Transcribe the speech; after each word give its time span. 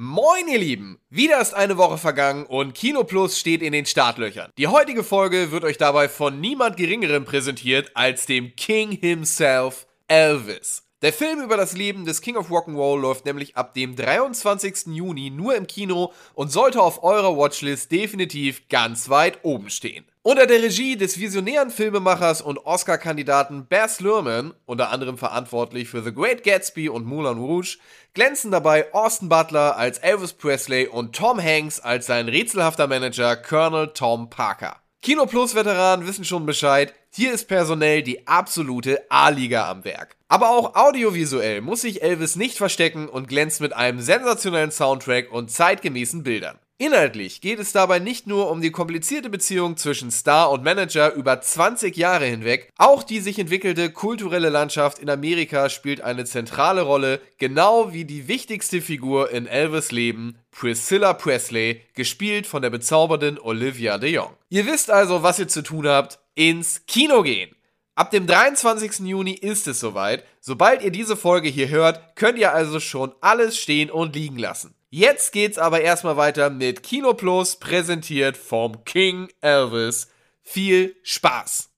Moin 0.00 0.46
ihr 0.46 0.60
Lieben! 0.60 1.00
Wieder 1.10 1.40
ist 1.40 1.54
eine 1.54 1.76
Woche 1.76 1.98
vergangen 1.98 2.46
und 2.46 2.72
Kino 2.72 3.02
Plus 3.02 3.36
steht 3.36 3.62
in 3.62 3.72
den 3.72 3.84
Startlöchern. 3.84 4.52
Die 4.56 4.68
heutige 4.68 5.02
Folge 5.02 5.50
wird 5.50 5.64
euch 5.64 5.76
dabei 5.76 6.08
von 6.08 6.40
niemand 6.40 6.76
Geringerem 6.76 7.24
präsentiert 7.24 7.90
als 7.94 8.24
dem 8.24 8.54
King 8.54 8.92
himself, 8.92 9.88
Elvis. 10.06 10.84
Der 11.02 11.12
Film 11.12 11.42
über 11.42 11.56
das 11.56 11.76
Leben 11.76 12.04
des 12.04 12.20
King 12.20 12.36
of 12.36 12.48
Rock'n'Roll 12.48 13.00
läuft 13.00 13.24
nämlich 13.24 13.56
ab 13.56 13.74
dem 13.74 13.96
23. 13.96 14.94
Juni 14.94 15.30
nur 15.30 15.56
im 15.56 15.66
Kino 15.66 16.12
und 16.34 16.52
sollte 16.52 16.80
auf 16.80 17.02
eurer 17.02 17.36
Watchlist 17.36 17.90
definitiv 17.90 18.68
ganz 18.68 19.08
weit 19.08 19.40
oben 19.42 19.68
stehen. 19.68 20.04
Unter 20.28 20.46
der 20.46 20.62
Regie 20.62 20.94
des 20.94 21.18
visionären 21.18 21.70
Filmemachers 21.70 22.42
und 22.42 22.58
Oscar-Kandidaten 22.58 23.66
Baz 23.66 24.00
Luhrmann, 24.00 24.52
unter 24.66 24.90
anderem 24.90 25.16
verantwortlich 25.16 25.88
für 25.88 26.02
The 26.02 26.12
Great 26.12 26.44
Gatsby 26.44 26.90
und 26.90 27.06
Moulin 27.06 27.38
Rouge, 27.38 27.78
glänzen 28.12 28.50
dabei 28.50 28.92
Austin 28.92 29.30
Butler 29.30 29.78
als 29.78 29.96
Elvis 29.96 30.34
Presley 30.34 30.86
und 30.86 31.16
Tom 31.16 31.42
Hanks 31.42 31.80
als 31.80 32.04
sein 32.04 32.28
rätselhafter 32.28 32.88
Manager 32.88 33.36
Colonel 33.36 33.88
Tom 33.94 34.28
Parker. 34.28 34.76
Kino 35.00 35.24
Plus 35.24 35.54
Veteranen 35.54 36.06
wissen 36.06 36.26
schon 36.26 36.44
Bescheid, 36.44 36.92
hier 37.10 37.32
ist 37.32 37.48
personell 37.48 38.02
die 38.02 38.26
absolute 38.26 39.00
A-Liga 39.08 39.70
am 39.70 39.86
Werk. 39.86 40.14
Aber 40.28 40.50
auch 40.50 40.74
audiovisuell 40.76 41.62
muss 41.62 41.80
sich 41.80 42.02
Elvis 42.02 42.36
nicht 42.36 42.58
verstecken 42.58 43.08
und 43.08 43.28
glänzt 43.28 43.62
mit 43.62 43.72
einem 43.72 44.02
sensationellen 44.02 44.72
Soundtrack 44.72 45.32
und 45.32 45.50
zeitgemäßen 45.50 46.22
Bildern. 46.22 46.58
Inhaltlich 46.80 47.40
geht 47.40 47.58
es 47.58 47.72
dabei 47.72 47.98
nicht 47.98 48.28
nur 48.28 48.48
um 48.52 48.60
die 48.60 48.70
komplizierte 48.70 49.30
Beziehung 49.30 49.76
zwischen 49.76 50.12
Star 50.12 50.52
und 50.52 50.62
Manager 50.62 51.12
über 51.12 51.40
20 51.40 51.96
Jahre 51.96 52.26
hinweg, 52.26 52.72
auch 52.78 53.02
die 53.02 53.18
sich 53.18 53.40
entwickelte 53.40 53.90
kulturelle 53.90 54.48
Landschaft 54.48 55.00
in 55.00 55.10
Amerika 55.10 55.70
spielt 55.70 56.02
eine 56.02 56.24
zentrale 56.24 56.82
Rolle, 56.82 57.20
genau 57.38 57.92
wie 57.92 58.04
die 58.04 58.28
wichtigste 58.28 58.80
Figur 58.80 59.32
in 59.32 59.48
Elvis 59.48 59.90
Leben, 59.90 60.38
Priscilla 60.52 61.14
Presley, 61.14 61.80
gespielt 61.94 62.46
von 62.46 62.62
der 62.62 62.70
bezaubernden 62.70 63.40
Olivia 63.40 63.98
de 63.98 64.12
Jong. 64.12 64.36
Ihr 64.48 64.66
wisst 64.66 64.88
also, 64.88 65.24
was 65.24 65.40
ihr 65.40 65.48
zu 65.48 65.62
tun 65.62 65.88
habt, 65.88 66.20
ins 66.36 66.86
Kino 66.86 67.22
gehen. 67.22 67.56
Ab 67.96 68.12
dem 68.12 68.28
23. 68.28 69.00
Juni 69.00 69.32
ist 69.32 69.66
es 69.66 69.80
soweit. 69.80 70.24
Sobald 70.40 70.82
ihr 70.82 70.92
diese 70.92 71.16
Folge 71.16 71.48
hier 71.48 71.70
hört, 71.70 72.14
könnt 72.14 72.38
ihr 72.38 72.54
also 72.54 72.78
schon 72.78 73.12
alles 73.20 73.58
stehen 73.58 73.90
und 73.90 74.14
liegen 74.14 74.38
lassen. 74.38 74.77
Jetzt 74.90 75.32
geht's 75.32 75.58
aber 75.58 75.82
erstmal 75.82 76.16
weiter 76.16 76.48
mit 76.48 76.82
Kino 76.82 77.12
Plus, 77.12 77.56
präsentiert 77.56 78.38
vom 78.38 78.84
King 78.84 79.28
Elvis. 79.42 80.08
Viel 80.42 80.96
Spaß! 81.02 81.68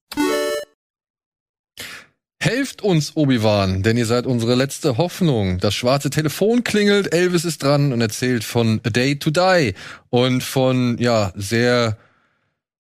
Helft 2.43 2.83
uns, 2.83 3.17
Obi-Wan, 3.17 3.83
denn 3.83 3.97
ihr 3.97 4.07
seid 4.07 4.27
unsere 4.27 4.55
letzte 4.55 4.97
Hoffnung. 4.97 5.59
Das 5.59 5.75
schwarze 5.75 6.09
Telefon 6.09 6.63
klingelt, 6.63 7.13
Elvis 7.13 7.45
ist 7.45 7.65
dran 7.65 7.93
und 7.93 8.01
erzählt 8.01 8.45
von 8.45 8.81
A 8.85 8.91
Day 8.91 9.19
to 9.19 9.31
Die 9.31 9.75
und 10.09 10.43
von, 10.43 10.97
ja, 10.99 11.33
sehr 11.35 11.99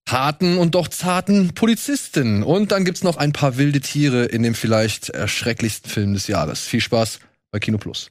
harten 0.08 0.58
und 0.58 0.76
doch 0.76 0.86
zarten 0.88 1.54
Polizisten. 1.54 2.44
Und 2.44 2.70
dann 2.70 2.84
gibt's 2.84 3.02
noch 3.02 3.16
ein 3.16 3.32
paar 3.32 3.58
wilde 3.58 3.80
Tiere 3.80 4.26
in 4.26 4.44
dem 4.44 4.54
vielleicht 4.54 5.10
erschrecklichsten 5.10 5.90
Film 5.90 6.14
des 6.14 6.28
Jahres. 6.28 6.60
Viel 6.60 6.80
Spaß 6.80 7.18
bei 7.50 7.58
Kino 7.58 7.78
Plus. 7.78 8.10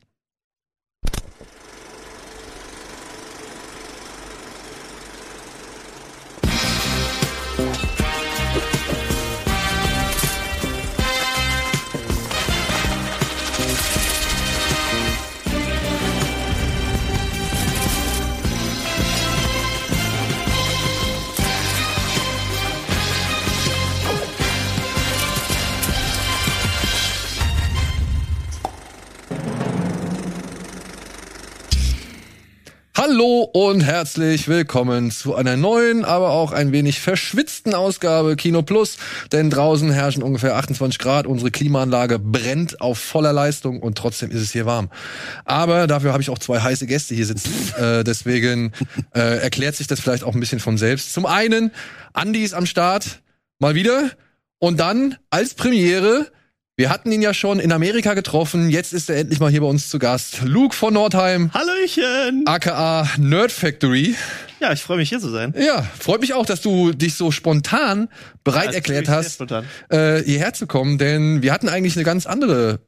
Hallo 33.01 33.49
und 33.53 33.79
herzlich 33.79 34.49
willkommen 34.49 35.09
zu 35.09 35.33
einer 35.33 35.55
neuen, 35.55 36.03
aber 36.03 36.31
auch 36.31 36.51
ein 36.51 36.73
wenig 36.73 36.99
verschwitzten 36.99 37.73
Ausgabe 37.73 38.35
Kino 38.35 38.61
Plus. 38.61 38.97
Denn 39.31 39.49
draußen 39.49 39.89
herrschen 39.89 40.21
ungefähr 40.21 40.57
28 40.57 40.99
Grad, 40.99 41.25
unsere 41.25 41.49
Klimaanlage 41.49 42.19
brennt 42.19 42.81
auf 42.81 42.99
voller 42.99 43.31
Leistung 43.31 43.81
und 43.81 43.97
trotzdem 43.97 44.31
ist 44.31 44.41
es 44.41 44.51
hier 44.51 44.65
warm. 44.65 44.89
Aber 45.45 45.87
dafür 45.87 46.11
habe 46.11 46.21
ich 46.21 46.29
auch 46.29 46.39
zwei 46.39 46.59
heiße 46.59 46.87
Gäste 46.87 47.15
hier 47.15 47.25
sitzen. 47.25 47.53
äh, 47.81 48.03
deswegen 48.03 48.73
äh, 49.15 49.39
erklärt 49.43 49.77
sich 49.77 49.87
das 49.87 50.01
vielleicht 50.01 50.25
auch 50.25 50.33
ein 50.33 50.41
bisschen 50.41 50.59
von 50.59 50.77
selbst. 50.77 51.13
Zum 51.13 51.25
einen, 51.25 51.71
Andi 52.11 52.43
ist 52.43 52.53
am 52.53 52.65
Start, 52.65 53.21
mal 53.59 53.75
wieder. 53.75 54.11
Und 54.57 54.81
dann 54.81 55.15
als 55.29 55.53
Premiere 55.53 56.27
wir 56.79 56.89
hatten 56.89 57.11
ihn 57.11 57.21
ja 57.21 57.33
schon 57.33 57.59
in 57.59 57.73
Amerika 57.73 58.13
getroffen. 58.13 58.69
Jetzt 58.69 58.93
ist 58.93 59.09
er 59.09 59.17
endlich 59.17 59.41
mal 59.41 59.51
hier 59.51 59.59
bei 59.59 59.67
uns 59.67 59.89
zu 59.89 59.99
Gast. 59.99 60.43
Luke 60.45 60.73
von 60.73 60.93
Nordheim. 60.93 61.51
Hallöchen. 61.53 62.43
AKA 62.45 63.05
Nerd 63.17 63.51
Factory. 63.51 64.15
Ja, 64.61 64.71
ich 64.71 64.81
freue 64.81 64.95
mich 64.95 65.09
hier 65.09 65.19
zu 65.19 65.27
sein. 65.27 65.53
Ja, 65.59 65.81
freut 65.99 66.21
mich 66.21 66.33
auch, 66.33 66.45
dass 66.45 66.61
du 66.61 66.93
dich 66.93 67.15
so 67.15 67.31
spontan 67.31 68.07
bereit 68.45 68.67
ja, 68.67 68.75
erklärt 68.75 69.09
hast, 69.09 69.41
äh, 69.89 70.23
hierher 70.23 70.53
zu 70.53 70.67
kommen. 70.67 70.97
Denn 70.97 71.41
wir 71.41 71.51
hatten 71.51 71.67
eigentlich 71.67 71.97
eine 71.97 72.05
ganz 72.05 72.25
andere 72.25 72.79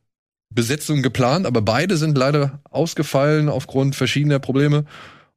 Besetzung 0.49 1.01
geplant, 1.01 1.45
aber 1.45 1.61
beide 1.61 1.97
sind 1.97 2.17
leider 2.17 2.61
ausgefallen 2.69 3.49
aufgrund 3.49 3.97
verschiedener 3.97 4.39
Probleme. 4.39 4.85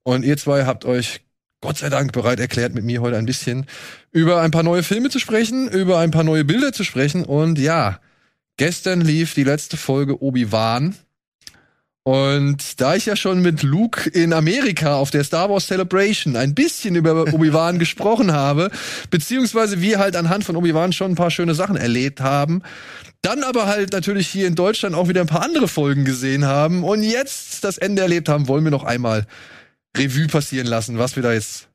Und 0.05 0.25
ihr 0.25 0.37
zwei 0.37 0.65
habt 0.65 0.85
euch 0.85 1.23
Gott 1.61 1.79
sei 1.79 1.89
Dank 1.89 2.13
bereit 2.13 2.39
erklärt, 2.39 2.73
mit 2.73 2.85
mir 2.85 3.01
heute 3.01 3.17
ein 3.17 3.27
bisschen 3.27 3.67
über 4.13 4.43
ein 4.43 4.53
paar 4.53 4.63
neue 4.63 4.85
Filme 4.85 5.11
zu 5.11 5.19
sprechen, 5.19 5.69
über 5.69 5.99
ein 5.99 6.13
paar 6.13 6.23
neue 6.23 6.45
Bilder 6.45 6.73
zu 6.73 6.85
sprechen. 6.85 7.25
Und 7.25 7.59
ja, 7.59 7.99
Gestern 8.57 9.01
lief 9.01 9.35
die 9.35 9.45
letzte 9.45 9.77
Folge 9.77 10.23
Obi-Wan. 10.23 10.95
Und 12.07 12.81
da 12.81 12.95
ich 12.95 13.07
ja 13.07 13.17
schon 13.17 13.41
mit 13.41 13.63
Luke 13.63 14.11
in 14.11 14.35
Amerika 14.35 14.97
auf 14.97 15.11
der 15.11 15.25
Star 15.25 15.49
Wars 15.49 15.67
Celebration 15.67 16.37
ein 16.37 16.55
bisschen 16.55 16.95
über 16.95 17.23
Obi-Wan 17.33 17.79
gesprochen 17.79 18.33
habe, 18.33 18.71
beziehungsweise 19.11 19.81
wir 19.81 19.99
halt 19.99 20.15
anhand 20.15 20.45
von 20.45 20.55
Obi-Wan 20.55 20.93
schon 20.93 21.13
ein 21.13 21.17
paar 21.17 21.31
schöne 21.31 21.55
Sachen 21.55 21.77
erlebt 21.77 22.21
haben, 22.21 22.63
dann 23.23 23.43
aber 23.43 23.67
halt 23.67 23.93
natürlich 23.93 24.29
hier 24.29 24.47
in 24.47 24.55
Deutschland 24.55 24.95
auch 24.95 25.09
wieder 25.09 25.23
ein 25.23 25.27
paar 25.27 25.43
andere 25.43 25.67
Folgen 25.67 26.05
gesehen 26.05 26.45
haben 26.45 26.85
und 26.85 27.03
jetzt 27.03 27.65
das 27.65 27.79
Ende 27.79 28.03
erlebt 28.03 28.29
haben, 28.29 28.49
wollen 28.49 28.65
wir 28.65 28.71
noch 28.71 28.85
einmal 28.85 29.27
Revue 29.97 30.27
passieren 30.27 30.67
lassen, 30.67 30.99
was 30.99 31.17
wir 31.17 31.23
da 31.23 31.33
jetzt 31.33 31.69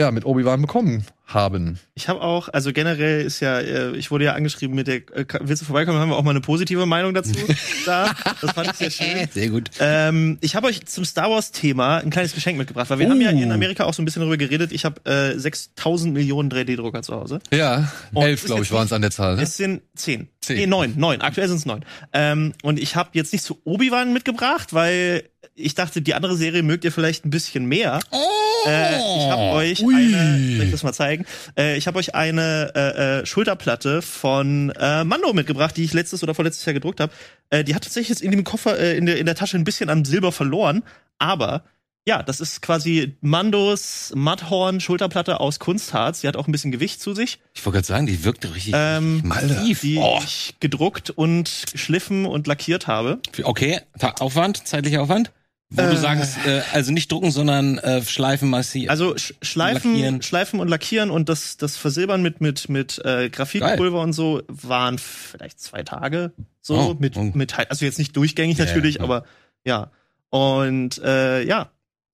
ja, 0.00 0.12
mit 0.12 0.24
Obi-Wan 0.24 0.62
bekommen 0.62 1.04
haben. 1.34 1.78
Ich 1.94 2.08
habe 2.08 2.20
auch, 2.20 2.48
also 2.48 2.72
generell 2.72 3.24
ist 3.24 3.40
ja, 3.40 3.58
äh, 3.58 3.96
ich 3.96 4.10
wurde 4.10 4.24
ja 4.24 4.34
angeschrieben 4.34 4.74
mit 4.74 4.86
der, 4.86 4.96
äh, 5.16 5.24
willst 5.40 5.62
du 5.62 5.66
vorbeikommen, 5.66 5.98
haben 5.98 6.10
wir 6.10 6.16
auch 6.16 6.22
mal 6.22 6.30
eine 6.30 6.40
positive 6.40 6.86
Meinung 6.86 7.14
dazu 7.14 7.32
da. 7.86 8.14
Das 8.40 8.52
fand 8.52 8.68
ich 8.68 8.74
sehr 8.74 8.90
schön. 8.90 9.28
Sehr 9.30 9.48
gut. 9.48 9.70
Ähm, 9.80 10.38
ich 10.40 10.56
habe 10.56 10.66
euch 10.66 10.84
zum 10.86 11.04
Star 11.04 11.30
Wars 11.30 11.52
Thema 11.52 11.98
ein 11.98 12.10
kleines 12.10 12.34
Geschenk 12.34 12.58
mitgebracht, 12.58 12.90
weil 12.90 12.98
wir 12.98 13.06
uh. 13.06 13.10
haben 13.10 13.20
ja 13.20 13.30
hier 13.30 13.44
in 13.44 13.52
Amerika 13.52 13.84
auch 13.84 13.94
so 13.94 14.02
ein 14.02 14.04
bisschen 14.04 14.20
darüber 14.20 14.36
geredet. 14.36 14.72
Ich 14.72 14.84
habe 14.84 15.04
äh, 15.04 15.38
6000 15.38 16.12
Millionen 16.12 16.50
3D-Drucker 16.50 17.02
zu 17.02 17.14
Hause. 17.14 17.40
Ja, 17.52 17.92
und 18.12 18.24
elf, 18.24 18.44
glaube 18.44 18.62
ich, 18.62 18.72
waren 18.72 18.86
es 18.86 18.92
an 18.92 19.02
der 19.02 19.10
Zahl. 19.10 19.36
Ne? 19.36 19.42
Es 19.42 19.56
sind 19.56 19.82
zehn. 19.94 20.28
Zehn. 20.40 20.56
Nee, 20.56 20.66
neun, 20.66 20.94
neun. 20.96 21.20
Aktuell 21.20 21.48
sind 21.48 21.58
es 21.58 21.66
neun. 21.66 21.84
Ähm, 22.12 22.52
und 22.62 22.78
ich 22.80 22.96
habe 22.96 23.10
jetzt 23.12 23.32
nicht 23.32 23.44
zu 23.44 23.60
Obi-Wan 23.64 24.12
mitgebracht, 24.12 24.72
weil 24.72 25.24
ich 25.54 25.74
dachte, 25.74 26.02
die 26.02 26.14
andere 26.14 26.36
Serie 26.36 26.62
mögt 26.62 26.84
ihr 26.84 26.92
vielleicht 26.92 27.24
ein 27.24 27.30
bisschen 27.30 27.66
mehr. 27.66 28.00
Oh. 28.10 28.18
Äh, 28.66 28.96
ich 28.96 29.30
habe 29.30 29.42
euch 29.54 29.82
Ui. 29.82 29.94
eine, 29.94 30.56
soll 30.56 30.66
ich 30.66 30.70
das 30.70 30.82
mal 30.82 30.92
zeigen? 30.92 31.21
Äh, 31.56 31.76
ich 31.76 31.86
habe 31.86 31.98
euch 31.98 32.14
eine 32.14 32.72
äh, 32.74 33.20
äh, 33.20 33.26
Schulterplatte 33.26 34.02
von 34.02 34.70
äh, 34.70 35.04
Mando 35.04 35.32
mitgebracht, 35.32 35.76
die 35.76 35.84
ich 35.84 35.92
letztes 35.92 36.22
oder 36.22 36.34
vorletztes 36.34 36.64
Jahr 36.64 36.74
gedruckt 36.74 37.00
habe. 37.00 37.12
Äh, 37.50 37.64
die 37.64 37.74
hat 37.74 37.82
tatsächlich 37.82 38.08
jetzt 38.08 38.22
in 38.22 38.30
dem 38.30 38.44
Koffer, 38.44 38.78
äh, 38.78 38.96
in, 38.96 39.06
der, 39.06 39.18
in 39.18 39.26
der 39.26 39.34
Tasche 39.34 39.56
ein 39.56 39.64
bisschen 39.64 39.90
an 39.90 40.04
Silber 40.04 40.32
verloren, 40.32 40.82
aber 41.18 41.64
ja, 42.04 42.22
das 42.22 42.40
ist 42.40 42.62
quasi 42.62 43.16
Mandos 43.20 44.12
Mudhorn 44.16 44.80
Schulterplatte 44.80 45.38
aus 45.38 45.60
Kunstharz. 45.60 46.20
Die 46.20 46.28
hat 46.28 46.36
auch 46.36 46.48
ein 46.48 46.52
bisschen 46.52 46.72
Gewicht 46.72 47.00
zu 47.00 47.14
sich. 47.14 47.38
Ich 47.54 47.64
wollte 47.64 47.76
gerade 47.76 47.86
sagen, 47.86 48.06
die 48.06 48.24
wirkt 48.24 48.44
richtig 48.44 48.74
ähm, 48.76 49.22
massiv. 49.24 49.82
Die 49.82 49.98
oh. 49.98 50.18
ich 50.22 50.56
gedruckt 50.58 51.10
und 51.10 51.66
geschliffen 51.70 52.26
und 52.26 52.48
lackiert 52.48 52.88
habe. 52.88 53.20
Okay, 53.44 53.80
Aufwand, 54.18 54.66
zeitlicher 54.66 55.02
Aufwand? 55.02 55.30
Wo 55.74 55.82
äh, 55.82 55.90
du 55.90 55.96
sagst, 55.96 56.36
äh, 56.46 56.60
also 56.72 56.92
nicht 56.92 57.10
drucken, 57.10 57.30
sondern 57.30 57.78
äh, 57.78 58.02
schleifen 58.02 58.50
massiv. 58.50 58.90
Also 58.90 59.16
sch 59.16 59.34
schleifen, 59.42 59.92
lackieren. 59.92 60.22
schleifen 60.22 60.60
und 60.60 60.68
lackieren 60.68 61.10
und 61.10 61.28
das, 61.28 61.56
das 61.56 61.76
Versilbern 61.76 62.22
mit 62.22 62.40
mit 62.40 62.68
mit 62.68 63.02
äh, 63.04 63.30
Graphitpulver 63.30 63.98
Geil. 63.98 64.04
und 64.04 64.12
so 64.12 64.42
waren 64.48 64.98
vielleicht 64.98 65.60
zwei 65.60 65.82
Tage 65.82 66.32
so 66.60 66.74
oh, 66.76 66.96
mit 66.98 67.16
oh. 67.16 67.30
mit 67.34 67.58
also 67.58 67.84
jetzt 67.84 67.98
nicht 67.98 68.16
durchgängig 68.16 68.58
ja, 68.58 68.66
natürlich, 68.66 68.96
ja. 68.96 69.02
aber 69.02 69.24
ja 69.64 69.90
und 70.30 70.98
äh, 71.02 71.42
ja 71.42 71.70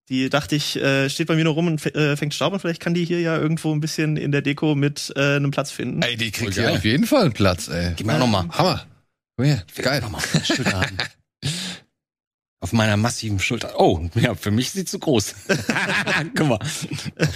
die 0.09 0.31
dachte 0.31 0.55
ich 0.55 0.77
äh, 0.77 1.11
steht 1.11 1.27
bei 1.27 1.35
mir 1.35 1.45
nur 1.45 1.55
rum 1.55 1.67
und 1.67 1.85
äh, 1.95 2.17
fängt 2.17 2.35
Staub 2.35 2.53
und 2.53 2.61
vielleicht 2.61 2.81
kann 2.81 2.95
die 2.95 3.05
hier 3.05 3.21
ja 3.21 3.37
irgendwo 3.37 3.73
ein 3.73 3.81
bisschen 3.81 4.17
in 4.17 4.31
der 4.31 4.43
Deko 4.43 4.75
mit 4.75 5.13
äh, 5.17 5.37
einem 5.37 5.51
Platz 5.51 5.71
finden. 5.71 6.03
Ey, 6.03 6.17
die 6.17 6.31
kriegt 6.31 6.57
ja 6.57 6.71
auf 6.71 6.85
jeden 6.85 7.07
Fall 7.07 7.25
einen 7.25 7.33
Platz, 7.33 7.69
ey. 7.69 7.93
Gib 7.97 8.07
mir 8.07 8.15
auch 8.15 8.21
noch 8.21 8.27
mal. 8.27 8.49
Hammer. 8.51 8.87
Komm 9.37 9.47
her, 9.47 9.63
geil. 9.77 10.01
Noch 10.01 10.11
mal. 10.11 10.23
Schön 10.45 10.65
Auf 12.61 12.73
meiner 12.73 12.97
massiven 12.97 13.39
Schulter. 13.39 13.79
Oh, 13.79 14.01
ja, 14.15 14.35
für 14.35 14.51
mich 14.51 14.73
sieht's 14.73 14.91
zu 14.91 14.99
groß. 14.99 15.35
Guck 16.37 16.49
mal. 16.49 16.59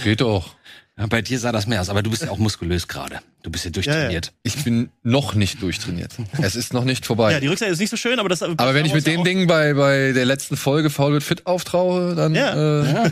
Geht 0.03 0.19
doch. 0.21 0.55
Ja, 0.97 1.07
bei 1.07 1.21
dir 1.21 1.39
sah 1.39 1.51
das 1.51 1.65
mehr 1.65 1.81
aus, 1.81 1.89
aber 1.89 2.03
du 2.03 2.11
bist 2.11 2.23
ja 2.23 2.29
auch 2.29 2.37
muskulös 2.37 2.87
gerade. 2.87 3.19
Du 3.41 3.49
bist 3.49 3.65
ja 3.65 3.71
durchtrainiert. 3.71 4.25
Ja, 4.27 4.31
ja. 4.31 4.37
Ich 4.43 4.63
bin 4.63 4.89
noch 5.01 5.33
nicht 5.33 5.61
durchtrainiert. 5.61 6.11
es 6.41 6.55
ist 6.55 6.73
noch 6.73 6.83
nicht 6.83 7.05
vorbei. 7.05 7.31
Ja, 7.31 7.39
die 7.39 7.47
Rückseite 7.47 7.71
ist 7.71 7.79
nicht 7.79 7.89
so 7.89 7.97
schön, 7.97 8.19
aber 8.19 8.29
das. 8.29 8.43
Aber 8.43 8.73
wenn 8.73 8.85
ich 8.85 8.93
mit 8.93 9.07
dem 9.07 9.23
Ding 9.23 9.47
bei, 9.47 9.73
bei 9.73 10.11
der 10.11 10.25
letzten 10.25 10.55
Folge 10.55 10.89
Foul 10.89 11.13
wird 11.13 11.23
fit 11.23 11.47
auftraue, 11.47 12.15
dann. 12.15 12.35
Ja. 12.35 13.03
Äh, 13.05 13.11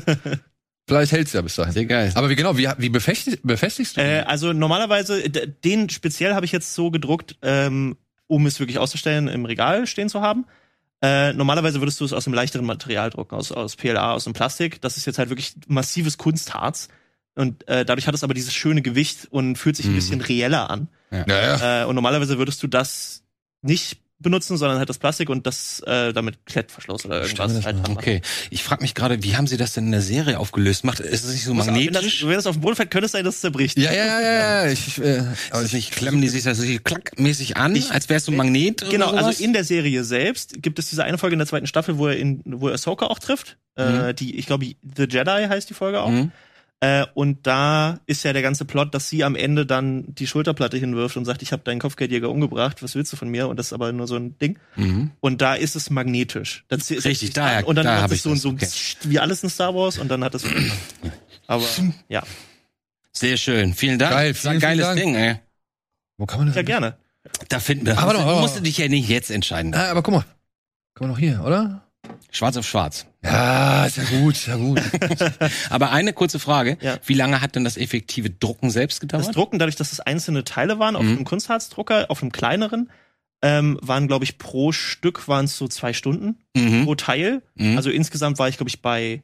Vielleicht 0.87 1.11
hält's 1.13 1.33
ja 1.33 1.41
bis 1.41 1.55
dahin. 1.55 1.73
Sehr 1.73 1.85
geil. 1.85 2.11
Aber 2.15 2.29
wie 2.29 2.35
genau, 2.35 2.57
wie, 2.57 2.67
wie 2.77 2.89
befestigst, 2.89 3.39
befestigst 3.43 3.95
du? 3.95 4.01
Äh, 4.01 4.21
also 4.21 4.51
normalerweise, 4.51 5.23
den 5.29 5.89
speziell 5.89 6.35
habe 6.35 6.45
ich 6.45 6.51
jetzt 6.51 6.73
so 6.73 6.91
gedruckt, 6.91 7.37
ähm, 7.41 7.95
um 8.27 8.45
es 8.45 8.59
wirklich 8.59 8.77
auszustellen, 8.77 9.27
im 9.27 9.45
Regal 9.45 9.87
stehen 9.87 10.09
zu 10.09 10.21
haben. 10.21 10.45
Äh, 11.01 11.33
normalerweise 11.33 11.81
würdest 11.81 11.99
du 11.99 12.05
es 12.05 12.13
aus 12.13 12.27
einem 12.27 12.35
leichteren 12.35 12.65
Material 12.65 13.09
drucken, 13.09 13.35
aus, 13.35 13.51
aus 13.51 13.75
PLA, 13.75 14.13
aus 14.13 14.25
dem 14.25 14.33
Plastik. 14.33 14.81
Das 14.81 14.97
ist 14.97 15.05
jetzt 15.05 15.17
halt 15.17 15.29
wirklich 15.29 15.55
massives 15.67 16.17
Kunstharz. 16.17 16.89
Und 17.35 17.67
äh, 17.67 17.85
dadurch 17.85 18.07
hat 18.07 18.13
es 18.13 18.23
aber 18.23 18.33
dieses 18.33 18.53
schöne 18.53 18.81
Gewicht 18.81 19.27
und 19.31 19.57
fühlt 19.57 19.75
sich 19.75 19.85
ein 19.85 19.93
mhm. 19.93 19.95
bisschen 19.95 20.21
reeller 20.21 20.69
an. 20.69 20.89
Ja. 21.11 21.25
Ja, 21.27 21.81
Äh, 21.81 21.85
und 21.85 21.95
normalerweise 21.95 22.37
würdest 22.37 22.61
du 22.61 22.67
das 22.67 23.23
nicht 23.61 24.00
benutzen, 24.21 24.57
sondern 24.57 24.77
halt 24.77 24.89
das 24.89 24.97
Plastik 24.97 25.29
und 25.29 25.47
das 25.47 25.81
äh, 25.81 26.13
damit 26.13 26.45
Klettverschluss 26.45 27.05
oder 27.05 27.21
irgendwas. 27.21 27.65
Halt 27.65 27.77
okay, 27.89 28.21
ich 28.49 28.63
frage 28.63 28.81
mich 28.81 28.95
gerade, 28.95 29.23
wie 29.23 29.35
haben 29.35 29.47
sie 29.47 29.57
das 29.57 29.73
denn 29.73 29.85
in 29.85 29.91
der 29.91 30.01
Serie 30.01 30.39
aufgelöst? 30.39 30.83
Macht 30.83 30.99
ist 30.99 31.23
es 31.23 31.31
nicht 31.31 31.43
so 31.43 31.53
magnetisch? 31.53 31.93
Wenn 31.93 31.93
das, 31.93 32.21
wenn 32.21 32.35
das 32.35 32.47
auf 32.47 32.55
dem 32.55 32.61
Boden 32.61 32.75
fällt, 32.75 32.91
könnte 32.91 33.05
es 33.05 33.11
sein, 33.11 33.25
dass 33.25 33.35
es 33.35 33.41
zerbricht. 33.41 33.77
Ja, 33.77 33.91
ja, 33.91 34.21
ja, 34.21 34.31
ja. 34.65 34.71
Ich, 34.71 34.99
äh, 34.99 35.23
aber 35.51 35.63
ich, 35.63 35.73
nicht, 35.73 35.91
klemmen 35.91 36.21
die 36.21 36.29
sich 36.29 36.43
das 36.43 36.57
so 36.57 36.65
klackmäßig 36.83 37.57
an, 37.57 37.75
ich, 37.75 37.91
als 37.91 38.09
wärst 38.09 38.27
du 38.27 38.31
Magnet? 38.31 38.89
Genau, 38.89 39.11
also 39.11 39.43
in 39.43 39.53
der 39.53 39.63
Serie 39.63 40.03
selbst 40.03 40.61
gibt 40.61 40.79
es 40.79 40.89
diese 40.89 41.03
eine 41.03 41.17
Folge 41.17 41.33
in 41.33 41.39
der 41.39 41.47
zweiten 41.47 41.67
Staffel, 41.67 41.97
wo 41.97 42.07
er 42.07 42.17
in, 42.17 42.41
wo 42.45 42.67
er 42.67 42.75
Ahsoka 42.75 43.07
auch 43.07 43.19
trifft. 43.19 43.57
Äh, 43.75 43.89
mhm. 43.89 44.01
Äh, 44.01 44.13
die, 44.13 44.37
ich 44.37 44.45
glaube, 44.45 44.65
The 44.65 45.03
Jedi 45.09 45.47
heißt 45.47 45.69
die 45.69 45.73
Folge 45.73 46.01
auch. 46.01 46.09
Mhm. 46.09 46.31
Äh, 46.83 47.05
und 47.13 47.45
da 47.45 47.99
ist 48.07 48.23
ja 48.23 48.33
der 48.33 48.41
ganze 48.41 48.65
Plot, 48.65 48.95
dass 48.95 49.07
sie 49.07 49.23
am 49.23 49.35
Ende 49.35 49.67
dann 49.67 50.03
die 50.15 50.25
Schulterplatte 50.25 50.77
hinwirft 50.77 51.15
und 51.15 51.25
sagt, 51.25 51.43
ich 51.43 51.51
habe 51.51 51.61
deinen 51.63 51.79
Kopfgeldjäger 51.79 52.27
umgebracht, 52.27 52.81
was 52.81 52.95
willst 52.95 53.13
du 53.13 53.17
von 53.17 53.29
mir? 53.29 53.47
Und 53.49 53.57
das 53.57 53.67
ist 53.67 53.73
aber 53.73 53.91
nur 53.91 54.07
so 54.07 54.15
ein 54.15 54.35
Ding. 54.39 54.57
Mhm. 54.75 55.11
Und 55.19 55.41
da 55.41 55.53
ist 55.53 55.75
es 55.75 55.91
magnetisch. 55.91 56.65
Das 56.69 56.89
ist 56.89 57.05
Richtig, 57.05 57.33
da 57.33 57.59
Und 57.59 57.75
dann 57.75 57.85
da 57.85 58.01
hat 58.01 58.11
es 58.11 58.23
so, 58.23 58.33
so 58.33 58.49
okay. 58.49 58.67
wie 59.03 59.19
alles 59.19 59.43
in 59.43 59.51
Star 59.51 59.75
Wars 59.75 59.99
und 59.99 60.09
dann 60.09 60.23
hat 60.23 60.33
es. 60.33 60.43
aber 61.47 61.63
ja. 62.09 62.23
Sehr 63.11 63.37
schön. 63.37 63.75
Vielen 63.75 63.99
Dank. 63.99 64.13
Geil, 64.13 64.33
vielen, 64.33 64.59
geiles 64.59 64.85
vielen 64.87 64.97
Ding, 64.97 65.15
ey. 65.15 65.35
Wo 66.17 66.25
kann 66.25 66.39
man 66.39 66.47
das? 66.47 66.55
Ja, 66.55 66.63
gerne. 66.63 66.97
Da 67.49 67.59
finden 67.59 67.85
wir. 67.85 67.99
Aber 67.99 68.13
du 68.13 68.21
musst 68.21 68.65
dich 68.65 68.79
ja 68.79 68.87
nicht 68.87 69.07
jetzt 69.07 69.29
entscheiden. 69.29 69.75
Ah, 69.75 69.91
aber 69.91 70.01
guck 70.01 70.15
mal. 70.15 70.25
Guck 70.95 71.01
mal 71.01 71.07
noch 71.09 71.19
hier, 71.19 71.43
oder? 71.45 71.83
Schwarz 72.31 72.55
auf 72.57 72.65
schwarz. 72.65 73.05
Ja, 73.23 73.85
ist 73.85 73.97
ja 73.97 74.03
gut, 74.05 74.35
ist 74.35 74.47
ja 74.47 74.55
gut. 74.55 74.81
Aber 75.69 75.91
eine 75.91 76.13
kurze 76.13 76.39
Frage. 76.39 76.77
Ja. 76.81 76.97
Wie 77.05 77.13
lange 77.13 77.41
hat 77.41 77.55
denn 77.55 77.63
das 77.65 77.77
effektive 77.77 78.29
Drucken 78.29 78.71
selbst 78.71 79.01
gedauert? 79.01 79.27
Das 79.27 79.35
Drucken, 79.35 79.59
dadurch, 79.59 79.75
dass 79.75 79.91
es 79.91 79.99
einzelne 79.99 80.43
Teile 80.45 80.79
waren, 80.79 80.95
auf 80.95 81.03
mhm. 81.03 81.17
einem 81.17 81.25
Kunstharzdrucker, 81.25 82.05
auf 82.09 82.21
einem 82.21 82.31
kleineren, 82.31 82.89
ähm, 83.41 83.77
waren, 83.81 84.07
glaube 84.07 84.23
ich, 84.23 84.37
pro 84.37 84.71
Stück 84.71 85.27
waren 85.27 85.45
es 85.45 85.57
so 85.57 85.67
zwei 85.67 85.93
Stunden 85.93 86.37
mhm. 86.55 86.85
pro 86.85 86.95
Teil. 86.95 87.43
Mhm. 87.55 87.75
Also 87.75 87.89
insgesamt 87.89 88.39
war 88.39 88.47
ich, 88.47 88.57
glaube 88.57 88.69
ich, 88.69 88.81
bei 88.81 89.23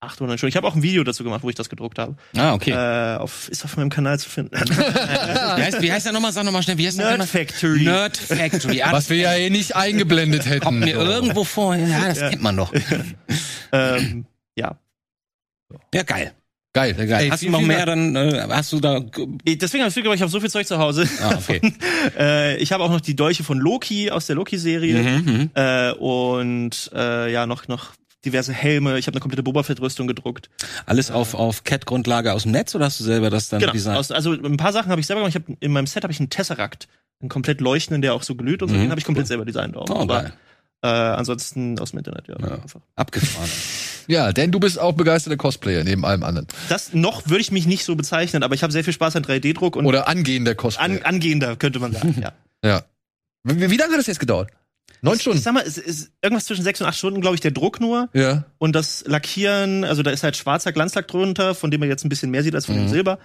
800 0.00 0.38
Stunden. 0.38 0.50
Ich 0.50 0.56
habe 0.56 0.66
auch 0.66 0.74
ein 0.74 0.82
Video 0.82 1.04
dazu 1.04 1.24
gemacht, 1.24 1.42
wo 1.42 1.48
ich 1.48 1.54
das 1.54 1.68
gedruckt 1.68 1.98
habe. 1.98 2.16
Ah, 2.36 2.54
okay. 2.54 2.72
Äh, 2.72 3.16
auf, 3.16 3.48
ist 3.48 3.64
auf 3.64 3.76
meinem 3.76 3.88
Kanal 3.88 4.18
zu 4.18 4.28
finden. 4.28 4.54
wie, 4.56 5.62
heißt, 5.62 5.80
wie 5.80 5.92
heißt 5.92 6.06
der 6.06 6.12
nochmal? 6.12 6.32
Sag 6.32 6.44
nochmal 6.44 6.62
schnell. 6.62 6.78
Wie 6.78 6.86
heißt 6.86 6.98
Nerd 6.98 7.18
der 7.18 7.26
Factory. 7.26 7.84
Nerd 7.84 8.16
Factory. 8.16 8.82
Was 8.90 9.08
wir 9.08 9.16
ja 9.16 9.34
eh 9.34 9.50
nicht 9.50 9.74
eingeblendet 9.74 10.46
hätten. 10.46 10.60
Kommt 10.60 10.80
mir 10.80 10.94
irgendwo 10.94 11.44
vor. 11.44 11.74
Ja, 11.74 12.08
das 12.08 12.20
ja. 12.20 12.30
kennt 12.30 12.42
man 12.42 12.56
doch. 12.56 12.72
ähm, 13.72 14.26
ja. 14.54 14.78
Ja, 15.94 16.02
geil. 16.02 16.32
Geil, 16.76 16.92
geil. 16.92 17.22
Ey, 17.22 17.28
hast 17.30 17.42
du 17.42 17.48
noch 17.48 17.62
mehr, 17.62 17.86
dann 17.86 18.14
äh, 18.14 18.46
hast 18.50 18.70
du 18.70 18.80
da. 18.80 19.00
Deswegen 19.00 19.82
habe 19.82 19.88
ich 19.88 19.96
ich 19.96 20.20
habe 20.20 20.30
so 20.30 20.40
viel 20.40 20.50
Zeug 20.50 20.66
zu 20.66 20.76
Hause. 20.76 21.08
Ah, 21.22 21.34
okay. 21.38 21.72
äh, 22.18 22.58
ich 22.58 22.70
habe 22.70 22.84
auch 22.84 22.90
noch 22.90 23.00
die 23.00 23.16
Dolche 23.16 23.44
von 23.44 23.56
Loki 23.56 24.10
aus 24.10 24.26
der 24.26 24.36
Loki-Serie 24.36 24.98
mhm, 24.98 25.24
mhm. 25.24 25.50
äh, 25.54 25.92
und 25.92 26.90
äh, 26.94 27.32
ja 27.32 27.46
noch 27.46 27.66
noch 27.68 27.94
diverse 28.26 28.52
Helme. 28.52 28.98
Ich 28.98 29.06
habe 29.06 29.14
eine 29.14 29.20
komplette 29.20 29.42
Boba 29.42 29.62
Fett-Rüstung 29.62 30.06
gedruckt. 30.06 30.50
Alles 30.84 31.10
auf, 31.10 31.34
auf 31.34 31.64
Cat-Grundlage 31.64 32.32
aus 32.32 32.42
dem 32.42 32.52
Netz 32.52 32.74
oder 32.74 32.86
hast 32.86 33.00
du 33.00 33.04
selber 33.04 33.30
das 33.30 33.48
dann 33.48 33.60
genau, 33.60 33.72
designt? 33.72 33.98
Aus, 33.98 34.10
also 34.10 34.32
ein 34.32 34.56
paar 34.56 34.72
Sachen 34.72 34.90
habe 34.90 35.00
ich 35.00 35.06
selber 35.06 35.22
gemacht. 35.22 35.36
Ich 35.36 35.42
hab, 35.42 35.62
in 35.62 35.72
meinem 35.72 35.86
Set 35.86 36.02
habe 36.02 36.12
ich 36.12 36.20
einen 36.20 36.30
Tesseract, 36.30 36.88
einen 37.20 37.28
komplett 37.28 37.60
leuchtenden, 37.60 38.02
der 38.02 38.12
auch 38.14 38.22
so 38.22 38.34
glüht 38.34 38.62
und 38.62 38.68
so. 38.68 38.74
Mhm. 38.74 38.82
Den 38.82 38.90
habe 38.90 38.98
ich 38.98 39.06
komplett 39.06 39.26
selber 39.26 39.44
designt. 39.44 39.76
Auch. 39.76 39.88
Oh, 39.88 40.00
Aber, 40.00 40.32
äh, 40.82 40.88
ansonsten 40.88 41.78
aus 41.78 41.90
dem 41.90 41.98
Internet, 41.98 42.28
ja. 42.28 42.36
ja. 42.38 42.54
Einfach. 42.62 42.80
Abgefahren. 42.96 43.48
ja, 44.08 44.32
denn 44.32 44.52
du 44.52 44.60
bist 44.60 44.78
auch 44.78 44.92
begeisterter 44.92 45.36
Cosplayer 45.36 45.84
neben 45.84 46.04
allem 46.04 46.22
anderen. 46.22 46.46
Das 46.68 46.92
noch 46.92 47.28
würde 47.28 47.40
ich 47.40 47.50
mich 47.50 47.66
nicht 47.66 47.84
so 47.84 47.96
bezeichnen, 47.96 48.42
aber 48.42 48.54
ich 48.54 48.62
habe 48.62 48.72
sehr 48.72 48.84
viel 48.84 48.92
Spaß 48.92 49.16
an 49.16 49.24
3D-Druck 49.24 49.76
und 49.76 49.86
oder 49.86 50.08
angehender 50.08 50.54
Cosplayer. 50.54 50.84
An, 50.84 51.02
angehender 51.02 51.56
könnte 51.56 51.78
man 51.78 51.92
sagen. 51.92 52.16
ja. 52.20 52.32
ja. 52.68 52.82
Wie, 53.44 53.70
wie 53.70 53.76
lange 53.76 53.92
hat 53.92 54.00
das 54.00 54.06
jetzt 54.06 54.20
gedauert? 54.20 54.50
Neun 55.02 55.18
Stunden. 55.18 55.38
Ich 55.38 55.44
sag 55.44 55.54
mal, 55.54 55.64
es 55.66 55.78
ist 55.78 56.12
irgendwas 56.22 56.46
zwischen 56.46 56.64
sechs 56.64 56.80
und 56.80 56.86
acht 56.86 56.96
Stunden, 56.96 57.20
glaube 57.20 57.34
ich, 57.34 57.40
der 57.40 57.50
Druck 57.50 57.80
nur. 57.80 58.08
Ja. 58.12 58.44
Und 58.58 58.74
das 58.74 59.04
Lackieren, 59.06 59.84
also 59.84 60.02
da 60.02 60.10
ist 60.10 60.22
halt 60.22 60.36
schwarzer 60.36 60.72
Glanzlack 60.72 61.08
drunter, 61.08 61.54
von 61.54 61.70
dem 61.70 61.80
man 61.80 61.88
jetzt 61.88 62.04
ein 62.04 62.08
bisschen 62.08 62.30
mehr 62.30 62.42
sieht 62.42 62.54
als 62.54 62.66
von 62.66 62.76
mhm. 62.76 62.80
dem 62.80 62.88
Silber. 62.88 63.18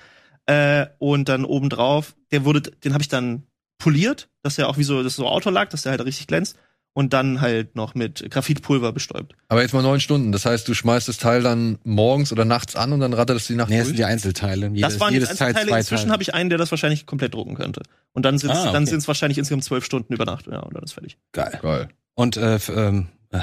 Äh, 0.46 0.88
und 1.00 1.30
dann 1.30 1.46
obendrauf, 1.46 2.16
der 2.32 2.46
wurde, 2.46 2.62
den 2.62 2.94
habe 2.94 3.02
ich 3.02 3.10
dann 3.10 3.44
poliert, 3.78 4.30
dass 4.44 4.58
er 4.58 4.70
auch 4.70 4.78
wie 4.78 4.84
so, 4.84 5.02
das 5.04 5.16
so 5.16 5.28
Autolack, 5.28 5.70
dass 5.70 5.84
der 5.84 5.92
halt 5.92 6.06
richtig 6.06 6.28
glänzt 6.28 6.58
und 6.94 7.14
dann 7.14 7.40
halt 7.42 7.76
noch 7.76 7.96
mit 7.96 8.30
Graphitpulver 8.30 8.92
bestäubt. 8.92 9.34
Aber 9.48 9.62
jetzt 9.62 9.74
mal 9.74 9.82
neun 9.82 10.00
Stunden. 10.00 10.32
Das 10.32 10.46
heißt, 10.46 10.68
du 10.68 10.74
schmeißt 10.74 11.08
das 11.08 11.18
Teil 11.18 11.42
dann 11.42 11.80
morgens 11.84 12.32
oder 12.32 12.46
nachts 12.46 12.76
an 12.76 12.92
und 12.92 13.00
dann 13.00 13.14
rattert 13.14 13.38
es 13.38 13.48
die 13.48 13.56
Nacht 13.56 13.70
nee, 13.70 13.76
durch? 13.76 13.82
das 13.82 13.88
sind 13.88 13.98
die 13.98 14.06
Einzelteile. 14.06 14.68
Jedes, 14.68 14.82
das 14.82 15.00
waren 15.00 15.14
jedes 15.14 15.30
die 15.30 15.32
Einzelteile. 15.32 15.70
Teil 15.70 15.80
Inzwischen 15.80 16.12
habe 16.12 16.24
ich 16.24 16.34
einen, 16.34 16.50
der 16.50 16.58
das 16.58 16.72
wahrscheinlich 16.72 17.06
komplett 17.06 17.34
drucken 17.34 17.56
könnte. 17.56 17.82
Und 18.14 18.24
dann 18.24 18.38
sind 18.38 18.52
es 18.52 18.58
ah, 18.58 18.64
okay. 18.64 18.74
dann 18.74 18.86
sind's 18.86 19.08
wahrscheinlich 19.08 19.38
insgesamt 19.38 19.64
zwölf 19.64 19.86
Stunden 19.86 20.14
über 20.14 20.26
Nacht. 20.26 20.48
Ja, 20.48 20.60
und 20.60 20.76
dann 20.76 20.84
ist 20.84 20.94
fertig. 20.94 21.18
Geil. 21.32 21.60
Geil. 21.62 21.90
Und 22.16 22.36
äh, 22.38 22.60
ähm, 22.76 23.08
äh, 23.30 23.40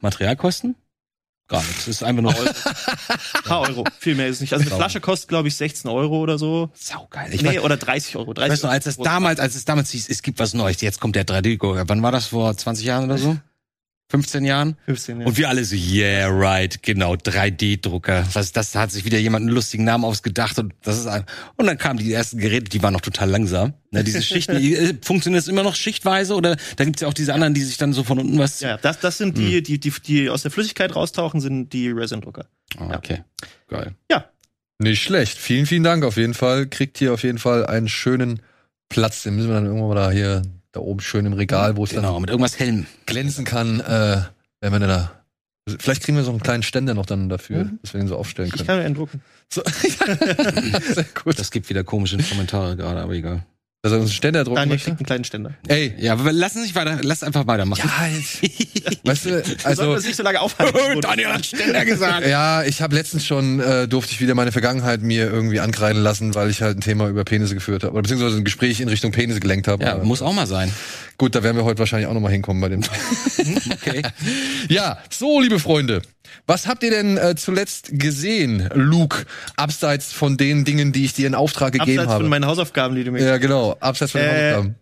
Materialkosten? 0.00 0.74
Gar 1.48 1.62
nichts. 1.62 1.84
Das 1.84 1.88
ist 1.88 2.02
einfach 2.02 2.22
nur 2.22 2.34
Euro. 2.34 2.50
paar 3.44 3.60
Euro. 3.68 3.84
Viel 3.98 4.14
mehr 4.14 4.28
ist 4.28 4.36
es 4.36 4.40
nicht. 4.40 4.52
Also 4.54 4.66
eine 4.66 4.74
Flasche 4.74 5.00
kostet, 5.00 5.28
glaube 5.28 5.48
ich, 5.48 5.56
16 5.56 5.90
Euro 5.90 6.20
oder 6.20 6.38
so. 6.38 6.70
Saugeil. 6.74 7.34
Ich 7.34 7.42
nee, 7.42 7.58
oder 7.58 7.76
30 7.76 8.16
Euro. 8.16 8.32
30 8.32 8.52
weißt 8.52 8.64
du, 8.64 8.68
als 8.68 8.86
es 8.86 8.96
damals, 8.96 9.40
als 9.40 9.54
es 9.54 9.66
damals 9.66 9.90
hieß, 9.90 10.08
es 10.08 10.22
gibt 10.22 10.38
was 10.38 10.54
Neues, 10.54 10.80
jetzt 10.80 11.00
kommt 11.00 11.16
der 11.16 11.26
3D-Drucker. 11.26 11.84
Wann 11.86 12.02
war 12.02 12.12
das? 12.12 12.26
Vor 12.28 12.56
20 12.56 12.86
Jahren 12.86 13.04
oder 13.04 13.18
so? 13.18 13.36
15 14.08 14.44
Jahren. 14.44 14.76
15 14.86 15.16
Jahre. 15.16 15.28
Und 15.28 15.38
wir 15.38 15.48
alle 15.48 15.64
so, 15.64 15.74
yeah, 15.74 16.28
right, 16.28 16.82
genau, 16.82 17.14
3D-Drucker. 17.14 18.26
Was 18.34 18.52
das 18.52 18.72
da 18.72 18.80
hat 18.80 18.90
sich 18.90 19.04
wieder 19.04 19.18
jemand 19.18 19.46
einen 19.46 19.54
lustigen 19.54 19.84
Namen 19.84 20.04
ausgedacht 20.04 20.58
und 20.58 20.74
das 20.82 20.98
ist 20.98 21.06
ein, 21.06 21.24
und 21.56 21.66
dann 21.66 21.78
kamen 21.78 21.98
die 21.98 22.12
ersten 22.12 22.38
Geräte, 22.38 22.64
die 22.64 22.82
waren 22.82 22.92
noch 22.92 23.00
total 23.00 23.30
langsam. 23.30 23.74
Ne, 23.90 24.04
diese 24.04 24.22
Schichten, 24.22 24.56
äh, 24.56 24.94
funktioniert 25.02 25.42
es 25.42 25.48
immer 25.48 25.62
noch 25.62 25.74
schichtweise 25.74 26.34
oder 26.34 26.56
da 26.76 26.84
gibt's 26.84 27.00
ja 27.00 27.08
auch 27.08 27.14
diese 27.14 27.32
anderen, 27.34 27.54
die 27.54 27.62
sich 27.62 27.76
dann 27.76 27.92
so 27.92 28.04
von 28.04 28.18
unten 28.18 28.38
was. 28.38 28.60
Ja, 28.60 28.76
das, 28.76 29.00
das 29.00 29.18
sind 29.18 29.38
die, 29.38 29.56
hm. 29.56 29.64
die, 29.64 29.80
die, 29.80 29.90
die 29.90 30.28
aus 30.28 30.42
der 30.42 30.50
Flüssigkeit 30.50 30.94
raustauchen, 30.94 31.40
sind 31.40 31.72
die 31.72 31.90
Resin-Drucker. 31.90 32.46
Oh, 32.78 32.90
okay. 32.94 33.22
Ja. 33.40 33.48
Geil. 33.68 33.94
Ja. 34.10 34.30
Nicht 34.78 35.02
schlecht. 35.02 35.38
Vielen, 35.38 35.66
vielen 35.66 35.84
Dank 35.84 36.04
auf 36.04 36.16
jeden 36.16 36.34
Fall. 36.34 36.66
Kriegt 36.66 36.98
hier 36.98 37.14
auf 37.14 37.22
jeden 37.22 37.38
Fall 37.38 37.66
einen 37.66 37.88
schönen 37.88 38.42
Platz. 38.88 39.22
Den 39.22 39.36
müssen 39.36 39.48
wir 39.48 39.54
dann 39.54 39.66
irgendwann 39.66 39.88
mal 39.88 39.94
da 39.94 40.10
hier 40.10 40.42
da 40.74 40.80
oben 40.80 41.00
schön 41.00 41.24
im 41.24 41.32
Regal, 41.32 41.76
wo 41.76 41.84
es 41.84 41.90
genau, 41.90 42.14
dann 42.14 42.20
mit 42.22 42.30
irgendwas 42.30 42.58
hellem 42.58 42.86
glänzen 43.06 43.44
kann, 43.44 43.80
äh, 43.80 44.22
wenn 44.60 44.72
wir 44.72 44.80
da 44.80 45.12
Vielleicht 45.78 46.02
kriegen 46.02 46.18
wir 46.18 46.24
so 46.24 46.30
einen 46.30 46.40
kleinen 46.40 46.62
Ständer 46.62 46.92
noch 46.92 47.06
dann 47.06 47.30
dafür, 47.30 47.64
mhm. 47.64 47.78
dass 47.80 47.94
wir 47.94 48.00
ihn 48.02 48.06
so 48.06 48.18
aufstellen 48.18 48.50
können. 48.50 48.60
Ich 48.60 48.66
kann 48.66 48.84
ihn 48.84 48.94
drucken. 48.94 49.22
So. 49.48 49.62
Sehr 50.94 51.06
gut. 51.24 51.38
Das 51.38 51.50
gibt 51.50 51.70
wieder 51.70 51.84
komische 51.84 52.18
Kommentare 52.18 52.76
gerade, 52.76 53.00
aber 53.00 53.14
egal. 53.14 53.46
Er 53.84 53.92
uns 53.92 54.00
einen 54.00 54.08
Ständer 54.08 54.44
drucken 54.44 54.56
Daniel 54.56 54.78
kriegt 54.78 54.96
einen 54.96 55.04
kleinen 55.04 55.24
Ständer. 55.24 55.52
Ey. 55.68 55.92
Ja, 55.98 56.14
aber 56.14 56.32
lass 56.32 56.56
uns 56.56 56.64
nicht 56.64 56.74
weiter, 56.74 57.00
lass 57.02 57.22
einfach 57.22 57.46
weitermachen. 57.46 57.82
Ja, 57.84 58.88
weißt 59.04 59.26
du, 59.26 59.44
also. 59.64 59.90
Wir 59.90 60.00
nicht 60.00 60.16
so 60.16 60.22
lange 60.22 60.40
aufhalten. 60.40 61.00
Daniel 61.02 61.28
hat 61.28 61.44
Ständer 61.44 61.84
gesagt. 61.84 62.26
Ja, 62.26 62.62
ich 62.62 62.80
habe 62.80 62.94
letztens 62.94 63.26
schon, 63.26 63.60
äh, 63.60 63.86
durfte 63.86 64.12
ich 64.12 64.22
wieder 64.22 64.34
meine 64.34 64.52
Vergangenheit 64.52 65.02
mir 65.02 65.30
irgendwie 65.30 65.60
ankreiden 65.60 66.02
lassen, 66.02 66.34
weil 66.34 66.48
ich 66.48 66.62
halt 66.62 66.78
ein 66.78 66.80
Thema 66.80 67.08
über 67.08 67.24
Penisse 67.24 67.52
geführt 67.52 67.84
habe. 67.84 67.92
Oder 67.92 68.00
beziehungsweise 68.00 68.38
ein 68.38 68.44
Gespräch 68.44 68.80
in 68.80 68.88
Richtung 68.88 69.12
Penisse 69.12 69.40
gelenkt 69.40 69.68
habe. 69.68 69.84
Ja, 69.84 69.98
muss 69.98 70.22
auch 70.22 70.32
mal 70.32 70.46
sein. 70.46 70.72
Gut, 71.18 71.34
da 71.34 71.42
werden 71.42 71.58
wir 71.58 71.64
heute 71.64 71.78
wahrscheinlich 71.78 72.08
auch 72.08 72.14
nochmal 72.14 72.32
hinkommen 72.32 72.62
bei 72.62 72.70
dem. 72.70 72.80
okay. 73.70 74.00
Ja, 74.70 74.96
so, 75.10 75.42
liebe 75.42 75.58
Freunde. 75.58 76.00
Was 76.46 76.66
habt 76.66 76.82
ihr 76.82 76.90
denn 76.90 77.16
äh, 77.16 77.34
zuletzt 77.36 77.90
gesehen, 77.92 78.68
Luke, 78.74 79.24
abseits 79.56 80.12
von 80.12 80.36
den 80.36 80.64
Dingen, 80.64 80.92
die 80.92 81.04
ich 81.04 81.12
dir 81.12 81.26
in 81.26 81.34
Auftrag 81.34 81.72
gegeben 81.72 81.98
abseits 81.98 81.98
habe? 81.98 82.10
Abseits 82.10 82.22
von 82.22 82.30
meinen 82.30 82.46
Hausaufgaben, 82.46 82.96
die 82.96 83.04
du 83.04 83.12
mir 83.12 83.24
Ja, 83.24 83.38
genau, 83.38 83.76
abseits 83.80 84.12
von 84.12 84.20
den 84.20 84.30
äh, 84.30 84.32
Hausaufgaben. 84.32 84.74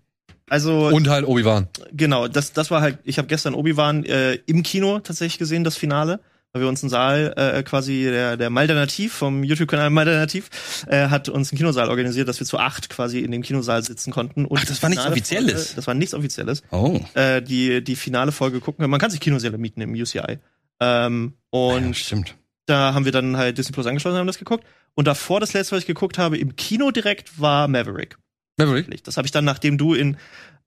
Also 0.52 0.88
und 0.88 1.08
halt 1.08 1.26
Obi-Wan. 1.26 1.68
Genau, 1.92 2.28
das 2.28 2.52
das 2.52 2.70
war 2.70 2.82
halt 2.82 2.98
ich 3.04 3.16
habe 3.16 3.26
gestern 3.26 3.54
Obi-Wan 3.54 4.04
äh, 4.04 4.34
im 4.44 4.62
Kino 4.62 4.98
tatsächlich 4.98 5.38
gesehen, 5.38 5.64
das 5.64 5.78
Finale, 5.78 6.20
weil 6.52 6.60
wir 6.60 6.68
uns 6.68 6.82
einen 6.82 6.90
Saal 6.90 7.32
äh, 7.38 7.62
quasi 7.62 8.02
der 8.02 8.36
der 8.36 8.50
Maldernativ 8.50 9.14
vom 9.14 9.44
YouTube-Kanal 9.44 9.88
Maldernativ 9.88 10.50
äh, 10.88 11.08
hat 11.08 11.30
uns 11.30 11.50
einen 11.50 11.56
Kinosaal 11.56 11.88
organisiert, 11.88 12.28
dass 12.28 12.38
wir 12.38 12.46
zu 12.46 12.58
acht 12.58 12.90
quasi 12.90 13.20
in 13.20 13.30
dem 13.30 13.40
Kinosaal 13.40 13.82
sitzen 13.82 14.10
konnten. 14.12 14.44
Und 14.44 14.58
Ach, 14.58 14.64
das 14.66 14.82
war 14.82 14.90
nichts 14.90 15.06
Offizielles. 15.06 15.52
Folge, 15.52 15.76
das 15.76 15.86
war 15.86 15.94
nichts 15.94 16.12
Offizielles. 16.12 16.62
Oh. 16.70 17.00
Äh, 17.14 17.40
die 17.40 17.82
die 17.82 17.96
finale 17.96 18.30
Folge 18.30 18.60
gucken. 18.60 18.90
Man 18.90 19.00
kann 19.00 19.10
sich 19.10 19.20
Kinosäle 19.20 19.56
mieten 19.56 19.80
im 19.80 19.94
UCI. 19.94 20.38
Ähm, 20.82 21.34
und 21.50 21.88
ja, 21.88 21.94
stimmt. 21.94 22.36
da 22.66 22.94
haben 22.94 23.04
wir 23.04 23.12
dann 23.12 23.36
halt 23.36 23.58
Disney 23.58 23.72
Plus 23.72 23.86
angeschlossen 23.86 24.14
und 24.14 24.20
haben 24.20 24.26
das 24.26 24.38
geguckt. 24.38 24.64
Und 24.94 25.06
davor 25.06 25.40
das 25.40 25.52
letzte, 25.52 25.76
was 25.76 25.82
ich 25.82 25.86
geguckt 25.86 26.18
habe 26.18 26.36
im 26.38 26.56
Kino 26.56 26.90
direkt, 26.90 27.40
war 27.40 27.68
Maverick. 27.68 28.18
Maverick. 28.58 29.02
Das 29.04 29.16
habe 29.16 29.26
ich 29.26 29.32
dann, 29.32 29.44
nachdem 29.44 29.78
du 29.78 29.94
in 29.94 30.16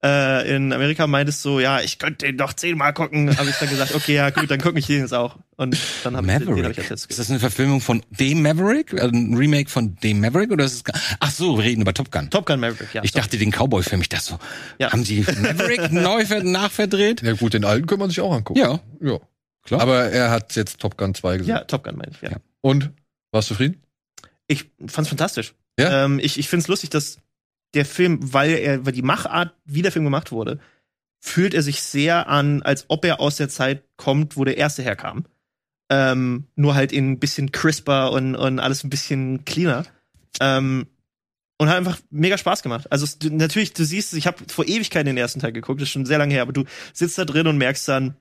äh, 0.02 0.54
in 0.54 0.72
Amerika 0.72 1.06
meintest 1.06 1.42
so, 1.42 1.58
ja, 1.58 1.80
ich 1.80 1.98
könnte 1.98 2.26
den 2.26 2.36
doch 2.36 2.52
zehnmal 2.52 2.92
gucken, 2.92 3.36
habe 3.36 3.48
ich 3.48 3.56
dann 3.56 3.68
gesagt, 3.68 3.94
okay, 3.94 4.14
ja 4.14 4.30
gut, 4.30 4.50
dann 4.50 4.60
gucke 4.60 4.78
ich 4.78 4.86
den 4.86 5.00
jetzt 5.00 5.14
auch. 5.14 5.36
Und 5.56 5.76
dann 6.04 6.16
habe 6.16 6.26
ich 6.30 6.38
den, 6.38 6.54
den 6.54 6.64
hab 6.64 6.72
ich 6.72 6.78
als 6.78 6.90
letztes 6.90 7.06
Ist 7.06 7.18
das 7.18 7.30
eine 7.30 7.40
Verfilmung 7.40 7.80
von 7.80 8.02
dem 8.10 8.42
Maverick? 8.42 8.92
Also 8.92 9.08
ein 9.16 9.34
Remake 9.34 9.70
von 9.70 9.96
dem 9.96 10.20
Maverick? 10.20 10.50
Oder 10.50 10.66
ist 10.66 10.74
es 10.74 10.94
Ach 11.18 11.30
so, 11.30 11.56
wir 11.56 11.64
reden 11.64 11.80
über 11.80 11.94
Top 11.94 12.10
Gun. 12.10 12.28
Top 12.28 12.44
Gun 12.44 12.60
Maverick, 12.60 12.92
ja. 12.92 13.02
Ich 13.04 13.12
dachte 13.12 13.38
den 13.38 13.50
Cowboy-Film, 13.50 14.02
ich 14.02 14.10
dachte 14.10 14.24
so, 14.24 14.38
ja. 14.78 14.92
haben 14.92 15.04
sie 15.04 15.24
Maverick 15.40 15.90
neu 15.92 16.24
nachverdreht? 16.42 17.22
Ja 17.22 17.32
gut, 17.32 17.54
den 17.54 17.64
alten 17.64 17.86
kann 17.86 17.98
man 17.98 18.10
sich 18.10 18.20
auch 18.20 18.32
angucken. 18.32 18.60
Ja. 18.60 18.80
Ja. 19.00 19.18
Klar. 19.66 19.80
Aber 19.80 20.04
er 20.04 20.30
hat 20.30 20.54
jetzt 20.56 20.80
Top 20.80 20.96
Gun 20.96 21.14
2 21.14 21.38
gesehen. 21.38 21.54
Ja, 21.54 21.64
Top 21.64 21.84
Gun 21.84 21.96
meine 21.96 22.12
ich, 22.12 22.22
ja. 22.22 22.30
ja. 22.30 22.36
Und? 22.60 22.92
Warst 23.32 23.50
du 23.50 23.54
zufrieden? 23.54 23.82
Ich 24.46 24.70
fand's 24.86 25.08
fantastisch. 25.08 25.54
Ja? 25.78 26.04
Ähm, 26.04 26.18
ich 26.20 26.38
ich 26.38 26.48
find's 26.48 26.68
lustig, 26.68 26.90
dass 26.90 27.18
der 27.74 27.84
Film, 27.84 28.32
weil 28.32 28.52
er, 28.52 28.86
weil 28.86 28.92
die 28.92 29.02
Machart, 29.02 29.54
wie 29.64 29.82
der 29.82 29.92
Film 29.92 30.04
gemacht 30.04 30.32
wurde, 30.32 30.60
fühlt 31.20 31.52
er 31.52 31.62
sich 31.62 31.82
sehr 31.82 32.28
an, 32.28 32.62
als 32.62 32.86
ob 32.88 33.04
er 33.04 33.20
aus 33.20 33.36
der 33.36 33.48
Zeit 33.48 33.82
kommt, 33.96 34.36
wo 34.36 34.44
der 34.44 34.56
erste 34.56 34.82
herkam. 34.82 35.26
Ähm, 35.90 36.44
nur 36.54 36.74
halt 36.74 36.92
in 36.92 37.12
ein 37.12 37.18
bisschen 37.18 37.52
crisper 37.52 38.12
und, 38.12 38.34
und 38.36 38.60
alles 38.60 38.84
ein 38.84 38.90
bisschen 38.90 39.44
cleaner. 39.44 39.84
Ähm, 40.40 40.86
und 41.58 41.68
hat 41.68 41.76
einfach 41.76 41.98
mega 42.10 42.36
Spaß 42.36 42.62
gemacht. 42.62 42.90
Also 42.92 43.06
natürlich, 43.30 43.72
du 43.72 43.84
siehst, 43.84 44.14
ich 44.14 44.26
habe 44.26 44.44
vor 44.48 44.66
Ewigkeit 44.66 45.06
den 45.06 45.16
ersten 45.16 45.40
Teil 45.40 45.52
geguckt, 45.52 45.80
das 45.80 45.88
ist 45.88 45.92
schon 45.92 46.06
sehr 46.06 46.18
lange 46.18 46.34
her, 46.34 46.42
aber 46.42 46.52
du 46.52 46.64
sitzt 46.92 47.18
da 47.18 47.24
drin 47.24 47.46
und 47.46 47.56
merkst 47.56 47.88
dann, 47.88 48.16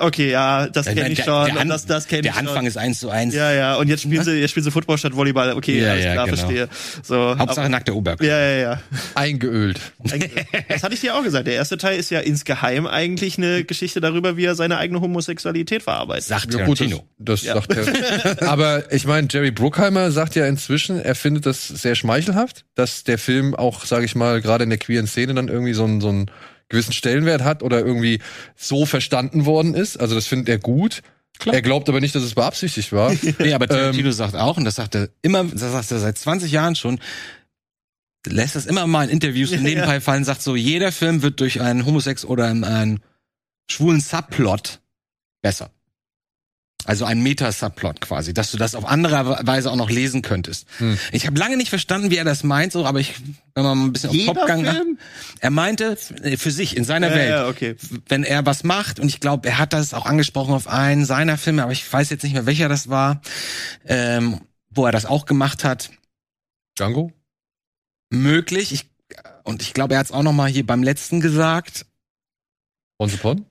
Okay, 0.00 0.30
ja, 0.30 0.68
das 0.68 0.84
kenne 0.84 1.08
ich 1.08 1.24
schon. 1.24 1.46
Der, 1.46 1.60
An 1.60 1.68
das, 1.68 1.86
das 1.86 2.06
kenn 2.06 2.20
der 2.20 2.32
ich 2.32 2.38
Anfang 2.38 2.56
schon. 2.56 2.66
ist 2.66 2.76
eins 2.76 3.00
zu 3.00 3.08
eins. 3.08 3.34
Ja, 3.34 3.52
ja. 3.52 3.76
Und 3.76 3.88
jetzt 3.88 4.02
spielen 4.02 4.22
sie, 4.22 4.32
jetzt 4.32 4.50
spielen 4.50 4.64
sie 4.64 4.70
Football 4.70 4.98
statt 4.98 5.16
Volleyball. 5.16 5.54
Okay, 5.54 5.80
ja, 5.80 5.92
alles 5.92 6.04
ja, 6.04 6.12
klar, 6.12 6.26
genau. 6.26 6.36
verstehe. 6.36 6.68
So, 7.02 7.38
Hauptsache 7.38 7.70
nackter 7.70 7.94
Oberkörper. 7.94 8.24
Ja, 8.24 8.38
ja, 8.38 8.58
ja. 8.58 8.80
Eingeölt. 9.14 9.80
das 10.68 10.82
hatte 10.82 10.92
ich 10.92 11.00
dir 11.00 11.14
auch 11.14 11.22
gesagt. 11.22 11.46
Der 11.46 11.54
erste 11.54 11.78
Teil 11.78 11.98
ist 11.98 12.10
ja 12.10 12.20
insgeheim 12.20 12.86
eigentlich 12.86 13.38
eine 13.38 13.64
Geschichte 13.64 14.02
darüber, 14.02 14.36
wie 14.36 14.44
er 14.44 14.54
seine 14.54 14.76
eigene 14.76 15.00
Homosexualität 15.00 15.82
verarbeitet. 15.82 16.24
Sagt 16.24 16.52
ja, 16.52 16.66
gut, 16.66 16.82
das, 16.82 16.90
das 17.18 17.42
ja. 17.44 17.54
sagt 17.54 17.74
er. 17.74 18.42
aber 18.48 18.92
ich 18.92 19.06
meine, 19.06 19.26
Jerry 19.30 19.52
Bruckheimer 19.52 20.10
sagt 20.10 20.34
ja 20.34 20.46
inzwischen, 20.46 21.00
er 21.00 21.14
findet 21.14 21.46
das 21.46 21.66
sehr 21.66 21.94
schmeichelhaft, 21.94 22.66
dass 22.74 23.04
der 23.04 23.16
Film 23.16 23.54
auch, 23.54 23.86
sage 23.86 24.04
ich 24.04 24.14
mal, 24.14 24.42
gerade 24.42 24.64
in 24.64 24.70
der 24.70 24.78
queeren 24.78 25.06
Szene 25.06 25.32
dann 25.32 25.48
irgendwie 25.48 25.72
so 25.72 25.86
ein, 25.86 26.02
so 26.02 26.10
ein 26.10 26.30
gewissen 26.68 26.92
Stellenwert 26.92 27.42
hat 27.42 27.62
oder 27.62 27.84
irgendwie 27.84 28.20
so 28.56 28.86
verstanden 28.86 29.46
worden 29.46 29.74
ist. 29.74 29.98
Also 29.98 30.14
das 30.14 30.26
findet 30.26 30.48
er 30.48 30.58
gut. 30.58 31.02
Klar. 31.38 31.54
Er 31.54 31.62
glaubt 31.62 31.88
aber 31.88 32.00
nicht, 32.00 32.14
dass 32.14 32.22
es 32.22 32.34
beabsichtigt 32.34 32.92
war. 32.92 33.14
nee, 33.38 33.52
aber 33.52 33.68
Tarantino 33.68 34.08
ähm, 34.08 34.12
sagt 34.12 34.34
auch, 34.34 34.56
und 34.56 34.64
das 34.64 34.74
sagt 34.74 34.94
er 34.94 35.08
immer, 35.22 35.44
das 35.44 35.60
sagt 35.60 35.90
er 35.90 36.00
seit 36.00 36.18
20 36.18 36.50
Jahren 36.50 36.74
schon, 36.74 36.98
lässt 38.26 38.56
das 38.56 38.66
immer 38.66 38.86
mal 38.86 39.04
in 39.04 39.10
Interviews 39.10 39.50
ja, 39.50 39.58
nebenbei 39.60 39.94
ja. 39.94 40.00
fallen, 40.00 40.24
sagt 40.24 40.42
so, 40.42 40.56
jeder 40.56 40.92
Film 40.92 41.22
wird 41.22 41.40
durch 41.40 41.60
einen 41.60 41.86
Homosex 41.86 42.24
oder 42.24 42.46
einen 42.46 43.00
schwulen 43.70 44.00
Subplot 44.00 44.80
besser. 45.42 45.70
Also 46.88 47.04
ein 47.04 47.22
Meta-Subplot 47.22 48.00
quasi, 48.00 48.32
dass 48.32 48.50
du 48.50 48.56
das 48.56 48.74
auf 48.74 48.86
andere 48.86 49.46
Weise 49.46 49.70
auch 49.70 49.76
noch 49.76 49.90
lesen 49.90 50.22
könntest. 50.22 50.66
Hm. 50.78 50.98
Ich 51.12 51.26
habe 51.26 51.38
lange 51.38 51.58
nicht 51.58 51.68
verstanden, 51.68 52.10
wie 52.10 52.16
er 52.16 52.24
das 52.24 52.44
meint, 52.44 52.72
so, 52.72 52.86
aber 52.86 52.98
ich, 52.98 53.16
wenn 53.54 53.62
man 53.62 53.84
ein 53.84 53.92
bisschen 53.92 54.10
Jeder 54.10 54.30
auf 54.30 54.38
Popgang 54.38 54.64
macht, 54.64 54.82
er 55.40 55.50
meinte 55.50 55.98
äh, 56.22 56.38
für 56.38 56.50
sich 56.50 56.78
in 56.78 56.84
seiner 56.84 57.10
ja, 57.10 57.14
Welt, 57.14 57.28
ja, 57.28 57.46
okay. 57.46 57.76
wenn 58.08 58.24
er 58.24 58.46
was 58.46 58.64
macht 58.64 59.00
und 59.00 59.08
ich 59.08 59.20
glaube, 59.20 59.50
er 59.50 59.58
hat 59.58 59.74
das 59.74 59.92
auch 59.92 60.06
angesprochen 60.06 60.54
auf 60.54 60.66
einen 60.66 61.04
seiner 61.04 61.36
Filme, 61.36 61.62
aber 61.62 61.72
ich 61.72 61.92
weiß 61.92 62.08
jetzt 62.08 62.22
nicht 62.22 62.32
mehr, 62.32 62.46
welcher 62.46 62.70
das 62.70 62.88
war, 62.88 63.20
ähm, 63.84 64.40
wo 64.70 64.86
er 64.86 64.92
das 64.92 65.04
auch 65.04 65.26
gemacht 65.26 65.64
hat. 65.64 65.90
Django? 66.78 67.12
Möglich. 68.08 68.72
Ich, 68.72 68.88
und 69.44 69.60
ich 69.60 69.74
glaube, 69.74 69.92
er 69.92 70.00
hat 70.00 70.06
es 70.06 70.12
auch 70.12 70.22
noch 70.22 70.32
mal 70.32 70.48
hier 70.48 70.64
beim 70.64 70.82
letzten 70.82 71.20
gesagt. 71.20 71.84
Once 72.98 73.12
Upon? 73.12 73.44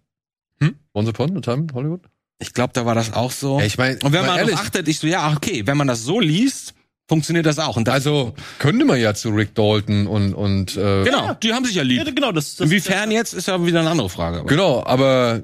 Hm? 0.60 0.76
Once 0.96 1.10
Upon 1.10 1.38
a 1.38 1.42
Time 1.42 1.68
in 1.70 1.74
Hollywood? 1.76 2.02
Ich 2.40 2.54
glaube, 2.54 2.74
da 2.74 2.86
war 2.86 2.96
das 2.96 3.14
auch 3.14 3.32
so. 3.32 3.60
Ja, 3.60 3.66
ich 3.66 3.78
mein, 3.78 4.02
und 4.02 4.14
wenn 4.14 4.26
man 4.26 4.38
ehrlich, 4.38 4.56
achtet, 4.56 4.88
ich 4.88 5.00
so, 5.00 5.08
ja, 5.08 5.34
okay, 5.36 5.66
wenn 5.66 5.78
man 5.78 5.88
das 5.88 6.04
so 6.04 6.20
liest, 6.20 6.76
funktioniert 7.08 7.46
das 7.46 7.58
auch. 7.60 7.78
Und 7.78 7.88
das 7.88 7.96
also 7.96 8.34
könnte 8.60 8.86
man 8.86 9.00
ja 9.00 9.14
zu 9.14 9.30
Rick 9.30 9.56
Dalton 9.56 10.08
und 10.08 10.34
und 10.34 10.76
äh, 10.78 11.04
genau, 11.04 11.34
die 11.34 11.54
haben 11.54 11.66
sich 11.66 11.76
ja 11.76 11.84
lieb. 11.84 12.06
Ja, 12.06 12.12
genau, 12.12 12.32
das, 12.32 12.56
das 12.56 12.66
Inwiefern 12.66 13.12
jetzt 13.12 13.34
ist 13.34 13.48
ja 13.48 13.66
wieder 13.66 13.80
eine 13.80 13.90
andere 13.90 14.10
Frage. 14.10 14.40
Aber. 14.40 14.48
Genau, 14.48 14.84
aber 14.86 15.44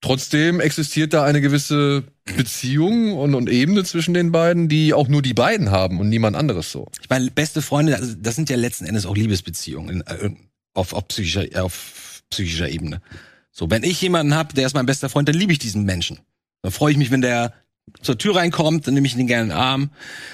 trotzdem 0.00 0.60
existiert 0.60 1.14
da 1.14 1.24
eine 1.24 1.40
gewisse 1.40 2.04
Beziehung 2.36 3.16
und, 3.16 3.34
und 3.34 3.48
Ebene 3.48 3.84
zwischen 3.84 4.12
den 4.12 4.32
beiden, 4.32 4.68
die 4.68 4.92
auch 4.92 5.08
nur 5.08 5.22
die 5.22 5.34
beiden 5.34 5.70
haben 5.70 6.00
und 6.00 6.08
niemand 6.08 6.36
anderes 6.36 6.70
so. 6.70 6.88
Ich 7.00 7.08
meine, 7.08 7.30
beste 7.30 7.62
Freunde, 7.62 7.96
also 7.96 8.14
das 8.18 8.36
sind 8.36 8.50
ja 8.50 8.56
letzten 8.56 8.84
Endes 8.84 9.06
auch 9.06 9.16
Liebesbeziehungen 9.16 10.02
äh, 10.06 10.30
auf, 10.74 10.92
auf 10.92 11.08
psychischer 11.08 11.64
auf 11.64 12.22
psychischer 12.30 12.68
Ebene. 12.68 13.00
So, 13.50 13.70
wenn 13.70 13.84
ich 13.84 14.00
jemanden 14.00 14.34
hab, 14.34 14.54
der 14.54 14.66
ist 14.66 14.74
mein 14.74 14.86
bester 14.86 15.08
Freund, 15.08 15.28
dann 15.28 15.36
liebe 15.36 15.52
ich 15.52 15.58
diesen 15.58 15.84
Menschen. 15.84 16.18
Dann 16.64 16.72
freue 16.72 16.92
ich 16.92 16.96
mich, 16.96 17.10
wenn 17.10 17.20
der 17.20 17.52
zur 18.00 18.16
Tür 18.16 18.36
reinkommt, 18.36 18.86
dann 18.86 18.94
nehme 18.94 19.06
ich 19.06 19.14
ihn 19.14 19.26
gerne 19.26 19.42
in 19.42 19.48
den 19.50 19.58
Arm. 19.58 19.90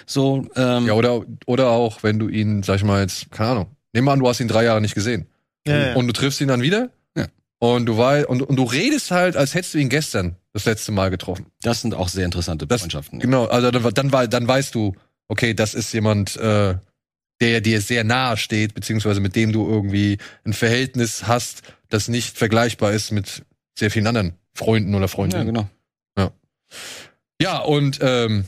So, 0.06 0.46
ähm, 0.54 0.86
ja, 0.86 0.92
oder, 0.92 1.24
oder 1.44 1.70
auch, 1.70 2.04
wenn 2.04 2.20
du 2.20 2.28
ihn, 2.28 2.62
sag 2.62 2.76
ich 2.76 2.84
mal 2.84 3.02
jetzt, 3.02 3.32
keine 3.32 3.50
Ahnung, 3.50 3.66
nehmen 3.92 4.06
wir 4.06 4.12
an, 4.12 4.20
du 4.20 4.28
hast 4.28 4.38
ihn 4.38 4.46
drei 4.46 4.62
Jahre 4.62 4.80
nicht 4.80 4.94
gesehen. 4.94 5.26
Ja, 5.66 5.74
und, 5.74 5.80
ja. 5.80 5.94
und 5.96 6.06
du 6.06 6.12
triffst 6.12 6.40
ihn 6.40 6.46
dann 6.46 6.62
wieder. 6.62 6.90
Ja. 7.16 7.26
Und 7.58 7.86
du 7.86 7.98
weißt, 7.98 8.28
und, 8.28 8.42
und 8.42 8.54
du 8.54 8.62
redest 8.62 9.10
halt, 9.10 9.36
als 9.36 9.54
hättest 9.54 9.74
du 9.74 9.78
ihn 9.78 9.88
gestern 9.88 10.36
das 10.52 10.66
letzte 10.66 10.92
Mal 10.92 11.10
getroffen. 11.10 11.46
Das 11.62 11.82
sind 11.82 11.94
auch 11.94 12.08
sehr 12.08 12.26
interessante 12.26 12.64
Freundschaften. 12.68 13.18
Das, 13.18 13.24
genau, 13.24 13.46
also 13.46 13.72
dann, 13.72 14.10
dann, 14.10 14.30
dann 14.30 14.46
weißt 14.46 14.72
du, 14.72 14.94
okay, 15.26 15.52
das 15.52 15.74
ist 15.74 15.92
jemand, 15.92 16.36
äh, 16.36 16.76
der 17.40 17.60
dir 17.60 17.80
sehr 17.80 18.04
nahe 18.04 18.36
steht, 18.36 18.74
beziehungsweise 18.74 19.18
mit 19.18 19.34
dem 19.34 19.50
du 19.50 19.68
irgendwie 19.68 20.18
ein 20.44 20.52
Verhältnis 20.52 21.26
hast, 21.26 21.62
das 21.88 22.06
nicht 22.06 22.38
vergleichbar 22.38 22.92
ist 22.92 23.10
mit 23.10 23.44
sehr 23.76 23.90
vielen 23.90 24.06
anderen 24.06 24.34
Freunden 24.54 24.94
oder 24.94 25.08
Freundinnen. 25.08 25.48
Ja, 25.48 25.52
genau. 25.52 25.68
Ja, 27.40 27.58
und 27.58 27.98
ähm, 28.02 28.44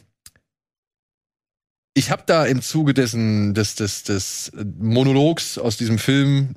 ich 1.94 2.10
habe 2.10 2.22
da 2.26 2.44
im 2.44 2.62
Zuge 2.62 2.94
dessen 2.94 3.54
des, 3.54 3.74
des, 3.74 4.02
des 4.04 4.52
Monologs 4.78 5.58
aus 5.58 5.76
diesem 5.76 5.98
Film, 5.98 6.56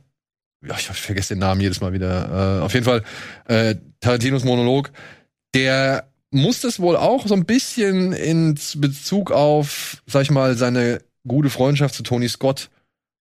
ja, 0.66 0.76
ich 0.78 0.86
vergesse 0.88 1.34
den 1.34 1.40
Namen 1.40 1.62
jedes 1.62 1.82
Mal 1.82 1.94
wieder, 1.94 2.60
äh, 2.60 2.64
auf 2.64 2.74
jeden 2.74 2.86
Fall 2.86 3.04
äh, 3.46 3.76
Tarantinos 4.00 4.44
Monolog, 4.44 4.92
der 5.54 6.10
muss 6.32 6.62
das 6.62 6.80
wohl 6.80 6.98
auch 6.98 7.28
so 7.28 7.34
ein 7.34 7.46
bisschen 7.46 8.12
in 8.12 8.60
Bezug 8.76 9.32
auf, 9.32 10.04
sag 10.06 10.24
ich 10.24 10.32
mal, 10.32 10.58
seine 10.58 11.00
gute 11.28 11.50
Freundschaft 11.50 11.96
zu 11.96 12.04
Tony 12.04 12.28
Scott 12.28 12.70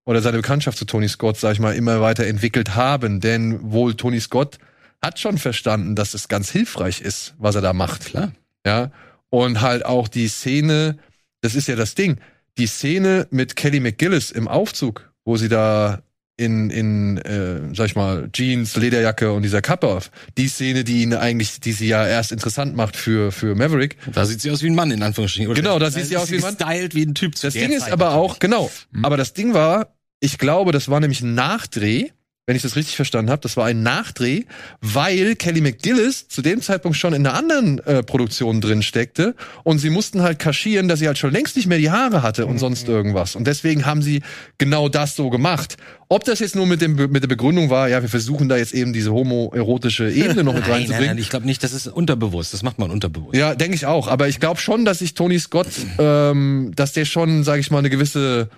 oder 0.04 0.20
seine 0.20 0.38
Bekanntschaft 0.38 0.78
zu 0.78 0.84
Tony 0.84 1.08
Scott, 1.08 1.38
sag 1.38 1.52
ich 1.52 1.60
mal, 1.60 1.74
immer 1.74 2.00
weiter 2.00 2.26
entwickelt 2.26 2.74
haben. 2.74 3.20
Denn 3.20 3.72
wohl 3.72 3.94
Tony 3.94 4.20
Scott 4.20 4.58
hat 5.02 5.18
schon 5.18 5.38
verstanden, 5.38 5.94
dass 5.94 6.14
es 6.14 6.28
ganz 6.28 6.50
hilfreich 6.50 7.00
ist, 7.00 7.34
was 7.38 7.54
er 7.54 7.60
da 7.60 7.72
macht. 7.72 8.06
Klar. 8.06 8.32
Ja. 8.66 8.90
Und 9.30 9.60
halt 9.60 9.84
auch 9.84 10.08
die 10.08 10.28
Szene, 10.28 10.98
das 11.40 11.54
ist 11.54 11.68
ja 11.68 11.76
das 11.76 11.94
Ding, 11.94 12.18
die 12.56 12.66
Szene 12.66 13.26
mit 13.30 13.56
Kelly 13.56 13.80
McGillis 13.80 14.30
im 14.30 14.48
Aufzug, 14.48 15.12
wo 15.24 15.36
sie 15.36 15.48
da 15.48 16.02
in, 16.36 16.70
in 16.70 17.18
äh, 17.18 17.74
sag 17.74 17.86
ich 17.86 17.96
mal, 17.96 18.28
Jeans, 18.32 18.76
Lederjacke 18.76 19.32
und 19.32 19.42
dieser 19.42 19.62
Kappe 19.62 19.86
auf. 19.86 20.10
Die 20.36 20.48
Szene, 20.48 20.82
die 20.82 21.02
ihn 21.02 21.14
eigentlich, 21.14 21.60
die 21.60 21.72
sie 21.72 21.86
ja 21.86 22.06
erst 22.06 22.32
interessant 22.32 22.74
macht 22.74 22.96
für, 22.96 23.30
für 23.30 23.54
Maverick. 23.54 23.96
Da 24.12 24.24
sieht 24.26 24.40
sie 24.40 24.50
aus 24.50 24.62
wie 24.62 24.68
ein 24.68 24.74
Mann, 24.74 24.90
in 24.90 25.02
Anführungsstrichen. 25.02 25.50
Oder? 25.50 25.60
Genau, 25.60 25.78
da 25.78 25.90
sieht 25.90 26.06
sie 26.06 26.16
aus 26.16 26.30
wie 26.30 26.36
ein 26.36 26.40
Mann. 26.40 26.54
Stylt 26.54 26.94
wie 26.94 27.04
ein 27.06 27.14
Typ. 27.14 27.40
Das 27.40 27.54
Ding 27.54 27.70
ist 27.70 27.90
aber 27.90 28.14
auch, 28.14 28.40
genau. 28.40 28.70
Mhm. 28.90 29.04
Aber 29.04 29.16
das 29.16 29.32
Ding 29.32 29.54
war, 29.54 29.94
ich 30.18 30.38
glaube, 30.38 30.72
das 30.72 30.88
war 30.88 31.00
nämlich 31.00 31.20
ein 31.20 31.34
Nachdreh 31.34 32.10
wenn 32.46 32.56
ich 32.56 32.62
das 32.62 32.76
richtig 32.76 32.96
verstanden 32.96 33.30
habe, 33.30 33.40
das 33.40 33.56
war 33.56 33.66
ein 33.66 33.82
Nachdreh, 33.82 34.42
weil 34.82 35.34
Kelly 35.34 35.62
McGillis 35.62 36.28
zu 36.28 36.42
dem 36.42 36.60
Zeitpunkt 36.60 36.98
schon 36.98 37.14
in 37.14 37.26
einer 37.26 37.36
anderen 37.36 37.78
äh, 37.80 38.02
Produktion 38.02 38.60
drin 38.60 38.82
steckte 38.82 39.34
und 39.62 39.78
sie 39.78 39.88
mussten 39.88 40.20
halt 40.20 40.38
kaschieren, 40.38 40.86
dass 40.86 40.98
sie 40.98 41.06
halt 41.06 41.16
schon 41.16 41.32
längst 41.32 41.56
nicht 41.56 41.66
mehr 41.66 41.78
die 41.78 41.90
Haare 41.90 42.22
hatte 42.22 42.44
und 42.44 42.58
sonst 42.58 42.86
mhm. 42.86 42.94
irgendwas. 42.94 43.34
Und 43.34 43.46
deswegen 43.46 43.86
haben 43.86 44.02
sie 44.02 44.22
genau 44.58 44.90
das 44.90 45.16
so 45.16 45.30
gemacht. 45.30 45.78
Ob 46.08 46.24
das 46.24 46.38
jetzt 46.38 46.54
nur 46.54 46.66
mit, 46.66 46.82
dem, 46.82 46.96
mit 46.96 47.22
der 47.22 47.28
Begründung 47.28 47.70
war, 47.70 47.88
ja, 47.88 48.02
wir 48.02 48.10
versuchen 48.10 48.50
da 48.50 48.58
jetzt 48.58 48.74
eben 48.74 48.92
diese 48.92 49.12
homoerotische 49.12 50.10
Ebene 50.10 50.44
noch 50.44 50.52
mit 50.54 50.68
reinzubringen. 50.68 50.90
Nein, 50.90 51.16
nein, 51.16 51.18
ich 51.18 51.30
glaube 51.30 51.46
nicht, 51.46 51.62
das 51.62 51.72
ist 51.72 51.86
unterbewusst. 51.86 52.52
Das 52.52 52.62
macht 52.62 52.78
man 52.78 52.90
unterbewusst. 52.90 53.36
Ja, 53.36 53.54
denke 53.54 53.74
ich 53.74 53.86
auch. 53.86 54.06
Aber 54.06 54.28
ich 54.28 54.38
glaube 54.38 54.60
schon, 54.60 54.84
dass 54.84 54.98
sich 54.98 55.14
Tony 55.14 55.38
Scott, 55.38 55.68
ähm, 55.98 56.72
dass 56.76 56.92
der 56.92 57.06
schon, 57.06 57.42
sage 57.42 57.60
ich 57.60 57.70
mal, 57.70 57.78
eine 57.78 57.90
gewisse 57.90 58.50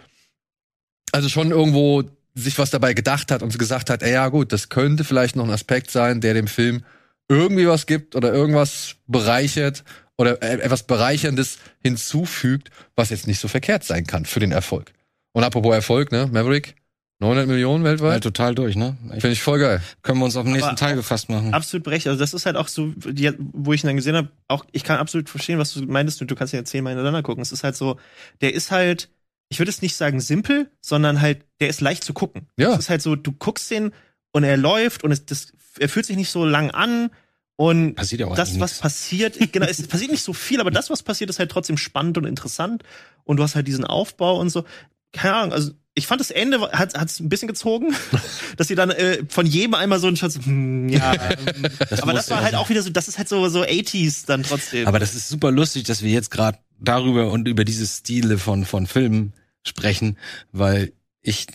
also 1.12 1.28
schon 1.28 1.50
irgendwo 1.50 2.04
sich 2.36 2.58
was 2.58 2.70
dabei 2.70 2.94
gedacht 2.94 3.30
hat 3.32 3.42
und 3.42 3.58
gesagt 3.58 3.90
hat, 3.90 4.02
ey, 4.02 4.12
ja 4.12 4.28
gut, 4.28 4.52
das 4.52 4.68
könnte 4.68 5.04
vielleicht 5.04 5.36
noch 5.36 5.44
ein 5.44 5.50
Aspekt 5.50 5.90
sein, 5.90 6.20
der 6.20 6.34
dem 6.34 6.46
Film 6.46 6.84
irgendwie 7.28 7.66
was 7.66 7.86
gibt 7.86 8.14
oder 8.14 8.32
irgendwas 8.32 8.96
bereichert 9.06 9.84
oder 10.18 10.42
äh, 10.42 10.60
etwas 10.60 10.84
Bereicherndes 10.84 11.58
hinzufügt, 11.82 12.70
was 12.94 13.10
jetzt 13.10 13.26
nicht 13.26 13.40
so 13.40 13.48
verkehrt 13.48 13.84
sein 13.84 14.06
kann 14.06 14.26
für 14.26 14.40
den 14.40 14.52
Erfolg. 14.52 14.92
Und 15.32 15.44
apropos 15.44 15.74
Erfolg, 15.74 16.12
ne, 16.12 16.28
Maverick, 16.30 16.76
900 17.18 17.46
Millionen 17.46 17.82
weltweit? 17.82 18.12
Ja, 18.12 18.20
total 18.20 18.54
durch, 18.54 18.76
ne? 18.76 18.96
Finde 19.08 19.30
ich 19.30 19.42
voll 19.42 19.58
geil. 19.58 19.80
Können 20.02 20.18
wir 20.18 20.26
uns 20.26 20.36
auf 20.36 20.44
den 20.44 20.52
nächsten 20.52 20.76
Teil 20.76 20.96
gefasst 20.96 21.30
machen. 21.30 21.54
Absolut 21.54 21.84
berechtigt. 21.84 22.08
Also 22.08 22.20
das 22.20 22.34
ist 22.34 22.44
halt 22.44 22.56
auch 22.56 22.68
so, 22.68 22.88
die, 22.88 23.32
wo 23.38 23.72
ich 23.72 23.82
ihn 23.82 23.86
dann 23.86 23.96
gesehen 23.96 24.16
habe, 24.16 24.28
auch 24.48 24.66
ich 24.72 24.84
kann 24.84 24.98
absolut 24.98 25.30
verstehen, 25.30 25.58
was 25.58 25.72
du 25.72 25.82
meintest, 25.86 26.20
du 26.20 26.34
kannst 26.34 26.52
ja 26.52 26.62
zehnmal 26.64 26.92
hintereinander 26.92 27.22
gucken. 27.22 27.40
Es 27.40 27.52
ist 27.52 27.64
halt 27.64 27.74
so, 27.74 27.98
der 28.42 28.52
ist 28.52 28.70
halt, 28.70 29.08
ich 29.48 29.58
würde 29.58 29.70
es 29.70 29.82
nicht 29.82 29.96
sagen 29.96 30.20
simpel, 30.20 30.70
sondern 30.80 31.20
halt, 31.20 31.44
der 31.60 31.68
ist 31.68 31.80
leicht 31.80 32.04
zu 32.04 32.12
gucken. 32.12 32.48
Ja. 32.56 32.72
Es 32.72 32.80
ist 32.80 32.90
halt 32.90 33.02
so, 33.02 33.16
du 33.16 33.32
guckst 33.32 33.70
den 33.70 33.92
und 34.32 34.44
er 34.44 34.56
läuft 34.56 35.04
und 35.04 35.12
es, 35.12 35.24
das, 35.24 35.52
er 35.78 35.88
fühlt 35.88 36.06
sich 36.06 36.16
nicht 36.16 36.30
so 36.30 36.44
lang 36.44 36.70
an. 36.70 37.10
Und 37.58 37.94
passiert 37.94 38.20
ja 38.20 38.26
auch 38.26 38.34
das, 38.34 38.60
was 38.60 38.80
passiert, 38.80 39.38
genau, 39.52 39.66
es 39.66 39.86
passiert 39.86 40.10
nicht 40.10 40.22
so 40.22 40.32
viel, 40.32 40.60
aber 40.60 40.70
das, 40.70 40.90
was 40.90 41.02
passiert, 41.02 41.30
ist 41.30 41.38
halt 41.38 41.50
trotzdem 41.50 41.78
spannend 41.78 42.18
und 42.18 42.24
interessant. 42.24 42.82
Und 43.24 43.38
du 43.38 43.42
hast 43.42 43.54
halt 43.54 43.66
diesen 43.66 43.84
Aufbau 43.84 44.38
und 44.38 44.50
so. 44.50 44.64
Keine 45.12 45.34
Ahnung, 45.34 45.52
also 45.52 45.72
ich 45.94 46.06
fand 46.06 46.20
das 46.20 46.30
Ende 46.30 46.60
hat 46.72 46.94
hat's 46.94 47.20
ein 47.20 47.30
bisschen 47.30 47.48
gezogen, 47.48 47.94
dass 48.58 48.68
sie 48.68 48.74
dann 48.74 48.90
äh, 48.90 49.24
von 49.28 49.46
jedem 49.46 49.74
einmal 49.74 49.98
so 49.98 50.08
ein 50.08 50.16
Schatz, 50.16 50.38
hm, 50.44 50.90
ja, 50.90 51.14
ähm, 51.14 51.66
das 51.88 52.02
aber 52.02 52.12
das 52.12 52.28
war 52.28 52.42
halt 52.42 52.54
auch 52.54 52.68
wieder 52.68 52.82
so, 52.82 52.90
das 52.90 53.08
ist 53.08 53.16
halt 53.16 53.28
so 53.28 53.48
so 53.48 53.62
80s 53.62 54.26
dann 54.26 54.42
trotzdem. 54.42 54.86
Aber 54.86 54.98
das 54.98 55.14
ist 55.14 55.30
super 55.30 55.50
lustig, 55.50 55.84
dass 55.84 56.02
wir 56.02 56.10
jetzt 56.10 56.30
gerade 56.30 56.58
darüber 56.78 57.30
und 57.30 57.48
über 57.48 57.64
diese 57.64 57.86
Stile 57.86 58.38
von 58.38 58.64
von 58.64 58.86
Filmen 58.86 59.32
sprechen, 59.62 60.18
weil 60.52 60.92
ich 61.22 61.46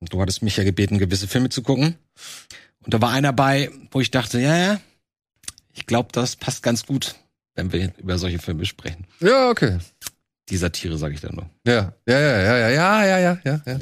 du 0.00 0.20
hattest 0.20 0.42
mich 0.42 0.56
ja 0.56 0.64
gebeten, 0.64 0.98
gewisse 0.98 1.28
Filme 1.28 1.48
zu 1.48 1.62
gucken 1.62 1.96
und 2.84 2.92
da 2.92 3.00
war 3.00 3.10
einer 3.10 3.32
bei, 3.32 3.70
wo 3.90 4.00
ich 4.00 4.10
dachte, 4.10 4.40
ja, 4.40 4.56
ja, 4.56 4.80
ich 5.72 5.86
glaube, 5.86 6.10
das 6.12 6.36
passt 6.36 6.62
ganz 6.62 6.86
gut, 6.86 7.14
wenn 7.54 7.72
wir 7.72 7.92
über 7.98 8.18
solche 8.18 8.38
Filme 8.38 8.64
sprechen. 8.64 9.06
Ja, 9.20 9.48
okay. 9.48 9.78
Die 10.50 10.56
Satire, 10.58 10.98
sage 10.98 11.14
ich 11.14 11.20
dann 11.22 11.34
nur. 11.34 11.48
Ja, 11.66 11.94
ja, 12.06 12.20
ja, 12.20 12.40
ja, 12.40 12.58
ja, 12.58 12.68
ja, 12.68 13.04
ja, 13.04 13.18
ja, 13.18 13.40
ja, 13.44 13.62
ja. 13.66 13.78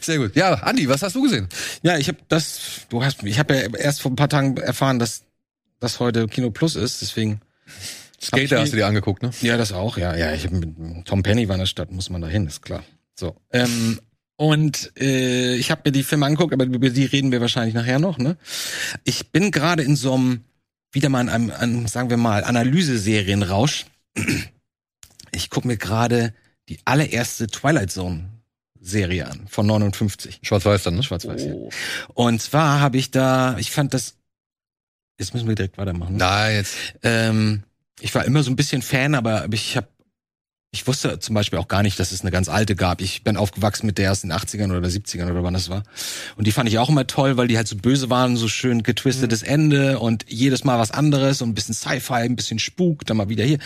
Sehr 0.00 0.16
gut. 0.16 0.34
Ja, 0.34 0.54
Andi, 0.54 0.88
was 0.88 1.02
hast 1.02 1.14
du 1.14 1.22
gesehen? 1.22 1.46
Ja, 1.82 1.98
ich 1.98 2.08
habe 2.08 2.18
das, 2.28 2.86
du 2.88 3.04
hast, 3.04 3.22
ich 3.22 3.38
habe 3.38 3.54
ja 3.54 3.60
erst 3.76 4.00
vor 4.00 4.10
ein 4.10 4.16
paar 4.16 4.30
Tagen 4.30 4.56
erfahren, 4.56 4.98
dass 4.98 5.24
das 5.78 6.00
heute 6.00 6.26
Kino 6.26 6.50
Plus 6.50 6.74
ist, 6.74 7.02
deswegen. 7.02 7.42
Skater 8.22 8.60
hast 8.60 8.72
du 8.72 8.76
dir 8.76 8.86
angeguckt, 8.86 9.22
ne? 9.22 9.30
Ja, 9.42 9.56
das 9.56 9.72
auch, 9.72 9.98
ja, 9.98 10.16
ja. 10.16 10.32
Ich 10.32 10.44
hab 10.44 10.52
mit 10.52 11.04
Tom 11.04 11.22
Penny 11.22 11.48
war 11.48 11.56
in 11.56 11.60
der 11.60 11.66
Stadt, 11.66 11.90
muss 11.90 12.10
man 12.10 12.22
da 12.22 12.28
hin, 12.28 12.46
ist 12.46 12.62
klar. 12.62 12.82
So. 13.14 13.36
Ähm, 13.52 14.00
und 14.36 14.92
äh, 14.98 15.54
ich 15.56 15.70
habe 15.70 15.82
mir 15.84 15.92
die 15.92 16.02
Filme 16.02 16.26
angeguckt, 16.26 16.52
aber 16.52 16.64
über 16.64 16.90
die 16.90 17.04
reden 17.04 17.32
wir 17.32 17.40
wahrscheinlich 17.40 17.74
nachher 17.74 17.98
noch, 17.98 18.18
ne? 18.18 18.36
Ich 19.04 19.30
bin 19.32 19.50
gerade 19.50 19.82
in 19.82 19.96
so 19.96 20.14
einem, 20.14 20.44
wieder 20.92 21.08
mal 21.08 21.20
in 21.22 21.28
einem, 21.28 21.50
einem, 21.50 21.86
sagen 21.86 22.10
wir 22.10 22.16
mal, 22.16 22.44
Analyseserienrausch 22.44 23.86
ich 25.36 25.50
gucke 25.50 25.68
mir 25.68 25.76
gerade 25.76 26.34
die 26.68 26.78
allererste 26.84 27.46
Twilight 27.46 27.92
Zone 27.92 28.30
Serie 28.80 29.26
an 29.26 29.46
von 29.48 29.66
59. 29.66 30.40
Schwarz-Weiß 30.42 30.84
dann, 30.84 30.96
ne? 30.96 31.02
Schwarz-Weiß. 31.02 31.42
Oh. 31.42 31.68
Ja. 31.70 32.06
Und 32.14 32.40
zwar 32.40 32.80
habe 32.80 32.98
ich 32.98 33.10
da, 33.10 33.56
ich 33.58 33.70
fand 33.70 33.94
das. 33.94 34.14
Jetzt 35.18 35.34
müssen 35.34 35.48
wir 35.48 35.54
direkt 35.54 35.78
weitermachen. 35.78 36.12
Ne? 36.12 36.18
Nein, 36.18 36.54
jetzt. 36.56 36.76
Ähm, 37.02 37.62
ich 38.00 38.14
war 38.14 38.24
immer 38.24 38.42
so 38.42 38.50
ein 38.50 38.56
bisschen 38.56 38.82
Fan, 38.82 39.14
aber 39.14 39.46
ich 39.52 39.76
habe 39.76 39.88
ich 40.76 40.86
wusste 40.86 41.18
zum 41.20 41.34
Beispiel 41.34 41.58
auch 41.58 41.68
gar 41.68 41.82
nicht, 41.82 41.98
dass 41.98 42.12
es 42.12 42.20
eine 42.20 42.30
ganz 42.30 42.50
alte 42.50 42.76
gab. 42.76 43.00
Ich 43.00 43.24
bin 43.24 43.38
aufgewachsen 43.38 43.86
mit 43.86 43.96
der 43.96 44.12
aus 44.12 44.20
den 44.20 44.32
80ern 44.32 44.76
oder 44.76 44.86
70ern 44.86 45.30
oder 45.30 45.42
wann 45.42 45.54
das 45.54 45.70
war. 45.70 45.84
Und 46.36 46.46
die 46.46 46.52
fand 46.52 46.68
ich 46.68 46.78
auch 46.78 46.90
immer 46.90 47.06
toll, 47.06 47.38
weil 47.38 47.48
die 47.48 47.56
halt 47.56 47.66
so 47.66 47.76
böse 47.76 48.10
waren, 48.10 48.36
so 48.36 48.46
schön 48.46 48.82
getwistetes 48.82 49.42
mhm. 49.42 49.48
Ende 49.48 49.98
und 49.98 50.26
jedes 50.28 50.64
Mal 50.64 50.78
was 50.78 50.90
anderes 50.90 51.40
und 51.40 51.50
ein 51.50 51.54
bisschen 51.54 51.74
Sci-Fi, 51.74 52.14
ein 52.14 52.36
bisschen 52.36 52.58
Spuk, 52.58 53.06
dann 53.06 53.16
mal 53.16 53.30
wieder 53.30 53.44
hier. 53.44 53.58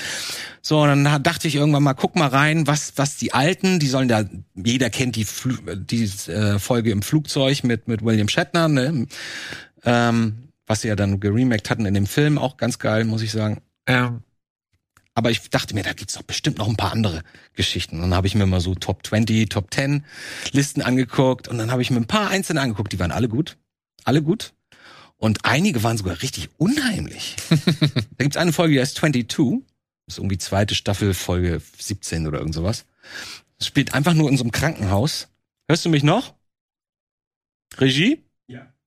So, 0.62 0.82
und 0.82 1.02
dann 1.04 1.22
dachte 1.22 1.48
ich 1.48 1.56
irgendwann 1.56 1.82
mal, 1.82 1.94
guck 1.94 2.14
mal 2.14 2.28
rein, 2.28 2.68
was, 2.68 2.92
was 2.96 3.16
die 3.16 3.34
Alten, 3.34 3.80
die 3.80 3.88
sollen 3.88 4.08
da, 4.08 4.24
jeder 4.54 4.90
kennt 4.90 5.16
die, 5.16 5.24
Fl 5.24 5.58
die 5.76 6.04
äh, 6.30 6.60
Folge 6.60 6.92
im 6.92 7.02
Flugzeug 7.02 7.64
mit, 7.64 7.88
mit 7.88 8.04
William 8.04 8.28
Shatner, 8.28 8.68
ne? 8.68 9.06
Ähm, 9.84 10.50
was 10.66 10.82
sie 10.82 10.88
ja 10.88 10.94
dann 10.94 11.18
geremaked 11.18 11.70
hatten 11.70 11.86
in 11.86 11.94
dem 11.94 12.06
Film, 12.06 12.38
auch 12.38 12.56
ganz 12.56 12.78
geil, 12.78 13.04
muss 13.04 13.22
ich 13.22 13.32
sagen. 13.32 13.60
Ähm, 13.90 14.22
aber 15.14 15.32
ich 15.32 15.50
dachte 15.50 15.74
mir, 15.74 15.82
da 15.82 15.92
gibt's 15.92 16.14
doch 16.14 16.22
bestimmt 16.22 16.58
noch 16.58 16.68
ein 16.68 16.76
paar 16.76 16.92
andere 16.92 17.22
Geschichten. 17.54 17.96
Und 17.96 18.02
dann 18.02 18.14
habe 18.14 18.28
ich 18.28 18.36
mir 18.36 18.46
mal 18.46 18.60
so 18.60 18.76
Top 18.76 19.04
20, 19.04 19.48
Top 19.48 19.74
10 19.74 20.04
Listen 20.52 20.80
angeguckt 20.80 21.48
und 21.48 21.58
dann 21.58 21.72
habe 21.72 21.82
ich 21.82 21.90
mir 21.90 21.96
ein 21.96 22.06
paar 22.06 22.30
einzelne 22.30 22.60
angeguckt, 22.60 22.92
die 22.92 23.00
waren 23.00 23.10
alle 23.10 23.28
gut. 23.28 23.58
Alle 24.04 24.22
gut. 24.22 24.54
Und 25.16 25.44
einige 25.44 25.82
waren 25.82 25.98
sogar 25.98 26.22
richtig 26.22 26.48
unheimlich. 26.56 27.36
da 27.50 28.24
gibt's 28.24 28.36
eine 28.36 28.52
Folge, 28.52 28.74
die 28.74 28.80
heißt 28.80 28.96
22. 28.96 29.64
Das 30.06 30.14
ist 30.14 30.18
irgendwie 30.18 30.38
zweite 30.38 30.74
Staffel, 30.74 31.12
Folge 31.12 31.60
17 31.78 32.26
oder 32.26 32.38
irgend 32.38 32.54
sowas. 32.54 32.86
Das 33.58 33.66
spielt 33.66 33.94
einfach 33.94 34.14
nur 34.14 34.30
in 34.30 34.36
so 34.36 34.44
einem 34.44 34.52
Krankenhaus. 34.52 35.28
Hörst 35.68 35.84
du 35.84 35.90
mich 35.90 36.04
noch? 36.04 36.34
Regie? 37.76 38.22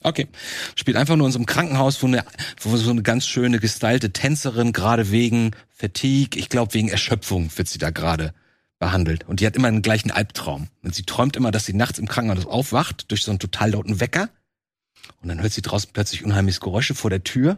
Okay. 0.04 0.28
Spielt 0.76 0.98
einfach 0.98 1.16
nur 1.16 1.28
in 1.28 1.34
so 1.34 1.40
einem 1.40 1.46
Krankenhaus, 1.46 2.02
wo, 2.04 2.08
eine, 2.08 2.26
wo 2.60 2.76
so 2.78 2.92
eine 2.92 3.02
ganz 3.02 3.26
schöne 3.26 3.60
gestylte 3.60 4.12
Tänzerin 4.12 4.74
gerade 4.74 5.12
wegen 5.12 5.52
Fatigue, 5.70 6.40
ich 6.40 6.50
glaube 6.50 6.74
wegen 6.74 6.90
Erschöpfung 6.90 7.50
wird 7.58 7.68
sie 7.68 7.80
da 7.80 7.90
gerade 7.90 8.34
behandelt. 8.80 9.28
Und 9.28 9.40
die 9.40 9.48
hat 9.48 9.56
immer 9.56 9.70
einen 9.70 9.82
gleichen 9.82 10.12
Albtraum. 10.12 10.68
Und 10.84 10.94
sie 10.94 11.04
träumt 11.04 11.38
immer, 11.38 11.52
dass 11.52 11.66
sie 11.66 11.74
nachts 11.74 12.00
im 12.00 12.08
Krankenhaus 12.08 12.46
aufwacht 12.46 13.10
durch 13.12 13.24
so 13.24 13.32
einen 13.32 13.40
total 13.40 13.72
lauten 13.72 14.00
Wecker. 14.00 14.30
Und 15.22 15.30
dann 15.30 15.42
hört 15.42 15.54
sie 15.54 15.62
draußen 15.62 15.92
plötzlich 15.94 16.24
unheimliches 16.24 16.60
Geräusche 16.60 16.96
vor 16.96 17.10
der 17.10 17.24
Tür. 17.24 17.58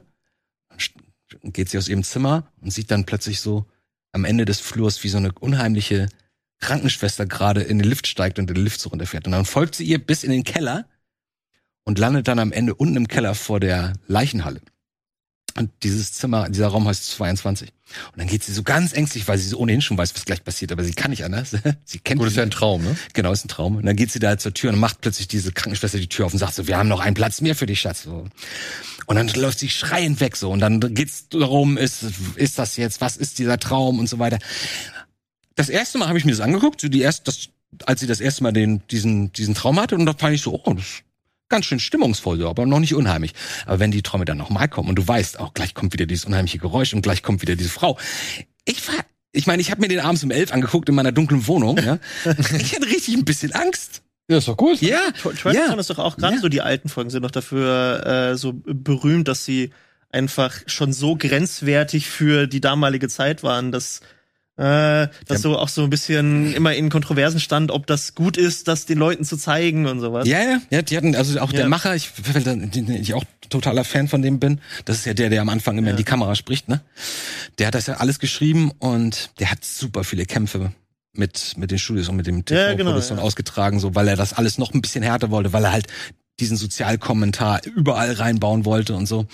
Dann 0.70 1.52
geht 1.52 1.70
sie 1.70 1.78
aus 1.80 1.88
ihrem 1.88 2.04
Zimmer 2.04 2.52
und 2.62 2.72
sieht 2.72 2.92
dann 2.92 3.06
plötzlich 3.06 3.42
so 3.42 3.66
am 4.12 4.24
Ende 4.24 4.46
des 4.46 4.60
Flurs, 4.60 5.04
wie 5.04 5.10
so 5.10 5.18
eine 5.18 5.32
unheimliche 5.34 6.10
Krankenschwester 6.60 7.26
gerade 7.26 7.62
in 7.62 7.80
den 7.80 7.90
Lift 7.90 8.08
steigt 8.08 8.40
und 8.40 8.50
den 8.50 8.58
Lift 8.58 8.80
so 8.80 8.90
runterfährt. 8.90 9.26
Und 9.26 9.32
dann 9.32 9.46
folgt 9.46 9.76
sie 9.76 9.84
ihr 9.84 10.00
bis 10.00 10.24
in 10.24 10.32
den 10.32 10.44
Keller 10.44 10.88
und 11.86 12.00
landet 12.00 12.28
dann 12.28 12.40
am 12.40 12.52
Ende 12.52 12.76
unten 12.76 12.98
im 12.98 13.08
Keller 13.08 13.36
vor 13.36 13.60
der 13.60 13.94
Leichenhalle. 14.08 14.62
Und 15.58 15.72
dieses 15.84 16.12
Zimmer, 16.12 16.50
dieser 16.50 16.68
Raum 16.68 16.86
heißt 16.86 17.12
22. 17.12 17.70
Und 18.12 18.20
dann 18.20 18.28
geht 18.28 18.44
sie 18.44 18.52
so 18.52 18.62
ganz 18.62 18.92
ängstlich, 18.92 19.26
weil 19.30 19.38
sie 19.38 19.48
so 19.48 19.58
ohnehin 19.58 19.82
schon 19.82 19.98
weiß, 19.98 20.14
was 20.14 20.26
gleich 20.26 20.44
passiert, 20.44 20.74
aber 20.74 20.84
sie 20.84 20.94
kann 20.94 21.12
nicht 21.12 21.24
anders. 21.24 21.52
sie 21.86 22.00
kennt 22.00 22.20
Gut, 22.20 22.28
ist 22.28 22.36
ja 22.36 22.44
ein 22.44 22.52
Traum, 22.52 22.84
ne? 22.84 22.98
Genau, 23.14 23.32
ist 23.32 23.46
ein 23.46 23.48
Traum. 23.48 23.78
Und 23.78 23.86
dann 23.86 23.96
geht 23.96 24.12
sie 24.12 24.20
da 24.20 24.38
zur 24.38 24.54
Tür 24.54 24.74
und 24.74 24.80
macht 24.80 25.00
plötzlich 25.00 25.30
diese 25.30 25.54
Krankenschwester 25.54 25.98
die 25.98 26.10
Tür 26.10 26.26
auf 26.26 26.34
und 26.34 26.40
sagt 26.40 26.56
so, 26.56 26.68
wir 26.68 26.78
haben 26.78 26.90
noch 26.90 27.00
einen 27.00 27.14
Platz 27.14 27.40
mehr 27.40 27.56
für 27.56 27.68
dich, 27.68 27.80
Schatz. 27.80 28.04
So. 28.04 28.26
Und 29.06 29.16
dann 29.16 29.30
läuft 29.30 29.60
sie 29.60 29.70
schreiend 29.70 30.20
weg 30.20 30.36
so. 30.36 30.52
Und 30.52 30.60
dann 30.60 30.82
geht's 30.94 31.30
darum, 31.30 31.78
ist, 31.78 32.04
ist 32.36 32.60
das 32.60 32.76
jetzt, 32.76 33.00
was 33.00 33.16
ist 33.16 33.40
dieser 33.40 33.58
Traum 33.58 34.00
und 34.00 34.10
so 34.10 34.20
weiter. 34.20 34.40
Das 35.56 35.70
erste 35.70 36.00
Mal 36.00 36.10
habe 36.10 36.18
ich 36.18 36.26
mir 36.26 36.32
das 36.32 36.42
angeguckt, 36.42 36.82
so 36.82 36.90
die 36.90 37.02
erste, 37.02 37.24
das, 37.32 37.48
als 37.86 38.02
sie 38.02 38.08
das 38.08 38.20
erste 38.20 38.44
Mal 38.44 38.52
den, 38.52 38.86
diesen, 38.92 39.32
diesen 39.32 39.56
Traum 39.56 39.80
hatte, 39.80 39.96
und 39.96 40.06
da 40.06 40.14
fand 40.14 40.36
ich 40.36 40.42
so, 40.42 40.62
oh, 40.66 40.74
das 40.74 40.86
ganz 41.50 41.66
schön 41.66 41.80
stimmungsvoll, 41.80 42.40
so, 42.40 42.50
aber 42.50 42.66
noch 42.66 42.80
nicht 42.80 42.96
unheimlich. 42.96 43.34
Aber 43.66 43.80
wenn 43.80 43.92
die 43.92 44.02
Träume 44.02 44.26
dann 44.26 44.38
nochmal 44.38 44.68
kommen 44.68 44.90
und 44.90 44.96
du 44.96 45.08
weißt, 45.08 45.40
auch 45.40 45.54
gleich 45.54 45.74
kommt 45.74 45.94
wieder 45.94 46.06
dieses 46.06 46.26
unheimliche 46.26 46.60
Geräusch 46.60 46.94
und 46.94 47.02
gleich 47.02 47.24
kommt 47.24 47.42
wieder 47.42 47.56
diese 47.56 47.70
Frau. 47.70 47.98
Ich 48.66 48.88
war, 48.88 48.96
ich 49.32 49.48
meine, 49.48 49.62
ich 49.62 49.72
habe 49.72 49.82
mir 49.82 49.88
den 49.88 50.00
abends 50.00 50.24
um 50.24 50.32
elf 50.32 50.52
angeguckt 50.52 50.90
in 50.90 50.96
meiner 50.96 51.12
dunklen 51.12 51.48
Wohnung. 51.48 51.78
Ja. 51.78 52.00
ich 52.60 52.76
hatte 52.76 52.88
richtig 52.88 53.16
ein 53.16 53.26
bisschen 53.26 53.52
Angst. 53.54 54.02
Ja, 54.28 54.38
ist 54.38 54.48
doch 54.48 54.58
gut. 54.58 54.82
Ja, 54.82 55.12
Twilight 55.12 55.56
ja. 55.56 55.74
ist 55.76 55.90
doch 55.90 56.00
auch 56.00 56.18
gerade 56.18 56.36
ja. 56.36 56.42
so 56.42 56.50
die 56.50 56.62
alten 56.62 56.90
Folgen 56.90 57.12
sind 57.12 57.22
doch 57.24 57.32
dafür 57.32 58.32
äh, 58.32 58.38
so 58.38 58.54
berühmt, 58.54 59.28
dass 59.28 59.46
sie 59.46 59.70
einfach 60.12 60.62
schon 60.66 60.94
so 60.94 61.16
grenzwertig 61.16 62.08
für 62.08 62.48
die 62.48 62.62
damalige 62.62 63.08
Zeit 63.08 63.44
waren, 63.44 63.72
dass 63.72 64.02
äh, 64.58 65.08
dass 65.28 65.42
so 65.42 65.58
auch 65.58 65.68
so 65.68 65.84
ein 65.84 65.90
bisschen 65.90 66.54
immer 66.54 66.74
in 66.74 66.90
Kontroversen 66.90 67.40
stand, 67.40 67.72
ob 67.72 67.88
das 67.88 68.16
gut 68.16 68.38
ist, 68.38 68.68
das 68.68 68.86
den 68.86 68.98
Leuten 68.98 69.26
zu 69.26 69.36
zeigen 69.38 69.86
und 69.86 70.00
sowas. 70.00 70.28
Ja, 70.28 70.42
ja, 70.42 70.62
ja, 70.70 70.82
die 70.82 70.96
hatten, 70.96 71.16
also 71.16 71.40
auch 71.42 71.52
ja. 71.52 71.60
der 71.60 71.68
Macher, 71.68 71.96
ich, 71.96 72.12
ich 72.88 73.14
auch 73.14 73.26
totaler 73.50 73.84
Fan 73.84 74.08
von 74.08 74.22
dem 74.22 74.40
bin, 74.40 74.62
das 74.86 74.98
ist 74.98 75.06
ja 75.06 75.14
der, 75.14 75.30
der 75.30 75.42
am 75.42 75.50
Anfang 75.50 75.78
immer 75.78 75.88
ja. 75.88 75.92
in 75.92 75.98
die 75.98 76.04
Kamera 76.04 76.36
spricht, 76.36 76.70
ne? 76.70 76.82
Der 77.60 77.68
hat 77.68 77.76
das 77.76 77.88
ja 77.88 77.96
alles 77.96 78.20
geschrieben 78.20 78.72
und 78.80 79.32
der 79.40 79.52
hat 79.52 79.64
super 79.66 80.04
viele 80.04 80.26
Kämpfe 80.26 80.72
mit, 81.14 81.56
mit 81.58 81.72
den 81.72 81.80
Studios 81.80 82.10
und 82.10 82.16
mit 82.16 82.28
dem 82.28 82.46
TV 82.46 82.60
ja, 82.60 82.74
genau, 82.76 82.98
ja. 82.98 83.18
ausgetragen, 83.18 83.80
so, 83.80 83.96
weil 83.96 84.08
er 84.08 84.16
das 84.16 84.34
alles 84.34 84.58
noch 84.58 84.74
ein 84.74 84.82
bisschen 84.82 85.04
härter 85.04 85.32
wollte, 85.32 85.54
weil 85.54 85.64
er 85.64 85.72
halt 85.72 85.88
diesen 86.40 86.58
Sozialkommentar 86.58 87.62
überall 87.66 88.12
reinbauen 88.14 88.66
wollte 88.66 88.96
und 88.96 89.06
so 89.06 89.28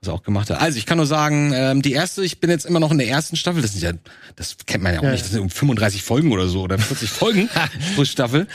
was 0.00 0.08
er 0.08 0.14
auch 0.14 0.22
gemacht 0.22 0.48
hat. 0.48 0.60
Also 0.60 0.78
ich 0.78 0.86
kann 0.86 0.96
nur 0.96 1.06
sagen, 1.06 1.52
ähm, 1.54 1.82
die 1.82 1.92
erste, 1.92 2.24
ich 2.24 2.40
bin 2.40 2.48
jetzt 2.48 2.64
immer 2.64 2.80
noch 2.80 2.90
in 2.90 2.98
der 2.98 3.08
ersten 3.08 3.36
Staffel. 3.36 3.60
Das 3.60 3.72
sind 3.72 3.82
ja, 3.82 3.92
das 4.34 4.56
kennt 4.66 4.82
man 4.82 4.94
ja 4.94 5.00
auch 5.00 5.04
ja. 5.04 5.12
nicht. 5.12 5.24
Das 5.24 5.30
sind 5.30 5.52
35 5.52 6.02
Folgen 6.02 6.32
oder 6.32 6.48
so 6.48 6.62
oder 6.62 6.78
40 6.78 7.10
Folgen 7.10 7.50
pro 7.94 8.04
Staffel. 8.04 8.46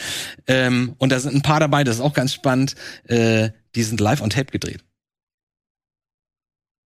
Ähm, 0.48 0.94
und 0.98 1.12
da 1.12 1.20
sind 1.20 1.34
ein 1.34 1.42
paar 1.42 1.60
dabei, 1.60 1.84
das 1.84 1.96
ist 1.96 2.02
auch 2.02 2.14
ganz 2.14 2.32
spannend. 2.32 2.74
Äh, 3.04 3.50
die 3.76 3.82
sind 3.84 4.00
live 4.00 4.22
on 4.22 4.30
Tape 4.30 4.50
gedreht. 4.50 4.82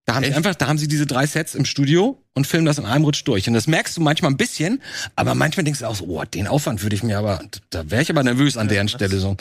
Da 0.05 0.15
haben 0.15 0.23
Echt? 0.23 0.33
sie 0.33 0.37
einfach, 0.37 0.55
da 0.55 0.67
haben 0.67 0.79
sie 0.79 0.87
diese 0.87 1.05
drei 1.05 1.27
Sets 1.27 1.53
im 1.55 1.65
Studio 1.65 2.21
und 2.33 2.47
filmen 2.47 2.65
das 2.65 2.79
in 2.79 2.85
einem 2.85 3.05
Rutsch 3.05 3.23
durch. 3.25 3.47
Und 3.47 3.53
das 3.53 3.67
merkst 3.67 3.95
du 3.95 4.01
manchmal 4.01 4.31
ein 4.31 4.37
bisschen, 4.37 4.81
aber 5.15 5.35
manchmal 5.35 5.63
denkst 5.63 5.81
du 5.81 5.85
auch 5.85 5.95
so, 5.95 6.05
oh, 6.05 6.23
den 6.25 6.47
Aufwand 6.47 6.81
würde 6.81 6.95
ich 6.95 7.03
mir 7.03 7.19
aber, 7.19 7.41
da 7.69 7.89
wäre 7.91 8.01
ich 8.01 8.09
aber 8.09 8.23
nervös 8.23 8.57
an 8.57 8.67
deren 8.67 8.89
Stelle 8.89 9.19
so. 9.19 9.37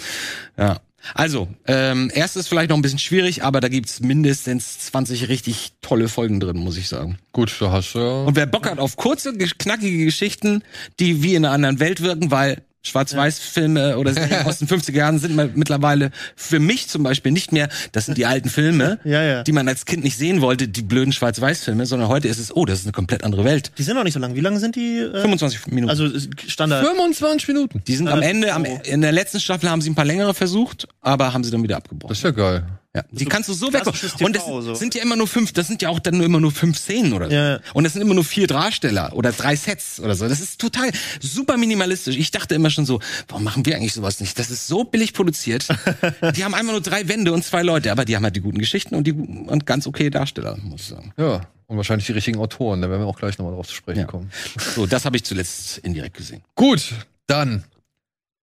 Ja. 0.59 0.81
Also, 1.15 1.49
ähm, 1.67 2.11
erstes 2.13 2.49
vielleicht 2.49 2.71
noch 2.71 2.77
ein 2.77 2.83
bisschen 2.83 2.99
schwierig, 2.99 3.43
aber 3.43 3.61
da 3.61 3.69
gibt's 3.69 4.01
mindestens 4.01 4.79
20 4.81 5.29
richtig 5.29 5.73
tolle 5.81 6.09
Folgen 6.09 6.41
drin, 6.41 6.59
muss 6.59 6.77
ich 6.77 6.89
sagen. 6.89 7.19
Gut, 7.33 7.55
du 7.59 7.71
hast 7.71 7.95
ja. 7.95 8.25
Und 8.25 8.37
wer 8.37 8.47
Bock 8.47 8.69
hat 8.69 8.79
auf 8.79 8.97
kurze, 8.97 9.37
knackige 9.37 10.05
Geschichten, 10.05 10.63
die 10.99 11.23
wie 11.23 11.35
in 11.35 11.45
einer 11.45 11.55
anderen 11.55 11.81
Welt 11.81 12.03
wirken, 12.03 12.31
weil 12.31 12.63
Schwarz-Weiß-Filme 12.83 13.99
oder 13.99 14.15
Serien 14.15 14.47
aus 14.47 14.59
den 14.59 14.69
50er 14.69 14.93
Jahren 14.93 15.19
sind 15.19 15.37
mittlerweile 15.57 16.11
für 16.37 16.61
mich 16.61 16.89
zum 16.89 17.03
Beispiel 17.03 17.33
nicht 17.33 17.53
mehr, 17.53 17.69
das 17.93 18.07
sind 18.07 18.19
die 18.19 18.27
alten 18.27 18.49
Filme, 18.49 18.99
ja, 19.05 19.23
ja. 19.23 19.43
die 19.43 19.53
man 19.53 19.69
als 19.69 19.85
Kind 19.85 20.05
nicht 20.05 20.17
sehen 20.17 20.41
wollte, 20.41 20.69
die 20.69 20.83
blöden 20.83 21.13
Schwarz-Weiß-Filme, 21.13 21.87
sondern 21.87 22.09
heute 22.09 22.29
ist 22.29 22.39
es, 22.39 22.55
oh, 22.55 22.65
das 22.65 22.81
ist 22.81 22.85
eine 22.87 22.93
komplett 22.93 23.25
andere 23.25 23.45
Welt. 23.45 23.73
Die 23.79 23.83
sind 23.83 23.97
auch 23.99 24.05
nicht 24.05 24.15
so 24.15 24.21
lang. 24.21 24.35
Wie 24.35 24.41
lange 24.41 24.61
sind 24.61 24.77
die? 24.77 24.99
Äh, 24.99 25.21
25 25.21 25.67
Minuten. 25.69 25.91
Also 25.91 26.09
Standard. 26.47 26.87
25 26.87 27.49
Minuten. 27.49 27.83
Die 27.87 27.97
sind 27.97 28.09
am 28.09 28.23
Ende, 28.23 28.53
am, 28.53 28.65
in 28.65 29.01
der 29.01 29.13
letzten 29.13 29.41
Staffel 29.41 29.71
haben 29.71 29.81
sie 29.81 29.91
ein 29.91 29.95
paar 29.95 30.05
längere 30.05 30.35
versucht, 30.35 30.89
aber 31.01 31.33
haben 31.33 31.45
sie 31.45 31.51
dann 31.51 31.63
wieder 31.63 31.77
abgebrochen. 31.77 32.11
Das 32.11 32.19
ist 32.19 32.25
ja 32.25 32.31
geil. 32.31 32.65
Ja, 32.97 33.05
die 33.11 33.27
kannst 33.27 33.51
du 33.51 33.53
so 33.53 33.71
weg. 33.73 33.87
Und 34.21 34.35
das 34.35 34.47
so. 34.47 34.75
sind 34.75 34.95
ja 34.95 35.03
immer 35.03 35.15
nur 35.15 35.29
fünf, 35.29 35.53
das 35.53 35.69
sind 35.69 35.83
ja 35.83 35.91
auch 35.91 35.99
dann 35.99 36.17
nur 36.17 36.25
immer 36.25 36.41
nur 36.41 36.53
fünf 36.53 36.79
Szenen 36.79 37.13
oder 37.13 37.29
so. 37.29 37.35
Ja. 37.35 37.61
Und 37.75 37.85
das 37.85 37.93
sind 37.93 38.01
immer 38.01 38.15
nur 38.15 38.25
vier 38.25 38.47
Darsteller 38.47 39.13
oder 39.15 39.31
drei 39.33 39.57
Sets 39.57 40.01
oder 40.01 40.15
so. 40.15 40.27
Das 40.27 40.41
ist 40.41 40.59
total 40.59 40.91
super 41.21 41.59
minimalistisch. 41.59 42.17
Ich 42.17 42.31
dachte 42.31 42.55
immer 42.55 42.71
schon 42.71 42.87
so, 42.87 43.01
warum 43.29 43.45
machen 43.45 43.67
wir 43.67 43.77
eigentlich 43.77 43.93
sowas 43.93 44.21
nicht? 44.21 44.39
Das 44.39 44.51
ist 44.51 44.67
so 44.67 44.85
billig 44.85 45.13
produziert. 45.13 45.69
die 46.37 46.45
haben 46.45 46.55
einfach 46.55 46.73
nur 46.73 46.81
drei 46.81 47.09
Wände 47.09 47.33
und 47.33 47.45
zwei 47.45 47.63
Leute, 47.63 47.93
aber 47.93 48.07
die 48.07 48.17
haben 48.17 48.25
halt 48.25 48.37
die 48.37 48.41
guten 48.41 48.59
Geschichten 48.59 48.95
und 48.95 49.07
die 49.07 49.13
und 49.13 49.67
ganz 49.67 49.87
okay 49.87 50.09
Darsteller, 50.09 50.57
muss 50.63 50.81
ich 50.81 50.87
sagen. 50.89 51.13
Ja. 51.19 51.43
Und 51.67 51.77
wahrscheinlich 51.77 52.07
die 52.07 52.13
richtigen 52.13 52.39
Autoren, 52.39 52.81
da 52.81 52.89
werden 52.89 53.03
wir 53.03 53.07
auch 53.07 53.19
gleich 53.19 53.37
nochmal 53.37 53.55
drauf 53.55 53.69
zu 53.69 53.75
sprechen 53.75 54.01
ja. 54.01 54.07
kommen. 54.07 54.31
So, 54.75 54.87
das 54.87 55.05
habe 55.05 55.19
ich 55.19 55.25
zuletzt 55.25 55.77
indirekt 55.79 56.17
gesehen. 56.17 56.43
Gut, 56.55 56.95
dann 57.27 57.65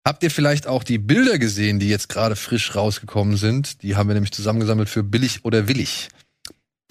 Habt 0.06 0.22
ihr 0.22 0.30
vielleicht 0.30 0.66
auch 0.66 0.84
die 0.84 0.98
Bilder 0.98 1.38
gesehen, 1.38 1.78
die 1.78 1.88
jetzt 1.88 2.10
gerade 2.10 2.36
frisch 2.36 2.76
rausgekommen 2.76 3.38
sind? 3.38 3.82
Die 3.82 3.96
haben 3.96 4.06
wir 4.06 4.12
nämlich 4.12 4.32
zusammengesammelt 4.32 4.90
für 4.90 5.02
billig 5.02 5.46
oder 5.46 5.66
willig. 5.66 6.10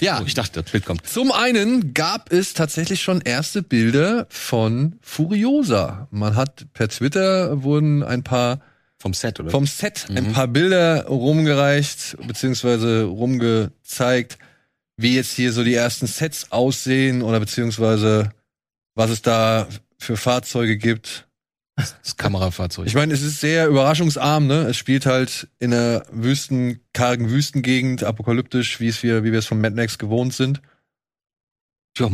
ja, 0.00 0.18
oh, 0.20 0.24
ich 0.26 0.34
dachte, 0.34 0.60
das 0.60 0.72
Bild 0.72 0.84
kommt. 0.84 1.06
Zum 1.06 1.30
einen 1.30 1.94
gab 1.94 2.32
es 2.32 2.52
tatsächlich 2.52 3.00
schon 3.00 3.20
erste 3.20 3.62
Bilder 3.62 4.26
von 4.28 4.96
Furiosa. 5.02 6.08
Man 6.10 6.34
hat 6.34 6.66
per 6.72 6.88
Twitter 6.88 7.62
wurden 7.62 8.02
ein 8.02 8.24
paar 8.24 8.60
vom 8.98 9.14
Set 9.14 9.38
oder 9.38 9.50
vom 9.50 9.68
Set 9.68 10.06
mhm. 10.10 10.16
ein 10.16 10.32
paar 10.32 10.48
Bilder 10.48 11.06
rumgereicht 11.06 12.16
beziehungsweise 12.26 13.04
rumgezeigt 13.04 14.36
wie 15.00 15.16
jetzt 15.16 15.32
hier 15.32 15.52
so 15.52 15.64
die 15.64 15.74
ersten 15.74 16.06
Sets 16.06 16.52
aussehen 16.52 17.22
oder 17.22 17.40
beziehungsweise 17.40 18.30
was 18.94 19.10
es 19.10 19.22
da 19.22 19.66
für 19.98 20.16
Fahrzeuge 20.16 20.76
gibt. 20.76 21.26
Das 21.76 22.18
Kamerafahrzeug. 22.18 22.86
Ich 22.86 22.94
meine, 22.94 23.14
es 23.14 23.22
ist 23.22 23.40
sehr 23.40 23.66
überraschungsarm, 23.68 24.46
ne? 24.46 24.66
Es 24.68 24.76
spielt 24.76 25.06
halt 25.06 25.48
in 25.58 25.72
einer 25.72 26.02
Wüsten, 26.12 26.80
kargen 26.92 27.30
Wüstengegend, 27.30 28.04
apokalyptisch, 28.04 28.80
wie 28.80 28.88
es 28.88 29.02
wir, 29.02 29.24
wie 29.24 29.32
wir 29.32 29.38
es 29.38 29.46
von 29.46 29.60
Mad 29.60 29.74
Max 29.74 29.96
gewohnt 29.96 30.34
sind. 30.34 30.60
Ja, 31.96 32.10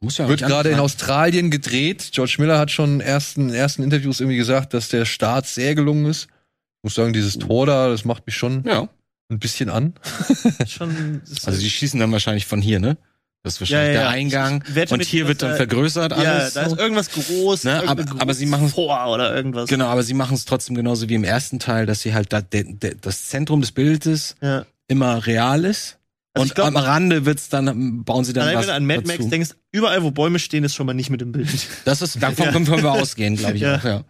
muss 0.00 0.18
ja 0.18 0.28
Wird 0.28 0.40
gerade 0.40 0.68
in 0.68 0.78
Australien 0.78 1.50
gedreht. 1.50 2.10
George 2.12 2.36
Miller 2.38 2.58
hat 2.58 2.70
schon 2.70 2.94
in 2.94 3.00
ersten, 3.00 3.54
ersten 3.54 3.82
Interviews 3.82 4.20
irgendwie 4.20 4.36
gesagt, 4.36 4.74
dass 4.74 4.88
der 4.88 5.06
Start 5.06 5.46
sehr 5.46 5.74
gelungen 5.74 6.04
ist. 6.04 6.24
Ich 6.24 6.82
muss 6.82 6.94
sagen, 6.94 7.14
dieses 7.14 7.38
Tor 7.38 7.64
da, 7.64 7.88
das 7.88 8.04
macht 8.04 8.26
mich 8.26 8.36
schon 8.36 8.62
ja 8.64 8.90
ein 9.30 9.38
bisschen 9.38 9.70
an. 9.70 9.94
Schon, 10.66 11.22
also 11.44 11.60
die 11.60 11.70
schießen 11.70 12.00
dann 12.00 12.12
wahrscheinlich 12.12 12.46
von 12.46 12.60
hier, 12.60 12.80
ne? 12.80 12.96
Das 13.44 13.54
ist 13.54 13.60
wahrscheinlich 13.60 13.94
ja, 13.94 14.02
ja, 14.02 14.10
der 14.10 14.10
Eingang. 14.10 14.64
Und 14.90 15.04
hier 15.04 15.28
wird 15.28 15.42
dann 15.42 15.56
vergrößert 15.56 16.12
alles. 16.12 16.54
Ja, 16.54 16.62
da 16.62 16.72
ist 16.72 16.78
irgendwas 16.78 17.10
groß, 17.10 17.64
ne? 17.64 17.88
aber, 17.88 18.04
aber 18.18 18.34
sie 18.34 18.46
machen 18.46 18.68
vor 18.68 19.06
oder 19.06 19.34
irgendwas. 19.34 19.68
Genau, 19.68 19.86
aber 19.86 20.02
sie 20.02 20.14
machen 20.14 20.34
es 20.34 20.44
trotzdem 20.44 20.74
genauso 20.74 21.08
wie 21.08 21.14
im 21.14 21.24
ersten 21.24 21.60
Teil, 21.60 21.86
dass 21.86 22.00
sie 22.00 22.14
halt 22.14 22.32
da, 22.32 22.40
de, 22.40 22.64
de, 22.64 22.96
das 23.00 23.26
Zentrum 23.26 23.60
des 23.60 23.70
Bildes 23.70 24.34
ja. 24.42 24.66
immer 24.88 25.24
real 25.24 25.64
ist. 25.64 25.98
Also 26.34 26.50
und 26.50 26.54
glaub, 26.54 26.66
am 26.66 26.76
Rande 26.76 27.26
wird's 27.26 27.48
dann 27.48 28.04
bauen 28.04 28.24
sie 28.24 28.32
dann 28.32 28.44
allein, 28.44 28.56
was 28.56 28.66
wenn 28.66 28.72
du 28.72 28.76
an 28.76 28.86
Mad 28.86 29.06
Max 29.06 29.18
dazu. 29.18 29.30
denkst, 29.30 29.50
überall 29.72 30.02
wo 30.02 30.10
Bäume 30.10 30.40
stehen, 30.40 30.64
ist 30.64 30.74
schon 30.74 30.86
mal 30.86 30.94
nicht 30.94 31.10
mit 31.10 31.20
dem 31.20 31.32
Bild. 31.32 31.48
Das 31.84 32.02
ist 32.02 32.20
davon 32.22 32.46
können 32.52 32.82
wir 32.82 32.92
ausgehen, 32.92 33.36
glaube 33.36 33.56
ich 33.56 33.66
auch, 33.66 33.84
ja. 33.84 34.04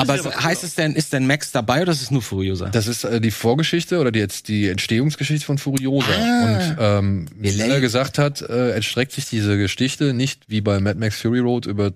Aber 0.00 0.42
heißt 0.42 0.64
es 0.64 0.74
denn, 0.74 0.94
ist 0.94 1.12
denn 1.12 1.26
Max 1.26 1.52
dabei 1.52 1.82
oder 1.82 1.92
ist 1.92 2.02
es 2.02 2.10
nur 2.10 2.22
Furiosa? 2.22 2.68
Das 2.68 2.86
ist 2.86 3.04
äh, 3.04 3.20
die 3.20 3.30
Vorgeschichte 3.30 3.98
oder 3.98 4.10
die, 4.10 4.18
jetzt 4.18 4.48
die 4.48 4.68
Entstehungsgeschichte 4.68 5.44
von 5.44 5.58
Furiosa. 5.58 6.08
Ah, 6.12 6.44
Und 6.44 6.76
ähm, 6.78 7.26
wie 7.36 7.58
er 7.60 7.80
gesagt 7.80 8.18
hat, 8.18 8.42
äh, 8.42 8.72
entstreckt 8.72 9.12
sich 9.12 9.26
diese 9.26 9.56
Geschichte 9.58 10.12
nicht 10.14 10.48
wie 10.48 10.60
bei 10.60 10.80
Mad 10.80 10.98
Max 10.98 11.20
Fury 11.20 11.40
Road 11.40 11.66
über 11.66 11.92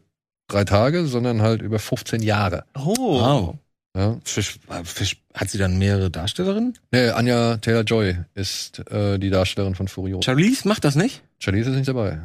drei 0.48 0.64
Tage, 0.64 1.06
sondern 1.06 1.42
halt 1.42 1.62
über 1.62 1.78
15 1.78 2.22
Jahre. 2.22 2.64
Oh. 2.74 2.94
Wow. 2.96 3.54
Ja. 3.96 4.18
Fisch, 4.24 4.58
Fisch, 4.82 5.22
hat 5.34 5.50
sie 5.50 5.58
dann 5.58 5.78
mehrere 5.78 6.10
Darstellerinnen? 6.10 6.76
Nee, 6.90 7.10
Anja 7.10 7.58
Taylor-Joy 7.58 8.16
ist 8.34 8.80
äh, 8.90 9.18
die 9.18 9.30
Darstellerin 9.30 9.76
von 9.76 9.86
Furiosa. 9.86 10.22
Charlize 10.24 10.66
macht 10.66 10.84
das 10.84 10.96
nicht? 10.96 11.22
Charlize 11.38 11.70
ist 11.70 11.76
nicht 11.76 11.88
dabei. 11.88 12.18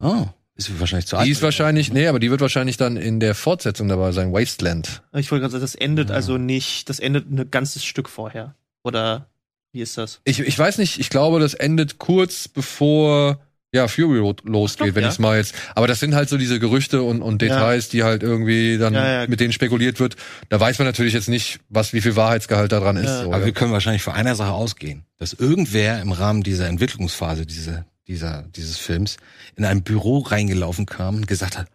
Oh. 0.00 0.26
Ist 0.54 0.78
wahrscheinlich 0.78 1.06
zu 1.06 1.16
alt. 1.16 1.26
Die 1.26 1.30
ist 1.30 1.42
wahrscheinlich, 1.42 1.92
nee, 1.92 2.06
aber 2.06 2.18
die 2.18 2.30
wird 2.30 2.40
wahrscheinlich 2.40 2.76
dann 2.76 2.96
in 2.96 3.20
der 3.20 3.34
Fortsetzung 3.34 3.88
dabei 3.88 4.12
sein, 4.12 4.32
Wasteland. 4.32 5.02
Ich 5.14 5.30
wollte 5.30 5.40
gerade 5.40 5.52
sagen, 5.52 5.62
das 5.62 5.74
endet 5.74 6.10
ja. 6.10 6.14
also 6.14 6.36
nicht, 6.36 6.88
das 6.88 7.00
endet 7.00 7.30
ein 7.30 7.50
ganzes 7.50 7.84
Stück 7.84 8.08
vorher. 8.08 8.54
Oder 8.84 9.28
wie 9.72 9.80
ist 9.80 9.96
das? 9.96 10.20
Ich, 10.24 10.40
ich 10.40 10.58
weiß 10.58 10.78
nicht, 10.78 11.00
ich 11.00 11.08
glaube, 11.08 11.40
das 11.40 11.54
endet 11.54 11.98
kurz 11.98 12.48
bevor 12.48 13.40
ja, 13.74 13.88
Fury 13.88 14.18
Road 14.18 14.42
losgeht, 14.44 14.90
doch, 14.90 14.94
wenn 14.94 15.02
ja. 15.02 15.08
ich 15.08 15.14
es 15.14 15.18
mal 15.18 15.38
jetzt. 15.38 15.54
Aber 15.74 15.86
das 15.86 15.98
sind 15.98 16.14
halt 16.14 16.28
so 16.28 16.36
diese 16.36 16.60
Gerüchte 16.60 17.02
und, 17.02 17.22
und 17.22 17.40
Details, 17.40 17.86
ja. 17.86 17.90
die 17.90 18.02
halt 18.02 18.22
irgendwie 18.22 18.76
dann 18.76 18.92
ja, 18.92 19.26
mit 19.26 19.40
denen 19.40 19.52
spekuliert 19.52 19.98
wird. 19.98 20.16
Da 20.50 20.60
weiß 20.60 20.78
man 20.78 20.86
natürlich 20.86 21.14
jetzt 21.14 21.30
nicht, 21.30 21.60
was 21.70 21.94
wie 21.94 22.02
viel 22.02 22.14
Wahrheitsgehalt 22.14 22.70
daran 22.70 22.98
ist. 22.98 23.22
So, 23.22 23.32
aber 23.32 23.46
wir 23.46 23.52
können 23.52 23.72
wahrscheinlich 23.72 24.02
von 24.02 24.12
einer 24.12 24.34
Sache 24.34 24.52
ausgehen, 24.52 25.06
dass 25.16 25.32
irgendwer 25.32 26.02
im 26.02 26.12
Rahmen 26.12 26.42
dieser 26.42 26.68
Entwicklungsphase, 26.68 27.46
diese 27.46 27.86
dieser, 28.06 28.42
dieses 28.42 28.78
Films 28.78 29.16
in 29.56 29.64
ein 29.64 29.82
Büro 29.82 30.18
reingelaufen 30.18 30.86
kam 30.86 31.16
und 31.16 31.26
gesagt 31.26 31.58
hat, 31.58 31.68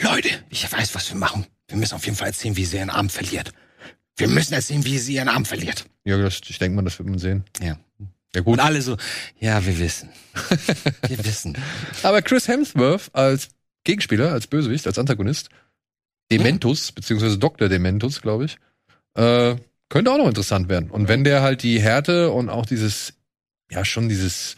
Leute, 0.00 0.28
ich 0.50 0.70
weiß, 0.70 0.94
was 0.94 1.10
wir 1.10 1.16
machen. 1.16 1.46
Wir 1.68 1.76
müssen 1.76 1.94
auf 1.94 2.04
jeden 2.04 2.16
Fall 2.16 2.28
erzählen, 2.28 2.56
wie 2.56 2.64
sie 2.64 2.78
ihren 2.78 2.90
Arm 2.90 3.10
verliert. 3.10 3.52
Wir 4.16 4.28
müssen 4.28 4.54
erzählen, 4.54 4.84
wie 4.84 4.98
sie 4.98 5.14
ihren 5.14 5.28
Arm 5.28 5.44
verliert. 5.44 5.84
Ja, 6.04 6.16
das, 6.20 6.40
ich 6.48 6.58
denke 6.58 6.74
mal, 6.76 6.82
das 6.82 6.98
wird 6.98 7.08
man 7.08 7.18
sehen. 7.18 7.44
Ja. 7.60 7.78
Ja, 8.34 8.42
gut. 8.42 8.54
Und 8.54 8.60
alle 8.60 8.82
so, 8.82 8.96
ja, 9.38 9.64
wir 9.64 9.78
wissen. 9.78 10.10
wir 11.06 11.24
wissen. 11.24 11.56
Aber 12.02 12.20
Chris 12.20 12.46
Hemsworth 12.46 13.14
als 13.14 13.48
Gegenspieler, 13.84 14.32
als 14.32 14.46
Bösewicht, 14.46 14.86
als 14.86 14.98
Antagonist, 14.98 15.48
Dementus, 16.30 16.88
hm. 16.88 16.94
beziehungsweise 16.96 17.38
Dr. 17.38 17.68
Dementus, 17.68 18.20
glaube 18.20 18.44
ich, 18.44 18.58
äh, 19.14 19.56
könnte 19.88 20.12
auch 20.12 20.18
noch 20.18 20.28
interessant 20.28 20.68
werden. 20.68 20.90
Und 20.90 21.08
wenn 21.08 21.24
der 21.24 21.40
halt 21.40 21.62
die 21.62 21.80
Härte 21.80 22.30
und 22.30 22.50
auch 22.50 22.66
dieses, 22.66 23.14
ja, 23.70 23.84
schon 23.84 24.08
dieses 24.10 24.56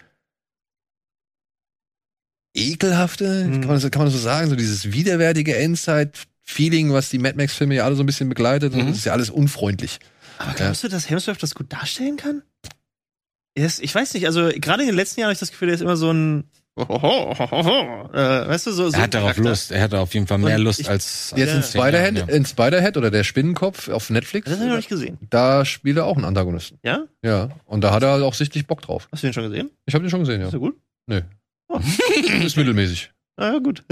ekelhafte, 2.55 3.47
mhm. 3.47 3.61
kann, 3.61 3.69
man 3.69 3.81
das, 3.81 3.91
kann 3.91 4.01
man 4.01 4.07
das 4.07 4.15
so 4.15 4.21
sagen, 4.21 4.51
so 4.51 4.57
dieses 4.57 4.93
widerwärtige 4.93 5.57
Endzeit-Feeling, 5.57 6.93
was 6.93 7.11
die 7.11 7.19
Mad 7.19 7.37
Max-Filme 7.37 7.75
ja 7.75 7.85
alle 7.85 7.97
so 7.97 8.03
ein 8.03 8.07
bisschen 8.07 8.29
begleitet. 8.29 8.75
Mhm. 8.75 8.81
Und 8.81 8.89
das 8.91 8.99
ist 8.99 9.05
ja 9.05 9.13
alles 9.13 9.31
unfreulich. 9.31 9.99
Aber 10.39 10.55
glaubst 10.55 10.83
ja. 10.83 10.89
du, 10.89 10.95
dass 10.95 11.11
Hemsworth 11.11 11.43
das 11.43 11.55
gut 11.55 11.73
darstellen 11.73 12.17
kann? 12.17 12.43
Ist, 13.55 13.83
ich 13.83 13.95
weiß 13.95 14.15
nicht, 14.15 14.27
also 14.27 14.49
gerade 14.55 14.83
in 14.83 14.89
den 14.89 14.97
letzten 14.97 15.21
Jahren 15.21 15.29
habe 15.29 15.35
ich 15.35 15.41
das 15.41 15.51
Gefühl, 15.51 15.69
er 15.69 15.75
ist 15.75 15.81
immer 15.81 15.97
so 15.97 16.13
ein 16.13 16.45
äh, 16.81 16.85
weißt 16.85 18.69
du, 18.69 18.73
so, 18.73 18.89
so 18.89 18.97
er 18.97 19.03
hat 19.03 19.13
darauf 19.13 19.37
Lust, 19.37 19.73
er 19.73 19.83
hat 19.83 19.93
auf 19.93 20.15
jeden 20.15 20.27
Fall 20.27 20.39
mehr 20.39 20.57
Und 20.57 20.63
Lust 20.63 20.81
ich, 20.81 20.89
als 20.89 21.35
jetzt 21.37 21.53
in 21.53 21.63
Spiderhead, 21.63 22.17
ja. 22.17 22.25
in 22.27 22.47
Spiderhead 22.47 22.97
oder 22.97 23.11
der 23.11 23.25
Spinnenkopf 23.25 23.89
auf 23.89 24.09
Netflix. 24.09 24.47
Das 24.47 24.55
habe 24.55 24.65
ich 24.65 24.71
noch 24.71 24.77
nicht 24.77 24.89
gesehen. 24.89 25.19
Da 25.29 25.65
spielt 25.65 25.99
er 25.99 26.07
auch 26.07 26.17
einen 26.17 26.25
Antagonisten. 26.25 26.79
Ja? 26.83 27.05
Ja. 27.23 27.51
Und 27.67 27.83
da 27.83 27.93
hat 27.93 28.03
er 28.03 28.25
auch 28.25 28.35
sichtlich 28.35 28.67
Bock 28.67 28.81
drauf. 28.83 29.09
Hast 29.13 29.23
du 29.23 29.27
den 29.27 29.35
schon 29.35 29.51
gesehen? 29.51 29.71
Ich 29.85 29.95
habe 29.95 30.05
den 30.05 30.11
schon 30.11 30.21
gesehen, 30.21 30.41
ja. 30.41 30.47
Ist 30.47 30.53
der 30.53 30.61
gut? 30.61 30.77
Nö. 31.07 31.21
Ist 32.45 32.57
mittelmäßig. 32.57 33.11
Ah, 33.37 33.59
gut. 33.59 33.85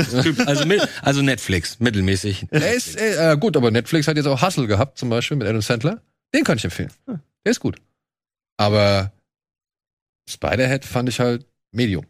also, 0.47 0.63
also 1.03 1.23
Netflix, 1.23 1.81
mittelmäßig. 1.81 2.47
Er 2.51 2.75
ist 2.75 2.97
äh, 2.97 3.37
gut, 3.41 3.57
aber 3.57 3.71
Netflix 3.71 4.07
hat 4.07 4.17
jetzt 4.17 4.27
auch 4.27 4.43
Hustle 4.43 4.67
gehabt, 4.67 4.99
zum 4.99 5.09
Beispiel 5.09 5.37
mit 5.39 5.47
Adam 5.47 5.63
Sandler. 5.63 6.03
Den 6.35 6.45
kann 6.45 6.59
ich 6.59 6.65
empfehlen. 6.65 6.91
Hm. 7.07 7.21
Der 7.45 7.51
ist 7.53 7.61
gut. 7.61 7.77
Aber 8.59 9.13
Spiderhead 10.29 10.85
fand 10.85 11.09
ich 11.09 11.21
halt 11.21 11.47
Medium. 11.73 12.05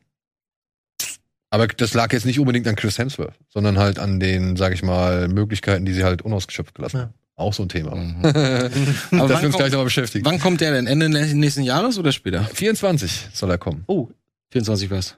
Aber 1.50 1.66
das 1.68 1.94
lag 1.94 2.12
jetzt 2.12 2.26
nicht 2.26 2.40
unbedingt 2.40 2.66
an 2.66 2.76
Chris 2.76 2.98
Hemsworth, 2.98 3.35
sondern 3.48 3.78
halt 3.78 3.98
an 3.98 4.20
den, 4.20 4.57
sag 4.57 4.74
ich 4.74 4.83
mal, 4.83 5.28
Möglichkeiten, 5.28 5.85
die 5.85 5.92
sie 5.92 6.04
halt 6.04 6.22
unausgeschöpft 6.22 6.74
gelassen 6.74 7.00
haben. 7.00 7.14
Auch 7.37 7.54
so 7.54 7.62
ein 7.62 7.68
Thema. 7.68 7.94
Mhm. 7.94 8.24
Aber 9.12 9.28
Dass 9.28 9.42
wir 9.42 9.46
uns 9.46 9.57
gleich 9.57 9.70
nochmal 9.70 9.85
beschäftigen. 9.85 10.24
Wann 10.24 10.40
kommt 10.40 10.61
der 10.61 10.72
denn? 10.72 10.88
Ende 10.88 11.09
nächsten 11.09 11.62
Jahres 11.62 11.96
oder 11.98 12.11
später? 12.11 12.44
24 12.44 13.28
soll 13.33 13.50
er 13.50 13.59
kommen. 13.59 13.85
Oh, 13.87 14.09
24 14.50 14.90
was? 14.90 15.16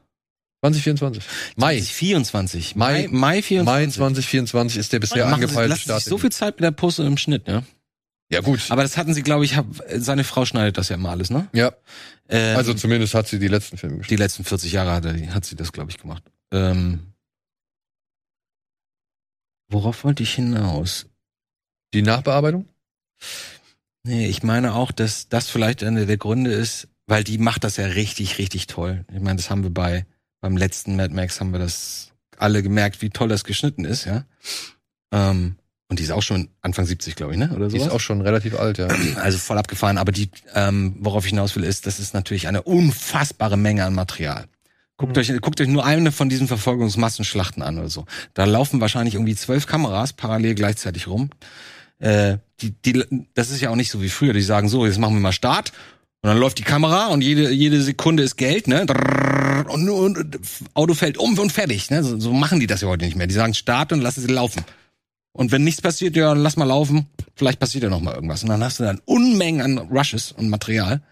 2024. 0.62 1.24
Mai. 1.56 1.76
2024. 1.80 2.76
Mai, 2.76 3.08
Mai 3.10 3.42
24. 3.42 3.64
Mai 3.64 3.86
2024 3.86 4.78
ist 4.78 4.92
der 4.92 5.00
bisher 5.00 5.26
angepeilte 5.26 5.74
Sie, 5.74 5.82
Start. 5.82 6.02
so 6.02 6.18
viel 6.18 6.30
Zeit 6.30 6.60
mit 6.60 6.64
der 6.64 6.84
und 6.84 7.06
im 7.06 7.16
Schnitt, 7.16 7.48
ja? 7.48 7.62
Ja, 8.30 8.42
gut. 8.42 8.70
Aber 8.70 8.82
das 8.82 8.96
hatten 8.96 9.12
sie, 9.12 9.22
glaube 9.22 9.44
ich, 9.44 9.56
hab, 9.56 9.66
seine 9.96 10.22
Frau 10.22 10.44
schneidet 10.44 10.78
das 10.78 10.88
ja 10.88 10.96
immer 10.96 11.10
alles, 11.10 11.30
ne? 11.30 11.48
Ja. 11.52 11.72
Ähm, 12.28 12.56
also 12.56 12.74
zumindest 12.74 13.14
hat 13.14 13.26
sie 13.26 13.38
die 13.38 13.48
letzten 13.48 13.76
Filme 13.76 13.98
geschnitten. 13.98 14.16
Die 14.16 14.22
letzten 14.22 14.44
40 14.44 14.70
Jahre 14.70 14.92
hat, 14.92 15.04
er, 15.04 15.34
hat 15.34 15.44
sie 15.44 15.56
das, 15.56 15.72
glaube 15.72 15.90
ich, 15.90 15.98
gemacht. 15.98 16.22
Ähm, 16.52 17.14
worauf 19.68 20.04
wollte 20.04 20.22
ich 20.22 20.34
hinaus? 20.34 21.06
Die 21.92 22.02
Nachbearbeitung? 22.02 22.68
Nee, 24.04 24.28
ich 24.28 24.42
meine 24.42 24.74
auch, 24.74 24.92
dass 24.92 25.28
das 25.28 25.48
vielleicht 25.50 25.82
einer 25.82 26.06
der 26.06 26.16
Gründe 26.16 26.52
ist, 26.52 26.86
weil 27.06 27.24
die 27.24 27.38
macht 27.38 27.64
das 27.64 27.78
ja 27.78 27.86
richtig, 27.86 28.38
richtig 28.38 28.68
toll. 28.68 29.04
Ich 29.12 29.20
meine, 29.20 29.36
das 29.36 29.50
haben 29.50 29.64
wir 29.64 29.70
bei 29.70 30.06
beim 30.40 30.56
letzten 30.56 30.96
Mad 30.96 31.14
Max 31.14 31.40
haben 31.40 31.52
wir 31.52 31.58
das 31.58 32.12
alle 32.36 32.62
gemerkt, 32.62 33.02
wie 33.02 33.10
toll 33.10 33.28
das 33.28 33.44
geschnitten 33.44 33.84
ist, 33.84 34.04
ja. 34.04 34.24
Ähm, 35.12 35.56
und 35.88 35.98
die 35.98 36.04
ist 36.04 36.12
auch 36.12 36.22
schon 36.22 36.50
Anfang 36.62 36.86
70, 36.86 37.16
glaube 37.16 37.32
ich, 37.32 37.38
ne? 37.38 37.50
Oder 37.54 37.68
so. 37.68 37.76
Die 37.76 37.82
ist 37.82 37.90
auch 37.90 38.00
schon 38.00 38.20
relativ 38.20 38.56
alt, 38.56 38.78
ja. 38.78 38.88
Also 39.16 39.38
voll 39.38 39.58
abgefahren. 39.58 39.98
Aber 39.98 40.12
die, 40.12 40.30
ähm, 40.54 40.94
worauf 41.00 41.24
ich 41.24 41.30
hinaus 41.30 41.56
will, 41.56 41.64
ist, 41.64 41.84
das 41.84 41.98
ist 41.98 42.14
natürlich 42.14 42.46
eine 42.46 42.62
unfassbare 42.62 43.56
Menge 43.56 43.84
an 43.84 43.94
Material. 43.94 44.46
Guckt 44.96 45.16
mhm. 45.16 45.20
euch, 45.20 45.40
guckt 45.40 45.60
euch 45.60 45.66
nur 45.66 45.84
eine 45.84 46.12
von 46.12 46.28
diesen 46.28 46.46
Verfolgungsmassenschlachten 46.46 47.62
an 47.62 47.78
oder 47.78 47.88
so. 47.88 48.06
Da 48.34 48.44
laufen 48.44 48.80
wahrscheinlich 48.80 49.14
irgendwie 49.14 49.34
zwölf 49.34 49.66
Kameras 49.66 50.12
parallel 50.12 50.54
gleichzeitig 50.54 51.08
rum. 51.08 51.30
Äh, 51.98 52.36
die, 52.60 52.70
die, 52.70 53.26
das 53.34 53.50
ist 53.50 53.60
ja 53.60 53.70
auch 53.70 53.76
nicht 53.76 53.90
so 53.90 54.00
wie 54.00 54.10
früher. 54.10 54.32
Die 54.32 54.42
sagen 54.42 54.68
so, 54.68 54.86
jetzt 54.86 54.98
machen 54.98 55.14
wir 55.14 55.20
mal 55.20 55.32
Start. 55.32 55.72
Und 56.22 56.28
dann 56.28 56.38
läuft 56.38 56.58
die 56.58 56.64
Kamera 56.64 57.06
und 57.06 57.22
jede, 57.22 57.50
jede 57.50 57.80
Sekunde 57.80 58.22
ist 58.22 58.36
Geld, 58.36 58.68
ne? 58.68 58.86
Und, 59.68 59.88
und, 59.88 60.18
und 60.18 60.40
Auto 60.74 60.92
fällt 60.92 61.16
um 61.16 61.38
und 61.38 61.50
fertig. 61.50 61.90
Ne? 61.90 62.04
So, 62.04 62.20
so 62.20 62.32
machen 62.32 62.60
die 62.60 62.66
das 62.66 62.82
ja 62.82 62.88
heute 62.88 63.06
nicht 63.06 63.16
mehr. 63.16 63.26
Die 63.26 63.34
sagen 63.34 63.54
Start 63.54 63.92
und 63.92 64.02
lassen 64.02 64.20
sie 64.20 64.32
laufen. 64.32 64.62
Und 65.32 65.52
wenn 65.52 65.64
nichts 65.64 65.80
passiert, 65.80 66.16
ja, 66.16 66.32
lass 66.34 66.56
mal 66.56 66.64
laufen. 66.64 67.06
Vielleicht 67.36 67.58
passiert 67.58 67.84
ja 67.84 67.90
noch 67.90 68.00
mal 68.00 68.14
irgendwas. 68.14 68.42
Und 68.42 68.50
dann 68.50 68.62
hast 68.62 68.80
du 68.80 68.84
dann 68.84 69.00
Unmengen 69.06 69.62
an 69.62 69.78
Rushes 69.78 70.32
und 70.32 70.50
Material. 70.50 71.02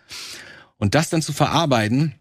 Und 0.77 0.95
das 0.95 1.09
dann 1.09 1.23
zu 1.23 1.33
verarbeiten, 1.33 2.15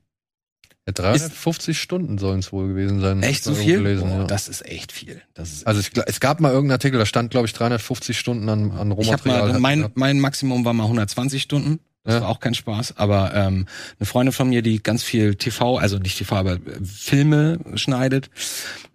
ja, 0.87 0.93
350 0.93 1.75
ist, 1.75 1.81
Stunden 1.81 2.17
sollen 2.17 2.39
es 2.39 2.53
wohl 2.53 2.69
gewesen 2.69 3.01
sein. 3.01 3.21
Echt 3.21 3.43
so 3.43 3.53
viel? 3.53 3.79
Gelesen, 3.79 4.09
oh, 4.09 4.19
ja. 4.19 4.23
Das 4.23 4.47
ist 4.47 4.65
echt 4.65 4.93
viel. 4.93 5.21
Ist 5.35 5.67
also 5.67 5.81
ich, 5.81 5.91
es 6.05 6.21
gab 6.21 6.39
mal 6.39 6.53
irgendeinen 6.53 6.77
Artikel, 6.77 6.97
da 6.97 7.05
stand 7.05 7.31
glaube 7.31 7.47
ich 7.47 7.53
350 7.53 8.17
Stunden 8.17 8.47
an, 8.47 8.71
an 8.71 8.91
Rohmaterial. 8.93 9.49
Ich 9.49 9.53
hab 9.53 9.59
mal, 9.59 9.59
mein, 9.59 9.91
mein 9.95 10.19
Maximum 10.21 10.63
war 10.63 10.73
mal 10.73 10.83
120 10.83 11.41
Stunden. 11.41 11.79
Das 12.07 12.15
ja. 12.15 12.21
war 12.21 12.29
auch 12.29 12.39
kein 12.39 12.55
Spaß. 12.55 12.97
Aber 12.97 13.35
ähm, 13.35 13.67
eine 13.99 14.05
Freundin 14.05 14.33
von 14.33 14.49
mir, 14.49 14.61
die 14.61 14.81
ganz 14.81 15.03
viel 15.03 15.35
TV, 15.35 15.77
also 15.77 15.99
nicht 15.99 16.17
TV, 16.17 16.35
aber 16.35 16.53
äh, 16.53 16.59
Filme 16.83 17.59
schneidet, 17.75 18.31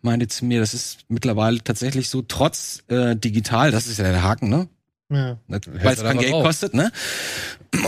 meinte 0.00 0.28
zu 0.28 0.44
mir, 0.44 0.60
das 0.60 0.74
ist 0.74 1.04
mittlerweile 1.08 1.62
tatsächlich 1.62 2.08
so, 2.08 2.22
trotz 2.22 2.82
äh, 2.88 3.14
digital, 3.14 3.70
das 3.70 3.86
ist 3.86 3.98
ja 3.98 4.04
der 4.04 4.22
Haken, 4.22 4.48
ne? 4.48 4.68
Ja. 5.10 5.38
Weil 5.46 5.94
es 5.94 6.02
kein 6.02 6.18
Geld 6.18 6.32
drauf. 6.32 6.44
kostet, 6.44 6.74
ne? 6.74 6.90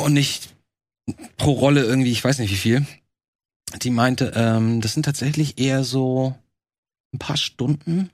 Und 0.04 0.12
nicht 0.12 0.54
pro 1.36 1.52
Rolle 1.52 1.82
irgendwie, 1.82 2.12
ich 2.12 2.22
weiß 2.22 2.38
nicht 2.38 2.52
wie 2.52 2.56
viel 2.56 2.86
die 3.82 3.90
meinte, 3.90 4.32
ähm, 4.34 4.80
das 4.80 4.94
sind 4.94 5.04
tatsächlich 5.04 5.58
eher 5.58 5.84
so 5.84 6.34
ein 7.12 7.18
paar 7.18 7.36
Stunden, 7.36 8.10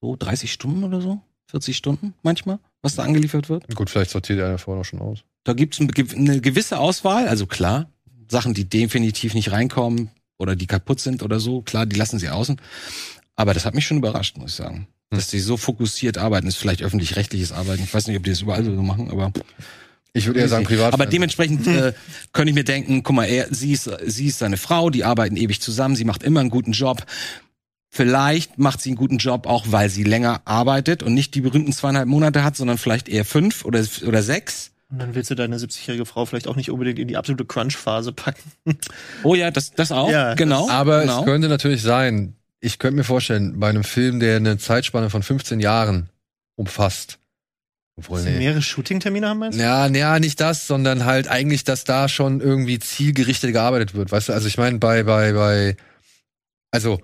so 0.00 0.16
30 0.16 0.52
Stunden 0.52 0.84
oder 0.84 1.00
so, 1.00 1.20
40 1.50 1.76
Stunden 1.76 2.14
manchmal, 2.22 2.58
was 2.82 2.96
da 2.96 3.04
angeliefert 3.04 3.48
wird. 3.48 3.74
Gut, 3.74 3.90
vielleicht 3.90 4.10
sortiert 4.10 4.38
er 4.38 4.58
vorher 4.58 4.84
schon 4.84 5.00
aus. 5.00 5.24
Da 5.46 5.52
gibt's 5.52 5.78
eine 5.80 6.40
gewisse 6.40 6.80
Auswahl, 6.80 7.28
also 7.28 7.46
klar, 7.46 7.88
Sachen, 8.28 8.52
die 8.52 8.68
definitiv 8.68 9.32
nicht 9.32 9.52
reinkommen 9.52 10.10
oder 10.38 10.56
die 10.56 10.66
kaputt 10.66 10.98
sind 10.98 11.22
oder 11.22 11.38
so, 11.38 11.62
klar, 11.62 11.86
die 11.86 11.94
lassen 11.94 12.18
sie 12.18 12.30
außen. 12.30 12.60
Aber 13.36 13.54
das 13.54 13.64
hat 13.64 13.72
mich 13.76 13.86
schon 13.86 13.98
überrascht, 13.98 14.38
muss 14.38 14.50
ich 14.50 14.56
sagen. 14.56 14.88
Hm. 15.12 15.18
Dass 15.18 15.28
die 15.28 15.38
so 15.38 15.56
fokussiert 15.56 16.18
arbeiten, 16.18 16.48
ist 16.48 16.56
vielleicht 16.56 16.82
öffentlich-rechtliches 16.82 17.52
Arbeiten. 17.52 17.84
Ich 17.84 17.94
weiß 17.94 18.08
nicht, 18.08 18.16
ob 18.16 18.24
die 18.24 18.30
das 18.30 18.40
überall 18.40 18.64
so 18.64 18.72
machen, 18.72 19.08
aber 19.08 19.32
ich 20.14 20.26
würde 20.26 20.40
eher 20.40 20.48
sagen 20.48 20.64
privat. 20.64 20.92
Aber 20.92 21.06
dementsprechend 21.06 21.64
äh, 21.68 21.92
könnte 22.32 22.50
ich 22.50 22.56
mir 22.56 22.64
denken, 22.64 23.04
guck 23.04 23.14
mal, 23.14 23.26
er, 23.26 23.46
sie 23.54 23.70
ist, 23.70 23.88
sie 24.04 24.26
ist 24.26 24.40
seine 24.40 24.56
Frau, 24.56 24.90
die 24.90 25.04
arbeiten 25.04 25.36
ewig 25.36 25.60
zusammen, 25.60 25.94
sie 25.94 26.04
macht 26.04 26.24
immer 26.24 26.40
einen 26.40 26.50
guten 26.50 26.72
Job. 26.72 27.06
Vielleicht 27.88 28.58
macht 28.58 28.80
sie 28.80 28.88
einen 28.88 28.96
guten 28.96 29.18
Job 29.18 29.46
auch, 29.46 29.66
weil 29.68 29.90
sie 29.90 30.02
länger 30.02 30.40
arbeitet 30.44 31.04
und 31.04 31.14
nicht 31.14 31.36
die 31.36 31.40
berühmten 31.40 31.72
zweieinhalb 31.72 32.08
Monate 32.08 32.42
hat, 32.42 32.56
sondern 32.56 32.78
vielleicht 32.78 33.08
eher 33.08 33.24
fünf 33.24 33.64
oder, 33.64 33.86
oder 34.04 34.24
sechs. 34.24 34.72
Und 34.88 35.00
dann 35.00 35.14
willst 35.14 35.30
du 35.30 35.34
deine 35.34 35.56
70-jährige 35.56 36.06
Frau 36.06 36.26
vielleicht 36.26 36.46
auch 36.46 36.54
nicht 36.54 36.70
unbedingt 36.70 36.98
in 36.98 37.08
die 37.08 37.16
absolute 37.16 37.44
Crunch-Phase 37.44 38.12
packen. 38.12 38.52
Oh 39.24 39.34
ja, 39.34 39.50
das, 39.50 39.72
das 39.72 39.90
auch, 39.90 40.10
ja, 40.10 40.34
genau. 40.34 40.68
Aber 40.68 41.00
genau. 41.00 41.20
es 41.20 41.24
könnte 41.24 41.48
natürlich 41.48 41.82
sein, 41.82 42.36
ich 42.60 42.78
könnte 42.78 42.96
mir 42.96 43.04
vorstellen, 43.04 43.58
bei 43.58 43.68
einem 43.68 43.84
Film, 43.84 44.20
der 44.20 44.36
eine 44.36 44.58
Zeitspanne 44.58 45.10
von 45.10 45.22
15 45.22 45.58
Jahren 45.58 46.08
umfasst, 46.54 47.18
obwohl, 47.96 48.22
nee. 48.22 48.38
mehrere 48.38 48.62
Shooting-Termine 48.62 49.28
haben 49.28 49.38
meinst 49.38 49.58
du? 49.58 49.62
Ja, 49.62 49.86
ja, 49.86 50.18
nicht 50.18 50.40
das, 50.40 50.66
sondern 50.66 51.04
halt 51.04 51.28
eigentlich, 51.28 51.64
dass 51.64 51.84
da 51.84 52.08
schon 52.08 52.40
irgendwie 52.40 52.78
zielgerichtet 52.78 53.52
gearbeitet 53.52 53.94
wird. 53.94 54.12
Weißt 54.12 54.28
du, 54.28 54.34
also 54.34 54.46
ich 54.46 54.58
meine, 54.58 54.78
bei, 54.78 55.02
bei, 55.02 55.32
bei, 55.32 55.76
also, 56.70 57.00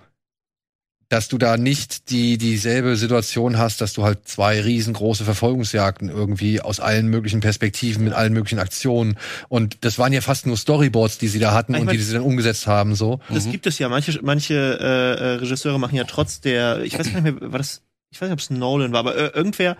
dass 1.13 1.27
du 1.27 1.37
da 1.37 1.57
nicht 1.57 2.09
die, 2.09 2.39
dieselbe 2.39 2.95
Situation 2.95 3.59
hast, 3.59 3.81
dass 3.81 3.93
du 3.93 4.03
halt 4.03 4.27
zwei 4.27 4.59
riesengroße 4.59 5.25
Verfolgungsjagden 5.25 6.09
irgendwie 6.09 6.59
aus 6.59 6.79
allen 6.79 7.07
möglichen 7.07 7.39
Perspektiven, 7.39 8.03
mit 8.03 8.13
allen 8.13 8.33
möglichen 8.33 8.57
Aktionen. 8.57 9.19
Und 9.47 9.85
das 9.85 9.99
waren 9.99 10.11
ja 10.11 10.21
fast 10.21 10.47
nur 10.47 10.57
Storyboards, 10.57 11.19
die 11.19 11.27
sie 11.27 11.37
da 11.37 11.53
hatten 11.53 11.75
ich 11.75 11.81
und 11.81 11.85
mein, 11.85 11.95
die, 11.95 12.01
sie 12.01 12.13
dann 12.13 12.23
umgesetzt 12.23 12.65
haben, 12.65 12.95
so. 12.95 13.19
Das 13.29 13.45
mhm. 13.45 13.51
gibt 13.51 13.67
es 13.67 13.77
ja. 13.77 13.89
Manche, 13.89 14.19
manche 14.23 14.55
äh, 14.55 15.23
äh, 15.23 15.35
Regisseure 15.35 15.79
machen 15.79 15.95
ja 15.95 16.05
trotz 16.05 16.41
der, 16.41 16.81
ich 16.81 16.97
weiß 16.97 17.13
gar 17.13 17.21
nicht 17.21 17.39
mehr, 17.41 17.51
war 17.51 17.59
das, 17.59 17.83
ich 18.09 18.19
weiß 18.19 18.29
nicht, 18.29 18.33
ob 18.33 18.39
es 18.39 18.49
Nolan 18.49 18.91
war, 18.91 19.01
aber 19.01 19.15
äh, 19.15 19.37
irgendwer 19.37 19.77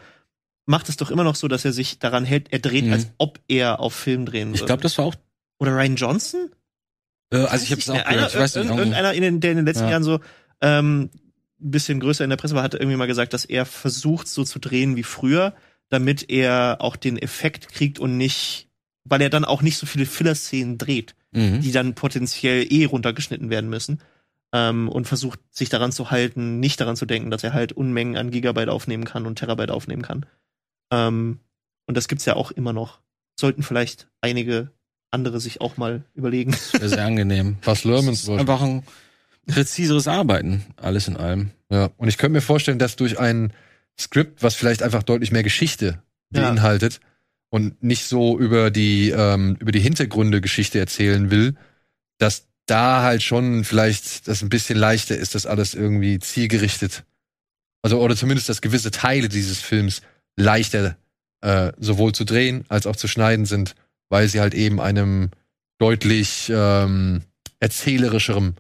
macht 0.68 0.88
es 0.88 0.98
doch 0.98 1.10
immer 1.10 1.24
noch 1.24 1.36
so, 1.36 1.48
dass 1.48 1.66
er 1.66 1.74
sich 1.74 1.98
daran 1.98 2.26
hält, 2.26 2.54
er 2.54 2.60
dreht, 2.60 2.86
mhm. 2.86 2.94
als 2.94 3.08
ob 3.18 3.40
er 3.48 3.80
auf 3.80 3.96
Film 3.96 4.28
drehen 4.28 4.50
würde. 4.50 4.60
Ich 4.60 4.66
glaube, 4.68 4.84
das 4.84 5.00
war 5.00 5.06
auch. 5.06 5.16
Oder 5.58 5.76
Ryan 5.76 5.96
Johnson? 5.96 6.52
Äh, 7.32 7.38
also 7.38 7.64
ich 7.64 7.72
habe 7.72 7.82
es 7.82 7.90
auch 7.90 8.06
gehört. 8.08 8.34
Ich 8.36 8.40
weiß 8.40 8.56
nicht, 8.58 8.70
irgendeiner 8.70 9.14
in 9.14 9.24
den, 9.24 9.40
der 9.40 9.50
in 9.50 9.58
den 9.58 9.66
letzten 9.66 9.86
ja. 9.86 9.90
Jahren 9.90 10.04
so 10.04 10.20
ähm, 10.62 11.10
ein 11.64 11.72
bisschen 11.72 12.00
größer 12.00 12.24
in 12.24 12.30
der 12.30 12.38
Presse 12.38 12.56
war, 12.56 12.64
hat 12.64 12.74
irgendwie 12.74 12.98
mal 12.98 13.08
gesagt, 13.08 13.34
dass 13.34 13.46
er 13.46 13.66
versucht, 13.66 14.28
so 14.28 14.44
zu 14.44 14.60
drehen 14.60 14.96
wie 14.96 15.04
früher, 15.04 15.54
damit 15.90 16.30
er 16.30 16.78
auch 16.80 16.96
den 16.96 17.18
Effekt 17.18 17.70
kriegt 17.70 18.00
und 18.00 18.18
nicht, 18.18 18.70
weil 19.04 19.22
er 19.22 19.30
dann 19.30 19.46
auch 19.46 19.62
nicht 19.62 19.78
so 19.78 19.86
viele 19.86 20.06
Filler-Szenen 20.06 20.78
dreht, 20.78 21.16
mhm. 21.32 21.62
die 21.62 21.72
dann 21.72 21.96
potenziell 21.96 22.66
eh 22.72 22.86
runtergeschnitten 22.86 23.50
werden 23.50 23.70
müssen. 23.70 24.02
Ähm, 24.56 24.88
und 24.88 25.08
versucht, 25.08 25.40
sich 25.50 25.70
daran 25.70 25.92
zu 25.92 26.12
halten, 26.12 26.60
nicht 26.60 26.80
daran 26.80 26.96
zu 26.96 27.08
denken, 27.08 27.32
dass 27.32 27.44
er 27.44 27.54
halt 27.54 27.74
Unmengen 27.74 28.18
an 28.18 28.30
Gigabyte 28.30 28.70
aufnehmen 28.70 29.04
kann 29.04 29.26
und 29.26 29.40
Terabyte 29.40 29.72
aufnehmen 29.72 30.04
kann. 30.04 30.28
Ähm, 30.92 31.40
und 31.88 31.98
das 31.98 32.08
gibt's 32.08 32.26
ja 32.26 32.36
auch 32.36 32.52
immer 32.52 32.72
noch. 32.72 33.00
Sollten 33.40 33.64
vielleicht 33.64 34.10
einige 34.22 34.72
andere 35.10 35.40
sich 35.40 35.62
auch 35.62 35.78
mal 35.78 36.04
überlegen. 36.14 36.56
Wäre 36.72 36.90
sehr 36.90 37.06
angenehm. 37.06 37.58
Was 37.64 37.84
Lermans 37.84 38.28
Einfach 38.30 38.62
ein 38.62 38.84
präziseres 39.48 40.08
Arbeiten, 40.08 40.64
alles 40.78 41.08
in 41.08 41.18
allem. 41.18 41.52
Ja, 41.70 41.90
und 41.98 42.08
ich 42.08 42.18
könnte 42.18 42.34
mir 42.34 42.42
vorstellen, 42.42 42.80
dass 42.80 42.96
durch 42.96 43.20
ein 43.20 43.54
Skript, 44.00 44.44
was 44.44 44.56
vielleicht 44.56 44.84
einfach 44.84 45.04
deutlich 45.04 45.32
mehr 45.32 45.44
Geschichte 45.44 46.02
beinhaltet 46.30 46.94
ja. 46.94 47.00
und 47.50 47.84
nicht 47.84 48.06
so 48.06 48.40
über 48.40 48.72
die 48.72 49.10
ähm, 49.10 49.58
über 49.60 49.72
die 49.72 49.80
Hintergründe 49.80 50.42
Geschichte 50.42 50.80
erzählen 50.80 51.30
will, 51.32 51.56
dass 52.18 52.48
da 52.66 53.04
halt 53.04 53.22
schon 53.22 53.64
vielleicht 53.64 54.28
das 54.28 54.42
ein 54.42 54.50
bisschen 54.50 54.78
leichter 54.78 55.18
ist, 55.18 55.36
das 55.36 55.46
alles 55.46 55.74
irgendwie 55.74 56.20
zielgerichtet. 56.20 57.04
Also 57.82 58.00
oder 58.00 58.16
zumindest, 58.16 58.50
dass 58.50 58.62
gewisse 58.62 58.92
Teile 58.92 59.30
dieses 59.30 59.60
Films 59.60 60.02
leichter 60.38 60.96
äh, 61.42 61.74
sowohl 61.78 62.14
zu 62.14 62.24
drehen 62.24 62.64
als 62.70 62.88
auch 62.88 62.96
zu 62.96 63.08
schneiden 63.08 63.46
sind, 63.46 63.76
weil 64.10 64.28
sie 64.30 64.40
halt 64.40 64.54
eben 64.54 64.80
einem 64.80 65.32
deutlich 65.78 66.50
ähm, 66.50 67.24
erzählerischeren 67.60 68.56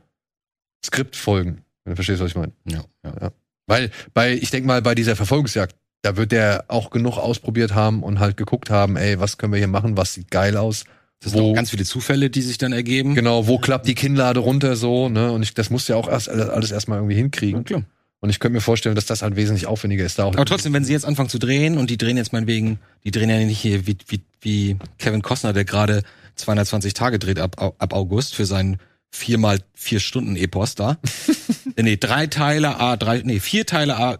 Skript 0.85 1.15
folgen. 1.15 1.63
Wenn 1.83 1.91
du 1.91 1.95
verstehst, 1.95 2.21
was 2.21 2.29
ich 2.29 2.35
meine. 2.35 2.53
Ja, 2.65 2.83
ja. 3.03 3.13
ja. 3.21 3.31
Weil 3.67 3.91
bei, 4.13 4.33
ich 4.33 4.51
denke 4.51 4.67
mal, 4.67 4.81
bei 4.81 4.95
dieser 4.95 5.15
Verfolgungsjagd, 5.15 5.75
da 6.01 6.17
wird 6.17 6.31
der 6.31 6.65
auch 6.67 6.89
genug 6.89 7.17
ausprobiert 7.17 7.73
haben 7.73 8.03
und 8.03 8.19
halt 8.19 8.35
geguckt 8.35 8.69
haben, 8.69 8.97
ey, 8.97 9.19
was 9.19 9.37
können 9.37 9.53
wir 9.53 9.57
hier 9.57 9.67
machen, 9.67 9.95
was 9.95 10.13
sieht 10.13 10.31
geil 10.31 10.57
aus. 10.57 10.83
Das 11.21 11.31
sind 11.31 11.41
wo, 11.41 11.53
ganz 11.53 11.69
viele 11.69 11.85
Zufälle, 11.85 12.29
die 12.29 12.41
sich 12.41 12.57
dann 12.57 12.73
ergeben. 12.73 13.15
Genau, 13.15 13.47
wo 13.47 13.57
klappt 13.57 13.87
die 13.87 13.95
Kinnlade 13.95 14.41
runter 14.41 14.75
so, 14.75 15.07
ne? 15.07 15.31
Und 15.31 15.43
ich, 15.43 15.53
das 15.53 15.69
muss 15.69 15.87
ja 15.87 15.95
auch 15.95 16.09
erst 16.09 16.27
alles 16.27 16.71
erstmal 16.71 16.97
irgendwie 16.97 17.15
hinkriegen. 17.15 17.61
Ja, 17.61 17.63
klar. 17.63 17.83
Und 18.19 18.29
ich 18.29 18.39
könnte 18.39 18.53
mir 18.53 18.61
vorstellen, 18.61 18.95
dass 18.95 19.05
das 19.05 19.21
halt 19.21 19.35
wesentlich 19.35 19.65
aufwendiger 19.65 20.05
ist. 20.05 20.17
Da 20.17 20.23
auch 20.23 20.33
Aber 20.33 20.45
trotzdem, 20.45 20.71
wenn 20.73 20.85
sie 20.85 20.93
jetzt 20.93 21.05
anfangen 21.05 21.27
zu 21.29 21.39
drehen 21.39 21.77
und 21.77 21.89
die 21.89 21.97
drehen 21.97 22.15
jetzt 22.15 22.31
meinetwegen, 22.31 22.79
die 23.03 23.11
drehen 23.11 23.29
ja 23.29 23.37
nicht 23.37 23.59
hier 23.59 23.85
wie, 23.85 23.97
wie, 24.07 24.21
wie 24.39 24.77
Kevin 24.97 25.21
Costner, 25.21 25.51
der 25.51 25.65
gerade 25.65 26.03
220 26.35 26.93
Tage 26.93 27.19
dreht 27.19 27.39
ab, 27.39 27.61
ab 27.61 27.93
August 27.93 28.35
für 28.35 28.45
seinen 28.45 28.77
viermal 29.15 29.59
vier 29.73 29.99
Stunden 29.99 30.35
Epos 30.35 30.75
da. 30.75 30.99
nee, 31.77 31.97
drei 31.97 32.27
Teile, 32.27 32.79
A, 32.79 32.97
drei, 32.97 33.21
nee, 33.23 33.39
vier 33.39 33.65
Teile, 33.65 33.97
A, 33.97 34.19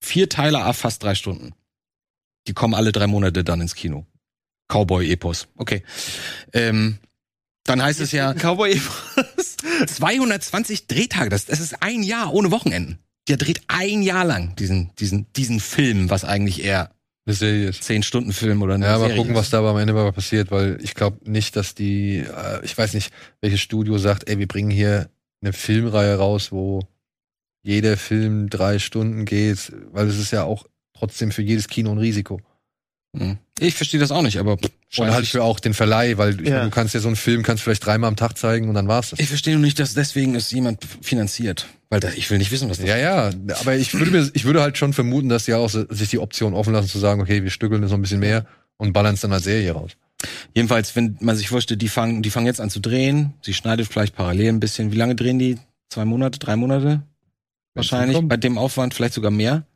vier 0.00 0.28
Teile, 0.28 0.60
A, 0.60 0.72
fast 0.72 1.02
drei 1.02 1.14
Stunden. 1.14 1.54
Die 2.46 2.52
kommen 2.52 2.74
alle 2.74 2.92
drei 2.92 3.06
Monate 3.06 3.44
dann 3.44 3.60
ins 3.60 3.74
Kino. 3.74 4.06
Cowboy-Epos. 4.68 5.48
Okay. 5.56 5.82
Ähm, 6.52 6.98
dann 7.64 7.82
heißt 7.82 8.00
es 8.00 8.12
ja 8.12 8.34
Cowboy 8.34 8.80
220 9.86 10.86
Drehtage. 10.88 11.30
Das, 11.30 11.46
das 11.46 11.60
ist 11.60 11.82
ein 11.82 12.02
Jahr 12.02 12.32
ohne 12.32 12.50
Wochenenden 12.50 12.98
der 13.28 13.36
dreht 13.36 13.62
ein 13.68 14.02
Jahr 14.02 14.24
lang 14.24 14.54
diesen, 14.56 14.94
diesen, 14.96 15.32
diesen 15.32 15.60
Film, 15.60 16.10
was 16.10 16.24
eigentlich 16.24 16.62
eher 16.62 16.90
eine 17.26 17.34
Serie. 17.34 17.72
Zehn 17.72 18.02
Stunden 18.02 18.32
Film 18.32 18.62
oder 18.62 18.74
eine 18.74 18.86
Ja, 18.86 18.96
aber 18.96 19.08
gucken, 19.14 19.32
ist. 19.32 19.38
was 19.38 19.50
da 19.50 19.68
am 19.68 19.76
Ende 19.78 19.92
mal 19.92 20.12
passiert, 20.12 20.50
weil 20.50 20.78
ich 20.82 20.94
glaube 20.94 21.18
nicht, 21.30 21.56
dass 21.56 21.74
die, 21.74 22.18
äh, 22.18 22.64
ich 22.64 22.76
weiß 22.76 22.94
nicht, 22.94 23.12
welches 23.40 23.60
Studio 23.60 23.98
sagt, 23.98 24.28
ey, 24.28 24.38
wir 24.38 24.48
bringen 24.48 24.70
hier 24.70 25.08
eine 25.42 25.52
Filmreihe 25.52 26.16
raus, 26.16 26.52
wo 26.52 26.80
jeder 27.62 27.96
Film 27.96 28.50
drei 28.50 28.78
Stunden 28.78 29.24
geht, 29.24 29.72
weil 29.92 30.06
es 30.06 30.18
ist 30.18 30.32
ja 30.32 30.44
auch 30.44 30.66
trotzdem 30.92 31.30
für 31.32 31.42
jedes 31.42 31.68
Kino 31.68 31.90
ein 31.92 31.98
Risiko. 31.98 32.40
Hm. 33.16 33.38
Ich 33.60 33.74
verstehe 33.74 34.00
das 34.00 34.10
auch 34.10 34.22
nicht, 34.22 34.38
aber 34.38 34.58
und 34.96 35.10
halt 35.10 35.26
für 35.26 35.42
auch 35.42 35.60
den 35.60 35.74
Verleih, 35.74 36.18
weil 36.18 36.46
ja. 36.46 36.64
du 36.64 36.70
kannst 36.70 36.94
ja 36.94 37.00
so 37.00 37.08
einen 37.08 37.16
Film 37.16 37.42
kannst 37.42 37.62
vielleicht 37.62 37.84
dreimal 37.84 38.08
am 38.08 38.16
Tag 38.16 38.36
zeigen 38.36 38.68
und 38.68 38.74
dann 38.74 38.88
war's 38.88 39.10
das. 39.10 39.20
Ich 39.20 39.28
verstehe 39.28 39.54
nur 39.54 39.62
nicht, 39.62 39.78
dass 39.78 39.94
deswegen 39.94 40.34
es 40.34 40.50
jemand 40.50 40.84
finanziert, 41.02 41.66
weil 41.88 42.00
da, 42.00 42.10
ich 42.16 42.30
will 42.30 42.38
nicht 42.38 42.50
wissen, 42.50 42.68
was 42.68 42.78
das 42.78 42.88
Ja, 42.88 42.96
ja, 42.96 43.30
aber 43.60 43.76
ich 43.76 43.94
würde 43.94 44.10
mir 44.10 44.28
ich 44.32 44.44
würde 44.44 44.60
halt 44.60 44.76
schon 44.76 44.92
vermuten, 44.92 45.28
dass 45.28 45.44
die 45.44 45.54
auch 45.54 45.68
sich 45.68 46.08
die 46.10 46.18
Option 46.18 46.52
offen 46.54 46.72
lassen 46.72 46.88
zu 46.88 46.98
sagen, 46.98 47.20
okay, 47.20 47.42
wir 47.42 47.50
stückeln 47.50 47.82
das 47.82 47.90
noch 47.90 47.98
ein 47.98 48.02
bisschen 48.02 48.20
mehr 48.20 48.46
und 48.76 48.92
ballern 48.92 49.14
es 49.14 49.20
dann 49.20 49.32
als 49.32 49.44
Serie 49.44 49.72
raus. 49.72 49.92
Jedenfalls, 50.54 50.94
wenn 50.96 51.16
man 51.20 51.36
sich 51.36 51.48
vorstellt, 51.48 51.82
die 51.82 51.88
fangen 51.88 52.22
die 52.22 52.30
fangen 52.30 52.46
jetzt 52.46 52.60
an 52.60 52.70
zu 52.70 52.80
drehen, 52.80 53.34
sie 53.42 53.54
schneidet 53.54 53.86
vielleicht 53.86 54.16
parallel 54.16 54.48
ein 54.48 54.60
bisschen. 54.60 54.90
Wie 54.90 54.96
lange 54.96 55.14
drehen 55.14 55.38
die? 55.38 55.58
Zwei 55.90 56.04
Monate, 56.04 56.38
drei 56.38 56.56
Monate? 56.56 57.02
Wahrscheinlich 57.74 58.18
bei 58.22 58.36
dem 58.36 58.58
Aufwand 58.58 58.94
vielleicht 58.94 59.14
sogar 59.14 59.30
mehr. 59.30 59.66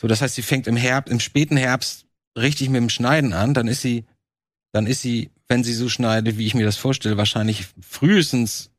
So, 0.00 0.08
das 0.08 0.22
heißt, 0.22 0.34
sie 0.34 0.42
fängt 0.42 0.66
im 0.66 0.76
Herbst, 0.76 1.12
im 1.12 1.20
späten 1.20 1.56
Herbst 1.56 2.06
richtig 2.36 2.68
mit 2.70 2.80
dem 2.80 2.88
Schneiden 2.88 3.32
an, 3.32 3.54
dann 3.54 3.68
ist 3.68 3.82
sie, 3.82 4.04
dann 4.72 4.86
ist 4.86 5.02
sie, 5.02 5.30
wenn 5.48 5.64
sie 5.64 5.74
so 5.74 5.88
schneidet, 5.88 6.38
wie 6.38 6.46
ich 6.46 6.54
mir 6.54 6.64
das 6.64 6.76
vorstelle, 6.76 7.16
wahrscheinlich 7.16 7.66
frühestens 7.80 8.70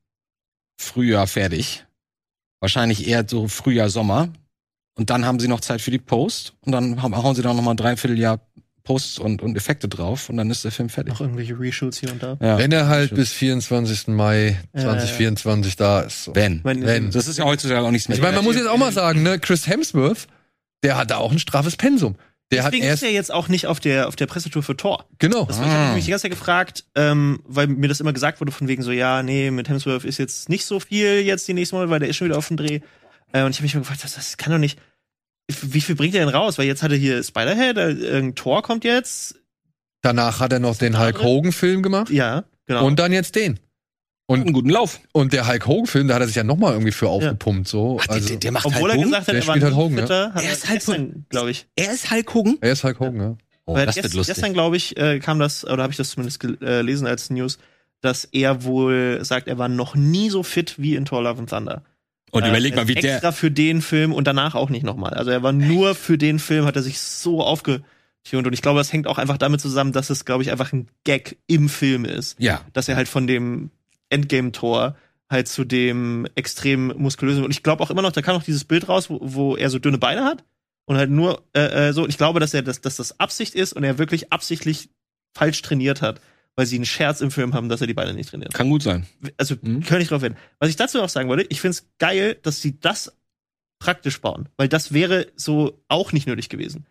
Frühjahr 0.78 1.28
fertig. 1.28 1.86
Wahrscheinlich 2.60 3.08
eher 3.08 3.26
so 3.28 3.48
Frühjahr, 3.48 3.90
Sommer. 3.90 4.30
Und 4.96 5.10
dann 5.10 5.26
haben 5.26 5.40
sie 5.40 5.48
noch 5.48 5.62
Zeit 5.62 5.82
für 5.82 5.92
die 5.92 6.00
Post 6.00 6.54
und 6.62 6.72
dann 6.72 7.02
hauen 7.02 7.36
sie 7.36 7.42
da 7.42 7.54
noch 7.54 7.62
mal 7.62 7.72
ein 7.72 7.78
Dreivierteljahr 7.78 8.40
Posts 8.84 9.20
und, 9.20 9.42
und 9.42 9.56
Effekte 9.56 9.88
drauf 9.88 10.30
und 10.30 10.38
dann 10.38 10.50
ist 10.50 10.66
der 10.66 10.72
Film 10.72 10.90
fertig. 10.90 11.14
Noch 11.14 11.22
irgendwelche 11.22 11.58
Reshoots 11.58 12.00
hier 12.00 12.12
und 12.12 12.22
da. 12.22 12.38
Ja. 12.42 12.58
Wenn 12.58 12.72
er 12.72 12.88
halt 12.88 13.16
bis 13.16 13.32
24. 13.32 14.08
Mai 14.10 14.60
2024 14.74 15.80
ja, 15.80 15.86
ja. 15.86 16.02
da 16.02 16.06
ist. 16.06 16.26
So. 16.26 16.36
Wenn. 16.36 16.62
Wenn. 16.64 17.12
Das 17.12 17.28
ist 17.28 17.38
ja 17.38 17.46
heutzutage 17.46 17.82
auch 17.82 17.92
nichts 17.92 18.10
mehr. 18.10 18.18
Ich 18.18 18.22
meine, 18.22 18.36
man 18.36 18.44
muss 18.44 18.56
jetzt 18.56 18.68
auch 18.68 18.78
mal 18.78 18.92
sagen, 18.92 19.24
ne, 19.24 19.40
Chris 19.40 19.68
Hemsworth, 19.68 20.28
der 20.84 20.98
hat 20.98 21.12
da 21.12 21.18
auch 21.18 21.32
ein 21.32 21.40
straffes 21.40 21.78
Pensum. 21.78 22.16
Der 22.54 22.64
Deswegen 22.64 22.84
hat 22.84 22.90
erst 22.90 23.04
ist 23.04 23.10
er 23.10 23.14
jetzt 23.14 23.32
auch 23.32 23.48
nicht 23.48 23.68
auf 23.68 23.80
der, 23.80 24.08
auf 24.08 24.16
der 24.16 24.28
Pressetour 24.28 24.64
für 24.64 24.78
Thor. 24.78 25.06
Genau. 25.20 25.46
Das 25.46 25.60
ah. 25.60 25.66
ich 25.66 25.72
habe 25.72 25.96
mich 25.96 26.06
die 26.06 26.12
ganze 26.12 26.24
Zeit 26.24 26.32
gefragt, 26.32 26.86
ähm, 26.96 27.42
weil 27.46 27.68
mir 27.68 27.88
das 27.88 28.00
immer 28.00 28.14
gesagt 28.14 28.40
wurde 28.40 28.52
von 28.52 28.68
wegen 28.68 28.84
so, 28.84 28.92
ja, 28.92 29.24
nee, 29.24 29.52
mit 29.52 29.70
Hemsworth 29.70 30.06
ist 30.06 30.18
jetzt 30.18 30.50
nicht 30.50 30.66
so 30.66 30.80
viel 30.80 31.20
jetzt 31.20 31.48
die 31.48 31.54
nächsten 31.54 31.76
Monate, 31.76 31.92
weil 31.92 32.00
der 32.00 32.10
ist 32.10 32.18
schon 32.18 32.28
wieder 32.28 32.38
auf 32.38 32.48
dem 32.48 32.58
Dreh. 32.58 32.80
Äh, 33.32 33.44
und 33.44 33.52
ich 33.52 33.58
habe 33.58 33.64
mich 33.64 33.74
immer 33.74 33.82
gefragt, 33.82 34.04
das, 34.04 34.16
das 34.16 34.38
kann 34.38 34.52
doch 34.52 34.60
nicht, 34.60 34.80
wie 35.48 35.82
viel 35.82 35.96
bringt 35.96 36.16
er 36.16 36.26
denn 36.26 36.34
raus? 36.34 36.58
Weil 36.58 36.68
jetzt 36.68 36.84
hat 36.84 36.92
er 36.92 36.98
hier 36.98 37.22
Spider-Head, 37.24 37.78
äh, 37.78 38.32
Thor 38.34 38.62
kommt 38.62 38.84
jetzt. 38.84 39.36
Danach 40.02 40.40
hat 40.40 40.54
er 40.54 40.60
noch 40.60 40.78
den 40.78 41.00
Hulk 41.00 41.22
Hogan-Film 41.22 41.82
gemacht. 41.82 42.10
Ja, 42.10 42.44
genau. 42.66 42.86
Und 42.86 43.00
dann 43.00 43.12
jetzt 43.12 43.36
den. 43.36 43.60
Und 44.26 44.42
einen 44.42 44.54
guten 44.54 44.70
Lauf. 44.70 45.02
Und 45.12 45.34
der 45.34 45.48
Hulk 45.48 45.68
Hogan-Film, 45.68 46.08
da 46.08 46.16
hat 46.16 46.22
er 46.22 46.28
sich 46.28 46.36
ja 46.36 46.44
nochmal 46.44 46.74
irgendwie 46.74 46.92
für 46.92 47.10
aufgepumpt. 47.10 47.68
So. 47.68 48.00
Ach, 48.02 48.08
also, 48.08 48.30
der, 48.30 48.38
der 48.38 48.52
macht 48.52 48.66
Obwohl 48.66 48.92
Hulk 48.92 49.00
er 49.00 49.04
gesagt 49.04 49.28
hat, 49.28 49.36
er 49.36 49.48
war 49.48 49.60
halt 49.60 49.76
Hogan, 49.76 49.98
fitter, 49.98 50.32
ja. 50.36 50.42
er 50.42 50.54
ist 50.54 50.70
Hulk 50.70 50.88
Hogan, 50.88 51.26
glaube 51.30 51.52
ich. 51.52 51.68
Er 51.76 51.94
ist 51.94 52.12
Hulk 52.12 52.34
Hogan? 52.34 52.58
Er 52.62 52.72
ist 52.72 52.84
Hulk 52.84 53.00
Hogan, 53.00 53.22
ja. 53.22 53.38
Oh, 53.66 53.76
das 53.76 53.96
gest, 53.96 54.04
wird 54.04 54.14
lustig. 54.14 54.36
Gestern, 54.36 54.54
glaube 54.54 54.78
ich, 54.78 54.98
äh, 54.98 55.20
kam 55.20 55.40
das, 55.40 55.66
oder 55.66 55.84
habe 55.84 55.92
ich 55.92 55.98
das 55.98 56.10
zumindest 56.10 56.40
gelesen 56.40 57.08
als 57.08 57.30
News, 57.30 57.60
dass 58.02 58.26
er 58.26 58.64
wohl 58.64 59.20
sagt, 59.24 59.48
er 59.48 59.58
war 59.58 59.70
noch 59.70 59.96
nie 59.96 60.30
so 60.30 60.44
fit 60.44 60.76
wie 60.78 60.96
in 60.96 61.06
Thor 61.06 61.24
Love 61.24 61.40
and 61.40 61.50
Thunder. 61.50 61.84
Und 62.32 62.44
äh, 62.44 62.50
überleg 62.50 62.76
mal, 62.76 62.88
wie 62.88 62.94
extra 62.94 63.08
der. 63.08 63.16
Extra 63.16 63.32
für 63.32 63.52
den 63.52 63.82
Film 63.82 64.12
und 64.12 64.26
danach 64.26 64.56
auch 64.56 64.70
nicht 64.70 64.84
nochmal. 64.84 65.14
Also 65.14 65.32
er 65.32 65.44
war 65.44 65.54
nur 65.54 65.96
für 65.96 66.18
den 66.18 66.40
Film, 66.40 66.66
hat 66.66 66.76
er 66.76 66.82
sich 66.82 67.00
so 67.00 67.42
aufgetunt. 67.42 67.86
Und 68.32 68.54
ich 68.54 68.62
glaube, 68.62 68.80
das 68.80 68.92
hängt 68.92 69.08
auch 69.08 69.18
einfach 69.18 69.38
damit 69.38 69.62
zusammen, 69.62 69.94
dass 69.94 70.10
es, 70.10 70.26
glaube 70.26 70.44
ich, 70.44 70.52
einfach 70.52 70.74
ein 70.74 70.88
Gag 71.04 71.38
im 71.48 71.70
Film 71.70 72.06
ist. 72.06 72.40
Ja. 72.40 72.62
Dass 72.74 72.90
er 72.90 72.96
halt 72.96 73.08
von 73.08 73.28
dem 73.28 73.70
Endgame-Tor 74.14 74.96
halt 75.30 75.48
zu 75.48 75.64
dem 75.64 76.28
extrem 76.36 76.94
muskulösen. 76.96 77.44
Und 77.44 77.52
ich 77.52 77.64
glaube 77.64 77.84
auch 77.84 77.90
immer 77.90 78.02
noch, 78.02 78.12
da 78.12 78.22
kam 78.22 78.36
noch 78.36 78.44
dieses 78.44 78.64
Bild 78.64 78.88
raus, 78.88 79.10
wo, 79.10 79.20
wo 79.22 79.56
er 79.56 79.70
so 79.70 79.80
dünne 79.80 79.98
Beine 79.98 80.24
hat 80.24 80.44
und 80.86 80.98
halt 80.98 81.10
nur 81.10 81.44
äh, 81.54 81.90
äh 81.90 81.94
so. 81.94 82.04
Und 82.04 82.10
ich 82.10 82.18
glaube, 82.18 82.40
dass 82.40 82.54
er 82.54 82.62
das, 82.62 82.82
dass 82.82 82.98
das 82.98 83.20
Absicht 83.20 83.56
ist 83.56 83.74
und 83.74 83.84
er 83.84 83.98
wirklich 83.98 84.32
absichtlich 84.32 84.90
falsch 85.34 85.62
trainiert 85.62 86.02
hat, 86.02 86.22
weil 86.56 86.66
sie 86.66 86.76
einen 86.76 86.86
Scherz 86.86 87.22
im 87.22 87.32
Film 87.32 87.54
haben, 87.54 87.68
dass 87.68 87.82
er 87.82 87.88
die 87.88 87.94
Beine 87.94 88.14
nicht 88.14 88.30
trainiert. 88.30 88.54
Kann 88.54 88.70
gut 88.70 88.84
sein. 88.84 89.08
Also 89.38 89.56
mhm. 89.62 89.84
könnte 89.84 90.04
ich 90.04 90.10
drauf 90.10 90.22
werden. 90.22 90.38
Was 90.60 90.70
ich 90.70 90.76
dazu 90.76 91.00
noch 91.00 91.10
sagen 91.10 91.30
wollte, 91.30 91.48
ich 91.50 91.60
finde 91.60 91.78
es 91.78 91.88
geil, 91.98 92.38
dass 92.44 92.62
sie 92.62 92.80
das 92.80 93.12
praktisch 93.80 94.22
bauen, 94.22 94.50
weil 94.56 94.70
das 94.70 94.94
wäre 94.94 95.28
so 95.36 95.84
auch 95.88 96.14
nicht 96.14 96.28
nötig 96.28 96.50
gewesen. 96.50 96.86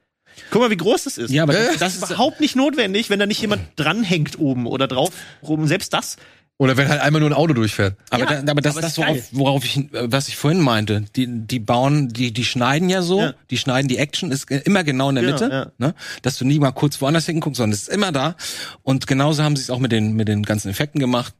Guck 0.50 0.62
mal, 0.62 0.70
wie 0.70 0.76
groß 0.76 1.04
das 1.04 1.18
ist. 1.18 1.30
Ja, 1.30 1.42
aber 1.42 1.52
das, 1.52 1.78
das 1.78 1.96
ist 1.96 2.10
überhaupt 2.10 2.40
nicht 2.40 2.56
notwendig, 2.56 3.10
wenn 3.10 3.18
da 3.18 3.26
nicht 3.26 3.40
jemand 3.40 3.62
dranhängt 3.76 4.38
oben 4.38 4.66
oder 4.66 4.88
drauf 4.88 5.10
rum. 5.42 5.66
Selbst 5.66 5.92
das 5.92 6.16
oder 6.58 6.76
wenn 6.76 6.88
halt 6.88 7.00
einmal 7.00 7.20
nur 7.20 7.30
ein 7.30 7.34
Auto 7.34 7.54
durchfährt. 7.54 7.96
Aber, 8.10 8.22
ja, 8.24 8.42
da, 8.42 8.52
aber 8.52 8.60
das 8.60 8.76
aber 8.76 8.86
ist 8.86 8.96
das, 8.96 9.04
worauf, 9.04 9.28
worauf 9.32 9.64
ich, 9.64 9.88
was 9.90 10.28
ich 10.28 10.36
vorhin 10.36 10.60
meinte. 10.60 11.04
Die, 11.16 11.26
die 11.28 11.58
bauen, 11.58 12.08
die, 12.08 12.32
die 12.32 12.44
schneiden 12.44 12.88
ja 12.88 13.02
so, 13.02 13.20
ja. 13.20 13.34
die 13.50 13.58
schneiden, 13.58 13.88
die 13.88 13.98
Action 13.98 14.30
ist 14.30 14.50
immer 14.50 14.84
genau 14.84 15.08
in 15.08 15.16
der 15.16 15.24
genau, 15.24 15.40
Mitte, 15.40 15.50
ja. 15.52 15.72
ne? 15.78 15.94
dass 16.22 16.38
du 16.38 16.44
nie 16.44 16.58
mal 16.58 16.70
kurz 16.70 17.00
woanders 17.00 17.26
hinguckst, 17.26 17.56
sondern 17.56 17.74
es 17.74 17.82
ist 17.82 17.88
immer 17.88 18.12
da. 18.12 18.36
Und 18.82 19.06
genauso 19.06 19.42
haben 19.42 19.56
sie 19.56 19.62
es 19.62 19.70
auch 19.70 19.80
mit 19.80 19.90
den, 19.92 20.12
mit 20.12 20.28
den 20.28 20.44
ganzen 20.44 20.68
Effekten 20.68 21.00
gemacht. 21.00 21.34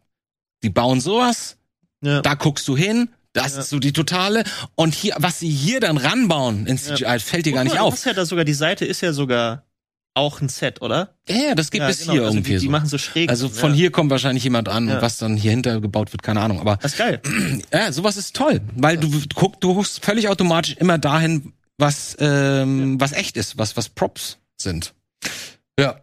Die 0.64 0.70
bauen 0.70 1.00
sowas, 1.00 1.56
ja. 2.02 2.20
da 2.20 2.34
guckst 2.34 2.66
du 2.66 2.76
hin, 2.76 3.08
das 3.32 3.56
ist 3.56 3.70
so 3.70 3.78
die 3.78 3.92
totale. 3.92 4.44
Und 4.74 4.94
hier, 4.94 5.14
was 5.18 5.38
sie 5.38 5.50
hier 5.50 5.80
dann 5.80 5.96
ranbauen 5.96 6.66
in 6.66 6.78
CGI, 6.78 7.18
fällt 7.18 7.46
dir 7.46 7.52
gar 7.52 7.64
nicht 7.64 7.78
auf. 7.78 7.94
Das 7.94 8.04
ja 8.04 8.12
da 8.12 8.26
sogar, 8.26 8.44
die 8.44 8.54
Seite 8.54 8.84
ist 8.84 9.00
ja 9.00 9.12
sogar 9.12 9.64
auch 10.14 10.40
ein 10.40 10.48
Set, 10.48 10.82
oder? 10.82 11.14
Ja, 11.28 11.36
ja 11.36 11.54
das 11.54 11.70
geht 11.70 11.80
ja, 11.80 11.86
bis 11.86 12.00
genau. 12.00 12.12
hier 12.12 12.22
also 12.22 12.34
irgendwie 12.34 12.52
die, 12.52 12.58
die 12.58 12.66
so. 12.66 12.70
machen 12.70 12.88
so 12.88 12.98
schräg. 12.98 13.30
Also 13.30 13.48
von 13.48 13.70
ja. 13.70 13.76
hier 13.76 13.90
kommt 13.90 14.10
wahrscheinlich 14.10 14.44
jemand 14.44 14.68
an 14.68 14.88
und 14.88 15.00
was 15.00 15.18
dann 15.18 15.36
hier 15.36 15.50
hinter 15.50 15.80
gebaut 15.80 16.12
wird, 16.12 16.22
keine 16.22 16.40
Ahnung. 16.40 16.60
Aber 16.60 16.76
das 16.76 16.92
ist 16.92 16.98
geil. 16.98 17.20
Ja, 17.72 17.92
sowas 17.92 18.16
ist 18.16 18.36
toll, 18.36 18.60
weil 18.76 18.98
du 18.98 19.10
guck, 19.34 19.60
du 19.60 19.74
guckst 19.74 20.04
völlig 20.04 20.28
automatisch 20.28 20.76
immer 20.76 20.98
dahin, 20.98 21.52
was 21.78 22.16
ähm, 22.20 23.00
was 23.00 23.12
echt 23.12 23.36
ist, 23.36 23.58
was 23.58 23.76
was 23.76 23.88
Props 23.88 24.38
sind. 24.60 24.94
Ja, 25.78 26.00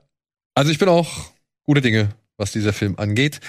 also 0.55 0.71
ich 0.71 0.79
bin 0.79 0.89
auch 0.89 1.31
gute 1.63 1.81
Dinge, 1.81 2.09
was 2.37 2.51
dieser 2.51 2.73
Film 2.73 2.97
angeht. 2.97 3.39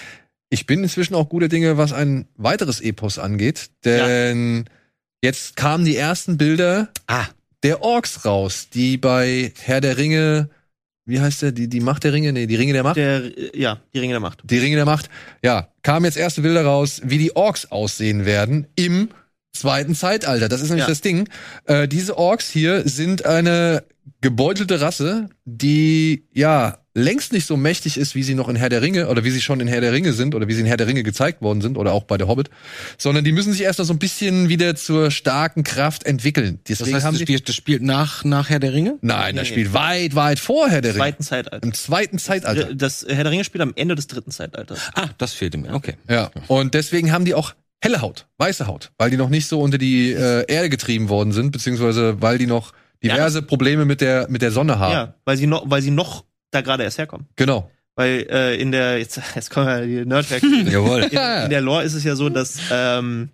Ich 0.51 0.66
bin 0.66 0.83
inzwischen 0.83 1.14
auch 1.14 1.29
gute 1.29 1.49
Dinge, 1.49 1.79
was 1.79 1.92
ein 1.92 2.27
weiteres 2.37 2.81
Epos 2.81 3.18
angeht, 3.18 3.70
denn 3.85 4.64
jetzt 5.23 5.57
kamen 5.57 5.85
die 5.85 5.96
ersten 5.96 6.37
Bilder. 6.37 6.90
Ah 7.07 7.27
der 7.62 7.83
Orks 7.83 8.25
raus, 8.25 8.68
die 8.73 8.96
bei 8.96 9.53
Herr 9.62 9.81
der 9.81 9.96
Ringe, 9.96 10.51
wie 11.05 11.20
heißt 11.20 11.42
der, 11.42 11.53
die, 11.53 11.68
die 11.68 11.81
Macht 11.81 12.05
der 12.05 12.12
Ringe? 12.12 12.33
Nee, 12.33 12.46
die 12.46 12.57
Ringe 12.57 12.73
der 12.73 12.83
Macht? 12.83 12.96
Der, 12.96 13.23
ja, 13.55 13.81
die 13.92 13.99
Ringe 13.99 14.14
der 14.14 14.20
Macht. 14.20 14.42
Die 14.44 14.59
Ringe 14.59 14.77
der 14.77 14.85
Macht. 14.85 15.11
Ja, 15.42 15.68
kamen 15.83 16.05
jetzt 16.05 16.16
erste 16.16 16.42
Bilder 16.42 16.64
raus, 16.64 17.01
wie 17.05 17.18
die 17.18 17.35
Orks 17.37 17.70
aussehen 17.70 18.25
werden 18.25 18.66
im 18.77 19.09
zweiten 19.53 19.94
Zeitalter. 19.94 20.49
Das 20.49 20.61
ist 20.61 20.68
nämlich 20.68 20.85
ja. 20.85 20.88
das 20.88 21.01
Ding. 21.01 21.29
Äh, 21.64 21.88
diese 21.88 22.16
Orks 22.16 22.51
hier 22.51 22.88
sind 22.88 23.25
eine 23.25 23.85
gebeutelte 24.20 24.81
Rasse, 24.81 25.29
die 25.44 26.29
ja 26.33 26.79
längst 26.94 27.33
nicht 27.33 27.46
so 27.46 27.57
mächtig 27.57 27.96
ist, 27.96 28.14
wie 28.14 28.22
sie 28.22 28.35
noch 28.35 28.48
in 28.48 28.57
Herr 28.57 28.68
der 28.68 28.83
Ringe 28.83 29.09
oder 29.09 29.22
wie 29.22 29.31
sie 29.31 29.40
schon 29.40 29.61
in 29.61 29.68
Herr 29.68 29.81
der 29.81 29.92
Ringe 29.92 30.12
sind 30.12 30.35
oder 30.35 30.48
wie 30.48 30.55
sie 30.55 30.61
in 30.61 30.66
Herr 30.66 30.76
der 30.76 30.88
Ringe 30.88 31.03
gezeigt 31.03 31.40
worden 31.40 31.61
sind 31.61 31.79
oder 31.79 31.92
auch 31.92 32.05
bei 32.05 32.18
der 32.18 32.26
Hobbit, 32.26 32.50
sondern 32.98 33.24
die 33.24 33.33
müssen 33.33 33.53
sich 33.53 33.62
erst 33.62 33.79
noch 33.79 33.87
so 33.87 33.92
ein 33.92 33.98
bisschen 33.98 34.48
wieder 34.48 34.74
zur 34.74 35.11
starken 35.11 35.62
Kraft 35.62 36.05
entwickeln. 36.05 36.59
Deswegen 36.68 36.90
das 36.90 36.96
heißt, 36.96 37.07
haben 37.07 37.14
das, 37.14 37.22
spielt, 37.22 37.48
das 37.48 37.55
spielt 37.55 37.83
nach, 37.83 38.24
nach 38.24 38.50
Herr 38.50 38.59
der 38.59 38.72
Ringe? 38.72 38.98
Nein, 39.03 39.37
das 39.37 39.46
spielt 39.46 39.72
weit, 39.72 40.16
weit 40.16 40.40
vor 40.40 40.68
Herr 40.68 40.81
der 40.81 40.94
Ringe. 40.94 41.07
Im 41.07 41.12
zweiten 41.12 41.22
Zeitalter. 41.22 41.66
Im 41.66 41.74
zweiten 41.74 42.18
Zeitalter. 42.18 42.74
Das 42.74 43.07
Herr 43.09 43.22
der 43.22 43.33
Ringe 43.33 43.44
spielt 43.44 43.62
am 43.62 43.72
Ende 43.76 43.94
des 43.94 44.09
dritten 44.09 44.33
Zeitalters. 44.33 44.90
Ah, 44.94 45.09
das 45.18 45.33
fehlte 45.33 45.59
mir, 45.59 45.74
okay. 45.74 45.94
Ja, 46.09 46.31
und 46.48 46.74
deswegen 46.74 47.12
haben 47.12 47.24
die 47.24 47.35
auch 47.35 47.55
helle 47.81 48.00
Haut, 48.00 48.26
weiße 48.38 48.66
Haut, 48.66 48.90
weil 48.98 49.11
die 49.11 49.16
noch 49.16 49.31
nicht 49.31 49.46
so 49.46 49.61
unter 49.61 49.79
die 49.79 50.12
äh, 50.12 50.44
Erde 50.53 50.68
getrieben 50.68 51.09
worden 51.09 51.33
sind, 51.33 51.53
beziehungsweise 51.53 52.20
weil 52.20 52.38
die 52.38 52.46
noch 52.46 52.72
diverse 53.03 53.38
ja. 53.38 53.44
Probleme 53.44 53.85
mit 53.85 54.00
der 54.00 54.29
mit 54.29 54.42
der 54.42 54.50
Sonne 54.50 54.79
haben. 54.79 54.92
Ja, 54.92 55.14
weil 55.24 55.37
sie 55.37 55.46
noch 55.46 55.64
weil 55.70 55.81
sie 55.83 55.90
noch 55.90 56.24
da 56.50 56.60
gerade 56.60 56.82
erst 56.82 56.98
herkommen. 56.98 57.26
Genau. 57.36 57.70
Weil 57.96 58.26
äh, 58.30 58.60
in 58.60 58.72
der, 58.72 58.98
jetzt, 58.98 59.20
jetzt 59.34 59.50
kommen 59.50 59.66
wir 59.66 59.86
die 59.86 60.06
Nerdwerk. 60.06 60.42
Jawohl. 60.64 61.02
In, 61.02 61.44
in 61.44 61.50
der 61.50 61.60
Lore 61.60 61.82
ist 61.82 61.94
es 61.94 62.04
ja 62.04 62.16
so, 62.16 62.28
dass 62.28 62.58
ähm, 62.70 63.30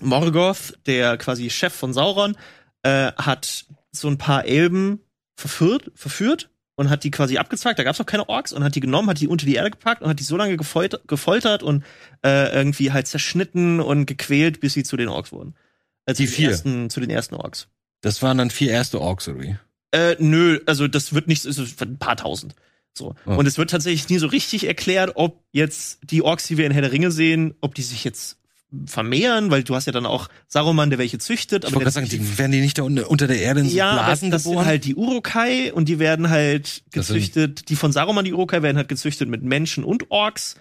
Morgoth, 0.00 0.78
der 0.86 1.16
quasi 1.16 1.50
Chef 1.50 1.72
von 1.72 1.92
Sauron, 1.92 2.36
äh, 2.82 3.12
hat 3.12 3.66
so 3.92 4.08
ein 4.08 4.18
paar 4.18 4.44
Elben 4.44 5.00
verführt, 5.36 5.90
verführt 5.94 6.50
und 6.76 6.90
hat 6.90 7.04
die 7.04 7.10
quasi 7.10 7.38
abgezwackt. 7.38 7.78
Da 7.78 7.82
gab's 7.82 7.98
noch 7.98 8.06
keine 8.06 8.28
Orks 8.28 8.52
und 8.52 8.62
hat 8.62 8.74
die 8.74 8.80
genommen, 8.80 9.10
hat 9.10 9.20
die 9.20 9.28
unter 9.28 9.46
die 9.46 9.56
Erde 9.56 9.70
gepackt 9.70 10.02
und 10.02 10.08
hat 10.08 10.20
die 10.20 10.24
so 10.24 10.36
lange 10.36 10.56
gefoltert, 10.56 11.06
gefoltert 11.08 11.62
und 11.62 11.84
äh, 12.24 12.54
irgendwie 12.54 12.92
halt 12.92 13.08
zerschnitten 13.08 13.80
und 13.80 14.06
gequält, 14.06 14.60
bis 14.60 14.74
sie 14.74 14.84
zu 14.84 14.96
den 14.96 15.08
Orks 15.08 15.32
wurden. 15.32 15.54
Also 16.06 16.22
die 16.22 16.28
vier. 16.28 16.50
Ersten, 16.50 16.88
zu 16.88 17.00
den 17.00 17.10
ersten 17.10 17.34
Orks. 17.34 17.68
Das 18.00 18.22
waren 18.22 18.38
dann 18.38 18.50
vier 18.50 18.70
erste 18.70 19.00
Orks, 19.00 19.28
oder 19.28 19.40
wie? 19.40 19.56
Äh, 19.92 20.16
nö, 20.18 20.60
also 20.66 20.88
das 20.88 21.14
wird 21.14 21.28
nicht, 21.28 21.44
es 21.44 21.58
ist 21.58 21.82
ein 21.82 21.98
paar 21.98 22.16
tausend. 22.16 22.54
So. 22.92 23.14
Oh. 23.26 23.36
Und 23.36 23.46
es 23.46 23.58
wird 23.58 23.70
tatsächlich 23.70 24.08
nie 24.08 24.18
so 24.18 24.26
richtig 24.26 24.66
erklärt, 24.66 25.12
ob 25.14 25.44
jetzt 25.52 26.00
die 26.02 26.22
Orks, 26.22 26.46
die 26.46 26.58
wir 26.58 26.66
in 26.66 26.72
Herr 26.72 26.82
der 26.82 26.92
Ringe 26.92 27.10
sehen, 27.10 27.54
ob 27.60 27.74
die 27.74 27.82
sich 27.82 28.04
jetzt 28.04 28.38
vermehren, 28.84 29.50
weil 29.50 29.62
du 29.62 29.74
hast 29.74 29.86
ja 29.86 29.92
dann 29.92 30.04
auch 30.04 30.28
Saruman, 30.46 30.90
der 30.90 30.98
welche 30.98 31.18
züchtet. 31.18 31.64
Aber 31.64 31.80
ich 31.80 31.90
sagen, 31.90 32.08
die, 32.08 32.38
werden 32.38 32.52
die 32.52 32.60
nicht 32.60 32.76
da 32.76 32.82
unter, 32.82 33.26
der 33.26 33.40
Erde 33.40 33.60
in 33.60 33.70
so 33.70 33.76
ja, 33.76 33.94
Blasen 33.94 34.30
das, 34.30 34.42
das 34.42 34.52
sind 34.52 34.64
halt 34.64 34.84
die 34.84 34.94
Urukai 34.94 35.72
und 35.72 35.88
die 35.88 35.98
werden 35.98 36.28
halt 36.28 36.82
gezüchtet, 36.92 37.70
die 37.70 37.76
von 37.76 37.92
Saruman, 37.92 38.26
die 38.26 38.34
Urukai, 38.34 38.62
werden 38.62 38.76
halt 38.76 38.88
gezüchtet 38.88 39.28
mit 39.28 39.42
Menschen 39.42 39.84
und 39.84 40.10
Orks. 40.10 40.56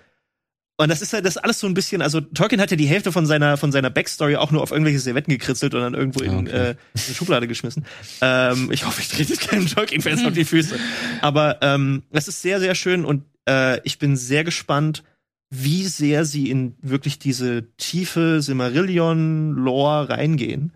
Und 0.79 0.89
das 0.89 1.01
ist 1.01 1.11
halt 1.13 1.25
das 1.25 1.37
alles 1.37 1.59
so 1.59 1.65
ein 1.65 1.73
bisschen, 1.73 2.03
also 2.03 2.21
Tolkien 2.21 2.61
hat 2.61 2.69
ja 2.69 2.77
die 2.77 2.85
Hälfte 2.85 3.11
von 3.11 3.25
seiner 3.25 3.57
von 3.57 3.71
seiner 3.71 3.89
Backstory 3.89 4.35
auch 4.35 4.51
nur 4.51 4.61
auf 4.61 4.69
irgendwelche 4.69 4.99
Servetten 4.99 5.31
gekritzelt 5.31 5.73
und 5.73 5.81
dann 5.81 5.95
irgendwo 5.95 6.23
in, 6.23 6.37
okay. 6.37 6.49
äh, 6.49 6.69
in 6.71 6.77
eine 6.93 7.15
Schublade 7.15 7.47
geschmissen. 7.47 7.83
Ähm, 8.21 8.71
ich 8.71 8.85
hoffe, 8.85 9.01
ich 9.01 9.09
trete 9.09 9.35
keinen 9.37 9.65
Tolkien-Fans 9.65 10.23
auf 10.23 10.33
die 10.33 10.45
Füße. 10.45 10.77
Aber 11.21 11.57
ähm, 11.61 12.03
das 12.11 12.27
ist 12.27 12.43
sehr, 12.43 12.59
sehr 12.59 12.75
schön 12.75 13.05
und 13.05 13.23
äh, 13.49 13.81
ich 13.85 13.97
bin 13.97 14.15
sehr 14.15 14.43
gespannt, 14.43 15.03
wie 15.49 15.87
sehr 15.87 16.25
sie 16.25 16.51
in 16.51 16.75
wirklich 16.81 17.17
diese 17.17 17.65
tiefe 17.77 18.43
Silmarillion-Lore 18.43 20.09
reingehen. 20.09 20.73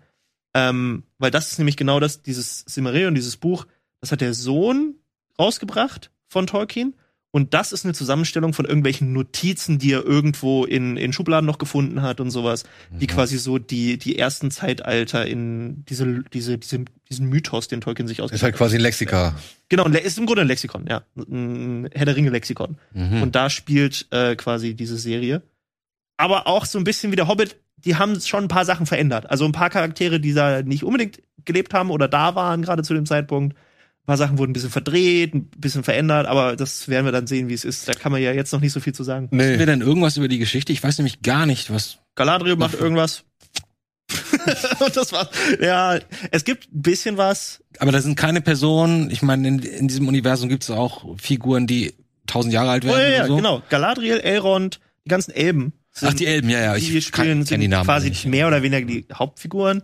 Ähm, 0.54 1.04
weil 1.18 1.30
das 1.30 1.52
ist 1.52 1.58
nämlich 1.58 1.76
genau 1.76 2.00
das, 2.00 2.22
dieses 2.22 2.64
Silmarillion, 2.66 3.14
dieses 3.14 3.36
Buch, 3.36 3.66
das 4.00 4.10
hat 4.10 4.20
der 4.20 4.34
Sohn 4.34 4.96
rausgebracht 5.38 6.10
von 6.26 6.48
Tolkien 6.48 6.94
und 7.34 7.54
das 7.54 7.72
ist 7.72 7.86
eine 7.86 7.94
Zusammenstellung 7.94 8.52
von 8.52 8.66
irgendwelchen 8.66 9.14
Notizen, 9.14 9.78
die 9.78 9.92
er 9.92 10.04
irgendwo 10.04 10.66
in, 10.66 10.98
in 10.98 11.14
Schubladen 11.14 11.46
noch 11.46 11.56
gefunden 11.56 12.02
hat 12.02 12.20
und 12.20 12.30
sowas, 12.30 12.64
mhm. 12.90 12.98
die 12.98 13.06
quasi 13.06 13.38
so 13.38 13.58
die, 13.58 13.96
die 13.96 14.18
ersten 14.18 14.50
Zeitalter 14.50 15.26
in 15.26 15.82
diese, 15.86 16.22
diese, 16.34 16.58
diese, 16.58 16.84
diesen 17.08 17.28
Mythos, 17.30 17.68
den 17.68 17.80
Tolkien 17.80 18.06
sich 18.06 18.20
ausgedacht 18.20 18.42
hat. 18.42 18.48
Ist 18.48 18.52
halt 18.52 18.56
quasi 18.56 18.76
ein 18.76 18.82
Lexika. 18.82 19.34
Genau, 19.70 19.86
ist 19.86 20.18
im 20.18 20.26
Grunde 20.26 20.42
ein 20.42 20.48
Lexikon, 20.48 20.86
ja. 20.86 21.04
Ein 21.16 21.88
Herr 21.94 22.04
der 22.04 22.16
Ringe-Lexikon. 22.16 22.76
Mhm. 22.92 23.22
Und 23.22 23.34
da 23.34 23.48
spielt 23.48 24.08
äh, 24.10 24.36
quasi 24.36 24.74
diese 24.74 24.98
Serie. 24.98 25.40
Aber 26.18 26.46
auch 26.46 26.66
so 26.66 26.76
ein 26.76 26.84
bisschen 26.84 27.12
wie 27.12 27.16
der 27.16 27.28
Hobbit, 27.28 27.56
die 27.78 27.96
haben 27.96 28.20
schon 28.20 28.44
ein 28.44 28.48
paar 28.48 28.66
Sachen 28.66 28.84
verändert. 28.84 29.30
Also 29.30 29.46
ein 29.46 29.52
paar 29.52 29.70
Charaktere, 29.70 30.20
die 30.20 30.34
da 30.34 30.60
nicht 30.60 30.84
unbedingt 30.84 31.22
gelebt 31.46 31.72
haben 31.72 31.90
oder 31.90 32.08
da 32.08 32.34
waren, 32.34 32.60
gerade 32.60 32.82
zu 32.82 32.92
dem 32.92 33.06
Zeitpunkt 33.06 33.56
ein 34.02 34.06
paar 34.06 34.16
Sachen 34.16 34.38
wurden 34.38 34.50
ein 34.50 34.54
bisschen 34.54 34.70
verdreht, 34.70 35.32
ein 35.32 35.48
bisschen 35.56 35.84
verändert, 35.84 36.26
aber 36.26 36.56
das 36.56 36.88
werden 36.88 37.04
wir 37.04 37.12
dann 37.12 37.28
sehen, 37.28 37.48
wie 37.48 37.54
es 37.54 37.64
ist. 37.64 37.88
Da 37.88 37.94
kann 37.94 38.10
man 38.10 38.20
ja 38.20 38.32
jetzt 38.32 38.52
noch 38.52 38.60
nicht 38.60 38.72
so 38.72 38.80
viel 38.80 38.92
zu 38.92 39.04
sagen. 39.04 39.28
Nee. 39.30 39.44
Wissen 39.44 39.58
wir 39.60 39.66
denn 39.66 39.80
irgendwas 39.80 40.16
über 40.16 40.26
die 40.26 40.38
Geschichte? 40.38 40.72
Ich 40.72 40.82
weiß 40.82 40.98
nämlich 40.98 41.22
gar 41.22 41.46
nicht, 41.46 41.72
was. 41.72 41.98
Galadriel 42.16 42.56
macht 42.56 42.74
irgendwas. 42.74 43.22
und 44.80 44.96
das 44.96 45.12
war's. 45.12 45.28
Ja, 45.60 46.00
es 46.32 46.44
gibt 46.44 46.72
ein 46.74 46.82
bisschen 46.82 47.16
was. 47.16 47.62
Aber 47.78 47.92
da 47.92 48.00
sind 48.00 48.16
keine 48.16 48.40
Personen, 48.40 49.08
ich 49.10 49.22
meine, 49.22 49.46
in, 49.46 49.58
in 49.60 49.86
diesem 49.86 50.08
Universum 50.08 50.48
gibt 50.48 50.64
es 50.64 50.70
auch 50.70 51.16
Figuren, 51.18 51.68
die 51.68 51.94
tausend 52.26 52.52
Jahre 52.52 52.70
alt 52.70 52.84
werden. 52.84 52.96
Oh, 52.96 53.00
ja, 53.00 53.08
ja, 53.08 53.26
so. 53.26 53.36
genau. 53.36 53.62
Galadriel, 53.68 54.18
Elrond, 54.18 54.80
die 55.04 55.10
ganzen 55.10 55.30
Elben. 55.30 55.74
Ach, 56.00 56.12
die 56.12 56.26
Elben, 56.26 56.48
ja, 56.48 56.60
ja. 56.60 56.76
Ich 56.76 56.88
die 56.88 57.02
spielen 57.02 57.44
kann, 57.44 57.60
die 57.60 57.68
Namen 57.68 57.84
quasi 57.84 58.08
nicht. 58.08 58.26
mehr 58.26 58.48
oder 58.48 58.62
weniger 58.62 58.86
die 58.86 59.06
Hauptfiguren 59.12 59.82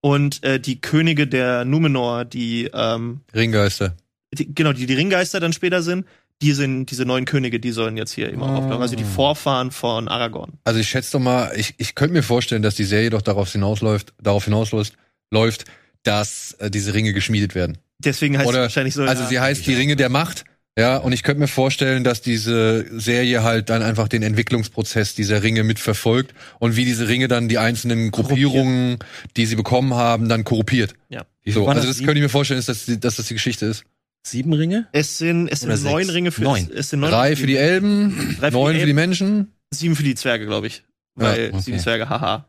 und 0.00 0.42
äh, 0.44 0.60
die 0.60 0.80
Könige 0.80 1.26
der 1.26 1.64
Numenor, 1.64 2.24
die 2.24 2.70
ähm, 2.72 3.20
Ringgeister. 3.34 3.96
Die, 4.32 4.54
genau, 4.54 4.72
die 4.72 4.86
die 4.86 4.94
Ringgeister 4.94 5.40
dann 5.40 5.52
später 5.52 5.82
sind, 5.82 6.06
die 6.42 6.52
sind 6.52 6.86
diese 6.90 7.04
neuen 7.04 7.26
Könige, 7.26 7.60
die 7.60 7.70
sollen 7.70 7.96
jetzt 7.96 8.12
hier 8.12 8.30
immer 8.30 8.46
oh. 8.46 8.58
auftauchen. 8.58 8.82
Also 8.82 8.96
die 8.96 9.04
Vorfahren 9.04 9.70
von 9.70 10.08
Aragorn. 10.08 10.52
Also 10.64 10.80
ich 10.80 10.88
schätze 10.88 11.12
doch 11.12 11.20
mal, 11.20 11.52
ich, 11.56 11.74
ich 11.76 11.94
könnte 11.94 12.14
mir 12.14 12.22
vorstellen, 12.22 12.62
dass 12.62 12.76
die 12.76 12.84
Serie 12.84 13.10
doch 13.10 13.22
darauf 13.22 13.52
hinausläuft, 13.52 14.14
darauf 14.22 14.44
hinausläuft, 14.44 14.94
läuft, 15.30 15.64
dass 16.02 16.52
äh, 16.54 16.70
diese 16.70 16.94
Ringe 16.94 17.12
geschmiedet 17.12 17.54
werden. 17.54 17.78
Deswegen 17.98 18.38
heißt 18.38 18.48
Oder, 18.48 18.58
es 18.58 18.62
wahrscheinlich 18.62 18.94
so. 18.94 19.02
Also 19.02 19.24
ja, 19.24 19.28
sie 19.28 19.40
heißt 19.40 19.66
die 19.66 19.74
Ringe 19.74 19.96
der 19.96 20.08
Macht 20.08 20.44
ja, 20.80 20.96
und 20.96 21.12
ich 21.12 21.22
könnte 21.22 21.40
mir 21.40 21.46
vorstellen, 21.46 22.04
dass 22.04 22.22
diese 22.22 22.86
Serie 22.98 23.42
halt 23.42 23.68
dann 23.68 23.82
einfach 23.82 24.08
den 24.08 24.22
Entwicklungsprozess 24.22 25.14
dieser 25.14 25.42
Ringe 25.42 25.62
mitverfolgt 25.62 26.34
und 26.58 26.74
wie 26.76 26.86
diese 26.86 27.06
Ringe 27.06 27.28
dann 27.28 27.48
die 27.48 27.58
einzelnen 27.58 28.10
Gruppierungen, 28.10 28.98
die 29.36 29.44
sie 29.44 29.56
bekommen 29.56 29.92
haben, 29.92 30.30
dann 30.30 30.44
korruptiert. 30.44 30.94
Ja. 31.10 31.26
So, 31.44 31.68
also 31.68 31.86
das 31.86 31.98
könnte 31.98 32.14
ich 32.14 32.22
mir 32.22 32.30
vorstellen, 32.30 32.62
dass 32.64 32.86
das, 32.86 32.98
dass 32.98 33.16
das 33.16 33.26
die 33.26 33.34
Geschichte 33.34 33.66
ist. 33.66 33.84
Sieben 34.22 34.54
Ringe? 34.54 34.88
Es 34.92 35.18
sind, 35.18 35.48
es 35.48 35.60
sind 35.60 35.82
neun 35.82 36.08
Ringe 36.08 36.30
für, 36.30 36.44
neun. 36.44 36.70
Es 36.74 36.88
sind 36.88 37.00
neun 37.00 37.10
Drei 37.10 37.36
für 37.36 37.46
die 37.46 37.56
Elben, 37.56 38.36
drei 38.40 38.50
für 38.50 38.56
neun 38.56 38.74
die 38.74 38.80
für 38.80 38.86
die 38.86 38.92
Menschen. 38.94 39.52
Sieben 39.70 39.96
für 39.96 40.02
die 40.02 40.14
Zwerge, 40.14 40.46
glaube 40.46 40.66
ich. 40.66 40.82
Weil 41.14 41.42
ja, 41.42 41.48
okay. 41.48 41.60
sieben 41.60 41.78
Zwerge, 41.78 42.08
haha. 42.08 42.48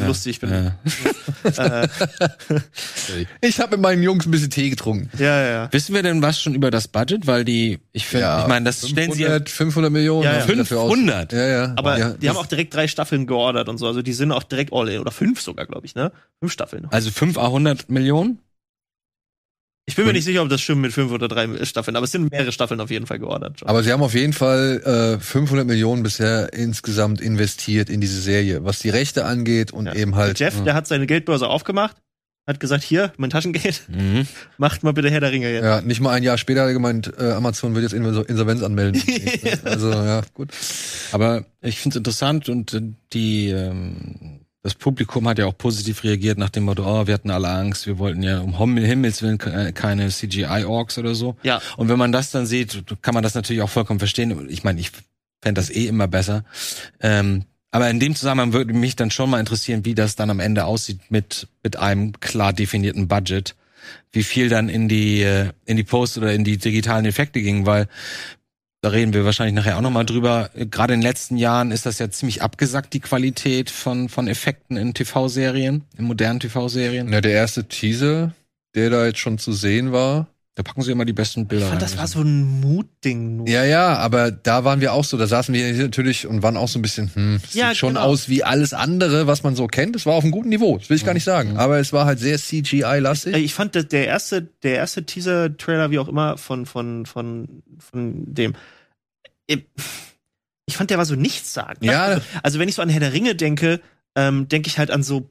Ja, 0.00 0.06
lustig 0.06 0.40
bin. 0.40 0.50
Ja. 0.50 0.76
Äh. 1.44 1.88
ich 3.40 3.58
habe 3.58 3.72
mit 3.72 3.80
meinen 3.80 4.02
Jungs 4.02 4.26
ein 4.26 4.30
bisschen 4.30 4.50
Tee 4.50 4.70
getrunken. 4.70 5.10
Ja, 5.18 5.42
ja. 5.42 5.72
Wissen 5.72 5.94
wir 5.94 6.02
denn 6.02 6.22
was 6.22 6.40
schon 6.40 6.54
über 6.54 6.70
das 6.70 6.86
Budget? 6.86 7.26
Weil 7.26 7.44
die, 7.44 7.80
ich 7.92 8.06
finde, 8.06 8.26
ja, 8.26 8.42
ich 8.42 8.48
meine, 8.48 8.66
das 8.66 8.80
500, 8.80 9.14
stellen 9.14 9.44
sie 9.46 9.52
500 9.52 9.92
Millionen. 9.92 10.22
Ja, 10.22 10.34
ja. 10.34 10.40
500. 10.40 11.32
Ja, 11.32 11.46
ja. 11.46 11.72
Aber 11.76 11.98
ja, 11.98 12.10
die 12.10 12.28
haben 12.28 12.36
auch 12.36 12.46
direkt 12.46 12.74
drei 12.74 12.86
Staffeln 12.86 13.26
geordert 13.26 13.68
und 13.68 13.78
so. 13.78 13.86
Also 13.86 14.02
die 14.02 14.12
sind 14.12 14.30
auch 14.30 14.44
direkt 14.44 14.72
all 14.72 14.88
in. 14.88 15.00
Oder 15.00 15.10
fünf 15.10 15.40
sogar, 15.40 15.66
glaube 15.66 15.84
ich, 15.86 15.94
ne? 15.94 16.12
Fünf 16.38 16.52
Staffeln. 16.52 16.86
Also 16.90 17.10
fünf 17.10 17.36
a 17.38 17.46
100 17.46 17.90
Millionen? 17.90 18.38
Ich 19.84 19.96
bin 19.96 20.06
mir 20.06 20.12
nicht 20.12 20.24
sicher, 20.24 20.42
ob 20.42 20.48
das 20.48 20.60
stimmt 20.60 20.80
mit 20.80 20.92
fünf 20.92 21.10
oder 21.10 21.26
drei 21.26 21.64
Staffeln, 21.64 21.96
aber 21.96 22.04
es 22.04 22.12
sind 22.12 22.30
mehrere 22.30 22.52
Staffeln 22.52 22.80
auf 22.80 22.90
jeden 22.90 23.06
Fall 23.06 23.18
geordert. 23.18 23.58
Schon. 23.58 23.68
Aber 23.68 23.82
sie 23.82 23.92
haben 23.92 24.02
auf 24.02 24.14
jeden 24.14 24.32
Fall 24.32 25.18
äh, 25.18 25.20
500 25.20 25.66
Millionen 25.66 26.04
bisher 26.04 26.52
insgesamt 26.52 27.20
investiert 27.20 27.90
in 27.90 28.00
diese 28.00 28.20
Serie, 28.20 28.64
was 28.64 28.78
die 28.78 28.90
Rechte 28.90 29.24
angeht 29.24 29.72
und 29.72 29.86
ja. 29.86 29.94
eben 29.94 30.14
halt. 30.14 30.38
Jeff, 30.38 30.56
ja. 30.58 30.64
der 30.64 30.74
hat 30.74 30.86
seine 30.86 31.06
Geldbörse 31.06 31.48
aufgemacht, 31.48 31.96
hat 32.46 32.60
gesagt, 32.60 32.84
hier, 32.84 33.12
mein 33.16 33.30
Taschengeld, 33.30 33.82
mhm. 33.88 34.28
macht 34.56 34.84
mal 34.84 34.92
bitte 34.92 35.10
Herr 35.10 35.20
der 35.20 35.32
Ringe 35.32 35.52
jetzt. 35.52 35.64
Ja, 35.64 35.80
nicht 35.80 36.00
mal 36.00 36.10
ein 36.10 36.22
Jahr 36.22 36.38
später 36.38 36.60
hat 36.60 36.68
er 36.68 36.74
gemeint, 36.74 37.12
äh, 37.18 37.32
Amazon 37.32 37.74
wird 37.74 37.82
jetzt 37.82 37.92
Insolvenz 37.92 38.62
anmelden. 38.62 39.02
also, 39.64 39.90
ja, 39.90 40.22
gut. 40.32 40.50
Aber 41.10 41.44
ich 41.60 41.80
finde 41.80 41.94
es 41.94 41.98
interessant 41.98 42.48
und 42.48 42.72
äh, 42.72 42.82
die 43.12 43.50
ähm, 43.50 44.41
das 44.62 44.74
Publikum 44.74 45.26
hat 45.28 45.38
ja 45.38 45.46
auch 45.46 45.56
positiv 45.58 46.04
reagiert 46.04 46.38
nach 46.38 46.50
dem 46.50 46.64
Motto, 46.64 46.84
oh, 46.84 47.06
wir 47.06 47.14
hatten 47.14 47.30
alle 47.30 47.48
Angst, 47.48 47.86
wir 47.86 47.98
wollten 47.98 48.22
ja 48.22 48.40
um 48.40 48.76
Himmels 48.78 49.20
Willen 49.22 49.40
äh, 49.40 49.72
keine 49.72 50.08
CGI-Orks 50.08 50.98
oder 50.98 51.14
so. 51.14 51.36
Ja. 51.42 51.60
Und 51.76 51.88
wenn 51.88 51.98
man 51.98 52.12
das 52.12 52.30
dann 52.30 52.46
sieht, 52.46 52.84
kann 53.02 53.14
man 53.14 53.24
das 53.24 53.34
natürlich 53.34 53.62
auch 53.62 53.70
vollkommen 53.70 53.98
verstehen. 53.98 54.48
Ich 54.48 54.62
meine, 54.62 54.80
ich 54.80 54.92
fände 55.42 55.60
das 55.60 55.68
eh 55.68 55.86
immer 55.86 56.06
besser. 56.06 56.44
Ähm, 57.00 57.44
aber 57.72 57.90
in 57.90 57.98
dem 57.98 58.14
Zusammenhang 58.14 58.52
würde 58.52 58.72
mich 58.72 58.94
dann 58.94 59.10
schon 59.10 59.30
mal 59.30 59.40
interessieren, 59.40 59.84
wie 59.84 59.94
das 59.94 60.14
dann 60.14 60.30
am 60.30 60.40
Ende 60.40 60.64
aussieht 60.64 61.00
mit, 61.08 61.48
mit 61.64 61.76
einem 61.76 62.20
klar 62.20 62.52
definierten 62.52 63.08
Budget. 63.08 63.56
Wie 64.12 64.22
viel 64.22 64.48
dann 64.48 64.68
in 64.68 64.88
die, 64.88 65.22
äh, 65.22 65.50
in 65.64 65.76
die 65.76 65.82
Post 65.82 66.18
oder 66.18 66.32
in 66.32 66.44
die 66.44 66.58
digitalen 66.58 67.04
Effekte 67.04 67.42
ging, 67.42 67.66
weil 67.66 67.88
da 68.82 68.88
reden 68.88 69.14
wir 69.14 69.24
wahrscheinlich 69.24 69.54
nachher 69.54 69.78
auch 69.78 69.80
nochmal 69.80 70.04
drüber. 70.04 70.50
Gerade 70.54 70.94
in 70.94 71.00
den 71.00 71.06
letzten 71.06 71.36
Jahren 71.36 71.70
ist 71.70 71.86
das 71.86 72.00
ja 72.00 72.10
ziemlich 72.10 72.42
abgesackt, 72.42 72.92
die 72.92 73.00
Qualität 73.00 73.70
von, 73.70 74.08
von 74.08 74.26
Effekten 74.26 74.76
in 74.76 74.92
TV-Serien, 74.92 75.84
in 75.96 76.04
modernen 76.04 76.40
TV-Serien. 76.40 77.12
Ja, 77.12 77.20
der 77.20 77.32
erste 77.32 77.64
Teaser, 77.64 78.34
der 78.74 78.90
da 78.90 79.06
jetzt 79.06 79.20
schon 79.20 79.38
zu 79.38 79.52
sehen 79.52 79.92
war. 79.92 80.26
Da 80.54 80.62
packen 80.62 80.82
sie 80.82 80.92
immer 80.92 81.06
die 81.06 81.14
besten 81.14 81.46
Bilder. 81.46 81.64
Ich 81.64 81.70
fand, 81.70 81.80
das 81.80 81.96
war 81.96 82.06
so 82.06 82.20
ein 82.20 82.60
Mutding. 82.60 83.46
Ja, 83.46 83.64
ja, 83.64 83.96
aber 83.96 84.30
da 84.30 84.64
waren 84.64 84.82
wir 84.82 84.92
auch 84.92 85.04
so. 85.04 85.16
Da 85.16 85.26
saßen 85.26 85.54
wir 85.54 85.72
natürlich 85.72 86.26
und 86.26 86.42
waren 86.42 86.58
auch 86.58 86.68
so 86.68 86.78
ein 86.78 86.82
bisschen, 86.82 87.10
hm, 87.14 87.40
das 87.40 87.54
ja, 87.54 87.68
sieht 87.68 87.78
schon 87.78 87.94
genau. 87.94 88.02
aus 88.02 88.28
wie 88.28 88.44
alles 88.44 88.74
andere, 88.74 89.26
was 89.26 89.42
man 89.42 89.56
so 89.56 89.66
kennt. 89.66 89.96
Es 89.96 90.04
war 90.04 90.12
auf 90.12 90.24
einem 90.24 90.32
guten 90.32 90.50
Niveau, 90.50 90.76
das 90.76 90.90
will 90.90 90.98
ich 90.98 91.06
gar 91.06 91.14
nicht 91.14 91.24
sagen. 91.24 91.56
Aber 91.56 91.78
es 91.78 91.94
war 91.94 92.04
halt 92.04 92.18
sehr 92.18 92.36
CGI-lastig. 92.36 93.34
Ich, 93.34 93.44
ich 93.44 93.54
fand 93.54 93.74
der 93.74 94.06
erste, 94.06 94.42
der 94.62 94.76
erste 94.76 95.06
Teaser-Trailer, 95.06 95.90
wie 95.90 95.98
auch 95.98 96.08
immer, 96.08 96.36
von, 96.36 96.66
von, 96.66 97.06
von, 97.06 97.62
von 97.78 98.22
dem, 98.26 98.52
ich 100.66 100.76
fand, 100.76 100.90
der 100.90 100.98
war 100.98 101.04
so 101.04 101.14
nichtssagend. 101.14 101.84
Ja. 101.84 102.04
Also, 102.04 102.22
also, 102.42 102.58
wenn 102.58 102.68
ich 102.68 102.74
so 102.74 102.82
an 102.82 102.88
Herr 102.88 103.00
der 103.00 103.12
Ringe 103.12 103.34
denke, 103.34 103.80
ähm, 104.16 104.48
denke 104.48 104.68
ich 104.68 104.78
halt 104.78 104.90
an 104.90 105.02
so, 105.02 105.30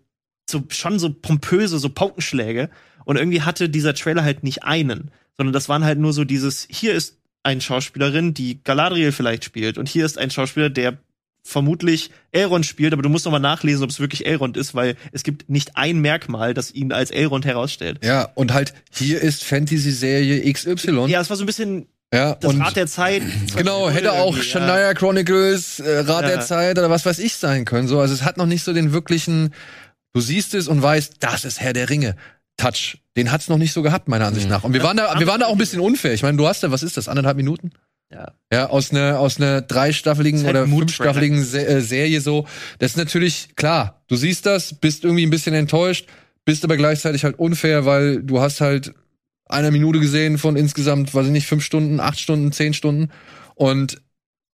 so 0.50 0.64
schon 0.70 1.00
so 1.00 1.14
pompöse, 1.14 1.80
so 1.80 1.90
Paukenschläge. 1.90 2.70
Und 3.06 3.18
irgendwie 3.18 3.42
hatte 3.42 3.70
dieser 3.70 3.94
Trailer 3.94 4.24
halt 4.24 4.44
nicht 4.44 4.64
einen, 4.64 5.12
sondern 5.38 5.54
das 5.54 5.70
waren 5.70 5.84
halt 5.84 6.00
nur 6.00 6.14
so 6.14 6.24
dieses, 6.24 6.68
hier 6.70 6.94
ist 6.94 7.18
eine 7.44 7.62
Schauspielerin, 7.62 8.34
die 8.34 8.64
Galadriel 8.64 9.12
vielleicht 9.12 9.44
spielt. 9.44 9.78
Und 9.78 9.90
hier 9.90 10.06
ist 10.06 10.18
ein 10.18 10.30
Schauspieler, 10.30 10.70
der 10.70 10.98
vermutlich 11.44 12.12
Elrond 12.32 12.66
spielt, 12.66 12.94
aber 12.94 13.02
du 13.02 13.10
musst 13.10 13.26
noch 13.26 13.32
mal 13.32 13.40
nachlesen, 13.40 13.84
ob 13.84 13.90
es 13.90 14.00
wirklich 14.00 14.26
Elrond 14.26 14.58
ist, 14.58 14.76
weil 14.76 14.96
es 15.12 15.24
gibt 15.24 15.50
nicht 15.50 15.76
ein 15.76 16.00
Merkmal, 16.00 16.54
das 16.54 16.72
ihn 16.72 16.92
als 16.92 17.10
Elrond 17.10 17.46
herausstellt. 17.46 18.00
Ja, 18.04 18.30
und 18.36 18.54
halt 18.54 18.74
hier 18.92 19.22
ist 19.22 19.44
Fantasy-Serie 19.44 20.52
XY. 20.54 21.08
Ja, 21.08 21.22
es 21.22 21.30
war 21.30 21.38
so 21.38 21.44
ein 21.44 21.48
bisschen 21.48 21.88
ja, 22.14 22.36
das 22.36 22.54
und 22.54 22.62
Rad 22.62 22.76
der 22.76 22.88
Zeit. 22.88 23.24
Genau, 23.56 23.90
hätte 23.90 24.14
auch 24.14 24.36
Shania 24.38 24.80
ja. 24.80 24.94
Chronicles, 24.94 25.80
äh, 25.80 26.00
Rad 26.00 26.24
ja. 26.24 26.28
der 26.28 26.42
Zeit 26.42 26.78
oder 26.78 26.90
was 26.90 27.06
weiß 27.06 27.20
ich 27.20 27.36
sein 27.36 27.66
können. 27.66 27.88
So, 27.88 28.00
also 28.00 28.14
es 28.14 28.24
hat 28.24 28.38
noch 28.38 28.46
nicht 28.46 28.64
so 28.64 28.74
den 28.74 28.92
wirklichen, 28.92 29.54
du 30.14 30.20
siehst 30.20 30.54
es 30.54 30.68
und 30.68 30.82
weißt, 30.82 31.16
das 31.22 31.46
ist 31.46 31.62
Herr 31.62 31.74
der 31.74 31.90
Ringe. 31.90 32.16
Touch. 32.62 32.98
Den 33.18 33.32
hat's 33.32 33.50
noch 33.50 33.58
nicht 33.58 33.74
so 33.74 33.82
gehabt, 33.82 34.08
meiner 34.08 34.26
Ansicht 34.28 34.46
mhm. 34.46 34.52
nach. 34.52 34.64
Und 34.64 34.74
wir 34.74 34.84
waren 34.84 34.98
da, 34.98 35.20
wir 35.20 35.28
waren 35.28 35.40
da 35.40 35.48
auch 35.48 35.54
ein 35.54 35.58
bisschen 35.58 35.82
unfair. 35.82 36.14
Ich 36.14 36.24
meine, 36.24 36.38
du 36.38 36.48
hast 36.48 36.64
da, 36.64 36.72
was 36.72 36.84
ist 36.84 36.98
das, 36.98 37.08
anderthalb 37.08 37.38
Minuten? 37.38 37.72
Ja. 38.12 38.34
Ja, 38.52 38.70
aus 38.70 38.92
einer 38.92 39.20
aus 39.20 39.38
einer 39.38 39.62
dreistaffeligen 39.62 40.44
halt 40.44 40.50
oder 40.50 40.68
fünfstaffeligen 40.68 41.44
Se 41.44 41.66
äh, 41.66 41.82
Serie 41.82 42.20
so. 42.20 42.46
Das 42.80 42.92
ist 42.92 42.98
natürlich 42.98 43.56
klar. 43.56 44.04
Du 44.08 44.16
siehst 44.16 44.46
das, 44.46 44.74
bist 44.74 45.06
irgendwie 45.06 45.26
ein 45.26 45.30
bisschen 45.30 45.54
enttäuscht, 45.54 46.08
bist 46.44 46.64
aber 46.66 46.76
gleichzeitig 46.76 47.24
halt 47.24 47.40
unfair, 47.40 47.86
weil 47.86 48.22
du 48.22 48.42
hast 48.42 48.60
halt 48.60 48.94
einer 49.46 49.72
Minute 49.72 50.00
gesehen 50.00 50.38
von 50.38 50.56
insgesamt, 50.56 51.14
weiß 51.14 51.28
ich 51.28 51.32
nicht, 51.32 51.48
fünf 51.48 51.64
Stunden, 51.64 52.00
acht 52.00 52.20
Stunden, 52.20 52.52
zehn 52.52 52.74
Stunden. 52.74 53.12
Und 53.56 54.02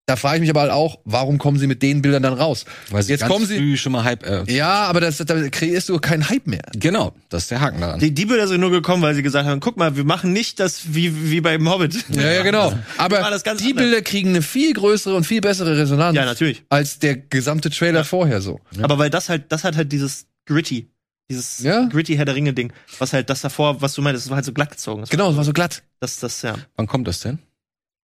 da 0.07 0.15
frage 0.15 0.37
ich 0.37 0.41
mich 0.43 0.51
aber 0.51 0.61
halt 0.61 0.71
auch, 0.71 1.01
warum 1.05 1.37
kommen 1.39 1.59
sie 1.59 1.67
mit 1.67 1.83
den 1.83 2.01
Bildern 2.01 2.23
dann 2.23 2.35
raus? 2.35 2.65
Weil 2.91 3.03
sie 3.03 3.11
Jetzt 3.13 3.21
ganz 3.23 3.33
kommen 3.33 3.45
sie- 3.45 3.57
früh 3.59 3.77
schon 3.77 3.91
mal 3.93 4.05
Hype. 4.05 4.25
Äh, 4.25 4.45
Ja, 4.53 4.85
aber 4.85 5.01
das, 5.01 5.19
da 5.19 5.49
kreierst 5.49 5.89
du 5.89 5.99
keinen 5.99 6.29
Hype 6.29 6.47
mehr. 6.47 6.63
Genau, 6.77 7.13
das 7.29 7.43
ist 7.43 7.51
der 7.51 7.61
Haken 7.61 7.81
daran. 7.81 7.99
Die, 7.99 8.15
die 8.15 8.25
Bilder 8.25 8.47
sind 8.47 8.61
nur 8.61 8.71
gekommen, 8.71 9.03
weil 9.03 9.15
sie 9.17 9.23
gesagt 9.25 9.49
haben, 9.49 9.59
guck 9.59 9.77
mal, 9.77 9.97
wir 9.97 10.05
machen 10.05 10.33
nicht 10.33 10.61
das 10.61 10.95
wie, 10.95 11.31
wie 11.31 11.41
beim 11.41 11.69
Hobbit. 11.69 12.05
Ja, 12.11 12.31
ja, 12.31 12.43
genau. 12.45 12.71
war 12.71 12.79
Aber 12.99 13.19
das 13.31 13.43
ganz 13.43 13.61
die 13.63 13.71
anders. 13.71 13.83
Bilder 13.85 14.03
kriegen 14.03 14.29
eine 14.31 14.43
viel 14.43 14.73
größere 14.75 15.15
und 15.17 15.25
viel 15.25 15.41
bessere 15.41 15.77
Resonanz 15.77 16.15
Ja, 16.17 16.25
natürlich. 16.25 16.63
als 16.69 17.01
der 17.01 17.17
gesamte 17.17 17.69
Trailer 17.71 18.05
vorher 18.05 18.41
so. 18.41 18.61
Aber 18.81 18.99
weil 18.99 19.11
das 19.11 19.29
halt, 19.29 19.51
das 19.51 19.65
hat 19.65 19.75
halt 19.77 19.91
dieses 19.91 20.27
gritty, 20.47 20.89
dieses 21.29 21.59
Ja. 21.59 21.87
gritty 21.87 22.15
Herr 22.15 22.25
der 22.27 22.37
Ringe 22.37 22.53
Ding, 22.53 22.73
was 23.01 23.13
halt 23.13 23.29
das 23.29 23.41
davor, 23.41 23.83
was 23.83 23.95
du 23.95 24.03
meinst, 24.03 24.23
das 24.25 24.31
war 24.31 24.37
halt 24.37 24.45
so 24.45 24.53
glatt 24.53 24.71
gezogen. 24.71 25.01
Das, 25.01 25.11
Genau, 25.11 25.31
es 25.33 25.37
war 25.37 25.43
so 25.43 25.53
glatt. 25.53 25.83
das, 25.99 26.21
das, 26.21 26.43
ja. 26.43 26.55
Wann 26.77 26.87
kommt 26.87 27.09
das 27.09 27.19
denn? 27.19 27.41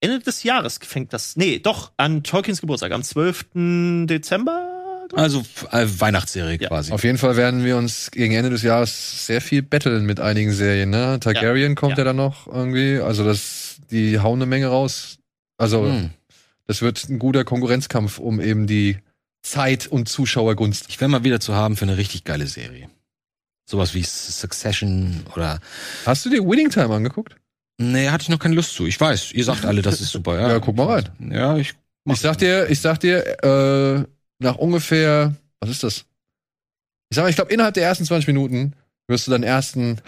Ende 0.02 0.18
des 0.20 0.42
Jahres 0.42 0.78
fängt 0.82 1.12
das, 1.12 1.36
nee, 1.36 1.58
doch, 1.58 1.92
an 1.96 2.22
Tolkiens 2.22 2.60
Geburtstag, 2.60 2.92
am 2.92 3.02
12. 3.02 4.06
Dezember. 4.06 4.68
Also 5.14 5.42
äh, 5.70 5.86
Weihnachtsserie 5.98 6.58
Ja. 6.60 6.68
quasi. 6.68 6.92
Auf 6.92 7.04
jeden 7.04 7.18
Fall 7.18 7.36
werden 7.36 7.64
wir 7.64 7.76
uns 7.76 8.10
gegen 8.10 8.34
Ende 8.34 8.50
des 8.50 8.62
Jahres 8.62 9.26
sehr 9.26 9.40
viel 9.40 9.62
betteln 9.62 10.04
mit 10.06 10.20
einigen 10.20 10.52
Serien, 10.52 10.90
ne? 10.90 11.18
Targaryen 11.20 11.74
kommt 11.74 11.92
ja. 11.92 11.98
Ja. 11.98 12.04
dann 12.04 12.16
noch 12.16 12.46
irgendwie, 12.46 12.98
also 12.98 13.24
das, 13.24 13.76
die 13.90 14.18
hauen 14.20 14.38
eine 14.38 14.46
Menge 14.46 14.68
raus. 14.68 15.18
Also, 15.58 15.84
Hm. 15.86 16.10
das 16.66 16.80
wird 16.82 17.08
ein 17.08 17.18
guter 17.18 17.44
Konkurrenzkampf 17.44 18.18
um 18.18 18.40
eben 18.40 18.66
die 18.66 18.96
Zeit 19.42 19.86
und 19.86 20.08
Zuschauergunst. 20.08 20.86
Ich 20.88 21.00
wäre 21.00 21.10
mal 21.10 21.24
wieder 21.24 21.40
zu 21.40 21.54
haben 21.54 21.76
für 21.76 21.84
eine 21.84 21.96
richtig 21.98 22.24
geile 22.24 22.46
Serie. 22.46 22.88
Sowas 23.68 23.92
wie 23.94 24.02
Succession 24.02 25.24
oder. 25.34 25.60
Hast 26.06 26.24
du 26.24 26.30
dir 26.30 26.42
Winning 26.44 26.70
Time 26.70 26.94
angeguckt? 26.94 27.36
Nee, 27.90 28.08
hatte 28.10 28.22
ich 28.22 28.28
noch 28.28 28.38
keine 28.38 28.54
Lust 28.54 28.74
zu. 28.74 28.86
Ich 28.86 29.00
weiß, 29.00 29.32
ihr 29.32 29.44
sagt 29.44 29.64
alle, 29.64 29.82
das 29.82 30.00
ist 30.00 30.10
super. 30.12 30.38
Ja, 30.40 30.48
Ja, 30.50 30.58
guck 30.60 30.76
mal 30.76 30.86
rein. 30.86 31.08
Ja, 31.32 31.56
ich. 31.56 31.74
Ich 32.04 32.20
sag 32.20 32.36
dir, 32.38 32.68
ich 32.68 32.80
sag 32.80 32.98
dir, 33.00 33.18
äh, 33.44 34.04
nach 34.38 34.56
ungefähr, 34.56 35.34
was 35.60 35.70
ist 35.70 35.82
das? 35.84 36.04
Ich 37.10 37.16
sag 37.16 37.22
mal, 37.24 37.28
ich 37.28 37.36
glaube, 37.36 37.52
innerhalb 37.52 37.74
der 37.74 37.84
ersten 37.84 38.04
20 38.04 38.26
Minuten 38.26 38.72
wirst 39.06 39.26
du 39.26 39.30
deinen 39.30 39.44
ersten 39.44 40.00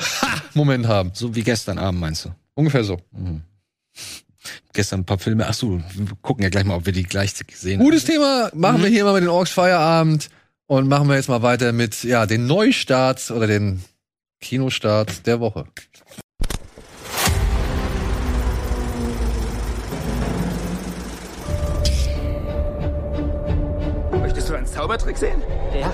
Moment 0.55 0.87
haben. 0.89 1.11
So 1.15 1.35
wie 1.35 1.43
gestern 1.43 1.79
Abend, 1.79 2.01
meinst 2.01 2.25
du? 2.25 2.35
Ungefähr 2.55 2.83
so. 2.85 3.01
Mhm. 3.13 3.43
Gestern 4.73 5.01
ein 5.01 5.05
paar 5.05 5.19
Filme. 5.19 5.47
Ach 5.47 5.55
so, 5.55 5.81
wir 5.95 6.07
gucken 6.23 6.43
ja 6.43 6.49
gleich 6.49 6.65
mal, 6.65 6.75
ob 6.75 6.87
wir 6.87 6.93
die 6.93 7.05
gleich 7.05 7.33
gesehen 7.47 7.79
Gutes 7.81 8.05
Thema. 8.05 8.51
Machen 8.55 8.83
wir 8.83 8.89
Mhm. 8.91 8.93
hier 8.95 9.05
mal 9.05 9.15
mit 9.15 9.23
den 9.23 9.29
Orks 9.29 9.51
Feierabend 9.53 10.29
und 10.67 10.89
machen 10.89 11.09
wir 11.09 11.15
jetzt 11.15 11.29
mal 11.29 11.43
weiter 11.43 11.73
mit 11.73 12.03
ja 12.03 12.27
den 12.27 12.47
Neustart 12.47 13.31
oder 13.31 13.47
den 13.47 13.83
Kinostart 14.41 15.27
der 15.27 15.39
Woche. 15.41 15.67
Zaubertrick 24.85 25.17
sehen? 25.17 25.43
Ja. 25.73 25.91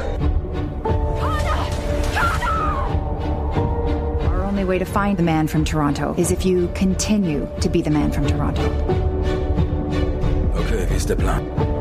Our 4.26 4.42
only 4.42 4.64
way 4.64 4.80
to 4.80 4.84
find 4.84 5.16
the 5.16 5.22
man 5.22 5.46
from 5.46 5.64
Toronto 5.64 6.12
is 6.18 6.32
if 6.32 6.44
you 6.44 6.68
continue 6.74 7.46
to 7.60 7.68
be 7.68 7.82
the 7.82 7.90
man 7.90 8.10
from 8.10 8.26
Toronto. 8.26 8.62
Okay, 10.56 10.88
wie 10.90 10.96
ist 10.96 11.08
der 11.08 11.14
Plan? 11.14 11.79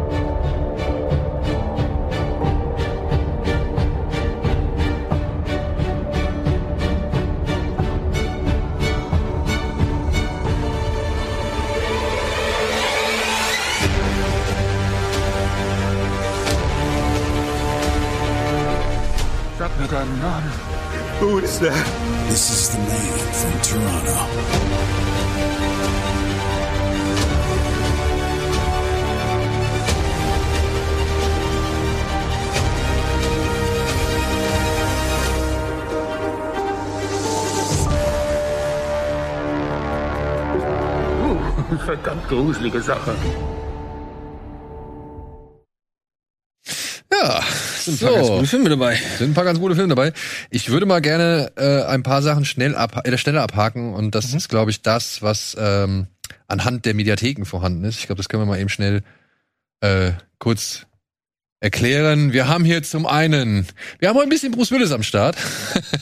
Sag 19.79 19.91
mir 19.91 19.97
deinen 19.97 20.19
Namen. 20.19 20.51
Who 21.21 21.39
is 21.39 21.59
that? 21.59 21.85
This 22.27 22.49
is 22.49 22.69
the 22.71 22.79
man 22.79 23.17
from 23.31 23.61
Toronto. 23.61 24.11
Uh, 41.21 41.85
verdammt 41.85 42.27
gruselige 42.27 42.81
Sache. 42.81 43.58
Sind 47.97 48.01
ein 48.01 48.13
paar 48.13 48.15
ganz 48.15 48.29
gute 48.29 48.47
Filme 48.47 48.69
dabei. 48.69 48.95
Sind 49.17 49.31
ein 49.31 49.33
paar 49.33 49.43
ganz 49.45 49.59
gute 49.59 49.75
Filme 49.75 49.89
dabei. 49.89 50.13
Ich 50.49 50.69
würde 50.69 50.85
mal 50.85 51.01
gerne 51.01 51.51
äh, 51.55 51.83
ein 51.83 52.03
paar 52.03 52.21
Sachen 52.21 52.45
schnell 52.45 52.75
ab, 52.75 53.05
äh, 53.05 53.17
schneller 53.17 53.43
abhaken 53.43 53.93
und 53.93 54.15
das 54.15 54.33
ist, 54.33 54.49
glaube 54.49 54.71
ich, 54.71 54.81
das, 54.81 55.21
was 55.21 55.55
ähm, 55.59 56.07
anhand 56.47 56.85
der 56.85 56.93
Mediatheken 56.93 57.45
vorhanden 57.45 57.83
ist. 57.83 57.99
Ich 57.99 58.07
glaube, 58.07 58.17
das 58.17 58.29
können 58.29 58.43
wir 58.43 58.47
mal 58.47 58.59
eben 58.59 58.69
schnell 58.69 59.01
äh, 59.81 60.11
kurz 60.39 60.85
erklären. 61.59 62.33
Wir 62.33 62.47
haben 62.47 62.65
hier 62.65 62.83
zum 62.83 63.05
einen, 63.05 63.67
wir 63.99 64.09
haben 64.09 64.15
heute 64.15 64.27
ein 64.27 64.29
bisschen 64.29 64.51
Bruce 64.51 64.71
Willis 64.71 64.91
am 64.91 65.03
Start. 65.03 65.35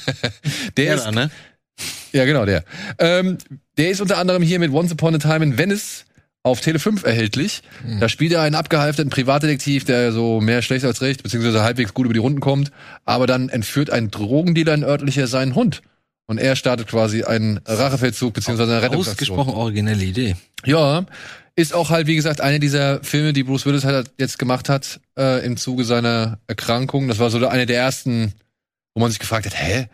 der 0.78 0.96
ist, 0.96 1.06
da, 1.06 1.12
ne? 1.12 1.32
ja 2.12 2.26
genau 2.26 2.46
der. 2.46 2.64
Ähm, 3.00 3.38
der 3.78 3.90
ist 3.90 4.02
unter 4.02 4.18
anderem 4.18 4.44
hier 4.44 4.60
mit 4.60 4.72
Once 4.72 4.92
Upon 4.92 5.16
a 5.16 5.18
Time 5.18 5.44
in 5.44 5.58
Venice 5.58 6.06
auf 6.44 6.62
Tele 6.62 6.80
5 6.80 7.04
erhältlich. 7.04 7.62
Da 8.00 8.08
spielt 8.08 8.32
er 8.32 8.42
einen 8.42 8.56
abgehalfterten 8.56 9.10
Privatdetektiv, 9.10 9.84
der 9.84 10.12
so 10.14 10.40
mehr 10.40 10.62
schlecht 10.62 10.86
als 10.86 11.02
recht, 11.02 11.24
beziehungsweise 11.24 11.62
halbwegs 11.64 11.94
gut 11.94 12.06
über 12.06 12.14
die 12.14 12.20
Runden 12.20 12.40
kommt. 12.40 12.72
Aber 13.06 13.28
dann 13.28 13.50
entführt 13.50 13.90
ein 13.90 14.12
Drogendealer 14.12 14.74
in 14.74 14.84
örtlicher 14.84 15.28
seinen 15.28 15.56
Hund. 15.56 15.82
Und 16.26 16.38
er 16.40 16.56
startet 16.56 16.88
quasi 16.88 17.24
einen 17.24 17.60
Rachefeldzug, 17.66 18.34
beziehungsweise 18.34 18.72
eine 18.74 18.82
Rettungsaktion. 18.82 19.38
Ausgesprochen 19.38 19.58
originelle 19.58 20.04
Idee. 20.04 20.36
Ja, 20.66 21.06
ist 21.56 21.74
auch 21.74 21.90
halt, 21.90 22.08
wie 22.08 22.16
gesagt, 22.16 22.40
eine 22.42 22.60
dieser 22.60 23.04
Filme, 23.04 23.34
die 23.34 23.44
Bruce 23.44 23.66
Willis 23.66 23.84
halt 23.84 24.12
jetzt 24.18 24.38
gemacht 24.38 24.70
hat, 24.70 25.00
äh, 25.18 25.46
im 25.46 25.58
Zuge 25.58 25.84
seiner 25.86 26.40
Erkrankung. 26.48 27.08
Das 27.08 27.20
war 27.20 27.30
so 27.30 27.46
eine 27.48 27.66
der 27.66 27.78
ersten, 27.78 28.34
wo 28.94 29.02
man 29.02 29.10
sich 29.10 29.20
gefragt 29.20 29.46
hat, 29.48 29.60
hä? 29.60 29.88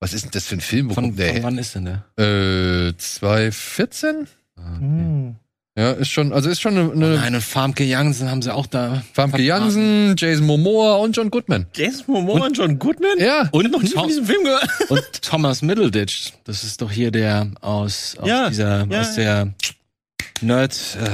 Was 0.00 0.14
ist 0.14 0.24
denn 0.24 0.30
das 0.30 0.46
für 0.46 0.54
ein 0.56 0.60
Film? 0.60 0.88
Wo 0.90 0.94
Von, 0.94 1.04
kommt 1.04 1.18
der 1.18 1.26
von 1.26 1.34
her? 1.36 1.42
wann 1.44 1.58
ist 1.58 1.74
denn 1.74 1.84
der? 2.16 2.88
Äh, 2.88 2.96
2014? 2.96 4.26
Hm. 4.56 5.36
Ja, 5.78 5.92
ist 5.92 6.10
schon, 6.10 6.32
also 6.32 6.50
ist 6.50 6.60
schon 6.60 6.76
eine, 6.76 6.90
eine 6.92 7.16
Nein, 7.16 7.34
und 7.36 7.40
Famke 7.42 7.84
Jansen 7.84 8.28
haben 8.28 8.42
sie 8.42 8.52
auch 8.52 8.66
da. 8.66 9.02
Famke 9.12 9.40
Jansen, 9.40 10.14
Jason 10.18 10.44
Momoa 10.44 10.96
und 10.96 11.16
John 11.16 11.30
Goodman. 11.30 11.66
Jason 11.74 12.04
Momoa 12.08 12.46
und 12.46 12.58
John 12.58 12.78
Goodman? 12.78 13.18
Ja, 13.18 13.48
Und 13.52 13.70
Noch 13.70 13.80
nie 13.80 13.88
von 13.88 14.08
diesem 14.08 14.26
Film 14.26 14.42
gehört. 14.42 14.68
Und 14.88 15.22
Thomas 15.22 15.62
Middleditch, 15.62 16.32
das 16.44 16.64
ist 16.64 16.82
doch 16.82 16.90
hier 16.90 17.12
der 17.12 17.50
aus, 17.60 18.16
aus 18.18 18.28
Ja, 18.28 18.48
dieser, 18.48 18.86
ja, 18.90 19.00
aus 19.00 19.14
der 19.14 19.54
Nerd, 20.42 20.72
äh, 21.02 21.08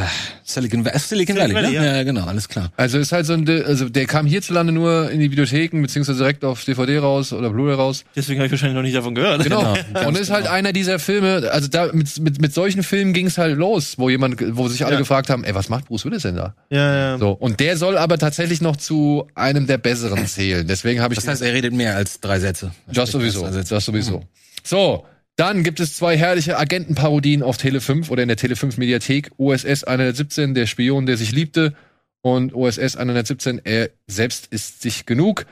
Silicon, 0.44 0.84
Va- 0.84 0.90
äh, 0.90 0.98
Silicon 0.98 1.36
Valley, 1.36 1.54
Valley, 1.54 1.68
ne? 1.70 1.74
ja. 1.74 1.96
ja. 1.96 2.02
genau, 2.04 2.24
alles 2.26 2.48
klar. 2.48 2.70
also 2.76 2.98
ist 2.98 3.12
halt 3.12 3.26
so 3.26 3.32
ein, 3.32 3.48
also 3.64 3.88
der 3.88 4.06
kam 4.06 4.26
hierzulande 4.26 4.72
nur 4.72 5.10
in 5.10 5.20
die 5.20 5.30
Videotheken, 5.30 5.82
beziehungsweise 5.82 6.18
direkt 6.18 6.44
auf 6.44 6.64
DVD 6.64 6.98
raus 6.98 7.32
oder 7.32 7.50
Blu-ray 7.50 7.74
raus. 7.74 8.04
Deswegen 8.14 8.38
habe 8.40 8.46
ich 8.46 8.52
wahrscheinlich 8.52 8.76
noch 8.76 8.82
nicht 8.82 8.94
davon 8.96 9.14
gehört. 9.14 9.42
Genau. 9.42 9.74
Genau, 9.96 10.08
und 10.08 10.18
ist 10.18 10.30
halt 10.30 10.46
einer 10.46 10.72
dieser 10.72 10.98
Filme, 10.98 11.50
also 11.52 11.68
da 11.68 11.92
mit, 11.92 12.18
mit, 12.20 12.40
mit 12.40 12.52
solchen 12.54 12.82
Filmen 12.82 13.12
ging 13.12 13.26
es 13.26 13.38
halt 13.38 13.56
los, 13.56 13.94
wo 13.98 14.08
jemand, 14.10 14.36
wo 14.56 14.68
sich 14.68 14.84
alle 14.84 14.94
Ja. 14.94 14.98
gefragt 15.00 15.30
haben, 15.30 15.44
ey, 15.44 15.54
was 15.54 15.68
macht 15.68 15.86
Bruce 15.86 16.04
Willis 16.04 16.22
denn 16.22 16.36
da? 16.36 16.54
Ja, 16.70 16.94
ja. 16.94 17.18
So, 17.18 17.30
und 17.32 17.60
der 17.60 17.76
soll 17.76 17.96
aber 17.98 18.18
tatsächlich 18.18 18.60
noch 18.60 18.76
zu 18.76 19.26
einem 19.34 19.66
der 19.66 19.78
besseren 19.78 20.26
zählen. 20.26 20.66
Deswegen 20.66 21.00
habe 21.00 21.14
ich 21.14 21.18
Das 21.20 21.28
heißt, 21.28 21.42
er 21.42 21.52
redet 21.52 21.72
mehr 21.72 21.96
als 21.96 22.20
drei 22.20 22.38
Sätze. 22.40 22.70
Das 22.92 23.10
sowieso. 23.10 23.44
Also, 23.44 23.62
Das 23.62 23.84
sowieso. 23.84 24.22
So, 24.62 25.04
dann 25.36 25.62
gibt 25.62 25.80
es 25.80 25.96
zwei 25.96 26.16
herrliche 26.16 26.58
Agentenparodien 26.58 27.42
auf 27.42 27.58
Tele 27.58 27.82
5 27.82 28.10
oder 28.10 28.22
in 28.22 28.28
der 28.28 28.38
Tele 28.38 28.56
5 28.56 28.78
Mediathek. 28.78 29.30
OSS 29.36 29.84
117, 29.84 30.54
der 30.54 30.66
Spion, 30.66 31.04
der 31.04 31.18
sich 31.18 31.32
liebte. 31.32 31.74
Und 32.22 32.54
OSS 32.54 32.96
117, 32.96 33.60
er 33.64 33.90
selbst 34.06 34.46
ist 34.46 34.80
sich 34.80 35.04
genug. 35.04 35.46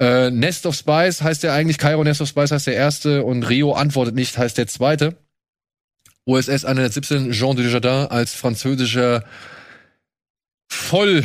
Äh, 0.00 0.30
Nest 0.30 0.66
of 0.66 0.74
Spies 0.74 1.22
heißt 1.22 1.44
der 1.44 1.54
eigentlich, 1.54 1.78
Cairo 1.78 2.02
Nest 2.04 2.20
of 2.20 2.28
Spies 2.28 2.50
heißt 2.50 2.66
der 2.66 2.74
erste 2.74 3.24
und 3.24 3.44
Rio 3.44 3.72
antwortet 3.72 4.14
nicht, 4.14 4.36
heißt 4.36 4.58
der 4.58 4.66
zweite. 4.66 5.16
OSS 6.26 6.64
117, 6.64 7.32
Jean 7.32 7.56
Dujardin 7.56 8.08
als 8.10 8.34
französischer 8.34 9.24
Vollagent. 10.68 11.22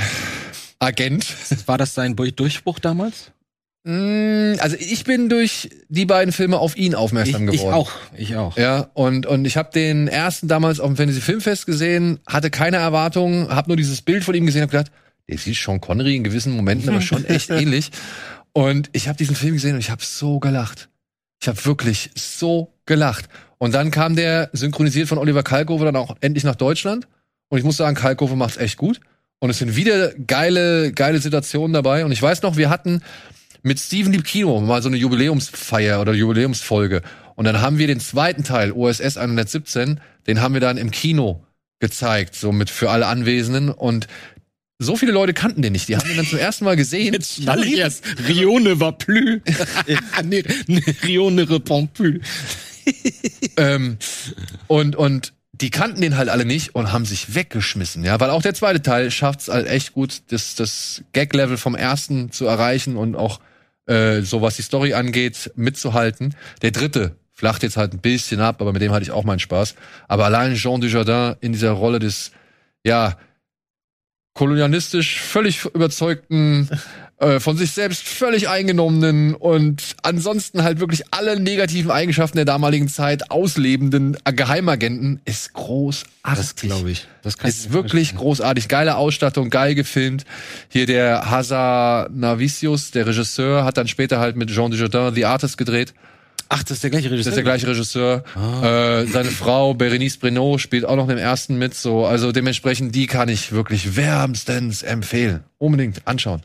War 1.65 1.77
das 1.77 1.93
sein 1.93 2.15
Durchbruch 2.15 2.79
damals? 2.79 3.31
Mm, 3.83 4.53
Also 4.59 4.77
ich 4.79 5.03
bin 5.03 5.27
durch 5.29 5.69
die 5.89 6.05
beiden 6.05 6.31
Filme 6.31 6.57
auf 6.57 6.77
ihn 6.77 6.91
Ich, 6.93 6.95
aufmerksam 6.97 7.47
ich 7.49 7.57
geworden. 7.57 7.73
auch, 7.73 7.91
ich 8.17 8.35
auch. 8.35 8.57
Ja, 8.57 8.89
und, 8.93 9.25
und 9.25 9.45
ich 9.45 9.57
habe 9.57 9.71
den 9.73 10.07
ersten 10.07 10.47
damals 10.47 10.79
auf 10.79 10.87
dem 10.87 10.95
Fantasy 10.95 11.21
Filmfest 11.21 11.65
gesehen, 11.65 12.19
hatte 12.25 12.49
keine 12.49 12.77
Erwartungen, 12.77 13.49
habe 13.49 13.69
nur 13.69 13.77
dieses 13.77 14.01
Bild 14.01 14.23
von 14.23 14.35
ihm 14.35 14.45
gesehen 14.45 14.63
und 14.63 14.71
gedacht, 14.71 14.91
der 15.29 15.37
sieht 15.37 15.55
Sean 15.57 15.81
Connery 15.81 16.15
in 16.15 16.23
gewissen 16.23 16.53
Momenten 16.55 16.89
aber 16.89 17.01
schon 17.01 17.25
echt 17.25 17.49
ähnlich. 17.49 17.91
Und 18.53 18.89
ich 18.93 19.07
habe 19.07 19.17
diesen 19.17 19.35
Film 19.35 19.53
gesehen 19.53 19.73
und 19.73 19.79
ich 19.79 19.89
habe 19.89 20.03
so 20.03 20.39
gelacht. 20.39 20.89
Ich 21.41 21.47
habe 21.47 21.63
wirklich 21.65 22.11
so 22.15 22.73
gelacht. 22.85 23.25
Und 23.57 23.73
dann 23.73 23.91
kam 23.91 24.15
der 24.15 24.49
synchronisiert 24.53 25.07
von 25.09 25.17
Oliver 25.17 25.43
Kalkofe 25.43 25.85
dann 25.85 25.95
auch 25.95 26.15
endlich 26.21 26.43
nach 26.43 26.55
Deutschland. 26.55 27.07
Und 27.49 27.57
ich 27.57 27.63
muss 27.63 27.77
sagen, 27.77 27.95
Kalkofe 27.95 28.35
macht's 28.35 28.57
echt 28.57 28.77
gut. 28.77 28.99
Und 29.39 29.49
es 29.49 29.57
sind 29.57 29.75
wieder 29.75 30.13
geile, 30.27 30.91
geile 30.93 31.19
Situationen 31.19 31.73
dabei. 31.73 32.05
Und 32.05 32.11
ich 32.11 32.21
weiß 32.21 32.43
noch, 32.43 32.55
wir 32.55 32.69
hatten 32.69 33.01
mit 33.63 33.79
Steven 33.79 34.11
Lieb 34.11 34.25
Kino 34.25 34.59
mal 34.61 34.81
so 34.81 34.89
eine 34.89 34.97
Jubiläumsfeier 34.97 35.99
oder 35.99 36.13
Jubiläumsfolge. 36.13 37.01
Und 37.35 37.45
dann 37.45 37.61
haben 37.61 37.79
wir 37.79 37.87
den 37.87 37.99
zweiten 37.99 38.43
Teil, 38.43 38.71
OSS 38.71 39.17
117, 39.17 39.99
den 40.27 40.41
haben 40.41 40.53
wir 40.53 40.61
dann 40.61 40.77
im 40.77 40.91
Kino 40.91 41.43
gezeigt, 41.79 42.35
so 42.35 42.51
mit 42.51 42.69
für 42.69 42.91
alle 42.91 43.07
Anwesenden. 43.07 43.69
Und 43.69 44.07
so 44.79 44.95
viele 44.95 45.11
Leute 45.11 45.33
kannten 45.33 45.61
den 45.61 45.73
nicht. 45.73 45.87
Die 45.87 45.97
haben 45.97 46.09
ihn 46.09 46.17
dann 46.17 46.25
zum 46.25 46.39
ersten 46.39 46.65
Mal 46.65 46.75
gesehen. 46.75 47.13
Jetzt 47.13 47.41
schnall 47.41 47.63
ich 47.63 47.77
erst. 47.77 48.03
Rio 48.27 48.59
ne 48.59 48.79
va 48.79 48.91
plus. 48.91 49.41
ne, 50.23 50.43
ne, 50.67 50.81
Rio 51.03 51.29
ne 51.29 51.43
répond 51.43 51.87
plus. 51.93 52.21
ähm, 53.57 53.97
und, 54.67 54.95
und 54.95 55.33
die 55.53 55.69
kannten 55.69 56.01
den 56.01 56.17
halt 56.17 56.29
alle 56.29 56.45
nicht 56.45 56.75
und 56.75 56.91
haben 56.91 57.05
sich 57.05 57.35
weggeschmissen, 57.35 58.03
ja, 58.03 58.19
weil 58.19 58.31
auch 58.31 58.41
der 58.41 58.53
zweite 58.53 58.81
Teil 58.81 59.11
schafft 59.11 59.41
es 59.41 59.47
halt 59.47 59.67
echt 59.67 59.93
gut, 59.93 60.23
das, 60.29 60.55
das 60.55 61.03
Gag-Level 61.13 61.57
vom 61.57 61.75
ersten 61.75 62.31
zu 62.31 62.45
erreichen 62.45 62.97
und 62.97 63.15
auch 63.15 63.39
äh, 63.85 64.21
so 64.21 64.41
was 64.41 64.55
die 64.55 64.61
Story 64.61 64.93
angeht, 64.93 65.51
mitzuhalten. 65.55 66.35
Der 66.61 66.71
dritte 66.71 67.15
flacht 67.31 67.63
jetzt 67.63 67.77
halt 67.77 67.93
ein 67.93 67.99
bisschen 67.99 68.39
ab, 68.39 68.61
aber 68.61 68.73
mit 68.73 68.81
dem 68.81 68.91
hatte 68.91 69.03
ich 69.03 69.11
auch 69.11 69.23
meinen 69.23 69.39
Spaß. 69.39 69.75
Aber 70.07 70.25
allein 70.25 70.55
Jean 70.55 70.79
Dujardin 70.79 71.35
in 71.41 71.51
dieser 71.51 71.71
Rolle 71.71 71.99
des, 71.99 72.31
ja, 72.83 73.17
kolonialistisch 74.33 75.19
völlig 75.19 75.65
überzeugten, 75.65 76.69
äh, 77.23 77.39
von 77.39 77.57
sich 77.57 77.71
selbst 77.71 78.03
völlig 78.03 78.49
eingenommenen 78.49 79.33
und 79.35 79.95
ansonsten 80.03 80.63
halt 80.63 80.79
wirklich 80.79 81.03
alle 81.11 81.39
negativen 81.39 81.89
Eigenschaften 81.89 82.37
der 82.37 82.45
damaligen 82.45 82.87
Zeit 82.87 83.31
auslebenden 83.31 84.17
Geheimagenten 84.25 85.21
ist 85.25 85.53
großartig. 85.53 86.07
Das 86.23 86.55
glaube 86.55 86.91
ich. 86.91 87.07
Das 87.21 87.37
kann 87.37 87.49
ist 87.49 87.71
wirklich 87.71 88.15
großartig. 88.15 88.67
Geile 88.67 88.97
Ausstattung, 88.97 89.49
geil 89.49 89.75
gefilmt. 89.75 90.25
Hier 90.69 90.85
der 90.85 91.29
Hazanavicius, 91.29 92.91
der 92.91 93.07
Regisseur, 93.07 93.63
hat 93.63 93.77
dann 93.77 93.87
später 93.87 94.19
halt 94.19 94.35
mit 94.35 94.49
Jean 94.49 94.71
Dujardin 94.71 95.15
The 95.15 95.25
Artist 95.25 95.57
gedreht. 95.57 95.93
Ach, 96.49 96.61
das 96.61 96.71
ist 96.77 96.83
der 96.83 96.91
gleiche 96.91 97.09
Regisseur. 97.09 97.31
Das 97.31 97.33
ist 97.33 97.35
der 97.37 97.43
gleiche 97.43 97.67
Regisseur. 97.67 98.23
Ah. 98.35 98.99
Äh, 99.01 99.07
seine 99.07 99.29
Frau 99.29 99.73
Berenice 99.73 100.17
Brenot 100.17 100.61
spielt 100.61 100.85
auch 100.85 100.95
noch 100.95 101.09
im 101.09 101.17
ersten 101.17 101.57
mit. 101.57 101.73
So, 101.73 102.05
also 102.05 102.31
dementsprechend 102.31 102.93
die 102.93 103.07
kann 103.07 103.29
ich 103.29 103.53
wirklich 103.53 103.95
wärmstens 103.95 104.83
empfehlen. 104.83 105.43
Unbedingt 105.57 106.05
anschauen. 106.05 106.43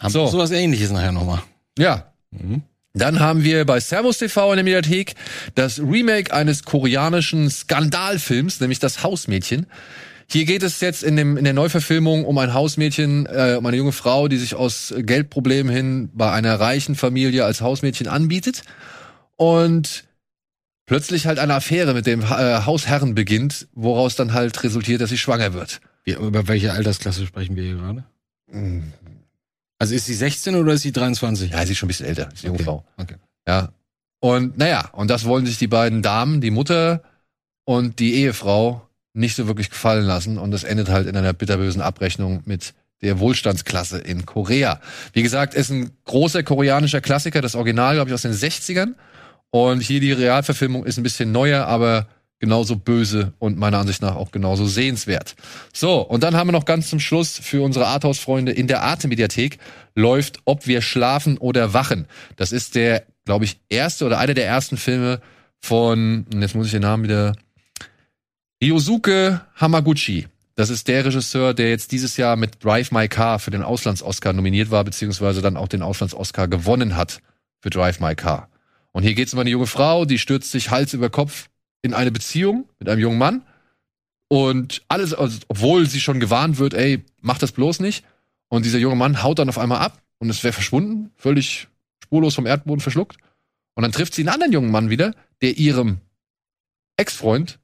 Haben 0.00 0.10
so. 0.10 0.26
sowas 0.26 0.50
ähnliches 0.50 0.90
nachher 0.90 1.12
nochmal. 1.12 1.42
Ja. 1.78 2.12
Mhm. 2.30 2.62
Dann 2.94 3.20
haben 3.20 3.44
wir 3.44 3.66
bei 3.66 3.78
Servus 3.78 4.18
TV 4.18 4.52
in 4.52 4.56
der 4.56 4.64
Mediathek 4.64 5.14
das 5.54 5.78
Remake 5.78 6.32
eines 6.32 6.64
koreanischen 6.64 7.50
Skandalfilms, 7.50 8.60
nämlich 8.60 8.78
das 8.78 9.02
Hausmädchen. 9.02 9.66
Hier 10.28 10.44
geht 10.44 10.62
es 10.62 10.80
jetzt 10.80 11.04
in, 11.04 11.14
dem, 11.14 11.36
in 11.36 11.44
der 11.44 11.52
Neuverfilmung 11.52 12.24
um 12.24 12.38
ein 12.38 12.54
Hausmädchen, 12.54 13.26
äh, 13.26 13.56
um 13.58 13.66
eine 13.66 13.76
junge 13.76 13.92
Frau, 13.92 14.28
die 14.28 14.38
sich 14.38 14.54
aus 14.54 14.94
Geldproblemen 14.96 15.72
hin 15.72 16.10
bei 16.14 16.32
einer 16.32 16.58
reichen 16.58 16.94
Familie 16.94 17.44
als 17.44 17.60
Hausmädchen 17.60 18.08
anbietet 18.08 18.62
und 19.36 20.04
plötzlich 20.86 21.26
halt 21.26 21.38
eine 21.38 21.54
Affäre 21.54 21.94
mit 21.94 22.06
dem 22.06 22.22
äh, 22.22 22.24
Hausherren 22.64 23.14
beginnt, 23.14 23.68
woraus 23.74 24.16
dann 24.16 24.32
halt 24.32 24.64
resultiert, 24.64 25.00
dass 25.00 25.10
sie 25.10 25.18
schwanger 25.18 25.52
wird. 25.52 25.80
Wie, 26.04 26.12
über 26.12 26.48
welche 26.48 26.72
Altersklasse 26.72 27.26
sprechen 27.26 27.56
wir 27.56 27.62
hier 27.62 27.76
gerade? 27.76 28.04
Also 29.78 29.94
ist 29.94 30.06
sie 30.06 30.14
16 30.14 30.54
oder 30.54 30.72
ist 30.72 30.82
sie 30.82 30.92
23? 30.92 31.50
Ja, 31.50 31.64
sie 31.64 31.72
ist 31.72 31.78
schon 31.78 31.86
ein 31.86 31.88
bisschen 31.88 32.06
älter, 32.06 32.28
ist 32.32 32.44
eine 32.44 32.52
junge 32.52 32.64
Frau. 32.64 32.84
Okay. 32.96 33.16
Ja. 33.46 33.72
Und 34.20 34.56
naja, 34.58 34.88
und 34.92 35.10
das 35.10 35.24
wollen 35.24 35.46
sich 35.46 35.58
die 35.58 35.66
beiden 35.66 36.02
Damen, 36.02 36.40
die 36.40 36.50
Mutter 36.50 37.02
und 37.64 37.98
die 37.98 38.14
Ehefrau, 38.14 38.82
nicht 39.12 39.36
so 39.36 39.46
wirklich 39.46 39.70
gefallen 39.70 40.04
lassen. 40.04 40.38
Und 40.38 40.50
das 40.50 40.64
endet 40.64 40.88
halt 40.88 41.06
in 41.06 41.16
einer 41.16 41.32
bitterbösen 41.32 41.80
Abrechnung 41.80 42.42
mit 42.44 42.74
der 43.02 43.18
Wohlstandsklasse 43.18 43.98
in 43.98 44.24
Korea. 44.24 44.80
Wie 45.12 45.22
gesagt, 45.22 45.54
ist 45.54 45.70
ein 45.70 45.90
großer 46.04 46.42
koreanischer 46.42 47.00
Klassiker, 47.00 47.42
das 47.42 47.54
Original, 47.54 47.94
glaube 47.94 48.10
ich, 48.10 48.14
aus 48.14 48.22
den 48.22 48.32
60ern. 48.32 48.94
Und 49.50 49.80
hier 49.80 50.00
die 50.00 50.12
Realverfilmung 50.12 50.84
ist 50.84 50.98
ein 50.98 51.02
bisschen 51.02 51.32
neuer, 51.32 51.66
aber 51.66 52.08
genauso 52.38 52.76
böse 52.76 53.32
und 53.38 53.56
meiner 53.56 53.78
Ansicht 53.78 54.02
nach 54.02 54.16
auch 54.16 54.30
genauso 54.30 54.66
sehenswert. 54.66 55.36
So, 55.72 56.00
und 56.00 56.22
dann 56.22 56.36
haben 56.36 56.48
wir 56.48 56.52
noch 56.52 56.64
ganz 56.64 56.90
zum 56.90 57.00
Schluss 57.00 57.38
für 57.38 57.62
unsere 57.62 57.86
Arthouse-Freunde 57.86 58.52
in 58.52 58.66
der 58.66 58.82
Arte-Mediathek 58.82 59.58
läuft 59.94 60.40
Ob 60.44 60.66
wir 60.66 60.82
schlafen 60.82 61.38
oder 61.38 61.72
wachen. 61.72 62.06
Das 62.36 62.52
ist 62.52 62.74
der, 62.74 63.04
glaube 63.24 63.46
ich, 63.46 63.58
erste 63.68 64.04
oder 64.04 64.18
einer 64.18 64.34
der 64.34 64.46
ersten 64.46 64.76
Filme 64.76 65.20
von, 65.60 66.26
jetzt 66.38 66.54
muss 66.54 66.66
ich 66.66 66.72
den 66.72 66.82
Namen 66.82 67.04
wieder, 67.04 67.34
Ryosuke 68.62 69.40
Hamaguchi. 69.56 70.28
Das 70.54 70.70
ist 70.70 70.88
der 70.88 71.04
Regisseur, 71.04 71.52
der 71.52 71.68
jetzt 71.68 71.92
dieses 71.92 72.16
Jahr 72.16 72.36
mit 72.36 72.64
Drive 72.64 72.90
My 72.90 73.08
Car 73.08 73.38
für 73.38 73.50
den 73.50 73.62
Auslands-Oscar 73.62 74.32
nominiert 74.32 74.70
war, 74.70 74.84
beziehungsweise 74.84 75.42
dann 75.42 75.56
auch 75.56 75.68
den 75.68 75.82
Auslands-Oscar 75.82 76.48
gewonnen 76.48 76.96
hat 76.96 77.20
für 77.60 77.68
Drive 77.68 78.00
My 78.00 78.14
Car. 78.14 78.48
Und 78.92 79.02
hier 79.02 79.14
geht 79.14 79.28
es 79.28 79.34
um 79.34 79.40
eine 79.40 79.50
junge 79.50 79.66
Frau, 79.66 80.06
die 80.06 80.18
stürzt 80.18 80.50
sich 80.50 80.70
Hals 80.70 80.94
über 80.94 81.10
Kopf 81.10 81.48
in 81.86 81.94
eine 81.94 82.10
Beziehung 82.10 82.68
mit 82.78 82.88
einem 82.88 83.00
jungen 83.00 83.18
Mann. 83.18 83.42
Und 84.28 84.82
alles, 84.88 85.14
also, 85.14 85.38
obwohl 85.48 85.86
sie 85.86 86.00
schon 86.00 86.20
gewarnt 86.20 86.58
wird, 86.58 86.74
ey, 86.74 87.04
mach 87.20 87.38
das 87.38 87.52
bloß 87.52 87.80
nicht. 87.80 88.04
Und 88.48 88.64
dieser 88.64 88.78
junge 88.78 88.96
Mann 88.96 89.22
haut 89.22 89.38
dann 89.38 89.48
auf 89.48 89.58
einmal 89.58 89.78
ab 89.78 90.02
und 90.18 90.30
es 90.30 90.42
wäre 90.44 90.52
verschwunden, 90.52 91.10
völlig 91.16 91.68
spurlos 92.02 92.34
vom 92.34 92.46
Erdboden 92.46 92.80
verschluckt. 92.80 93.16
Und 93.74 93.82
dann 93.82 93.92
trifft 93.92 94.14
sie 94.14 94.22
einen 94.22 94.30
anderen 94.30 94.52
jungen 94.52 94.70
Mann 94.70 94.90
wieder, 94.90 95.14
der 95.42 95.56
ihrem 95.56 95.98
Ex-Freund 96.96 97.58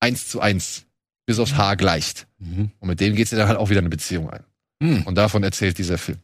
eins 0.00 0.28
zu 0.28 0.40
eins 0.40 0.84
bis 1.26 1.38
aufs 1.38 1.54
Haar 1.56 1.76
gleicht. 1.76 2.26
Mhm. 2.38 2.70
Und 2.78 2.88
mit 2.88 3.00
dem 3.00 3.14
geht 3.14 3.28
sie 3.28 3.36
dann 3.36 3.48
halt 3.48 3.58
auch 3.58 3.70
wieder 3.70 3.80
eine 3.80 3.88
Beziehung 3.88 4.30
ein. 4.30 4.44
Mhm. 4.80 5.02
Und 5.02 5.16
davon 5.16 5.42
erzählt 5.42 5.78
dieser 5.78 5.98
Film. 5.98 6.18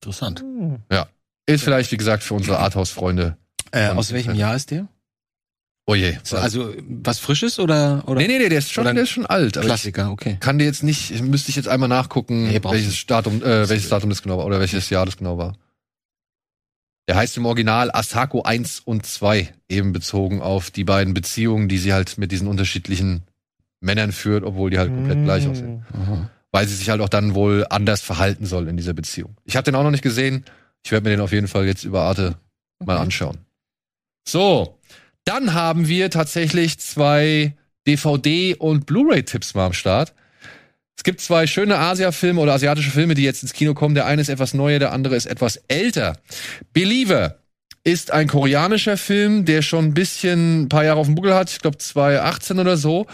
Interessant. 0.00 0.44
Ja. 0.90 1.08
Ist 1.46 1.64
vielleicht, 1.64 1.90
wie 1.92 1.96
gesagt, 1.96 2.22
für 2.22 2.34
unsere 2.34 2.58
Arthouse-Freunde 2.58 3.36
äh, 3.72 3.88
aus 3.88 4.12
welchem 4.12 4.34
Jahr 4.34 4.54
ist 4.54 4.70
der? 4.70 4.88
Oh 5.88 5.94
je. 5.94 6.16
Also 6.32 6.74
was 6.88 7.20
Frisches 7.20 7.60
oder? 7.60 8.02
oder 8.06 8.20
nee, 8.20 8.26
nee, 8.26 8.38
nee, 8.38 8.48
der 8.48 8.58
ist 8.58 8.72
schon, 8.72 8.84
der 8.84 8.96
ist 8.96 9.10
schon 9.10 9.24
alt. 9.24 9.52
Klassiker, 9.52 10.10
okay. 10.10 10.36
Kann 10.40 10.58
dir 10.58 10.64
jetzt 10.64 10.82
nicht, 10.82 11.22
müsste 11.22 11.50
ich 11.50 11.56
jetzt 11.56 11.68
einmal 11.68 11.88
nachgucken, 11.88 12.48
nee, 12.48 12.60
welches 12.62 13.06
Datum, 13.06 13.40
äh, 13.42 13.68
welches 13.68 13.88
Datum 13.88 14.10
das 14.10 14.20
genau 14.20 14.38
war 14.38 14.46
oder 14.46 14.58
welches 14.58 14.90
Jahr 14.90 15.06
das 15.06 15.16
genau 15.16 15.38
war. 15.38 15.54
Der 17.08 17.14
heißt 17.14 17.36
im 17.36 17.46
Original 17.46 17.92
Asako 17.92 18.42
1 18.42 18.80
und 18.80 19.06
2, 19.06 19.54
eben 19.68 19.92
bezogen 19.92 20.42
auf 20.42 20.72
die 20.72 20.82
beiden 20.82 21.14
Beziehungen, 21.14 21.68
die 21.68 21.78
sie 21.78 21.92
halt 21.92 22.18
mit 22.18 22.32
diesen 22.32 22.48
unterschiedlichen 22.48 23.22
Männern 23.80 24.10
führt, 24.10 24.42
obwohl 24.42 24.70
die 24.70 24.78
halt 24.78 24.92
komplett 24.92 25.18
mm. 25.18 25.24
gleich 25.24 25.46
aussehen. 25.46 25.86
Aha. 25.92 26.30
Weil 26.50 26.66
sie 26.66 26.74
sich 26.74 26.90
halt 26.90 27.00
auch 27.00 27.08
dann 27.08 27.36
wohl 27.36 27.64
anders 27.70 28.00
verhalten 28.00 28.44
soll 28.44 28.66
in 28.66 28.76
dieser 28.76 28.92
Beziehung. 28.92 29.36
Ich 29.44 29.54
habe 29.54 29.64
den 29.64 29.76
auch 29.76 29.84
noch 29.84 29.92
nicht 29.92 30.02
gesehen. 30.02 30.44
Ich 30.82 30.90
werde 30.90 31.04
mir 31.04 31.10
den 31.10 31.20
auf 31.20 31.30
jeden 31.30 31.46
Fall 31.46 31.66
jetzt 31.66 31.84
über 31.84 32.02
Arte 32.02 32.38
okay. 32.80 32.86
mal 32.86 32.96
anschauen. 32.96 33.38
So, 34.28 34.75
dann 35.26 35.52
haben 35.52 35.88
wir 35.88 36.08
tatsächlich 36.08 36.78
zwei 36.78 37.54
DVD- 37.86 38.56
und 38.56 38.86
Blu-ray-Tipps 38.86 39.54
mal 39.54 39.66
am 39.66 39.72
Start. 39.72 40.14
Es 40.96 41.04
gibt 41.04 41.20
zwei 41.20 41.46
schöne 41.46 41.78
Asia-Filme 41.78 42.40
oder 42.40 42.54
asiatische 42.54 42.90
Filme, 42.90 43.14
die 43.14 43.24
jetzt 43.24 43.42
ins 43.42 43.52
Kino 43.52 43.74
kommen. 43.74 43.94
Der 43.94 44.06
eine 44.06 44.22
ist 44.22 44.28
etwas 44.28 44.54
neuer, 44.54 44.78
der 44.78 44.92
andere 44.92 45.16
ist 45.16 45.26
etwas 45.26 45.56
älter. 45.68 46.16
Believer 46.72 47.36
ist 47.84 48.12
ein 48.12 48.28
koreanischer 48.28 48.96
Film, 48.96 49.44
der 49.44 49.62
schon 49.62 49.86
ein 49.86 49.94
bisschen 49.94 50.62
ein 50.62 50.68
paar 50.68 50.84
Jahre 50.84 51.00
auf 51.00 51.06
dem 51.06 51.14
Buckel 51.16 51.34
hat, 51.34 51.50
ich 51.50 51.60
glaube 51.60 51.78
2018 51.78 52.58
oder 52.58 52.76
so, 52.76 53.06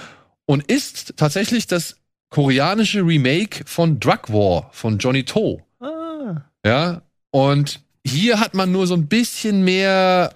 und 0.47 0.71
ist 0.71 1.15
tatsächlich 1.17 1.67
das 1.67 1.97
koreanische 2.31 3.01
Remake 3.01 3.65
von 3.67 4.01
Drug 4.01 4.29
War 4.29 4.71
von 4.73 4.99
Johnny 4.99 5.25
To. 5.25 5.63
Ah. 5.81 6.43
Ja, 6.65 7.03
und 7.31 7.81
hier 8.07 8.39
hat 8.39 8.55
man 8.55 8.71
nur 8.71 8.87
so 8.87 8.95
ein 8.95 9.09
bisschen 9.09 9.65
mehr 9.65 10.35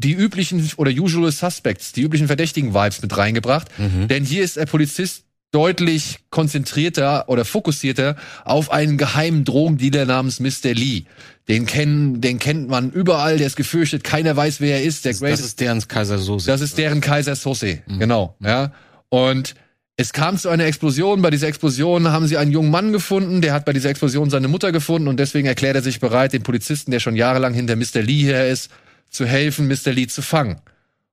die 0.00 0.12
üblichen 0.12 0.70
oder 0.76 0.90
usual 0.90 1.32
suspects, 1.32 1.92
die 1.92 2.02
üblichen 2.02 2.26
verdächtigen 2.26 2.74
Vibes 2.74 3.02
mit 3.02 3.16
reingebracht. 3.16 3.68
Mhm. 3.78 4.08
Denn 4.08 4.24
hier 4.24 4.44
ist 4.44 4.56
der 4.56 4.66
Polizist 4.66 5.24
deutlich 5.50 6.18
konzentrierter 6.30 7.28
oder 7.28 7.44
fokussierter 7.44 8.16
auf 8.44 8.70
einen 8.70 8.98
geheimen 8.98 9.44
Drogendealer 9.44 10.04
namens 10.04 10.40
Mr. 10.40 10.74
Lee. 10.74 11.04
Den 11.48 11.64
kennen, 11.64 12.20
den 12.20 12.38
kennt 12.38 12.68
man 12.68 12.90
überall, 12.90 13.38
der 13.38 13.46
ist 13.46 13.56
gefürchtet, 13.56 14.04
keiner 14.04 14.36
weiß, 14.36 14.60
wer 14.60 14.76
er 14.76 14.82
ist. 14.82 15.06
Der 15.06 15.12
das, 15.12 15.20
das 15.20 15.40
ist 15.40 15.60
deren 15.60 15.86
Kaiser 15.88 16.18
Sose. 16.18 16.46
Das 16.46 16.60
ist 16.60 16.76
deren 16.76 17.00
Kaiser 17.00 17.34
Sose, 17.34 17.80
mhm. 17.86 17.98
genau, 17.98 18.36
ja. 18.40 18.72
Und 19.08 19.54
es 19.96 20.12
kam 20.12 20.38
zu 20.38 20.48
einer 20.48 20.64
Explosion. 20.64 21.22
Bei 21.22 21.30
dieser 21.30 21.48
Explosion 21.48 22.08
haben 22.08 22.26
sie 22.26 22.36
einen 22.36 22.52
jungen 22.52 22.70
Mann 22.70 22.92
gefunden. 22.92 23.40
Der 23.40 23.52
hat 23.52 23.64
bei 23.64 23.72
dieser 23.72 23.90
Explosion 23.90 24.30
seine 24.30 24.46
Mutter 24.46 24.70
gefunden 24.70 25.08
und 25.08 25.18
deswegen 25.18 25.48
erklärt 25.48 25.74
er 25.74 25.82
sich 25.82 25.98
bereit, 25.98 26.32
den 26.32 26.44
Polizisten, 26.44 26.92
der 26.92 27.00
schon 27.00 27.16
jahrelang 27.16 27.52
hinter 27.52 27.74
Mr. 27.74 28.02
Lee 28.02 28.22
her 28.22 28.48
ist, 28.48 28.70
zu 29.10 29.26
helfen, 29.26 29.68
Mr. 29.68 29.92
Lee 29.92 30.06
zu 30.06 30.22
fangen. 30.22 30.60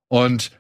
Und 0.08 0.52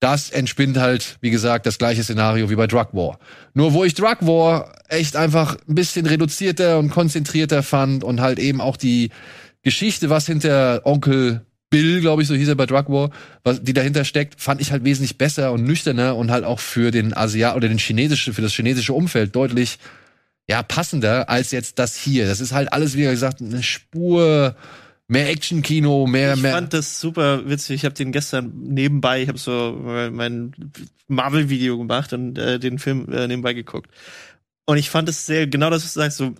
das 0.00 0.30
entspinnt 0.30 0.76
halt, 0.76 1.16
wie 1.20 1.30
gesagt, 1.30 1.66
das 1.66 1.78
gleiche 1.78 2.02
Szenario 2.02 2.50
wie 2.50 2.56
bei 2.56 2.66
Drug 2.66 2.88
War. 2.92 3.18
Nur 3.54 3.72
wo 3.72 3.84
ich 3.84 3.94
Drug 3.94 4.18
War 4.20 4.72
echt 4.88 5.16
einfach 5.16 5.56
ein 5.66 5.74
bisschen 5.74 6.04
reduzierter 6.06 6.78
und 6.78 6.90
konzentrierter 6.90 7.62
fand 7.62 8.04
und 8.04 8.20
halt 8.20 8.38
eben 8.38 8.60
auch 8.60 8.76
die 8.76 9.10
Geschichte, 9.62 10.10
was 10.10 10.26
hinter 10.26 10.82
Onkel 10.84 11.40
Bill, 11.70 12.00
glaube 12.00 12.22
ich, 12.22 12.28
so 12.28 12.34
hieß 12.34 12.48
er 12.48 12.54
bei 12.54 12.66
Drug 12.66 12.84
War, 12.88 13.10
was, 13.42 13.62
die 13.62 13.72
dahinter 13.72 14.04
steckt, 14.04 14.40
fand 14.40 14.60
ich 14.60 14.70
halt 14.70 14.84
wesentlich 14.84 15.18
besser 15.18 15.52
und 15.52 15.64
nüchterner 15.64 16.16
und 16.16 16.30
halt 16.30 16.44
auch 16.44 16.60
für 16.60 16.90
den 16.90 17.16
Asiat 17.16 17.56
oder 17.56 17.68
den 17.68 17.78
chinesischen, 17.78 18.34
für 18.34 18.42
das 18.42 18.52
chinesische 18.52 18.92
Umfeld 18.92 19.34
deutlich 19.34 19.78
ja 20.46 20.62
passender 20.62 21.28
als 21.28 21.50
jetzt 21.50 21.78
das 21.78 21.96
hier. 21.96 22.26
Das 22.26 22.40
ist 22.40 22.52
halt 22.52 22.72
alles, 22.72 22.96
wie 22.96 23.02
gesagt, 23.02 23.40
eine 23.40 23.62
Spur 23.62 24.54
mehr 25.08 25.28
Action-Kino, 25.28 26.06
mehr, 26.06 26.34
ich 26.34 26.42
mehr. 26.42 26.50
Ich 26.50 26.56
fand 26.56 26.74
das 26.74 27.00
super 27.00 27.48
witzig. 27.48 27.76
Ich 27.76 27.84
habe 27.84 27.94
den 27.94 28.12
gestern 28.12 28.52
nebenbei, 28.54 29.22
ich 29.22 29.28
habe 29.28 29.38
so 29.38 29.78
mein 30.12 30.54
Marvel-Video 31.08 31.78
gemacht 31.78 32.12
und 32.12 32.38
äh, 32.38 32.58
den 32.58 32.78
Film 32.78 33.10
äh, 33.12 33.26
nebenbei 33.26 33.52
geguckt. 33.52 33.90
Und 34.66 34.78
ich 34.78 34.88
fand 34.90 35.08
es 35.08 35.26
sehr, 35.26 35.46
genau 35.46 35.70
das, 35.70 35.84
was 35.84 35.94
du 35.94 36.00
sagst, 36.00 36.16
so 36.16 36.34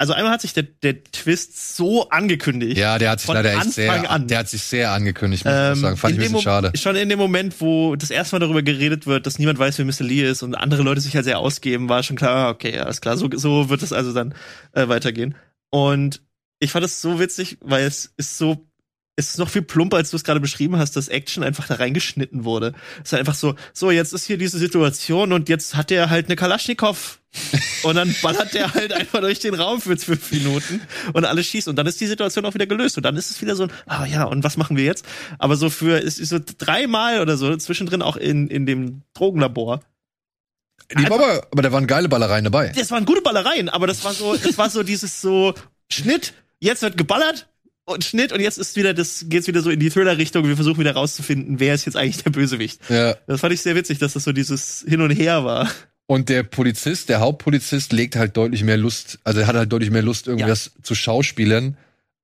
also 0.00 0.14
einmal 0.14 0.32
hat 0.32 0.40
sich 0.40 0.54
der, 0.54 0.62
der 0.62 1.04
Twist 1.04 1.76
so 1.76 2.08
angekündigt. 2.08 2.78
Ja, 2.78 2.98
der 2.98 3.10
hat 3.10 3.20
sich 3.20 3.28
leider 3.30 3.52
echt 3.52 3.72
sehr, 3.72 4.10
an. 4.10 4.28
der 4.28 4.38
hat 4.38 4.48
sich 4.48 4.62
sehr 4.62 4.92
angekündigt, 4.92 5.44
muss 5.44 5.52
ähm, 5.54 5.74
ich 5.74 5.80
sagen. 5.80 5.96
Fand 5.98 6.14
ich 6.14 6.20
ein 6.20 6.22
bisschen 6.22 6.40
schade. 6.40 6.72
Schon 6.74 6.96
in 6.96 7.10
dem 7.10 7.18
Moment, 7.18 7.60
wo 7.60 7.96
das 7.96 8.08
erste 8.10 8.34
Mal 8.34 8.40
darüber 8.40 8.62
geredet 8.62 9.06
wird, 9.06 9.26
dass 9.26 9.38
niemand 9.38 9.58
weiß, 9.58 9.76
wer 9.76 9.84
Mr. 9.84 10.04
Lee 10.04 10.26
ist 10.26 10.42
und 10.42 10.54
andere 10.54 10.80
Leute 10.82 11.02
sich 11.02 11.14
halt 11.16 11.26
sehr 11.26 11.38
ausgeben, 11.38 11.90
war 11.90 12.02
schon 12.02 12.16
klar, 12.16 12.48
okay, 12.48 12.78
alles 12.78 13.02
klar, 13.02 13.18
so, 13.18 13.28
so 13.30 13.68
wird 13.68 13.82
es 13.82 13.92
also 13.92 14.14
dann 14.14 14.34
äh, 14.72 14.88
weitergehen. 14.88 15.34
Und 15.68 16.22
ich 16.60 16.70
fand 16.70 16.84
es 16.84 17.02
so 17.02 17.18
witzig, 17.18 17.58
weil 17.60 17.84
es 17.84 18.12
ist 18.16 18.38
so 18.38 18.70
es 19.20 19.30
ist 19.30 19.38
noch 19.38 19.50
viel 19.50 19.62
plumper, 19.62 19.98
als 19.98 20.10
du 20.10 20.16
es 20.16 20.24
gerade 20.24 20.40
beschrieben 20.40 20.78
hast, 20.78 20.96
dass 20.96 21.08
Action 21.08 21.42
einfach 21.42 21.66
da 21.66 21.74
reingeschnitten 21.74 22.44
wurde. 22.44 22.74
Es 23.04 23.12
ist 23.12 23.18
einfach 23.18 23.34
so, 23.34 23.54
so, 23.74 23.90
jetzt 23.90 24.14
ist 24.14 24.24
hier 24.24 24.38
diese 24.38 24.58
Situation 24.58 25.32
und 25.32 25.48
jetzt 25.50 25.76
hat 25.76 25.90
er 25.90 26.08
halt 26.08 26.26
eine 26.26 26.36
Kalaschnikow. 26.36 27.18
und 27.84 27.94
dann 27.94 28.12
ballert 28.22 28.54
der 28.54 28.74
halt 28.74 28.92
einfach 28.92 29.20
durch 29.20 29.38
den 29.38 29.54
Raum 29.54 29.80
für 29.80 29.96
fünf 29.96 30.32
Minuten 30.32 30.80
und 31.12 31.24
alles 31.24 31.46
schießt. 31.46 31.68
Und 31.68 31.76
dann 31.76 31.86
ist 31.86 32.00
die 32.00 32.06
Situation 32.06 32.44
auch 32.44 32.54
wieder 32.54 32.66
gelöst. 32.66 32.96
Und 32.96 33.04
dann 33.04 33.14
ist 33.16 33.30
es 33.30 33.40
wieder 33.40 33.54
so, 33.54 33.68
ah 33.86 34.04
ja, 34.04 34.24
und 34.24 34.42
was 34.42 34.56
machen 34.56 34.76
wir 34.76 34.84
jetzt? 34.84 35.04
Aber 35.38 35.54
so 35.54 35.70
für, 35.70 36.02
es 36.02 36.18
ist 36.18 36.30
so 36.30 36.38
dreimal 36.58 37.20
oder 37.20 37.36
so, 37.36 37.54
zwischendrin 37.56 38.02
auch 38.02 38.16
in, 38.16 38.48
in 38.48 38.66
dem 38.66 39.02
Drogenlabor. 39.14 39.80
Die 40.98 41.04
war 41.04 41.20
aber, 41.20 41.46
aber 41.52 41.62
da 41.62 41.70
waren 41.70 41.86
geile 41.86 42.08
Ballereien 42.08 42.44
dabei. 42.44 42.72
Das 42.74 42.90
waren 42.90 43.04
gute 43.04 43.20
Ballereien, 43.20 43.68
aber 43.68 43.86
das 43.86 44.02
war 44.02 44.12
so, 44.12 44.34
das 44.34 44.58
war 44.58 44.70
so 44.70 44.82
dieses 44.82 45.20
so 45.20 45.54
Schnitt, 45.88 46.32
jetzt 46.60 46.82
wird 46.82 46.96
geballert, 46.96 47.48
und 47.86 48.04
Schnitt 48.04 48.32
und 48.32 48.40
jetzt 48.40 48.58
ist 48.58 48.76
wieder 48.76 48.94
das 48.94 49.26
geht's 49.28 49.48
wieder 49.48 49.62
so 49.62 49.70
in 49.70 49.80
die 49.80 49.90
Thriller-Richtung. 49.90 50.46
Wir 50.46 50.54
versuchen 50.54 50.78
wieder 50.78 50.92
rauszufinden, 50.92 51.60
wer 51.60 51.74
ist 51.74 51.86
jetzt 51.86 51.96
eigentlich 51.96 52.22
der 52.22 52.30
Bösewicht. 52.30 52.80
Ja. 52.88 53.16
Das 53.26 53.40
fand 53.40 53.52
ich 53.52 53.62
sehr 53.62 53.74
witzig, 53.74 53.98
dass 53.98 54.12
das 54.12 54.24
so 54.24 54.32
dieses 54.32 54.84
Hin 54.86 55.00
und 55.00 55.10
Her 55.10 55.44
war. 55.44 55.68
Und 56.06 56.28
der 56.28 56.42
Polizist, 56.42 57.08
der 57.08 57.20
Hauptpolizist, 57.20 57.92
legt 57.92 58.16
halt 58.16 58.36
deutlich 58.36 58.64
mehr 58.64 58.76
Lust, 58.76 59.18
also 59.24 59.40
er 59.40 59.46
hat 59.46 59.56
halt 59.56 59.72
deutlich 59.72 59.90
mehr 59.90 60.02
Lust, 60.02 60.26
irgendwas 60.26 60.72
ja. 60.76 60.82
zu 60.82 60.94
schauspielen 60.94 61.76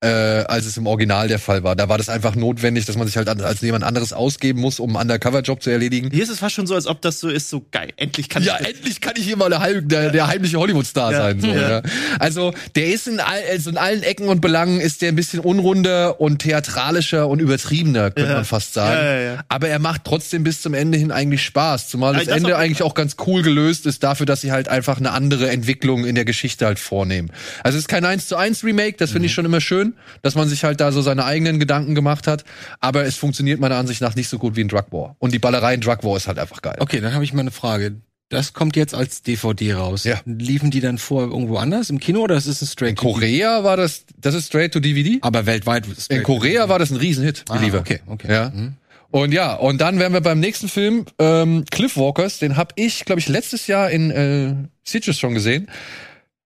äh, 0.03 0.09
als 0.09 0.66
es 0.66 0.76
im 0.76 0.86
Original 0.86 1.26
der 1.26 1.38
Fall 1.38 1.62
war. 1.64 1.74
Da 1.74 1.88
war 1.88 1.97
das 1.97 2.11
einfach 2.11 2.34
notwendig, 2.34 2.84
dass 2.84 2.97
man 2.99 3.07
sich 3.07 3.16
halt 3.16 3.28
als 3.28 3.61
jemand 3.62 3.82
anderes 3.82 4.12
ausgeben 4.12 4.61
muss, 4.61 4.78
um 4.78 4.94
einen 4.94 5.11
Undercover-Job 5.11 5.62
zu 5.62 5.70
erledigen. 5.70 6.11
Hier 6.12 6.22
ist 6.22 6.28
es 6.28 6.40
fast 6.40 6.55
schon 6.55 6.66
so, 6.66 6.74
als 6.74 6.86
ob 6.86 7.01
das 7.01 7.18
so 7.18 7.28
ist, 7.28 7.49
so 7.49 7.64
geil. 7.70 7.92
Endlich 7.97 8.28
kann 8.28 8.42
ja, 8.42 8.57
ich. 8.57 8.66
Ja, 8.66 8.72
endlich 8.74 9.01
kann 9.01 9.14
ich 9.16 9.24
hier 9.24 9.38
mal 9.38 9.49
der, 9.49 9.61
Heim, 9.61 9.88
der, 9.88 10.11
der 10.11 10.26
heimliche 10.26 10.59
Hollywood-Star 10.59 11.12
ja. 11.12 11.18
sein. 11.18 11.40
So, 11.40 11.47
ja. 11.47 11.70
ja. 11.70 11.82
Also 12.18 12.53
der 12.74 12.88
ist 12.88 13.09
in, 13.09 13.20
all, 13.20 13.40
also 13.51 13.70
in 13.70 13.78
allen 13.78 14.03
Ecken 14.03 14.28
und 14.28 14.42
Belangen 14.42 14.80
ist 14.80 15.01
der 15.01 15.09
ein 15.09 15.16
bisschen 15.16 15.40
unrunder 15.40 16.20
und 16.20 16.40
theatralischer 16.40 17.26
und 17.26 17.40
übertriebener, 17.40 18.11
könnte 18.11 18.34
man 18.34 18.44
fast 18.44 18.74
sagen. 18.74 19.42
Aber 19.49 19.68
er 19.68 19.78
macht 19.78 20.05
trotzdem 20.05 20.44
bis 20.44 20.61
zum 20.61 20.74
Ende 20.74 20.99
hin 20.99 21.11
eigentlich 21.11 21.42
Spaß. 21.42 21.88
Zumal 21.88 22.14
das, 22.14 22.26
das 22.26 22.36
Ende 22.36 22.59
eigentlich 22.59 22.82
auch 22.82 22.94
ganz 22.94 23.16
cool 23.26 23.42
gelöst 23.42 23.86
ist 23.86 24.03
dafür, 24.03 24.26
dass 24.26 24.42
sie 24.42 24.53
halt 24.53 24.68
einfach 24.68 24.99
eine 24.99 25.12
andere 25.12 25.49
Entwicklung 25.49 26.05
in 26.05 26.14
der 26.14 26.26
Geschichte 26.26 26.66
halt 26.66 26.78
vornehmen. 26.78 27.32
Also 27.62 27.78
es 27.78 27.84
ist 27.84 27.88
kein 27.88 28.05
1 28.05 28.28
zu 28.28 28.36
1 28.36 28.62
Remake, 28.62 28.97
das 28.99 29.11
finde 29.11 29.20
mhm. 29.20 29.26
ich 29.26 29.32
schon 29.32 29.44
immer 29.47 29.62
schön 29.62 29.86
dass 30.22 30.34
man 30.34 30.49
sich 30.49 30.64
halt 30.64 30.80
da 30.80 30.93
so 30.93 31.03
seine 31.03 31.24
eigenen 31.24 31.59
Gedanken 31.59 31.95
gemacht 31.95 32.26
hat. 32.26 32.45
Aber 32.80 33.05
es 33.05 33.16
funktioniert 33.16 33.61
meiner 33.61 33.76
Ansicht 33.76 34.01
nach 34.01 34.14
nicht 34.14 34.28
so 34.28 34.39
gut 34.39 34.57
wie 34.57 34.62
ein 34.62 34.68
Drug 34.68 34.87
War. 34.91 35.16
Und 35.18 35.32
die 35.32 35.39
Ballerei 35.39 35.74
in 35.74 35.80
Drug 35.80 35.99
War 36.03 36.16
ist 36.16 36.28
halt 36.28 36.39
einfach 36.39 36.62
geil. 36.62 36.76
Okay, 36.78 37.01
dann 37.01 37.14
habe 37.14 37.24
ich 37.24 37.32
mal 37.32 37.41
eine 37.41 37.51
Frage. 37.51 37.97
Das 38.28 38.53
kommt 38.53 38.74
jetzt 38.74 38.93
als 38.93 39.22
DVD 39.22 39.74
raus. 39.74 40.03
Ja. 40.03 40.20
Liefen 40.24 40.72
die 40.72 40.80
dann 40.80 40.99
vor 40.99 41.22
irgendwo 41.22 41.59
anders 41.59 41.91
im 41.91 42.01
Kino 42.01 42.22
oder 42.22 42.34
ist 42.37 42.47
es 42.47 42.61
ein 42.61 42.66
Straight? 42.66 42.91
In 42.91 42.97
Korea 42.97 43.62
war 43.62 43.76
das, 43.76 44.05
das 44.16 44.34
ist 44.34 44.49
Straight 44.49 44.72
to 44.72 44.80
DVD. 44.80 45.18
Aber 45.20 45.47
weltweit. 45.47 45.87
In 46.09 46.24
Korea 46.24 46.68
war 46.68 46.80
das 46.80 46.91
ein 46.91 46.97
Riesenhit, 46.97 47.45
ah, 47.49 47.57
Believer. 47.57 47.78
Okay, 47.78 48.01
okay. 48.07 48.32
Ja. 48.32 48.51
Mhm. 48.51 48.74
Und 49.12 49.32
ja, 49.32 49.55
und 49.55 49.80
dann 49.80 50.01
wären 50.01 50.12
wir 50.12 50.20
beim 50.20 50.41
nächsten 50.41 50.68
Film, 50.68 51.07
ähm, 51.20 51.64
Cliffwalkers, 51.70 52.41
den 52.41 52.57
habe 52.57 52.74
ich, 52.76 53.05
glaube 53.05 53.20
ich, 53.20 53.28
letztes 53.28 53.68
Jahr 53.68 53.91
in 53.91 54.11
äh, 54.11 54.55
Citrus 54.84 55.18
schon 55.18 55.34
gesehen. 55.34 55.70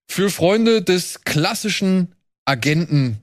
Für 0.07 0.28
Freunde 0.28 0.82
des 0.82 1.22
klassischen 1.24 2.09
Agenten 2.45 3.18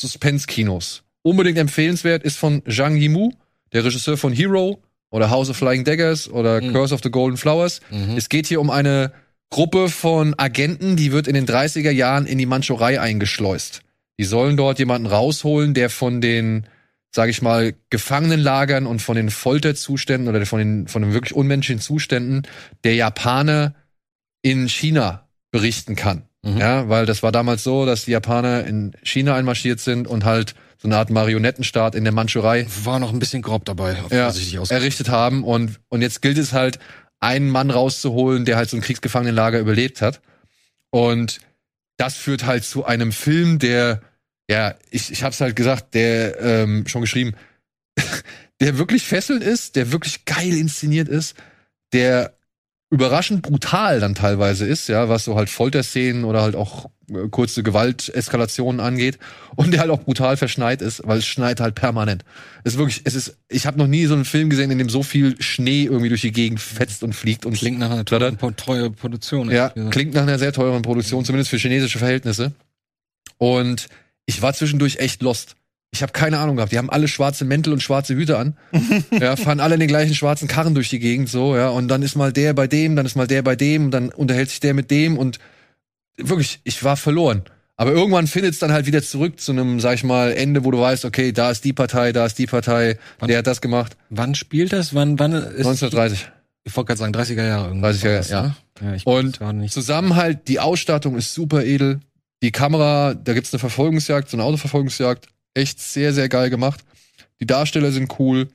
Suspense-Kinos. 0.00 1.02
Unbedingt 1.22 1.58
empfehlenswert 1.58 2.22
ist 2.22 2.38
von 2.38 2.62
Zhang 2.66 2.96
Yimou, 2.96 3.32
der 3.72 3.84
Regisseur 3.84 4.16
von 4.16 4.32
Hero 4.32 4.82
oder 5.10 5.30
House 5.30 5.50
of 5.50 5.56
Flying 5.56 5.84
Daggers 5.84 6.28
oder 6.30 6.60
mhm. 6.60 6.72
Curse 6.72 6.94
of 6.94 7.00
the 7.02 7.10
Golden 7.10 7.36
Flowers. 7.36 7.80
Mhm. 7.90 8.16
Es 8.16 8.28
geht 8.28 8.46
hier 8.46 8.60
um 8.60 8.70
eine 8.70 9.12
Gruppe 9.50 9.88
von 9.88 10.34
Agenten, 10.38 10.96
die 10.96 11.12
wird 11.12 11.26
in 11.26 11.34
den 11.34 11.46
30er 11.46 11.90
Jahren 11.90 12.26
in 12.26 12.38
die 12.38 12.46
Mandschurei 12.46 13.00
eingeschleust. 13.00 13.82
Die 14.18 14.24
sollen 14.24 14.56
dort 14.56 14.78
jemanden 14.78 15.06
rausholen, 15.06 15.74
der 15.74 15.90
von 15.90 16.20
den, 16.20 16.66
sag 17.10 17.28
ich 17.28 17.42
mal, 17.42 17.74
Gefangenenlagern 17.90 18.86
und 18.86 19.02
von 19.02 19.16
den 19.16 19.30
Folterzuständen 19.30 20.28
oder 20.28 20.44
von 20.46 20.58
den, 20.58 20.88
von 20.88 21.02
den 21.02 21.12
wirklich 21.12 21.34
unmenschlichen 21.34 21.80
Zuständen 21.80 22.42
der 22.84 22.94
Japaner 22.94 23.74
in 24.42 24.68
China 24.68 25.28
berichten 25.50 25.96
kann. 25.96 26.29
Mhm. 26.42 26.56
Ja, 26.56 26.88
weil 26.88 27.06
das 27.06 27.22
war 27.22 27.32
damals 27.32 27.62
so, 27.64 27.84
dass 27.86 28.04
die 28.04 28.12
Japaner 28.12 28.64
in 28.64 28.92
China 29.02 29.34
einmarschiert 29.34 29.80
sind 29.80 30.08
und 30.08 30.24
halt 30.24 30.54
so 30.78 30.88
eine 30.88 30.96
Art 30.96 31.10
Marionettenstaat 31.10 31.94
in 31.94 32.04
der 32.04 32.12
Mandschurei. 32.12 32.66
War 32.84 32.98
noch 32.98 33.12
ein 33.12 33.18
bisschen 33.18 33.42
grob 33.42 33.66
dabei, 33.66 33.96
ja, 34.10 34.32
errichtet 34.70 35.10
haben. 35.10 35.44
Und, 35.44 35.78
und 35.88 36.00
jetzt 36.00 36.22
gilt 36.22 36.38
es 36.38 36.52
halt, 36.52 36.78
einen 37.20 37.50
Mann 37.50 37.70
rauszuholen, 37.70 38.46
der 38.46 38.56
halt 38.56 38.70
so 38.70 38.76
ein 38.76 38.82
Kriegsgefangenenlager 38.82 39.60
überlebt 39.60 40.00
hat. 40.00 40.22
Und 40.90 41.40
das 41.98 42.16
führt 42.16 42.46
halt 42.46 42.64
zu 42.64 42.84
einem 42.86 43.12
Film, 43.12 43.58
der, 43.58 44.00
ja, 44.50 44.74
ich, 44.90 45.12
ich 45.12 45.22
hab's 45.22 45.40
halt 45.40 45.54
gesagt, 45.54 45.94
der 45.94 46.40
ähm, 46.40 46.86
schon 46.86 47.02
geschrieben, 47.02 47.34
der 48.60 48.78
wirklich 48.78 49.04
fesselnd 49.04 49.44
ist, 49.44 49.76
der 49.76 49.92
wirklich 49.92 50.24
geil 50.24 50.54
inszeniert 50.54 51.08
ist, 51.08 51.36
der 51.92 52.34
überraschend 52.90 53.42
brutal 53.42 54.00
dann 54.00 54.14
teilweise 54.16 54.66
ist, 54.66 54.88
ja, 54.88 55.08
was 55.08 55.24
so 55.24 55.36
halt 55.36 55.48
Folterszenen 55.48 56.24
oder 56.24 56.42
halt 56.42 56.56
auch 56.56 56.90
äh, 57.08 57.28
kurze 57.28 57.62
Gewalteskalationen 57.62 58.80
angeht 58.80 59.18
und 59.54 59.70
der 59.70 59.80
halt 59.80 59.90
auch 59.90 60.00
brutal 60.00 60.36
verschneit 60.36 60.82
ist, 60.82 61.02
weil 61.06 61.18
es 61.18 61.26
schneit 61.26 61.60
halt 61.60 61.76
permanent. 61.76 62.24
Es 62.64 62.72
ist 62.72 62.78
wirklich, 62.78 63.02
es 63.04 63.14
ist, 63.14 63.36
ich 63.48 63.66
habe 63.66 63.78
noch 63.78 63.86
nie 63.86 64.06
so 64.06 64.14
einen 64.14 64.24
Film 64.24 64.50
gesehen, 64.50 64.72
in 64.72 64.78
dem 64.78 64.90
so 64.90 65.04
viel 65.04 65.40
Schnee 65.40 65.84
irgendwie 65.84 66.08
durch 66.08 66.22
die 66.22 66.32
Gegend 66.32 66.60
fetzt 66.60 67.04
und 67.04 67.14
fliegt 67.14 67.46
und 67.46 67.54
klingt 67.54 67.78
nach 67.78 67.92
einer 67.92 68.04
teuren, 68.04 68.36
teuren 68.56 68.94
Produktion. 68.94 69.50
Ja, 69.50 69.68
klingt 69.90 70.14
nach 70.14 70.22
einer 70.22 70.40
sehr 70.40 70.52
teuren 70.52 70.82
Produktion, 70.82 71.24
zumindest 71.24 71.50
für 71.50 71.58
chinesische 71.58 71.98
Verhältnisse. 71.98 72.52
Und 73.38 73.88
ich 74.26 74.42
war 74.42 74.52
zwischendurch 74.52 74.96
echt 74.96 75.22
lost. 75.22 75.54
Ich 75.92 76.02
habe 76.02 76.12
keine 76.12 76.38
Ahnung 76.38 76.56
gehabt. 76.56 76.72
Die 76.72 76.78
haben 76.78 76.90
alle 76.90 77.08
schwarze 77.08 77.44
Mäntel 77.44 77.72
und 77.72 77.82
schwarze 77.82 78.14
Hüte 78.14 78.38
an. 78.38 78.56
ja, 79.10 79.34
fahren 79.36 79.60
alle 79.60 79.74
in 79.74 79.80
den 79.80 79.88
gleichen 79.88 80.14
schwarzen 80.14 80.46
Karren 80.46 80.74
durch 80.74 80.88
die 80.88 81.00
Gegend 81.00 81.28
so, 81.28 81.56
ja. 81.56 81.68
Und 81.68 81.88
dann 81.88 82.02
ist 82.02 82.16
mal 82.16 82.32
der 82.32 82.54
bei 82.54 82.66
dem, 82.66 82.94
dann 82.96 83.06
ist 83.06 83.16
mal 83.16 83.26
der 83.26 83.42
bei 83.42 83.56
dem, 83.56 83.90
dann 83.90 84.10
unterhält 84.10 84.50
sich 84.50 84.60
der 84.60 84.74
mit 84.74 84.90
dem 84.90 85.18
und 85.18 85.38
wirklich, 86.16 86.60
ich 86.64 86.84
war 86.84 86.96
verloren. 86.96 87.42
Aber 87.76 87.92
irgendwann 87.92 88.26
findet 88.26 88.52
es 88.52 88.58
dann 88.58 88.72
halt 88.72 88.86
wieder 88.86 89.02
zurück 89.02 89.40
zu 89.40 89.52
einem, 89.52 89.80
sag 89.80 89.94
ich 89.94 90.04
mal, 90.04 90.32
Ende, 90.32 90.64
wo 90.64 90.70
du 90.70 90.78
weißt, 90.78 91.06
okay, 91.06 91.32
da 91.32 91.50
ist 91.50 91.64
die 91.64 91.72
Partei, 91.72 92.12
da 92.12 92.26
ist 92.26 92.38
die 92.38 92.46
Partei, 92.46 92.98
wann, 93.18 93.28
der 93.28 93.38
hat 93.38 93.46
das 93.46 93.60
gemacht. 93.62 93.96
Wann 94.10 94.34
spielt 94.34 94.72
das? 94.72 94.94
Wann, 94.94 95.18
wann 95.18 95.32
ist 95.32 95.66
1930. 95.66 96.30
Ich 96.62 96.76
wollte 96.76 96.88
gerade 96.88 96.98
sagen, 96.98 97.14
30er 97.14 97.46
Jahre. 97.46 97.72
30er 97.72 98.10
Jahre, 98.10 98.28
ja. 98.28 98.42
Ne? 98.42 98.54
ja 98.82 98.94
ich 98.94 99.06
und 99.06 99.40
zusammen 99.70 100.14
halt, 100.14 100.46
die 100.48 100.60
Ausstattung 100.60 101.16
ist 101.16 101.32
super 101.32 101.64
edel. 101.64 102.00
Die 102.42 102.52
Kamera, 102.52 103.14
da 103.14 103.32
gibt's 103.32 103.52
eine 103.52 103.58
Verfolgungsjagd, 103.58 104.28
so 104.28 104.36
eine 104.36 104.44
Autoverfolgungsjagd 104.44 105.26
echt 105.54 105.80
sehr, 105.80 106.12
sehr 106.12 106.28
geil 106.28 106.50
gemacht. 106.50 106.80
Die 107.40 107.46
Darsteller 107.46 107.92
sind 107.92 108.18
cool. 108.18 108.48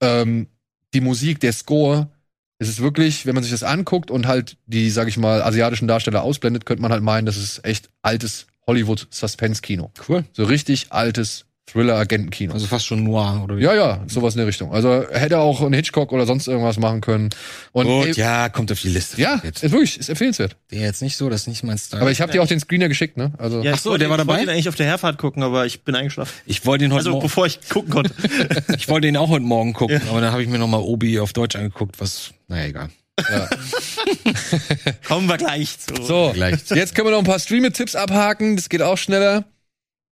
Ähm, 0.00 0.48
die 0.92 1.00
Musik, 1.00 1.40
der 1.40 1.52
Score, 1.52 2.10
es 2.58 2.68
ist 2.68 2.80
wirklich, 2.80 3.26
wenn 3.26 3.34
man 3.34 3.42
sich 3.42 3.52
das 3.52 3.62
anguckt 3.62 4.10
und 4.10 4.26
halt 4.26 4.56
die, 4.66 4.90
sag 4.90 5.08
ich 5.08 5.16
mal, 5.16 5.42
asiatischen 5.42 5.88
Darsteller 5.88 6.22
ausblendet, 6.22 6.66
könnte 6.66 6.82
man 6.82 6.92
halt 6.92 7.02
meinen, 7.02 7.26
das 7.26 7.36
ist 7.36 7.64
echt 7.64 7.90
altes 8.02 8.46
Hollywood-Suspense-Kino. 8.66 9.92
Cool. 10.08 10.24
So 10.32 10.44
richtig 10.44 10.92
altes 10.92 11.46
Thriller-Agentenkino. 11.66 12.52
Also 12.52 12.66
fast 12.66 12.86
schon 12.86 13.04
noir, 13.04 13.40
oder 13.42 13.56
wie? 13.56 13.62
Ja, 13.62 13.74
ja, 13.74 14.02
sowas 14.06 14.34
in 14.34 14.38
der 14.38 14.46
Richtung. 14.46 14.72
Also 14.72 15.04
hätte 15.10 15.38
auch 15.38 15.62
ein 15.62 15.72
Hitchcock 15.72 16.12
oder 16.12 16.26
sonst 16.26 16.46
irgendwas 16.46 16.78
machen 16.78 17.00
können. 17.00 17.30
Und 17.72 17.86
Gut, 17.86 18.06
ey, 18.08 18.12
ja, 18.14 18.48
kommt 18.48 18.70
auf 18.70 18.80
die 18.80 18.90
Liste. 18.90 19.20
Ja, 19.20 19.40
jetzt. 19.42 19.64
ist 19.64 19.72
wirklich, 19.72 19.98
ist 19.98 20.08
empfehlenswert. 20.08 20.56
Der 20.70 20.80
jetzt 20.80 21.00
nicht 21.00 21.16
so, 21.16 21.30
das 21.30 21.42
ist 21.42 21.46
nicht 21.48 21.64
mein 21.64 21.78
Style. 21.78 22.02
Aber 22.02 22.10
ich 22.10 22.20
habe 22.20 22.30
dir 22.32 22.42
auch 22.42 22.46
den 22.46 22.60
Screener 22.60 22.88
geschickt, 22.88 23.16
ne? 23.16 23.32
Also 23.38 23.62
ja, 23.62 23.72
Ach 23.74 23.78
so, 23.78 23.96
der 23.96 24.10
war 24.10 24.18
dabei. 24.18 24.34
Ich 24.34 24.38
wollte 24.38 24.50
ihn 24.50 24.54
eigentlich 24.54 24.68
auf 24.68 24.74
der 24.74 24.86
Herfahrt 24.86 25.18
gucken, 25.18 25.42
aber 25.42 25.64
ich 25.64 25.82
bin 25.84 25.94
eingeschlafen. 25.94 26.32
Ich 26.46 26.66
wollte 26.66 26.84
ihn 26.84 26.92
heute 26.92 27.08
Also, 27.08 27.18
bevor 27.18 27.46
ich 27.46 27.60
gucken 27.68 27.90
konnte. 27.90 28.14
ich 28.76 28.88
wollte 28.88 29.08
ihn 29.08 29.16
auch 29.16 29.30
heute 29.30 29.44
Morgen 29.44 29.72
gucken, 29.72 30.00
ja. 30.04 30.10
aber 30.10 30.20
dann 30.20 30.32
habe 30.32 30.42
ich 30.42 30.48
mir 30.48 30.58
nochmal 30.58 30.80
Obi 30.80 31.18
auf 31.18 31.32
Deutsch 31.32 31.56
angeguckt, 31.56 31.98
was, 31.98 32.32
naja, 32.46 32.66
egal. 32.66 32.88
Ja. 33.30 33.48
Kommen 35.08 35.28
wir 35.28 35.38
gleich 35.38 35.78
zu. 35.78 36.02
So, 36.02 36.32
gleich. 36.34 36.56
jetzt 36.74 36.94
können 36.94 37.06
wir 37.08 37.12
noch 37.12 37.18
ein 37.18 37.24
paar 37.24 37.38
Streamer-Tipps 37.38 37.94
abhaken. 37.94 38.56
Das 38.56 38.68
geht 38.68 38.82
auch 38.82 38.98
schneller. 38.98 39.44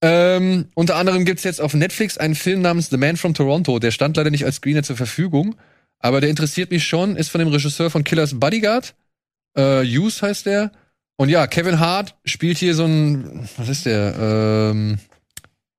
Ähm, 0.04 0.66
unter 0.74 0.96
anderem 0.96 1.24
gibt's 1.24 1.44
jetzt 1.44 1.60
auf 1.60 1.74
Netflix 1.74 2.18
einen 2.18 2.34
Film 2.34 2.60
namens 2.60 2.90
The 2.90 2.96
Man 2.96 3.16
from 3.16 3.34
Toronto. 3.34 3.78
Der 3.78 3.92
stand 3.92 4.16
leider 4.16 4.30
nicht 4.30 4.44
als 4.44 4.56
Screener 4.56 4.82
zur 4.82 4.96
Verfügung, 4.96 5.54
aber 6.00 6.20
der 6.20 6.28
interessiert 6.28 6.72
mich 6.72 6.84
schon. 6.84 7.14
Ist 7.16 7.30
von 7.30 7.38
dem 7.38 7.48
Regisseur 7.48 7.88
von 7.88 8.02
Killers 8.02 8.38
Bodyguard. 8.38 8.94
Äh, 9.56 9.84
Hughes 9.84 10.20
heißt 10.20 10.46
der. 10.46 10.72
Und 11.16 11.28
ja, 11.28 11.46
Kevin 11.46 11.78
Hart 11.78 12.16
spielt 12.24 12.58
hier 12.58 12.74
so 12.74 12.84
ein, 12.84 13.48
was 13.56 13.68
ist 13.68 13.86
der? 13.86 14.70
Ähm, 14.72 14.98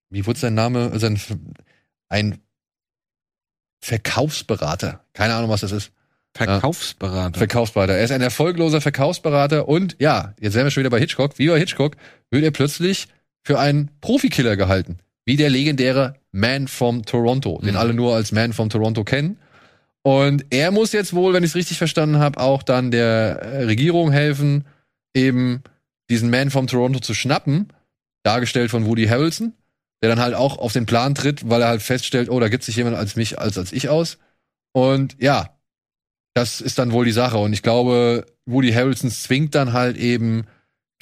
wie 0.10 0.26
wurde 0.26 0.40
sein 0.40 0.54
Name? 0.54 0.98
Sein, 1.00 1.20
ein 2.08 2.38
Verkaufsberater. 3.82 5.04
Keine 5.12 5.36
Ahnung, 5.36 5.50
was 5.50 5.62
das 5.62 5.74
ist. 5.74 5.92
Verkaufsberater. 6.34 7.38
Verkaufsberater. 7.38 7.94
Er 7.94 8.06
ist 8.06 8.12
ein 8.12 8.22
erfolgloser 8.22 8.80
Verkaufsberater 8.80 9.68
und 9.68 9.98
ja, 10.00 10.34
jetzt 10.40 10.54
wären 10.54 10.66
wir 10.66 10.72
schon 10.72 10.82
wieder 10.82 10.90
bei 10.90 11.00
Hitchcock. 11.00 11.38
Wie 11.38 11.48
bei 11.50 11.60
Hitchcock 11.60 11.98
wird 12.32 12.44
er 12.44 12.52
plötzlich 12.52 13.08
für 13.44 13.60
einen 13.60 13.91
Profikiller 14.02 14.56
gehalten. 14.58 14.98
Wie 15.26 15.36
der 15.38 15.50
legendäre 15.50 16.16
Man 16.32 16.68
from 16.68 17.06
Toronto, 17.06 17.60
den 17.62 17.72
Mhm. 17.72 17.78
alle 17.78 17.94
nur 17.94 18.16
als 18.16 18.32
Man 18.32 18.54
from 18.54 18.70
Toronto 18.70 19.04
kennen. 19.04 19.38
Und 20.02 20.46
er 20.50 20.72
muss 20.72 20.91
jetzt 20.91 21.14
wohl, 21.14 21.34
wenn 21.34 21.44
ich 21.44 21.52
es 21.52 21.56
richtig 21.56 21.78
verstanden 21.78 22.18
habe, 22.20 22.39
auch 22.39 22.64
dann 22.64 22.91
der 22.91 23.39
äh, 23.41 23.64
Regierung 23.64 24.12
helfen, 24.12 24.66
eben 25.16 25.64
diesen 26.10 26.30
Man 26.30 26.50
from 26.52 26.68
Toronto 26.68 27.00
zu 27.00 27.14
schnappen, 27.14 27.70
dargestellt 28.24 28.70
von 28.72 28.86
Woody 28.86 29.06
Harrelson, 29.08 29.54
der 30.02 30.10
dann 30.10 30.20
halt 30.20 30.36
auch 30.36 30.58
auf 30.58 30.74
den 30.74 30.86
Plan 30.86 31.16
tritt, 31.16 31.50
weil 31.50 31.62
er 31.62 31.70
halt 31.70 31.82
feststellt, 31.82 32.30
oh, 32.30 32.39
da 32.41 32.50
gibt 32.50 32.64
sich 32.66 32.76
jemand 32.76 32.98
als 32.98 33.16
mich 33.16 33.39
als 33.39 33.58
als 33.58 33.72
ich 33.72 33.88
aus. 33.88 34.18
Und 34.74 35.16
ja, 35.22 35.58
das 36.34 36.60
ist 36.60 36.80
dann 36.80 36.91
wohl 36.91 37.06
die 37.06 37.12
Sache. 37.12 37.38
Und 37.38 37.54
ich 37.54 37.62
glaube, 37.62 38.26
Woody 38.46 38.74
Harrelson 38.74 39.12
zwingt 39.12 39.56
dann 39.56 39.72
halt 39.72 39.96
eben 39.96 40.46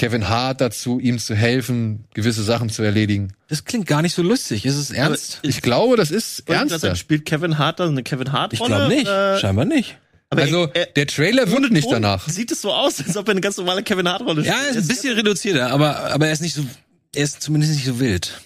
Kevin 0.02 0.30
Hart 0.30 0.62
dazu, 0.62 1.00
ihm 1.00 1.20
zu 1.20 1.36
helfen, 1.36 2.06
gewisse 2.16 2.42
Sachen 2.42 2.70
zu 2.70 2.82
erledigen. 2.82 3.34
Das 3.50 3.66
klingt 3.66 3.86
gar 3.86 4.02
nicht 4.02 4.16
so 4.16 4.24
lustig. 4.24 4.66
Ist 4.66 4.76
es 4.76 4.90
ernst? 4.90 5.38
Ich 5.44 5.62
glaube, 5.62 5.96
das 5.96 6.10
ist 6.10 6.44
ich 6.50 6.70
sagen, 6.80 6.96
Spielt 6.96 7.24
Kevin 7.26 7.60
Hart 7.60 7.80
da 7.80 7.86
eine 7.88 8.02
Kevin 8.02 8.32
Hart 8.32 8.52
Ich 8.52 8.60
Rolle? 8.62 8.78
glaube 8.78 8.96
nicht. 8.96 9.08
Äh, 9.08 9.38
Scheinbar 9.40 9.66
nicht. 9.66 10.00
aber 10.32 10.42
Also, 10.42 10.70
er- 10.74 10.88
der 10.88 11.06
Trailer 11.06 11.52
wirkt 11.52 11.72
nicht 11.72 11.88
danach. 11.92 12.28
Sieht 12.28 12.52
es 12.52 12.62
so 12.64 12.74
aus, 12.74 13.00
als 13.06 13.16
ob 13.16 13.28
er 13.28 13.32
eine 13.34 13.42
ganz 13.42 13.58
normale 13.58 13.84
Kevin 13.84 14.10
Hart 14.10 14.24
Rolle 14.24 14.44
Ja, 14.44 14.56
er 14.64 14.70
ist 14.72 14.78
ein 14.78 14.88
bisschen 14.88 15.14
reduzierter, 15.16 15.70
aber, 15.70 15.96
aber 16.12 16.26
er 16.26 16.34
ist 16.34 16.42
nicht 16.42 16.56
so, 16.56 16.66
er 17.14 17.24
ist 17.24 17.44
zumindest 17.44 17.74
nicht 17.76 17.86
so 17.86 18.00
wild. 18.00 18.42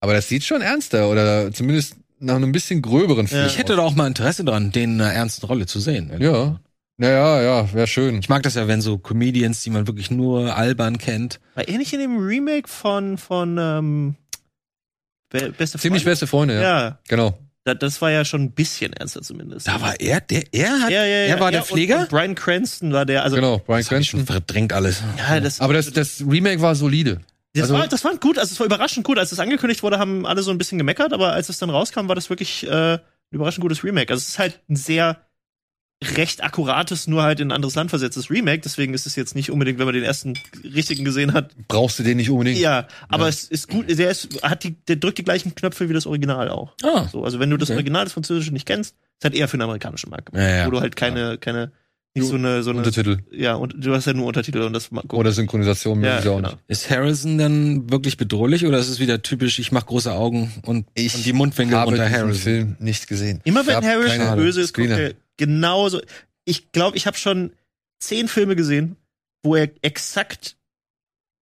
Aber 0.00 0.14
das 0.14 0.26
sieht 0.28 0.44
schon 0.44 0.62
ernster 0.62 1.10
oder 1.10 1.52
zumindest 1.52 1.96
nach 2.18 2.36
einem 2.36 2.52
bisschen 2.52 2.80
gröberen 2.80 3.28
Film. 3.28 3.46
Ich 3.46 3.58
hätte 3.58 3.76
da 3.76 3.82
auch 3.82 3.94
mal 3.94 4.06
Interesse 4.06 4.42
dran, 4.42 4.72
den 4.72 4.94
in 4.94 5.00
einer 5.02 5.12
ernsten 5.12 5.44
Rolle 5.44 5.66
zu 5.66 5.80
sehen. 5.80 6.10
Ja. 6.18 6.58
Naja, 7.00 7.40
ja, 7.42 7.72
wäre 7.72 7.86
schön. 7.86 8.18
Ich 8.18 8.28
mag 8.28 8.42
das 8.42 8.54
ja, 8.56 8.66
wenn 8.66 8.80
so 8.80 8.98
Comedians, 8.98 9.62
die 9.62 9.70
man 9.70 9.86
wirklich 9.86 10.10
nur 10.10 10.56
albern 10.56 10.98
kennt. 10.98 11.38
War 11.54 11.66
er 11.68 11.78
nicht 11.78 11.92
in 11.92 12.00
dem 12.00 12.18
Remake 12.18 12.66
von, 12.68 13.18
von 13.18 13.56
ähm, 13.56 14.14
Be 15.30 15.52
Beste 15.56 15.78
Ziemlich 15.78 16.02
Freunde? 16.02 16.10
beste 16.12 16.26
Freunde, 16.26 16.54
ja. 16.54 16.60
Ja, 16.62 16.98
Genau. 17.08 17.38
da, 17.64 17.74
das 17.74 18.00
war 18.02 18.10
ja 18.10 18.24
schon 18.24 18.42
ein 18.42 18.50
bisschen 18.52 18.92
ernster 18.94 19.22
zumindest. 19.22 19.68
Da 19.68 19.80
war 19.80 20.00
er, 20.00 20.20
der, 20.22 20.42
er 20.52 20.70
hat, 20.80 20.90
ja, 20.90 21.04
ja, 21.04 21.06
ja, 21.06 21.34
er 21.34 21.40
war 21.40 21.48
ja, 21.48 21.58
der 21.58 21.62
Pfleger? 21.62 21.96
Und, 21.96 22.02
und 22.02 22.10
Brian 22.10 22.34
Cranston 22.34 22.92
war 22.92 23.06
der, 23.06 23.22
also 23.22 23.36
genau, 23.36 23.58
Brian 23.58 23.84
Cranston. 23.84 24.26
verdrängt 24.26 24.72
alles. 24.72 25.00
ja, 25.18 25.38
das, 25.38 25.60
Aber 25.60 25.74
das, 25.74 25.92
das 25.92 26.20
Remake 26.28 26.60
war 26.62 26.74
solide. 26.74 27.20
das, 27.54 27.62
also- 27.64 27.74
war, 27.74 27.86
das 27.86 28.02
war 28.04 28.16
gut, 28.16 28.38
also 28.38 28.52
es 28.52 28.58
war 28.58 28.66
überraschend 28.66 29.04
gut. 29.06 29.18
Als 29.18 29.30
es 29.30 29.38
angekündigt 29.38 29.84
wurde, 29.84 30.00
haben 30.00 30.26
alle 30.26 30.42
so 30.42 30.50
ein 30.50 30.58
bisschen 30.58 30.78
gemeckert, 30.78 31.12
aber 31.12 31.32
als 31.32 31.48
es 31.48 31.58
dann 31.58 31.70
rauskam, 31.70 32.08
war 32.08 32.16
das 32.16 32.28
wirklich 32.28 32.66
äh, 32.66 32.94
ein 32.94 33.00
überraschend 33.30 33.62
gutes 33.62 33.84
Remake. 33.84 34.12
Also 34.12 34.22
es 34.22 34.30
ist 34.30 34.38
halt 34.40 34.60
ein 34.68 34.74
sehr 34.74 35.18
recht 36.16 36.44
akkurates, 36.44 37.08
nur 37.08 37.22
halt 37.24 37.40
in 37.40 37.48
ein 37.48 37.52
anderes 37.52 37.74
Land 37.74 37.90
versetztes 37.90 38.30
Remake. 38.30 38.60
Deswegen 38.62 38.94
ist 38.94 39.06
es 39.06 39.16
jetzt 39.16 39.34
nicht 39.34 39.50
unbedingt, 39.50 39.78
wenn 39.78 39.86
man 39.86 39.94
den 39.94 40.04
ersten 40.04 40.34
richtigen 40.62 41.04
gesehen 41.04 41.32
hat. 41.32 41.50
Brauchst 41.66 41.98
du 41.98 42.04
den 42.04 42.18
nicht 42.18 42.30
unbedingt? 42.30 42.58
Ja, 42.58 42.86
aber 43.08 43.24
Ja. 43.24 43.28
es 43.30 43.44
ist 43.44 43.68
gut. 43.68 43.86
Der 43.88 44.10
ist, 44.10 44.28
hat 44.42 44.62
die, 44.62 44.76
der 44.86 44.96
drückt 44.96 45.18
die 45.18 45.24
gleichen 45.24 45.54
Knöpfe 45.56 45.88
wie 45.88 45.92
das 45.94 46.06
Original 46.06 46.50
auch. 46.50 46.72
Ah. 46.84 47.08
So, 47.10 47.24
also 47.24 47.40
wenn 47.40 47.50
du 47.50 47.56
das 47.56 47.70
Okay. 47.70 47.76
Original 47.78 48.04
des 48.04 48.12
Französischen 48.12 48.52
nicht 48.52 48.66
kennst, 48.66 48.94
ist 49.18 49.24
halt 49.24 49.34
eher 49.34 49.48
für 49.48 49.56
den 49.56 49.62
amerikanischen 49.62 50.10
Markt. 50.10 50.26
gemacht, 50.26 50.40
Ja, 50.42 50.56
ja. 50.58 50.66
Wo 50.66 50.70
du 50.70 50.80
halt 50.80 50.94
keine, 50.94 51.36
keine, 51.38 51.72
nicht 52.14 52.26
so 52.28 52.36
eine, 52.36 52.62
so 52.62 52.70
eine, 52.70 52.78
Untertitel 52.78 53.18
ja, 53.32 53.54
und 53.54 53.74
du 53.76 53.92
hast 53.94 54.06
ja 54.06 54.12
nur 54.12 54.26
Untertitel 54.26 54.62
und 54.62 54.72
das 54.72 54.90
ma- 54.90 55.02
oder 55.12 55.30
Synchronisation 55.32 56.02
ja, 56.02 56.20
genau. 56.20 56.40
nicht. 56.40 56.58
Ist 56.68 56.90
Harrison 56.90 57.38
dann 57.38 57.90
wirklich 57.90 58.16
bedrohlich 58.16 58.64
oder 58.66 58.78
ist 58.78 58.88
es 58.88 58.98
wieder 59.00 59.22
typisch, 59.22 59.58
ich 59.58 59.72
mach 59.72 59.84
große 59.86 60.12
Augen 60.12 60.52
und, 60.64 60.86
Ich 60.94 61.14
und 61.14 61.26
die 61.26 61.32
Mundwinkel 61.32 61.76
habe 61.76 61.90
unter 61.90 62.08
Harrison? 62.10 62.34
Film 62.34 62.76
nicht 62.80 63.08
gesehen. 63.08 63.40
Immer 63.44 63.66
wenn 63.66 63.84
Harrison 63.84 64.36
böse 64.36 64.60
ist, 64.62 64.74
guckt 64.74 64.88
Screener. 64.88 65.12
Genauso. 65.38 66.02
Ich 66.44 66.70
glaube, 66.72 66.96
ich 66.98 67.06
habe 67.06 67.16
schon 67.16 67.52
zehn 68.00 68.28
Filme 68.28 68.54
gesehen, 68.56 68.96
wo 69.42 69.56
er 69.56 69.70
exakt, 69.82 70.56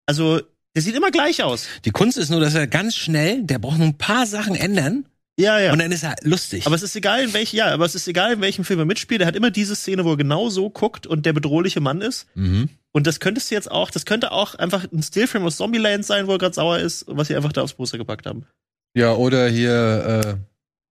also 0.05 0.39
der 0.75 0.81
sieht 0.81 0.95
immer 0.95 1.11
gleich 1.11 1.43
aus. 1.43 1.67
Die 1.85 1.91
Kunst 1.91 2.17
ist 2.17 2.29
nur, 2.29 2.39
dass 2.39 2.55
er 2.55 2.67
ganz 2.67 2.95
schnell, 2.95 3.43
der 3.43 3.59
braucht 3.59 3.77
nur 3.79 3.87
ein 3.87 3.97
paar 3.97 4.25
Sachen 4.25 4.55
ändern 4.55 5.05
Ja, 5.39 5.59
ja. 5.59 5.73
und 5.73 5.79
dann 5.79 5.91
ist 5.91 6.03
er 6.03 6.15
lustig. 6.21 6.65
aber 6.65 6.75
es 6.75 6.83
ist 6.83 6.95
egal, 6.95 7.23
in 7.23 7.33
welchem, 7.33 7.57
ja, 7.57 7.67
aber 7.73 7.85
es 7.85 7.95
ist 7.95 8.07
egal, 8.07 8.33
in 8.33 8.41
welchem 8.41 8.63
Film 8.63 8.79
er 8.79 8.85
mitspielt. 8.85 9.21
Er 9.21 9.27
hat 9.27 9.35
immer 9.35 9.51
diese 9.51 9.75
Szene, 9.75 10.05
wo 10.05 10.11
er 10.11 10.17
genau 10.17 10.49
so 10.49 10.69
guckt 10.69 11.05
und 11.07 11.25
der 11.25 11.33
bedrohliche 11.33 11.81
Mann 11.81 12.01
ist. 12.01 12.27
mhm. 12.35 12.69
Und 12.93 13.05
das 13.05 13.19
könntest 13.19 13.51
du 13.51 13.55
jetzt 13.55 13.69
auch, 13.69 13.91
das 13.91 14.05
könnte 14.05 14.31
auch 14.31 14.55
einfach 14.55 14.91
ein 14.91 15.03
Stillfilm 15.03 15.45
aus 15.45 15.57
Zombieland 15.57 16.03
sein, 16.03 16.25
wo 16.25 16.31
er 16.31 16.37
gerade 16.39 16.55
sauer 16.55 16.79
ist, 16.79 17.05
was 17.07 17.27
sie 17.27 17.35
einfach 17.35 17.51
da 17.53 17.61
aufs 17.61 17.73
Poster 17.75 17.99
gepackt 17.99 18.25
haben. 18.25 18.47
Ja, 18.95 19.13
oder 19.13 19.47
hier 19.49 20.23
äh, 20.25 20.35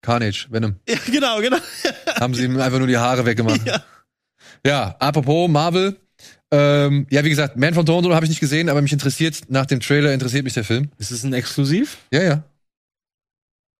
Carnage, 0.06 0.46
Venom. 0.50 0.76
Ja, 0.88 0.96
genau, 1.10 1.40
genau. 1.40 1.58
Haben 2.20 2.34
sie 2.34 2.44
ihm 2.44 2.58
einfach 2.60 2.78
nur 2.78 2.86
die 2.86 2.96
Haare 2.96 3.26
weggemacht. 3.26 3.66
Ja. 3.66 3.82
Ja, 4.64 4.96
apropos 5.00 5.50
Marvel. 5.50 5.96
Ähm, 6.52 7.08
ja, 7.10 7.24
wie 7.24 7.30
gesagt, 7.30 7.56
Man 7.56 7.74
von 7.74 7.84
Toronto 7.84 8.14
habe 8.14 8.24
ich 8.24 8.30
nicht 8.30 8.40
gesehen, 8.40 8.68
aber 8.68 8.80
mich 8.80 8.92
interessiert, 8.92 9.42
nach 9.48 9.66
dem 9.66 9.80
Trailer 9.80 10.12
interessiert 10.12 10.44
mich 10.44 10.54
der 10.54 10.62
Film. 10.62 10.90
Ist 10.96 11.10
es 11.10 11.24
ein 11.24 11.32
Exklusiv? 11.32 11.98
Ja, 12.12 12.22
ja. 12.22 12.44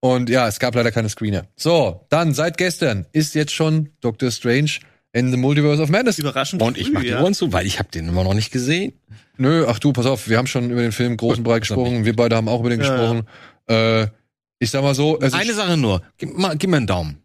Und 0.01 0.29
ja, 0.29 0.49
es 0.49 0.59
gab 0.59 0.74
leider 0.74 0.91
keine 0.91 1.09
Screener. 1.09 1.47
So, 1.55 2.07
dann 2.09 2.35
seit 2.35 2.59
gestern 2.59 3.07
ist 3.12 3.35
jetzt 3.37 3.53
schon 3.53 3.91
Doctor 4.01 4.31
Strange 4.33 4.72
in 5.12 5.31
the 5.31 5.37
Multiverse 5.37 5.81
of 5.81 5.89
Madness. 5.89 6.18
Überraschend. 6.18 6.61
Und 6.61 6.77
ich 6.77 6.87
früh, 6.87 6.93
mach 6.93 7.03
die 7.03 7.09
ja. 7.09 7.22
Ohren 7.22 7.35
zu, 7.35 7.53
weil 7.53 7.66
ich 7.66 7.79
habe 7.79 7.89
den 7.91 8.09
immer 8.09 8.24
noch 8.24 8.35
nicht 8.35 8.51
gesehen. 8.51 8.93
Nö, 9.39 9.64
ach 9.68 9.79
du, 9.79 9.93
pass 9.93 10.07
auf, 10.07 10.29
wir 10.29 10.37
haben 10.37 10.47
schon 10.47 10.70
über 10.70 10.83
den 10.83 10.93
Film 10.93 11.16
groß 11.16 11.39
und 11.39 11.45
breit 11.45 11.62
gesprochen. 11.62 12.05
Wir 12.05 12.16
beide 12.16 12.37
haben 12.37 12.49
auch 12.49 12.61
über 12.61 12.70
den 12.70 12.81
Ja, 12.81 12.89
gesprochen. 12.89 13.27
Äh, 13.68 14.09
ich 14.59 14.71
sag 14.71 14.83
mal 14.83 14.95
so, 14.95 15.19
also 15.19 15.37
Eine 15.37 15.55
Sache 15.55 15.77
nur. 15.77 16.03
Gib, 16.19 16.37
mal, 16.37 16.57
gib 16.57 16.71
mir 16.71 16.79
einen 16.79 16.87
Daumen. 16.87 17.23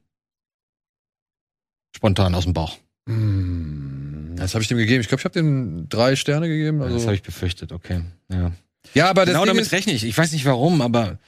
Spontan 1.96 2.36
aus 2.36 2.46
dem 2.46 2.54
Bauch. 2.54 2.78
Hm, 3.08 4.34
das 4.36 4.54
habe 4.54 4.62
ich 4.62 4.68
dem 4.68 4.78
gegeben. 4.78 5.02
Ich 5.02 5.08
glaube, 5.08 5.20
ich 5.20 5.26
habe 5.26 5.34
dem 5.34 5.88
drei 5.90 6.16
Sterne 6.16 6.48
gegeben. 6.48 6.82
Also, 6.82 6.96
das 6.96 7.06
habe 7.06 7.16
ich 7.16 7.24
befürchtet, 7.24 7.72
okay. 7.72 8.02
Ja. 8.30 8.52
ja, 8.94 9.10
aber 9.10 9.26
das 9.26 9.34
genau 9.34 9.46
damit 9.46 9.64
ist, 9.64 9.72
rechne 9.72 9.94
ich. 9.94 10.04
Ich 10.04 10.18
weiß 10.18 10.32
nicht 10.32 10.46
warum, 10.46 10.82
aber 10.82 11.20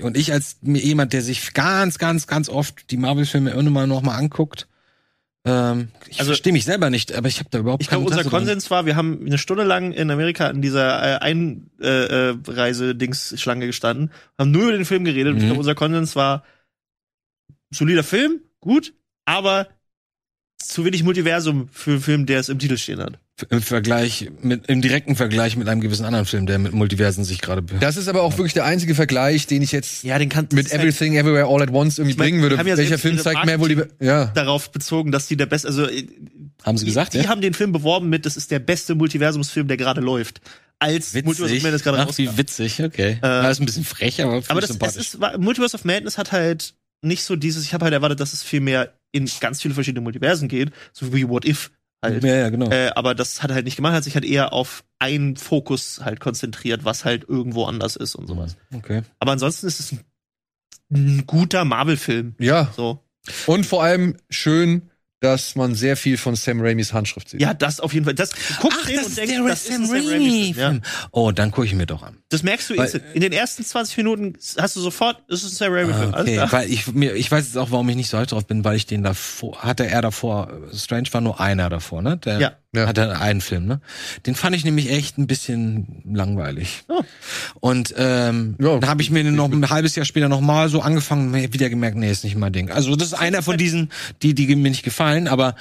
und 0.00 0.16
ich 0.16 0.32
als 0.32 0.56
mir 0.62 0.80
jemand, 0.80 1.12
der 1.12 1.20
sich 1.22 1.52
ganz, 1.52 1.98
ganz, 1.98 2.26
ganz 2.26 2.48
oft 2.48 2.90
die 2.90 2.96
Marvel-Filme 2.96 3.50
immer 3.50 3.86
noch 3.86 4.00
mal 4.00 4.16
anguckt, 4.16 4.66
ähm, 5.44 5.88
ich 6.08 6.18
Also- 6.20 6.30
verstehe 6.30 6.52
mich 6.52 6.64
selber 6.64 6.88
nicht, 6.90 7.12
aber 7.14 7.28
ich 7.28 7.38
habe 7.40 7.48
da 7.50 7.58
überhaupt 7.58 7.82
Ich 7.82 7.88
glaube, 7.88 8.06
unser. 8.06 8.24
Konsens 8.24 8.70
war, 8.70 8.86
wir 8.86 8.96
haben 8.96 9.24
eine 9.26 9.38
Stunde 9.38 9.64
lang 9.64 9.92
in 9.92 10.10
Amerika 10.10 10.48
in 10.48 10.62
dieser 10.62 11.02
äh, 11.02 11.18
Einreise-Dings-Schlange 11.20 13.66
gestanden, 13.66 14.10
haben 14.38 14.50
nur 14.50 14.62
über 14.64 14.72
den 14.72 14.84
Film 14.84 15.04
geredet. 15.04 15.32
Und 15.32 15.38
ich 15.38 15.44
Mhm. 15.44 15.48
glaube, 15.48 15.60
unser 15.60 15.74
Konsens 15.74 16.16
war, 16.16 16.44
solider 17.70 18.04
Film, 18.04 18.40
gut, 18.60 18.94
aber 19.24 19.68
zu 20.58 20.84
wenig 20.84 21.02
Multiversum 21.02 21.68
für 21.72 21.92
einen 21.92 22.00
Film, 22.00 22.26
der 22.26 22.40
es 22.40 22.48
im 22.48 22.58
Titel 22.58 22.76
stehen 22.76 23.00
hat. 23.00 23.18
Im 23.50 23.62
Vergleich 23.62 24.30
mit 24.40 24.66
im 24.68 24.80
direkten 24.82 25.16
Vergleich 25.16 25.56
mit 25.56 25.68
einem 25.68 25.80
gewissen 25.80 26.04
anderen 26.04 26.26
Film, 26.26 26.46
der 26.46 26.58
mit 26.58 26.72
Multiversen 26.72 27.24
sich 27.24 27.40
gerade 27.40 27.62
das 27.80 27.96
ist 27.96 28.08
aber 28.08 28.22
auch 28.22 28.36
wirklich 28.38 28.52
der 28.54 28.64
einzige 28.64 28.94
Vergleich, 28.94 29.46
den 29.46 29.62
ich 29.62 29.72
jetzt 29.72 30.04
Ja, 30.04 30.18
den 30.18 30.28
kann 30.28 30.48
mit 30.52 30.72
Everything 30.72 31.14
Everywhere 31.16 31.46
All 31.46 31.62
at 31.62 31.70
Once 31.70 31.98
irgendwie 31.98 32.12
Ich 32.12 32.18
mein, 32.18 32.26
bringen 32.30 32.42
würde. 32.42 32.56
ja 32.56 32.76
Welcher 32.76 32.98
Film 32.98 33.18
zeigt 33.18 33.44
mehr 33.44 33.58
Multiverse? 33.58 33.90
Ja. 34.00 34.26
darauf 34.26 34.70
bezogen, 34.70 35.12
dass 35.12 35.26
die 35.26 35.36
der 35.36 35.46
beste, 35.46 35.68
also 35.68 35.86
äh, 35.88 36.06
haben 36.64 36.78
sie 36.78 36.86
gesagt, 36.86 37.14
die, 37.14 37.18
die 37.18 37.24
ja? 37.24 37.30
haben 37.30 37.40
den 37.40 37.54
Film 37.54 37.72
beworben 37.72 38.08
mit, 38.08 38.26
das 38.26 38.36
ist 38.36 38.50
der 38.50 38.58
beste 38.58 38.94
Multiversumsfilm, 38.94 39.68
der 39.68 39.76
gerade 39.76 40.00
läuft. 40.00 40.40
Als 40.78 41.12
Multiverse 41.14 41.44
of 41.44 41.50
Witzig. 41.50 41.62
Madness 41.62 41.82
gerade 41.84 41.98
Ach, 41.98 42.06
rauskam. 42.08 42.22
wie 42.22 42.38
witzig, 42.38 42.82
okay. 42.82 43.18
das 43.20 43.52
ist 43.52 43.60
ein 43.60 43.66
bisschen 43.66 43.84
frech, 43.84 44.20
aber, 44.22 44.42
Aber 44.48 44.60
das 44.60 44.70
es 44.70 44.96
ist, 44.96 45.18
Multiverse 45.38 45.76
of 45.76 45.84
Madness 45.84 46.18
hat 46.18 46.32
halt 46.32 46.74
nicht 47.02 47.22
so 47.24 47.36
dieses, 47.36 47.64
ich 47.64 47.74
habe 47.74 47.84
halt 47.84 47.94
erwartet, 47.94 48.20
dass 48.20 48.32
es 48.32 48.42
viel 48.42 48.60
mehr 48.60 48.92
in 49.12 49.28
ganz 49.40 49.60
viele 49.60 49.74
verschiedene 49.74 50.02
Multiversen 50.02 50.48
geht, 50.48 50.70
so 50.92 51.12
wie 51.12 51.28
What 51.28 51.44
If 51.44 51.70
halt. 52.02 52.24
ja, 52.24 52.36
ja, 52.36 52.50
genau. 52.50 52.70
Äh, 52.70 52.90
aber 52.94 53.14
das 53.14 53.42
hat 53.42 53.50
er 53.50 53.54
halt 53.54 53.64
nicht 53.64 53.76
gemacht, 53.76 53.94
hat 53.94 54.04
sich 54.04 54.14
halt 54.14 54.24
eher 54.24 54.52
auf 54.52 54.84
einen 54.98 55.36
Fokus 55.36 56.00
halt 56.04 56.20
konzentriert, 56.20 56.84
was 56.84 57.04
halt 57.04 57.28
irgendwo 57.28 57.64
anders 57.64 57.96
ist 57.96 58.14
und 58.14 58.26
sowas. 58.26 58.56
okay. 58.74 59.02
Aber 59.18 59.32
ansonsten 59.32 59.66
ist 59.66 59.80
es 59.80 59.92
ein, 59.92 60.00
ein 60.92 61.24
guter 61.26 61.64
Marvel-Film. 61.64 62.34
Ja. 62.38 62.72
So. 62.76 63.04
Und 63.46 63.66
vor 63.66 63.82
allem 63.82 64.16
schön, 64.30 64.90
dass 65.22 65.54
man 65.54 65.74
sehr 65.74 65.96
viel 65.96 66.16
von 66.16 66.34
Sam 66.34 66.60
Raimis 66.60 66.92
Handschrift 66.92 67.28
sieht. 67.28 67.40
Ja, 67.40 67.54
das 67.54 67.78
auf 67.80 67.94
jeden 67.94 68.04
Fall. 68.04 68.14
Das 68.14 68.30
guckst 68.60 68.78
Ach, 68.82 68.90
das 68.90 69.06
und 69.06 69.16
denkst, 69.16 69.32
der 69.34 69.44
das 69.44 69.62
ist 69.62 69.70
ein 69.70 69.86
Sam 69.86 69.96
Sam 70.02 70.08
Raimi-Film. 70.08 70.74
Ja. 70.82 70.90
Oh, 71.12 71.30
dann 71.30 71.52
gucke 71.52 71.66
ich 71.66 71.74
mir 71.74 71.86
doch 71.86 72.02
an. 72.02 72.18
Das 72.28 72.42
merkst 72.42 72.70
du 72.70 72.76
Weil-. 72.76 73.02
In 73.14 73.20
den 73.20 73.32
ersten 73.32 73.64
20 73.64 73.96
Minuten 73.98 74.34
hast 74.58 74.76
du 74.76 74.80
sofort, 74.80 75.22
es 75.28 75.44
ist 75.44 75.52
ein 75.52 75.56
Sam 75.56 75.72
Raimi-Film. 75.72 76.14
Alles 76.14 76.28
Okay, 76.28 76.46
weil 76.50 76.70
ich 76.70 76.92
mir 76.92 77.14
ich 77.14 77.30
weiß 77.30 77.46
jetzt 77.46 77.56
auch, 77.56 77.70
warum 77.70 77.88
ich 77.88 77.96
nicht 77.96 78.08
so 78.10 78.18
heiß 78.18 78.28
drauf 78.28 78.46
bin, 78.46 78.64
weil 78.64 78.76
ich 78.76 78.86
den 78.86 79.02
davor 79.02 79.62
hatte 79.62 79.86
er 79.86 80.02
davor 80.02 80.52
Strange 80.74 81.08
war 81.12 81.20
nur 81.20 81.40
einer 81.40 81.68
davor, 81.70 82.02
ne? 82.02 82.16
Der 82.16 82.40
Ja. 82.40 82.52
Ja. 82.74 82.86
hatte 82.86 83.20
einen 83.20 83.40
Film, 83.42 83.66
ne? 83.66 83.80
Den 84.26 84.34
fand 84.34 84.56
ich 84.56 84.64
nämlich 84.64 84.90
echt 84.90 85.18
ein 85.18 85.26
bisschen 85.26 86.02
langweilig. 86.10 86.84
Oh. 86.88 87.02
Und 87.60 87.94
ähm, 87.98 88.56
Ja. 88.58 88.78
dann 88.78 88.88
habe 88.88 89.02
ich 89.02 89.10
mir 89.10 89.24
noch 89.30 89.50
ein 89.52 89.68
halbes 89.68 89.94
Jahr 89.94 90.06
später 90.06 90.28
noch 90.30 90.40
mal 90.40 90.68
so 90.70 90.80
angefangen, 90.80 91.30
mir 91.30 91.52
wieder 91.52 91.68
gemerkt, 91.68 91.96
nee, 91.98 92.10
ist 92.10 92.24
nicht 92.24 92.36
mein 92.36 92.52
Ding. 92.52 92.70
Also 92.70 92.96
das 92.96 93.08
ist 93.08 93.14
einer 93.14 93.42
von 93.42 93.58
diesen, 93.58 93.90
die 94.22 94.34
die 94.34 94.54
mir 94.56 94.70
nicht 94.70 94.84
gefallen, 94.84 95.28
aber 95.28 95.54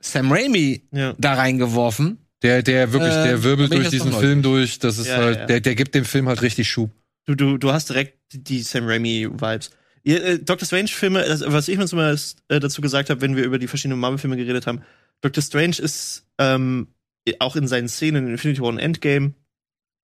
Sam 0.00 0.30
Raimi 0.30 0.82
Ja. 0.92 1.14
da 1.18 1.34
reingeworfen, 1.34 2.18
Der, 2.42 2.62
der 2.62 2.92
wirklich, 2.92 3.12
Äh, 3.14 3.24
der 3.24 3.42
wirbelt 3.42 3.72
da 3.72 3.76
bin 3.76 3.82
ich 3.84 3.90
durch 3.90 4.02
diesen 4.02 4.18
Film 4.20 4.42
durch. 4.42 4.78
Das 4.78 4.98
ist 4.98 5.06
Ja, 5.08 5.16
halt, 5.16 5.38
ja. 5.38 5.46
Der, 5.46 5.60
der 5.60 5.74
gibt 5.74 5.94
dem 5.94 6.04
Film 6.04 6.28
halt 6.28 6.42
richtig 6.42 6.68
Schub. 6.68 6.90
Du, 7.26 7.34
du, 7.34 7.56
du 7.58 7.72
hast 7.72 7.88
direkt 7.88 8.18
die 8.34 8.60
Sam 8.60 8.84
Raimi-Vibes. 8.86 9.70
Ihr, 10.02 10.22
äh, 10.24 10.38
Doctor 10.38 10.66
Strange-Filme, 10.66 11.24
was 11.46 11.68
ich 11.68 11.78
mir 11.78 11.86
zumindest 11.86 12.38
äh, 12.48 12.60
dazu 12.60 12.82
gesagt 12.82 13.08
habe, 13.10 13.20
wenn 13.22 13.34
wir 13.34 13.44
über 13.44 13.58
die 13.58 13.66
verschiedenen 13.66 13.98
Marvel-Filme 13.98 14.36
geredet 14.36 14.66
haben, 14.66 14.82
Doctor 15.24 15.42
Strange 15.42 15.78
ist 15.78 16.26
ähm, 16.38 16.88
auch 17.38 17.56
in 17.56 17.66
seinen 17.66 17.88
Szenen 17.88 18.26
in 18.26 18.32
Infinity 18.32 18.60
War 18.60 18.68
und 18.68 18.78
Endgame 18.78 19.32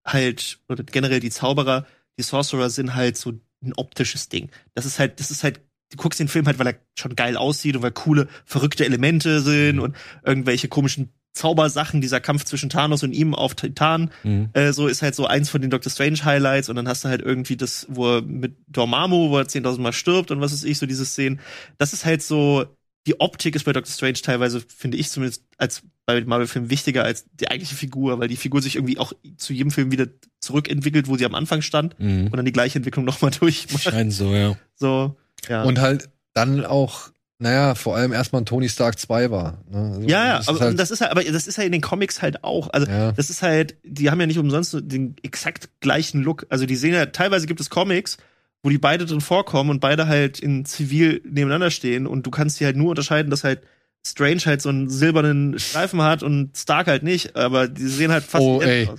halt, 0.06 0.58
oder 0.68 0.82
generell 0.82 1.20
die 1.20 1.30
Zauberer, 1.30 1.86
die 2.18 2.22
Sorcerer 2.22 2.70
sind 2.70 2.94
halt 2.94 3.16
so 3.18 3.32
ein 3.62 3.74
optisches 3.76 4.30
Ding. 4.30 4.50
Das 4.74 4.86
ist 4.86 4.98
halt, 4.98 5.20
das 5.20 5.30
ist 5.30 5.44
halt, 5.44 5.60
du 5.90 5.98
guckst 5.98 6.20
den 6.20 6.28
Film 6.28 6.46
halt, 6.46 6.58
weil 6.58 6.68
er 6.68 6.80
schon 6.98 7.16
geil 7.16 7.36
aussieht 7.36 7.76
und 7.76 7.82
weil 7.82 7.92
coole, 7.92 8.28
verrückte 8.46 8.86
Elemente 8.86 9.40
sind 9.40 9.78
und 9.78 9.94
irgendwelche 10.24 10.68
komischen 10.68 11.12
Zaubersachen, 11.32 12.00
dieser 12.00 12.20
Kampf 12.20 12.44
zwischen 12.44 12.70
Thanos 12.70 13.02
und 13.02 13.12
ihm 13.12 13.34
auf 13.34 13.54
Titan, 13.54 14.10
Mhm. 14.24 14.48
äh, 14.54 14.72
so 14.72 14.88
ist 14.88 15.02
halt 15.02 15.14
so 15.14 15.26
eins 15.26 15.48
von 15.50 15.60
den 15.60 15.70
Doctor 15.70 15.92
Strange 15.92 16.24
Highlights 16.24 16.68
und 16.70 16.76
dann 16.76 16.88
hast 16.88 17.04
du 17.04 17.08
halt 17.08 17.20
irgendwie 17.20 17.56
das, 17.56 17.86
wo 17.88 18.16
er 18.16 18.22
mit 18.22 18.56
Dormammu, 18.68 19.30
wo 19.30 19.38
er 19.38 19.46
10.000 19.46 19.82
Mal 19.82 19.92
stirbt 19.92 20.30
und 20.30 20.40
was 20.40 20.52
ist 20.52 20.64
ich, 20.64 20.78
so 20.78 20.86
diese 20.86 21.04
Szenen. 21.04 21.40
Das 21.78 21.92
ist 21.92 22.04
halt 22.04 22.22
so, 22.22 22.64
die 23.06 23.18
Optik 23.20 23.56
ist 23.56 23.64
bei 23.64 23.72
Doctor 23.72 23.92
Strange 23.92 24.14
teilweise, 24.22 24.60
finde 24.60 24.96
ich 24.98 25.10
zumindest, 25.10 25.44
als 25.56 25.82
bei 26.06 26.20
Marvel-Filmen 26.22 26.70
wichtiger 26.70 27.04
als 27.04 27.24
die 27.32 27.48
eigentliche 27.48 27.74
Figur, 27.76 28.18
weil 28.18 28.28
die 28.28 28.36
Figur 28.36 28.60
sich 28.60 28.76
irgendwie 28.76 28.98
auch 28.98 29.12
zu 29.36 29.52
jedem 29.52 29.70
Film 29.70 29.90
wieder 29.90 30.06
zurückentwickelt, 30.40 31.08
wo 31.08 31.16
sie 31.16 31.24
am 31.24 31.34
Anfang 31.34 31.62
stand 31.62 31.98
Mhm. 31.98 32.26
und 32.26 32.36
dann 32.36 32.44
die 32.44 32.52
gleiche 32.52 32.78
Entwicklung 32.78 33.04
nochmal 33.04 33.30
durchmacht. 33.40 33.82
Scheint 33.84 34.12
so, 34.12 34.34
ja. 34.34 34.56
So, 34.74 35.16
ja. 35.48 35.62
Und 35.62 35.80
halt 35.80 36.10
dann 36.34 36.64
auch, 36.64 37.10
naja, 37.38 37.74
vor 37.74 37.96
allem 37.96 38.12
erstmal 38.12 38.44
Tony 38.44 38.68
Stark 38.68 38.98
2 38.98 39.30
war. 39.30 39.64
Ne? 39.70 39.78
Also, 39.78 40.00
ja, 40.08 40.26
ja, 40.26 40.40
aber 40.46 40.60
halt, 40.60 40.78
das 40.78 40.90
ist 40.90 41.00
halt, 41.00 41.10
aber 41.10 41.24
das 41.24 41.46
ist 41.46 41.56
halt 41.58 41.66
in 41.66 41.72
den 41.72 41.80
Comics 41.80 42.20
halt 42.22 42.44
auch. 42.44 42.68
Also 42.72 42.86
Ja. 42.86 43.12
das 43.12 43.30
ist 43.30 43.42
halt, 43.42 43.76
die 43.82 44.10
haben 44.10 44.20
ja 44.20 44.26
nicht 44.26 44.38
umsonst 44.38 44.72
so 44.72 44.80
den 44.80 45.16
exakt 45.22 45.70
gleichen 45.80 46.22
Look. 46.22 46.46
Also 46.50 46.66
die 46.66 46.76
sehen 46.76 46.92
ja, 46.92 47.06
teilweise 47.06 47.46
gibt 47.46 47.60
es 47.60 47.70
Comics, 47.70 48.18
wo 48.62 48.70
die 48.70 48.78
beide 48.78 49.06
drin 49.06 49.20
vorkommen 49.20 49.70
und 49.70 49.80
beide 49.80 50.06
halt 50.06 50.38
in 50.40 50.64
Zivil 50.64 51.20
nebeneinander 51.24 51.70
stehen 51.70 52.06
und 52.06 52.26
du 52.26 52.30
kannst 52.30 52.60
die 52.60 52.64
halt 52.64 52.76
nur 52.76 52.90
unterscheiden, 52.90 53.30
dass 53.30 53.44
halt 53.44 53.62
Strange 54.06 54.40
halt 54.46 54.62
so 54.62 54.68
einen 54.70 54.88
silbernen 54.88 55.58
Streifen 55.58 56.00
hat 56.02 56.22
und 56.22 56.56
Stark 56.56 56.86
halt 56.86 57.02
nicht, 57.02 57.36
aber 57.36 57.68
die 57.68 57.86
sehen 57.86 58.10
halt 58.12 58.24
fast 58.24 58.42
Oh, 58.44 58.60
ey. 58.62 58.86
aus. 58.88 58.98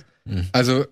Also, 0.52 0.84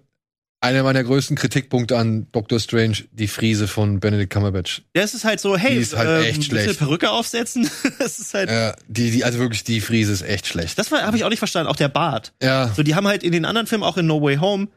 einer 0.63 0.83
meiner 0.83 1.03
größten 1.03 1.37
Kritikpunkte 1.37 1.97
an 1.97 2.27
Doctor 2.33 2.61
Strange, 2.61 2.99
die 3.13 3.29
Friese 3.29 3.67
von 3.67 3.99
Benedict 3.99 4.31
Cumberbatch. 4.31 4.83
Ja, 4.95 5.03
es 5.05 5.15
ist 5.15 5.25
halt 5.25 5.41
so, 5.41 5.57
hey, 5.57 5.75
Die 5.77 5.81
ist 5.81 5.97
halt 5.97 6.09
ähm, 6.09 6.25
echt 6.25 6.37
willst 6.39 6.51
du 6.53 6.55
eine 6.57 6.65
schlecht. 6.65 6.79
Perücke 6.81 7.11
aufsetzen? 7.11 7.71
Es 7.99 8.19
ist 8.19 8.35
halt, 8.35 8.51
Ja, 8.51 8.75
die, 8.89 9.11
die, 9.11 9.25
also 9.25 9.39
wirklich, 9.39 9.65
die 9.65 9.81
Friese 9.81 10.13
ist 10.13 10.23
echt 10.23 10.47
schlecht. 10.47 10.79
das 10.79 10.91
habe 10.93 11.17
ich 11.17 11.25
auch 11.25 11.31
nicht 11.31 11.39
verstanden, 11.39 11.71
auch 11.71 11.77
der 11.77 11.89
Bart. 11.89 12.35
Ja, 12.43 12.69
So, 12.75 12.83
die 12.83 12.95
haben 12.95 13.07
halt 13.07 13.23
in 13.23 13.33
den 13.33 13.45
anderen 13.47 13.67
Filmen, 13.69 13.85
auch 13.85 13.97
in 13.97 14.07
No 14.07 14.21
Way 14.21 14.37
Home, 14.37 14.69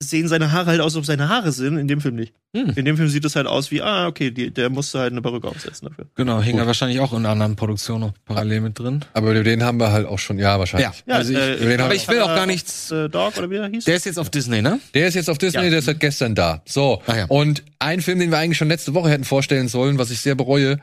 sehen 0.00 0.28
seine 0.28 0.52
Haare 0.52 0.66
halt 0.66 0.80
aus, 0.80 0.94
ob 0.94 1.04
seine 1.04 1.28
Haare 1.28 1.50
sind, 1.50 1.76
in 1.76 1.88
dem 1.88 2.00
Film 2.00 2.14
nicht. 2.14 2.32
Hm. 2.56 2.70
In 2.76 2.84
dem 2.84 2.96
Film 2.96 3.08
sieht 3.08 3.24
es 3.24 3.34
halt 3.34 3.48
aus 3.48 3.72
wie, 3.72 3.82
ah, 3.82 4.06
okay, 4.06 4.30
die, 4.30 4.50
der 4.52 4.70
musste 4.70 5.00
halt 5.00 5.10
eine 5.12 5.20
Perücke 5.20 5.48
aufsetzen 5.48 5.88
dafür. 5.88 6.06
Genau, 6.14 6.40
hing 6.40 6.52
Gut. 6.52 6.60
er 6.60 6.66
wahrscheinlich 6.68 7.00
auch 7.00 7.12
in 7.12 7.26
anderen 7.26 7.56
Produktionen 7.56 8.02
noch 8.02 8.12
parallel 8.24 8.60
mit 8.60 8.78
drin. 8.78 9.04
aber 9.12 9.32
über 9.32 9.42
den 9.42 9.64
haben 9.64 9.80
wir 9.80 9.90
halt 9.90 10.06
auch 10.06 10.20
schon, 10.20 10.38
ja, 10.38 10.56
wahrscheinlich. 10.58 11.02
Ja, 11.06 11.14
also 11.16 11.32
ich, 11.32 11.38
äh, 11.38 11.56
den 11.56 11.80
aber 11.80 11.94
ich 11.96 12.06
will 12.06 12.20
auch 12.20 12.28
gar 12.28 12.44
Äh, 12.44 12.46
nichts. 12.46 12.92
äh, 12.92 13.08
Dog 13.08 13.36
oder 13.38 13.50
wie 13.50 13.56
er 13.56 13.68
hieß? 13.68 13.84
Der 13.86 13.96
ist 13.96 14.06
jetzt 14.06 14.18
auf 14.20 14.30
Disney, 14.30 14.62
ne? 14.62 14.78
Der 14.94 15.08
ist 15.08 15.14
jetzt 15.14 15.28
auf 15.28 15.38
Disney, 15.38 15.64
Ja. 15.64 15.70
der 15.70 15.80
ist 15.80 15.86
seit 15.86 15.98
gestern 15.98 16.36
da. 16.36 16.62
So. 16.64 17.02
Ach 17.06 17.16
ja. 17.16 17.24
Und 17.26 17.64
ein 17.80 18.00
Film, 18.00 18.20
den 18.20 18.30
wir 18.30 18.38
eigentlich 18.38 18.58
schon 18.58 18.68
letzte 18.68 18.94
Woche 18.94 19.10
hätten 19.10 19.24
vorstellen 19.24 19.66
sollen, 19.66 19.98
was 19.98 20.12
ich 20.12 20.20
sehr 20.20 20.36
bereue, 20.36 20.78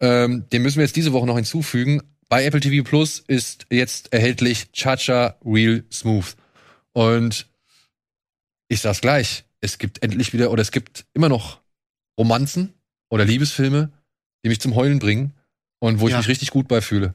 ähm, 0.00 0.44
den 0.52 0.62
müssen 0.62 0.76
wir 0.76 0.84
jetzt 0.84 0.94
diese 0.96 1.12
Woche 1.12 1.26
noch 1.26 1.36
hinzufügen. 1.36 2.02
Bei 2.28 2.44
Apple 2.44 2.60
TV 2.60 2.84
Plus 2.88 3.18
ist 3.26 3.66
jetzt 3.70 4.12
erhältlich 4.12 4.70
Cha-Cha 4.72 5.34
Real 5.44 5.82
Smooth. 5.92 6.36
Und 6.92 7.46
ich 8.70 8.80
sag's 8.80 9.00
gleich, 9.00 9.44
es 9.60 9.78
gibt 9.78 10.02
endlich 10.02 10.32
wieder, 10.32 10.50
oder 10.50 10.62
es 10.62 10.70
gibt 10.70 11.04
immer 11.12 11.28
noch 11.28 11.60
Romanzen 12.18 12.72
oder 13.10 13.24
Liebesfilme, 13.24 13.90
die 14.44 14.48
mich 14.48 14.60
zum 14.60 14.74
Heulen 14.74 14.98
bringen 15.00 15.34
und 15.80 16.00
wo 16.00 16.06
ich 16.06 16.12
Ja. 16.12 16.18
mich 16.18 16.28
richtig 16.28 16.50
gut 16.50 16.68
bei 16.68 16.80
fühle. 16.80 17.12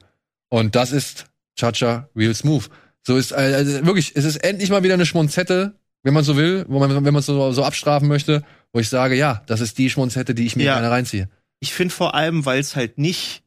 Und 0.48 0.74
das 0.76 0.92
ist 0.92 1.26
Cha-Cha 1.58 2.08
Real 2.14 2.34
Smooth. 2.34 2.68
So 3.02 3.16
ist, 3.16 3.32
äh, 3.32 3.36
also 3.36 3.86
wirklich, 3.86 4.12
es 4.14 4.24
ist 4.24 4.36
endlich 4.36 4.70
mal 4.70 4.82
wieder 4.82 4.94
eine 4.94 5.06
Schmonzette, 5.06 5.74
wenn 6.02 6.12
man 6.14 6.24
so 6.24 6.36
will, 6.36 6.64
wo 6.68 6.78
man, 6.78 7.04
wenn 7.04 7.14
man 7.14 7.22
so, 7.22 7.50
so 7.52 7.64
abstrafen 7.64 8.06
möchte, 8.06 8.44
wo 8.72 8.80
ich 8.80 8.88
sage, 8.88 9.16
ja, 9.16 9.42
das 9.46 9.60
ist 9.60 9.78
die 9.78 9.88
Schmonzette, 9.90 10.34
die 10.34 10.46
ich 10.46 10.56
mir 10.56 10.64
Ja. 10.64 10.74
gerne 10.74 10.90
reinziehe. 10.90 11.28
Ich 11.60 11.72
finde 11.72 11.94
vor 11.94 12.14
allem, 12.14 12.44
weil 12.44 12.60
es 12.60 12.76
halt 12.76 12.98
nicht, 12.98 13.42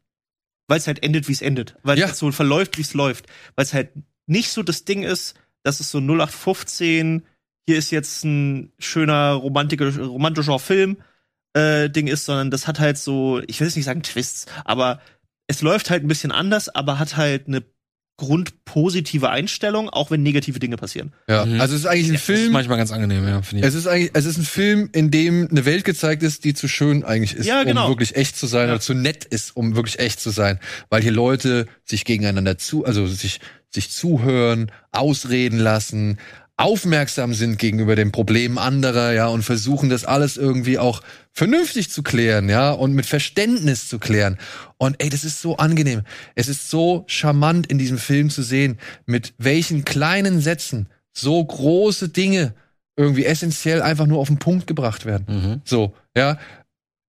weil 0.67 0.79
es 0.79 0.87
halt 0.87 1.03
endet, 1.03 1.27
wie 1.27 1.33
es 1.33 1.41
endet. 1.41 1.75
Weil 1.83 1.95
es 1.97 2.01
Ja. 2.01 2.07
halt 2.07 2.15
so 2.17 2.31
verläuft, 2.31 2.77
wie 2.77 2.81
es 2.81 2.93
läuft. 2.93 3.27
Weil 3.55 3.65
es 3.65 3.73
halt 3.73 3.91
nicht 4.25 4.49
so 4.49 4.63
das 4.63 4.83
Ding 4.83 5.03
ist, 5.03 5.35
dass 5.63 5.79
es 5.79 5.91
so 5.91 5.99
0815, 5.99 7.23
hier 7.69 7.77
ist 7.77 7.91
jetzt 7.91 8.23
ein 8.25 8.71
schöner 8.79 9.33
romantischer, 9.33 9.95
romantischer 10.03 10.57
Film, 10.57 10.97
äh, 11.53 11.87
Ding 11.87 12.07
ist, 12.07 12.25
sondern 12.25 12.49
das 12.49 12.65
hat 12.65 12.79
halt 12.79 12.97
so, 12.97 13.41
ich 13.45 13.59
will 13.59 13.67
jetzt 13.67 13.75
nicht 13.75 13.85
sagen 13.85 14.01
Twists, 14.01 14.47
aber 14.65 14.99
es 15.45 15.61
läuft 15.61 15.91
halt 15.91 16.03
ein 16.03 16.07
bisschen 16.07 16.31
anders, 16.31 16.69
aber 16.69 16.97
hat 16.97 17.15
halt 17.15 17.47
eine 17.47 17.63
grundpositive 18.17 19.29
Einstellung, 19.29 19.87
auch 19.87 20.09
wenn 20.09 20.23
negative 20.23 20.57
Dinge 20.57 20.77
passieren. 20.77 21.13
Ja. 21.27 21.45
Mhm. 21.45 21.61
Also 21.61 21.75
es 21.75 21.81
ist 21.81 21.85
eigentlich 21.85 22.07
ein 22.07 22.13
Das 22.13 22.21
ist 22.21 22.25
Film, 22.25 22.51
manchmal 22.53 22.77
ganz 22.79 22.91
angenehm, 22.91 23.23
ja, 23.27 23.41
finde 23.43 23.61
ich. 23.61 23.67
es 23.67 23.75
ist 23.75 23.85
eigentlich, 23.85 24.11
es 24.15 24.25
ist 24.25 24.37
ein 24.39 24.45
Film, 24.45 24.89
in 24.93 25.11
dem 25.11 25.47
eine 25.49 25.63
Welt 25.65 25.85
gezeigt 25.85 26.23
ist, 26.23 26.43
die 26.43 26.55
zu 26.55 26.67
schön 26.67 27.03
eigentlich 27.05 27.35
ist, 27.35 27.45
Ja, 27.45 27.63
genau. 27.63 27.85
um 27.85 27.91
wirklich 27.91 28.15
echt 28.15 28.35
zu 28.35 28.47
sein 28.47 28.67
Ja. 28.67 28.73
oder 28.73 28.81
zu 28.81 28.95
nett 28.95 29.25
ist, 29.25 29.55
um 29.55 29.75
wirklich 29.75 29.99
echt 29.99 30.19
zu 30.19 30.31
sein, 30.31 30.59
weil 30.89 31.03
hier 31.03 31.11
Leute 31.11 31.67
sich 31.85 32.03
gegeneinander 32.03 32.57
zu, 32.57 32.83
also 32.83 33.05
sich 33.05 33.39
sich 33.71 33.91
zuhören, 33.91 34.71
ausreden 34.91 35.59
lassen, 35.59 36.17
aufmerksam 36.59 37.33
sind 37.33 37.57
gegenüber 37.57 37.95
den 37.95 38.11
Problemen 38.11 38.57
anderer, 38.57 39.13
ja, 39.13 39.27
und 39.27 39.43
versuchen 39.43 39.89
das 39.89 40.03
alles 40.03 40.35
irgendwie 40.35 40.77
auch 40.77 41.01
vernünftig 41.31 41.89
zu 41.89 42.03
klären, 42.03 42.49
ja, 42.49 42.71
und 42.71 42.93
mit 42.93 43.05
Verständnis 43.05 43.87
zu 43.87 43.97
klären. 43.97 44.37
Und 44.77 45.01
ey, 45.01 45.09
das 45.09 45.23
ist 45.23 45.41
so 45.41 45.55
angenehm. 45.57 46.01
Es 46.35 46.49
ist 46.49 46.69
so 46.69 47.05
charmant 47.07 47.67
in 47.67 47.77
diesem 47.77 47.97
Film 47.97 48.29
zu 48.29 48.43
sehen, 48.43 48.77
mit 49.05 49.33
welchen 49.37 49.85
kleinen 49.85 50.41
Sätzen 50.41 50.89
so 51.13 51.43
große 51.43 52.09
Dinge 52.09 52.53
irgendwie 52.97 53.23
essentiell 53.23 53.81
einfach 53.81 54.05
nur 54.05 54.19
auf 54.19 54.27
den 54.27 54.39
Punkt 54.39 54.67
gebracht 54.67 55.05
werden. 55.05 55.25
Mhm. 55.29 55.61
So, 55.63 55.93
ja. 56.17 56.37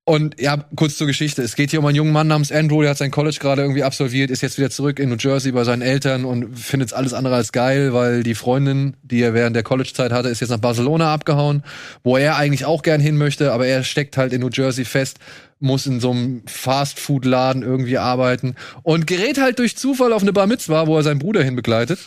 Und 0.04 0.40
ja, 0.40 0.56
kurz 0.74 0.96
zur 0.96 1.06
Geschichte. 1.06 1.42
Es 1.42 1.54
geht 1.54 1.70
hier 1.70 1.78
um 1.78 1.86
einen 1.86 1.96
jungen 1.96 2.12
Mann 2.12 2.26
namens 2.26 2.50
Andrew, 2.50 2.80
der 2.80 2.90
hat 2.90 2.98
sein 2.98 3.10
College 3.10 3.36
gerade 3.38 3.62
irgendwie 3.62 3.84
absolviert, 3.84 4.30
ist 4.30 4.40
jetzt 4.40 4.58
wieder 4.58 4.70
zurück 4.70 4.98
in 4.98 5.08
New 5.08 5.16
Jersey 5.16 5.52
bei 5.52 5.62
seinen 5.62 5.82
Eltern 5.82 6.24
und 6.24 6.58
findet 6.58 6.92
alles 6.92 7.12
andere 7.12 7.36
als 7.36 7.52
geil, 7.52 7.92
weil 7.92 8.22
die 8.22 8.34
Freundin, 8.34 8.96
die 9.02 9.22
er 9.22 9.34
während 9.34 9.54
der 9.54 9.62
College-Zeit 9.62 10.10
hatte, 10.10 10.28
ist 10.28 10.40
jetzt 10.40 10.50
nach 10.50 10.58
Barcelona 10.58 11.12
abgehauen, 11.12 11.62
wo 12.02 12.16
er 12.16 12.36
eigentlich 12.36 12.64
auch 12.64 12.82
gern 12.82 13.00
hin 13.00 13.18
möchte, 13.18 13.52
aber 13.52 13.66
er 13.66 13.84
steckt 13.84 14.16
halt 14.16 14.32
in 14.32 14.40
New 14.40 14.48
Jersey 14.48 14.84
fest, 14.84 15.18
muss 15.60 15.86
in 15.86 16.00
so 16.00 16.10
einem 16.10 16.42
Fast-Food-Laden 16.46 17.62
irgendwie 17.62 17.98
arbeiten 17.98 18.56
und 18.82 19.06
gerät 19.06 19.38
halt 19.38 19.58
durch 19.58 19.76
Zufall 19.76 20.12
auf 20.12 20.22
eine 20.22 20.32
Bar 20.32 20.46
Mitzwa, 20.46 20.86
wo 20.86 20.96
er 20.96 21.02
seinen 21.02 21.20
Bruder 21.20 21.44
hinbegleitet. 21.44 22.00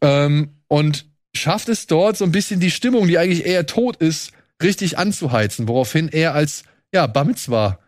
Ähm, 0.00 0.50
und 0.68 1.06
schafft 1.34 1.68
es 1.68 1.86
dort 1.86 2.16
so 2.16 2.24
ein 2.24 2.32
bisschen 2.32 2.60
die 2.60 2.70
Stimmung, 2.70 3.08
die 3.08 3.18
eigentlich 3.18 3.44
eher 3.44 3.66
tot 3.66 3.96
ist, 3.96 4.32
richtig 4.62 4.96
anzuheizen, 4.96 5.68
woraufhin 5.68 6.08
er 6.08 6.34
als 6.34 6.62
ja, 6.92 7.06
Bar 7.06 7.24
Mitzwa 7.24 7.78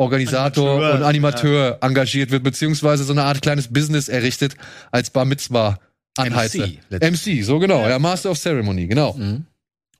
Organisator 0.00 0.70
Animateur, 0.70 0.94
und 0.94 1.02
Animateur 1.02 1.78
engagiert 1.80 2.30
wird, 2.30 2.44
beziehungsweise 2.44 3.02
so 3.04 3.12
eine 3.12 3.24
Art 3.24 3.42
kleines 3.42 3.72
Business 3.72 4.08
errichtet 4.08 4.56
als 4.92 5.10
Bar 5.10 5.24
Mitzwa 5.24 5.78
Anheizer. 6.16 6.68
MC. 6.90 7.02
MC, 7.02 7.42
so 7.44 7.58
genau, 7.58 7.86
ja, 7.88 7.98
Master 7.98 8.30
of 8.30 8.38
Ceremony, 8.38 8.86
genau. 8.86 9.14
Mhm. 9.14 9.46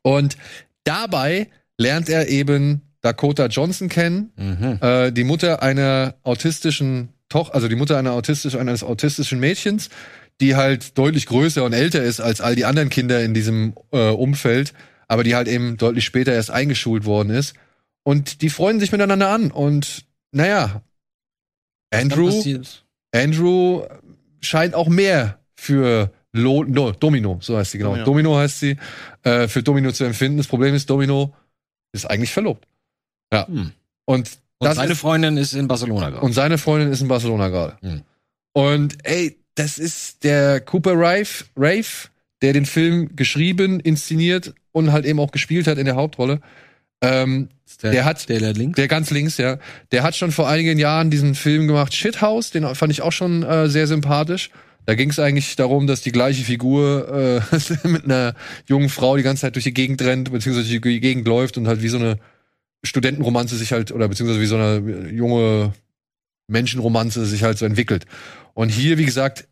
Und 0.03 0.37
dabei 0.85 1.49
lernt 1.77 2.09
er 2.09 2.29
eben 2.29 2.83
Dakota 3.01 3.47
Johnson 3.47 3.89
kennen, 3.89 4.33
Mhm. 4.37 4.79
äh, 4.81 5.13
die 5.13 5.25
Mutter 5.25 5.63
einer 5.63 6.15
autistischen 6.23 7.11
Tochter, 7.29 7.55
also 7.55 7.69
die 7.69 7.77
Mutter 7.77 7.99
einer 7.99 8.13
autistisch, 8.13 8.55
eines 8.57 8.83
autistischen 8.83 9.39
Mädchens, 9.41 9.91
die 10.41 10.55
halt 10.57 10.97
deutlich 10.97 11.27
größer 11.27 11.65
und 11.65 11.73
älter 11.73 12.03
ist 12.03 12.21
als 12.21 12.41
all 12.41 12.55
die 12.55 12.65
anderen 12.65 12.89
Kinder 12.89 13.23
in 13.23 13.35
diesem 13.35 13.75
äh, 13.93 14.11
Umfeld, 14.11 14.73
aber 15.09 15.25
die 15.25 15.35
halt 15.35 15.49
eben 15.49 15.77
deutlich 15.77 16.05
später 16.05 16.33
erst 16.33 16.51
eingeschult 16.51 17.05
worden 17.05 17.31
ist. 17.31 17.55
Und 18.09 18.41
die 18.41 18.49
freuen 18.49 18.81
sich 18.81 18.91
miteinander 18.91 19.29
an. 19.29 19.51
Und 19.51 20.07
naja, 20.33 20.81
Andrew, 21.91 22.33
Andrew 23.13 23.85
scheint 24.41 24.75
auch 24.75 24.89
mehr 24.89 25.41
für 25.55 26.11
Lo, 26.33 26.65
no, 26.65 26.93
Domino, 26.93 27.37
so 27.43 27.59
heißt 27.59 27.73
sie 27.73 27.77
genau. 27.77 27.91
Domino. 27.91 28.05
Domino 28.07 28.37
heißt 28.39 28.61
sie, 28.61 28.79
äh, 29.25 29.47
für 29.47 29.63
Domino 29.63 29.93
zu 29.93 30.05
empfinden. 30.05 30.39
Das 30.39 30.47
Problem 30.47 30.75
ist, 30.75 30.89
Domino 30.89 31.35
ist 31.93 32.07
eigentlich 32.07 32.33
verlobt. 32.33 32.67
Ja. 33.31 33.47
Hm. 33.47 33.73
Und, 34.07 34.39
Und 34.57 34.75
seine 34.75 34.93
ist, 34.93 35.01
Freundin 35.01 35.37
ist 35.37 35.53
in 35.53 35.69
Barcelona 35.69 36.09
gerade. 36.09 36.25
und 36.25 36.33
seine 36.33 36.57
Freundin 36.57 36.91
ist 36.91 37.03
in 37.03 37.09
Barcelona 37.09 37.49
gerade. 37.49 37.77
Hm. 37.83 38.01
Und 38.55 38.97
ey, 39.05 39.37
das 39.55 39.79
ist 39.79 40.25
der 40.25 40.63
Cooper 40.63 40.95
Rave, 40.95 41.45
Rave, 41.59 42.09
der 42.41 42.55
den 42.55 42.65
Film 42.65 43.17
geschrieben, 43.17 43.81
inszeniert 43.81 44.55
und 44.73 44.93
halt 44.93 45.05
eben 45.05 45.21
auch 45.21 45.31
gespielt 45.31 45.67
hat 45.67 45.77
in 45.77 45.85
der 45.85 45.97
Hauptrolle. 45.97 46.41
Ähm, 47.01 47.49
Ist 47.67 47.83
der 47.83 48.05
hat- 48.05 48.29
der, 48.29 48.41
der 48.41 48.55
links. 48.55 48.77
der 48.77 48.89
ganz 48.89 49.11
links, 49.11 49.37
ja. 49.39 49.59
Der 49.93 50.03
hat 50.03 50.17
schon 50.17 50.33
vor 50.33 50.49
einigen 50.49 50.79
Jahren 50.79 51.11
diesen 51.11 51.35
Film 51.35 51.67
gemacht, 51.69 51.95
Shithouse, 51.95 52.51
den 52.51 52.75
fand 52.75 52.93
ich 52.93 53.03
auch 53.03 53.13
schon 53.13 53.43
äh, 53.45 53.69
sehr 53.69 53.87
sympathisch. 53.87 54.51
Da 54.87 54.95
ging 54.95 55.11
es 55.11 55.19
eigentlich 55.19 55.55
darum, 55.55 55.87
dass 55.87 56.01
die 56.01 56.13
gleiche 56.13 56.43
Figur 56.45 57.43
äh, 57.53 57.87
mit 57.89 58.05
einer 58.05 58.35
jungen 58.67 58.89
Frau 58.89 59.17
die 59.17 59.23
ganze 59.23 59.43
Zeit 59.43 59.55
durch 59.55 59.65
die 59.65 59.75
Gegend 59.75 60.01
rennt, 60.03 60.33
beziehungsweise 60.33 60.69
durch 60.69 60.83
die 60.95 61.01
Gegend 61.01 61.29
läuft 61.29 61.57
und 61.59 61.69
halt 61.69 61.83
wie 61.83 61.89
so 61.89 61.99
eine 61.99 62.19
Studentenromanze 62.85 63.57
sich 63.57 63.73
halt, 63.73 63.93
oder 63.93 64.09
beziehungsweise 64.09 64.41
wie 64.41 64.47
so 64.47 64.57
eine 64.57 65.11
junge 65.11 65.73
Menschenromanze 66.49 67.27
sich 67.27 67.43
halt 67.43 67.59
so 67.59 67.67
entwickelt. 67.67 68.07
Und 68.55 68.71
hier, 68.71 68.99
wie 68.99 69.05
gesagt, 69.05 69.47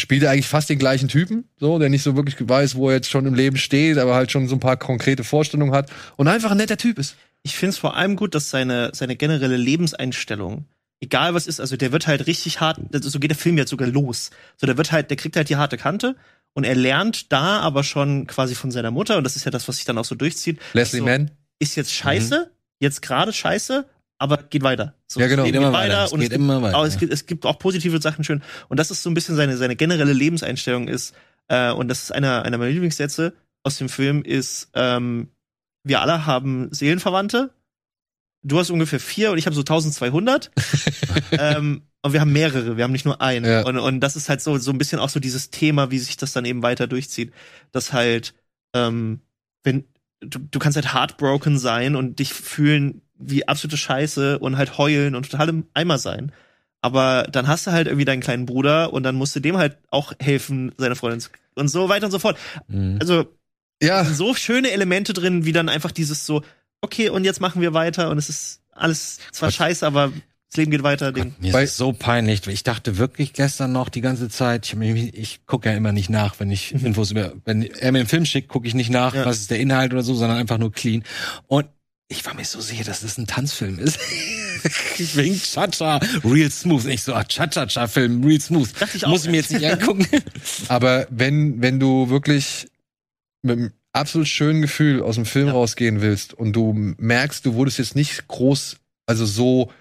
spielt 0.00 0.22
er 0.22 0.30
eigentlich 0.30 0.48
fast 0.48 0.68
den 0.70 0.78
gleichen 0.78 1.08
Typen, 1.08 1.44
so, 1.58 1.78
der 1.78 1.88
nicht 1.88 2.02
so 2.02 2.16
wirklich 2.16 2.36
weiß, 2.40 2.74
wo 2.74 2.88
er 2.88 2.96
jetzt 2.96 3.10
schon 3.10 3.26
im 3.26 3.34
Leben 3.34 3.56
steht, 3.56 3.98
aber 3.98 4.14
halt 4.14 4.32
schon 4.32 4.48
so 4.48 4.56
ein 4.56 4.60
paar 4.60 4.76
konkrete 4.76 5.24
Vorstellungen 5.24 5.72
hat 5.72 5.90
und 6.16 6.28
einfach 6.28 6.50
ein 6.50 6.56
netter 6.56 6.76
Typ 6.76 6.98
ist. 6.98 7.16
Ich 7.42 7.56
finde 7.56 7.70
es 7.70 7.78
vor 7.78 7.96
allem 7.96 8.16
gut, 8.16 8.34
dass 8.34 8.50
seine, 8.50 8.90
seine 8.94 9.16
generelle 9.16 9.56
Lebenseinstellung, 9.56 10.64
egal 11.00 11.34
was 11.34 11.46
ist, 11.46 11.60
also 11.60 11.76
der 11.76 11.92
wird 11.92 12.06
halt 12.06 12.26
richtig 12.26 12.60
hart, 12.60 12.78
so 12.92 13.18
geht 13.18 13.30
der 13.30 13.38
Film 13.38 13.56
jetzt 13.56 13.70
sogar 13.70 13.88
los. 13.88 14.30
So, 14.56 14.66
der 14.66 14.76
wird 14.76 14.92
halt, 14.92 15.10
der 15.10 15.16
kriegt 15.16 15.36
halt 15.36 15.48
die 15.48 15.56
harte 15.56 15.76
Kante 15.76 16.16
und 16.52 16.64
er 16.64 16.74
lernt 16.74 17.32
da 17.32 17.60
aber 17.60 17.84
schon 17.84 18.26
quasi 18.26 18.54
von 18.54 18.70
seiner 18.70 18.90
Mutter, 18.90 19.16
und 19.16 19.24
das 19.24 19.36
ist 19.36 19.44
ja 19.44 19.50
das, 19.50 19.68
was 19.68 19.76
sich 19.76 19.84
dann 19.84 19.98
auch 19.98 20.04
so 20.04 20.14
durchzieht. 20.14 20.58
Leslie 20.72 21.00
also, 21.00 21.10
Mann. 21.10 21.30
Ist 21.58 21.76
jetzt 21.76 21.92
scheiße, 21.92 22.48
mhm. 22.48 22.56
jetzt 22.80 23.02
gerade 23.02 23.32
scheiße, 23.32 23.86
aber 24.20 24.36
geht 24.36 24.62
weiter. 24.62 24.94
So, 25.06 25.18
ja, 25.18 25.26
genau. 25.26 25.44
Geht, 25.44 25.54
geht 25.54 25.60
immer 25.60 25.72
weiter, 25.72 26.02
weiter. 26.02 26.12
und 26.12 26.20
es, 26.20 26.28
geht 26.28 26.36
immer 26.36 26.60
weiter. 26.60 26.82
Es, 26.84 26.98
gibt, 26.98 27.12
es 27.12 27.26
gibt 27.26 27.46
auch 27.46 27.58
positive 27.58 28.00
Sachen 28.00 28.22
schön. 28.22 28.42
Und 28.68 28.78
das 28.78 28.90
ist 28.90 29.02
so 29.02 29.10
ein 29.10 29.14
bisschen 29.14 29.34
seine, 29.34 29.56
seine 29.56 29.76
generelle 29.76 30.12
Lebenseinstellung 30.12 30.88
ist, 30.88 31.14
äh, 31.48 31.72
und 31.72 31.88
das 31.88 32.02
ist 32.02 32.12
einer, 32.12 32.44
einer 32.44 32.58
meiner 32.58 32.70
Lieblingssätze 32.70 33.32
aus 33.62 33.78
dem 33.78 33.88
Film, 33.88 34.22
ist, 34.22 34.68
ähm, 34.74 35.28
wir 35.82 36.02
alle 36.02 36.26
haben 36.26 36.68
Seelenverwandte. 36.70 37.50
Du 38.42 38.58
hast 38.58 38.70
ungefähr 38.70 39.00
vier 39.00 39.32
und 39.32 39.38
ich 39.38 39.46
habe 39.46 39.56
so 39.56 39.62
1200. 39.62 40.50
ähm, 41.32 41.82
und 42.02 42.12
wir 42.12 42.20
haben 42.20 42.32
mehrere, 42.32 42.76
wir 42.76 42.84
haben 42.84 42.92
nicht 42.92 43.06
nur 43.06 43.22
einen. 43.22 43.46
Ja. 43.46 43.64
Und, 43.64 43.78
und 43.78 44.00
das 44.00 44.16
ist 44.16 44.28
halt 44.28 44.42
so, 44.42 44.58
so 44.58 44.70
ein 44.70 44.78
bisschen 44.78 44.98
auch 44.98 45.08
so 45.08 45.18
dieses 45.18 45.50
Thema, 45.50 45.90
wie 45.90 45.98
sich 45.98 46.18
das 46.18 46.32
dann 46.32 46.44
eben 46.44 46.62
weiter 46.62 46.86
durchzieht. 46.86 47.32
Dass 47.72 47.94
halt, 47.94 48.34
ähm, 48.74 49.20
wenn, 49.62 49.84
du, 50.20 50.38
du 50.38 50.58
kannst 50.58 50.76
halt 50.76 50.92
heartbroken 50.92 51.58
sein 51.58 51.96
und 51.96 52.18
dich 52.18 52.34
fühlen 52.34 53.00
wie 53.20 53.46
absolute 53.46 53.76
Scheiße 53.76 54.38
und 54.38 54.56
halt 54.56 54.78
heulen 54.78 55.14
und 55.14 55.30
total 55.30 55.48
im 55.48 55.66
Eimer 55.74 55.98
sein. 55.98 56.32
Aber 56.82 57.28
dann 57.30 57.46
hast 57.46 57.66
du 57.66 57.72
halt 57.72 57.86
irgendwie 57.86 58.06
deinen 58.06 58.20
kleinen 58.22 58.46
Bruder 58.46 58.92
und 58.92 59.02
dann 59.02 59.14
musst 59.14 59.36
du 59.36 59.40
dem 59.40 59.58
halt 59.58 59.76
auch 59.90 60.12
helfen, 60.18 60.72
seine 60.78 60.96
Freundin 60.96 61.20
zu 61.20 61.30
und 61.54 61.68
so 61.68 61.88
weiter 61.88 62.06
und 62.06 62.12
so 62.12 62.18
fort. 62.18 62.38
Mhm. 62.68 62.98
Also 63.00 63.26
ja. 63.82 64.04
so 64.04 64.34
schöne 64.34 64.70
Elemente 64.70 65.12
drin, 65.12 65.44
wie 65.44 65.52
dann 65.52 65.68
einfach 65.68 65.92
dieses 65.92 66.24
so, 66.26 66.42
okay, 66.80 67.10
und 67.10 67.24
jetzt 67.24 67.40
machen 67.40 67.60
wir 67.60 67.74
weiter 67.74 68.10
und 68.10 68.18
es 68.18 68.28
ist 68.28 68.62
alles 68.72 69.18
zwar 69.32 69.48
Was? 69.48 69.54
scheiße, 69.56 69.86
aber 69.86 70.12
das 70.48 70.56
Leben 70.56 70.70
geht 70.70 70.82
weiter. 70.82 71.12
Ding. 71.12 71.34
Mir 71.38 71.60
ist 71.60 71.76
so 71.76 71.92
peinlich. 71.92 72.44
Ich 72.48 72.64
dachte 72.64 72.98
wirklich 72.98 73.34
gestern 73.34 73.70
noch 73.70 73.88
die 73.88 74.00
ganze 74.00 74.28
Zeit, 74.28 74.72
ich, 74.72 75.14
ich 75.14 75.46
gucke 75.46 75.68
ja 75.68 75.76
immer 75.76 75.92
nicht 75.92 76.10
nach, 76.10 76.40
wenn 76.40 76.50
ich 76.50 76.74
mhm. 76.74 76.86
Infos 76.86 77.12
über, 77.12 77.34
wenn 77.44 77.62
er 77.62 77.92
mir 77.92 78.00
einen 78.00 78.08
Film 78.08 78.24
schickt, 78.24 78.48
gucke 78.48 78.66
ich 78.66 78.74
nicht 78.74 78.90
nach, 78.90 79.14
ja. 79.14 79.24
was 79.24 79.38
ist 79.38 79.50
der 79.50 79.60
Inhalt 79.60 79.92
oder 79.92 80.02
so, 80.02 80.14
sondern 80.14 80.38
einfach 80.38 80.58
nur 80.58 80.72
clean. 80.72 81.04
Und 81.46 81.66
ich 82.10 82.26
war 82.26 82.34
mir 82.34 82.44
so 82.44 82.60
sicher, 82.60 82.84
dass 82.84 83.00
das 83.00 83.16
ein 83.18 83.26
Tanzfilm 83.26 83.78
ist. 83.78 83.98
Wegen 85.16 85.40
Cha-Cha, 85.40 86.00
Real 86.24 86.50
Smooth. 86.50 86.84
Nicht 86.84 87.04
so, 87.04 87.14
ah, 87.14 87.24
Cha-Cha-Cha-Film, 87.24 88.24
Real 88.24 88.40
Smooth. 88.40 88.68
Dachte 88.78 88.96
ich 88.96 89.06
auch. 89.06 89.10
Muss 89.10 89.24
ich 89.24 89.30
mir 89.30 89.36
jetzt 89.36 89.52
nicht 89.52 89.64
angucken. 89.64 90.06
Aber 90.68 91.06
wenn, 91.10 91.62
wenn 91.62 91.78
du 91.78 92.10
wirklich 92.10 92.66
mit 93.42 93.58
einem 93.58 93.72
absolut 93.92 94.26
schönen 94.26 94.60
Gefühl 94.60 95.02
aus 95.02 95.14
dem 95.14 95.24
Film 95.24 95.46
ja. 95.46 95.52
rausgehen 95.52 96.00
willst 96.00 96.34
und 96.34 96.52
du 96.52 96.72
merkst, 96.98 97.46
du 97.46 97.54
wurdest 97.54 97.78
jetzt 97.78 97.94
nicht 97.94 98.26
groß, 98.26 98.76
also 99.06 99.24
so 99.24 99.72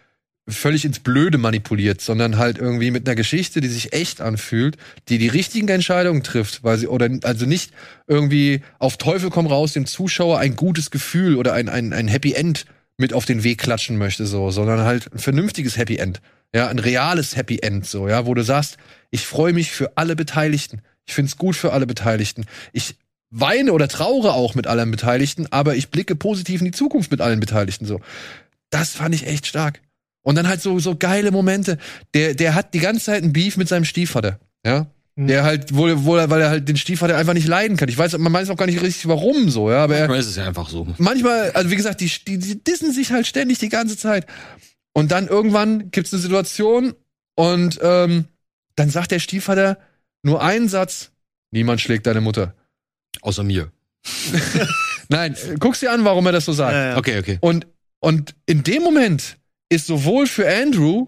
völlig 0.51 0.85
ins 0.85 0.99
Blöde 0.99 1.37
manipuliert, 1.37 2.01
sondern 2.01 2.37
halt 2.37 2.57
irgendwie 2.57 2.91
mit 2.91 3.07
einer 3.07 3.15
Geschichte, 3.15 3.61
die 3.61 3.67
sich 3.67 3.93
echt 3.93 4.21
anfühlt, 4.21 4.77
die 5.07 5.17
die 5.17 5.27
richtigen 5.27 5.67
Entscheidungen 5.67 6.23
trifft, 6.23 6.63
weil 6.63 6.77
sie 6.77 6.87
oder 6.87 7.09
also 7.23 7.45
nicht 7.45 7.71
irgendwie 8.07 8.61
auf 8.79 8.97
Teufel 8.97 9.29
komm 9.29 9.47
raus 9.47 9.73
dem 9.73 9.85
Zuschauer 9.85 10.39
ein 10.39 10.55
gutes 10.55 10.91
Gefühl 10.91 11.35
oder 11.35 11.53
ein 11.53 11.69
ein, 11.69 11.93
ein 11.93 12.07
Happy 12.07 12.33
End 12.33 12.65
mit 12.97 13.13
auf 13.13 13.25
den 13.25 13.43
Weg 13.43 13.59
klatschen 13.59 13.97
möchte 13.97 14.25
so, 14.25 14.51
sondern 14.51 14.81
halt 14.81 15.11
ein 15.13 15.19
vernünftiges 15.19 15.77
Happy 15.77 15.97
End. 15.97 16.21
Ja, 16.53 16.67
ein 16.67 16.79
reales 16.79 17.35
Happy 17.35 17.59
End 17.59 17.85
so, 17.85 18.07
ja, 18.07 18.25
wo 18.25 18.33
du 18.33 18.43
sagst, 18.43 18.77
ich 19.11 19.25
freue 19.25 19.53
mich 19.53 19.71
für 19.71 19.97
alle 19.97 20.15
Beteiligten. 20.15 20.81
Ich 21.05 21.13
find's 21.13 21.37
gut 21.37 21.55
für 21.55 21.73
alle 21.73 21.87
Beteiligten. 21.87 22.45
Ich 22.73 22.95
weine 23.31 23.73
oder 23.73 23.87
traure 23.87 24.33
auch 24.33 24.55
mit 24.55 24.67
allen 24.67 24.91
Beteiligten, 24.91 25.47
aber 25.51 25.75
ich 25.75 25.89
blicke 25.89 26.15
positiv 26.15 26.61
in 26.61 26.65
die 26.65 26.71
Zukunft 26.71 27.11
mit 27.11 27.21
allen 27.21 27.39
Beteiligten 27.39 27.85
so. 27.85 28.01
Das 28.69 28.91
fand 28.91 29.15
ich 29.15 29.27
echt 29.27 29.47
stark. 29.47 29.81
Und 30.21 30.35
dann 30.35 30.47
halt 30.47 30.61
so, 30.61 30.79
so 30.79 30.95
geile 30.95 31.31
Momente. 31.31 31.77
Der, 32.13 32.33
der 32.33 32.55
hat 32.55 32.73
die 32.73 32.79
ganze 32.79 33.05
Zeit 33.05 33.23
ein 33.23 33.33
Beef 33.33 33.57
mit 33.57 33.67
seinem 33.67 33.85
Stiefvater. 33.85 34.39
Ja. 34.65 34.87
Mhm. 35.15 35.27
Der 35.27 35.43
halt, 35.43 35.73
wohl, 35.75 36.03
wohl, 36.03 36.29
weil 36.29 36.41
er 36.41 36.49
halt 36.49 36.67
den 36.67 36.77
Stiefvater 36.77 37.17
einfach 37.17 37.33
nicht 37.33 37.47
leiden 37.47 37.77
kann. 37.77 37.89
Ich 37.89 37.97
weiß, 37.97 38.17
man 38.17 38.31
weiß 38.31 38.49
auch 38.49 38.57
gar 38.57 38.65
nicht 38.65 38.81
richtig, 38.81 39.07
warum 39.07 39.49
so, 39.49 39.69
ja. 39.69 39.83
Aber 39.83 39.97
manchmal 39.97 40.17
er, 40.17 40.21
ist 40.21 40.27
es 40.27 40.35
ja 40.35 40.47
einfach 40.47 40.69
so. 40.69 40.87
Manchmal, 40.97 41.51
also 41.51 41.69
wie 41.69 41.75
gesagt, 41.75 42.01
die, 42.01 42.11
die, 42.27 42.37
die 42.37 42.63
dissen 42.63 42.93
sich 42.93 43.11
halt 43.11 43.27
ständig 43.27 43.59
die 43.59 43.69
ganze 43.69 43.97
Zeit. 43.97 44.25
Und 44.93 45.11
dann 45.11 45.27
irgendwann 45.27 45.91
gibt's 45.91 46.13
eine 46.13 46.21
Situation 46.21 46.93
und 47.35 47.79
ähm, 47.81 48.25
dann 48.75 48.89
sagt 48.89 49.11
der 49.11 49.19
Stiefvater 49.19 49.77
nur 50.23 50.41
einen 50.41 50.67
Satz: 50.67 51.11
Niemand 51.51 51.81
schlägt 51.81 52.07
deine 52.07 52.21
Mutter. 52.21 52.53
Außer 53.21 53.43
mir. 53.43 53.71
Nein, 55.09 55.35
guck's 55.59 55.79
dir 55.79 55.91
an, 55.91 56.05
warum 56.05 56.25
er 56.25 56.31
das 56.31 56.45
so 56.45 56.53
sagt. 56.53 56.73
Ja, 56.73 56.89
ja. 56.91 56.97
Okay, 56.97 57.19
okay. 57.19 57.37
Und, 57.41 57.67
und 57.99 58.35
in 58.45 58.63
dem 58.63 58.83
Moment 58.83 59.37
ist 59.69 59.87
sowohl 59.87 60.27
für 60.27 60.51
Andrew 60.51 61.07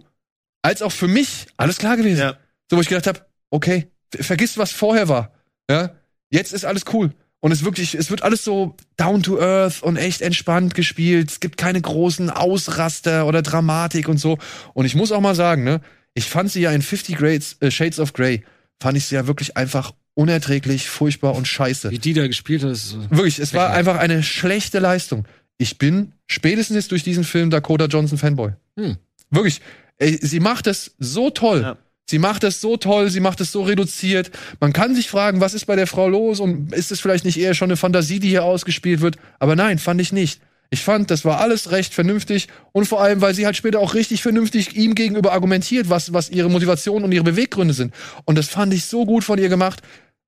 als 0.62 0.82
auch 0.82 0.92
für 0.92 1.08
mich 1.08 1.48
alles 1.58 1.78
klar 1.78 1.98
gewesen. 1.98 2.20
Ja. 2.20 2.38
So, 2.70 2.78
wo 2.78 2.82
ich 2.82 2.88
gedacht 2.88 3.08
habe, 3.08 3.26
okay, 3.50 3.88
vergiss, 4.16 4.58
was 4.58 4.72
vorher 4.72 5.10
war. 5.10 5.34
Ja, 5.70 5.92
jetzt 6.30 6.54
ist 6.54 6.66
alles 6.66 6.84
cool. 6.94 7.12
Und 7.40 7.52
es 7.52 7.66
wirklich, 7.66 7.96
es 7.96 8.12
wird 8.12 8.22
alles 8.22 8.44
so 8.44 8.76
down 8.98 9.24
to 9.24 9.40
earth 9.40 9.82
und 9.82 9.98
echt 9.98 10.22
entspannt 10.22 10.76
gespielt. 10.76 11.32
Es 11.32 11.40
gibt 11.40 11.58
keine 11.58 11.82
großen 11.82 12.30
Ausraster 12.30 13.26
oder 13.26 13.42
Dramatik 13.42 14.08
und 14.08 14.18
so. 14.18 14.38
Und 14.74 14.86
ich 14.86 14.94
muss 14.94 15.12
auch 15.12 15.22
mal 15.22 15.34
sagen, 15.34 15.64
ne, 15.64 15.82
ich 16.14 16.26
fand 16.26 16.52
sie 16.52 16.62
ja 16.62 16.72
in 16.72 16.84
50 16.84 17.18
Grades, 17.18 17.58
äh, 17.60 17.72
Shades 17.72 18.00
of 18.00 18.14
Grey, 18.14 18.44
fand 18.80 18.96
ich 18.98 19.06
sie 19.06 19.16
ja 19.16 19.26
wirklich 19.26 19.58
einfach 19.58 19.92
unerträglich, 20.14 20.88
furchtbar 20.88 21.34
und 21.34 21.48
scheiße. 21.48 21.90
Wie 21.90 21.98
die 21.98 22.14
da 22.14 22.28
gespielt 22.28 22.64
hat, 22.64 22.72
ist 22.72 22.98
wirklich, 23.10 23.40
es 23.40 23.54
war 23.56 23.72
einfach 23.72 23.98
eine 23.98 24.22
schlechte 24.22 24.78
Leistung 24.78 25.26
ich 25.58 25.78
bin 25.78 26.14
spätestens 26.28 26.76
jetzt 26.76 26.92
durch 26.92 27.04
diesen 27.04 27.24
Film 27.24 27.50
Dakota 27.50 27.86
Johnson 27.86 28.18
Fanboy. 28.18 28.52
Hm. 28.78 28.98
Wirklich. 29.30 29.62
Ey, 29.98 30.18
sie 30.22 30.40
macht 30.40 30.68
es 30.68 30.96
so 30.98 31.30
toll. 31.30 31.62
Ja. 31.62 31.78
Sie 32.10 32.20
macht 32.20 32.44
es 32.44 32.60
so 32.60 32.76
toll, 32.76 33.10
sie 33.10 33.22
macht 33.22 33.40
es 33.40 33.54
so 33.54 33.62
reduziert. 33.62 34.32
Man 34.60 34.74
kann 34.74 34.96
sich 34.96 35.10
fragen, 35.10 35.40
was 35.40 35.54
ist 35.54 35.66
bei 35.66 35.78
der 35.78 35.88
Frau 35.88 36.10
los 36.10 36.42
und 36.42 36.74
ist 36.74 36.92
es 36.92 37.00
vielleicht 37.00 37.24
nicht 37.24 37.40
eher 37.40 37.54
schon 37.54 37.70
eine 37.70 37.78
Fantasie, 37.78 38.20
die 38.20 38.28
hier 38.28 38.44
ausgespielt 38.44 39.00
wird? 39.00 39.16
Aber 39.40 39.56
nein, 39.56 39.80
fand 39.80 40.02
ich 40.02 40.12
nicht. 40.12 40.42
Ich 40.72 40.84
fand, 40.84 41.12
das 41.12 41.26
war 41.26 41.40
alles 41.40 41.72
recht 41.72 41.94
vernünftig 41.94 42.48
und 42.72 42.86
vor 42.86 43.02
allem, 43.02 43.22
weil 43.22 43.34
sie 43.34 43.46
halt 43.46 43.56
später 43.56 43.80
auch 43.80 43.94
richtig 43.94 44.22
vernünftig 44.22 44.76
ihm 44.76 44.96
gegenüber 44.96 45.32
argumentiert, 45.32 45.90
was, 45.90 46.12
was 46.12 46.30
ihre 46.30 46.50
Motivation 46.50 47.04
und 47.04 47.12
ihre 47.12 47.24
Beweggründe 47.24 47.74
sind. 47.74 47.94
Und 48.26 48.38
das 48.38 48.48
fand 48.48 48.74
ich 48.74 48.86
so 48.86 49.06
gut 49.06 49.24
von 49.24 49.38
ihr 49.38 49.50
gemacht. 49.50 49.82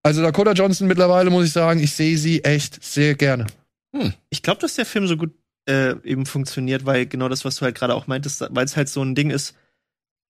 Also 0.04 0.22
Dakota 0.22 0.52
Johnson 0.52 0.88
mittlerweile 0.88 1.30
muss 1.30 1.46
ich 1.46 1.54
sagen, 1.54 1.82
ich 1.82 1.92
sehe 1.92 2.18
sie 2.18 2.44
echt 2.44 2.84
sehr 2.84 3.16
gerne. 3.16 3.48
Hm. 3.96 4.14
Ich 4.30 4.42
glaube, 4.42 4.62
dass 4.62 4.76
der 4.76 4.86
Film 4.86 5.08
so 5.08 5.18
gut 5.18 5.32
äh, 5.68 5.96
eben 6.04 6.26
funktioniert, 6.26 6.86
weil 6.86 7.06
genau 7.06 7.30
das, 7.30 7.46
was 7.46 7.58
du 7.58 7.62
halt 7.62 7.76
gerade 7.76 7.96
auch 7.96 8.08
meintest, 8.08 8.46
weil 8.50 8.66
es 8.66 8.76
halt 8.76 8.90
so 8.90 9.02
ein 9.02 9.16
Ding 9.16 9.30
ist. 9.30 9.56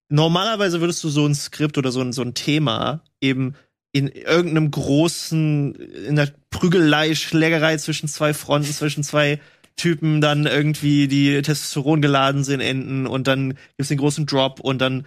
Normalerweise 0.08 0.80
würdest 0.80 1.02
du 1.04 1.08
so 1.08 1.26
ein 1.26 1.34
Skript 1.34 1.78
oder 1.78 1.90
so 1.90 2.00
ein, 2.02 2.12
so 2.12 2.22
ein 2.22 2.34
Thema 2.34 3.02
eben 3.20 3.54
in 3.92 4.08
irgendeinem 4.08 4.70
großen, 4.70 5.74
in 5.74 6.16
der 6.16 6.32
Prügelei, 6.50 7.14
Schlägerei 7.14 7.76
zwischen 7.76 8.08
zwei 8.08 8.34
Fronten, 8.34 8.72
zwischen 8.72 9.04
zwei 9.04 9.40
Typen 9.76 10.20
dann 10.20 10.46
irgendwie, 10.46 11.08
die 11.08 11.40
Testosteron 11.40 12.02
geladen 12.02 12.44
sind, 12.44 12.60
enden 12.60 13.06
und 13.06 13.26
dann 13.26 13.54
gibt's 13.76 13.88
den 13.88 13.98
großen 13.98 14.26
Drop 14.26 14.60
und 14.60 14.78
dann 14.78 15.06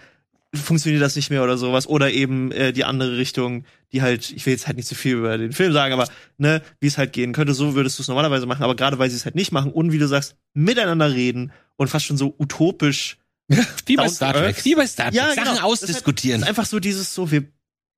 funktioniert 0.54 1.02
das 1.02 1.16
nicht 1.16 1.30
mehr 1.30 1.42
oder 1.42 1.58
sowas. 1.58 1.86
Oder 1.86 2.12
eben 2.12 2.52
äh, 2.52 2.72
die 2.72 2.84
andere 2.84 3.16
Richtung, 3.16 3.64
die 3.92 4.02
halt, 4.02 4.30
ich 4.30 4.46
will 4.46 4.52
jetzt 4.52 4.66
halt 4.66 4.76
nicht 4.76 4.88
zu 4.88 4.94
so 4.94 5.00
viel 5.00 5.16
über 5.16 5.36
den 5.38 5.52
Film 5.52 5.72
sagen, 5.72 5.92
aber 5.92 6.08
ne, 6.38 6.62
wie 6.80 6.86
es 6.86 6.98
halt 6.98 7.12
gehen 7.12 7.32
könnte, 7.32 7.54
so 7.54 7.74
würdest 7.74 7.98
du 7.98 8.02
es 8.02 8.08
normalerweise 8.08 8.46
machen, 8.46 8.62
aber 8.62 8.74
gerade 8.74 8.98
weil 8.98 9.10
sie 9.10 9.16
es 9.16 9.24
halt 9.24 9.34
nicht 9.34 9.52
machen 9.52 9.72
und 9.72 9.92
wie 9.92 9.98
du 9.98 10.08
sagst, 10.08 10.36
miteinander 10.54 11.12
reden 11.12 11.52
und 11.76 11.88
fast 11.88 12.06
schon 12.06 12.16
so 12.16 12.34
utopisch. 12.38 13.18
wie 13.86 13.96
bei 13.96 14.08
Star 14.08 14.32
Trek, 14.32 14.64
wie 14.64 14.74
bei 14.74 14.86
Star 14.86 15.06
Trek, 15.06 15.14
ja, 15.14 15.34
Sachen 15.34 15.54
genau. 15.54 15.66
ausdiskutieren. 15.66 16.40
Das 16.40 16.48
ist, 16.48 16.48
halt, 16.48 16.56
ist 16.56 16.58
einfach 16.58 16.70
so 16.70 16.80
dieses 16.80 17.14
so, 17.14 17.30
wir 17.30 17.44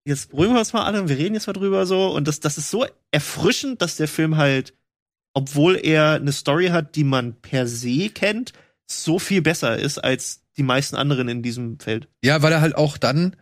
jetzt 0.05 0.31
beruhigen 0.31 0.55
wir 0.55 0.61
uns 0.61 0.73
mal 0.73 0.85
alle 0.85 1.01
und 1.01 1.09
wir 1.09 1.17
reden 1.17 1.35
jetzt 1.35 1.47
mal 1.47 1.53
drüber 1.55 1.87
so 1.87 2.09
und 2.09 2.29
das, 2.29 2.41
das 2.41 2.59
ist 2.59 2.71
so 2.71 2.87
erfrischend, 3.11 3.81
dass 3.81 3.97
der 3.97 4.09
Film 4.09 4.37
halt, 4.37 4.75
obwohl 5.33 5.77
er 5.77 6.15
eine 6.15 6.33
Story 6.33 6.69
hat, 6.69 6.97
die 6.97 7.05
man 7.05 7.35
per 7.41 7.67
se 7.67 8.11
kennt, 8.11 8.53
so 8.87 9.19
viel 9.19 9.43
besser 9.43 9.79
ist 9.79 9.99
als 9.99 10.43
die 10.59 10.63
meisten 10.63 10.97
anderen 10.97 11.29
in 11.29 11.43
diesem 11.43 11.79
Feld. 11.79 12.09
Ja, 12.23 12.43
weil 12.43 12.53
er 12.53 12.61
halt 12.61 12.77
auch 12.77 12.99
dann 12.99 13.37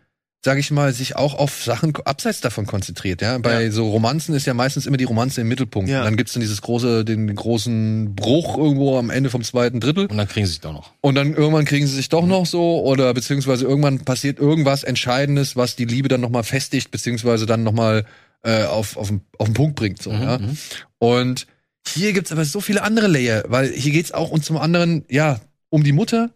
sage 0.46 0.60
ich 0.60 0.70
mal, 0.70 0.92
sich 0.92 1.16
auch 1.16 1.34
auf 1.34 1.64
Sachen 1.64 1.92
abseits 2.04 2.40
davon 2.40 2.66
konzentriert. 2.66 3.20
Ja, 3.20 3.36
bei 3.38 3.64
ja. 3.64 3.70
so 3.72 3.90
Romanzen 3.90 4.32
ist 4.32 4.46
ja 4.46 4.54
meistens 4.54 4.86
immer 4.86 4.96
die 4.96 5.04
Romanze 5.04 5.40
im 5.40 5.48
Mittelpunkt. 5.48 5.90
Ja. 5.90 5.98
Und 5.98 6.04
dann 6.04 6.16
gibt's 6.16 6.34
dann 6.34 6.40
dieses 6.40 6.62
große, 6.62 7.04
den 7.04 7.34
großen 7.34 8.14
Bruch 8.14 8.56
irgendwo 8.56 8.96
am 8.96 9.10
Ende 9.10 9.28
vom 9.28 9.42
zweiten 9.42 9.80
Drittel. 9.80 10.06
Und 10.06 10.16
dann 10.16 10.28
kriegen 10.28 10.46
sie 10.46 10.52
sich 10.52 10.60
doch 10.60 10.72
noch. 10.72 10.92
Und 11.00 11.16
dann 11.16 11.34
irgendwann 11.34 11.64
kriegen 11.64 11.86
sie 11.88 11.96
sich 11.96 12.08
doch 12.08 12.22
mhm. 12.22 12.28
noch 12.28 12.46
so 12.46 12.80
oder 12.84 13.12
beziehungsweise 13.12 13.64
irgendwann 13.64 14.04
passiert 14.04 14.38
irgendwas 14.38 14.84
Entscheidendes, 14.84 15.56
was 15.56 15.74
die 15.74 15.84
Liebe 15.84 16.08
dann 16.08 16.20
nochmal 16.20 16.44
festigt 16.44 16.92
beziehungsweise 16.92 17.44
dann 17.44 17.64
nochmal 17.64 18.06
äh, 18.44 18.66
auf 18.66 18.96
auf 18.96 19.12
auf 19.38 19.46
den 19.46 19.54
Punkt 19.54 19.74
bringt. 19.74 20.00
So, 20.00 20.12
mhm. 20.12 20.22
ja. 20.22 20.38
Mhm. 20.38 20.56
Und 20.98 21.48
hier 21.88 22.12
gibt's 22.12 22.30
aber 22.30 22.44
so 22.44 22.60
viele 22.60 22.82
andere 22.82 23.08
Layer, 23.08 23.42
weil 23.48 23.72
hier 23.72 23.90
geht's 23.90 24.12
auch 24.12 24.30
und 24.30 24.44
zum 24.44 24.58
anderen 24.58 25.04
ja 25.10 25.40
um 25.70 25.82
die 25.82 25.92
Mutter. 25.92 26.30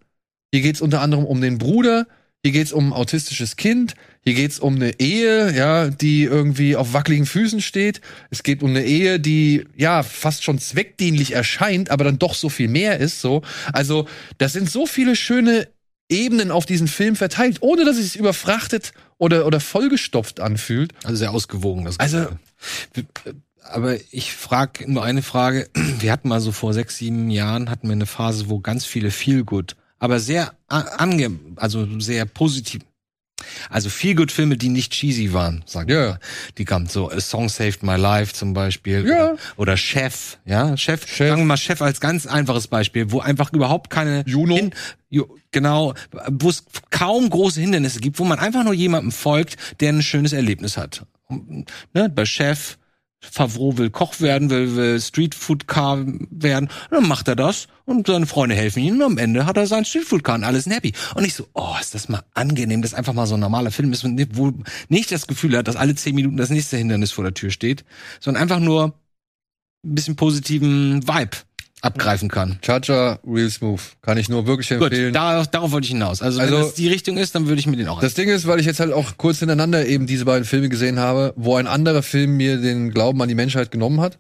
Hier 0.53 0.63
geht's 0.63 0.81
unter 0.81 1.01
anderem 1.01 1.25
um 1.25 1.41
den 1.41 1.59
Bruder 1.59 2.07
hier 2.43 2.53
geht's 2.53 2.73
um 2.73 2.89
ein 2.89 2.93
autistisches 2.95 3.57
Kind. 3.57 3.95
Hier 4.25 4.33
geht's 4.35 4.59
um 4.59 4.77
eine 4.77 4.99
Ehe, 4.99 5.55
ja, 5.55 5.89
die 5.89 6.23
irgendwie 6.23 6.75
auf 6.75 6.95
wackeligen 6.95 7.27
Füßen 7.27 7.61
steht. 7.61 8.01
Es 8.31 8.43
geht 8.43 8.63
um 8.63 8.71
eine 8.71 8.85
Ehe, 8.85 9.21
die 9.21 9.67
ja 9.77 10.03
fast 10.03 10.43
schon 10.43 10.59
zweckdienlich 10.59 11.33
erscheint, 11.33 11.91
aber 11.91 12.05
dann 12.05 12.19
doch 12.19 12.35
so 12.35 12.49
viel 12.49 12.69
mehr 12.69 12.99
ist. 12.99 13.21
So, 13.21 13.43
also 13.73 14.07
das 14.39 14.55
sind 14.55 14.71
so 14.71 14.87
viele 14.87 15.17
schöne 15.17 15.69
Ebenen 16.09 16.51
auf 16.51 16.65
diesen 16.65 16.89
Film 16.89 17.15
verteilt, 17.15 17.59
ohne 17.61 17.85
dass 17.85 17.99
es 17.99 18.13
sich 18.13 18.17
überfrachtet 18.17 18.93
oder 19.19 19.47
oder 19.47 19.61
vollgestopft 19.61 20.41
anfühlt. 20.41 20.93
Also 21.05 21.17
sehr 21.17 21.33
ausgewogen. 21.33 21.85
Das 21.85 22.01
also 22.01 22.27
aber 23.63 23.97
ich 24.11 24.33
frage 24.33 24.91
nur 24.91 25.05
eine 25.05 25.23
Frage. 25.23 25.69
Wir 25.75 26.11
hatten 26.11 26.29
mal 26.29 26.41
so 26.41 26.53
vor 26.53 26.73
sechs, 26.73 26.97
sieben 26.97 27.31
Jahren 27.31 27.69
hatten 27.69 27.87
wir 27.87 27.93
eine 27.93 28.07
Phase, 28.07 28.49
wo 28.49 28.61
ganz 28.61 28.87
viele 28.87 29.11
Feel 29.11 29.45
Good 29.45 29.77
aber 30.01 30.19
sehr 30.19 30.53
ange, 30.67 31.39
also 31.57 32.01
sehr 32.01 32.25
positiv. 32.25 32.83
Also 33.71 33.89
viel 33.89 34.15
gut 34.15 34.33
Filme, 34.33 34.57
die 34.57 34.69
nicht 34.69 34.93
cheesy 34.93 35.33
waren, 35.33 35.63
sagen 35.67 35.89
wir. 35.89 35.97
Yeah. 35.97 36.21
Die 36.59 36.65
kamen 36.65 36.87
so 36.87 37.11
A 37.11 37.21
Song 37.21 37.49
Saved 37.49 37.83
My 37.83 37.97
Life 37.97 38.35
zum 38.35 38.53
Beispiel 38.53 39.07
yeah. 39.07 39.33
oder, 39.33 39.37
oder 39.57 39.77
Chef, 39.77 40.39
ja, 40.45 40.77
Chef, 40.77 41.07
Chef. 41.07 41.29
Sagen 41.29 41.43
wir 41.43 41.47
mal 41.47 41.57
Chef 41.57 41.81
als 41.81 42.01
ganz 42.01 42.27
einfaches 42.27 42.67
Beispiel, 42.67 43.13
wo 43.13 43.21
einfach 43.21 43.53
überhaupt 43.53 43.91
keine 43.91 44.25
Juno. 44.27 44.57
Hin, 44.57 44.73
genau, 45.53 45.95
wo 46.29 46.51
es 46.51 46.65
kaum 46.91 47.31
große 47.31 47.61
Hindernisse 47.61 48.01
gibt, 48.01 48.19
wo 48.19 48.25
man 48.25 48.39
einfach 48.39 48.65
nur 48.65 48.75
jemandem 48.75 49.13
folgt, 49.13 49.57
der 49.81 49.91
ein 49.93 50.03
schönes 50.03 50.33
Erlebnis 50.33 50.77
hat. 50.77 51.07
Ne, 51.93 52.09
bei 52.09 52.25
Chef 52.25 52.77
Favreau 53.21 53.77
will 53.77 53.91
Koch 53.91 54.21
werden, 54.21 54.51
will, 54.51 54.77
will 54.77 55.01
Streetfood-Car 55.01 56.05
werden. 56.31 56.71
Und 56.91 57.01
dann 57.01 57.09
macht 57.09 57.29
er 57.29 57.37
das 57.37 57.69
und 57.85 58.07
seine 58.07 58.27
Freunde 58.27 58.55
helfen 58.55 58.83
ihm 58.83 58.95
und 58.97 59.03
am 59.03 59.19
Ende 59.19 59.47
hat 59.47 59.57
er 59.57 59.67
sein 59.67 59.85
Streetfood-Car 59.85 60.37
und 60.37 60.45
alles 60.45 60.67
happy. 60.67 60.93
Und 61.15 61.25
ich 61.25 61.35
so, 61.35 61.47
oh, 61.55 61.75
ist 61.81 61.95
das 61.95 62.09
mal 62.09 62.23
angenehm, 62.35 62.83
dass 62.83 62.95
einfach 62.95 63.13
mal 63.13 63.27
so 63.27 63.35
ein 63.35 63.41
normaler 63.41 63.71
Film 63.71 63.93
ist, 63.93 64.05
wo 64.05 64.53
nicht 64.89 65.13
das 65.13 65.27
Gefühl 65.27 65.57
hat, 65.57 65.69
dass 65.69 65.77
alle 65.77 65.95
zehn 65.95 66.15
Minuten 66.15 66.37
das 66.37 66.51
nächste 66.51 66.77
Hindernis 66.77 67.13
vor 67.13 67.25
der 67.25 67.35
Tür 67.35 67.51
steht, 67.51 67.85
sondern 68.21 68.43
einfach 68.43 68.61
nur 68.61 68.95
ein 69.85 69.95
bisschen 69.95 70.17
positiven 70.17 71.07
Vibe 71.07 71.37
abgreifen 71.83 72.29
kann. 72.29 72.59
Charger 72.63 73.21
Real 73.27 73.51
Smooth 73.51 73.81
kann 74.03 74.19
ich 74.19 74.29
nur 74.29 74.47
wirklich 74.47 74.71
empfehlen. 74.71 75.13
Gut, 75.13 75.15
darauf, 75.15 75.47
darauf 75.49 75.73
wollte 75.73 75.87
ich 75.87 75.93
hinaus. 75.93 76.23
Also, 76.23 76.41
also 76.41 76.55
wenn 76.55 76.63
das 76.63 76.75
die 76.75 76.89
Richtung 76.89 77.17
ist, 77.17 77.35
dann 77.35 77.47
würde 77.47 77.61
ich 77.61 77.67
mir 77.67 77.77
den 77.77 77.89
auch. 77.89 78.01
Das 78.01 78.15
Ding 78.15 78.29
ist, 78.29 78.47
weil 78.47 78.61
ich 78.61 78.67
jetzt 78.67 78.81
halt 78.81 78.93
auch 78.93 79.17
kurz 79.17 79.39
hintereinander 79.39 79.87
eben 79.87 80.07
diese 80.07 80.25
beiden 80.25 80.45
Filme 80.45 80.69
gesehen 80.69 80.99
habe, 80.99 81.33
wo 81.37 81.57
ein 81.57 81.67
anderer 81.67 82.03
Film 82.03 82.37
mir 82.37 82.59
den 82.59 82.91
Glauben 82.91 83.21
an 83.23 83.29
die 83.29 83.35
Menschheit 83.35 83.71
genommen 83.71 84.01
hat, 84.01 84.19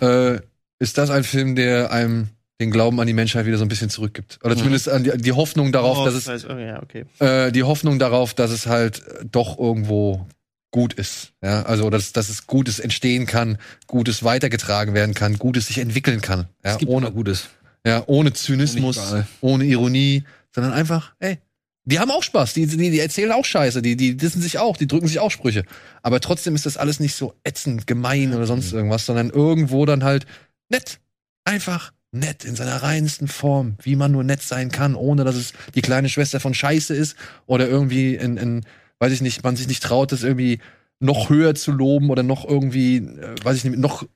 äh, 0.00 0.38
ist 0.78 0.98
das 0.98 1.10
ein 1.10 1.24
Film, 1.24 1.54
der 1.54 1.92
einem 1.92 2.28
den 2.60 2.70
Glauben 2.70 3.00
an 3.00 3.06
die 3.06 3.14
Menschheit 3.14 3.46
wieder 3.46 3.58
so 3.58 3.64
ein 3.64 3.68
bisschen 3.68 3.90
zurückgibt. 3.90 4.38
Oder 4.44 4.54
mhm. 4.54 4.58
zumindest 4.58 4.88
an 4.88 5.04
die, 5.04 5.16
die 5.16 5.32
Hoffnung 5.32 5.72
darauf, 5.72 5.98
oh, 5.98 6.04
dass 6.04 6.14
es 6.14 6.44
okay, 6.44 6.74
okay. 6.80 7.04
Äh, 7.18 7.52
die 7.52 7.64
Hoffnung 7.64 7.98
darauf, 7.98 8.34
dass 8.34 8.50
es 8.50 8.66
halt 8.66 9.02
doch 9.30 9.58
irgendwo 9.58 10.26
gut 10.74 10.92
ist. 10.92 11.34
Ja, 11.40 11.62
also 11.62 11.88
dass, 11.88 12.12
dass 12.12 12.28
es 12.28 12.48
Gutes 12.48 12.80
entstehen 12.80 13.26
kann, 13.26 13.58
Gutes 13.86 14.24
weitergetragen 14.24 14.92
werden 14.92 15.14
kann, 15.14 15.38
Gutes 15.38 15.68
sich 15.68 15.78
entwickeln 15.78 16.20
kann. 16.20 16.48
Ja, 16.64 16.76
ohne 16.86 17.12
Gutes. 17.12 17.44
Ja, 17.86 18.02
ohne 18.08 18.32
Zynismus, 18.32 18.98
ohne 19.40 19.66
Ironie, 19.66 20.24
sondern 20.52 20.72
einfach, 20.72 21.14
ey, 21.20 21.38
die 21.84 22.00
haben 22.00 22.10
auch 22.10 22.24
Spaß, 22.24 22.54
die, 22.54 22.66
die, 22.66 22.90
die 22.90 22.98
erzählen 22.98 23.30
auch 23.30 23.44
Scheiße, 23.44 23.82
die, 23.82 23.94
die 23.94 24.16
dissen 24.16 24.42
sich 24.42 24.58
auch, 24.58 24.76
die 24.76 24.88
drücken 24.88 25.06
sich 25.06 25.20
auch 25.20 25.30
Sprüche. 25.30 25.62
Aber 26.02 26.18
trotzdem 26.18 26.56
ist 26.56 26.66
das 26.66 26.76
alles 26.76 26.98
nicht 26.98 27.14
so 27.14 27.34
ätzend, 27.44 27.86
gemein 27.86 28.34
oder 28.34 28.46
sonst 28.46 28.72
irgendwas, 28.72 29.06
sondern 29.06 29.30
irgendwo 29.30 29.86
dann 29.86 30.02
halt 30.02 30.26
nett. 30.70 30.98
Einfach 31.44 31.92
nett 32.10 32.44
in 32.44 32.56
seiner 32.56 32.82
reinsten 32.82 33.28
Form, 33.28 33.76
wie 33.80 33.94
man 33.94 34.10
nur 34.10 34.24
nett 34.24 34.42
sein 34.42 34.72
kann, 34.72 34.96
ohne 34.96 35.22
dass 35.22 35.36
es 35.36 35.52
die 35.76 35.82
kleine 35.82 36.08
Schwester 36.08 36.40
von 36.40 36.52
Scheiße 36.52 36.96
ist 36.96 37.14
oder 37.46 37.68
irgendwie 37.68 38.16
in, 38.16 38.38
in 38.38 38.64
weiß 39.04 39.12
ich 39.12 39.20
nicht, 39.20 39.44
man 39.44 39.54
sich 39.54 39.68
nicht 39.68 39.82
traut, 39.82 40.12
das 40.12 40.22
irgendwie 40.22 40.60
noch 40.98 41.28
höher 41.28 41.54
zu 41.54 41.72
loben 41.72 42.08
oder 42.08 42.22
noch 42.22 42.48
irgendwie, 42.48 42.96
äh, 42.96 43.34
weiß 43.42 43.58
ich 43.58 43.64
nicht, 43.64 43.78
noch 43.78 44.06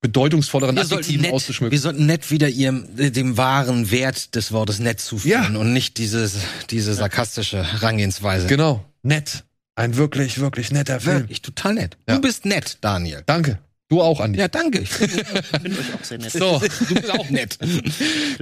bedeutungsvolleren 0.00 0.76
wir 0.76 0.82
Adjektiven 0.82 1.22
nett, 1.22 1.32
auszuschmücken. 1.32 1.72
Wir 1.72 1.80
sollten 1.80 2.06
nett 2.06 2.30
wieder 2.30 2.48
ihrem, 2.48 2.86
dem 2.94 3.36
wahren 3.36 3.90
Wert 3.90 4.36
des 4.36 4.52
Wortes 4.52 4.78
nett 4.78 5.00
zuführen 5.00 5.54
ja. 5.54 5.60
und 5.60 5.72
nicht 5.72 5.98
dieses, 5.98 6.36
diese 6.70 6.94
sarkastische 6.94 7.64
Herangehensweise. 7.64 8.46
Genau, 8.46 8.84
nett. 9.02 9.42
Ein 9.74 9.96
wirklich, 9.96 10.38
wirklich 10.38 10.70
netter 10.70 11.00
Film. 11.00 11.22
Wirklich, 11.22 11.42
total 11.42 11.74
nett. 11.74 11.96
Ja. 12.08 12.14
Du 12.14 12.20
bist 12.20 12.44
nett, 12.44 12.78
Daniel. 12.80 13.24
Danke. 13.26 13.58
Du 13.88 14.00
auch, 14.00 14.20
Andi. 14.20 14.38
Ja, 14.38 14.46
danke. 14.46 14.82
Ich 14.82 14.88
finde 14.88 15.24
find 15.24 15.78
euch 15.78 15.94
auch 15.94 16.04
sehr 16.04 16.18
nett. 16.18 16.30
So. 16.32 16.60
Du 16.88 16.94
bist 16.94 17.10
auch 17.10 17.28
nett. 17.30 17.58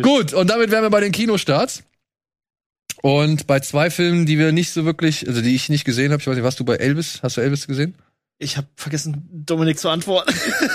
Gut, 0.02 0.34
und 0.34 0.50
damit 0.50 0.70
wären 0.70 0.82
wir 0.82 0.90
bei 0.90 1.00
den 1.00 1.12
Kinostarts. 1.12 1.84
Und 3.06 3.46
bei 3.46 3.60
zwei 3.60 3.88
Filmen, 3.88 4.26
die 4.26 4.36
wir 4.36 4.50
nicht 4.50 4.72
so 4.72 4.84
wirklich, 4.84 5.28
also 5.28 5.40
die 5.40 5.54
ich 5.54 5.68
nicht 5.68 5.84
gesehen 5.84 6.10
habe, 6.10 6.20
ich 6.20 6.26
weiß 6.26 6.34
nicht, 6.34 6.42
warst 6.42 6.58
du 6.58 6.64
bei 6.64 6.74
Elvis? 6.74 7.20
Hast 7.22 7.36
du 7.36 7.40
Elvis 7.40 7.68
gesehen? 7.68 7.94
Ich 8.40 8.56
habe 8.56 8.66
vergessen, 8.74 9.28
Dominik 9.32 9.78
zu 9.78 9.88
antworten. 9.90 10.34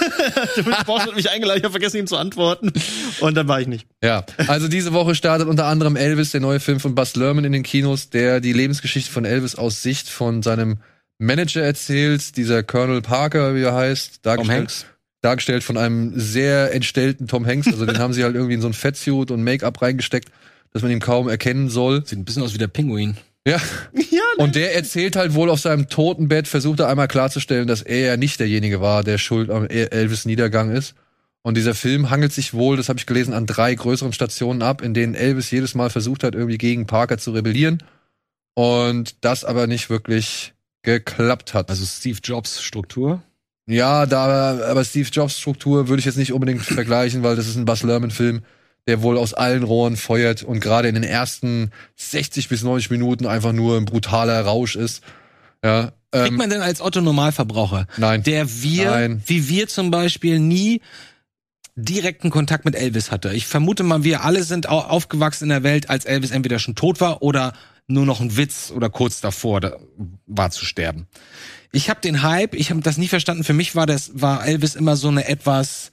Dominik 0.56 0.86
Borsch 0.86 1.08
hat 1.08 1.16
mich 1.18 1.30
eingeladen, 1.30 1.58
ich 1.58 1.66
habe 1.66 1.74
vergessen, 1.74 1.98
ihm 1.98 2.08
zu 2.08 2.16
antworten. 2.16 2.72
Und 3.20 3.36
dann 3.36 3.50
war 3.50 3.60
ich 3.60 3.68
nicht. 3.68 3.86
Ja, 4.02 4.26
also 4.48 4.70
diese 4.70 4.94
Woche 4.94 5.14
startet 5.14 5.50
unter 5.50 5.66
anderem 5.66 5.98
Elvis, 5.98 6.32
der 6.32 6.40
neue 6.40 6.62
Film 6.62 6.80
von 6.80 6.96
Buzz 6.96 7.18
Lerman 7.18 7.44
in 7.44 7.52
den 7.52 7.64
Kinos, 7.64 8.12
der 8.12 8.40
die 8.40 8.54
Lebensgeschichte 8.54 9.12
von 9.12 9.26
Elvis 9.26 9.56
aus 9.56 9.82
Sicht 9.82 10.08
von 10.08 10.42
seinem 10.42 10.78
Manager 11.18 11.64
erzählt, 11.64 12.38
dieser 12.38 12.64
Colonel 12.64 13.02
Parker, 13.02 13.56
wie 13.56 13.64
er 13.64 13.76
heißt, 13.76 14.26
dargestellt, 14.26 14.48
Tom 14.48 14.58
Hanks. 14.58 14.86
dargestellt 15.22 15.64
von 15.66 15.76
einem 15.76 16.18
sehr 16.18 16.74
entstellten 16.74 17.28
Tom 17.28 17.46
Hanks. 17.46 17.68
Also 17.68 17.86
den 17.86 18.00
haben 18.00 18.14
sie 18.14 18.24
halt 18.24 18.36
irgendwie 18.36 18.54
in 18.54 18.62
so 18.62 18.68
ein 18.68 18.74
Fettsuit 18.74 19.32
und 19.32 19.44
Make-up 19.44 19.82
reingesteckt 19.82 20.32
dass 20.74 20.82
man 20.82 20.92
ihn 20.92 21.00
kaum 21.00 21.28
erkennen 21.28 21.70
soll. 21.70 22.06
Sieht 22.06 22.20
ein 22.20 22.26
bisschen 22.26 22.44
aus 22.44 22.54
wie 22.54 22.60
der 22.60 22.68
Pinguin. 22.68 23.18
Ja. 23.46 23.58
ja 23.94 24.22
und 24.38 24.56
der 24.56 24.76
erzählt 24.76 25.16
halt 25.16 25.34
wohl 25.34 25.50
auf 25.50 25.60
seinem 25.60 25.90
Totenbett, 25.90 26.48
versucht 26.48 26.80
er 26.80 26.88
einmal 26.88 27.08
klarzustellen, 27.08 27.68
dass 27.68 27.82
er 27.82 28.00
ja 28.00 28.18
nicht 28.18 28.40
derjenige 28.40 28.82
war, 28.82 29.04
der 29.04 29.18
schuld 29.18 29.50
am 29.50 29.66
Elvis 29.68 30.26
Niedergang 30.26 30.72
ist. 30.72 30.96
Und 31.44 31.58
dieser 31.58 31.74
Film 31.74 32.12
hangelt 32.12 32.34
sich 32.34 32.54
wohl, 32.54 32.78
das 32.78 32.88
habe 32.88 33.00
ich 33.00 33.08
gelesen, 33.08 33.34
an 33.34 33.48
drei 33.48 33.74
größeren 33.74 34.14
Stationen 34.14 34.62
ab, 34.62 34.84
in 34.84 34.94
denen 34.94 35.16
Elvis 35.16 35.50
jedes 35.50 35.74
Mal 35.74 35.90
versucht 35.90 36.24
hat, 36.24 36.36
irgendwie 36.36 36.60
gegen 36.60 36.86
Parker 36.86 37.18
zu 37.18 37.32
rebellieren. 37.32 37.82
Und 38.54 39.16
das 39.22 39.44
aber 39.44 39.66
nicht 39.66 39.90
wirklich 39.90 40.54
geklappt 40.84 41.54
hat. 41.54 41.70
Also 41.70 41.86
Steve 41.86 42.20
Jobs 42.24 42.62
Struktur? 42.62 43.24
Ja, 43.66 44.06
da, 44.06 44.70
aber 44.70 44.84
Steve 44.84 45.10
Jobs 45.12 45.40
Struktur 45.40 45.88
würde 45.88 46.00
ich 46.00 46.06
jetzt 46.06 46.18
nicht 46.18 46.34
unbedingt 46.34 46.62
vergleichen, 46.62 47.24
weil 47.24 47.36
das 47.36 47.48
ist 47.48 47.56
ein 47.56 47.66
Buzz 47.66 47.84
Lerman 47.84 48.12
Film 48.12 48.42
der 48.88 49.02
wohl 49.02 49.18
aus 49.18 49.34
allen 49.34 49.64
Rohren 49.64 49.96
feuert 49.96 50.44
und 50.44 50.60
gerade 50.60 50.88
in 50.88 50.96
den 50.96 51.04
ersten 51.04 51.72
60 51.98 52.50
bis 52.50 52.64
90 52.64 52.90
Minuten 52.90 53.26
einfach 53.28 53.54
nur 53.54 53.78
ein 53.78 53.86
brutaler 53.86 54.42
Rausch 54.42 54.76
ist. 54.76 55.04
Ja, 55.64 55.92
ähm, 56.12 56.24
Kriegt 56.24 56.38
man 56.38 56.50
denn 56.50 56.62
als 56.62 56.82
Otto 56.82 57.02
Normalverbraucher, 57.02 57.88
nein, 57.98 58.24
der 58.24 58.62
wir, 58.62 58.92
nein. 58.92 59.24
wie 59.26 59.48
wir 59.48 59.68
zum 59.68 59.92
Beispiel 59.92 60.40
nie 60.40 60.82
direkten 61.76 62.30
Kontakt 62.30 62.66
mit 62.66 62.76
Elvis 62.76 63.12
hatte. 63.12 63.34
Ich 63.34 63.48
vermute 63.48 63.84
mal, 63.84 64.04
wir 64.04 64.24
alle 64.24 64.44
sind 64.44 64.68
aufgewachsen 64.68 65.46
in 65.46 65.50
der 65.50 65.64
Welt, 65.64 65.90
als 65.90 66.06
Elvis 66.06 66.32
entweder 66.32 66.60
schon 66.60 66.76
tot 66.76 67.00
war 67.00 67.22
oder 67.22 67.54
nur 67.88 68.06
noch 68.06 68.20
ein 68.20 68.36
Witz 68.38 68.72
oder 68.76 68.90
kurz 68.90 69.22
davor 69.22 69.62
da 69.62 69.78
war 70.26 70.52
zu 70.52 70.66
sterben. 70.66 71.08
Ich 71.72 71.90
habe 71.90 72.02
den 72.02 72.24
Hype, 72.24 72.56
ich 72.56 72.70
habe 72.70 72.82
das 72.82 72.98
nie 72.98 73.08
verstanden. 73.08 73.44
Für 73.44 73.54
mich 73.54 73.76
war 73.76 73.86
das 73.86 74.12
war 74.14 74.46
Elvis 74.46 74.76
immer 74.76 74.98
so 74.98 75.08
eine 75.08 75.28
etwas 75.28 75.92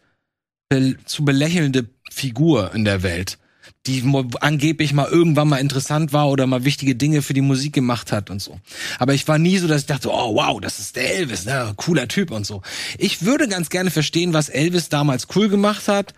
be 0.69 0.97
zu 1.05 1.25
belächelnde 1.25 1.89
Figur 2.11 2.75
in 2.75 2.85
der 2.85 3.03
Welt, 3.03 3.39
die 3.87 4.05
angeblich 4.41 4.93
mal 4.93 5.09
irgendwann 5.09 5.49
mal 5.49 5.59
interessant 5.59 6.13
war 6.13 6.29
oder 6.29 6.47
mal 6.47 6.65
wichtige 6.65 6.95
Dinge 6.95 7.23
für 7.23 7.35
die 7.35 7.41
Musik 7.41 7.73
gemacht 7.73 8.13
hat 8.13 8.31
und 8.31 8.41
so. 8.41 8.61
Aber 8.99 9.15
ich 9.15 9.27
war 9.29 9.39
nie 9.39 9.59
so, 9.59 9.69
dass 9.69 9.83
ich 9.83 9.87
dachte, 9.87 10.11
oh 10.11 10.35
wow, 10.35 10.61
das 10.61 10.79
ist 10.79 10.97
der 10.97 11.17
Elvis, 11.17 11.45
ne, 11.45 11.73
cooler 11.77 12.09
Typ 12.09 12.31
und 12.31 12.47
so. 12.47 12.63
Ich 12.99 13.25
würde 13.25 13.49
ganz 13.49 13.71
gerne 13.71 13.91
verstehen, 13.91 14.33
was 14.33 14.49
Elvis 14.49 14.89
damals 14.89 15.29
cool 15.35 15.49
gemacht 15.49 15.89
hat 15.89 16.15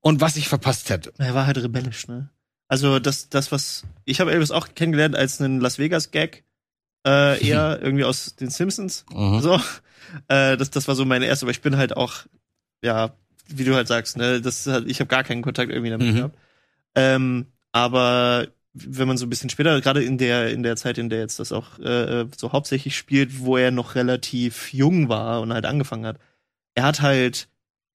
und 0.00 0.20
was 0.20 0.36
ich 0.36 0.48
verpasst 0.48 0.90
hätte. 0.90 1.12
Er 1.18 1.34
war 1.34 1.46
halt 1.46 1.58
rebellisch, 1.58 2.08
ne? 2.08 2.28
Also 2.68 2.98
das, 2.98 3.28
das 3.28 3.52
was 3.52 3.84
ich 4.04 4.20
habe 4.20 4.32
Elvis 4.32 4.50
auch 4.50 4.68
kennengelernt 4.74 5.16
als 5.16 5.40
einen 5.40 5.60
Las 5.60 5.78
Vegas 5.78 6.10
Gag, 6.10 6.44
äh, 7.06 7.42
eher 7.46 7.78
irgendwie 7.82 8.04
aus 8.04 8.36
den 8.36 8.50
Simpsons. 8.50 9.04
Mhm. 9.12 9.40
So, 9.40 9.54
äh, 10.28 10.56
das, 10.56 10.70
das 10.70 10.88
war 10.88 10.94
so 10.94 11.04
meine 11.04 11.26
erste. 11.26 11.44
Aber 11.44 11.50
ich 11.50 11.60
bin 11.60 11.76
halt 11.76 11.96
auch 11.96 12.24
ja 12.82 13.14
wie 13.48 13.64
du 13.64 13.74
halt 13.74 13.88
sagst, 13.88 14.16
ne, 14.16 14.40
das 14.40 14.66
hat, 14.66 14.84
ich 14.86 15.00
habe 15.00 15.08
gar 15.08 15.24
keinen 15.24 15.42
Kontakt 15.42 15.70
irgendwie 15.70 15.90
damit 15.90 16.08
mhm. 16.08 16.16
gehabt. 16.16 16.38
Ähm, 16.94 17.46
aber 17.72 18.48
wenn 18.74 19.06
man 19.06 19.16
so 19.16 19.26
ein 19.26 19.30
bisschen 19.30 19.50
später, 19.50 19.80
gerade 19.80 20.02
in 20.02 20.18
der, 20.18 20.50
in 20.50 20.62
der 20.62 20.76
Zeit, 20.76 20.98
in 20.98 21.08
der 21.08 21.20
jetzt 21.20 21.38
das 21.38 21.52
auch 21.52 21.78
äh, 21.78 22.26
so 22.36 22.52
hauptsächlich 22.52 22.96
spielt, 22.96 23.40
wo 23.40 23.56
er 23.56 23.70
noch 23.70 23.94
relativ 23.94 24.72
jung 24.72 25.08
war 25.08 25.40
und 25.40 25.52
halt 25.52 25.64
angefangen 25.64 26.06
hat, 26.06 26.18
er 26.74 26.82
hat 26.82 27.00
halt, 27.00 27.48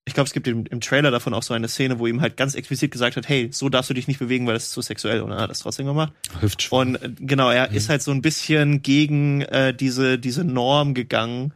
ich 0.05 0.13
glaube, 0.13 0.27
es 0.27 0.33
gibt 0.33 0.47
im, 0.47 0.65
im 0.65 0.79
Trailer 0.79 1.11
davon 1.11 1.33
auch 1.33 1.43
so 1.43 1.53
eine 1.53 1.67
Szene, 1.67 1.99
wo 1.99 2.07
ihm 2.07 2.21
halt 2.21 2.37
ganz 2.37 2.55
explizit 2.55 2.91
gesagt 2.91 3.17
hat, 3.17 3.27
hey, 3.27 3.49
so 3.51 3.67
darfst 3.67 3.89
du 3.89 3.93
dich 3.93 4.07
nicht 4.07 4.19
bewegen, 4.19 4.47
weil 4.47 4.53
das 4.53 4.65
ist 4.65 4.71
zu 4.71 4.81
sexuell. 4.81 5.21
Und 5.21 5.31
er 5.31 5.41
hat 5.41 5.49
das 5.49 5.59
trotzdem 5.59 5.85
gemacht. 5.85 6.13
Hüftschwung. 6.39 6.79
Und 6.79 6.95
äh, 7.03 7.09
genau, 7.19 7.51
er 7.51 7.69
mhm. 7.69 7.75
ist 7.75 7.89
halt 7.89 8.01
so 8.01 8.11
ein 8.11 8.21
bisschen 8.21 8.81
gegen 8.81 9.41
äh, 9.41 9.73
diese, 9.73 10.17
diese 10.17 10.45
Norm 10.45 10.93
gegangen, 10.93 11.53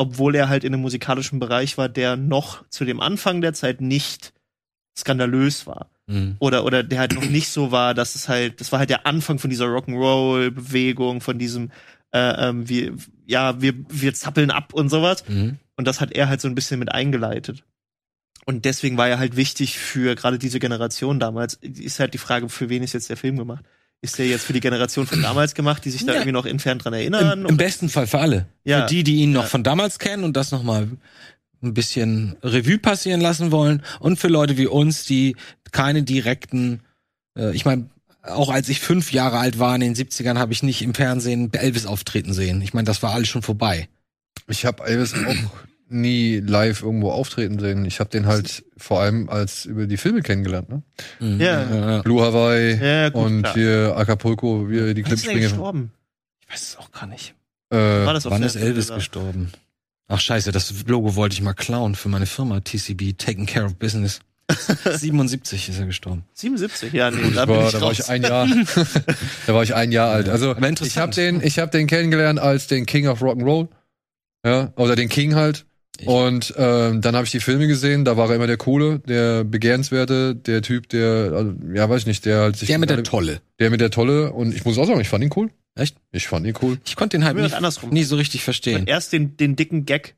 obwohl 0.00 0.34
er 0.34 0.48
halt 0.48 0.64
in 0.64 0.72
einem 0.72 0.80
musikalischen 0.80 1.40
Bereich 1.40 1.76
war, 1.76 1.90
der 1.90 2.16
noch 2.16 2.66
zu 2.70 2.86
dem 2.86 3.00
Anfang 3.00 3.42
der 3.42 3.52
Zeit 3.52 3.82
nicht 3.82 4.32
skandalös 4.98 5.66
war. 5.66 5.90
Mhm. 6.06 6.36
Oder, 6.38 6.64
oder 6.64 6.82
der 6.82 7.00
halt 7.00 7.14
noch 7.14 7.26
nicht 7.26 7.48
so 7.48 7.70
war, 7.70 7.92
dass 7.92 8.14
es 8.14 8.26
halt, 8.26 8.62
das 8.62 8.72
war 8.72 8.78
halt 8.78 8.88
der 8.88 9.06
Anfang 9.06 9.38
von 9.38 9.50
dieser 9.50 9.66
Rock'n'Roll-Bewegung, 9.66 11.20
von 11.20 11.38
diesem, 11.38 11.70
äh, 12.14 12.48
ähm, 12.48 12.66
wir, 12.66 12.94
ja, 13.26 13.60
wir, 13.60 13.74
wir 13.90 14.14
zappeln 14.14 14.50
ab 14.50 14.72
und 14.72 14.88
sowas. 14.88 15.22
Mhm. 15.28 15.58
Und 15.76 15.86
das 15.86 16.00
hat 16.00 16.12
er 16.12 16.30
halt 16.30 16.40
so 16.40 16.48
ein 16.48 16.54
bisschen 16.54 16.78
mit 16.78 16.90
eingeleitet. 16.90 17.62
Und 18.46 18.64
deswegen 18.64 18.96
war 18.96 19.08
er 19.08 19.18
halt 19.18 19.36
wichtig 19.36 19.78
für 19.78 20.14
gerade 20.14 20.38
diese 20.38 20.60
Generation 20.60 21.20
damals. 21.20 21.54
Ist 21.56 22.00
halt 22.00 22.14
die 22.14 22.18
Frage, 22.18 22.48
für 22.48 22.70
wen 22.70 22.82
ist 22.82 22.94
jetzt 22.94 23.10
der 23.10 23.18
Film 23.18 23.36
gemacht? 23.36 23.66
Ist 24.02 24.18
der 24.18 24.26
jetzt 24.26 24.44
für 24.44 24.54
die 24.54 24.60
Generation 24.60 25.06
von 25.06 25.20
damals 25.20 25.54
gemacht, 25.54 25.84
die 25.84 25.90
sich 25.90 26.06
da 26.06 26.12
ja. 26.12 26.18
irgendwie 26.18 26.32
noch 26.32 26.46
entfernt 26.46 26.84
dran 26.84 26.94
erinnern? 26.94 27.40
Im, 27.40 27.46
im 27.46 27.56
besten 27.58 27.90
Fall 27.90 28.06
für 28.06 28.18
alle. 28.18 28.46
Ja. 28.64 28.82
Für 28.82 28.86
die, 28.86 29.04
die 29.04 29.16
ihn 29.16 29.32
noch 29.32 29.42
ja. 29.42 29.48
von 29.48 29.62
damals 29.62 29.98
kennen 29.98 30.24
und 30.24 30.36
das 30.36 30.52
nochmal 30.52 30.88
ein 31.62 31.74
bisschen 31.74 32.36
Revue 32.42 32.78
passieren 32.78 33.20
lassen 33.20 33.50
wollen 33.50 33.82
und 33.98 34.18
für 34.18 34.28
Leute 34.28 34.56
wie 34.56 34.66
uns, 34.66 35.04
die 35.04 35.36
keine 35.72 36.02
direkten, 36.02 36.80
äh, 37.36 37.54
ich 37.54 37.66
meine, 37.66 37.90
auch 38.22 38.50
als 38.50 38.68
ich 38.68 38.80
fünf 38.80 39.12
Jahre 39.12 39.38
alt 39.38 39.58
war 39.58 39.74
in 39.74 39.82
den 39.82 39.94
70ern, 39.94 40.38
habe 40.38 40.52
ich 40.52 40.62
nicht 40.62 40.82
im 40.82 40.94
Fernsehen 40.94 41.52
Elvis 41.52 41.86
auftreten 41.86 42.32
sehen. 42.32 42.62
Ich 42.62 42.72
meine, 42.72 42.86
das 42.86 43.02
war 43.02 43.12
alles 43.12 43.28
schon 43.28 43.42
vorbei. 43.42 43.88
Ich 44.46 44.64
habe 44.64 44.84
Elvis 44.84 45.14
auch 45.14 45.50
nie 45.90 46.40
live 46.40 46.82
irgendwo 46.82 47.10
auftreten 47.10 47.58
sehen. 47.58 47.84
Ich 47.84 48.00
habe 48.00 48.10
den 48.10 48.26
halt 48.26 48.64
vor 48.76 49.00
allem 49.00 49.28
als 49.28 49.64
über 49.64 49.86
die 49.86 49.96
Filme 49.96 50.22
kennengelernt, 50.22 50.68
ne? 50.68 50.82
Mhm. 51.18 51.40
Ja. 51.40 52.02
Blue 52.02 52.22
Hawaii 52.22 52.78
ja, 52.80 53.08
gut, 53.08 53.24
und 53.24 53.42
klar. 53.42 53.54
hier 53.54 53.94
Acapulco, 53.96 54.70
wie 54.70 54.78
er 54.78 54.94
die 54.94 55.02
Clips 55.02 55.22
springen. 55.22 55.42
gestorben? 55.42 55.92
Ich 56.42 56.52
weiß 56.52 56.62
es 56.62 56.76
auch 56.76 56.90
gar 56.92 57.06
nicht. 57.06 57.34
Äh, 57.70 57.76
war 57.76 58.14
das 58.14 58.24
wann 58.24 58.42
ist 58.42 58.56
Elvis 58.56 58.88
gestorben? 58.88 59.52
Ach 60.08 60.20
scheiße, 60.20 60.50
das 60.50 60.74
Logo 60.86 61.14
wollte 61.14 61.34
ich 61.34 61.42
mal 61.42 61.52
klauen 61.52 61.94
für 61.94 62.08
meine 62.08 62.26
Firma 62.26 62.60
TCB, 62.60 63.16
Taking 63.16 63.46
Care 63.46 63.66
of 63.66 63.76
Business. 63.76 64.20
77 64.84 65.68
ist 65.68 65.78
er 65.78 65.86
gestorben. 65.86 66.24
77, 66.34 66.92
ja, 66.92 67.12
nee, 67.12 67.30
da, 67.32 67.46
war, 67.46 67.66
ich 67.66 67.72
da 67.72 67.80
war 67.80 67.92
ich 67.92 68.08
ein 68.08 68.22
Jahr, 68.22 68.48
da 69.46 69.54
war 69.54 69.62
ich 69.62 69.74
ein 69.76 69.92
Jahr 69.92 70.10
alt. 70.10 70.28
Also 70.28 70.56
ich 70.82 70.98
habe 70.98 71.12
den, 71.12 71.40
ich 71.40 71.60
habe 71.60 71.70
den 71.70 71.86
kennengelernt 71.86 72.40
als 72.40 72.66
den 72.66 72.86
King 72.86 73.06
of 73.06 73.22
Rock'n'Roll, 73.22 73.68
ja, 74.44 74.72
oder 74.74 74.96
den 74.96 75.08
King 75.08 75.36
halt. 75.36 75.66
Ich. 75.98 76.06
Und 76.06 76.54
ähm, 76.56 77.00
dann 77.02 77.14
habe 77.14 77.26
ich 77.26 77.30
die 77.30 77.40
Filme 77.40 77.66
gesehen, 77.66 78.04
da 78.04 78.16
war 78.16 78.30
er 78.30 78.36
immer 78.36 78.46
der 78.46 78.56
Coole, 78.56 79.00
der 79.00 79.44
Begehrenswerte, 79.44 80.34
der 80.34 80.62
Typ, 80.62 80.88
der, 80.88 81.32
also, 81.34 81.54
ja, 81.74 81.90
weiß 81.90 82.02
ich 82.02 82.06
nicht, 82.06 82.24
der 82.24 82.40
halt 82.40 82.56
sich. 82.56 82.68
Der 82.68 82.78
mit 82.78 82.90
der 82.90 83.02
Tolle. 83.02 83.42
Der 83.58 83.70
mit 83.70 83.80
der 83.80 83.90
Tolle. 83.90 84.32
Und 84.32 84.54
ich 84.54 84.64
muss 84.64 84.78
auch 84.78 84.86
sagen, 84.86 85.00
ich 85.00 85.08
fand 85.08 85.24
ihn 85.24 85.30
cool. 85.36 85.50
Echt? 85.74 85.96
Ich 86.12 86.28
fand 86.28 86.46
ihn 86.46 86.54
cool. 86.62 86.78
Ich 86.86 86.96
konnte 86.96 87.18
den 87.18 87.24
halt 87.24 87.36
nie, 87.36 87.88
nie 87.90 88.04
so 88.04 88.16
richtig 88.16 88.42
verstehen. 88.42 88.86
erst 88.86 89.12
den, 89.12 89.36
den 89.36 89.56
dicken 89.56 89.84
Gag 89.84 90.16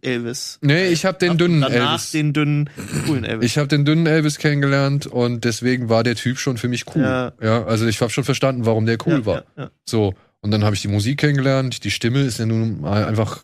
Elvis. 0.00 0.58
Nee, 0.62 0.88
ich 0.88 1.04
habe 1.04 1.18
den 1.18 1.36
dünnen 1.36 1.60
danach 1.60 1.92
Elvis. 1.92 2.10
den 2.12 2.32
dünnen 2.32 2.70
coolen 3.06 3.24
Elvis. 3.24 3.50
Ich 3.50 3.58
habe 3.58 3.68
den 3.68 3.84
dünnen 3.84 4.06
Elvis 4.06 4.38
kennengelernt 4.38 5.06
und 5.06 5.44
deswegen 5.44 5.90
war 5.90 6.02
der 6.02 6.14
Typ 6.14 6.38
schon 6.38 6.56
für 6.56 6.68
mich 6.68 6.86
cool. 6.94 7.02
Ja, 7.02 7.32
ja 7.42 7.64
also 7.64 7.86
ich 7.86 8.00
habe 8.00 8.10
schon 8.10 8.24
verstanden, 8.24 8.64
warum 8.64 8.86
der 8.86 8.96
cool 9.06 9.20
ja, 9.20 9.26
war. 9.26 9.44
Ja, 9.56 9.70
so 9.86 10.14
und 10.40 10.50
dann 10.50 10.64
habe 10.64 10.74
ich 10.74 10.82
die 10.82 10.88
Musik 10.88 11.18
kennengelernt. 11.18 11.84
Die 11.84 11.90
Stimme 11.90 12.22
ist 12.22 12.38
ja 12.38 12.46
nun 12.46 12.84
einfach 12.84 13.42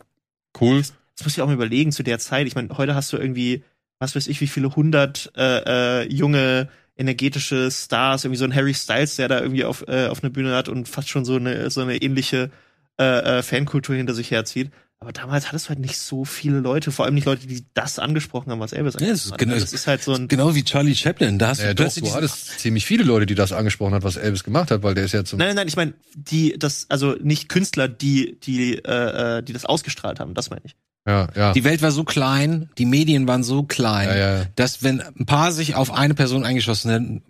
cool. 0.59 0.81
Das, 1.19 1.25
muss 1.25 1.33
ich 1.33 1.41
auch 1.41 1.47
mal 1.47 1.53
überlegen 1.53 1.91
zu 1.91 2.03
der 2.03 2.19
Zeit. 2.19 2.47
Ich 2.47 2.55
meine, 2.55 2.69
heute 2.77 2.95
hast 2.95 3.11
du 3.13 3.17
irgendwie, 3.17 3.63
was 3.99 4.15
weiß 4.15 4.27
ich, 4.27 4.41
wie 4.41 4.47
viele 4.47 4.75
hundert 4.75 5.31
äh, 5.35 6.03
äh, 6.03 6.13
junge 6.13 6.69
energetische 6.95 7.69
Stars, 7.71 8.25
irgendwie 8.25 8.39
so 8.39 8.45
ein 8.45 8.55
Harry 8.55 8.73
Styles, 8.73 9.15
der 9.15 9.27
da 9.27 9.39
irgendwie 9.41 9.63
auf 9.63 9.85
äh, 9.87 10.07
auf 10.07 10.23
eine 10.23 10.29
Bühne 10.29 10.55
hat 10.55 10.67
und 10.69 10.87
fast 10.87 11.09
schon 11.09 11.25
so 11.25 11.35
eine 11.35 11.69
so 11.69 11.81
eine 11.81 11.97
ähnliche 11.97 12.51
äh, 12.99 13.39
äh, 13.39 13.43
Fankultur 13.43 13.95
hinter 13.95 14.13
sich 14.13 14.31
herzieht. 14.31 14.71
Aber 15.01 15.13
damals 15.13 15.47
hattest 15.47 15.65
du 15.65 15.69
halt 15.69 15.79
nicht 15.79 15.97
so 15.97 16.25
viele 16.25 16.59
Leute, 16.59 16.91
vor 16.91 17.05
allem 17.05 17.15
nicht 17.15 17.23
Leute, 17.23 17.47
die 17.47 17.63
das 17.73 17.99
angesprochen 17.99 18.51
haben, 18.51 18.59
was 18.59 18.73
Elvis 18.73 18.95
ja, 18.99 19.07
das 19.07 19.27
ist, 19.27 19.37
genau, 19.37 19.53
das 19.53 19.71
ist 19.71 19.87
halt 19.87 20.03
so 20.03 20.13
ein 20.13 20.27
genau 20.27 20.55
wie 20.55 20.63
Charlie 20.65 20.93
Chaplin. 20.93 21.39
Da 21.39 21.47
hast 21.47 21.61
ja, 21.61 21.69
du 21.73 21.83
plötzlich 21.83 22.03
doch, 22.03 22.11
du 22.11 22.17
hattest 22.17 22.59
ziemlich 22.59 22.85
viele 22.85 23.05
Leute, 23.05 23.25
die 23.25 23.35
das 23.35 23.53
angesprochen 23.53 23.93
hat, 23.93 24.03
was 24.03 24.17
Elvis 24.17 24.43
gemacht 24.43 24.71
hat, 24.71 24.83
weil 24.83 24.95
der 24.95 25.05
ist 25.05 25.13
ja 25.13 25.23
zum 25.23 25.39
Nein, 25.39 25.47
nein, 25.47 25.55
nein, 25.55 25.67
ich 25.69 25.77
meine, 25.77 25.93
die 26.15 26.59
das 26.59 26.87
also 26.89 27.15
nicht 27.21 27.47
Künstler, 27.47 27.87
die 27.87 28.37
die 28.41 28.73
äh, 28.73 29.37
äh, 29.37 29.41
die 29.41 29.53
das 29.53 29.63
ausgestrahlt 29.63 30.19
haben, 30.19 30.33
das 30.33 30.49
meine 30.49 30.63
ich. 30.65 30.75
Ja, 31.07 31.27
ja. 31.35 31.53
Die 31.53 31.63
Welt 31.63 31.81
war 31.81 31.91
so 31.91 32.03
klein, 32.03 32.69
die 32.77 32.85
Medien 32.85 33.27
waren 33.27 33.43
so 33.43 33.63
klein, 33.63 34.09
ja, 34.09 34.17
ja. 34.17 34.45
dass 34.55 34.83
wenn 34.83 35.01
ein 35.01 35.25
paar 35.25 35.51
sich 35.51 35.75
auf 35.75 35.91
eine 35.91 36.13
Person 36.13 36.45
eingeschossen 36.45 36.91
hätten 36.91 37.23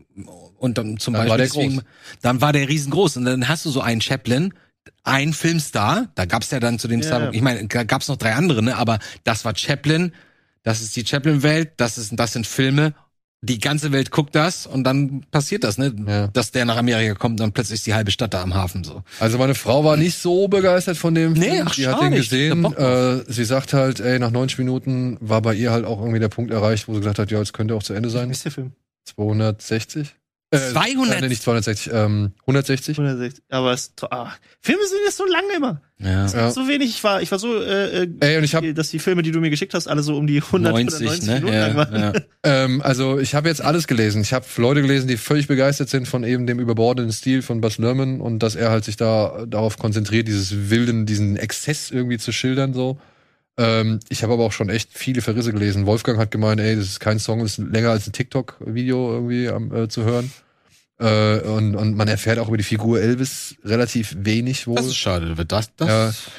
und 0.57 0.77
dann 0.77 0.97
zum 0.97 1.13
dann 1.13 1.21
Beispiel 1.21 1.29
war 1.29 1.37
der 1.37 1.47
deswegen, 1.47 1.75
groß. 1.75 1.83
dann 2.21 2.41
war 2.41 2.51
der 2.51 2.67
riesengroß 2.67 3.17
und 3.17 3.25
dann 3.25 3.47
hast 3.47 3.65
du 3.65 3.69
so 3.69 3.81
einen 3.81 4.01
Chaplin, 4.01 4.53
ein 5.03 5.33
Filmstar, 5.33 6.09
da 6.15 6.25
gab's 6.25 6.51
ja 6.51 6.59
dann 6.59 6.79
zu 6.79 6.87
dem 6.87 7.01
yeah. 7.01 7.09
Zeitpunkt, 7.09 7.35
ich 7.35 7.41
meine, 7.41 7.67
da 7.67 7.83
gab's 7.83 8.07
noch 8.07 8.17
drei 8.17 8.33
andere, 8.33 8.61
ne, 8.61 8.75
aber 8.75 8.99
das 9.23 9.45
war 9.45 9.55
Chaplin, 9.55 10.13
das 10.63 10.81
ist 10.81 10.95
die 10.95 11.05
Chaplin-Welt, 11.05 11.73
das 11.77 11.97
ist, 11.97 12.11
das 12.15 12.33
sind 12.33 12.47
Filme, 12.47 12.93
die 13.41 13.59
ganze 13.59 13.91
Welt 13.91 14.11
guckt 14.11 14.35
das 14.35 14.67
und 14.67 14.83
dann 14.83 15.25
passiert 15.31 15.63
das, 15.63 15.77
ne, 15.77 15.93
ja. 16.05 16.27
dass 16.27 16.51
der 16.51 16.65
nach 16.65 16.77
Amerika 16.77 17.13
kommt 17.13 17.33
und 17.33 17.39
dann 17.39 17.51
plötzlich 17.53 17.79
ist 17.79 17.87
die 17.87 17.93
halbe 17.93 18.11
Stadt 18.11 18.33
da 18.33 18.41
am 18.41 18.53
Hafen 18.53 18.83
so. 18.83 19.03
Also 19.19 19.37
meine 19.37 19.55
Frau 19.55 19.85
war 19.85 19.95
nicht 19.95 20.17
so 20.17 20.47
begeistert 20.49 20.97
von 20.97 21.15
dem 21.15 21.33
nee, 21.33 21.49
Film, 21.49 21.67
ach, 21.67 21.75
die 21.75 21.87
hat 21.87 22.01
den 22.01 22.11
gesehen, 22.11 22.65
äh, 22.65 23.23
sie 23.31 23.45
sagt 23.45 23.73
halt, 23.73 24.01
ey, 24.01 24.19
nach 24.19 24.31
90 24.31 24.57
Minuten 24.57 25.17
war 25.21 25.41
bei 25.41 25.53
ihr 25.53 25.71
halt 25.71 25.85
auch 25.85 25.99
irgendwie 25.99 26.19
der 26.19 26.27
Punkt 26.27 26.51
erreicht, 26.51 26.87
wo 26.87 26.93
sie 26.93 26.99
gesagt 26.99 27.19
hat, 27.19 27.31
ja, 27.31 27.39
jetzt 27.39 27.53
könnte 27.53 27.75
auch 27.75 27.83
zu 27.83 27.93
Ende 27.93 28.09
sein. 28.09 28.29
Ist 28.29 28.43
der 28.43 28.51
Film? 28.51 28.73
260? 29.05 30.15
Äh, 30.51 30.57
200? 30.71 31.21
Äh, 31.21 31.27
nicht 31.27 31.43
260, 31.43 31.93
ähm, 31.93 32.31
160. 32.41 32.97
160. 32.97 33.43
Aber 33.49 33.71
es, 33.71 33.93
ah, 34.09 34.31
Filme 34.61 34.81
sind 34.87 34.99
jetzt 35.05 35.17
so 35.17 35.25
lange 35.25 35.55
immer. 35.55 35.81
Ja. 35.99 36.25
Es 36.25 36.33
ja. 36.33 36.49
so 36.49 36.67
wenig. 36.67 36.89
Ich 36.89 37.03
war, 37.03 37.21
ich 37.21 37.29
war 37.29 37.37
so, 37.37 37.61
äh, 37.61 38.03
äh, 38.03 38.07
Ey, 38.19 38.37
und 38.37 38.43
ich 38.43 38.55
hab, 38.55 38.63
dass 38.73 38.89
die 38.89 38.97
Filme, 38.97 39.21
die 39.21 39.29
du 39.29 39.41
mir 39.41 39.51
geschickt 39.51 39.75
hast, 39.75 39.87
alle 39.87 40.01
so 40.01 40.17
um 40.17 40.25
die 40.25 40.41
100 40.41 40.73
90, 40.73 41.05
90 41.05 41.27
ne? 41.27 41.35
Minuten 41.35 41.53
ja, 41.53 41.67
lang 41.67 41.75
waren. 41.75 41.95
Ja. 41.95 42.13
ähm, 42.43 42.81
also 42.81 43.19
ich 43.19 43.35
habe 43.35 43.47
jetzt 43.47 43.61
alles 43.61 43.85
gelesen. 43.85 44.21
Ich 44.23 44.33
habe 44.33 44.45
Leute 44.57 44.81
gelesen, 44.81 45.07
die 45.07 45.17
völlig 45.17 45.47
begeistert 45.47 45.89
sind 45.89 46.07
von 46.07 46.23
eben 46.23 46.47
dem 46.47 46.59
überbordenden 46.59 47.13
Stil 47.13 47.43
von 47.43 47.61
Bas 47.61 47.77
Lerman 47.77 48.19
und 48.19 48.39
dass 48.39 48.55
er 48.55 48.71
halt 48.71 48.85
sich 48.85 48.97
da 48.97 49.45
darauf 49.45 49.77
konzentriert, 49.77 50.27
dieses 50.27 50.71
wilden, 50.71 51.05
diesen 51.05 51.37
Exzess 51.37 51.91
irgendwie 51.91 52.17
zu 52.17 52.31
schildern 52.31 52.73
so. 52.73 52.97
Ähm, 53.59 53.99
ich 54.07 54.23
habe 54.23 54.31
aber 54.31 54.45
auch 54.45 54.53
schon 54.53 54.69
echt 54.69 54.91
viele 54.93 55.21
Verrisse 55.21 55.51
gelesen. 55.51 55.85
Wolfgang 55.85 56.17
hat 56.17 56.31
gemeint, 56.31 56.61
ey, 56.61 56.77
das 56.77 56.85
ist 56.85 56.99
kein 57.01 57.19
Song, 57.19 57.41
das 57.41 57.59
ist 57.59 57.67
länger 57.67 57.89
als 57.89 58.07
ein 58.07 58.13
TikTok-Video 58.13 59.11
irgendwie 59.13 59.47
äh, 59.47 59.89
zu 59.89 60.05
hören. 60.05 60.31
Äh, 60.97 61.39
und, 61.41 61.75
und 61.75 61.95
man 61.95 62.07
erfährt 62.07 62.39
auch 62.39 62.47
über 62.47 62.55
die 62.55 62.63
Figur 62.63 63.01
Elvis 63.01 63.55
relativ 63.65 64.15
wenig 64.17 64.65
wohl. 64.65 64.75
Das 64.75 64.85
ist 64.85 64.95
schade, 64.95 65.35
das, 65.45 65.75
das 65.75 65.87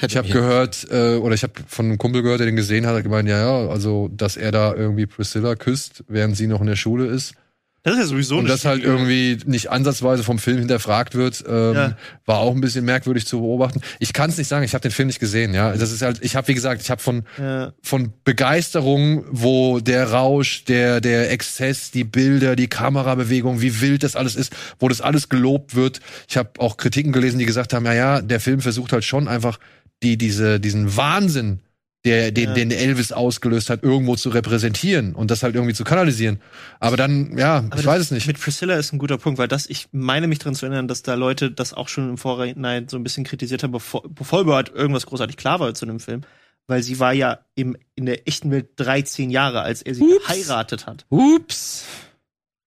ja, 0.00 0.06
ich 0.06 0.16
habe 0.16 0.28
gehört, 0.28 0.86
äh, 0.90 1.16
oder 1.16 1.34
ich 1.34 1.42
habe 1.42 1.52
von 1.66 1.86
einem 1.86 1.98
Kumpel 1.98 2.22
gehört, 2.22 2.40
der 2.40 2.46
den 2.46 2.56
gesehen 2.56 2.86
hat, 2.86 2.94
hat 2.94 3.02
gemeint, 3.02 3.28
ja, 3.28 3.38
ja, 3.38 3.68
also, 3.68 4.08
dass 4.08 4.38
er 4.38 4.50
da 4.50 4.74
irgendwie 4.74 5.04
Priscilla 5.04 5.56
küsst, 5.56 6.04
während 6.08 6.38
sie 6.38 6.46
noch 6.46 6.62
in 6.62 6.68
der 6.68 6.76
Schule 6.76 7.06
ist. 7.06 7.34
Das 7.82 7.94
ist 7.94 8.00
ja 8.00 8.06
sowieso 8.06 8.38
Und 8.38 8.48
das 8.48 8.66
halt 8.66 8.82
irgendwie 8.82 9.38
nicht 9.46 9.70
ansatzweise 9.70 10.22
vom 10.22 10.38
Film 10.38 10.58
hinterfragt 10.58 11.14
wird, 11.14 11.42
ähm, 11.48 11.74
ja. 11.74 11.96
war 12.26 12.38
auch 12.38 12.54
ein 12.54 12.60
bisschen 12.60 12.84
merkwürdig 12.84 13.26
zu 13.26 13.40
beobachten. 13.40 13.80
Ich 13.98 14.12
kann 14.12 14.28
es 14.28 14.36
nicht 14.36 14.48
sagen, 14.48 14.64
ich 14.66 14.74
habe 14.74 14.82
den 14.82 14.90
Film 14.90 15.06
nicht 15.06 15.18
gesehen, 15.18 15.54
ja. 15.54 15.72
Das 15.72 15.90
ist 15.90 16.02
halt, 16.02 16.18
ich 16.22 16.36
habe 16.36 16.48
wie 16.48 16.54
gesagt, 16.54 16.82
ich 16.82 16.90
habe 16.90 17.00
von 17.00 17.22
ja. 17.38 17.72
von 17.82 18.12
Begeisterung, 18.24 19.24
wo 19.30 19.80
der 19.80 20.10
Rausch, 20.10 20.64
der 20.64 21.00
der 21.00 21.30
Exzess, 21.30 21.90
die 21.90 22.04
Bilder, 22.04 22.54
die 22.54 22.68
Kamerabewegung, 22.68 23.62
wie 23.62 23.80
wild 23.80 24.02
das 24.02 24.14
alles 24.14 24.36
ist, 24.36 24.52
wo 24.78 24.88
das 24.88 25.00
alles 25.00 25.30
gelobt 25.30 25.74
wird. 25.74 26.00
Ich 26.28 26.36
habe 26.36 26.50
auch 26.58 26.76
Kritiken 26.76 27.12
gelesen, 27.12 27.38
die 27.38 27.46
gesagt 27.46 27.72
haben, 27.72 27.86
ja, 27.86 27.94
ja, 27.94 28.20
der 28.20 28.40
Film 28.40 28.60
versucht 28.60 28.92
halt 28.92 29.04
schon 29.04 29.26
einfach 29.26 29.58
die 30.02 30.18
diese 30.18 30.60
diesen 30.60 30.96
Wahnsinn 30.96 31.60
der 32.04 32.32
den, 32.32 32.48
ja. 32.48 32.54
den 32.54 32.70
Elvis 32.70 33.12
ausgelöst 33.12 33.68
hat, 33.68 33.82
irgendwo 33.82 34.16
zu 34.16 34.30
repräsentieren 34.30 35.14
und 35.14 35.30
das 35.30 35.42
halt 35.42 35.54
irgendwie 35.54 35.74
zu 35.74 35.84
kanalisieren. 35.84 36.40
Aber 36.78 36.96
dann, 36.96 37.36
ja, 37.36 37.58
Aber 37.58 37.78
ich 37.78 37.84
weiß 37.84 38.00
es 38.00 38.10
nicht. 38.10 38.26
Mit 38.26 38.40
Priscilla 38.40 38.74
ist 38.76 38.92
ein 38.92 38.98
guter 38.98 39.18
Punkt, 39.18 39.38
weil 39.38 39.48
das, 39.48 39.66
ich 39.68 39.88
meine 39.92 40.26
mich 40.26 40.38
daran 40.38 40.54
zu 40.54 40.64
erinnern, 40.64 40.88
dass 40.88 41.02
da 41.02 41.14
Leute 41.14 41.50
das 41.50 41.74
auch 41.74 41.88
schon 41.88 42.08
im 42.08 42.18
Vorhinein 42.18 42.88
so 42.88 42.96
ein 42.96 43.02
bisschen 43.02 43.24
kritisiert 43.24 43.62
haben, 43.62 43.72
bevor, 43.72 44.02
bevor 44.08 44.40
überhaupt 44.40 44.74
irgendwas 44.74 45.06
großartig 45.06 45.36
klar 45.36 45.60
war 45.60 45.74
zu 45.74 45.84
dem 45.84 46.00
Film. 46.00 46.22
Weil 46.66 46.82
sie 46.82 47.00
war 47.00 47.12
ja 47.12 47.40
im, 47.54 47.76
in 47.96 48.06
der 48.06 48.28
echten 48.28 48.50
Welt 48.50 48.70
13 48.76 49.28
Jahre, 49.30 49.62
als 49.62 49.82
er 49.82 49.94
sie 49.94 50.02
Ups. 50.02 50.26
geheiratet 50.26 50.86
hat. 50.86 51.04
Ups. 51.10 51.84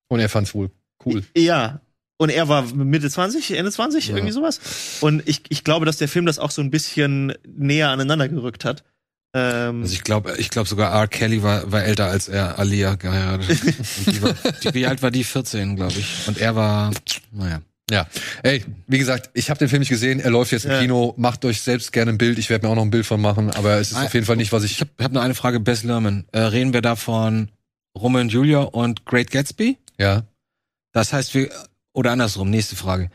Und 0.10 0.20
er 0.20 0.30
fand's 0.30 0.54
wohl 0.54 0.70
cool. 1.06 1.24
Ja, 1.36 1.82
und 2.18 2.30
er 2.30 2.48
war 2.48 2.64
Mitte 2.74 3.10
20, 3.10 3.58
Ende 3.58 3.72
20, 3.72 4.08
ja. 4.08 4.16
irgendwie 4.16 4.32
sowas. 4.32 4.60
Und 5.02 5.28
ich, 5.28 5.42
ich 5.50 5.64
glaube, 5.64 5.86
dass 5.86 5.98
der 5.98 6.08
Film 6.08 6.26
das 6.26 6.40
auch 6.40 6.52
so 6.52 6.62
ein 6.62 6.70
bisschen 6.70 7.34
näher 7.46 7.90
aneinander 7.90 8.30
gerückt 8.30 8.66
hat. 8.66 8.84
Ähm, 9.34 9.82
also 9.82 9.94
ich 9.94 10.04
glaube, 10.04 10.36
ich 10.38 10.50
glaube 10.50 10.70
sogar 10.70 10.94
R. 10.94 11.08
Kelly 11.08 11.42
war, 11.44 11.72
war 11.72 11.84
älter 11.84 12.06
als 12.08 12.28
er 12.28 12.60
Alia 12.60 12.96
geheiratet. 12.96 13.60
die 14.06 14.22
war, 14.22 14.34
die, 14.64 14.74
wie 14.74 14.86
alt 14.86 15.02
war 15.02 15.12
die? 15.12 15.24
14, 15.24 15.76
glaube 15.76 15.94
ich. 15.98 16.28
Und 16.28 16.38
er 16.38 16.56
war, 16.56 16.92
naja. 17.32 17.62
Ja, 17.92 18.08
ey, 18.44 18.64
wie 18.88 18.98
gesagt, 18.98 19.30
ich 19.34 19.50
habe 19.50 19.60
den 19.60 19.68
Film 19.68 19.82
nicht 19.82 19.90
gesehen. 19.90 20.20
Er 20.22 20.30
läuft 20.32 20.52
jetzt 20.54 20.64
im 20.66 20.72
Ja. 20.72 20.80
Kino. 20.82 21.14
Macht 21.18 21.44
euch 21.46 21.62
selbst 21.62 21.92
gerne 21.92 22.12
ein 22.12 22.18
Bild. 22.18 22.40
Ich 22.40 22.50
werde 22.50 22.66
mir 22.66 22.72
auch 22.72 22.76
noch 22.78 22.84
ein 22.84 22.92
Bild 22.92 23.06
von 23.06 23.20
machen. 23.20 23.52
Aber 23.52 23.74
es 23.76 23.92
ist 23.92 23.98
Ah, 23.98 24.06
auf 24.06 24.14
jeden 24.14 24.26
Fall 24.26 24.38
nicht, 24.38 24.54
was 24.54 24.64
ich. 24.64 24.72
Ich 24.74 24.80
habe 24.82 24.92
hab 25.02 25.12
nur 25.12 25.22
eine 25.22 25.36
Frage, 25.36 25.60
Bess 25.60 25.84
Lerman. 25.84 26.26
Äh, 26.32 26.40
reden 26.40 26.72
wir 26.74 26.82
da 26.82 26.96
von 26.96 27.50
Romeo 27.98 28.22
und 28.22 28.32
Julia 28.32 28.60
und 28.62 29.06
Great 29.06 29.32
Gatsby? 29.32 29.78
ja, 30.00 30.24
Das 30.94 31.12
heißt, 31.12 31.34
wir, 31.36 31.50
oder 31.92 32.12
andersrum, 32.12 32.50
nächste 32.50 32.76
Frage. 32.78 33.12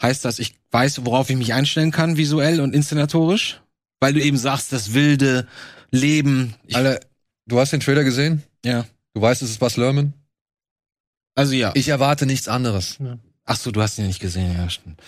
Heißt 0.00 0.24
das, 0.24 0.38
ich 0.38 0.54
weiß, 0.70 1.04
worauf 1.04 1.28
ich 1.30 1.36
mich 1.36 1.52
einstellen 1.54 1.90
kann, 1.90 2.16
visuell 2.16 2.60
und 2.60 2.74
inszenatorisch? 2.74 3.60
Weil 4.00 4.12
du 4.12 4.22
eben 4.22 4.36
sagst, 4.36 4.72
das 4.72 4.92
wilde 4.94 5.46
Leben. 5.90 6.54
Ich, 6.66 6.76
Alter, 6.76 7.00
du 7.46 7.58
hast 7.58 7.72
den 7.72 7.80
Trailer 7.80 8.04
gesehen. 8.04 8.42
ja. 8.64 8.86
Du 9.14 9.22
weißt, 9.22 9.40
es 9.40 9.48
ist 9.48 9.60
Bas 9.60 9.78
Lerman. 9.78 10.12
Also 11.34 11.54
ja. 11.54 11.72
Ich 11.74 11.88
erwarte 11.88 12.26
nichts 12.26 12.48
anderes. 12.48 12.98
Ach 13.48 13.56
so, 13.56 13.70
du 13.70 13.80
hast 13.80 13.96
ihn 13.98 14.08
nicht 14.08 14.18
gesehen, 14.18 14.52
ja, 14.58 14.68
stimmt. 14.68 15.00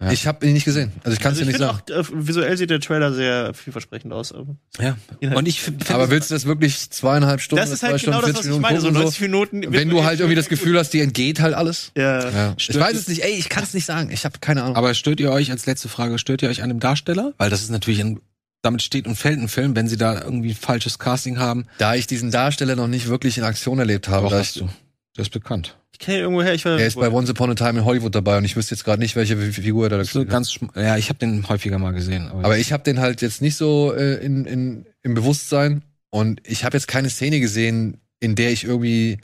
Ja. 0.00 0.10
Ich 0.10 0.26
habe 0.26 0.44
ihn 0.44 0.52
nicht 0.52 0.64
gesehen. 0.64 0.90
Also 1.04 1.12
ich 1.14 1.20
kann 1.20 1.32
es 1.32 1.38
Also 1.38 1.50
dir 1.50 1.54
ich 1.56 1.60
nicht 1.60 1.86
sagen. 1.92 2.08
auch, 2.08 2.12
äh, 2.12 2.26
visuell 2.26 2.56
sieht 2.56 2.70
der 2.70 2.80
Trailer 2.80 3.12
sehr 3.12 3.54
vielversprechend 3.54 4.12
aus. 4.12 4.32
aber 4.32 4.56
Ja. 4.80 4.96
Und 5.20 5.46
ich 5.46 5.60
finde, 5.60 5.88
Aber 5.94 6.10
willst 6.10 6.28
du 6.30 6.34
das 6.34 6.44
wirklich 6.44 6.90
zweieinhalb 6.90 7.40
Stunden, 7.40 7.60
Das 7.62 7.70
ist 7.70 7.78
zwei 7.80 7.90
halt 7.90 8.02
genau 8.02 8.18
Stunden, 8.18 8.34
das, 8.34 8.38
was 8.40 8.46
40 8.46 8.56
ich 8.56 8.60
meine. 8.60 8.80
So 8.80 8.86
Minuten 8.88 9.04
gucken 9.04 9.30
90 9.30 9.60
Minuten. 9.60 9.72
Wenn 9.72 9.88
du 9.90 10.02
halt 10.02 10.18
irgendwie 10.18 10.34
das 10.34 10.48
Gefühl 10.48 10.76
hast, 10.76 10.90
dir 10.90 11.04
entgeht 11.04 11.38
halt 11.40 11.54
alles. 11.54 11.92
Ja. 11.96 12.28
Ja. 12.28 12.54
Ich 12.58 12.74
weiß 12.78 12.96
es 12.96 13.06
nicht. 13.06 13.22
Ey, 13.22 13.32
ich 13.38 13.48
kann 13.48 13.62
es 13.62 13.72
nicht 13.74 13.86
sagen. 13.86 14.10
Ich 14.10 14.24
habe 14.24 14.40
keine 14.40 14.64
Ahnung. 14.64 14.74
aber 14.74 14.92
stört 14.94 15.20
ihr 15.20 15.30
euch 15.30 15.52
als 15.52 15.66
letzte 15.66 15.88
Frage, 15.88 16.18
stört 16.18 16.42
ihr 16.42 16.48
euch 16.48 16.62
an 16.64 16.70
dem 16.70 16.80
Darsteller? 16.80 17.32
Weil 17.38 17.48
das 17.48 17.62
ist 17.62 17.70
natürlich 17.70 18.00
ein, 18.00 18.18
damit 18.62 18.82
steht 18.82 19.06
und 19.06 19.14
fällt 19.14 19.38
ein 19.38 19.46
Film, 19.48 19.76
wenn 19.76 19.86
sie 19.86 19.96
da 19.96 20.20
irgendwie 20.20 20.52
falsches 20.54 20.98
Casting 20.98 21.38
haben. 21.38 21.66
da 21.78 21.94
ich 21.94 22.08
diesen 22.08 22.32
Darsteller 22.32 22.74
noch 22.74 22.88
nicht 22.88 23.06
wirklich 23.06 23.38
in 23.38 23.44
Aktion 23.44 23.78
erlebt 23.78 24.08
habe, 24.08 24.24
Doch, 24.24 24.32
da 24.32 24.38
hast 24.40 24.56
ich, 24.56 24.62
du. 24.62 24.68
Der 25.16 25.22
ist 25.22 25.30
bekannt. 25.30 25.76
Kenne 26.08 26.20
ihn 26.20 26.22
irgendwo 26.22 26.42
her. 26.42 26.54
Ich 26.54 26.64
war, 26.64 26.78
er 26.78 26.86
ist 26.86 26.96
bei 26.96 27.10
Once 27.10 27.28
Upon 27.28 27.50
a 27.50 27.54
Time 27.54 27.80
in 27.80 27.84
Hollywood 27.84 28.14
dabei 28.14 28.38
und 28.38 28.44
ich 28.46 28.56
wüsste 28.56 28.74
jetzt 28.74 28.84
gerade 28.84 28.98
nicht, 28.98 29.14
welche 29.14 29.36
Figur 29.36 29.90
er 29.90 29.98
da 29.98 30.04
So 30.04 30.24
ganz, 30.24 30.58
ja, 30.74 30.96
ich 30.96 31.10
habe 31.10 31.18
den 31.18 31.46
häufiger 31.46 31.78
mal 31.78 31.92
gesehen. 31.92 32.28
Aber, 32.28 32.46
Aber 32.46 32.58
ich 32.58 32.72
habe 32.72 32.82
den 32.82 32.98
halt 32.98 33.20
jetzt 33.20 33.42
nicht 33.42 33.56
so 33.56 33.92
äh, 33.92 34.14
in, 34.24 34.46
in, 34.46 34.86
im 35.02 35.12
Bewusstsein 35.12 35.82
und 36.08 36.40
ich 36.44 36.64
habe 36.64 36.78
jetzt 36.78 36.88
keine 36.88 37.10
Szene 37.10 37.40
gesehen, 37.40 38.00
in 38.20 38.36
der 38.36 38.52
ich 38.52 38.64
irgendwie 38.64 39.18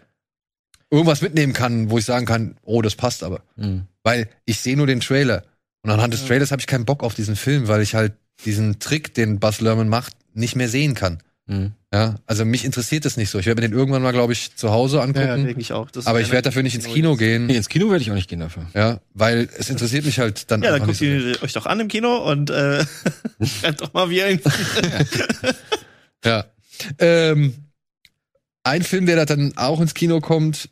irgendwas 0.91 1.23
mitnehmen 1.23 1.55
kann, 1.55 1.89
wo 1.89 1.97
ich 1.97 2.05
sagen 2.05 2.27
kann, 2.27 2.57
oh, 2.63 2.83
das 2.83 2.97
passt 2.97 3.25
aber. 3.25 3.41
Hm. 3.57 3.85
Weil 4.03 4.29
ich 4.45 4.61
sehe 4.61 4.77
nur 4.77 4.87
den 4.87 5.01
Trailer. 5.01 5.43
Und 5.83 5.91
anhand 5.91 6.13
des 6.13 6.27
Trailers 6.27 6.51
habe 6.51 6.61
ich 6.61 6.67
keinen 6.67 6.85
Bock 6.85 7.03
auf 7.03 7.15
diesen 7.15 7.35
Film, 7.35 7.67
weil 7.67 7.81
ich 7.81 7.95
halt 7.95 8.13
diesen 8.45 8.79
Trick, 8.79 9.15
den 9.15 9.41
Buzz 9.41 9.63
Lerman 9.63 9.89
macht, 9.89 10.15
nicht 10.35 10.55
mehr 10.55 10.69
sehen 10.69 10.93
kann. 10.93 11.23
Hm. 11.47 11.73
Ja, 11.93 12.17
also 12.27 12.45
mich 12.45 12.65
interessiert 12.65 13.05
das 13.05 13.17
nicht 13.17 13.29
so. 13.29 13.39
Ich 13.39 13.47
werde 13.47 13.61
mir 13.61 13.69
den 13.69 13.77
irgendwann 13.77 14.03
mal, 14.03 14.13
glaube 14.13 14.33
ich, 14.33 14.57
zu 14.57 14.71
Hause 14.71 14.97
ja, 14.97 15.03
ja, 15.03 15.09
angucken. 15.09 15.45
denke 15.45 15.61
ich 15.61 15.73
auch. 15.73 15.91
Das 15.91 16.05
ist 16.05 16.07
aber 16.09 16.21
ich 16.21 16.33
werde 16.33 16.49
dafür 16.49 16.63
nicht 16.63 16.75
ins 16.75 16.87
Kino 16.87 17.17
gehen. 17.17 17.47
Nee, 17.47 17.57
ins 17.57 17.69
Kino 17.69 17.91
werde 17.91 18.03
ich 18.03 18.11
auch 18.11 18.15
nicht 18.15 18.29
gehen 18.29 18.41
dafür. 18.41 18.67
Ja, 18.75 19.01
weil 19.13 19.49
es 19.59 19.69
interessiert 19.69 20.07
mich 20.07 20.19
halt 20.19 20.51
dann 20.51 20.63
Ja, 20.63 20.71
dann 20.73 20.87
guckt 20.87 20.97
so. 20.97 21.05
ihr 21.05 21.43
euch 21.43 21.53
doch 21.53 21.67
an 21.67 21.81
im 21.81 21.89
Kino 21.89 22.17
und 22.31 22.51
äh, 22.51 22.85
schreibt 23.43 23.83
doch 23.83 23.93
mal, 23.93 24.09
wie 24.11 24.21
ihn 24.23 24.41
Ja. 26.25 26.47
Ähm, 26.99 27.55
ein 28.63 28.83
Film, 28.83 29.05
der 29.07 29.17
da 29.17 29.27
dann 29.27 29.57
auch 29.57 29.81
ins 29.81 29.93
Kino 29.93 30.21
kommt, 30.21 30.71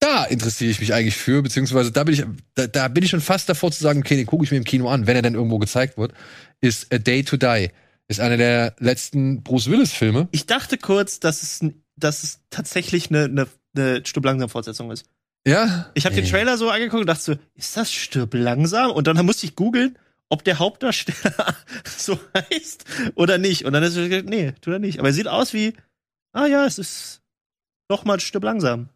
da 0.00 0.24
interessiere 0.26 0.70
ich 0.70 0.80
mich 0.80 0.94
eigentlich 0.94 1.16
für, 1.16 1.42
beziehungsweise 1.42 1.90
da 1.90 2.04
bin 2.04 2.14
ich, 2.14 2.24
da, 2.54 2.66
da 2.66 2.88
bin 2.88 3.02
ich 3.02 3.10
schon 3.10 3.20
fast 3.20 3.48
davor 3.48 3.72
zu 3.72 3.82
sagen, 3.82 4.00
okay, 4.00 4.16
den 4.16 4.26
gucke 4.26 4.44
ich 4.44 4.50
mir 4.50 4.58
im 4.58 4.64
Kino 4.64 4.88
an, 4.88 5.06
wenn 5.06 5.16
er 5.16 5.22
dann 5.22 5.34
irgendwo 5.34 5.58
gezeigt 5.58 5.98
wird, 5.98 6.12
ist 6.60 6.92
A 6.92 6.98
Day 6.98 7.24
to 7.24 7.36
Die. 7.36 7.70
Ist 8.08 8.20
einer 8.20 8.38
der 8.38 8.74
letzten 8.78 9.42
Bruce 9.42 9.68
Willis-Filme. 9.70 10.28
Ich 10.32 10.46
dachte 10.46 10.78
kurz, 10.78 11.20
dass 11.20 11.42
es, 11.42 11.60
dass 11.96 12.24
es 12.24 12.40
tatsächlich 12.48 13.10
eine, 13.10 13.24
eine, 13.24 13.46
eine 13.76 14.06
Stirb 14.06 14.24
langsam 14.24 14.48
Fortsetzung 14.48 14.90
ist. 14.90 15.04
Ja? 15.46 15.90
Ich 15.94 16.06
habe 16.06 16.14
den. 16.14 16.24
Trailer 16.24 16.56
so 16.56 16.70
angeguckt 16.70 17.02
und 17.02 17.06
dachte 17.06 17.22
so, 17.22 17.34
ist 17.54 17.76
das 17.76 17.92
Stirb 17.92 18.34
langsam? 18.34 18.90
Und 18.90 19.06
dann 19.06 19.24
musste 19.26 19.46
ich 19.46 19.54
googeln, 19.54 19.98
ob 20.30 20.42
der 20.42 20.58
Hauptdarsteller 20.58 21.54
so 21.84 22.18
heißt 22.34 22.84
oder 23.14 23.36
nicht. 23.36 23.66
Und 23.66 23.74
dann 23.74 23.82
ist 23.82 23.96
es 23.96 24.08
gesagt, 24.08 24.28
nee, 24.28 24.52
tut 24.60 24.72
er 24.72 24.78
nicht. 24.78 24.98
Aber 24.98 25.08
er 25.08 25.14
sieht 25.14 25.28
aus 25.28 25.52
wie, 25.52 25.74
ah 26.32 26.46
ja, 26.46 26.64
es 26.64 26.78
ist 26.78 27.20
doch 27.88 28.04
mal 28.04 28.20
Stirb 28.20 28.44
langsam. 28.44 28.88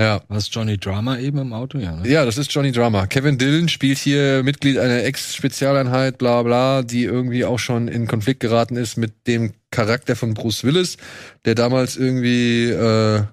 Ja. 0.00 0.22
Was 0.28 0.48
Johnny 0.52 0.78
Drama 0.78 1.18
eben 1.18 1.38
im 1.38 1.52
Auto, 1.52 1.78
ja. 1.78 1.96
Ne? 1.96 2.08
Ja, 2.08 2.24
das 2.24 2.38
ist 2.38 2.52
Johnny 2.52 2.70
Drama. 2.70 3.08
Kevin 3.08 3.36
Dillon 3.36 3.68
spielt 3.68 3.98
hier 3.98 4.44
Mitglied 4.44 4.78
einer 4.78 5.02
Ex-Spezialeinheit, 5.02 6.18
bla 6.18 6.42
bla, 6.44 6.82
die 6.82 7.02
irgendwie 7.02 7.44
auch 7.44 7.58
schon 7.58 7.88
in 7.88 8.06
Konflikt 8.06 8.38
geraten 8.38 8.76
ist 8.76 8.96
mit 8.96 9.26
dem 9.26 9.54
Charakter 9.72 10.14
von 10.14 10.34
Bruce 10.34 10.62
Willis, 10.62 10.98
der 11.44 11.56
damals 11.56 11.96
irgendwie 11.96 12.66
äh, 12.68 13.24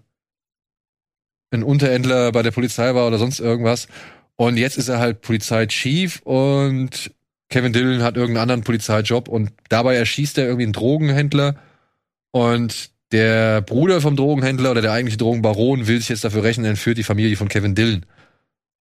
ein 1.52 1.64
Unterhändler 1.64 2.32
bei 2.32 2.42
der 2.42 2.52
Polizei 2.52 2.96
war 2.96 3.08
oder 3.08 3.20
sonst 3.20 3.40
irgendwas. 3.40 3.88
Und 4.36 4.58
jetzt 4.58 4.78
ist 4.78 4.90
er 4.90 4.98
halt 4.98 5.22
Polizeichief 5.22 6.22
und 6.24 7.12
Kevin 7.50 7.74
Dillon 7.74 8.02
hat 8.02 8.18
irgendeinen 8.18 8.42
anderen 8.42 8.64
Polizeijob 8.64 9.28
und 9.28 9.52
dabei 9.70 9.96
erschießt 9.96 10.40
er 10.40 10.46
irgendwie 10.46 10.64
einen 10.64 10.74
Drogenhändler 10.74 11.58
und 12.32 12.90
der 13.12 13.62
Bruder 13.62 14.02
vom 14.02 14.16
Drogenhändler 14.16 14.72
oder 14.72 14.82
der 14.82 14.92
eigentliche 14.92 15.18
Drogenbaron 15.18 15.88
will 15.88 16.00
sich 16.00 16.10
jetzt 16.10 16.24
dafür 16.24 16.44
rächen, 16.44 16.66
entführt 16.66 16.98
die 16.98 17.04
Familie 17.04 17.38
von 17.38 17.48
Kevin 17.48 17.76
Dillon. 17.76 18.06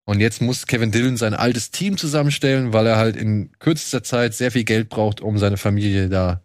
Und 0.05 0.19
jetzt 0.19 0.41
muss 0.41 0.67
Kevin 0.67 0.91
Dillon 0.91 1.17
sein 1.17 1.33
altes 1.33 1.71
Team 1.71 1.97
zusammenstellen, 1.97 2.73
weil 2.73 2.87
er 2.87 2.97
halt 2.97 3.15
in 3.15 3.51
kürzester 3.59 4.03
Zeit 4.03 4.33
sehr 4.33 4.51
viel 4.51 4.63
Geld 4.65 4.89
braucht, 4.89 5.21
um 5.21 5.37
seine 5.37 5.57
Familie 5.57 6.09
da 6.09 6.41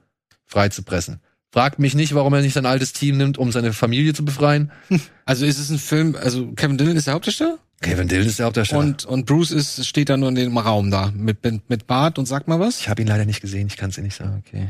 freizupressen. 0.46 1.20
Fragt 1.50 1.78
mich 1.78 1.94
nicht, 1.94 2.14
warum 2.14 2.34
er 2.34 2.42
nicht 2.42 2.52
sein 2.52 2.66
altes 2.66 2.92
Team 2.92 3.16
nimmt, 3.16 3.38
um 3.38 3.50
seine 3.52 3.72
Familie 3.72 4.14
zu 4.14 4.24
befreien. 4.24 4.70
Also 5.24 5.44
ist 5.44 5.58
es 5.58 5.68
ein 5.68 5.78
Film, 5.78 6.16
also 6.16 6.52
Kevin 6.52 6.78
Dillon 6.78 6.96
ist 6.96 7.06
der 7.06 7.12
Hauptdarsteller 7.12 7.58
Kevin 7.82 8.08
Dillon 8.08 8.26
ist 8.26 8.38
der 8.38 8.46
Hauptdarsteller. 8.46 8.80
und, 8.80 9.04
und 9.04 9.26
Bruce 9.26 9.50
ist, 9.50 9.86
steht 9.86 10.08
da 10.08 10.16
nur 10.16 10.30
in 10.30 10.34
dem 10.36 10.56
Raum 10.56 10.90
da 10.90 11.12
mit, 11.14 11.44
mit, 11.68 11.86
Bart 11.86 12.18
und 12.18 12.26
sag 12.26 12.48
mal 12.48 12.58
was. 12.58 12.80
ich 12.80 12.88
habe 12.88 13.02
ihn 13.02 13.08
leider 13.08 13.26
nicht 13.26 13.42
gesehen, 13.42 13.66
ich 13.66 13.76
kann 13.76 13.90
es 13.90 13.96
dir 13.96 14.02
nicht 14.02 14.16
sagen. 14.16 14.42
Okay. 14.46 14.68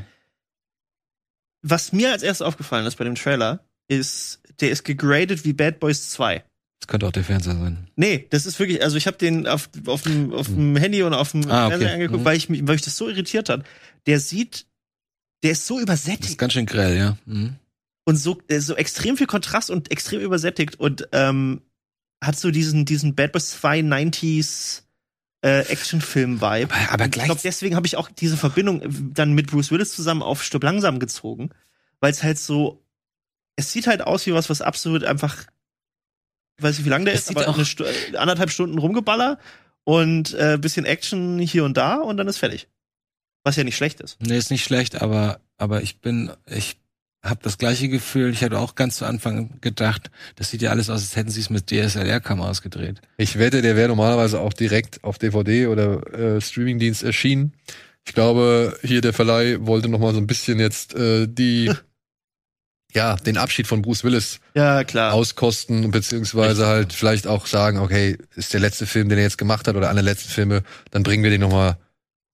Was 1.62 1.92
mir 1.92 2.12
als 2.12 2.22
erstes 2.22 2.46
aufgefallen 2.46 2.86
ist 2.86 2.96
bei 2.96 3.04
dem 3.04 3.14
Trailer, 3.14 3.64
ist, 3.88 4.40
der 4.60 4.70
ist 4.70 4.84
gegradet 4.84 5.44
wie 5.44 5.52
Bad 5.52 5.80
Boys 5.80 6.10
2. 6.10 6.44
Das 6.80 6.86
könnte 6.86 7.06
auch 7.06 7.12
der 7.12 7.24
Fernseher 7.24 7.54
sein. 7.56 7.88
Nee, 7.96 8.26
das 8.30 8.46
ist 8.46 8.58
wirklich, 8.58 8.82
also 8.82 8.96
ich 8.96 9.06
habe 9.06 9.16
den 9.18 9.46
auf, 9.46 9.68
auf, 9.86 10.02
dem, 10.02 10.32
auf 10.32 10.46
dem 10.46 10.76
Handy 10.76 11.02
und 11.02 11.12
auf 11.14 11.32
dem 11.32 11.50
Ah, 11.50 11.66
okay. 11.66 11.70
Fernseher 11.78 11.92
angeguckt, 11.94 12.20
Mhm. 12.20 12.24
weil 12.24 12.36
ich 12.36 12.48
mich, 12.48 12.66
weil 12.66 12.76
ich 12.76 12.82
das 12.82 12.96
so 12.96 13.08
irritiert 13.08 13.48
hat. 13.48 13.64
Der 14.06 14.20
sieht, 14.20 14.66
der 15.42 15.52
ist 15.52 15.66
so 15.66 15.74
Das 15.76 15.82
übersättigt 15.82 16.30
ist 16.30 16.38
ganz 16.38 16.52
schön 16.52 16.66
grell, 16.66 16.96
ja. 16.96 17.16
Mhm. 17.26 17.56
und 18.04 18.16
so, 18.16 18.34
der 18.34 18.58
ist 18.58 18.66
so 18.66 18.76
extrem 18.76 19.16
viel 19.16 19.26
Kontrast 19.26 19.70
und 19.70 19.90
extrem 19.90 20.20
übersättigt 20.20 20.78
und 20.78 21.08
ähm, 21.12 21.62
hat 22.22 22.38
so 22.38 22.50
diesen, 22.50 22.84
diesen 22.84 23.14
Bad 23.14 23.32
Boys 23.32 23.50
2 23.50 23.80
90s 23.80 24.82
äh, 25.42 25.60
Actionfilm-Vibe. 25.60 26.72
Aber, 26.74 26.92
aber 26.92 27.04
Und 27.04 27.08
ich 27.08 27.12
gleich. 27.12 27.26
glaube, 27.26 27.40
deswegen 27.44 27.76
habe 27.76 27.86
ich 27.86 27.96
auch 27.96 28.08
diese 28.10 28.36
Verbindung 28.36 28.82
äh, 28.82 28.88
dann 28.90 29.32
mit 29.32 29.46
Bruce 29.48 29.70
Willis 29.70 29.92
zusammen 29.94 30.22
auf 30.22 30.42
Stück 30.42 30.62
langsam 30.62 30.98
gezogen, 30.98 31.50
weil 32.00 32.10
es 32.12 32.22
halt 32.22 32.38
so, 32.38 32.84
es 33.56 33.72
sieht 33.72 33.86
halt 33.86 34.02
aus 34.02 34.26
wie 34.26 34.32
was, 34.34 34.50
was 34.50 34.62
absolut 34.62 35.04
einfach, 35.04 35.44
ich 36.58 36.62
weiß 36.64 36.78
nicht, 36.78 36.86
wie 36.86 36.90
lang 36.90 37.04
der 37.04 37.14
Es 37.14 37.20
ist, 37.20 37.28
sieht 37.28 37.36
aber 37.36 37.48
auch- 37.48 37.54
eine 37.56 37.64
Stu 37.64 37.84
anderthalb 38.16 38.50
Stunden 38.50 38.78
rumgeballer 38.78 39.38
und 39.84 40.34
äh, 40.34 40.58
bisschen 40.60 40.84
Action 40.84 41.38
hier 41.38 41.64
und 41.64 41.76
da 41.76 41.96
und 41.96 42.16
dann 42.16 42.28
ist 42.28 42.38
fertig. 42.38 42.68
Was 43.44 43.56
ja 43.56 43.64
nicht 43.64 43.76
schlecht 43.76 44.00
ist. 44.00 44.16
Nee, 44.20 44.36
ist 44.36 44.50
nicht 44.50 44.64
schlecht, 44.64 45.00
aber, 45.00 45.40
aber 45.56 45.82
ich 45.82 46.00
bin, 46.00 46.32
ich 46.46 46.78
habe 47.22 47.40
das 47.42 47.58
gleiche 47.58 47.88
Gefühl. 47.88 48.30
Ich 48.30 48.42
hatte 48.42 48.58
auch 48.58 48.74
ganz 48.74 48.96
zu 48.96 49.04
Anfang 49.04 49.60
gedacht, 49.60 50.10
das 50.36 50.50
sieht 50.50 50.62
ja 50.62 50.70
alles 50.70 50.88
aus, 50.88 51.00
als 51.00 51.16
hätten 51.16 51.30
sie 51.30 51.40
es 51.40 51.50
mit 51.50 51.68
DSLR-Kameras 51.70 52.62
gedreht. 52.62 53.00
Ich 53.16 53.38
wette, 53.38 53.62
der 53.62 53.76
wäre 53.76 53.88
normalerweise 53.88 54.40
auch 54.40 54.52
direkt 54.52 55.02
auf 55.04 55.18
DVD 55.18 55.66
oder 55.66 56.36
äh, 56.36 56.40
Streamingdienst 56.40 57.02
erschienen. 57.02 57.54
Ich 58.06 58.14
glaube, 58.14 58.76
hier 58.82 59.00
der 59.00 59.12
Verleih 59.12 59.58
wollte 59.60 59.88
noch 59.88 59.98
mal 59.98 60.14
so 60.14 60.20
ein 60.20 60.26
bisschen 60.26 60.60
jetzt 60.60 60.94
äh, 60.94 61.26
die 61.28 61.70
ja, 62.94 63.16
den 63.16 63.36
Abschied 63.36 63.66
von 63.66 63.82
Bruce 63.82 64.04
Willis 64.04 64.40
Ja, 64.54 64.84
klar. 64.84 65.12
auskosten, 65.12 65.90
beziehungsweise 65.90 66.66
halt 66.66 66.92
vielleicht 66.92 67.26
auch 67.26 67.46
sagen, 67.46 67.78
okay, 67.78 68.16
ist 68.34 68.54
der 68.54 68.60
letzte 68.60 68.86
Film, 68.86 69.08
den 69.08 69.18
er 69.18 69.24
jetzt 69.24 69.38
gemacht 69.38 69.68
hat, 69.68 69.76
oder 69.76 69.88
einer 69.90 70.02
der 70.02 70.14
letzten 70.14 70.30
Filme, 70.30 70.62
dann 70.90 71.02
bringen 71.02 71.22
wir 71.22 71.30
den 71.30 71.42
noch 71.42 71.50
mal 71.52 71.76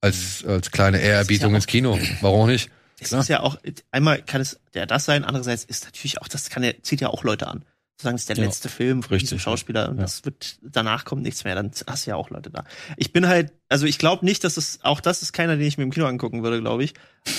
als, 0.01 0.45
als 0.47 0.71
kleine 0.71 1.01
Ehrerbietung 1.01 1.51
ja 1.51 1.57
ins 1.57 1.67
Kino. 1.67 1.99
Warum 2.21 2.47
nicht? 2.47 2.71
Es 3.13 3.13
ist 3.13 3.29
ja 3.29 3.41
auch, 3.41 3.57
einmal 3.91 4.23
kann 4.23 4.41
es 4.41 4.61
ja 4.75 4.87
das 4.87 5.05
sein, 5.05 5.25
andererseits 5.25 5.65
ist 5.65 5.85
natürlich 5.85 6.21
auch, 6.21 6.29
das 6.29 6.51
kann 6.51 6.63
ja, 6.63 6.73
zieht 6.83 7.01
ja 7.01 7.09
auch 7.09 7.25
Leute 7.25 7.49
an. 7.49 7.65
Sozusagen 7.97 8.17
ist 8.17 8.29
der 8.29 8.37
Ja, 8.37 8.45
letzte 8.45 8.69
Film 8.69 9.03
von 9.05 9.11
richtig, 9.13 9.29
diesem 9.31 9.39
Schauspieler 9.39 9.89
und 9.89 9.97
ja. 9.99 10.03
das 10.03 10.25
wird, 10.25 10.57
danach 10.63 11.05
kommt 11.05 11.23
nichts 11.23 11.45
mehr, 11.45 11.55
dann 11.55 11.71
hast 11.87 12.07
du 12.07 12.11
ja 12.11 12.17
auch 12.17 12.29
Leute 12.31 12.51
da. 12.51 12.65
Ich 12.97 13.13
bin 13.13 13.29
halt, 13.29 13.53
also 13.69 13.87
ich 13.87 13.99
glaube 13.99 14.25
nicht, 14.25 14.43
dass 14.43 14.57
es, 14.57 14.81
auch 14.83 15.01
das 15.01 15.23
ist 15.23 15.33
keiner, 15.33 15.57
den 15.57 15.65
ich 15.67 15.79
mir 15.79 15.85
im 15.85 15.93
Kino 15.93 16.07
angucken 16.07 16.43
würde, 16.43 16.61
glaube 16.61 16.83
ich. 16.83 16.95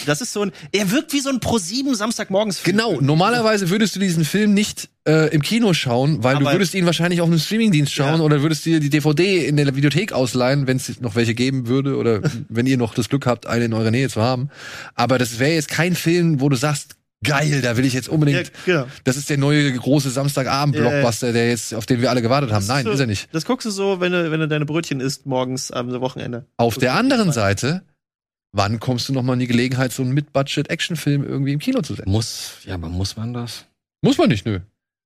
Das 0.06 0.22
ist 0.22 0.32
so 0.32 0.44
ein, 0.44 0.54
er 0.72 0.92
wirkt 0.92 1.12
wie 1.12 1.20
so 1.20 1.30
ein 1.30 1.42
Pro 1.42 1.58
7 1.58 1.94
Samstagmorgens 1.94 2.64
Genau, 2.64 3.02
normalerweise 3.02 3.70
würdest 3.70 3.98
du 3.98 4.00
diesen 4.00 4.24
Film 4.24 4.54
nicht 4.54 4.90
äh, 5.06 5.28
im 5.36 5.42
Kino 5.42 5.74
schauen, 5.74 6.24
weil 6.24 6.38
du 6.38 6.46
Aber- 6.46 6.54
würdest 6.54 6.74
ihn 6.74 6.86
wahrscheinlich 6.86 7.20
auf 7.20 7.28
einem 7.28 7.38
Streamingdienst 7.38 7.94
schauen 7.94 8.20
Ja. 8.20 8.24
oder 8.24 8.42
würdest 8.42 8.66
dir 8.66 8.80
die 8.80 8.90
DVD 8.90 9.46
in 9.46 9.58
der 9.58 9.76
Videothek 9.76 10.14
ausleihen, 10.14 10.68
wenn 10.68 10.78
es 10.78 11.02
noch 11.02 11.16
welche 11.16 11.36
geben 11.36 11.68
würde 11.68 11.98
oder 11.98 12.22
wenn 12.50 12.66
ihr 12.66 12.78
noch 12.78 12.94
das 12.94 13.10
Glück 13.10 13.26
habt, 13.26 13.46
eine 13.46 13.66
in 13.66 13.74
eurer 13.74 13.92
Nähe 13.92 14.08
zu 14.10 14.22
haben. 14.22 14.50
Aber 14.96 15.18
das 15.20 15.38
wäre 15.38 15.52
jetzt 15.54 15.68
kein 15.68 15.96
Film, 15.96 16.40
wo 16.40 16.48
du 16.48 16.56
sagst, 16.56 16.95
geil, 17.24 17.62
da 17.62 17.78
will 17.78 17.86
ich 17.86 17.94
jetzt 17.94 18.10
unbedingt. 18.10 18.52
Ja, 18.66 18.84
genau. 18.84 18.88
Das 19.04 19.18
ist 19.18 19.30
der 19.30 19.38
neue 19.38 19.72
große 19.72 20.10
Samstagabend-Blockbuster, 20.10 21.34
der 21.34 21.50
jetzt, 21.50 21.74
auf 21.74 21.86
den 21.86 22.02
wir 22.02 22.10
alle 22.10 22.22
gewartet 22.22 22.52
haben. 22.52 22.66
Nein, 22.66 22.86
so, 22.86 22.92
ist 22.92 23.00
er 23.00 23.08
nicht. 23.08 23.30
Das 23.34 23.46
guckst 23.46 23.66
du 23.66 23.72
so, 23.72 24.00
wenn 24.00 24.12
du, 24.12 24.32
wenn 24.32 24.40
du 24.40 24.48
deine 24.48 24.66
Brötchen 24.66 25.00
isst 25.00 25.26
morgens 25.26 25.72
am 25.72 25.92
Wochenende. 26.02 26.46
Auf 26.58 26.78
der 26.78 26.94
anderen 26.94 27.32
Seite, 27.32 27.84
wann 28.52 28.80
kommst 28.80 29.10
du 29.10 29.14
noch 29.14 29.24
mal 29.24 29.34
in 29.34 29.40
die 29.40 29.48
Gelegenheit, 29.48 29.92
so 29.92 30.04
einen 30.04 30.14
Mid-Budget-Actionfilm 30.14 31.24
irgendwie 31.24 31.54
im 31.54 31.60
Kino 31.60 31.82
zu 31.82 31.96
sehen? 31.96 32.06
Muss, 32.08 32.58
ja, 32.66 32.76
aber 32.76 32.90
muss 32.90 33.18
man 33.18 33.34
das? 33.34 33.66
Muss 34.02 34.18
man 34.18 34.30
nicht, 34.30 34.46
nö. 34.46 34.60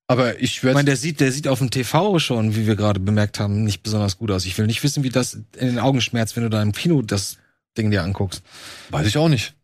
Aber 0.07 0.40
ich 0.41 0.64
werde. 0.64 0.72
Ich 0.72 0.76
meine, 0.76 0.86
der 0.86 0.98
sieht, 0.98 1.19
der 1.19 1.31
sieht 1.31 1.48
auf 1.48 1.60
dem 1.60 1.69
TV 1.69 2.18
schon, 2.18 2.56
wie 2.56 2.65
wir 2.65 2.76
gerade 2.76 2.99
bemerkt 2.99 3.40
haben, 3.40 3.64
nicht 3.64 3.84
besonders 3.84 4.18
gut 4.18 4.31
aus. 4.31 4.45
Ich 4.45 4.57
will 4.57 4.65
nicht 4.65 4.84
wissen, 4.84 5.03
wie 5.03 5.10
das 5.10 5.36
in 5.36 5.68
den 5.68 5.80
Augen 5.80 6.02
schmerzt, 6.02 6.36
wenn 6.36 6.44
du 6.44 6.49
da 6.49 6.61
im 6.64 6.72
Kino 6.72 7.03
das 7.03 7.38
Ding 7.78 7.91
dir 7.91 8.04
anguckst. 8.04 8.41
Weiß 8.90 9.08
ich 9.08 9.18
auch 9.18 9.30
nicht. 9.30 9.56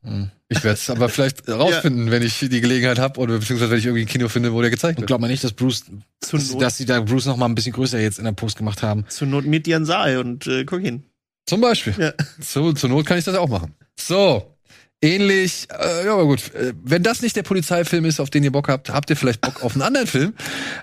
Ich 0.47 0.63
werde 0.63 0.75
es 0.75 0.89
aber 0.89 1.09
vielleicht 1.09 1.47
rausfinden, 1.49 2.05
ja. 2.05 2.11
wenn 2.11 2.21
ich 2.21 2.39
die 2.39 2.61
Gelegenheit 2.61 2.99
habe 2.99 3.19
oder 3.19 3.39
beziehungsweise 3.39 3.71
wenn 3.71 3.79
ich 3.79 3.85
irgendwie 3.85 4.03
ein 4.03 4.07
Kino 4.07 4.29
finde, 4.29 4.53
wo 4.53 4.61
der 4.61 4.69
gezeigt 4.69 4.99
wird. 4.99 5.07
Glaub 5.07 5.21
mal 5.21 5.27
nicht, 5.27 5.43
dass 5.43 5.53
Bruce, 5.53 5.85
dass, 6.31 6.57
dass 6.57 6.77
sie 6.77 6.85
da 6.85 7.01
Bruce 7.01 7.25
noch 7.25 7.37
mal 7.37 7.47
ein 7.47 7.55
bisschen 7.55 7.73
größer 7.73 7.99
jetzt 7.99 8.19
in 8.19 8.25
der 8.25 8.31
Post 8.33 8.57
gemacht 8.57 8.83
haben. 8.83 9.05
Zur 9.09 9.27
Not 9.27 9.45
mit 9.45 9.65
dir 9.65 9.77
in 9.77 9.85
Saal 9.85 10.17
und 10.19 10.45
äh, 10.47 10.65
guck 10.65 10.81
hin. 10.81 11.03
Zum 11.45 11.61
Beispiel. 11.61 11.95
Ja. 11.97 12.13
So, 12.39 12.73
zur 12.73 12.89
Not 12.89 13.05
kann 13.05 13.17
ich 13.17 13.25
das 13.25 13.35
auch 13.35 13.49
machen. 13.49 13.73
So. 13.99 14.51
Ähnlich, 15.01 15.67
äh, 15.71 16.05
ja, 16.05 16.13
aber 16.13 16.25
gut. 16.25 16.53
Äh, 16.55 16.73
wenn 16.83 17.03
das 17.03 17.21
nicht 17.21 17.35
der 17.35 17.43
Polizeifilm 17.43 18.05
ist, 18.05 18.19
auf 18.19 18.29
den 18.29 18.43
ihr 18.43 18.51
Bock 18.51 18.69
habt, 18.69 18.89
habt 18.89 19.09
ihr 19.09 19.15
vielleicht 19.15 19.41
Bock 19.41 19.63
auf 19.63 19.73
einen 19.73 19.81
anderen 19.81 20.07
Film. 20.07 20.33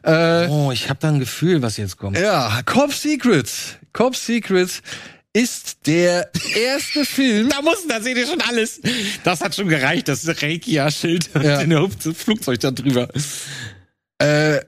Äh, 0.03 0.47
oh, 0.49 0.71
ich 0.71 0.91
habe 0.91 1.01
da 1.01 1.09
ein 1.09 1.19
Gefühl, 1.19 1.63
was 1.63 1.77
jetzt 1.77 1.97
kommt. 1.97 2.19
Ja, 2.19 2.61
Cop 2.65 2.93
Secrets. 2.93 3.77
Cop 3.93 4.15
Secrets 4.15 4.83
ist 5.33 5.87
der 5.87 6.31
erste 6.57 7.05
Film. 7.05 7.49
Da 7.49 7.63
muss, 7.63 7.87
da 7.89 8.01
seht 8.01 8.17
ihr 8.17 8.27
schon 8.27 8.41
alles. 8.41 8.81
Das 9.25 9.41
hat 9.41 9.55
schon 9.55 9.69
gereicht, 9.69 10.09
das 10.09 10.27
Rekia-Schild 10.27 11.31
ja. 11.35 11.61
und 11.61 12.05
den 12.05 12.15
Flugzeug 12.15 12.61
da 12.61 12.71
drüber. 12.71 13.09
Äh, 14.19 14.61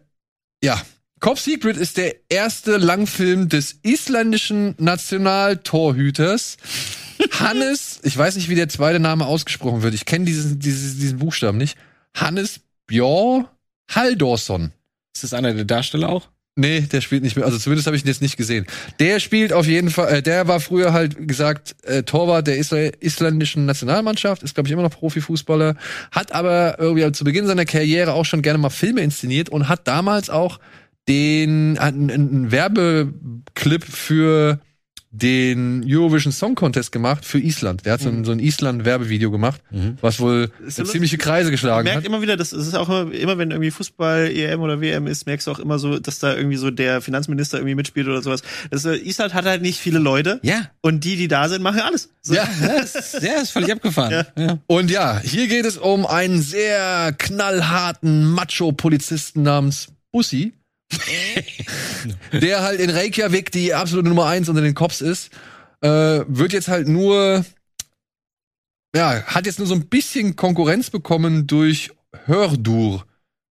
ja. 0.62 0.80
Cop 1.20 1.38
Secret 1.38 1.78
ist 1.78 1.96
der 1.96 2.16
erste 2.28 2.76
Langfilm 2.76 3.48
des 3.48 3.78
isländischen 3.82 4.74
Nationaltorhüters 4.78 6.58
Hannes, 7.32 8.00
ich 8.02 8.16
weiß 8.16 8.36
nicht, 8.36 8.48
wie 8.48 8.54
der 8.54 8.68
zweite 8.68 9.00
Name 9.00 9.26
ausgesprochen 9.26 9.82
wird. 9.82 9.94
Ich 9.94 10.04
kenne 10.04 10.24
diesen, 10.24 10.58
diesen, 10.58 10.98
diesen 10.98 11.18
Buchstaben 11.18 11.58
nicht. 11.58 11.76
Hannes 12.14 12.60
Björn 12.86 13.48
Haldorsson. 13.90 14.72
Ist 15.14 15.24
das 15.24 15.32
einer 15.32 15.54
der 15.54 15.64
Darsteller 15.64 16.08
auch? 16.08 16.28
Nee, 16.56 16.82
der 16.82 17.00
spielt 17.00 17.24
nicht 17.24 17.34
mehr. 17.34 17.44
Also 17.46 17.58
zumindest 17.58 17.86
habe 17.86 17.96
ich 17.96 18.04
ihn 18.04 18.08
jetzt 18.08 18.22
nicht 18.22 18.36
gesehen. 18.36 18.64
Der 19.00 19.18
spielt 19.18 19.52
auf 19.52 19.66
jeden 19.66 19.90
Fall, 19.90 20.14
äh, 20.14 20.22
der 20.22 20.46
war 20.46 20.60
früher 20.60 20.92
halt 20.92 21.26
gesagt 21.26 21.74
äh, 21.82 22.04
Torwart 22.04 22.46
der 22.46 22.58
Isra 22.58 22.90
isländischen 23.00 23.66
Nationalmannschaft, 23.66 24.44
ist 24.44 24.54
glaube 24.54 24.68
ich 24.68 24.72
immer 24.72 24.82
noch 24.82 24.90
Profifußballer, 24.90 25.74
hat 26.12 26.32
aber 26.32 26.78
irgendwie 26.78 27.10
zu 27.10 27.24
Beginn 27.24 27.46
seiner 27.46 27.64
Karriere 27.64 28.12
auch 28.12 28.24
schon 28.24 28.40
gerne 28.40 28.58
mal 28.58 28.70
Filme 28.70 29.00
inszeniert 29.00 29.48
und 29.48 29.68
hat 29.68 29.88
damals 29.88 30.30
auch 30.30 30.60
den 31.08 31.76
einen, 31.78 32.10
einen 32.10 32.52
Werbeclip 32.52 33.84
für 33.84 34.60
den 35.16 35.84
Eurovision 35.86 36.32
Song 36.32 36.56
Contest 36.56 36.90
gemacht 36.90 37.24
für 37.24 37.38
Island. 37.38 37.86
Der 37.86 37.92
hat 37.92 38.00
so 38.00 38.08
ein, 38.08 38.18
mhm. 38.18 38.24
so 38.24 38.32
ein 38.32 38.40
Island-Werbevideo 38.40 39.30
gemacht, 39.30 39.60
mhm. 39.70 39.96
was 40.00 40.18
wohl 40.18 40.50
ziemliche 40.68 41.18
Kreise 41.18 41.52
geschlagen 41.52 41.84
man 41.84 41.94
merkt 41.94 41.98
hat. 41.98 42.06
immer 42.06 42.20
wieder, 42.20 42.36
das 42.36 42.52
ist 42.52 42.74
auch 42.74 42.88
immer, 42.88 43.14
immer, 43.14 43.38
wenn 43.38 43.52
irgendwie 43.52 43.70
Fußball, 43.70 44.28
EM 44.30 44.60
oder 44.60 44.80
WM 44.80 45.06
ist, 45.06 45.26
merkst 45.26 45.46
du 45.46 45.52
auch 45.52 45.60
immer 45.60 45.78
so, 45.78 46.00
dass 46.00 46.18
da 46.18 46.34
irgendwie 46.34 46.56
so 46.56 46.72
der 46.72 47.00
Finanzminister 47.00 47.58
irgendwie 47.58 47.76
mitspielt 47.76 48.08
oder 48.08 48.22
sowas. 48.22 48.42
Das, 48.70 48.84
äh, 48.84 48.96
Island 48.96 49.34
hat 49.34 49.44
halt 49.44 49.62
nicht 49.62 49.78
viele 49.78 50.00
Leute. 50.00 50.40
Ja. 50.42 50.68
Und 50.80 51.04
die, 51.04 51.14
die 51.14 51.28
da 51.28 51.48
sind, 51.48 51.62
machen 51.62 51.80
alles. 51.80 52.10
So. 52.20 52.34
Ja, 52.34 52.48
das, 52.60 53.12
ja, 53.22 53.40
ist 53.40 53.50
völlig 53.50 53.70
abgefahren. 53.70 54.10
Ja. 54.36 54.44
ja. 54.44 54.58
Und 54.66 54.90
ja, 54.90 55.20
hier 55.20 55.46
geht 55.46 55.64
es 55.64 55.78
um 55.78 56.06
einen 56.06 56.42
sehr 56.42 57.14
knallharten 57.16 58.26
Macho-Polizisten 58.26 59.42
namens 59.42 59.88
Bussi 60.10 60.54
der 62.32 62.62
halt 62.62 62.80
in 62.80 62.90
Reykjavik 62.90 63.50
die 63.50 63.74
absolute 63.74 64.08
Nummer 64.08 64.26
eins 64.26 64.48
unter 64.48 64.62
den 64.62 64.74
Cops 64.74 65.00
ist, 65.00 65.30
äh, 65.80 65.88
wird 66.26 66.52
jetzt 66.52 66.68
halt 66.68 66.88
nur, 66.88 67.44
ja, 68.94 69.22
hat 69.24 69.46
jetzt 69.46 69.58
nur 69.58 69.68
so 69.68 69.74
ein 69.74 69.88
bisschen 69.88 70.36
Konkurrenz 70.36 70.90
bekommen 70.90 71.46
durch 71.46 71.90
Hördur. 72.26 73.04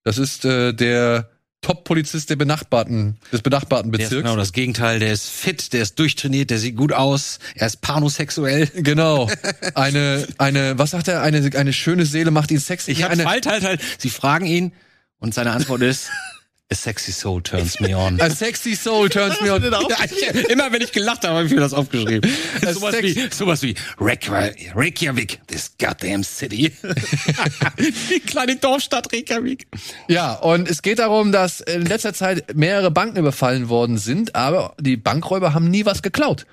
Das 0.03 0.17
ist 0.17 0.45
äh, 0.45 0.73
der 0.73 1.29
Top-Polizist 1.63 2.29
der 2.29 2.35
benachbarten, 2.35 3.17
des 3.31 3.41
benachbarten 3.41 3.89
Bezirks. 3.89 4.09
Der 4.09 4.17
ist 4.19 4.23
genau 4.25 4.35
das 4.35 4.51
Gegenteil. 4.51 4.99
Der 4.99 5.13
ist 5.13 5.29
fit, 5.29 5.71
der 5.73 5.81
ist 5.81 5.97
durchtrainiert, 5.97 6.49
der 6.49 6.59
sieht 6.59 6.75
gut 6.75 6.91
aus, 6.91 7.39
er 7.55 7.67
ist 7.67 7.81
panosexuell. 7.81 8.69
Genau. 8.83 9.29
Eine, 9.75 10.27
eine, 10.37 10.77
was 10.77 10.91
sagt 10.91 11.07
er? 11.07 11.21
Eine, 11.21 11.49
eine 11.57 11.71
schöne 11.71 12.05
Seele 12.05 12.31
macht 12.31 12.51
ihn 12.51 12.59
sexy. 12.59 12.91
Ich 12.91 13.05
eine, 13.05 13.23
halt, 13.25 13.45
halt, 13.45 13.63
halt. 13.63 13.81
Sie 13.97 14.09
fragen 14.09 14.45
ihn 14.45 14.73
und 15.19 15.33
seine 15.33 15.51
Antwort 15.51 15.81
ist, 15.81 16.09
A 16.73 16.75
sexy 16.75 17.11
soul 17.11 17.39
turns 17.39 17.79
me 17.79 17.93
on. 17.93 18.19
A 18.19 18.31
sexy 18.31 18.73
soul 18.73 19.07
turns 19.07 19.39
me 19.41 19.51
on. 19.51 19.61
Immer 20.49 20.71
wenn 20.71 20.81
ich 20.81 20.91
gelacht 20.91 21.23
habe, 21.23 21.35
habe 21.35 21.45
ich 21.45 21.53
mir 21.53 21.59
das 21.59 21.71
aufgeschrieben. 21.71 22.27
sowas, 22.63 22.95
wie, 22.99 23.29
sowas 23.29 23.61
wie 23.61 23.75
Reykjavik, 23.99 25.39
this 25.45 25.75
goddamn 25.77 26.23
city. 26.23 26.71
Die 28.09 28.19
kleine 28.21 28.55
Dorfstadt 28.55 29.13
Reykjavik. 29.13 29.67
Ja, 30.07 30.33
und 30.33 30.67
es 30.67 30.81
geht 30.81 30.97
darum, 30.97 31.31
dass 31.31 31.61
in 31.61 31.85
letzter 31.85 32.15
Zeit 32.15 32.55
mehrere 32.55 32.89
Banken 32.89 33.19
überfallen 33.19 33.69
worden 33.69 33.99
sind, 33.99 34.33
aber 34.33 34.73
die 34.79 34.97
Bankräuber 34.97 35.53
haben 35.53 35.69
nie 35.69 35.85
was 35.85 36.01
geklaut. 36.01 36.47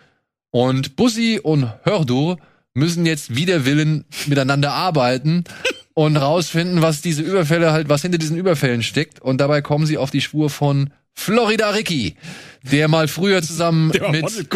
Und 0.51 0.97
Bussi 0.97 1.41
und 1.43 1.73
Hördur 1.85 2.37
müssen 2.75 3.07
jetzt 3.07 3.35
wider 3.35 3.65
Willen 3.65 4.05
miteinander 4.27 4.73
arbeiten 4.73 5.45
und 5.95 6.17
rausfinden, 6.17 6.83
was 6.83 7.01
diese 7.01 7.23
Überfälle 7.23 7.73
halt, 7.73 7.89
was 7.89 8.03
hinter 8.03 8.19
diesen 8.19 8.37
Überfällen 8.37 8.83
steckt. 8.83 9.21
Und 9.21 9.41
dabei 9.41 9.61
kommen 9.61 9.87
sie 9.87 9.99
auf 9.99 10.11
die 10.11 10.21
Spur 10.21 10.51
von 10.51 10.91
Florida 11.15 11.71
Ricky, 11.71 12.17
der 12.63 12.89
mal 12.89 13.09
früher 13.09 13.43
zusammen 13.43 13.89
mit 14.11 14.51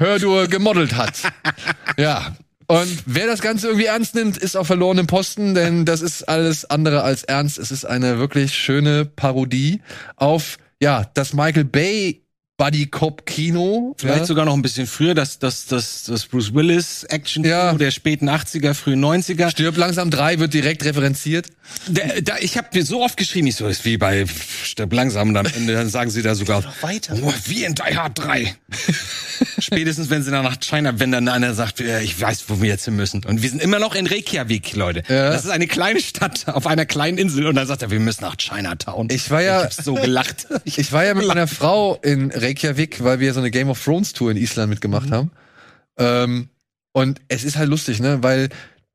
Hördur 0.00 0.46
gemodelt 0.48 0.96
hat. 0.96 1.20
ja. 1.96 2.36
Und 2.66 3.02
wer 3.04 3.26
das 3.26 3.42
Ganze 3.42 3.66
irgendwie 3.66 3.86
ernst 3.86 4.14
nimmt, 4.14 4.38
ist 4.38 4.56
auf 4.56 4.66
verlorenem 4.66 5.06
Posten, 5.06 5.54
denn 5.54 5.84
das 5.84 6.00
ist 6.00 6.22
alles 6.22 6.64
andere 6.64 7.02
als 7.02 7.22
ernst. 7.22 7.58
Es 7.58 7.70
ist 7.70 7.84
eine 7.84 8.18
wirklich 8.18 8.54
schöne 8.54 9.04
Parodie 9.04 9.82
auf, 10.16 10.56
ja, 10.80 11.04
das 11.12 11.34
Michael 11.34 11.64
Bay 11.64 12.23
Buddy 12.56 12.86
Cop 12.86 13.26
Kino. 13.26 13.96
Vielleicht 13.98 14.20
ja. 14.20 14.26
sogar 14.26 14.44
noch 14.44 14.54
ein 14.54 14.62
bisschen 14.62 14.86
früher, 14.86 15.14
das, 15.14 15.40
das, 15.40 15.66
das, 15.66 16.04
das 16.04 16.26
Bruce 16.26 16.54
Willis 16.54 17.02
Action 17.04 17.44
ja. 17.44 17.72
der 17.72 17.90
späten 17.90 18.28
80er, 18.28 18.74
frühen 18.74 19.04
90er. 19.04 19.50
Stirb 19.50 19.76
langsam 19.76 20.10
3 20.10 20.38
wird 20.38 20.54
direkt 20.54 20.84
referenziert. 20.84 21.48
Da, 21.88 22.02
da, 22.22 22.36
ich 22.38 22.56
habe 22.56 22.68
mir 22.72 22.84
so 22.84 23.02
oft 23.02 23.16
geschrieben, 23.16 23.48
ich 23.48 23.56
so, 23.56 23.66
ist 23.66 23.84
wie 23.84 23.96
bei 23.96 24.24
Stirb 24.62 24.92
langsam 24.92 25.30
und 25.30 25.36
am 25.36 25.46
Ende 25.46 25.72
dann 25.72 25.88
sagen 25.88 26.10
sie 26.10 26.22
da 26.22 26.36
sogar, 26.36 26.62
weiter. 26.80 27.16
Oh, 27.20 27.32
wie 27.46 27.64
in 27.64 27.74
Die 27.74 27.96
Hard 27.96 28.18
3. 28.18 28.54
Spätestens, 29.58 30.10
wenn 30.10 30.22
sie 30.22 30.30
dann 30.30 30.44
nach 30.44 30.60
China, 30.60 31.00
wenn 31.00 31.10
dann 31.10 31.26
einer 31.28 31.54
sagt, 31.54 31.80
ich 31.80 32.20
weiß, 32.20 32.44
wo 32.48 32.60
wir 32.62 32.68
jetzt 32.68 32.84
hin 32.84 32.94
müssen. 32.94 33.24
Und 33.24 33.42
wir 33.42 33.50
sind 33.50 33.62
immer 33.62 33.80
noch 33.80 33.96
in 33.96 34.06
Reykjavik, 34.06 34.76
Leute. 34.76 35.02
Ja. 35.08 35.30
Das 35.30 35.44
ist 35.44 35.50
eine 35.50 35.66
kleine 35.66 36.00
Stadt 36.00 36.46
auf 36.46 36.66
einer 36.68 36.86
kleinen 36.86 37.18
Insel 37.18 37.46
und 37.46 37.56
dann 37.56 37.66
sagt 37.66 37.82
er, 37.82 37.90
wir 37.90 38.00
müssen 38.00 38.22
nach 38.22 38.36
Chinatown. 38.36 39.08
Ich 39.10 39.30
war 39.30 39.42
ja, 39.42 39.66
ich 39.66 39.76
hab 39.76 39.84
so 39.84 39.94
gelacht. 39.94 40.46
Ich, 40.64 40.78
ich 40.84 40.92
war 40.92 41.04
ja 41.04 41.14
mit 41.14 41.26
meiner 41.26 41.48
Frau 41.48 41.98
in 42.02 42.30
Reykjavik, 42.44 43.02
weil 43.02 43.20
wir 43.20 43.32
so 43.32 43.40
eine 43.40 43.50
Game 43.50 43.70
of 43.70 43.82
Thrones 43.82 44.12
Tour 44.12 44.30
in 44.30 44.36
Island 44.36 44.70
mitgemacht 44.70 45.10
mhm. 45.10 45.14
haben. 45.14 45.30
Ähm, 45.98 46.48
und 46.92 47.20
es 47.28 47.44
ist 47.44 47.56
halt 47.56 47.68
lustig, 47.68 48.00
ne, 48.00 48.22
weil 48.22 48.50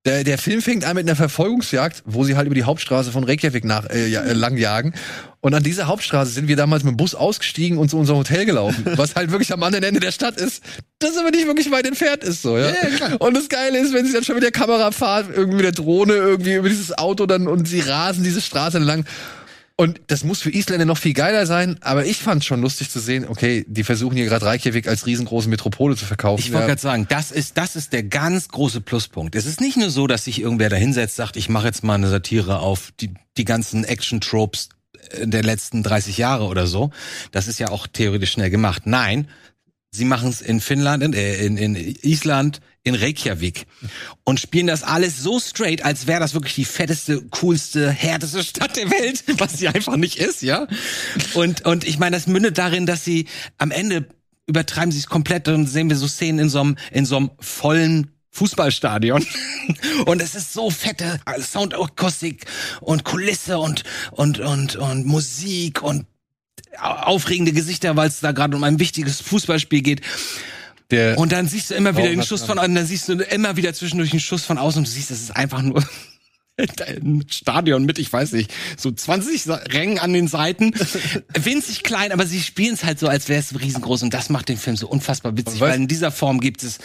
der, 0.06 0.24
der 0.24 0.38
Film 0.38 0.62
fängt 0.62 0.86
an 0.86 0.96
mit 0.96 1.06
einer 1.06 1.18
Verfolgungsjagd, 1.18 2.04
wo 2.06 2.24
sie 2.24 2.38
halt 2.38 2.46
über 2.46 2.56
die 2.56 2.64
Hauptstraße 2.64 3.12
von 3.12 3.26
Reykjavik 3.26 3.66
nach, 3.66 3.90
äh, 3.90 4.08
ja, 4.08 4.22
äh, 4.22 4.32
lang 4.32 4.56
jagen. 4.56 4.94
Und 5.42 5.54
an 5.54 5.62
dieser 5.62 5.88
Hauptstraße 5.88 6.32
sind 6.32 6.48
wir 6.48 6.56
damals 6.56 6.84
mit 6.84 6.94
dem 6.94 6.98
Bus 6.98 7.16
ausgestiegen 7.16 7.78
und 7.78 7.90
zu 7.90 7.98
unserem 7.98 8.20
Hotel 8.20 8.46
gelaufen, 8.46 8.86
was 8.96 9.16
halt 9.16 9.32
wirklich 9.32 9.52
am 9.52 9.62
anderen 9.62 9.84
Ende 9.84 10.00
der 10.00 10.14
Stadt 10.14 10.38
ist, 10.38 10.64
das 11.00 11.18
aber 11.18 11.32
nicht 11.32 11.48
wirklich 11.48 11.70
weit 11.72 11.86
entfernt 11.86 12.24
ist, 12.24 12.42
so, 12.42 12.58
ja. 12.58 12.70
ja 12.70 13.16
und 13.20 13.36
das 13.36 13.50
Geile 13.50 13.78
ist, 13.78 13.94
wenn 13.94 14.06
sie 14.06 14.14
dann 14.14 14.24
schon 14.24 14.36
mit 14.36 14.44
der 14.44 14.52
Kamera 14.52 14.92
fahren, 14.92 15.28
irgendwie 15.36 15.58
mit 15.58 15.66
der 15.66 15.74
Drohne 15.74 16.14
irgendwie 16.14 16.54
über 16.54 16.70
dieses 16.70 16.98
Auto 16.98 17.26
dann 17.26 17.48
und 17.48 17.68
sie 17.68 17.82
rasen 17.82 18.24
diese 18.24 18.42
Straße 18.42 18.80
lang. 18.80 19.06
Und 19.80 20.02
das 20.08 20.26
muss 20.26 20.42
für 20.42 20.50
Isländer 20.50 20.84
noch 20.84 20.98
viel 20.98 21.14
geiler 21.14 21.46
sein, 21.46 21.78
aber 21.80 22.06
ich 22.06 22.18
fand 22.18 22.44
schon 22.44 22.60
lustig 22.60 22.90
zu 22.90 23.00
sehen, 23.00 23.26
okay, 23.26 23.64
die 23.66 23.86
versuchen 23.86 24.18
hier 24.18 24.26
gerade 24.26 24.46
Reykjavik 24.46 24.90
als 24.90 25.06
riesengroße 25.06 25.48
Metropole 25.48 25.96
zu 25.96 26.06
verkaufen. 26.06 26.42
Ich 26.42 26.52
wollte 26.52 26.64
ja. 26.64 26.68
gerade 26.68 26.82
sagen, 26.82 27.06
das 27.08 27.32
ist, 27.32 27.58
das 27.58 27.78
ist 27.78 27.94
der 27.94 28.04
ganz 28.04 28.50
große 28.50 28.82
Pluspunkt. 28.82 29.36
Es 29.36 29.46
ist 29.46 29.62
nicht 29.62 29.78
nur 29.78 29.90
so, 29.90 30.06
dass 30.06 30.26
sich 30.26 30.42
irgendwer 30.42 30.68
da 30.68 30.76
hinsetzt, 30.76 31.16
sagt, 31.16 31.38
ich 31.38 31.48
mache 31.48 31.68
jetzt 31.68 31.86
mal 31.86 31.94
eine 31.94 32.10
Satire 32.10 32.60
auf 32.60 32.92
die, 33.00 33.14
die 33.38 33.46
ganzen 33.46 33.86
Action-Tropes 33.86 34.68
der 35.18 35.44
letzten 35.44 35.82
30 35.82 36.18
Jahre 36.18 36.48
oder 36.48 36.68
so. 36.68 36.92
Das 37.32 37.48
ist 37.48 37.58
ja 37.58 37.70
auch 37.70 37.88
theoretisch 37.88 38.34
schnell 38.34 38.50
gemacht. 38.50 38.82
Nein, 38.84 39.30
sie 39.92 40.04
machen 40.04 40.28
es 40.28 40.42
in 40.42 40.60
Finnland, 40.60 41.04
in, 41.04 41.14
äh, 41.14 41.36
in, 41.38 41.56
in 41.56 41.78
Island, 41.78 42.60
in 42.84 42.96
Reykjavik 42.96 43.66
und 44.24 44.40
spielen 44.40 44.68
das 44.68 44.84
alles 44.84 45.18
so 45.18 45.40
straight, 45.40 45.84
als 45.84 46.08
wäre 46.08 46.20
das 46.20 46.34
wirklich 46.34 46.56
die 46.56 46.66
fetteste, 46.66 47.22
coolste, 47.30 47.90
härteste 47.92 48.44
Stadt 48.44 48.76
der 48.78 48.90
Welt, 48.90 49.24
was 49.38 49.58
sie 49.58 49.68
einfach 49.68 49.98
nicht 49.98 50.18
ist, 50.18 50.42
ja. 50.42 50.68
Und 51.34 51.66
und 51.66 51.86
ich 51.86 52.00
meine, 52.00 52.16
das 52.16 52.28
mündet 52.28 52.58
darin, 52.58 52.86
dass 52.86 53.04
sie 53.04 53.28
am 53.58 53.72
Ende 53.72 54.08
übertreiben 54.48 54.92
sie 54.92 55.00
es 55.00 55.08
komplett 55.08 55.48
und 55.48 55.68
sehen 55.68 55.90
wir 55.90 55.98
so 55.98 56.08
Szenen 56.08 56.40
in 56.40 56.50
so 56.50 56.62
einem 56.62 56.78
in 56.92 57.06
so 57.06 57.18
einem 57.18 57.32
vollen 57.40 58.12
Fußballstadion. 58.32 59.26
Und 60.06 60.22
es 60.22 60.36
ist 60.36 60.54
so 60.54 60.70
fette 60.70 61.20
Soundakustik 61.42 62.46
und 62.80 63.04
Kulisse 63.04 63.58
und, 63.58 63.84
und, 64.12 64.40
und, 64.40 64.76
und 64.76 65.06
Musik 65.06 65.82
und 65.82 66.06
aufregende 66.78 67.52
Gesichter, 67.52 67.96
weil 67.96 68.08
es 68.08 68.20
da 68.20 68.32
gerade 68.32 68.56
um 68.56 68.64
ein 68.64 68.80
wichtiges 68.80 69.20
Fußballspiel 69.22 69.82
geht. 69.82 70.02
Der 70.92 71.18
und 71.18 71.32
dann 71.32 71.48
siehst 71.48 71.70
du 71.70 71.76
immer 71.76 71.96
wieder 71.96 72.10
den 72.10 72.24
Schuss 72.24 72.44
von 72.44 72.58
außen, 72.58 72.74
dann 72.74 72.86
siehst 72.86 73.10
du 73.10 73.14
immer 73.14 73.56
wieder 73.56 73.74
zwischendurch 73.74 74.12
einen 74.12 74.20
Schuss 74.20 74.44
von 74.44 74.58
außen 74.58 74.80
und 74.80 74.88
du 74.88 74.92
siehst, 74.92 75.12
das 75.12 75.22
ist 75.22 75.36
einfach 75.36 75.62
nur 75.62 75.84
ein 76.58 77.26
Stadion 77.30 77.86
mit, 77.86 78.00
ich 78.00 78.12
weiß 78.12 78.34
nicht, 78.34 78.52
so 78.78 78.92
20 78.92 79.48
Rängen 79.72 80.00
an 80.00 80.14
den 80.14 80.28
Seiten. 80.28 80.74
Winzig 81.34 81.84
klein, 81.84 82.12
aber 82.12 82.26
sie 82.26 82.42
spielen 82.42 82.74
es 82.74 82.84
halt 82.84 83.00
so, 83.00 83.08
als 83.08 83.30
wäre 83.30 83.40
es 83.40 83.60
riesengroß 83.60 84.04
und 84.04 84.14
das 84.14 84.30
macht 84.30 84.50
den 84.50 84.58
Film 84.58 84.76
so 84.76 84.88
unfassbar 84.88 85.38
witzig, 85.38 85.62
weil 85.62 85.76
in 85.76 85.88
dieser 85.88 86.12
Form 86.12 86.40
gibt 86.40 86.64
es 86.64 86.80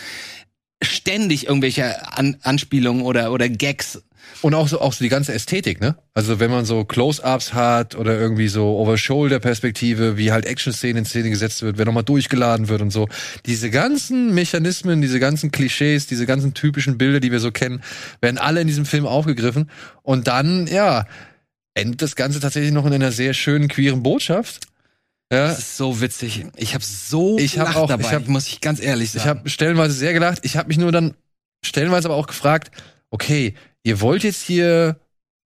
ständig 0.82 1.46
irgendwelche 1.46 2.12
An 2.16 2.36
Anspielungen 2.42 3.02
oder, 3.02 3.32
oder 3.32 3.48
Gags. 3.48 4.02
Und 4.42 4.54
auch 4.54 4.68
so, 4.68 4.80
auch 4.80 4.92
so 4.92 5.04
die 5.04 5.10
ganze 5.10 5.32
Ästhetik, 5.32 5.80
ne? 5.80 5.96
Also 6.14 6.40
wenn 6.40 6.50
man 6.50 6.64
so 6.64 6.84
Close-Ups 6.84 7.52
hat 7.52 7.94
oder 7.94 8.18
irgendwie 8.18 8.48
so 8.48 8.76
Over-Shoulder-Perspektive, 8.78 10.16
wie 10.16 10.32
halt 10.32 10.46
Action-Szenen 10.46 10.98
in 10.98 11.04
Szene 11.04 11.30
gesetzt 11.30 11.62
wird, 11.62 11.78
wenn 11.78 11.86
nochmal 11.86 12.04
durchgeladen 12.04 12.68
wird 12.68 12.82
und 12.82 12.90
so. 12.90 13.08
Diese 13.46 13.70
ganzen 13.70 14.34
Mechanismen, 14.34 15.00
diese 15.02 15.20
ganzen 15.20 15.50
Klischees, 15.50 16.06
diese 16.06 16.26
ganzen 16.26 16.54
typischen 16.54 16.98
Bilder, 16.98 17.20
die 17.20 17.32
wir 17.32 17.40
so 17.40 17.52
kennen, 17.52 17.82
werden 18.20 18.38
alle 18.38 18.60
in 18.60 18.66
diesem 18.66 18.86
Film 18.86 19.06
aufgegriffen. 19.06 19.70
Und 20.02 20.26
dann, 20.26 20.66
ja, 20.66 21.06
endet 21.74 22.02
das 22.02 22.16
Ganze 22.16 22.40
tatsächlich 22.40 22.72
noch 22.72 22.86
in 22.86 22.94
einer 22.94 23.12
sehr 23.12 23.34
schönen 23.34 23.68
queeren 23.68 24.02
Botschaft. 24.02 24.66
Ja. 25.34 25.48
Das 25.48 25.58
ist 25.58 25.76
so 25.76 26.00
witzig. 26.00 26.46
Ich 26.56 26.74
habe 26.74 26.84
so 26.84 27.38
ich 27.38 27.58
hab 27.58 27.74
auch, 27.76 27.88
dabei, 27.88 28.04
ich 28.04 28.12
hab, 28.14 28.28
muss 28.28 28.46
ich 28.46 28.60
ganz 28.60 28.80
ehrlich 28.80 29.10
sagen. 29.10 29.22
Ich 29.22 29.28
habe 29.28 29.50
stellenweise 29.50 29.94
sehr 29.94 30.12
gelacht. 30.12 30.40
Ich 30.42 30.56
habe 30.56 30.68
mich 30.68 30.78
nur 30.78 30.92
dann 30.92 31.14
stellenweise 31.64 32.08
aber 32.08 32.16
auch 32.16 32.26
gefragt, 32.26 32.70
okay, 33.10 33.54
ihr 33.82 34.00
wollt 34.00 34.24
jetzt 34.24 34.42
hier 34.42 34.98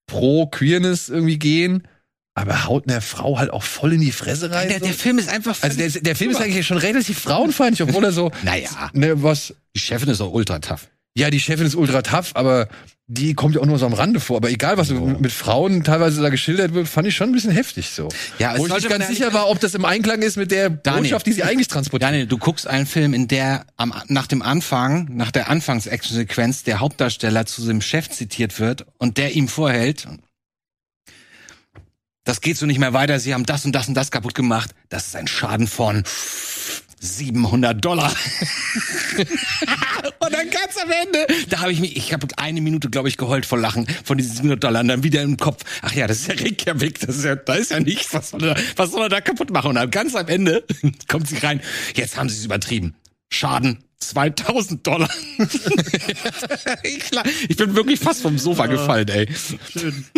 pro 0.07 0.47
Queerness 0.47 1.09
irgendwie 1.09 1.37
gehen, 1.37 1.87
aber 2.33 2.65
haut 2.65 2.87
eine 2.87 3.01
Frau 3.01 3.39
halt 3.39 3.49
auch 3.51 3.63
voll 3.63 3.93
in 3.93 4.01
die 4.01 4.11
Fresse 4.11 4.51
rein. 4.51 4.69
Der, 4.69 4.79
der 4.79 4.93
Film 4.93 5.17
ist 5.17 5.29
einfach 5.29 5.57
Also 5.61 5.77
der, 5.77 5.89
der 5.89 6.15
Film 6.15 6.31
ist 6.31 6.39
eigentlich 6.39 6.67
schon 6.67 6.77
relativ 6.77 7.19
frauenfeindlich, 7.19 7.87
obwohl 7.87 8.03
er 8.05 8.11
so 8.11 8.31
Naja. 8.43 8.91
ne, 8.93 9.21
was 9.23 9.55
Die 9.75 9.79
Chefin 9.79 10.09
ist 10.09 10.21
auch 10.21 10.31
ultra 10.31 10.59
tough. 10.59 10.87
Ja, 11.17 11.31
die 11.31 11.39
Chefin 11.39 11.65
ist 11.65 11.75
ultra 11.75 12.03
tough, 12.03 12.31
aber 12.35 12.67
die 13.07 13.33
kommt 13.33 13.55
ja 13.55 13.61
auch 13.61 13.65
nur 13.65 13.79
so 13.79 13.85
am 13.87 13.93
Rande 13.93 14.19
vor. 14.19 14.37
Aber 14.37 14.51
egal, 14.51 14.77
was 14.77 14.89
so. 14.89 14.95
mit 14.95 15.31
Frauen 15.31 15.83
teilweise 15.83 16.21
da 16.21 16.29
geschildert 16.29 16.73
wird, 16.73 16.87
fand 16.87 17.07
ich 17.07 17.15
schon 17.15 17.29
ein 17.29 17.31
bisschen 17.31 17.51
heftig 17.51 17.89
so. 17.89 18.09
Ja, 18.37 18.55
Wo 18.57 18.67
ich 18.67 18.73
nicht 18.73 18.89
ganz 18.89 19.07
sicher 19.07 19.33
war, 19.33 19.49
ob 19.49 19.59
das 19.59 19.73
im 19.73 19.85
Einklang 19.85 20.21
ist 20.21 20.35
mit 20.35 20.51
der 20.51 20.69
Daniel. 20.69 21.03
Botschaft, 21.03 21.25
die 21.25 21.31
sie 21.31 21.43
eigentlich 21.43 21.69
transportiert. 21.69 22.09
Daniel, 22.09 22.27
du 22.27 22.37
guckst 22.37 22.67
einen 22.67 22.85
Film, 22.85 23.15
in 23.15 23.27
der 23.27 23.65
am, 23.77 23.93
nach 24.09 24.27
dem 24.27 24.43
Anfang, 24.43 25.07
nach 25.09 25.31
der 25.31 25.49
Anfangs-Action-Sequenz 25.49 26.63
der 26.63 26.81
Hauptdarsteller 26.81 27.47
zu 27.47 27.65
dem 27.65 27.81
Chef 27.81 28.09
zitiert 28.09 28.59
wird 28.59 28.85
und 28.99 29.17
der 29.17 29.35
ihm 29.35 29.47
vorhält, 29.47 30.07
das 32.25 32.41
geht 32.41 32.57
so 32.57 32.65
nicht 32.65 32.79
mehr 32.79 32.93
weiter, 32.93 33.19
sie 33.19 33.33
haben 33.33 33.45
das 33.45 33.65
und 33.65 33.71
das 33.71 33.87
und 33.87 33.93
das 33.93 34.11
kaputt 34.11 34.35
gemacht. 34.35 34.71
Das 34.89 35.07
ist 35.07 35.15
ein 35.15 35.27
Schaden 35.27 35.65
von 35.65 36.03
700 36.99 37.83
Dollar. 37.83 38.11
und 39.17 40.33
dann 40.33 40.49
ganz 40.49 40.77
am 40.81 40.91
Ende, 40.91 41.27
da 41.49 41.59
habe 41.59 41.71
ich 41.71 41.79
mich, 41.79 41.95
ich 41.95 42.13
habe 42.13 42.27
eine 42.37 42.61
Minute, 42.61 42.89
glaube 42.89 43.09
ich, 43.09 43.17
geheult 43.17 43.45
vor 43.45 43.57
Lachen 43.57 43.87
von 44.03 44.17
diesen 44.17 44.35
700 44.35 44.63
Dollar 44.63 44.81
und 44.81 44.87
dann 44.87 45.03
wieder 45.03 45.21
im 45.21 45.37
Kopf, 45.37 45.63
ach 45.81 45.93
ja, 45.93 46.07
das 46.07 46.21
ist 46.21 46.27
ja 46.27 46.35
Reykjavik, 46.35 46.99
das 46.99 47.17
ist 47.17 47.25
ja, 47.25 47.35
da 47.35 47.55
ist 47.55 47.71
ja 47.71 47.79
nichts, 47.79 48.13
was 48.13 48.31
soll 48.31 48.43
er, 48.43 48.55
was 48.75 48.91
soll 48.91 49.03
er 49.03 49.09
da 49.09 49.21
kaputt 49.21 49.51
machen? 49.51 49.69
Und 49.69 49.75
dann 49.75 49.91
ganz 49.91 50.15
am 50.15 50.27
Ende 50.27 50.63
kommt 51.07 51.27
sie 51.27 51.37
rein, 51.37 51.61
jetzt 51.95 52.17
haben 52.17 52.29
sie 52.29 52.37
es 52.37 52.45
übertrieben. 52.45 52.95
Schaden 53.29 53.83
2000 53.99 54.85
Dollar. 54.85 55.09
ich 56.83 57.57
bin 57.57 57.75
wirklich 57.75 57.99
fast 57.99 58.21
vom 58.21 58.37
Sofa 58.37 58.67
gefallen, 58.67 59.07
ey. 59.07 59.27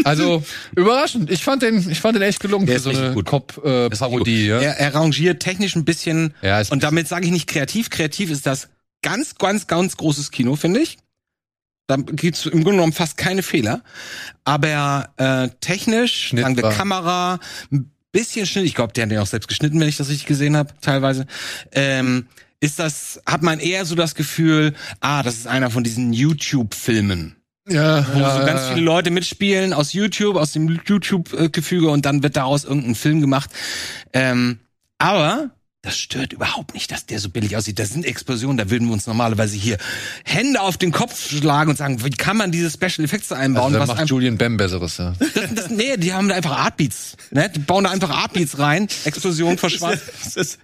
Also 0.03 0.43
überraschend. 0.75 1.31
Ich 1.31 1.43
fand 1.43 1.61
den, 1.63 1.89
ich 1.89 1.99
fand 1.99 2.15
den 2.15 2.21
echt 2.23 2.39
gelungen 2.39 2.65
Der 2.65 2.75
für 2.75 2.77
ist 2.77 2.83
so 2.83 2.89
richtig 3.01 3.11
eine. 3.11 3.23
Cop-Parodie. 3.23 4.47
ja. 4.47 4.59
Er, 4.59 4.77
er 4.79 4.95
rangiert 4.95 5.41
technisch 5.41 5.75
ein 5.75 5.85
bisschen 5.85 6.33
Ja, 6.41 6.59
ist- 6.59 6.71
und 6.71 6.83
damit 6.83 7.07
sage 7.07 7.25
ich 7.25 7.31
nicht 7.31 7.47
kreativ. 7.47 7.89
Kreativ 7.89 8.31
ist 8.31 8.45
das 8.45 8.69
ganz, 9.01 9.35
ganz, 9.35 9.67
ganz 9.67 9.95
großes 9.97 10.31
Kino, 10.31 10.55
finde 10.55 10.81
ich. 10.81 10.97
Da 11.87 11.95
gibt's 11.95 12.45
im 12.45 12.51
Grunde 12.63 12.71
genommen 12.77 12.93
fast 12.93 13.17
keine 13.17 13.41
Fehler. 13.43 13.81
Aber 14.43 15.09
äh, 15.17 15.49
technisch, 15.61 16.27
Schnitt 16.27 16.43
sagen 16.43 16.55
wir 16.57 16.63
war- 16.63 16.73
Kamera, 16.73 17.39
ein 17.71 17.91
bisschen 18.11 18.45
Schnitt, 18.45 18.65
ich 18.65 18.75
glaube, 18.75 18.93
der 18.93 19.03
hat 19.05 19.11
den 19.11 19.19
auch 19.19 19.25
selbst 19.25 19.47
geschnitten, 19.47 19.79
wenn 19.79 19.87
ich 19.87 19.97
das 19.97 20.09
richtig 20.09 20.27
gesehen 20.27 20.55
habe, 20.57 20.73
teilweise. 20.81 21.25
Ähm, 21.71 22.27
ist 22.59 22.79
das, 22.79 23.21
hat 23.25 23.41
man 23.41 23.59
eher 23.59 23.85
so 23.85 23.95
das 23.95 24.15
Gefühl, 24.15 24.73
ah, 24.99 25.23
das 25.23 25.35
ist 25.35 25.47
einer 25.47 25.71
von 25.71 25.83
diesen 25.83 26.13
YouTube-Filmen? 26.13 27.35
Ja, 27.67 28.05
wo 28.13 28.19
ja, 28.19 28.39
so 28.39 28.45
ganz 28.45 28.69
viele 28.69 28.81
Leute 28.81 29.11
mitspielen 29.11 29.73
aus 29.73 29.93
YouTube, 29.93 30.35
aus 30.35 30.53
dem 30.53 30.67
YouTube-Gefüge 30.67 31.89
und 31.89 32.05
dann 32.05 32.23
wird 32.23 32.35
daraus 32.35 32.65
irgendein 32.65 32.95
Film 32.95 33.21
gemacht. 33.21 33.51
Ähm, 34.11 34.59
aber 34.97 35.51
das 35.81 35.97
stört 35.97 36.33
überhaupt 36.33 36.73
nicht, 36.73 36.91
dass 36.91 37.05
der 37.05 37.19
so 37.19 37.29
billig 37.29 37.55
aussieht. 37.55 37.79
Das 37.79 37.89
sind 37.91 38.05
Explosionen, 38.05 38.57
da 38.57 38.69
würden 38.69 38.87
wir 38.89 38.93
uns 38.93 39.07
normalerweise 39.07 39.55
hier 39.55 39.77
Hände 40.25 40.59
auf 40.59 40.75
den 40.77 40.91
Kopf 40.91 41.29
schlagen 41.29 41.69
und 41.69 41.77
sagen, 41.77 42.03
wie 42.03 42.09
kann 42.09 42.35
man 42.35 42.51
diese 42.51 42.69
Special 42.69 43.05
Effects 43.05 43.31
einbauen? 43.31 43.73
Also, 43.73 43.87
was 43.87 43.97
macht 43.97 44.09
Julian 44.09 44.37
Bam 44.37 44.57
besseres, 44.57 44.97
ja. 44.97 45.13
das, 45.33 45.53
das, 45.55 45.69
nee, 45.69 45.95
die 45.95 46.11
haben 46.11 46.27
da 46.27 46.35
einfach 46.35 46.57
Artbeats. 46.57 47.15
Ne? 47.31 47.49
Die 47.55 47.59
bauen 47.59 47.85
da 47.85 47.91
einfach 47.91 48.09
Artbeats 48.09 48.59
rein. 48.59 48.89
Explosion 49.05 49.57
verschwand. 49.57 50.01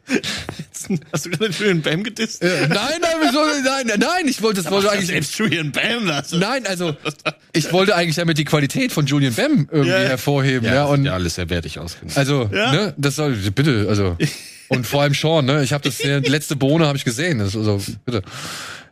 Hast 1.11 1.25
du 1.25 1.29
gerade 1.29 1.51
Julian 1.53 1.81
Bam 1.81 2.03
gedisst? 2.03 2.43
nein, 2.43 2.69
nein, 2.69 3.11
wieso, 3.21 3.39
nein, 3.63 3.97
nein, 3.97 4.27
ich 4.27 4.41
wollte, 4.41 4.61
das 4.61 4.71
wollte 4.71 4.91
eigentlich, 4.91 5.07
Selbst 5.07 5.37
Julian 5.37 5.71
Bam 5.71 6.07
das. 6.07 6.31
nein, 6.33 6.65
also, 6.67 6.95
ich 7.53 7.71
wollte 7.71 7.95
eigentlich 7.95 8.17
damit 8.17 8.37
die 8.37 8.45
Qualität 8.45 8.91
von 8.91 9.05
Julian 9.05 9.33
Bam 9.33 9.67
irgendwie 9.71 9.91
Ja. 9.91 9.97
hervorheben, 9.99 10.67
ja, 10.67 10.83
und, 10.85 11.05
ja, 11.05 11.13
alles 11.13 11.35
sehr 11.35 11.49
wertig 11.49 11.79
ausgenommen. 11.79 12.17
also, 12.17 12.49
Ja. 12.53 12.71
ne, 12.73 12.93
das 12.97 13.15
soll, 13.15 13.33
bitte, 13.35 13.85
also, 13.87 14.17
und 14.69 14.85
vor 14.85 15.01
allem 15.01 15.13
Sean, 15.13 15.45
ne, 15.45 15.63
ich 15.63 15.73
habe 15.73 15.83
das, 15.83 15.97
die 15.97 16.07
letzte 16.07 16.55
Bohne 16.55 16.87
habe 16.87 16.97
ich 16.97 17.05
gesehen, 17.05 17.39
das, 17.39 17.55
also, 17.55 17.81
bitte, 18.05 18.21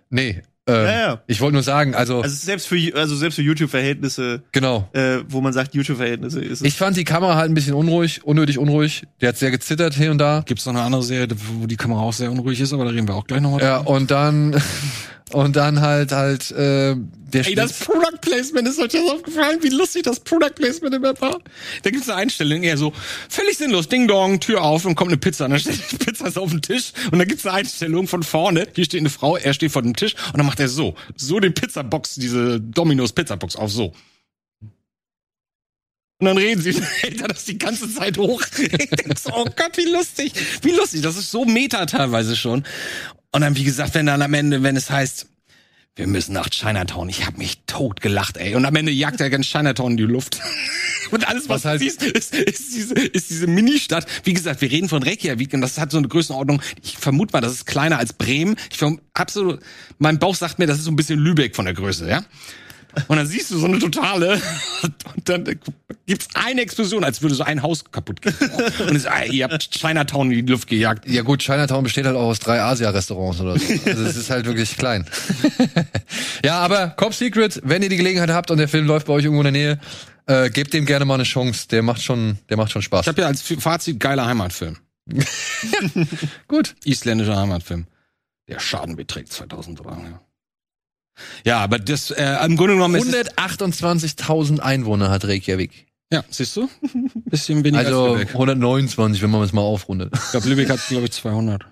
nee, 0.09 0.41
ähm, 0.65 0.85
Ja, 0.85 0.91
ja. 0.91 1.21
ich 1.27 1.41
wollte 1.41 1.53
nur 1.55 1.63
sagen, 1.63 1.93
also, 1.93 2.21
Also 2.21 2.35
selbst 2.35 2.67
für 2.67 2.77
also 2.95 3.17
selbst 3.17 3.35
für 3.35 3.41
YouTube-Verhältnisse, 3.41 4.43
genau, 4.53 4.89
äh, 4.93 5.17
wo 5.27 5.41
man 5.41 5.51
sagt 5.51 5.75
YouTube-Verhältnisse, 5.75 6.39
ist 6.39 6.61
es. 6.61 6.67
ich 6.67 6.75
fand 6.75 6.95
die 6.95 7.03
Kamera 7.03 7.35
halt 7.35 7.51
ein 7.51 7.53
bisschen 7.53 7.73
unruhig, 7.73 8.23
unnötig 8.23 8.57
unruhig, 8.57 9.03
der 9.19 9.29
hat 9.29 9.37
sehr 9.37 9.51
gezittert 9.51 9.93
hier 9.93 10.11
und 10.11 10.19
da, 10.19 10.41
Gibt's 10.45 10.65
noch 10.65 10.73
eine 10.73 10.83
andere 10.83 11.03
Serie, 11.03 11.27
wo 11.59 11.67
die 11.67 11.75
Kamera 11.75 11.99
auch 11.99 12.13
sehr 12.13 12.31
unruhig 12.31 12.61
ist, 12.61 12.71
aber 12.71 12.85
da 12.85 12.91
reden 12.91 13.07
wir 13.07 13.15
auch 13.15 13.27
gleich 13.27 13.41
nochmal 13.41 13.61
ja, 13.61 13.77
und 13.77 14.09
dann, 14.09 14.61
und 15.33 15.55
dann 15.55 15.81
halt, 15.81 16.11
halt, 16.11 16.51
äh, 16.51 16.95
der 16.95 17.47
Ey, 17.47 17.55
das 17.55 17.79
Product 17.79 18.19
Placement 18.21 18.67
ist 18.67 18.79
euch 18.79 18.91
das 18.91 19.09
aufgefallen, 19.09 19.59
wie 19.61 19.69
lustig 19.69 20.03
das 20.03 20.19
Product 20.19 20.53
Placement 20.55 20.93
immer 20.93 21.19
war. 21.19 21.39
Da 21.81 21.89
gibt's 21.89 22.07
eine 22.07 22.19
Einstellung, 22.19 22.61
eher 22.61 22.77
so 22.77 22.93
völlig 23.29 23.57
sinnlos, 23.57 23.89
Ding 23.89 24.07
Dong, 24.07 24.39
Tür 24.39 24.61
auf 24.61 24.85
und 24.85 24.93
kommt 24.93 25.09
eine 25.09 25.17
Pizza. 25.17 25.45
Und 25.45 25.51
dann 25.51 25.59
steht 25.59 25.79
die 25.91 25.97
Pizza 25.97 26.29
so 26.29 26.41
auf 26.43 26.51
dem 26.51 26.61
Tisch 26.61 26.93
und 27.11 27.17
dann 27.17 27.27
gibt's 27.27 27.45
eine 27.45 27.55
Einstellung 27.55 28.07
von 28.07 28.21
vorne, 28.21 28.67
hier 28.75 28.85
steht 28.85 28.99
eine 28.99 29.09
Frau, 29.09 29.35
er 29.35 29.53
steht 29.53 29.71
vor 29.71 29.81
dem 29.81 29.95
Tisch 29.95 30.13
und 30.27 30.37
dann 30.37 30.45
macht 30.45 30.59
er 30.59 30.69
so, 30.69 30.93
so 31.15 31.39
den 31.39 31.53
Pizzabox, 31.53 32.15
diese 32.15 32.61
Domino's 32.61 33.13
Pizzabox 33.13 33.55
auf, 33.55 33.71
so. 33.71 33.93
Und 36.19 36.27
dann 36.27 36.37
reden 36.37 36.61
sie, 36.61 36.73
hält 37.01 37.21
er 37.21 37.27
das 37.27 37.45
die 37.45 37.57
ganze 37.57 37.91
Zeit 37.91 38.17
hoch. 38.17 38.41
Ich 38.59 38.89
denk 38.89 39.17
so, 39.17 39.31
oh 39.33 39.45
Gott, 39.45 39.75
wie 39.75 39.91
lustig, 39.91 40.33
wie 40.61 40.71
lustig. 40.71 41.01
Das 41.01 41.17
ist 41.17 41.31
so 41.31 41.43
meta 41.43 41.85
teilweise 41.85 42.35
schon. 42.35 42.63
Und 43.33 43.41
dann, 43.41 43.55
wie 43.57 43.63
gesagt, 43.63 43.93
wenn 43.95 44.05
dann 44.05 44.21
am 44.21 44.33
Ende, 44.33 44.63
wenn 44.63 44.75
es 44.77 44.89
heißt, 44.89 45.27
wir 45.95 46.07
müssen 46.07 46.33
nach 46.33 46.49
Chinatown. 46.49 47.07
Ich 47.09 47.25
habe 47.25 47.37
mich 47.37 47.59
tot 47.67 48.01
gelacht, 48.01 48.37
ey. 48.37 48.55
Und 48.55 48.65
am 48.65 48.75
Ende 48.75 48.91
jagt 48.91 49.21
er 49.21 49.29
ganz 49.29 49.45
Chinatown 49.45 49.91
in 49.91 49.97
die 49.97 50.03
Luft. 50.03 50.39
Und 51.11 51.27
alles, 51.27 51.43
was, 51.49 51.63
Was 51.63 51.65
halt- 51.65 51.81
siehst, 51.81 52.01
ist, 52.01 52.33
ist 52.33 52.73
diese, 52.73 52.93
ist 52.95 53.29
diese 53.29 53.45
Mini-Stadt. 53.45 54.07
Wie 54.23 54.33
gesagt, 54.33 54.61
wir 54.61 54.71
reden 54.71 54.89
von 54.89 55.03
Reykjavik 55.03 55.53
und 55.53 55.61
das 55.61 55.77
hat 55.77 55.91
so 55.91 55.99
eine 55.99 56.07
Größenordnung. 56.07 56.59
Ich 56.81 56.97
vermute 56.97 57.33
mal, 57.33 57.41
das 57.41 57.51
ist 57.51 57.65
kleiner 57.67 57.99
als 57.99 58.13
Bremen. 58.13 58.55
Ich 58.71 58.77
verm- 58.79 58.97
absolut, 59.13 59.59
mein 59.99 60.17
Bauch 60.17 60.33
sagt 60.33 60.57
mir, 60.57 60.65
das 60.65 60.79
ist 60.79 60.85
so 60.85 60.91
ein 60.91 60.95
bisschen 60.95 61.19
Lübeck 61.19 61.55
von 61.55 61.65
der 61.65 61.75
Größe, 61.75 62.09
ja? 62.09 62.25
Und 63.07 63.17
dann 63.17 63.25
siehst 63.25 63.51
du 63.51 63.57
so 63.57 63.65
eine 63.65 63.79
totale, 63.79 64.41
und 65.15 65.29
dann 65.29 65.45
gibt's 66.05 66.27
eine 66.33 66.61
Explosion, 66.61 67.03
als 67.03 67.21
würde 67.21 67.35
so 67.35 67.43
ein 67.43 67.61
Haus 67.61 67.83
kaputt 67.91 68.21
gehen. 68.21 68.35
Und 68.87 68.95
es, 68.95 69.05
ah, 69.05 69.23
ihr 69.23 69.45
habt 69.45 69.71
Chinatown 69.71 70.31
in 70.31 70.45
die 70.45 70.51
Luft 70.51 70.67
gejagt. 70.67 71.07
Ja 71.09 71.21
gut, 71.21 71.41
Chinatown 71.41 71.83
besteht 71.83 72.05
halt 72.05 72.15
auch 72.15 72.29
aus 72.29 72.39
drei 72.39 72.61
Asia-Restaurants 72.61 73.41
oder 73.41 73.57
so. 73.57 73.73
Also 73.85 74.03
es 74.03 74.15
ist 74.15 74.29
halt 74.29 74.45
wirklich 74.45 74.77
klein. 74.77 75.05
ja, 76.45 76.59
aber 76.59 76.89
Cop 76.89 77.13
Secret, 77.13 77.61
wenn 77.63 77.81
ihr 77.81 77.89
die 77.89 77.97
Gelegenheit 77.97 78.29
habt 78.29 78.51
und 78.51 78.57
der 78.57 78.67
Film 78.67 78.85
läuft 78.85 79.07
bei 79.07 79.13
euch 79.13 79.23
irgendwo 79.23 79.41
in 79.41 79.53
der 79.53 79.61
Nähe, 79.61 79.79
äh, 80.25 80.49
gebt 80.49 80.73
dem 80.73 80.85
gerne 80.85 81.05
mal 81.05 81.15
eine 81.15 81.23
Chance. 81.23 81.67
Der 81.69 81.81
macht 81.81 82.01
schon, 82.01 82.37
der 82.49 82.57
macht 82.57 82.71
schon 82.71 82.81
Spaß. 82.81 83.01
Ich 83.01 83.07
habe 83.07 83.21
ja 83.21 83.27
als 83.27 83.41
Fazit 83.41 83.99
geiler 83.99 84.25
Heimatfilm. 84.25 84.77
Gut. 86.47 86.75
Isländischer 86.85 87.37
Heimatfilm. 87.37 87.87
Der 88.47 88.59
Schaden 88.59 88.95
beträgt 88.95 89.31
2000 89.31 89.79
Dollar. 89.79 89.97
Ja, 90.03 90.21
ja 91.45 91.59
aber 91.59 91.79
das 91.79 92.11
äh, 92.11 92.45
im 92.45 92.57
Grunde 92.57 92.75
genommen 92.75 92.95
ist 92.95 93.13
es, 93.13 93.31
128.000 93.37 94.59
Einwohner 94.59 95.09
hat 95.09 95.25
Reykjavik. 95.25 95.87
ja, 96.11 96.23
siehst 96.29 96.55
du? 96.55 96.69
Bisschen 97.25 97.63
weniger 97.63 97.85
Also 97.85 98.03
als 98.05 98.19
Lübeck. 98.19 98.29
129, 98.33 99.21
wenn 99.21 99.31
man 99.31 99.43
es 99.43 99.53
mal 99.53 99.61
aufrundet. 99.61 100.11
Ich 100.13 100.31
glaube, 100.31 100.49
Lübeck 100.49 100.69
hat 100.69 100.79
glaube 100.87 101.05
ich 101.05 101.11
200 101.11 101.63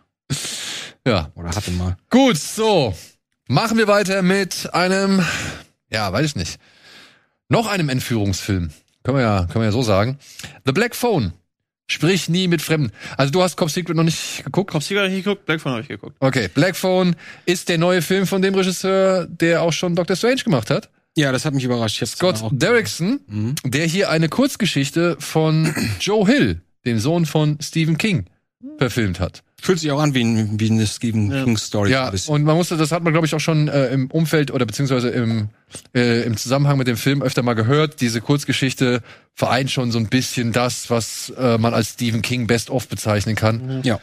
ja. 1.05 1.31
oder 1.35 1.49
hatte 1.49 1.71
mal. 1.71 1.97
Gut, 2.09 2.37
so. 2.37 2.95
Machen 3.47 3.77
wir 3.77 3.87
weiter 3.87 4.21
mit 4.21 4.73
einem, 4.73 5.25
ja, 5.89 6.11
weiß 6.11 6.25
ich 6.25 6.35
nicht, 6.35 6.59
noch 7.49 7.67
einem 7.67 7.89
Entführungsfilm. 7.89 8.71
Können 9.03 9.17
wir 9.17 9.23
ja, 9.23 9.45
können 9.45 9.61
wir 9.61 9.65
ja 9.65 9.71
so 9.71 9.81
sagen. 9.81 10.19
The 10.65 10.71
Black 10.71 10.95
Phone. 10.95 11.33
Sprich 11.91 12.29
nie 12.29 12.47
mit 12.47 12.61
Fremden. 12.61 12.93
Also 13.17 13.33
du 13.33 13.41
hast 13.41 13.57
Cop 13.57 13.69
Secret 13.69 13.97
noch 13.97 14.03
nicht 14.03 14.45
geguckt? 14.45 14.71
Cop 14.71 14.81
Secret 14.81 14.99
habe 14.99 15.07
ich 15.09 15.15
nicht 15.15 15.25
geguckt, 15.25 15.45
Black 15.45 15.59
Phone 15.59 15.73
habe 15.73 15.81
ich 15.81 15.89
geguckt. 15.89 16.15
Okay, 16.21 16.47
Black 16.47 16.77
Phone 16.77 17.17
ist 17.45 17.67
der 17.67 17.77
neue 17.77 18.01
Film 18.01 18.25
von 18.25 18.41
dem 18.41 18.55
Regisseur, 18.55 19.27
der 19.27 19.61
auch 19.61 19.73
schon 19.73 19.93
Doctor 19.93 20.15
Strange 20.15 20.43
gemacht 20.43 20.69
hat. 20.69 20.89
Ja, 21.17 21.33
das 21.33 21.43
hat 21.43 21.53
mich 21.53 21.65
überrascht. 21.65 22.01
Scott 22.05 22.41
Derrickson, 22.51 23.19
mhm. 23.27 23.55
der 23.65 23.85
hier 23.87 24.09
eine 24.09 24.29
Kurzgeschichte 24.29 25.17
von 25.19 25.75
Joe 25.99 26.25
Hill, 26.25 26.61
dem 26.85 26.97
Sohn 26.97 27.25
von 27.25 27.57
Stephen 27.61 27.97
King, 27.97 28.25
verfilmt 28.77 29.19
hat. 29.19 29.43
Fühlt 29.63 29.77
sich 29.77 29.91
auch 29.91 30.01
an 30.01 30.15
wie, 30.15 30.23
ein, 30.23 30.59
wie 30.59 30.71
eine 30.71 30.87
Stephen 30.87 31.31
ja. 31.31 31.43
King 31.43 31.55
Story. 31.55 31.91
Ja, 31.91 32.11
und 32.27 32.43
man 32.43 32.55
musste, 32.55 32.77
das 32.77 32.91
hat 32.91 33.03
man 33.03 33.13
glaube 33.13 33.27
ich 33.27 33.35
auch 33.35 33.39
schon 33.39 33.67
äh, 33.67 33.89
im 33.89 34.09
Umfeld 34.09 34.49
oder 34.49 34.65
beziehungsweise 34.65 35.09
im, 35.09 35.49
äh, 35.95 36.23
im 36.23 36.35
Zusammenhang 36.35 36.79
mit 36.79 36.87
dem 36.87 36.97
Film 36.97 37.21
öfter 37.21 37.43
mal 37.43 37.53
gehört. 37.53 38.01
Diese 38.01 38.21
Kurzgeschichte 38.21 39.01
vereint 39.35 39.69
schon 39.69 39.91
so 39.91 39.99
ein 39.99 40.07
bisschen 40.07 40.51
das, 40.51 40.89
was 40.89 41.31
äh, 41.37 41.59
man 41.59 41.75
als 41.75 41.89
Stephen 41.89 42.23
King 42.23 42.47
Best 42.47 42.71
of 42.71 42.87
bezeichnen 42.87 43.35
kann. 43.35 43.81
Ja. 43.83 43.99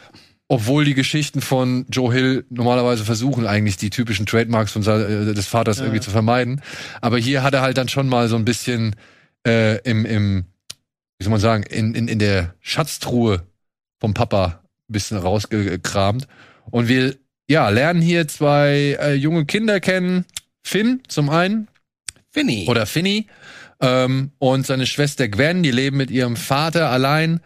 Obwohl 0.47 0.85
die 0.85 0.93
Geschichten 0.93 1.41
von 1.41 1.85
Joe 1.89 2.13
Hill 2.13 2.45
normalerweise 2.49 3.03
versuchen 3.03 3.45
eigentlich 3.45 3.75
die 3.75 3.89
typischen 3.89 4.25
Trademarks 4.25 4.71
von 4.71 4.81
äh, 4.83 5.33
des 5.33 5.47
Vaters 5.47 5.79
ja. 5.79 5.83
irgendwie 5.83 6.01
zu 6.01 6.09
vermeiden. 6.09 6.61
Aber 7.01 7.17
hier 7.17 7.43
hat 7.43 7.53
er 7.53 7.61
halt 7.61 7.77
dann 7.77 7.89
schon 7.89 8.07
mal 8.07 8.29
so 8.29 8.37
ein 8.37 8.45
bisschen 8.45 8.95
äh, 9.45 9.77
im, 9.81 10.05
im, 10.05 10.45
wie 11.17 11.25
soll 11.25 11.31
man 11.31 11.41
sagen, 11.41 11.63
in, 11.63 11.95
in, 11.95 12.07
in 12.07 12.19
der 12.19 12.55
Schatztruhe 12.61 13.43
vom 13.99 14.13
Papa 14.13 14.58
bisschen 14.93 15.17
rausgekramt. 15.17 16.27
Und 16.71 16.87
wir 16.87 17.15
ja, 17.49 17.69
lernen 17.69 18.01
hier 18.01 18.27
zwei 18.27 18.97
äh, 18.99 19.13
junge 19.13 19.45
Kinder 19.45 19.79
kennen. 19.79 20.25
Finn 20.61 21.01
zum 21.07 21.29
einen. 21.29 21.67
Finny. 22.31 22.67
Oder 22.69 22.85
Finny. 22.85 23.27
Ähm, 23.81 24.31
und 24.37 24.67
seine 24.67 24.85
Schwester 24.85 25.27
Gwen, 25.27 25.63
die 25.63 25.71
leben 25.71 25.97
mit 25.97 26.11
ihrem 26.11 26.35
Vater 26.35 26.89
allein. 26.89 27.39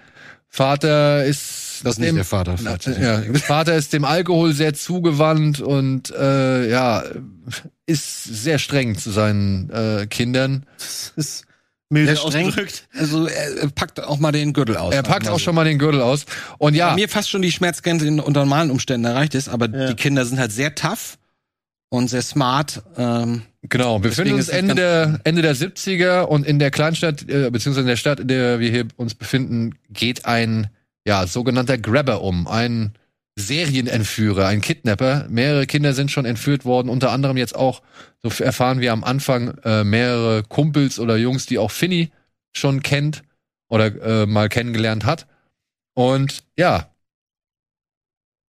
Vater 0.48 1.24
ist 1.26 1.82
das 1.84 1.94
ist 1.94 1.98
dem, 1.98 2.16
nicht 2.16 2.18
der 2.18 2.26
Vater. 2.26 2.56
Ja, 3.02 3.22
Vater 3.40 3.76
ist 3.76 3.94
dem 3.94 4.06
Alkohol 4.06 4.54
sehr 4.54 4.74
zugewandt 4.74 5.62
und 5.62 6.12
äh, 6.12 6.70
ja 6.70 7.04
ist 7.86 8.24
sehr 8.24 8.60
streng 8.60 8.98
zu 8.98 9.10
seinen 9.12 9.70
äh, 9.70 10.08
Kindern. 10.08 10.66
Das 10.78 11.14
ist 11.16 11.46
milde 11.90 12.20
ausgedrückt. 12.20 12.88
Also 12.94 13.28
er 13.28 13.70
packt 13.70 14.02
auch 14.02 14.20
mal 14.20 14.32
den 14.32 14.54
Gürtel 14.54 14.78
aus. 14.78 14.94
Er 14.94 15.04
packt 15.04 15.28
auch 15.28 15.40
schon 15.40 15.56
mal 15.56 15.66
den 15.66 15.80
Gürtel 15.80 16.02
aus. 16.02 16.26
Und 16.58 16.76
ja. 16.76 16.90
Bei 16.90 16.96
mir 16.96 17.10
fast 17.10 17.30
schon 17.30 17.42
die 17.42 17.52
Schmerzgrenze 17.52 18.08
in, 18.08 18.20
unter 18.20 18.42
normalen 18.42 18.72
Umständen 18.72 19.06
erreicht 19.06 19.36
ist, 19.36 19.50
aber 19.50 19.70
ja. 19.70 19.88
die 19.88 19.96
Kinder 19.96 20.26
sind 20.26 20.40
halt 20.40 20.52
sehr 20.52 20.76
tough 20.76 21.18
und 21.90 22.10
sehr 22.10 22.24
smart. 22.24 22.82
Ähm, 22.98 23.44
genau, 23.62 24.02
wir 24.02 24.10
befinden 24.10 24.34
uns 24.34 24.50
Ende 24.50 24.76
der, 24.76 25.20
Ende 25.24 25.42
der 25.42 25.56
70er 25.56 26.22
und 26.22 26.46
in 26.46 26.58
der 26.58 26.72
Kleinstadt, 26.72 27.30
äh, 27.30 27.50
beziehungsweise 27.52 27.82
in 27.82 27.88
der 27.88 27.98
Stadt, 27.98 28.20
in 28.20 28.28
der 28.28 28.60
wir 28.60 28.70
hier 28.70 28.88
uns 28.98 29.14
befinden, 29.14 29.76
geht 29.92 30.26
ein 30.26 30.70
ja, 31.06 31.28
sogenannter 31.28 31.78
Grabber 31.78 32.22
um. 32.22 32.48
Ein 32.48 32.94
Serienentführer, 33.36 34.48
ein 34.48 34.62
Kidnapper. 34.62 35.28
Mehrere 35.30 35.66
Kinder 35.66 35.94
sind 35.94 36.12
schon 36.12 36.26
entführt 36.26 36.66
worden, 36.66 36.90
unter 36.90 37.12
anderem 37.12 37.38
jetzt 37.38 37.56
auch, 37.56 37.82
so 38.22 38.44
erfahren 38.44 38.80
wir 38.80 38.94
am 38.94 39.04
Anfang, 39.04 39.58
äh, 39.64 39.84
mehrere 39.84 40.44
Kumpels 40.44 41.00
oder 41.00 41.18
Jungs, 41.18 41.46
die 41.46 41.58
auch 41.58 41.72
Finny 41.72 42.12
schon 42.56 42.84
kennt 42.84 43.24
oder 43.70 44.24
äh, 44.24 44.26
mal 44.28 44.50
kennengelernt 44.50 45.06
hat. 45.06 45.28
Und 45.96 46.44
ja, 46.58 46.94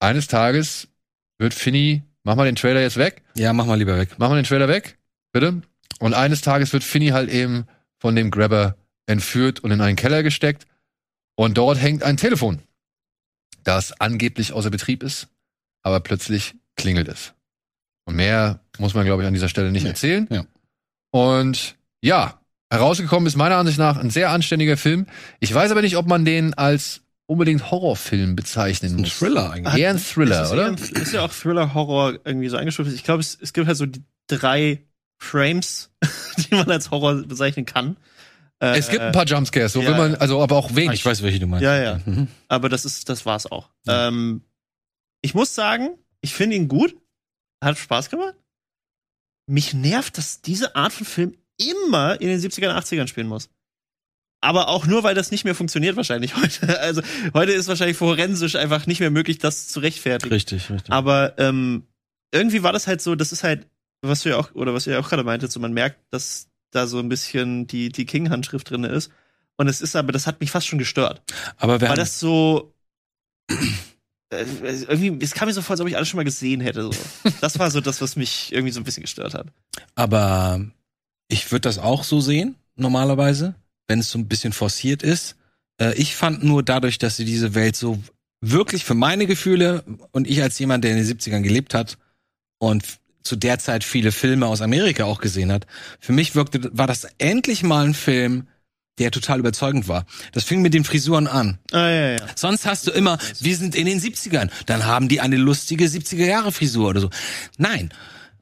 eines 0.00 0.28
Tages 0.28 0.88
wird 1.38 1.54
Finny, 1.54 2.02
mach 2.22 2.36
mal 2.36 2.44
den 2.44 2.56
Trailer 2.56 2.80
jetzt 2.80 2.98
weg. 2.98 3.22
Ja, 3.36 3.52
mach 3.52 3.66
mal 3.66 3.78
lieber 3.78 3.96
weg. 3.96 4.10
Mach 4.18 4.28
mal 4.28 4.36
den 4.36 4.44
Trailer 4.44 4.68
weg, 4.68 4.98
bitte. 5.32 5.62
Und 5.98 6.12
eines 6.12 6.42
Tages 6.42 6.72
wird 6.72 6.84
Finny 6.84 7.08
halt 7.08 7.30
eben 7.30 7.66
von 7.98 8.14
dem 8.14 8.30
Grabber 8.30 8.76
entführt 9.06 9.60
und 9.60 9.70
in 9.70 9.80
einen 9.80 9.96
Keller 9.96 10.22
gesteckt. 10.22 10.66
Und 11.36 11.56
dort 11.56 11.80
hängt 11.80 12.02
ein 12.02 12.18
Telefon 12.18 12.60
das 13.64 13.98
angeblich 14.00 14.52
außer 14.52 14.70
Betrieb 14.70 15.02
ist, 15.02 15.28
aber 15.82 16.00
plötzlich 16.00 16.54
klingelt 16.76 17.08
es. 17.08 17.34
Und 18.06 18.16
mehr 18.16 18.60
muss 18.78 18.94
man, 18.94 19.04
glaube 19.04 19.22
ich, 19.22 19.26
an 19.26 19.34
dieser 19.34 19.48
Stelle 19.48 19.72
nicht 19.72 19.84
nee. 19.84 19.90
erzählen. 19.90 20.28
Ja. 20.30 20.44
Und 21.10 21.76
ja, 22.02 22.40
herausgekommen 22.70 23.26
ist 23.26 23.36
meiner 23.36 23.56
Ansicht 23.56 23.78
nach 23.78 23.96
ein 23.96 24.10
sehr 24.10 24.30
anständiger 24.30 24.76
Film. 24.76 25.06
Ich 25.40 25.52
weiß 25.54 25.70
aber 25.70 25.82
nicht, 25.82 25.96
ob 25.96 26.06
man 26.06 26.24
den 26.24 26.54
als 26.54 27.02
unbedingt 27.26 27.70
Horrorfilm 27.70 28.36
bezeichnen 28.36 28.96
muss. 28.96 29.08
Ein 29.08 29.18
Thriller 29.18 29.50
eigentlich. 29.50 29.74
Eher 29.76 29.90
ein 29.90 29.98
Thriller, 29.98 30.42
ist 30.42 30.52
oder? 30.52 30.66
Ein, 30.66 30.74
ist 30.74 31.12
ja 31.12 31.22
auch 31.22 31.32
Thriller-Horror 31.32 32.18
irgendwie 32.24 32.48
so 32.48 32.56
eingestuft. 32.56 32.92
Ich 32.92 33.04
glaube, 33.04 33.20
es, 33.20 33.38
es 33.40 33.52
gibt 33.52 33.66
halt 33.66 33.76
so 33.76 33.86
die 33.86 34.02
drei 34.26 34.82
Frames, 35.18 35.90
die 36.36 36.54
man 36.54 36.70
als 36.70 36.90
Horror 36.90 37.22
bezeichnen 37.22 37.64
kann. 37.64 37.96
Äh, 38.60 38.78
es 38.78 38.88
gibt 38.88 39.02
ein 39.02 39.12
paar 39.12 39.26
Jumpscares, 39.26 39.72
so 39.72 39.82
ja, 39.82 39.88
will 39.88 39.96
man, 39.96 40.14
also 40.16 40.42
aber 40.42 40.56
auch 40.56 40.74
wenig. 40.74 40.90
Ah, 40.90 40.94
ich 40.94 41.04
weiß, 41.04 41.22
welche 41.22 41.40
du 41.40 41.46
meinst. 41.46 41.64
Ja, 41.64 41.76
ja. 41.76 42.00
Mhm. 42.04 42.28
Aber 42.48 42.68
das 42.68 42.84
ist, 42.84 43.08
das 43.08 43.26
war's 43.26 43.50
auch. 43.50 43.70
Ja. 43.86 44.08
Ähm, 44.08 44.42
ich 45.22 45.34
muss 45.34 45.54
sagen, 45.54 45.98
ich 46.20 46.34
finde 46.34 46.56
ihn 46.56 46.68
gut. 46.68 46.96
Hat 47.62 47.78
Spaß 47.78 48.10
gemacht. 48.10 48.34
Mich 49.46 49.74
nervt, 49.74 50.18
dass 50.18 50.42
diese 50.42 50.76
Art 50.76 50.92
von 50.92 51.06
Film 51.06 51.34
immer 51.58 52.20
in 52.20 52.28
den 52.28 52.40
70ern, 52.40 52.74
80ern 52.76 53.06
spielen 53.06 53.26
muss. 53.26 53.48
Aber 54.42 54.68
auch 54.68 54.86
nur, 54.86 55.02
weil 55.02 55.14
das 55.14 55.30
nicht 55.30 55.44
mehr 55.44 55.54
funktioniert 55.54 55.96
wahrscheinlich 55.96 56.36
heute. 56.42 56.78
Also 56.80 57.02
heute 57.32 57.52
ist 57.52 57.68
wahrscheinlich 57.68 57.96
forensisch 57.96 58.56
einfach 58.56 58.86
nicht 58.86 59.00
mehr 59.00 59.10
möglich, 59.10 59.38
das 59.38 59.68
zu 59.68 59.80
rechtfertigen. 59.80 60.32
Richtig, 60.32 60.70
richtig. 60.70 60.92
Aber 60.92 61.34
ähm, 61.38 61.86
irgendwie 62.32 62.62
war 62.62 62.72
das 62.72 62.86
halt 62.86 63.00
so, 63.00 63.14
das 63.14 63.32
ist 63.32 63.44
halt, 63.44 63.66
was 64.02 64.22
du 64.22 64.28
ja 64.30 64.36
auch, 64.36 64.54
oder 64.54 64.74
was 64.74 64.86
ihr 64.86 64.94
ja 64.94 65.00
auch 65.00 65.08
gerade 65.08 65.24
meintet, 65.24 65.50
so 65.50 65.60
man 65.60 65.72
merkt, 65.72 65.98
dass 66.12 66.50
da 66.74 66.86
so 66.86 66.98
ein 66.98 67.08
bisschen 67.08 67.66
die, 67.66 67.90
die 67.90 68.06
King-Handschrift 68.06 68.70
drin 68.70 68.84
ist. 68.84 69.10
Und 69.56 69.68
es 69.68 69.80
ist 69.80 69.94
aber, 69.96 70.12
das 70.12 70.26
hat 70.26 70.40
mich 70.40 70.50
fast 70.50 70.66
schon 70.66 70.78
gestört. 70.78 71.22
Aber 71.56 71.80
wir 71.80 71.88
Weil 71.88 71.96
das 71.96 72.18
so. 72.18 72.74
Äh, 74.30 74.44
irgendwie, 74.88 75.24
es 75.24 75.32
kam 75.32 75.46
mir 75.46 75.54
so 75.54 75.62
vor, 75.62 75.74
als 75.74 75.80
ob 75.80 75.86
ich 75.86 75.96
alles 75.96 76.08
schon 76.08 76.18
mal 76.18 76.24
gesehen 76.24 76.60
hätte. 76.60 76.82
So. 76.82 76.90
Das 77.40 77.58
war 77.58 77.70
so 77.70 77.80
das, 77.80 78.00
was 78.00 78.16
mich 78.16 78.52
irgendwie 78.52 78.72
so 78.72 78.80
ein 78.80 78.84
bisschen 78.84 79.02
gestört 79.02 79.34
hat. 79.34 79.46
Aber 79.94 80.60
ich 81.28 81.52
würde 81.52 81.62
das 81.62 81.78
auch 81.78 82.04
so 82.04 82.20
sehen, 82.20 82.56
normalerweise, 82.74 83.54
wenn 83.86 84.00
es 84.00 84.10
so 84.10 84.18
ein 84.18 84.26
bisschen 84.26 84.52
forciert 84.52 85.02
ist. 85.02 85.36
Äh, 85.78 85.94
ich 85.94 86.16
fand 86.16 86.42
nur 86.42 86.62
dadurch, 86.62 86.98
dass 86.98 87.16
sie 87.16 87.24
diese 87.24 87.54
Welt 87.54 87.76
so 87.76 88.02
wirklich 88.40 88.84
für 88.84 88.94
meine 88.94 89.26
Gefühle 89.26 89.84
und 90.10 90.28
ich 90.28 90.42
als 90.42 90.58
jemand, 90.58 90.84
der 90.84 90.92
in 90.92 90.96
den 90.98 91.06
70ern 91.06 91.42
gelebt 91.42 91.74
hat 91.74 91.98
und 92.58 92.84
zu 93.24 93.36
der 93.36 93.58
Zeit 93.58 93.82
viele 93.82 94.12
Filme 94.12 94.46
aus 94.46 94.60
Amerika 94.60 95.04
auch 95.04 95.20
gesehen 95.20 95.50
hat. 95.50 95.66
Für 95.98 96.12
mich 96.12 96.34
wirkte, 96.34 96.70
war 96.72 96.86
das 96.86 97.06
endlich 97.18 97.62
mal 97.62 97.86
ein 97.86 97.94
Film, 97.94 98.46
der 98.98 99.10
total 99.10 99.40
überzeugend 99.40 99.88
war. 99.88 100.04
Das 100.32 100.44
fing 100.44 100.62
mit 100.62 100.74
den 100.74 100.84
Frisuren 100.84 101.26
an. 101.26 101.58
Ah, 101.72 101.88
ja, 101.88 102.10
ja. 102.12 102.18
Sonst 102.36 102.66
hast 102.66 102.86
du 102.86 102.92
immer, 102.92 103.18
wir 103.40 103.56
sind 103.56 103.74
in 103.74 103.86
den 103.86 104.00
70ern, 104.00 104.50
dann 104.66 104.84
haben 104.84 105.08
die 105.08 105.20
eine 105.20 105.36
lustige 105.36 105.86
70er 105.86 106.26
Jahre 106.26 106.52
Frisur 106.52 106.90
oder 106.90 107.00
so. 107.00 107.10
Nein. 107.58 107.90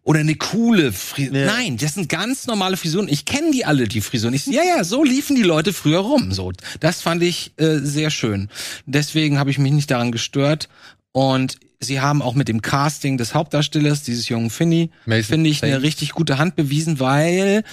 Oder 0.04 0.20
eine 0.20 0.34
coole 0.34 0.92
Frisur. 0.92 1.36
Ja. 1.36 1.46
Nein, 1.46 1.76
das 1.76 1.94
sind 1.94 2.08
ganz 2.08 2.48
normale 2.48 2.76
Frisuren. 2.76 3.08
Ich 3.08 3.24
kenne 3.24 3.52
die 3.52 3.64
alle, 3.64 3.86
die 3.86 4.00
Frisuren. 4.00 4.34
Ich, 4.34 4.46
ja, 4.46 4.62
ja, 4.64 4.82
so 4.82 5.04
liefen 5.04 5.36
die 5.36 5.44
Leute 5.44 5.72
früher 5.72 6.00
rum. 6.00 6.32
So, 6.32 6.52
das 6.80 7.00
fand 7.00 7.22
ich 7.22 7.52
äh, 7.56 7.78
sehr 7.78 8.10
schön. 8.10 8.48
Deswegen 8.84 9.38
habe 9.38 9.50
ich 9.50 9.58
mich 9.58 9.72
nicht 9.72 9.92
daran 9.92 10.10
gestört. 10.10 10.68
Und 11.12 11.58
sie 11.84 12.00
haben 12.00 12.22
auch 12.22 12.34
mit 12.34 12.48
dem 12.48 12.62
Casting 12.62 13.18
des 13.18 13.34
Hauptdarstellers, 13.34 14.02
dieses 14.02 14.28
jungen 14.28 14.50
Finny, 14.50 14.90
finde 15.06 15.50
ich 15.50 15.62
eine 15.62 15.82
richtig 15.82 16.12
gute 16.12 16.38
Hand 16.38 16.56
bewiesen, 16.56 17.00
weil 17.00 17.64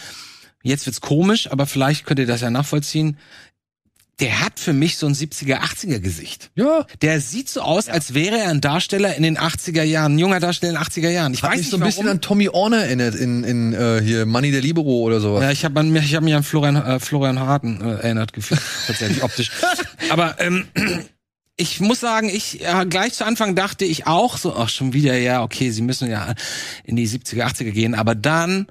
jetzt 0.64 0.86
wird's 0.86 1.02
komisch, 1.02 1.52
aber 1.52 1.65
vielleicht 1.65 2.06
könnt 2.06 2.19
ihr 2.19 2.27
das 2.27 2.41
ja 2.41 2.49
nachvollziehen. 2.49 3.18
Der 4.19 4.41
hat 4.41 4.60
für 4.60 4.73
mich 4.73 4.98
so 4.98 5.07
ein 5.07 5.14
70er, 5.14 5.60
80er 5.61 5.99
Gesicht. 5.99 6.52
Ja. 6.56 6.86
Der 7.02 7.22
sieht 7.22 7.48
so 7.48 7.61
aus, 7.61 7.86
ja. 7.88 7.94
als 7.94 8.14
wäre 8.14 8.38
er 8.38 8.49
ein 8.49 8.60
Darsteller 8.60 9.15
in 9.15 9.23
den 9.23 9.38
80er 9.38 9.84
Jahren, 9.84 10.15
ein 10.15 10.19
junger 10.19 10.41
Darsteller 10.41 10.73
in 10.73 10.76
den 10.77 10.84
80er 10.84 11.10
Jahren. 11.10 11.34
Ich 11.34 11.41
Hat 11.41 11.52
weiß 11.52 11.57
mich 11.57 11.65
nicht 11.68 11.72
so 11.72 11.77
ein 11.77 11.80
warum. 11.80 11.90
bisschen 11.90 12.10
an 12.10 12.19
Tommy 12.19 12.49
Orner 12.49 12.84
erinnert 12.84 13.15
in, 13.15 13.45
in 13.45 13.72
äh, 13.72 14.02
hier 14.03 14.26
Money 14.26 14.52
der 14.52 14.60
Libero 14.60 14.90
oder 14.90 15.22
sowas. 15.22 15.41
Ja, 15.41 15.52
ich 15.52 15.64
habe 15.64 15.99
ich 15.99 16.15
hab 16.15 16.23
mich 16.23 16.36
an 16.36 16.44
Florian, 16.44 16.76
äh, 16.76 16.99
Florian 16.99 17.40
Harten 17.40 17.80
äh, 17.80 17.94
erinnert 18.02 18.34
gefühlt, 18.34 18.60
tatsächlich 18.88 19.23
optisch. 19.23 19.52
Aber 20.10 20.36
ähm, 20.40 20.65
ich 21.60 21.81
muss 21.81 21.99
sagen, 21.99 22.30
ich 22.30 22.65
äh, 22.65 22.86
gleich 22.86 23.14
zu 23.14 23.26
Anfang 23.26 23.53
dachte 23.53 23.84
ich 23.84 24.07
auch 24.07 24.38
so, 24.38 24.56
ach 24.56 24.69
schon 24.69 24.94
wieder, 24.94 25.18
ja, 25.18 25.44
okay, 25.44 25.72
sie 25.72 25.81
müssen 25.81 26.10
ja 26.10 26.34
in 26.86 26.95
die 26.95 27.07
70er, 27.07 27.44
80er 27.44 27.72
gehen, 27.72 27.95
aber 27.95 28.15
dann, 28.15 28.68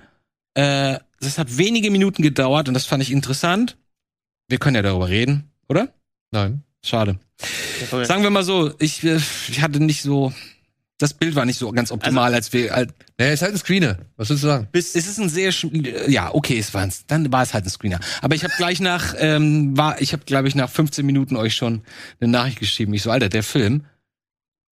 äh, 0.55 0.99
das 1.21 1.39
hat 1.39 1.59
wenige 1.59 1.91
Minuten 1.91 2.23
gedauert 2.23 2.69
und 2.69 2.75
das 2.75 2.87
fand 2.87 3.03
ich 3.03 3.13
interessant. 3.13 3.77
Wir 4.49 4.59
können 4.59 4.77
ja 4.77 4.83
darüber 4.83 5.09
reden, 5.09 5.51
oder? 5.69 5.93
Nein. 6.31 6.63
Schade. 6.83 7.19
Sagen 7.91 8.23
wir 8.23 8.31
mal 8.31 8.45
so, 8.45 8.73
ich, 8.79 9.05
äh, 9.05 9.21
ich 9.49 9.61
hatte 9.61 9.81
nicht 9.81 10.03
so, 10.03 10.33
das 10.99 11.15
Bild 11.15 11.35
war 11.37 11.45
nicht 11.45 11.59
so 11.59 11.71
ganz 11.73 11.93
optimal, 11.93 12.35
also, 12.35 12.37
als 12.37 12.53
wir. 12.53 12.75
Als, 12.75 12.93
naja, 13.19 13.33
ist 13.33 13.43
halt 13.43 13.53
ein 13.53 13.59
Screener. 13.59 13.99
Was 14.17 14.29
willst 14.31 14.43
du 14.43 14.49
sagen? 14.49 14.69
Bis, 14.73 14.95
es 14.95 15.07
ist 15.07 15.19
ein 15.19 15.29
sehr, 15.29 15.53
ja, 16.09 16.35
okay, 16.35 16.59
es 16.59 16.75
war's. 16.75 17.05
Dann 17.07 17.33
war 17.33 17.43
es 17.43 17.55
halt 17.55 17.65
ein 17.65 17.71
Screener. 17.71 18.01
Aber 18.21 18.35
ich 18.35 18.45
habe 18.45 18.53
gleich 18.57 18.81
nach, 18.81 19.15
ähm, 19.19 19.77
war, 19.77 20.01
ich 20.01 20.13
habe, 20.13 20.25
glaube 20.25 20.49
ich, 20.49 20.55
nach 20.55 20.69
15 20.69 21.07
Minuten 21.07 21.37
euch 21.37 21.55
schon 21.55 21.83
eine 22.21 22.31
Nachricht 22.31 22.59
geschrieben. 22.59 22.93
Ich 22.95 23.03
so, 23.03 23.11
Alter, 23.11 23.29
der 23.29 23.43
Film, 23.45 23.85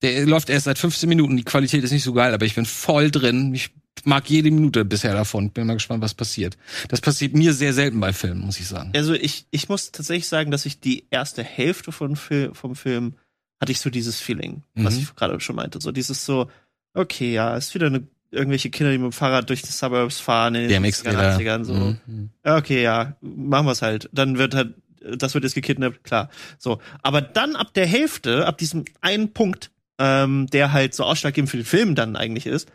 Der 0.02 0.26
läuft 0.26 0.50
erst 0.50 0.64
seit 0.66 0.78
15 0.78 1.08
Minuten, 1.08 1.36
die 1.36 1.44
Qualität 1.44 1.82
ist 1.82 1.92
nicht 1.92 2.02
so 2.02 2.12
geil, 2.12 2.34
aber 2.34 2.44
ich 2.44 2.54
bin 2.54 2.66
voll 2.66 3.10
drin. 3.10 3.54
Ich 3.54 3.70
mag 4.04 4.28
jede 4.28 4.50
Minute 4.50 4.84
bisher 4.84 5.14
davon. 5.14 5.50
Bin 5.50 5.66
mal 5.66 5.74
gespannt, 5.74 6.02
was 6.02 6.12
passiert. 6.14 6.58
Das 6.88 7.00
passiert 7.00 7.34
mir 7.34 7.54
sehr 7.54 7.72
selten 7.72 7.98
bei 7.98 8.12
Filmen, 8.12 8.42
muss 8.44 8.60
ich 8.60 8.66
sagen. 8.66 8.92
Also 8.94 9.14
ich, 9.14 9.46
ich 9.50 9.68
muss 9.68 9.92
tatsächlich 9.92 10.28
sagen, 10.28 10.50
dass 10.50 10.66
ich 10.66 10.80
die 10.80 11.06
erste 11.10 11.42
Hälfte 11.42 11.92
von 11.92 12.16
Fil 12.16 12.50
vom 12.52 12.76
Film 12.76 13.14
hatte 13.60 13.72
ich 13.72 13.80
so 13.80 13.90
dieses 13.90 14.20
Feeling, 14.20 14.62
was 14.74 14.94
Mhm. 14.96 15.00
ich 15.02 15.14
gerade 15.16 15.40
schon 15.40 15.56
meinte. 15.56 15.80
So 15.80 15.92
dieses 15.92 16.24
so, 16.24 16.50
okay, 16.94 17.32
ja, 17.32 17.56
ist 17.56 17.74
wieder 17.74 17.86
eine, 17.86 18.06
irgendwelche 18.30 18.70
Kinder, 18.70 18.92
die 18.92 18.98
mit 18.98 19.12
dem 19.12 19.12
Fahrrad 19.12 19.48
durch 19.48 19.62
die 19.62 19.72
Suburbs 19.72 20.20
fahren 20.20 20.54
in 20.54 20.68
den 20.68 20.82
70ern, 20.84 21.12
BMX-Räder. 21.12 21.36
80ern, 21.38 21.64
so. 21.64 21.74
Mhm. 21.74 22.30
Okay, 22.44 22.82
ja, 22.82 23.16
machen 23.20 23.66
wir 23.66 23.72
es 23.72 23.82
halt. 23.82 24.08
Dann 24.12 24.36
wird 24.38 24.54
halt, 24.54 24.74
das 25.16 25.34
wird 25.34 25.44
jetzt 25.44 25.54
gekidnappt, 25.54 26.04
klar. 26.04 26.28
So. 26.58 26.80
Aber 27.02 27.20
dann 27.20 27.56
ab 27.56 27.72
der 27.74 27.86
Hälfte, 27.86 28.46
ab 28.46 28.58
diesem 28.58 28.84
einen 29.00 29.32
Punkt, 29.32 29.70
ähm, 29.98 30.46
der 30.48 30.72
halt 30.72 30.94
so 30.94 31.04
ausschlaggebend 31.04 31.48
für 31.50 31.56
den 31.56 31.64
Film 31.66 31.94
dann 31.94 32.16
eigentlich 32.16 32.46
ist, 32.46 32.68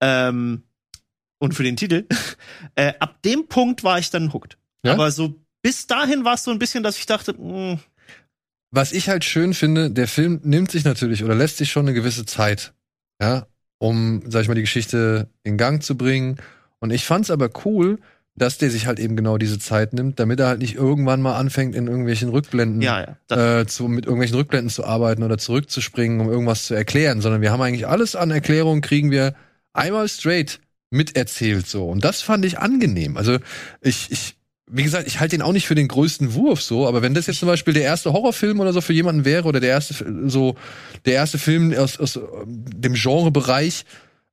ähm, 0.00 0.62
und 1.40 1.54
für 1.54 1.62
den 1.64 1.76
Titel, 1.76 2.06
äh, 2.76 2.92
ab 3.00 3.22
dem 3.22 3.48
Punkt 3.48 3.82
war 3.84 3.98
ich 3.98 4.10
dann 4.10 4.32
hooked. 4.32 4.58
Ja? 4.84 4.92
Aber 4.92 5.10
so 5.10 5.34
bis 5.62 5.86
dahin 5.88 6.24
war 6.24 6.34
es 6.34 6.44
so 6.44 6.50
ein 6.52 6.58
bisschen, 6.60 6.82
dass 6.84 6.98
ich 6.98 7.06
dachte, 7.06 7.32
mh, 7.32 7.78
Was 8.70 8.92
ich 8.92 9.08
halt 9.08 9.24
schön 9.24 9.54
finde, 9.54 9.90
der 9.90 10.08
Film 10.08 10.40
nimmt 10.44 10.70
sich 10.70 10.84
natürlich 10.84 11.24
oder 11.24 11.34
lässt 11.34 11.56
sich 11.56 11.70
schon 11.70 11.86
eine 11.86 11.94
gewisse 11.94 12.26
Zeit, 12.26 12.74
ja, 13.20 13.46
um, 13.78 14.22
sag 14.26 14.42
ich 14.42 14.48
mal, 14.48 14.54
die 14.54 14.62
Geschichte 14.62 15.28
in 15.42 15.56
Gang 15.56 15.82
zu 15.82 15.96
bringen. 15.96 16.36
Und 16.80 16.90
ich 16.90 17.04
fand's 17.04 17.30
aber 17.30 17.50
cool, 17.64 17.98
dass 18.38 18.58
der 18.58 18.70
sich 18.70 18.86
halt 18.86 18.98
eben 18.98 19.16
genau 19.16 19.36
diese 19.36 19.58
Zeit 19.58 19.92
nimmt, 19.92 20.20
damit 20.20 20.40
er 20.40 20.46
halt 20.48 20.60
nicht 20.60 20.74
irgendwann 20.74 21.20
mal 21.20 21.36
anfängt, 21.36 21.74
in 21.74 21.88
irgendwelchen 21.88 22.28
Rückblenden 22.28 22.80
ja, 22.80 23.16
ja. 23.30 23.60
Äh, 23.60 23.66
zu, 23.66 23.88
mit 23.88 24.06
irgendwelchen 24.06 24.36
Rückblenden 24.36 24.70
zu 24.70 24.84
arbeiten 24.84 25.22
oder 25.22 25.38
zurückzuspringen, 25.38 26.20
um 26.20 26.30
irgendwas 26.30 26.66
zu 26.66 26.74
erklären, 26.74 27.20
sondern 27.20 27.40
wir 27.40 27.50
haben 27.50 27.62
eigentlich 27.62 27.86
alles 27.86 28.16
an 28.16 28.30
Erklärungen, 28.30 28.80
kriegen 28.80 29.10
wir 29.10 29.34
einmal 29.72 30.08
straight 30.08 30.60
miterzählt 30.90 31.66
so. 31.66 31.88
Und 31.88 32.04
das 32.04 32.22
fand 32.22 32.44
ich 32.44 32.58
angenehm. 32.58 33.16
Also 33.16 33.38
ich, 33.80 34.10
ich, 34.10 34.36
wie 34.70 34.82
gesagt, 34.82 35.06
ich 35.06 35.20
halte 35.20 35.36
den 35.36 35.42
auch 35.42 35.52
nicht 35.52 35.66
für 35.66 35.74
den 35.74 35.88
größten 35.88 36.34
Wurf 36.34 36.60
so, 36.62 36.86
aber 36.86 37.02
wenn 37.02 37.14
das 37.14 37.26
jetzt 37.26 37.38
zum 37.40 37.48
Beispiel 37.48 37.74
der 37.74 37.82
erste 37.84 38.12
Horrorfilm 38.12 38.60
oder 38.60 38.72
so 38.72 38.80
für 38.80 38.92
jemanden 38.92 39.24
wäre 39.24 39.46
oder 39.48 39.60
der 39.60 39.70
erste 39.70 39.94
so 40.28 40.56
der 41.04 41.14
erste 41.14 41.38
Film 41.38 41.72
aus, 41.74 41.98
aus 41.98 42.16
ähm, 42.16 42.22
dem 42.46 42.94
Genrebereich 42.94 43.84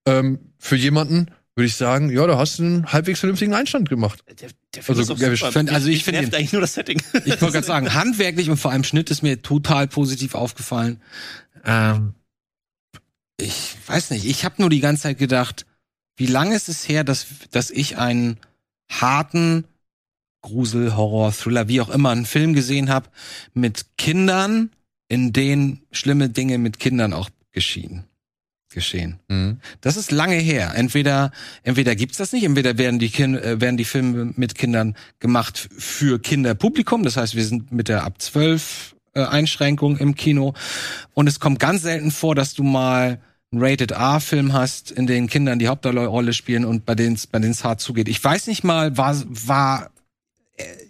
ähm, 0.05 0.39
für 0.59 0.75
jemanden, 0.75 1.27
würde 1.55 1.67
ich 1.67 1.75
sagen, 1.75 2.09
ja, 2.11 2.27
da 2.27 2.37
hast 2.37 2.59
du 2.59 2.63
einen 2.63 2.91
halbwegs 2.91 3.19
vernünftigen 3.21 3.53
Einstand 3.53 3.87
gemacht. 3.89 4.23
der, 4.27 4.49
der 4.75 4.83
Also, 4.89 5.13
ja, 5.13 5.19
wir 5.31 5.37
super. 5.37 5.51
find- 5.53 5.71
also 5.71 5.87
ich 5.87 5.95
Mich 5.95 6.03
find 6.03 6.17
nervt 6.17 6.33
den- 6.33 6.39
eigentlich 6.39 6.51
nur 6.53 6.61
das 6.61 6.73
Setting. 6.73 7.01
Ich 7.23 7.41
wollte 7.41 7.53
gerade 7.53 7.65
sagen, 7.65 7.93
handwerklich 7.93 8.49
und 8.49 8.57
vor 8.57 8.71
allem 8.71 8.83
Schnitt 8.83 9.09
ist 9.09 9.21
mir 9.23 9.41
total 9.41 9.87
positiv 9.87 10.35
aufgefallen. 10.35 11.01
Ähm, 11.63 12.13
ich 13.39 13.75
weiß 13.87 14.11
nicht, 14.11 14.25
ich 14.25 14.45
habe 14.45 14.55
nur 14.59 14.69
die 14.69 14.79
ganze 14.79 15.03
Zeit 15.03 15.17
gedacht, 15.17 15.65
wie 16.17 16.27
lange 16.27 16.55
ist 16.55 16.69
es 16.69 16.87
her, 16.87 17.03
dass, 17.03 17.25
dass 17.51 17.69
ich 17.69 17.97
einen 17.97 18.37
harten 18.89 19.65
Grusel, 20.45 20.95
Horror, 20.95 21.31
Thriller, 21.31 21.67
wie 21.67 21.81
auch 21.81 21.89
immer, 21.89 22.11
einen 22.11 22.25
Film 22.25 22.53
gesehen 22.53 22.89
habe 22.89 23.09
mit 23.53 23.97
Kindern, 23.97 24.69
in 25.07 25.33
denen 25.33 25.81
schlimme 25.91 26.29
Dinge 26.29 26.59
mit 26.59 26.79
Kindern 26.79 27.13
auch 27.13 27.29
geschehen. 27.51 28.05
Geschehen. 28.71 29.19
Mhm. 29.27 29.59
Das 29.81 29.97
ist 29.97 30.11
lange 30.11 30.35
her. 30.35 30.73
Entweder, 30.75 31.31
entweder 31.63 31.95
gibt's 31.95 32.17
das 32.17 32.31
nicht, 32.31 32.43
entweder 32.43 32.77
werden 32.77 32.99
die, 32.99 33.09
kind, 33.09 33.37
äh, 33.37 33.59
werden 33.59 33.77
die 33.77 33.85
Filme 33.85 34.33
mit 34.35 34.55
Kindern 34.55 34.95
gemacht 35.19 35.69
für 35.77 36.19
Kinderpublikum. 36.19 37.03
Das 37.03 37.17
heißt, 37.17 37.35
wir 37.35 37.45
sind 37.45 37.71
mit 37.71 37.87
der 37.87 38.03
ab 38.03 38.21
12 38.21 38.95
äh, 39.13 39.23
Einschränkung 39.23 39.97
im 39.97 40.13
Kino. 40.13 40.53
Und 41.13 41.27
es 41.27 41.39
kommt 41.39 41.59
ganz 41.59 41.81
selten 41.81 42.11
vor, 42.11 42.35
dass 42.35 42.53
du 42.53 42.63
mal 42.63 43.19
einen 43.51 43.63
Rated 43.63 43.91
R-Film 43.91 44.53
hast, 44.53 44.91
in 44.91 45.07
den 45.07 45.27
Kindern 45.27 45.57
die 45.57 45.69
Hauptrolle 45.69 46.33
spielen 46.33 46.65
und 46.65 46.85
bei 46.85 46.93
denen 46.93 47.15
es 47.15 47.25
bei 47.25 47.39
denen 47.39 47.53
es 47.53 47.63
hart 47.63 47.79
zugeht. 47.79 48.09
Ich 48.09 48.21
weiß 48.23 48.47
nicht 48.47 48.63
mal, 48.63 48.97
war, 48.97 49.15
war 49.27 49.91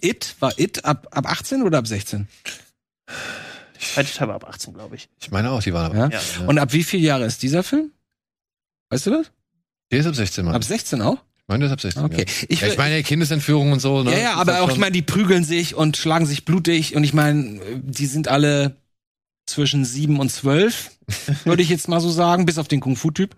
It, 0.02 0.36
war 0.40 0.58
It 0.60 0.86
ab, 0.86 1.08
ab 1.12 1.26
18 1.30 1.64
oder 1.64 1.80
ab 1.80 1.88
16? 1.88 2.28
Zweite 3.80 4.14
Teil 4.14 4.28
war 4.28 4.36
ab 4.36 4.48
18, 4.48 4.74
glaube 4.74 4.96
ich. 4.96 5.10
Ich 5.22 5.32
meine 5.32 5.52
auch, 5.52 5.62
die 5.62 5.74
waren 5.74 5.96
Ja? 5.96 6.06
aber. 6.06 6.14
Ja. 6.14 6.22
Und 6.48 6.58
ab 6.60 6.74
wie 6.74 6.84
viel 6.84 7.02
Jahre 7.02 7.26
ist 7.26 7.42
dieser 7.44 7.64
Film? 7.64 7.92
Weißt 8.90 9.06
du 9.08 9.12
das? 9.12 9.32
Der 9.92 10.00
ist 10.00 10.06
ab 10.08 10.16
16, 10.16 10.46
Mann. 10.46 10.56
Ab 10.56 10.64
16 10.64 11.02
auch? 11.02 11.18
ich 11.38 11.48
meine, 11.48 11.60
der 11.60 11.68
ist 11.68 11.74
ab 11.74 11.82
16. 11.82 12.04
Okay. 12.04 12.26
Ja. 12.28 12.46
Ich, 12.50 12.62
Ja, 12.62 12.68
ich 12.68 12.78
meine, 12.78 13.04
Kindesentführung 13.04 13.72
und 13.72 13.80
so, 13.80 14.04
ne? 14.04 14.12
Ja, 14.12 14.18
ja, 14.18 14.34
aber 14.36 14.62
auch, 14.62 14.70
ich 14.72 14.78
meine, 14.78 14.92
die 14.92 15.02
prügeln 15.02 15.44
sich 15.44 15.76
und 15.76 15.98
schlagen 15.98 16.26
sich 16.26 16.46
blutig 16.46 16.96
und 16.96 17.04
ich 17.04 17.14
meine, 17.14 17.60
die 17.82 18.06
sind 18.08 18.28
alle 18.28 18.76
zwischen 19.46 19.86
sieben 19.86 20.20
und 20.20 20.32
zwölf, 20.32 20.92
würde 21.44 21.62
ich 21.62 21.70
jetzt 21.70 21.88
mal 21.88 22.00
so 22.00 22.10
sagen, 22.10 22.46
bis 22.46 22.58
auf 22.58 22.68
den 22.68 22.80
Kung-Fu-Typ. 22.80 23.36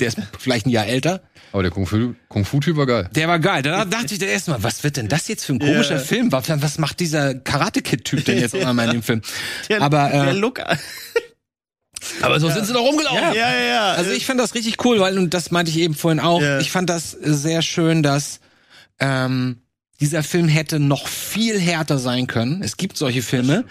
Der 0.00 0.08
ist 0.08 0.18
vielleicht 0.38 0.66
ein 0.66 0.70
Jahr 0.70 0.86
älter. 0.86 1.22
Aber 1.56 1.62
der 1.62 1.72
Kung 1.72 1.86
Fu, 1.86 2.14
Kung 2.28 2.44
Fu 2.44 2.60
Typ 2.60 2.76
war 2.76 2.84
geil. 2.84 3.08
Der 3.14 3.28
war 3.28 3.38
geil. 3.38 3.62
Da 3.62 3.86
dachte 3.86 4.12
ich 4.12 4.18
dann 4.18 4.28
erstmal, 4.28 4.62
was 4.62 4.84
wird 4.84 4.98
denn 4.98 5.08
das 5.08 5.26
jetzt 5.26 5.46
für 5.46 5.54
ein 5.54 5.58
komischer 5.58 5.94
Ja. 5.94 6.00
Film? 6.00 6.30
Was, 6.30 6.76
macht 6.76 7.00
dieser 7.00 7.34
Karate-Kid-Typ 7.34 8.26
denn 8.26 8.38
jetzt 8.40 8.54
auf 8.54 8.62
einmal 8.66 8.84
in 8.88 8.92
dem 8.92 9.02
Film? 9.02 9.22
Der, 9.70 9.80
Aber, 9.80 10.08
äh, 10.12 10.22
der 10.26 10.34
Look. 10.34 10.60
Aber 12.20 12.40
so 12.40 12.50
sind 12.50 12.66
sie 12.66 12.74
doch 12.74 12.82
rumgelaufen. 12.82 13.16
Ja. 13.22 13.32
ja, 13.32 13.54
ja, 13.54 13.64
ja. 13.64 13.92
Also 13.92 14.10
ich 14.10 14.26
fand 14.26 14.38
das 14.38 14.54
richtig 14.54 14.84
cool, 14.84 15.00
weil, 15.00 15.16
und 15.16 15.32
das 15.32 15.50
meinte 15.50 15.70
ich 15.70 15.78
eben 15.78 15.94
vorhin 15.94 16.20
auch, 16.20 16.42
Ja. 16.42 16.58
ich 16.60 16.70
fand 16.70 16.90
das 16.90 17.12
sehr 17.12 17.62
schön, 17.62 18.02
dass 18.02 18.40
ähm, 19.00 19.62
dieser 19.98 20.22
Film 20.22 20.48
hätte 20.48 20.78
noch 20.78 21.08
viel 21.08 21.58
härter 21.58 21.96
sein 21.98 22.26
können. 22.26 22.62
Es 22.62 22.76
gibt 22.76 22.98
solche 22.98 23.22
Filme. 23.22 23.64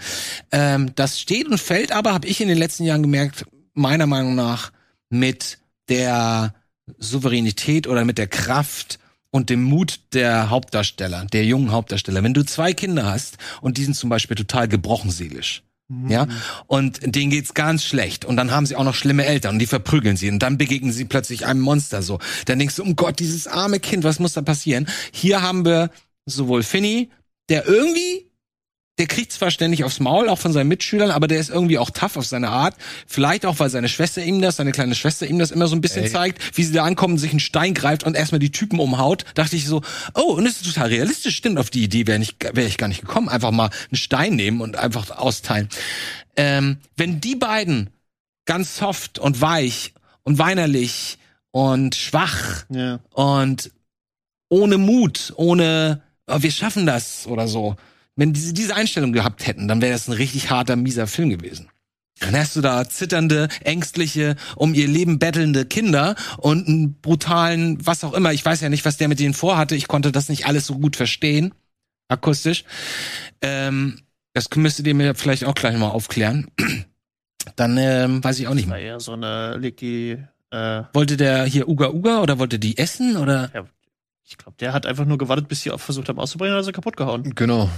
Ähm, 0.50 0.90
das 0.96 1.20
steht 1.20 1.46
und 1.46 1.60
fällt 1.60 1.92
aber, 1.92 2.14
habe 2.14 2.26
ich 2.26 2.40
in 2.40 2.48
den 2.48 2.58
letzten 2.58 2.82
Jahren 2.82 3.02
gemerkt, 3.02 3.44
meiner 3.74 4.08
Meinung 4.08 4.34
nach, 4.34 4.72
mit 5.08 5.58
der 5.88 6.52
Souveränität 6.98 7.86
oder 7.86 8.04
mit 8.04 8.18
der 8.18 8.26
Kraft 8.26 8.98
und 9.30 9.50
dem 9.50 9.62
Mut 9.62 10.00
der 10.12 10.50
Hauptdarsteller, 10.50 11.26
der 11.26 11.44
jungen 11.44 11.72
Hauptdarsteller. 11.72 12.22
Wenn 12.22 12.34
du 12.34 12.44
zwei 12.44 12.72
Kinder 12.72 13.06
hast 13.06 13.38
und 13.60 13.76
die 13.76 13.84
sind 13.84 13.94
zum 13.94 14.10
Beispiel 14.10 14.36
total 14.36 14.68
gebrochen 14.68 15.10
seelisch, 15.10 15.62
ja, 16.08 16.26
und 16.66 17.14
denen 17.14 17.30
geht's 17.30 17.54
ganz 17.54 17.84
schlecht 17.84 18.24
und 18.24 18.36
dann 18.36 18.50
haben 18.50 18.66
sie 18.66 18.74
auch 18.74 18.82
noch 18.82 18.96
schlimme 18.96 19.24
Eltern 19.24 19.54
und 19.54 19.58
die 19.60 19.66
verprügeln 19.66 20.16
sie 20.16 20.28
und 20.28 20.40
dann 20.40 20.58
begegnen 20.58 20.90
sie 20.90 21.04
plötzlich 21.04 21.46
einem 21.46 21.60
Monster 21.60 22.02
so. 22.02 22.18
Dann 22.46 22.58
denkst 22.58 22.74
du, 22.74 22.82
um 22.82 22.96
Gott, 22.96 23.20
dieses 23.20 23.46
arme 23.46 23.78
Kind, 23.78 24.02
was 24.02 24.18
muss 24.18 24.32
da 24.32 24.42
passieren? 24.42 24.88
Hier 25.12 25.42
haben 25.42 25.64
wir 25.64 25.90
sowohl 26.24 26.64
Finny, 26.64 27.10
der 27.48 27.68
irgendwie 27.68 28.25
der 28.98 29.06
kriegt 29.06 29.32
zwar 29.32 29.50
ständig 29.50 29.84
aufs 29.84 30.00
Maul, 30.00 30.28
auch 30.28 30.38
von 30.38 30.52
seinen 30.52 30.68
Mitschülern, 30.68 31.10
aber 31.10 31.28
der 31.28 31.38
ist 31.38 31.50
irgendwie 31.50 31.78
auch 31.78 31.90
tough 31.90 32.16
auf 32.16 32.24
seine 32.24 32.48
Art. 32.48 32.74
Vielleicht 33.06 33.44
auch, 33.44 33.58
weil 33.58 33.68
seine 33.68 33.88
Schwester 33.88 34.22
ihm 34.22 34.40
das, 34.40 34.56
seine 34.56 34.72
kleine 34.72 34.94
Schwester 34.94 35.26
ihm 35.26 35.38
das 35.38 35.50
immer 35.50 35.68
so 35.68 35.76
ein 35.76 35.82
bisschen 35.82 36.04
Ey. 36.04 36.10
zeigt, 36.10 36.56
wie 36.56 36.64
sie 36.64 36.72
da 36.72 36.84
ankommen, 36.84 37.18
sich 37.18 37.30
einen 37.30 37.40
Stein 37.40 37.74
greift 37.74 38.04
und 38.04 38.16
erstmal 38.16 38.38
die 38.38 38.52
Typen 38.52 38.80
umhaut. 38.80 39.24
Dachte 39.34 39.56
ich 39.56 39.66
so, 39.66 39.82
oh, 40.14 40.32
und 40.32 40.44
das 40.44 40.56
ist 40.56 40.66
total 40.66 40.88
realistisch. 40.88 41.36
Stimmt, 41.36 41.58
auf 41.58 41.68
die 41.68 41.84
Idee 41.84 42.06
wäre 42.06 42.22
ich, 42.22 42.36
wär 42.52 42.66
ich 42.66 42.78
gar 42.78 42.88
nicht 42.88 43.02
gekommen. 43.02 43.28
Einfach 43.28 43.50
mal 43.50 43.70
einen 43.90 43.96
Stein 43.96 44.34
nehmen 44.34 44.62
und 44.62 44.76
einfach 44.76 45.10
austeilen. 45.10 45.68
Ähm, 46.36 46.78
wenn 46.96 47.20
die 47.20 47.36
beiden 47.36 47.90
ganz 48.46 48.78
soft 48.78 49.18
und 49.18 49.42
weich 49.42 49.92
und 50.22 50.38
weinerlich 50.38 51.18
und 51.50 51.94
schwach 51.94 52.64
ja. 52.70 53.00
und 53.12 53.70
ohne 54.48 54.78
Mut, 54.78 55.34
ohne 55.36 56.02
oh, 56.26 56.36
wir 56.40 56.50
schaffen 56.50 56.86
das 56.86 57.26
oder 57.26 57.46
so. 57.46 57.76
Wenn 58.16 58.32
diese 58.32 58.54
diese 58.54 58.74
Einstellung 58.74 59.12
gehabt 59.12 59.46
hätten, 59.46 59.68
dann 59.68 59.80
wäre 59.82 59.92
das 59.92 60.08
ein 60.08 60.12
richtig 60.14 60.50
harter, 60.50 60.74
mieser 60.76 61.06
Film 61.06 61.30
gewesen. 61.30 61.68
Dann 62.18 62.34
hast 62.34 62.56
du 62.56 62.62
da 62.62 62.88
zitternde, 62.88 63.48
ängstliche, 63.62 64.36
um 64.56 64.72
ihr 64.72 64.88
Leben 64.88 65.18
bettelnde 65.18 65.66
Kinder 65.66 66.16
und 66.38 66.66
einen 66.66 66.94
brutalen, 66.94 67.84
was 67.86 68.04
auch 68.04 68.14
immer. 68.14 68.32
Ich 68.32 68.42
weiß 68.44 68.62
ja 68.62 68.70
nicht, 68.70 68.86
was 68.86 68.96
der 68.96 69.08
mit 69.08 69.20
denen 69.20 69.34
vorhatte. 69.34 69.76
Ich 69.76 69.86
konnte 69.86 70.12
das 70.12 70.30
nicht 70.30 70.46
alles 70.46 70.66
so 70.66 70.78
gut 70.78 70.96
verstehen, 70.96 71.52
akustisch. 72.08 72.64
Ähm, 73.42 74.00
das 74.32 74.48
müsstet 74.54 74.86
ihr 74.86 74.94
mir 74.94 75.14
vielleicht 75.14 75.44
auch 75.44 75.54
gleich 75.54 75.76
mal 75.76 75.90
aufklären. 75.90 76.50
Dann 77.56 77.76
ähm, 77.76 78.24
weiß 78.24 78.38
ich 78.38 78.48
auch 78.48 78.54
nicht 78.54 78.66
mehr. 78.66 78.78
eher 78.78 78.98
so 78.98 79.12
eine, 79.12 79.56
legt 79.58 79.82
die, 79.82 80.16
äh, 80.50 80.82
Wollte 80.94 81.18
der 81.18 81.44
hier 81.44 81.68
Uga 81.68 81.90
Uga 81.90 82.22
oder 82.22 82.38
wollte 82.38 82.58
die 82.58 82.78
essen 82.78 83.16
oder? 83.16 83.50
ich 84.28 84.36
glaube, 84.38 84.56
der 84.58 84.72
hat 84.72 84.86
einfach 84.86 85.04
nur 85.04 85.18
gewartet, 85.18 85.48
bis 85.48 85.62
sie 85.62 85.70
auch 85.70 85.78
versucht 85.78 86.08
haben 86.08 86.18
auszubrechen, 86.18 86.54
und 86.54 86.58
hat 86.58 86.64
sie 86.64 86.72
kaputt 86.72 86.96
gehauen. 86.96 87.34
Genau. 87.34 87.70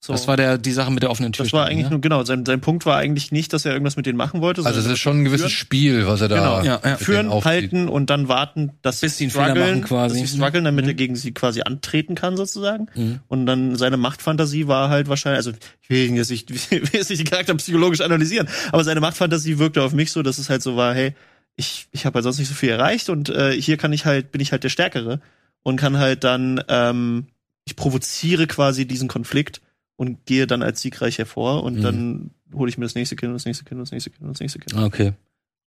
So. 0.00 0.12
Das 0.12 0.28
war 0.28 0.36
der 0.36 0.58
die 0.58 0.70
Sache 0.70 0.92
mit 0.92 1.02
der 1.02 1.10
offenen 1.10 1.32
Tür. 1.32 1.44
das 1.44 1.52
war 1.52 1.66
eigentlich 1.66 1.90
nur, 1.90 2.00
genau, 2.00 2.22
sein, 2.24 2.46
sein 2.46 2.60
Punkt 2.60 2.86
war 2.86 2.96
eigentlich 2.96 3.32
nicht, 3.32 3.52
dass 3.52 3.64
er 3.64 3.72
irgendwas 3.72 3.96
mit 3.96 4.06
denen 4.06 4.16
machen 4.16 4.40
wollte. 4.40 4.64
Also 4.64 4.78
es 4.78 4.86
ist 4.86 5.00
schon 5.00 5.20
ein 5.20 5.24
gewisses 5.24 5.48
führen. 5.50 5.58
Spiel, 5.58 6.06
was 6.06 6.20
er 6.20 6.28
da 6.28 6.36
Genau. 6.36 6.62
Ja, 6.62 6.80
ja. 6.88 6.96
Führen, 6.96 7.30
halten 7.44 7.88
und 7.88 8.08
dann 8.08 8.28
warten, 8.28 8.70
dass 8.82 9.00
Bis 9.00 9.16
sie 9.16 9.24
einen 9.24 9.30
Fehler 9.32 9.44
strugglen, 9.46 9.70
machen 9.80 9.82
quasi. 9.88 10.20
dass 10.20 10.30
sie 10.30 10.36
strugglen, 10.36 10.64
damit 10.64 10.84
Mhm. 10.84 10.90
er 10.90 10.94
gegen 10.94 11.16
sie 11.16 11.32
quasi 11.32 11.62
antreten 11.62 12.14
kann 12.14 12.36
sozusagen. 12.36 12.86
Mhm. 12.94 13.18
Und 13.26 13.46
dann 13.46 13.74
seine 13.74 13.96
Machtfantasie 13.96 14.68
war 14.68 14.88
halt 14.88 15.08
wahrscheinlich, 15.08 15.38
also 15.38 15.50
ich 15.82 15.90
will 15.90 16.14
jetzt 16.14 16.30
nicht, 16.30 16.48
ich 16.52 16.70
will 16.70 16.82
jetzt 16.92 17.10
nicht 17.10 17.20
die 17.20 17.24
Charakter 17.28 17.54
psychologisch 17.56 18.00
analysieren, 18.00 18.48
aber 18.70 18.84
seine 18.84 19.00
Machtfantasie 19.00 19.58
wirkte 19.58 19.82
auf 19.82 19.92
mich 19.92 20.12
so, 20.12 20.22
dass 20.22 20.38
es 20.38 20.48
halt 20.48 20.62
so 20.62 20.76
war, 20.76 20.94
hey, 20.94 21.14
ich, 21.56 21.88
ich 21.90 22.06
habe 22.06 22.14
halt 22.14 22.22
sonst 22.22 22.38
nicht 22.38 22.48
so 22.48 22.54
viel 22.54 22.68
erreicht 22.68 23.08
und 23.10 23.30
äh, 23.30 23.60
hier 23.60 23.76
kann 23.76 23.92
ich 23.92 24.04
halt, 24.06 24.30
bin 24.30 24.40
ich 24.40 24.52
halt 24.52 24.62
der 24.62 24.68
Stärkere 24.68 25.20
und 25.64 25.74
kann 25.74 25.98
halt 25.98 26.22
dann, 26.22 26.62
ähm, 26.68 27.26
ich 27.64 27.74
provoziere 27.74 28.46
quasi 28.46 28.86
diesen 28.86 29.08
Konflikt 29.08 29.60
und 29.98 30.24
gehe 30.24 30.46
dann 30.46 30.62
als 30.62 30.80
siegreich 30.80 31.18
hervor 31.18 31.62
und 31.64 31.76
Mhm. 31.78 31.82
dann 31.82 32.30
hole 32.54 32.70
ich 32.70 32.78
mir 32.78 32.86
das 32.86 32.94
nächste 32.94 33.14
Kind, 33.16 33.28
und 33.28 33.34
das 33.34 33.44
nächste 33.44 33.64
Kind, 33.64 33.78
und 33.78 33.84
das 33.86 33.90
nächste 33.92 34.08
Kind, 34.10 34.22
und 34.22 34.28
das 34.30 34.40
nächste 34.40 34.58
Kind. 34.60 34.74
Okay. 34.82 35.12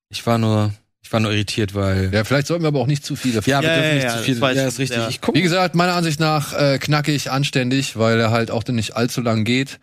Ich 0.09 0.25
war 0.25 0.37
nur, 0.39 0.73
ich 1.03 1.11
war 1.13 1.19
nur 1.19 1.31
irritiert, 1.31 1.75
weil. 1.75 2.11
Ja, 2.13 2.23
vielleicht 2.23 2.47
sollten 2.47 2.63
wir 2.63 2.69
aber 2.69 2.79
auch 2.79 2.87
nicht 2.87 3.05
zu 3.05 3.15
viel 3.15 3.33
davon. 3.33 3.51
Ja, 3.51 3.61
wir 3.61 3.69
Ja, 3.69 3.75
dürfen 3.75 3.87
ja, 3.89 3.93
nicht 3.95 4.03
ja, 4.05 4.17
zu 4.17 4.23
viel. 4.23 4.33
das 4.35 4.41
weiß 4.41 4.57
Ja, 4.57 4.67
ist 4.67 4.79
richtig. 4.79 4.97
ja. 4.97 5.09
Ich 5.09 5.21
gucke. 5.21 5.37
Wie 5.37 5.41
gesagt, 5.43 5.75
meiner 5.75 5.93
Ansicht 5.93 6.19
nach 6.19 6.53
äh, 6.53 6.79
knackig, 6.79 7.29
anständig, 7.29 7.97
weil 7.97 8.19
er 8.19 8.31
halt 8.31 8.49
auch 8.51 8.63
nicht 8.65 8.95
allzu 8.95 9.21
lang 9.21 9.43
geht. 9.43 9.79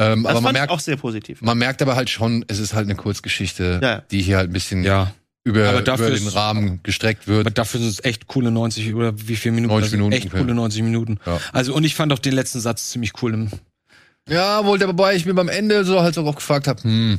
Ähm, 0.00 0.22
Das 0.22 0.30
aber 0.30 0.40
man 0.42 0.52
merkt, 0.52 0.70
auch 0.72 0.78
sehr 0.80 0.96
positiv. 0.96 1.42
man 1.42 1.58
merkt 1.58 1.82
aber 1.82 1.96
halt 1.96 2.08
schon, 2.08 2.44
es 2.46 2.60
ist 2.60 2.72
halt 2.72 2.86
eine 2.86 2.94
Kurzgeschichte, 2.94 3.80
Ja. 3.82 4.02
die 4.12 4.22
hier 4.22 4.36
halt 4.36 4.48
ein 4.50 4.52
bisschen 4.52 4.84
Ja. 4.84 5.12
über, 5.42 5.68
Aber 5.68 5.82
dafür 5.82 6.06
über 6.08 6.16
den 6.16 6.28
ist- 6.28 6.36
Rahmen 6.36 6.78
gestreckt 6.84 7.26
wird. 7.26 7.40
Aber 7.40 7.50
dafür 7.50 7.80
sind 7.80 7.88
es 7.90 8.04
echt 8.04 8.28
coole 8.28 8.50
90 8.52 8.94
oder 8.94 9.12
wie 9.18 9.34
viele 9.34 9.56
Minuten? 9.56 9.72
90 9.72 9.82
Das 9.86 9.90
sind 9.90 9.98
Minuten 9.98 10.12
Echt 10.12 10.24
ungefähr. 10.26 10.40
coole 10.42 10.54
90 10.54 10.82
Minuten. 10.82 11.18
Ja. 11.26 11.40
Also, 11.52 11.74
und 11.74 11.82
ich 11.84 11.94
fand 11.96 12.12
auch 12.12 12.18
den 12.20 12.32
letzten 12.32 12.60
Satz 12.60 12.90
ziemlich 12.90 13.12
cool. 13.22 13.34
Im, 13.34 13.48
Ja, 14.28 14.64
wohl, 14.64 14.80
wobei 14.80 15.14
ich 15.16 15.26
mir 15.26 15.34
beim 15.34 15.48
Ende 15.48 15.84
so 15.84 16.00
halt 16.02 16.16
auch 16.18 16.34
gefragt 16.34 16.68
habe, 16.68 16.82
hm, 16.82 17.18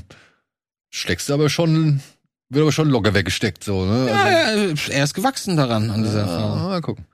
steckst 0.89 1.29
du 1.29 1.33
aber 1.33 1.49
schon, 1.49 2.01
wird 2.49 2.61
aber 2.63 2.71
schon 2.71 2.89
locker 2.89 3.13
weggesteckt, 3.13 3.63
so, 3.63 3.85
ne? 3.85 4.07
ja, 4.07 4.15
Also, 4.45 4.91
ja, 4.91 4.97
er 4.97 5.03
ist 5.03 5.13
gewachsen 5.13 5.57
daran, 5.57 5.89
an 5.89 6.03
dieser 6.03 6.19
ah, 6.27 6.31
Erfahrung. 6.31 6.63
mal 6.63 6.81
gucken. 6.81 7.05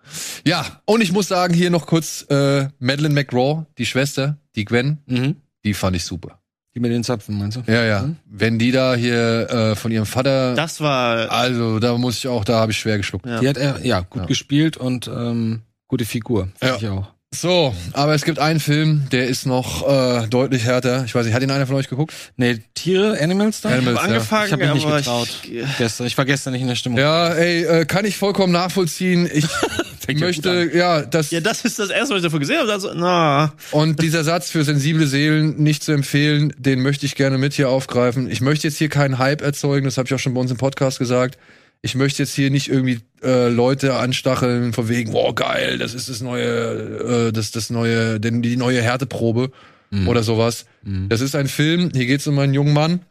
Ja, 0.45 0.81
und 0.85 1.01
ich 1.01 1.11
muss 1.11 1.27
sagen, 1.27 1.53
hier 1.53 1.69
noch 1.69 1.85
kurz, 1.87 2.25
äh, 2.29 2.67
Madeleine 2.79 3.13
McRaw, 3.13 3.65
die 3.77 3.85
Schwester, 3.85 4.37
die 4.55 4.65
Gwen, 4.65 4.99
Mhm. 5.05 5.37
die 5.63 5.73
fand 5.73 5.95
ich 5.95 6.05
super. 6.05 6.39
Die 6.75 6.81
mit 6.81 6.91
den 6.91 7.05
Zapfen, 7.05 7.37
meinst 7.39 7.55
du? 7.57 7.71
Ja, 7.71 7.85
ja. 7.85 8.01
Mhm. 8.01 8.17
Wenn 8.25 8.59
die 8.59 8.71
da 8.73 8.95
hier 8.95 9.49
äh, 9.49 9.75
von 9.77 9.91
ihrem 9.93 10.05
Vater, 10.05 10.55
Das 10.55 10.81
war 10.81 11.31
also 11.31 11.79
da 11.79 11.97
muss 11.97 12.17
ich 12.17 12.27
auch, 12.27 12.43
da 12.43 12.59
habe 12.59 12.73
ich 12.73 12.77
schwer 12.77 12.97
geschluckt. 12.97 13.25
Ja. 13.25 13.39
Die 13.39 13.47
hat 13.47 13.55
er, 13.55 13.85
ja, 13.85 14.01
gut 14.01 14.23
Ja. 14.23 14.27
gespielt 14.27 14.75
und 14.75 15.07
ähm, 15.07 15.61
gute 15.87 16.03
Figur. 16.03 16.49
Fand 16.59 16.71
Ja. 16.71 16.75
ich 16.77 16.87
auch. 16.89 17.13
So, 17.35 17.75
aber 17.93 18.15
es 18.15 18.23
gibt 18.23 18.39
einen 18.39 18.59
Film, 18.59 19.03
der 19.11 19.27
ist 19.27 19.45
noch 19.45 19.87
äh, 19.87 20.27
deutlich 20.27 20.63
härter. 20.63 21.03
Ich 21.05 21.13
weiß 21.13 21.25
nicht, 21.25 21.35
hat 21.35 21.43
ihn 21.43 21.51
einer 21.51 21.67
von 21.67 21.75
euch 21.75 21.89
geguckt? 21.89 22.13
Nee, 22.37 22.59
Tiere, 22.73 23.19
Animals 23.21 23.61
da? 23.61 23.69
Animals, 23.69 23.97
Ich 23.97 24.03
hab 24.03 24.09
angefangen, 24.09 24.45
Ich 24.45 24.51
habe 24.53 24.65
mich 24.65 24.73
nicht 24.75 24.85
aber 24.85 24.97
getraut. 24.97 25.27
Ich, 25.43 25.77
Gestern, 25.77 26.07
ich 26.07 26.17
war 26.17 26.25
gestern 26.25 26.53
nicht 26.53 26.61
in 26.61 26.67
der 26.67 26.75
Stimmung. 26.75 26.97
Ja, 26.99 27.29
ey, 27.29 27.63
äh, 27.63 27.85
kann 27.85 28.05
ich 28.05 28.17
vollkommen 28.17 28.53
nachvollziehen. 28.53 29.29
Ich 29.31 29.45
ja 30.07 30.13
möchte, 30.19 30.71
ja, 30.73 31.01
das 31.01 31.31
ja, 31.31 31.41
das 31.41 31.65
ist 31.65 31.79
das 31.79 31.89
erste, 31.89 32.13
was 32.13 32.19
ich 32.19 32.23
davon 32.23 32.39
gesehen 32.39 32.59
habe. 32.59 32.71
Also, 32.71 32.91
na, 32.95 33.53
und 33.71 34.01
dieser 34.01 34.23
Satz 34.23 34.49
für 34.49 34.63
sensible 34.63 35.07
Seelen 35.07 35.57
nicht 35.57 35.83
zu 35.83 35.91
empfehlen, 35.91 36.53
den 36.57 36.81
möchte 36.81 37.05
ich 37.05 37.15
gerne 37.15 37.37
mit 37.37 37.53
hier 37.53 37.69
aufgreifen. 37.69 38.29
Ich 38.29 38.41
möchte 38.41 38.67
jetzt 38.67 38.77
hier 38.77 38.89
keinen 38.89 39.17
Hype 39.17 39.41
erzeugen, 39.41 39.85
das 39.85 39.97
habe 39.97 40.07
ich 40.07 40.13
auch 40.13 40.19
schon 40.19 40.33
bei 40.33 40.41
uns 40.41 40.51
im 40.51 40.57
Podcast 40.57 40.99
gesagt. 40.99 41.37
Ich 41.81 41.95
möchte 41.95 42.23
jetzt 42.23 42.33
hier 42.33 42.49
nicht 42.49 42.67
irgendwie 42.69 42.99
äh, 43.23 43.49
Leute 43.49 43.95
anstacheln 43.95 44.73
von 44.73 44.89
wegen, 44.89 45.13
wow, 45.13 45.33
geil, 45.35 45.77
das 45.77 45.93
ist 45.93 46.09
das 46.09 46.21
neue, 46.21 47.27
äh, 47.27 47.31
das 47.31 47.51
das 47.51 47.69
neue, 47.69 48.19
denn 48.19 48.41
die 48.41 48.57
neue 48.57 48.81
Härteprobe 48.81 49.51
Mhm. 49.91 50.07
oder 50.07 50.23
sowas. 50.23 50.65
Mhm. 50.83 51.09
Das 51.09 51.21
ist 51.21 51.35
ein 51.35 51.47
Film, 51.47 51.91
hier 51.93 52.05
geht 52.05 52.19
es 52.19 52.27
um 52.27 52.37
einen 52.39 52.53
jungen 52.53 52.73
Mann. 52.73 53.01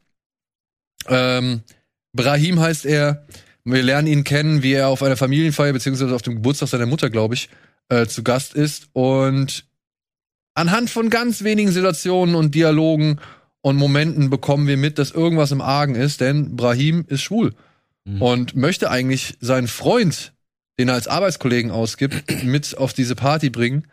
Ähm, 1.09 1.63
Brahim 2.13 2.61
heißt 2.61 2.87
er. 2.87 3.27
Wir 3.65 3.83
lernen 3.83 4.09
ihn 4.09 4.25
kennen, 4.25 4.63
wie 4.63 4.75
er 4.75 4.89
auf 4.89 5.03
einer 5.03 5.17
Familienfeier, 5.17 5.73
beziehungsweise 5.73 6.15
auf 6.15 6.21
dem 6.21 6.35
Geburtstag 6.35 6.69
seiner 6.69 6.85
Mutter, 6.87 7.09
glaube 7.09 7.35
ich, 7.35 7.49
äh, 7.89 8.07
zu 8.07 8.23
Gast 8.23 8.55
ist. 8.55 8.89
Und 8.93 9.65
anhand 10.55 10.91
von 10.91 11.09
ganz 11.09 11.45
wenigen 11.45 11.71
Situationen 11.73 12.35
und 12.35 12.55
Dialogen 12.55 13.21
und 13.63 13.77
Momenten 13.77 14.29
bekommen 14.29 14.67
wir 14.67 14.77
mit, 14.77 14.99
dass 14.99 15.13
irgendwas 15.13 15.51
im 15.51 15.63
Argen 15.63 15.95
ist, 15.95 16.21
denn 16.21 16.57
Brahim 16.57 17.07
ist 17.09 17.23
schwul 17.23 17.55
Mhm. 18.05 18.23
und 18.23 18.57
möchte 18.57 18.91
eigentlich 18.91 19.37
seinen 19.41 19.69
Freund, 19.69 20.33
den 20.79 20.89
er 20.89 20.95
als 20.95 21.09
Arbeitskollegen 21.09 21.71
ausgibt, 21.71 22.25
mit 22.45 22.77
auf 22.77 22.93
diese 22.93 23.15
Party 23.15 23.51
bringen, 23.51 23.87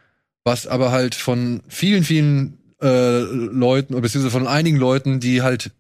was 0.43 0.67
aber 0.67 0.91
halt 0.91 1.15
von 1.15 1.61
vielen, 1.67 2.03
vielen 2.03 2.57
äh, 2.81 3.19
Leuten, 3.19 3.93
oder 3.93 4.01
beziehungsweise 4.01 4.31
von 4.31 4.47
einigen 4.47 4.77
Leuten, 4.77 5.19
die 5.19 5.41
halt 5.41 5.71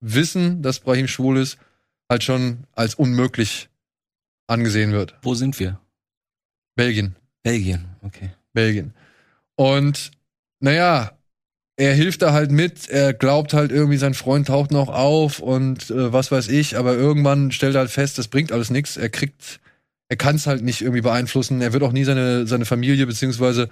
wissen, 0.00 0.62
dass 0.62 0.80
Brahim 0.80 1.06
schwul 1.06 1.38
ist, 1.38 1.58
halt 2.08 2.24
schon 2.24 2.64
als 2.72 2.94
unmöglich 2.94 3.68
angesehen 4.46 4.92
wird. 4.92 5.14
Wo 5.22 5.34
sind 5.34 5.58
wir? 5.60 5.78
Belgien. 6.74 7.14
Belgien, 7.42 7.84
okay. 8.02 8.30
Belgien. 8.52 8.94
Und 9.54 10.10
naja, 10.60 11.12
er 11.80 11.94
hilft 11.94 12.20
da 12.20 12.34
halt 12.34 12.50
mit, 12.50 12.90
er 12.90 13.14
glaubt 13.14 13.54
halt 13.54 13.72
irgendwie, 13.72 13.96
sein 13.96 14.12
Freund 14.12 14.48
taucht 14.48 14.70
noch 14.70 14.90
auf 14.90 15.38
und 15.38 15.88
äh, 15.88 16.12
was 16.12 16.30
weiß 16.30 16.48
ich, 16.48 16.76
aber 16.76 16.94
irgendwann 16.94 17.52
stellt 17.52 17.74
er 17.74 17.80
halt 17.80 17.90
fest, 17.90 18.18
das 18.18 18.28
bringt 18.28 18.52
alles 18.52 18.68
nichts. 18.68 18.98
Er 18.98 19.08
kriegt, 19.08 19.60
er 20.10 20.16
kann 20.16 20.36
es 20.36 20.46
halt 20.46 20.62
nicht 20.62 20.82
irgendwie 20.82 21.00
beeinflussen. 21.00 21.62
Er 21.62 21.72
wird 21.72 21.82
auch 21.82 21.92
nie 21.92 22.04
seine, 22.04 22.46
seine 22.46 22.66
Familie 22.66 23.06
beziehungsweise 23.06 23.70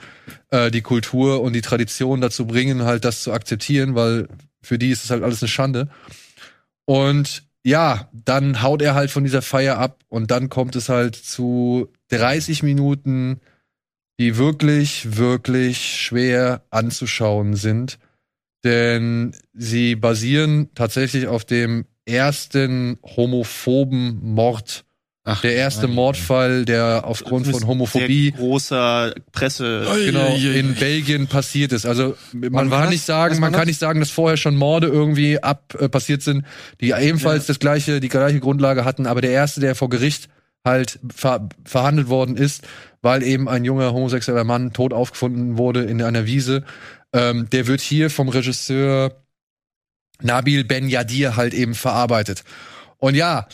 äh, 0.49 0.71
die 0.71 0.81
Kultur 0.81 1.43
und 1.43 1.53
die 1.53 1.61
Tradition 1.61 2.23
dazu 2.23 2.47
bringen, 2.47 2.85
halt 2.85 3.05
das 3.05 3.23
zu 3.23 3.31
akzeptieren, 3.31 3.95
weil 3.95 4.27
für 4.63 4.79
die 4.79 4.91
ist 4.91 5.05
es 5.05 5.11
halt 5.11 5.23
alles 5.23 5.43
eine 5.43 5.51
Schande. 5.51 5.91
Und 6.87 7.43
ja, 7.63 8.09
dann 8.15 8.63
haut 8.63 8.81
er 8.81 8.95
halt 8.95 9.11
von 9.11 9.25
dieser 9.25 9.43
Feier 9.43 9.77
ab 9.77 9.99
und 10.09 10.31
dann 10.31 10.49
kommt 10.49 10.77
es 10.77 10.89
halt 10.89 11.15
zu 11.15 11.93
30 12.09 12.63
Minuten 12.63 13.41
die 14.19 14.37
wirklich, 14.37 15.17
wirklich 15.17 15.79
schwer 15.79 16.63
anzuschauen 16.71 17.55
sind. 17.55 17.99
Denn 18.65 19.35
sie 19.55 19.95
basieren 19.95 20.69
tatsächlich 20.75 21.29
auf 21.29 21.45
dem 21.45 21.85
ersten 22.07 22.99
homophoben 23.17 24.19
Mord. 24.35 24.85
Ach, 25.25 25.43
Der 25.43 25.55
erste 25.55 25.87
nein. 25.87 25.95
Mordfall, 25.95 26.65
der 26.65 27.03
aufgrund 27.05 27.47
von 27.47 27.67
Homophobie 27.67 28.33
großer 28.33 29.15
Presse. 29.31 29.87
genau 30.07 30.35
in 30.35 30.75
Belgien 30.75 31.27
passiert 31.27 31.73
ist. 31.73 31.85
Also 31.85 32.17
man 32.33 32.71
war 32.71 32.79
kann 32.79 32.87
das? 32.87 32.91
nicht 32.91 33.05
sagen, 33.05 33.35
man 33.35 33.43
war 33.43 33.51
kann 33.51 33.61
das? 33.61 33.67
nicht 33.67 33.79
sagen, 33.79 34.01
dass 34.01 34.11
vorher 34.11 34.39
schon 34.39 34.57
Morde 34.57 34.87
irgendwie 34.87 35.41
ab 35.43 35.77
äh, 35.79 35.91
passiert 35.91 36.23
sind, 36.23 36.47
die 36.81 36.93
ebenfalls 36.93 37.45
das 37.45 37.59
gleiche, 37.59 38.01
die 38.01 38.09
gleiche 38.09 38.41
Grundlage 38.41 38.87
hatten. 38.87 39.07
Aber 39.07 39.21
der 39.21 39.33
erste, 39.33 39.61
der 39.61 39.75
vor 39.75 39.91
Gericht 39.91 40.31
halt 40.65 40.99
ver 41.15 41.49
verhandelt 41.65 42.09
worden 42.09 42.37
ist, 42.37 42.67
weil 43.03 43.23
eben 43.23 43.49
ein 43.49 43.65
junger 43.65 43.93
homosexueller 43.93 44.45
Mann 44.45 44.73
tot 44.73 44.93
aufgefunden 44.93 45.59
wurde 45.59 45.85
in 45.85 46.03
einer 46.03 46.27
Wiese, 46.27 46.65
ähm, 47.13 47.49
der 47.51 47.67
wird 47.67 47.81
hier 47.81 48.11
vom 48.11 48.29
Regisseur 48.29 49.25
Nabil 50.21 50.65
Ben 50.65 50.89
Yadir 50.89 51.37
halt 51.37 51.55
eben 51.55 51.75
verarbeitet. 51.75 52.45
Und 52.99 53.15
ja, 53.15 53.47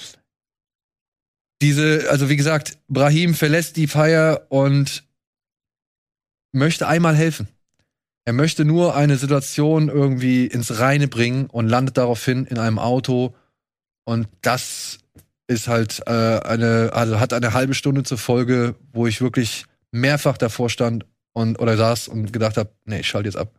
diese, 1.61 2.11
also 2.11 2.29
wie 2.29 2.37
gesagt, 2.37 2.79
Brahim 2.89 3.35
verlässt 3.35 3.77
die 3.77 3.87
Feier 3.87 4.47
und 4.49 5.05
möchte 6.53 6.89
einmal 6.89 7.15
helfen. 7.15 7.49
Er 8.27 8.33
möchte 8.33 8.65
nur 8.65 8.97
eine 8.97 9.17
Situation 9.19 9.89
irgendwie 9.89 10.47
ins 10.47 10.79
Reine 10.79 11.09
bringen 11.09 11.47
und 11.47 11.69
landet 11.69 11.99
daraufhin 11.99 12.47
in 12.47 12.59
einem 12.59 12.79
Auto. 12.79 13.35
Und 14.05 14.29
das 14.41 14.99
ist 15.47 15.69
halt 15.69 16.03
äh, 16.07 16.11
eine, 16.11 16.91
also 16.93 17.21
hat 17.21 17.33
eine 17.33 17.53
halbe 17.53 17.75
Stunde 17.75 18.03
zur 18.03 18.19
Folge, 18.19 18.75
wo 18.93 19.07
ich 19.07 19.21
wirklich 19.21 19.67
mehrfach 19.91 20.39
davor 20.39 20.71
stand 20.71 21.07
und 21.33 21.59
oder 21.59 21.77
saß 21.77 22.09
und 22.09 22.33
gedacht 22.33 22.57
habe, 22.57 22.71
nee, 22.85 23.01
ich 23.01 23.09
schalte 23.09 23.29
jetzt 23.29 23.37
ab. 23.37 23.53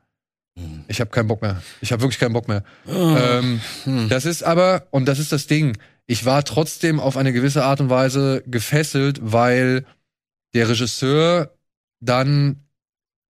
Ich 0.88 1.02
habe 1.02 1.12
keinen 1.12 1.28
Bock 1.28 1.42
mehr. 1.42 1.62
Ich 1.82 1.92
habe 1.92 2.02
wirklich 2.02 2.20
keinen 2.20 2.34
Bock 2.34 2.48
mehr. 2.48 2.64
Ähm, 2.88 3.60
Hm. 3.84 4.08
das 4.08 4.26
ist 4.26 4.42
aber, 4.44 4.88
und 4.92 5.06
das 5.06 5.20
ist 5.20 5.32
das 5.34 5.48
Ding, 5.48 5.78
ich 6.08 6.26
war 6.26 6.44
trotzdem 6.46 7.00
auf 7.00 7.18
eine 7.18 7.34
gewisse 7.34 7.66
Art 7.66 7.82
und 7.82 7.90
Weise 7.90 8.42
gefesselt, 8.48 9.20
weil 9.22 9.86
der 10.54 10.70
Regisseur 10.70 11.52
dann 12.00 12.65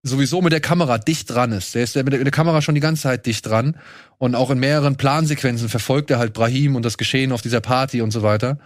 sowieso 0.05 0.41
mit 0.41 0.53
der 0.53 0.61
Kamera 0.61 0.97
dicht 0.97 1.29
dran 1.29 1.51
ist. 1.51 1.75
Der 1.75 1.83
ist 1.83 1.95
ja 1.95 2.03
mit 2.03 2.13
der, 2.13 2.19
mit 2.19 2.27
der 2.27 2.31
Kamera 2.31 2.61
schon 2.61 2.75
die 2.75 2.81
ganze 2.81 3.03
Zeit 3.03 3.25
dicht 3.25 3.45
dran. 3.45 3.75
Und 4.17 4.35
auch 4.35 4.51
in 4.51 4.59
mehreren 4.59 4.95
Plansequenzen 4.95 5.67
verfolgt 5.67 6.11
er 6.11 6.19
halt 6.19 6.33
Brahim 6.33 6.75
und 6.75 6.85
das 6.85 6.97
Geschehen 6.97 7.31
auf 7.31 7.41
dieser 7.41 7.59
Party 7.59 8.01
und 8.01 8.11
so 8.11 8.21
weiter. 8.21 8.59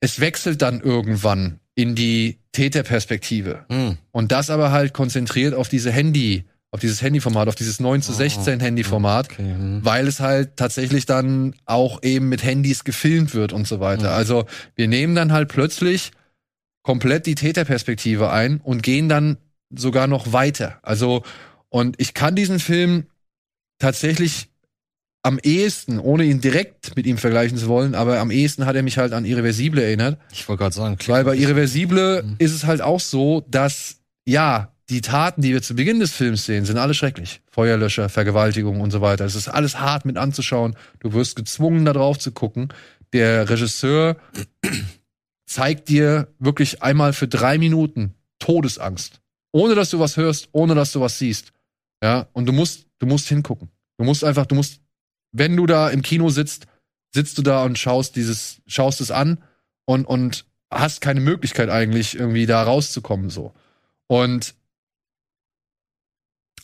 Es 0.00 0.20
wechselt 0.20 0.60
dann 0.62 0.80
irgendwann 0.80 1.60
in 1.74 1.94
die 1.94 2.38
Täterperspektive. 2.52 3.64
Hm. 3.70 3.96
Und 4.12 4.32
das 4.32 4.50
aber 4.50 4.70
halt 4.70 4.92
konzentriert 4.92 5.54
auf 5.54 5.68
diese 5.68 5.90
Handy, 5.90 6.44
auf 6.70 6.80
dieses 6.80 7.00
Handyformat, 7.00 7.48
auf 7.48 7.54
dieses 7.54 7.80
9 7.80 8.02
zu 8.02 8.12
16 8.12 8.60
Handyformat 8.60 9.30
Okay. 9.32 9.42
hm. 9.42 9.80
weil 9.82 10.06
es 10.06 10.20
halt 10.20 10.56
tatsächlich 10.56 11.06
dann 11.06 11.54
auch 11.64 12.02
eben 12.02 12.28
mit 12.28 12.44
Handys 12.44 12.84
gefilmt 12.84 13.34
wird 13.34 13.52
und 13.52 13.66
so 13.66 13.80
weiter. 13.80 14.10
Mhm. 14.10 14.16
Also 14.16 14.44
wir 14.76 14.88
nehmen 14.88 15.14
dann 15.14 15.32
halt 15.32 15.48
plötzlich 15.48 16.12
komplett 16.82 17.24
die 17.24 17.34
Täterperspektive 17.34 18.30
ein 18.30 18.60
und 18.60 18.82
gehen 18.82 19.08
dann 19.08 19.38
sogar 19.76 20.06
noch 20.06 20.32
weiter. 20.32 20.78
Also 20.82 21.22
und 21.68 22.00
ich 22.00 22.14
kann 22.14 22.34
diesen 22.34 22.60
Film 22.60 23.06
tatsächlich 23.78 24.48
am 25.22 25.38
ehesten, 25.42 25.98
ohne 25.98 26.24
ihn 26.24 26.40
direkt 26.40 26.96
mit 26.96 27.06
ihm 27.06 27.16
vergleichen 27.16 27.56
zu 27.56 27.66
wollen, 27.68 27.94
aber 27.94 28.18
am 28.20 28.30
ehesten 28.30 28.66
hat 28.66 28.76
er 28.76 28.82
mich 28.82 28.98
halt 28.98 29.12
an 29.14 29.24
Irreversible 29.24 29.82
erinnert. 29.82 30.18
Ich 30.32 30.46
wollte 30.48 30.62
gerade 30.62 30.74
sagen, 30.74 30.98
Weil 31.06 31.24
bei 31.24 31.34
Irreversible 31.34 32.22
Mhm. 32.22 32.36
ist 32.38 32.52
es 32.52 32.64
halt 32.64 32.82
auch 32.82 33.00
so, 33.00 33.42
dass, 33.48 33.96
ja, 34.26 34.70
die 34.90 35.00
Taten, 35.00 35.40
die 35.40 35.52
wir 35.54 35.62
zu 35.62 35.74
Beginn 35.74 35.98
des 35.98 36.12
Films 36.12 36.44
sehen, 36.44 36.66
sind 36.66 36.76
alle 36.76 36.92
schrecklich. 36.92 37.40
Feuerlöscher, 37.50 38.10
Vergewaltigung 38.10 38.82
und 38.82 38.90
so 38.90 39.00
weiter. 39.00 39.24
Es 39.24 39.34
ist 39.34 39.48
alles 39.48 39.80
hart 39.80 40.04
mit 40.04 40.18
anzuschauen. 40.18 40.76
Du 41.00 41.14
wirst 41.14 41.36
gezwungen, 41.36 41.86
da 41.86 41.94
drauf 41.94 42.18
zu 42.18 42.30
gucken. 42.32 42.68
Der 43.14 43.48
Regisseur 43.48 44.16
zeigt 45.46 45.88
dir 45.88 46.28
wirklich 46.38 46.82
einmal 46.82 47.14
für 47.14 47.28
drei 47.28 47.56
Minuten 47.56 48.12
Todesangst. 48.40 49.20
Ohne 49.54 49.76
dass 49.76 49.90
du 49.90 50.00
was 50.00 50.16
hörst, 50.16 50.48
ohne 50.50 50.74
dass 50.74 50.90
du 50.90 51.00
was 51.00 51.16
siehst. 51.16 51.52
Ja, 52.02 52.26
und 52.32 52.46
du 52.46 52.52
musst, 52.52 52.86
du 52.98 53.06
musst 53.06 53.28
hingucken. 53.28 53.70
Du 53.98 54.04
musst 54.04 54.24
einfach, 54.24 54.46
du 54.46 54.56
musst, 54.56 54.80
wenn 55.30 55.56
du 55.56 55.64
da 55.66 55.90
im 55.90 56.02
Kino 56.02 56.28
sitzt, 56.28 56.66
sitzt 57.14 57.38
du 57.38 57.42
da 57.42 57.62
und 57.64 57.78
schaust 57.78 58.16
dieses, 58.16 58.60
schaust 58.66 59.00
es 59.00 59.12
an 59.12 59.44
und, 59.84 60.06
und 60.06 60.44
hast 60.72 61.00
keine 61.00 61.20
Möglichkeit 61.20 61.70
eigentlich 61.70 62.16
irgendwie 62.16 62.46
da 62.46 62.64
rauszukommen 62.64 63.30
so. 63.30 63.54
Und 64.08 64.56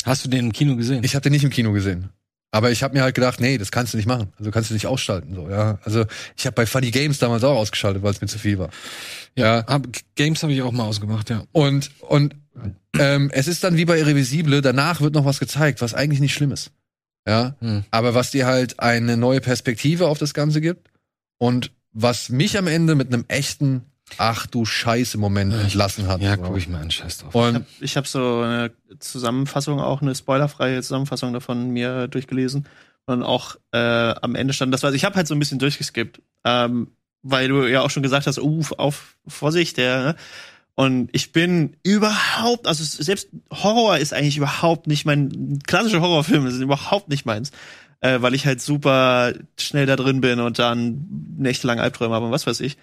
Hast 0.05 0.25
du 0.25 0.29
den 0.29 0.47
im 0.47 0.53
Kino 0.53 0.75
gesehen? 0.75 1.05
ich 1.05 1.15
habe 1.15 1.23
den 1.23 1.33
nicht 1.33 1.45
im 1.45 1.51
Kino 1.51 1.71
gesehen. 1.73 2.09
Aber 2.53 2.71
ich 2.71 2.83
habe 2.83 2.95
mir 2.95 3.03
halt 3.03 3.15
gedacht, 3.15 3.41
nee, 3.41 3.59
das 3.59 3.71
kannst 3.71 3.93
du 3.93 3.97
nicht 3.97 4.07
machen. 4.07 4.33
Also 4.39 4.51
kannst 4.51 4.71
du 4.71 4.75
nicht 4.75 4.87
ausschalten 4.87 5.35
so, 5.35 5.49
ja. 5.49 5.79
Also 5.85 6.05
ich 6.37 6.47
habe 6.47 6.55
bei 6.55 6.67
Funny 6.67 6.91
Games 6.91 7.19
damals 7.19 7.45
auch 7.45 7.57
ausgeschaltet, 7.57 8.03
weil 8.03 8.11
es 8.11 8.21
mir 8.21 8.27
zu 8.27 8.39
viel 8.39 8.59
war. 8.59 8.71
Ja. 9.37 9.65
Hab, 9.67 9.87
Games 10.17 10.43
habe 10.43 10.53
ich 10.53 10.63
auch 10.63 10.73
mal 10.73 10.85
ausgemacht, 10.85 11.31
ja. 11.31 11.45
Und 11.53 11.91
und 12.01 12.35
ähm, 12.99 13.31
es 13.33 13.47
ist 13.47 13.63
dann 13.63 13.77
wie 13.77 13.85
bei 13.85 13.99
Irrevisible, 13.99 14.63
danach 14.63 15.01
wird 15.01 15.15
noch 15.15 15.25
was 15.25 15.39
gezeigt, 15.39 15.81
was 15.81 15.95
eigentlich 15.95 16.21
nicht 16.21 16.35
schlimm 16.35 16.51
ist. 16.51 16.73
Ja. 17.27 17.55
Hm. 17.61 17.85
Aber 17.93 18.15
was 18.15 18.33
dir 18.33 18.47
halt 18.47 18.81
eine 18.81 19.17
neue 19.17 19.41
Perspektive 19.41 20.09
auf 20.09 20.19
das 20.19 20.35
Ganze 20.35 20.61
gibt 20.61 20.91
und 21.39 21.71
was 21.93 22.31
mich 22.31 22.59
am 22.59 22.67
Ende 22.67 22.95
mit 22.95 23.13
einem 23.13 23.25
echten 23.29 23.83
Ach 24.19 24.47
du 24.47 24.65
Scheiße 24.65 25.19
Moment 25.19 25.53
entlassen 25.53 26.09
hat. 26.09 26.21
Ja, 26.21 26.37
So. 26.37 26.43
guck 26.43 26.57
ich 26.59 26.69
mal 26.69 26.81
an, 26.81 26.91
scheiß 26.91 27.19
drauf. 27.19 27.35
Und 27.35 27.65
Ich 27.81 27.97
habe 27.97 28.07
so 28.07 28.41
eine 28.41 28.73
Zusammenfassung, 28.99 29.81
auch 29.81 30.03
eine 30.03 30.15
spoilerfreie 30.15 30.83
Zusammenfassung 30.83 31.33
davon 31.33 31.71
mir 31.71 32.09
durchgelesen. 32.09 32.67
Und 33.07 33.23
auch 33.23 33.57
äh, 33.73 33.79
am 33.79 34.35
Ende 34.35 34.53
stand 34.53 34.73
das, 34.73 34.83
was 34.83 34.95
ich 34.95 35.05
habe 35.05 35.17
halt 35.17 35.27
so 35.27 35.35
ein 35.35 35.39
bisschen 35.39 35.59
durchgeskippt, 35.59 36.21
ähm, 36.45 36.89
weil 37.23 37.49
du 37.49 37.67
ja 37.67 37.81
auch 37.83 37.91
schon 37.91 38.03
gesagt 38.03 38.27
hast, 38.27 38.39
uh, 38.39 38.63
auf 38.77 39.17
Vorsicht, 39.27 39.77
der. 39.79 40.05
Ne? 40.05 40.17
Und 40.77 41.11
ich 41.13 41.33
bin 41.33 41.77
überhaupt, 41.83 42.67
also 42.67 42.85
selbst 42.85 43.29
Horror 43.53 43.99
ist 43.99 44.13
eigentlich 44.15 44.37
überhaupt 44.37 44.87
nicht 44.87 45.05
mein 45.05 45.59
klassische 45.67 46.01
Horrorfilme 46.01 46.51
sind 46.51 46.63
überhaupt 46.63 47.09
nicht 47.09 47.27
meins, 47.27 47.51
äh, 48.01 48.23
weil 48.23 48.35
ich 48.35 48.47
halt 48.47 48.63
super 48.63 49.35
schnell 49.59 49.87
da 49.87 49.97
drin 49.97 50.21
bin 50.21 50.41
und 50.41 50.59
dann 50.59 51.07
nächtelang 51.37 51.81
Albträume 51.81 52.15
habe 52.15 52.27
und 52.27 52.33
was 52.33 52.47
weiß 52.47 52.61
ich. 52.61 52.79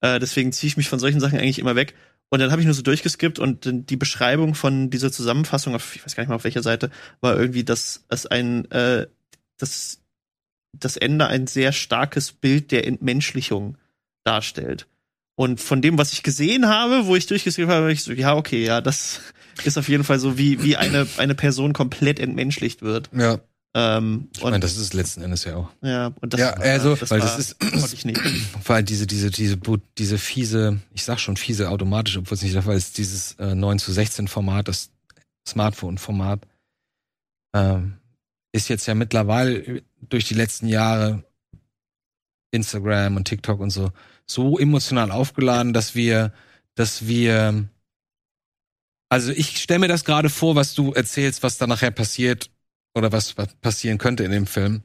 Äh, 0.00 0.18
deswegen 0.18 0.52
ziehe 0.52 0.68
ich 0.68 0.76
mich 0.76 0.88
von 0.88 0.98
solchen 0.98 1.20
Sachen 1.20 1.38
eigentlich 1.38 1.58
immer 1.58 1.76
weg. 1.76 1.94
Und 2.28 2.40
dann 2.40 2.50
habe 2.50 2.60
ich 2.60 2.66
nur 2.66 2.74
so 2.74 2.82
durchgeskippt 2.82 3.38
und 3.38 3.88
die 3.88 3.96
Beschreibung 3.96 4.54
von 4.54 4.90
dieser 4.90 5.12
Zusammenfassung, 5.12 5.76
auf, 5.76 5.94
ich 5.94 6.04
weiß 6.04 6.16
gar 6.16 6.22
nicht 6.22 6.28
mal 6.28 6.36
auf 6.36 6.44
welcher 6.44 6.62
Seite, 6.62 6.90
war 7.20 7.38
irgendwie, 7.38 7.62
dass 7.62 8.04
es 8.08 8.26
ein, 8.26 8.68
äh, 8.72 9.06
das, 9.58 10.00
das 10.72 10.96
Ende 10.96 11.28
ein 11.28 11.46
sehr 11.46 11.70
starkes 11.72 12.32
Bild 12.32 12.72
der 12.72 12.86
Entmenschlichung 12.86 13.78
darstellt. 14.24 14.88
Und 15.36 15.60
von 15.60 15.82
dem, 15.82 15.98
was 15.98 16.12
ich 16.12 16.22
gesehen 16.22 16.66
habe, 16.66 17.06
wo 17.06 17.14
ich 17.14 17.26
durchgeskippt 17.26 17.70
habe, 17.70 17.84
war 17.84 17.90
ich 17.90 18.02
so, 18.02 18.12
ja, 18.12 18.34
okay, 18.34 18.64
ja, 18.64 18.80
das 18.80 19.20
ist 19.64 19.78
auf 19.78 19.88
jeden 19.88 20.02
Fall 20.02 20.18
so, 20.18 20.36
wie, 20.36 20.64
wie 20.64 20.76
eine, 20.76 21.06
eine 21.18 21.36
Person 21.36 21.74
komplett 21.74 22.18
entmenschlicht 22.18 22.82
wird. 22.82 23.08
ja, 23.12 23.38
Ähm, 23.78 24.30
Ich 24.34 24.42
meine, 24.42 24.58
das 24.60 24.78
ist 24.78 24.94
letzten 24.94 25.20
Endes 25.20 25.44
ja 25.44 25.56
auch. 25.56 25.68
ja, 25.82 26.06
und 26.22 26.32
das, 26.32 26.40
Ja, 26.40 26.54
also, 26.54 26.98
weil 27.10 27.20
das 27.20 27.38
ist- 27.38 27.60
konnte 27.60 27.94
ich 27.94 28.06
nicht. 28.06 28.18
Weil 28.66 28.82
diese, 28.82 29.06
diese, 29.06 29.30
diese, 29.30 29.58
diese 29.98 30.16
fiese, 30.16 30.80
ich 30.94 31.04
sag 31.04 31.18
schon 31.20 31.36
fiese 31.36 31.68
automatisch, 31.68 32.16
obwohl 32.16 32.36
es 32.36 32.42
nicht 32.42 32.54
der 32.54 32.62
Fall 32.62 32.76
ist, 32.76 32.96
dieses 32.96 33.32
äh, 33.34 33.54
9 33.54 33.78
zu 33.78 33.92
16 33.92 34.28
Format, 34.28 34.68
das 34.68 34.88
Smartphone-Format, 35.46 36.46
ähm, 37.54 37.98
ist 38.52 38.68
jetzt 38.68 38.86
ja 38.86 38.94
mittlerweile 38.94 39.82
durch 40.00 40.24
die 40.24 40.34
letzten 40.34 40.68
Jahre 40.68 41.22
Instagram 42.52 43.16
und 43.16 43.26
TikTok 43.28 43.60
und 43.60 43.70
so 43.70 43.90
so 44.28 44.58
emotional 44.58 45.10
aufgeladen, 45.10 45.72
dass 45.74 45.94
wir, 45.94 46.32
dass 46.76 47.06
wir, 47.06 47.68
also 49.10 49.30
ich 49.32 49.58
stelle 49.60 49.80
mir 49.80 49.88
das 49.88 50.04
gerade 50.04 50.30
vor, 50.30 50.56
was 50.56 50.74
du 50.74 50.92
erzählst, 50.94 51.42
was 51.42 51.58
da 51.58 51.66
nachher 51.66 51.90
passiert 51.92 52.50
oder 52.96 53.12
was, 53.12 53.36
was 53.38 53.48
passieren 53.60 53.98
könnte 53.98 54.24
in 54.24 54.30
dem 54.32 54.46
Film. 54.46 54.82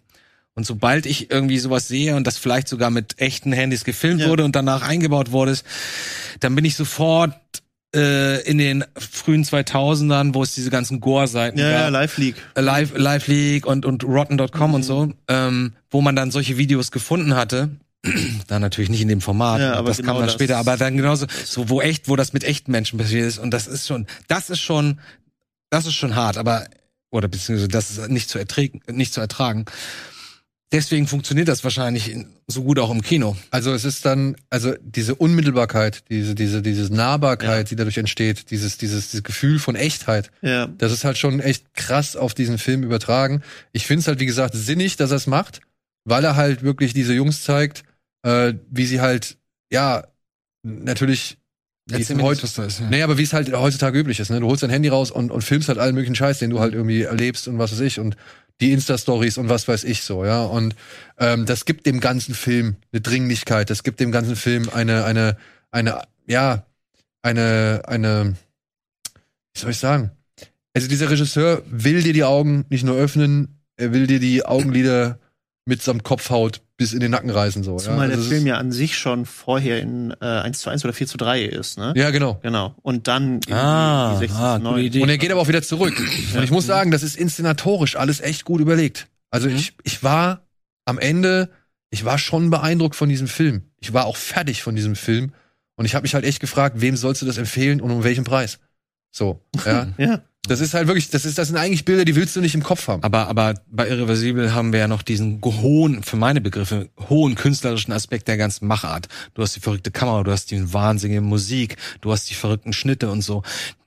Und 0.53 0.65
sobald 0.65 1.05
ich 1.05 1.31
irgendwie 1.31 1.59
sowas 1.59 1.87
sehe 1.87 2.15
und 2.17 2.27
das 2.27 2.37
vielleicht 2.37 2.67
sogar 2.67 2.89
mit 2.91 3.19
echten 3.21 3.53
Handys 3.53 3.85
gefilmt 3.85 4.21
Ja. 4.21 4.27
wurde 4.27 4.43
und 4.43 4.55
danach 4.55 4.81
eingebaut 4.87 5.31
wurde, 5.31 5.57
dann 6.41 6.55
bin 6.55 6.65
ich 6.65 6.75
sofort 6.75 7.33
äh, 7.95 8.41
in 8.43 8.57
den 8.57 8.83
frühen 8.97 9.43
2000ern, 9.45 10.33
wo 10.33 10.43
es 10.43 10.53
diese 10.55 10.69
ganzen 10.69 10.99
Gore-Seiten 10.99 11.57
Ja, 11.59 11.69
ja, 11.69 11.81
gab. 11.83 11.91
Live 11.91 12.17
League. 12.17 12.35
Live, 12.55 12.93
Live 12.97 13.27
League 13.27 13.65
und, 13.65 13.85
und 13.85 14.03
Rotten.com 14.03 14.69
Mhm. 14.69 14.73
und 14.75 14.83
so, 14.83 15.13
ähm, 15.27 15.73
wo 15.89 16.01
man 16.01 16.15
dann 16.15 16.31
solche 16.31 16.57
Videos 16.57 16.91
gefunden 16.91 17.35
hatte. 17.35 17.69
dann 18.47 18.61
natürlich 18.61 18.89
nicht 18.89 19.01
in 19.01 19.07
dem 19.09 19.21
Format, 19.21 19.59
Ja, 19.61 19.73
aber 19.75 19.89
das 19.89 19.97
genau 19.97 20.13
kam 20.13 20.17
dann 20.19 20.25
das- 20.27 20.33
später, 20.33 20.57
aber 20.57 20.75
dann 20.77 20.97
genauso, 20.97 21.27
so 21.45 21.69
wo 21.69 21.81
echt, 21.81 22.07
wo 22.09 22.15
das 22.15 22.33
mit 22.33 22.43
echten 22.43 22.71
Menschen 22.71 22.97
passiert 22.97 23.25
ist 23.27 23.37
und 23.39 23.51
das 23.51 23.67
ist 23.67 23.87
schon, 23.87 24.07
das 24.27 24.49
ist 24.49 24.59
schon, 24.61 24.99
das 25.69 25.85
ist 25.85 25.93
schon 25.93 26.15
hart, 26.15 26.37
aber, 26.37 26.65
oder 27.11 27.27
beziehungsweise 27.27 27.67
das 27.67 27.91
ist 27.91 28.09
nicht 28.09 28.29
zu 28.29 28.39
ertragen, 28.39 28.81
nicht 28.91 29.13
zu 29.13 29.21
ertragen. 29.21 29.65
Deswegen 30.73 31.05
funktioniert 31.05 31.49
das 31.49 31.65
wahrscheinlich 31.65 32.09
in, 32.09 32.27
so 32.47 32.63
gut 32.63 32.79
auch 32.79 32.91
im 32.91 33.01
Kino. 33.01 33.35
Also 33.49 33.73
es 33.73 33.83
ist 33.83 34.05
dann, 34.05 34.37
also 34.49 34.73
diese 34.81 35.15
Unmittelbarkeit, 35.15 36.05
diese, 36.09 36.33
diese, 36.33 36.61
diese 36.61 36.93
Nahbarkeit, 36.93 37.69
die 37.71 37.75
dadurch 37.75 37.97
entsteht, 37.97 38.49
dieses, 38.51 38.77
dieses, 38.77 39.09
dieses 39.11 39.23
Gefühl 39.23 39.59
von 39.59 39.75
Echtheit, 39.75 40.31
Ja. 40.41 40.67
das 40.67 40.93
ist 40.93 41.03
halt 41.03 41.17
schon 41.17 41.41
echt 41.41 41.73
krass 41.73 42.15
auf 42.15 42.33
diesen 42.33 42.57
Film 42.57 42.83
übertragen. 42.83 43.41
Ich 43.73 43.85
finde 43.85 43.99
es 43.99 44.07
halt, 44.07 44.21
wie 44.21 44.25
gesagt, 44.25 44.53
sinnig, 44.55 44.95
dass 44.95 45.11
er 45.11 45.17
es 45.17 45.27
macht, 45.27 45.59
weil 46.05 46.23
er 46.23 46.37
halt 46.37 46.63
wirklich 46.63 46.93
diese 46.93 47.13
Jungs 47.13 47.43
zeigt, 47.43 47.83
äh, 48.23 48.53
wie 48.69 48.85
sie 48.85 49.01
halt, 49.01 49.37
ja, 49.73 50.07
natürlich, 50.63 51.37
wie 51.87 52.01
es 52.01 52.09
heute, 52.09 52.45
ist. 52.45 52.57
Ja. 52.79 52.89
Nee, 52.89 53.01
aber 53.01 53.17
wie 53.17 53.23
es 53.23 53.33
halt 53.33 53.51
heutzutage 53.51 53.99
üblich 53.99 54.19
ist, 54.19 54.29
ne? 54.29 54.39
Du 54.39 54.47
holst 54.47 54.63
dein 54.63 54.69
Handy 54.69 54.89
raus 54.89 55.11
und, 55.11 55.31
und 55.31 55.41
filmst 55.41 55.67
halt 55.67 55.79
allen 55.79 55.95
möglichen 55.95 56.15
Scheiß, 56.15 56.39
den 56.39 56.49
du 56.49 56.59
halt 56.59 56.73
irgendwie 56.73 57.01
erlebst 57.01 57.47
und 57.47 57.57
was 57.57 57.71
weiß 57.71 57.81
ich 57.81 57.99
und 57.99 58.15
die 58.61 58.71
Insta-Stories 58.71 59.37
und 59.37 59.49
was 59.49 59.67
weiß 59.67 59.83
ich 59.83 60.03
so, 60.03 60.23
ja. 60.23 60.43
Und 60.43 60.75
ähm, 61.17 61.45
das 61.45 61.65
gibt 61.65 61.85
dem 61.85 61.99
ganzen 61.99 62.35
Film 62.35 62.75
eine 62.91 63.01
Dringlichkeit, 63.01 63.69
das 63.69 63.83
gibt 63.83 63.99
dem 63.99 64.11
ganzen 64.11 64.35
Film 64.35 64.69
eine, 64.69 65.03
eine, 65.03 65.37
eine, 65.71 66.01
ja, 66.27 66.65
eine, 67.23 67.81
eine, 67.85 68.35
wie 69.53 69.59
soll 69.59 69.71
ich 69.71 69.79
sagen? 69.79 70.11
Also 70.73 70.87
dieser 70.87 71.09
Regisseur 71.09 71.63
will 71.69 72.03
dir 72.03 72.13
die 72.13 72.23
Augen 72.23 72.65
nicht 72.69 72.83
nur 72.83 72.95
öffnen, 72.95 73.59
er 73.75 73.93
will 73.93 74.07
dir 74.07 74.19
die 74.19 74.45
Augenlider 74.45 75.19
mitsamt 75.65 76.03
Kopfhaut 76.03 76.61
bis 76.81 76.93
in 76.93 76.99
den 76.99 77.11
Nacken 77.11 77.29
reißen, 77.29 77.63
so. 77.63 77.77
Zumal 77.77 77.99
ja. 77.99 78.07
der 78.07 78.17
Also 78.17 78.23
es 78.23 78.27
Film 78.27 78.47
ja 78.47 78.57
an 78.57 78.71
sich 78.71 78.97
schon 78.97 79.27
vorher 79.27 79.79
in 79.79 80.09
äh, 80.19 80.25
1 80.25 80.57
zu 80.57 80.71
1 80.71 80.83
oder 80.83 80.93
4 80.93 81.05
zu 81.05 81.17
3 81.17 81.43
ist, 81.43 81.77
ne? 81.77 81.93
ja, 81.95 82.09
genau. 82.09 82.39
Genau. 82.41 82.73
Und 82.81 83.07
dann 83.07 83.39
in 83.47 83.53
Ah, 83.53 84.13
die 84.13 84.25
16 84.25 84.41
ah, 84.41 84.55
zu 84.55 84.61
coole 84.63 84.73
9. 84.77 84.83
Idee. 84.85 85.01
Und 85.03 85.09
er 85.09 85.19
geht 85.19 85.31
aber 85.31 85.41
auch 85.41 85.47
wieder 85.47 85.61
zurück. 85.61 85.93
Und 86.35 86.43
ich 86.43 86.49
muss 86.49 86.65
sagen, 86.65 86.89
das 86.89 87.03
ist 87.03 87.15
inszenatorisch 87.15 87.95
alles 87.97 88.19
echt 88.19 88.45
gut 88.45 88.61
überlegt. 88.61 89.07
Also 89.29 89.47
ich, 89.47 89.73
ich 89.83 90.01
war 90.03 90.41
am 90.85 90.97
Ende, 90.97 91.49
ich 91.91 92.03
war 92.03 92.17
schon 92.17 92.49
beeindruckt 92.49 92.95
von 92.95 93.07
diesem 93.07 93.27
Film. 93.27 93.61
Ich 93.79 93.93
war 93.93 94.07
auch 94.07 94.17
fertig 94.17 94.63
von 94.63 94.75
diesem 94.75 94.95
Film. 94.95 95.33
Und 95.75 95.85
ich 95.85 95.93
habe 95.93 96.01
mich 96.01 96.15
halt 96.15 96.25
echt 96.25 96.39
gefragt, 96.39 96.81
wem 96.81 96.97
sollst 96.97 97.21
du 97.21 97.27
das 97.27 97.37
empfehlen 97.37 97.79
und 97.79 97.91
um 97.91 98.03
welchen 98.03 98.23
Preis? 98.23 98.57
So, 99.11 99.39
ja. 99.65 99.87
Ja. 99.99 100.21
Das 100.47 100.59
ist 100.59 100.73
halt 100.73 100.87
wirklich, 100.87 101.09
das 101.09 101.23
ist, 101.25 101.37
das 101.37 101.49
sind 101.49 101.57
eigentlich 101.57 101.85
Bilder, 101.85 102.03
die 102.03 102.15
willst 102.15 102.35
du 102.35 102.41
nicht 102.41 102.55
im 102.55 102.63
Kopf 102.63 102.87
haben. 102.87 103.03
Aber, 103.03 103.27
aber 103.27 103.61
bei 103.69 103.87
Irreversibel 103.87 104.53
haben 104.53 104.73
wir 104.73 104.79
ja 104.79 104.87
noch 104.87 105.03
diesen 105.03 105.39
hohen, 105.43 106.01
für 106.01 106.17
meine 106.17 106.41
Begriffe, 106.41 106.89
hohen 107.09 107.35
künstlerischen 107.35 107.93
Aspekt 107.93 108.27
der 108.27 108.37
ganzen 108.37 108.65
Machart. 108.65 109.07
Du 109.35 109.43
hast 109.43 109.55
die 109.55 109.59
verrückte 109.59 109.91
Kamera, 109.91 110.23
du 110.23 110.31
hast 110.31 110.49
die 110.49 110.73
wahnsinnige 110.73 111.21
Musik, 111.21 111.77
du 112.01 112.11
hast 112.11 112.29
die 112.29 112.33
verrückten 112.33 112.73
Schnitte 112.73 113.11
und 113.11 113.21
so. 113.21 113.43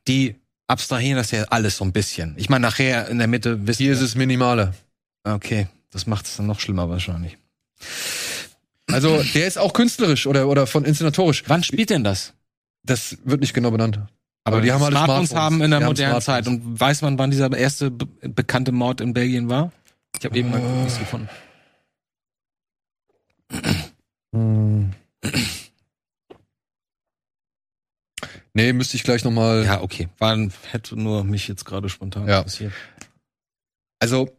Die 0.07 0.37
abstrahieren 0.69 1.17
das 1.17 1.33
ja 1.33 1.43
alles 1.45 1.77
so 1.77 1.85
ein 1.85 1.93
bisschen. 1.93 2.35
Ich 2.39 2.49
meine, 2.49 2.63
nachher 2.63 3.09
in 3.09 3.19
der 3.19 3.27
Mitte 3.27 3.67
wissen 3.67 3.83
Hier 3.83 3.93
ist 3.93 4.01
es 4.01 4.15
minimaler. 4.15 4.75
Okay, 5.25 5.67
das 5.91 6.07
macht 6.07 6.27
es 6.27 6.37
dann 6.37 6.47
noch 6.47 6.61
schlimmer 6.61 6.89
wahrscheinlich. 6.89 7.37
Also, 8.91 9.23
der 9.35 9.47
ist 9.47 9.59
auch 9.59 9.73
künstlerisch 9.73 10.27
oder, 10.27 10.47
oder 10.47 10.67
von 10.67 10.85
inszenatorisch. 10.85 11.45
Wann 11.47 11.65
spielt 11.65 11.91
denn 11.91 12.05
das? 12.05 12.33
Das 12.85 13.17
wird 13.25 13.41
nicht 13.41 13.55
genau 13.55 13.71
benannt. 13.71 13.99
Aber 14.47 14.61
die 14.61 14.71
haben 14.73 14.83
alle 14.83 14.93
Smartphones 14.97 15.31
Smartphones. 15.31 15.59
haben 15.59 15.63
in 15.63 15.71
der 15.71 15.81
Die 15.81 15.87
modernen 15.87 16.21
Zeit. 16.21 16.47
Und 16.47 16.79
weiß 16.79 17.01
man, 17.03 17.19
wann 17.19 17.31
dieser 17.31 17.51
erste 17.57 17.91
be 17.91 18.07
bekannte 18.29 18.73
Mord 18.73 19.01
in 19.01 19.15
Belgien 19.15 19.49
war? 19.49 19.73
Ich 20.19 20.25
habe 20.25 20.37
eben 20.37 20.51
mal 20.51 20.61
Äh. 20.61 20.83
nichts 20.83 20.99
gefunden. 20.99 21.29
Hm. 24.35 24.93
Nee, 28.53 28.73
müsste 28.73 28.97
ich 28.97 29.03
gleich 29.03 29.25
noch 29.25 29.33
mal. 29.33 29.65
Ja, 29.65 29.81
okay. 29.83 30.09
War, 30.19 30.37
hätte 30.71 30.97
nur 30.97 31.25
mich 31.25 31.49
jetzt 31.49 31.65
gerade 31.65 31.89
spontan 31.89 32.29
Ja. 32.29 32.39
interessiert. 32.39 32.73
Also, 34.01 34.37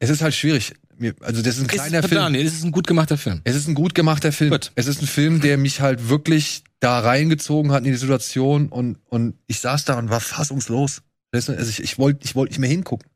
es 0.00 0.10
ist 0.10 0.20
halt 0.22 0.34
schwierig. 0.34 0.74
Also, 1.20 1.42
das 1.42 1.56
ist 1.56 1.62
ein 1.62 1.66
kleiner 1.68 2.00
ist, 2.00 2.08
Film. 2.08 2.20
Daniel, 2.20 2.46
es 2.46 2.54
ist 2.54 2.64
ein 2.64 2.72
gut 2.72 2.86
gemachter 2.86 3.16
Film. 3.16 3.40
Es 3.44 3.56
ist 3.56 3.68
ein 3.68 3.74
gut 3.74 3.94
gemachter 3.94 4.32
Film. 4.32 4.50
Gut. 4.50 4.72
Es 4.74 4.86
ist 4.86 5.00
ein 5.00 5.06
Film, 5.06 5.40
der 5.40 5.56
mich 5.56 5.80
halt 5.80 6.08
wirklich 6.08 6.62
da 6.84 7.00
reingezogen 7.00 7.72
hat 7.72 7.84
in 7.84 7.92
die 7.92 7.98
Situation 7.98 8.68
und, 8.68 8.98
und 9.08 9.34
ich 9.46 9.60
saß 9.60 9.84
da 9.86 9.98
und 9.98 10.10
war 10.10 10.20
fassungslos. 10.20 11.02
Also 11.32 11.52
ich, 11.54 11.82
ich 11.82 11.98
wollte 11.98 12.20
ich 12.24 12.34
wollte 12.34 12.52
nicht 12.52 12.60
mehr 12.60 12.70
hingucken. 12.70 13.08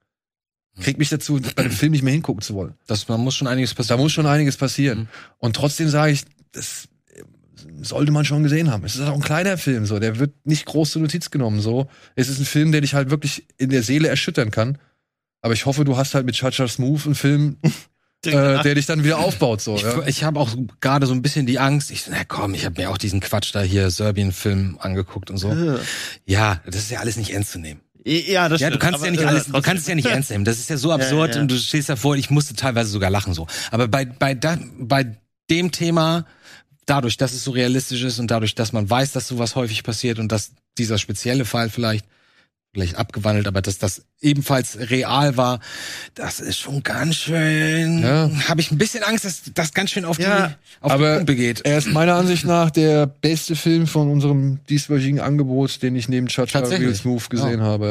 Krieg 0.80 0.98
mich 0.98 1.08
dazu, 1.08 1.40
bei 1.56 1.64
dem 1.64 1.72
Film 1.72 1.92
nicht 1.92 2.02
mehr 2.02 2.12
hingucken 2.12 2.40
zu 2.40 2.54
wollen. 2.54 2.74
Das, 2.86 3.08
man 3.08 3.20
muss 3.20 3.34
schon 3.34 3.48
einiges 3.48 3.70
Da 3.70 3.76
passieren. 3.76 4.00
muss 4.00 4.12
schon 4.12 4.26
einiges 4.26 4.56
passieren. 4.56 5.00
Mhm. 5.00 5.08
Und 5.38 5.56
trotzdem 5.56 5.88
sage 5.88 6.12
ich, 6.12 6.24
das 6.52 6.88
sollte 7.82 8.12
man 8.12 8.24
schon 8.24 8.42
gesehen 8.42 8.70
haben. 8.70 8.84
Es 8.84 8.96
ist 8.96 9.02
auch 9.02 9.14
ein 9.14 9.20
kleiner 9.20 9.58
Film, 9.58 9.86
so. 9.86 9.98
Der 9.98 10.18
wird 10.18 10.34
nicht 10.46 10.66
groß 10.66 10.92
zur 10.92 11.02
Notiz 11.02 11.30
genommen, 11.30 11.60
so. 11.60 11.88
Es 12.14 12.28
ist 12.28 12.38
ein 12.38 12.44
Film, 12.44 12.72
der 12.72 12.80
dich 12.80 12.94
halt 12.94 13.10
wirklich 13.10 13.46
in 13.58 13.70
der 13.70 13.82
Seele 13.82 14.08
erschüttern 14.08 14.50
kann. 14.50 14.78
Aber 15.40 15.52
ich 15.52 15.66
hoffe, 15.66 15.84
du 15.84 15.96
hast 15.96 16.14
halt 16.14 16.26
mit 16.26 16.36
Chacha 16.36 16.66
Smooth 16.68 17.06
einen 17.06 17.14
Film, 17.14 17.56
äh, 18.26 18.62
der 18.62 18.74
dich 18.74 18.86
dann 18.86 19.04
wieder 19.04 19.18
aufbaut. 19.18 19.60
So, 19.60 19.76
ich 19.76 19.82
ja. 19.82 20.06
ich 20.06 20.24
habe 20.24 20.40
auch 20.40 20.50
gerade 20.80 21.06
so 21.06 21.12
ein 21.12 21.22
bisschen 21.22 21.46
die 21.46 21.58
Angst. 21.58 21.90
Ich 21.90 22.04
na 22.10 22.24
komm, 22.24 22.54
ich 22.54 22.64
habe 22.64 22.80
mir 22.80 22.90
auch 22.90 22.98
diesen 22.98 23.20
Quatsch 23.20 23.54
da 23.54 23.62
hier 23.62 23.90
Serbien-Film 23.90 24.78
angeguckt 24.80 25.30
und 25.30 25.38
so. 25.38 25.50
Äh. 25.50 25.78
Ja, 26.26 26.60
das 26.66 26.76
ist 26.76 26.90
ja 26.90 27.00
alles 27.00 27.16
nicht 27.16 27.30
ernst 27.30 27.52
zu 27.52 27.58
nehmen. 27.58 27.80
Ja, 28.04 28.48
das 28.48 28.60
Ja, 28.60 28.70
du 28.70 28.78
kannst 28.78 28.96
aber, 28.96 29.06
ja 29.06 29.10
nicht 29.12 29.22
äh, 29.22 29.26
alles, 29.26 29.46
du 29.46 29.60
kannst 29.60 29.82
es 29.82 29.88
ja 29.88 29.94
nicht 29.94 30.06
ernst 30.06 30.30
nehmen. 30.30 30.44
Das 30.44 30.58
ist 30.58 30.70
ja 30.70 30.76
so 30.76 30.92
absurd 30.92 31.34
ja. 31.34 31.40
und 31.40 31.50
du 31.50 31.56
stehst 31.56 31.88
davor. 31.88 32.16
Ich 32.16 32.30
musste 32.30 32.54
teilweise 32.54 32.90
sogar 32.90 33.10
lachen 33.10 33.34
so. 33.34 33.46
Aber 33.70 33.86
bei 33.86 34.04
bei 34.04 34.34
da, 34.34 34.58
bei 34.78 35.16
dem 35.50 35.70
Thema, 35.70 36.24
dadurch, 36.86 37.16
dass 37.16 37.32
es 37.32 37.44
so 37.44 37.50
realistisch 37.50 38.02
ist 38.02 38.18
und 38.18 38.30
dadurch, 38.30 38.54
dass 38.54 38.72
man 38.72 38.88
weiß, 38.88 39.12
dass 39.12 39.28
sowas 39.28 39.54
häufig 39.56 39.82
passiert 39.82 40.18
und 40.18 40.32
dass 40.32 40.52
dieser 40.78 40.98
spezielle 40.98 41.44
Fall 41.44 41.70
vielleicht 41.70 42.06
vielleicht 42.74 42.96
abgewandelt, 42.96 43.46
aber 43.46 43.62
dass 43.62 43.78
das 43.78 44.02
ebenfalls 44.20 44.78
real 44.90 45.36
war, 45.36 45.60
das 46.14 46.38
ist 46.40 46.58
schon 46.58 46.82
ganz 46.82 47.16
schön. 47.16 48.02
Ja. 48.02 48.30
Habe 48.48 48.60
ich 48.60 48.70
ein 48.70 48.78
bisschen 48.78 49.02
Angst, 49.02 49.24
dass 49.24 49.42
das 49.54 49.72
ganz 49.72 49.90
schön 49.90 50.04
auf 50.04 50.18
Ja, 50.18 50.48
die 50.48 50.54
auf 50.84 50.92
aber 50.92 51.12
die 51.12 51.16
Pumpe 51.18 51.36
geht. 51.36 51.60
Er 51.64 51.78
ist 51.78 51.88
meiner 51.88 52.14
Ansicht 52.16 52.44
nach 52.44 52.70
der 52.70 53.06
beste 53.06 53.56
Film 53.56 53.86
von 53.86 54.10
unserem 54.10 54.58
dieswöchigen 54.68 55.20
Angebot, 55.20 55.82
den 55.82 55.96
ich 55.96 56.08
neben 56.08 56.26
Chacha? 56.26 56.58
Real 56.60 56.94
Smooth 56.94 57.30
gesehen 57.30 57.60
Ja. 57.60 57.64
habe, 57.64 57.86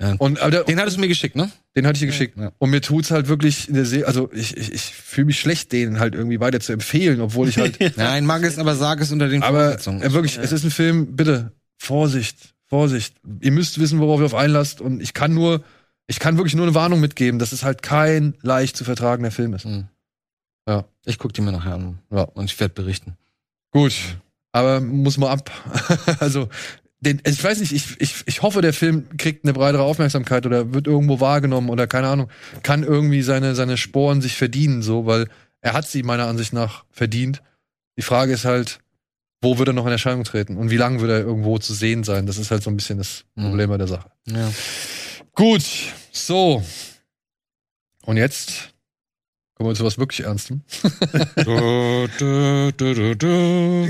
ja. 0.00 0.08
Ja. 0.08 0.14
Und 0.18 0.40
aber 0.40 0.64
Den 0.64 0.80
hattest 0.80 0.96
du 0.96 1.00
mir 1.00 1.08
geschickt, 1.08 1.36
ne? 1.36 1.50
den 1.76 1.86
hatte 1.86 1.94
ich 1.96 2.00
dir 2.00 2.06
geschickt. 2.06 2.38
Ja. 2.38 2.52
Und 2.58 2.70
mir 2.70 2.80
tut's 2.80 3.10
halt 3.10 3.28
wirklich 3.28 3.68
in 3.68 3.74
der 3.74 3.84
See, 3.84 4.04
also 4.04 4.30
ich, 4.32 4.56
ich, 4.56 4.72
ich 4.72 4.82
fühle 4.82 5.26
mich 5.26 5.40
schlecht, 5.40 5.72
den 5.72 5.98
halt 6.00 6.14
irgendwie 6.14 6.40
weiter 6.40 6.60
zu 6.60 6.72
empfehlen, 6.72 7.20
obwohl 7.20 7.48
ich 7.48 7.58
halt. 7.58 7.78
Nein, 7.96 8.24
mag 8.24 8.42
es, 8.44 8.58
aber 8.58 8.76
sag 8.76 9.00
es 9.00 9.12
unter 9.12 9.28
den 9.28 9.42
aber 9.42 9.64
Voraussetzungen. 9.64 10.02
äh, 10.02 10.12
wirklich, 10.12 10.38
es 10.38 10.52
ist 10.52 10.64
ein 10.64 10.70
Film, 10.70 11.16
bitte, 11.16 11.52
Vorsicht, 11.78 12.51
Vorsicht. 12.72 13.16
Ihr 13.42 13.52
müsst 13.52 13.78
wissen, 13.80 14.00
worauf 14.00 14.20
ihr 14.20 14.24
auf 14.24 14.34
einlasst. 14.34 14.80
Und 14.80 15.02
ich 15.02 15.12
kann 15.12 15.34
nur, 15.34 15.62
ich 16.06 16.18
kann 16.18 16.38
wirklich 16.38 16.54
nur 16.54 16.64
eine 16.64 16.74
Warnung 16.74 17.00
mitgeben, 17.00 17.38
dass 17.38 17.52
es 17.52 17.64
halt 17.64 17.82
kein 17.82 18.32
leicht 18.40 18.78
zu 18.78 18.84
vertragender 18.84 19.30
Film 19.30 19.52
ist. 19.52 19.66
Mhm. 19.66 19.88
Ja. 20.66 20.86
Ich 21.04 21.18
guck 21.18 21.34
die 21.34 21.42
mir 21.42 21.52
nachher 21.52 21.74
an. 21.74 21.98
Ja. 22.10 22.22
Und 22.22 22.46
ich 22.46 22.58
werde 22.58 22.72
berichten. 22.72 23.18
Gut, 23.72 23.92
aber 24.52 24.80
muss 24.80 25.18
mal 25.18 25.30
ab. 25.30 25.50
also, 26.20 26.48
den, 27.00 27.20
ich 27.26 27.44
weiß 27.44 27.60
nicht, 27.60 27.72
ich, 27.72 28.00
ich, 28.00 28.22
ich 28.24 28.40
hoffe, 28.40 28.62
der 28.62 28.72
Film 28.72 29.18
kriegt 29.18 29.44
eine 29.44 29.52
breitere 29.52 29.82
Aufmerksamkeit 29.82 30.46
oder 30.46 30.72
wird 30.72 30.86
irgendwo 30.86 31.20
wahrgenommen 31.20 31.68
oder 31.68 31.86
keine 31.86 32.08
Ahnung, 32.08 32.30
kann 32.62 32.84
irgendwie 32.84 33.20
seine, 33.20 33.54
seine 33.54 33.76
Sporen 33.76 34.22
sich 34.22 34.34
verdienen, 34.34 34.80
so, 34.80 35.04
weil 35.04 35.28
er 35.60 35.74
hat 35.74 35.86
sie 35.86 36.02
meiner 36.02 36.26
Ansicht 36.26 36.54
nach 36.54 36.86
verdient. 36.90 37.42
Die 37.98 38.02
Frage 38.02 38.32
ist 38.32 38.46
halt, 38.46 38.80
wo 39.42 39.58
wird 39.58 39.68
er 39.68 39.74
noch 39.74 39.84
in 39.86 39.92
Erscheinung 39.92 40.24
treten 40.24 40.56
und 40.56 40.70
wie 40.70 40.76
lange 40.76 41.00
wird 41.00 41.10
er 41.10 41.20
irgendwo 41.20 41.58
zu 41.58 41.74
sehen 41.74 42.04
sein? 42.04 42.26
Das 42.26 42.38
ist 42.38 42.50
halt 42.50 42.62
so 42.62 42.70
ein 42.70 42.76
bisschen 42.76 42.96
das 42.98 43.24
Mhm. 43.34 43.48
Problem 43.50 43.68
bei 43.70 43.76
der 43.78 43.88
Sache. 43.88 44.10
Ja. 44.26 44.50
Gut, 45.34 45.62
so. 46.12 46.62
Und 48.04 48.16
jetzt 48.16 48.70
kommen 49.54 49.70
wir 49.70 49.74
zu 49.74 49.84
was 49.84 49.98
wirklich 49.98 50.24
Ernstem. 50.26 50.62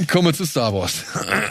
Kommen 0.07 0.27
wir 0.27 0.35
zu 0.35 0.45
Star 0.47 0.73
Wars. 0.75 1.05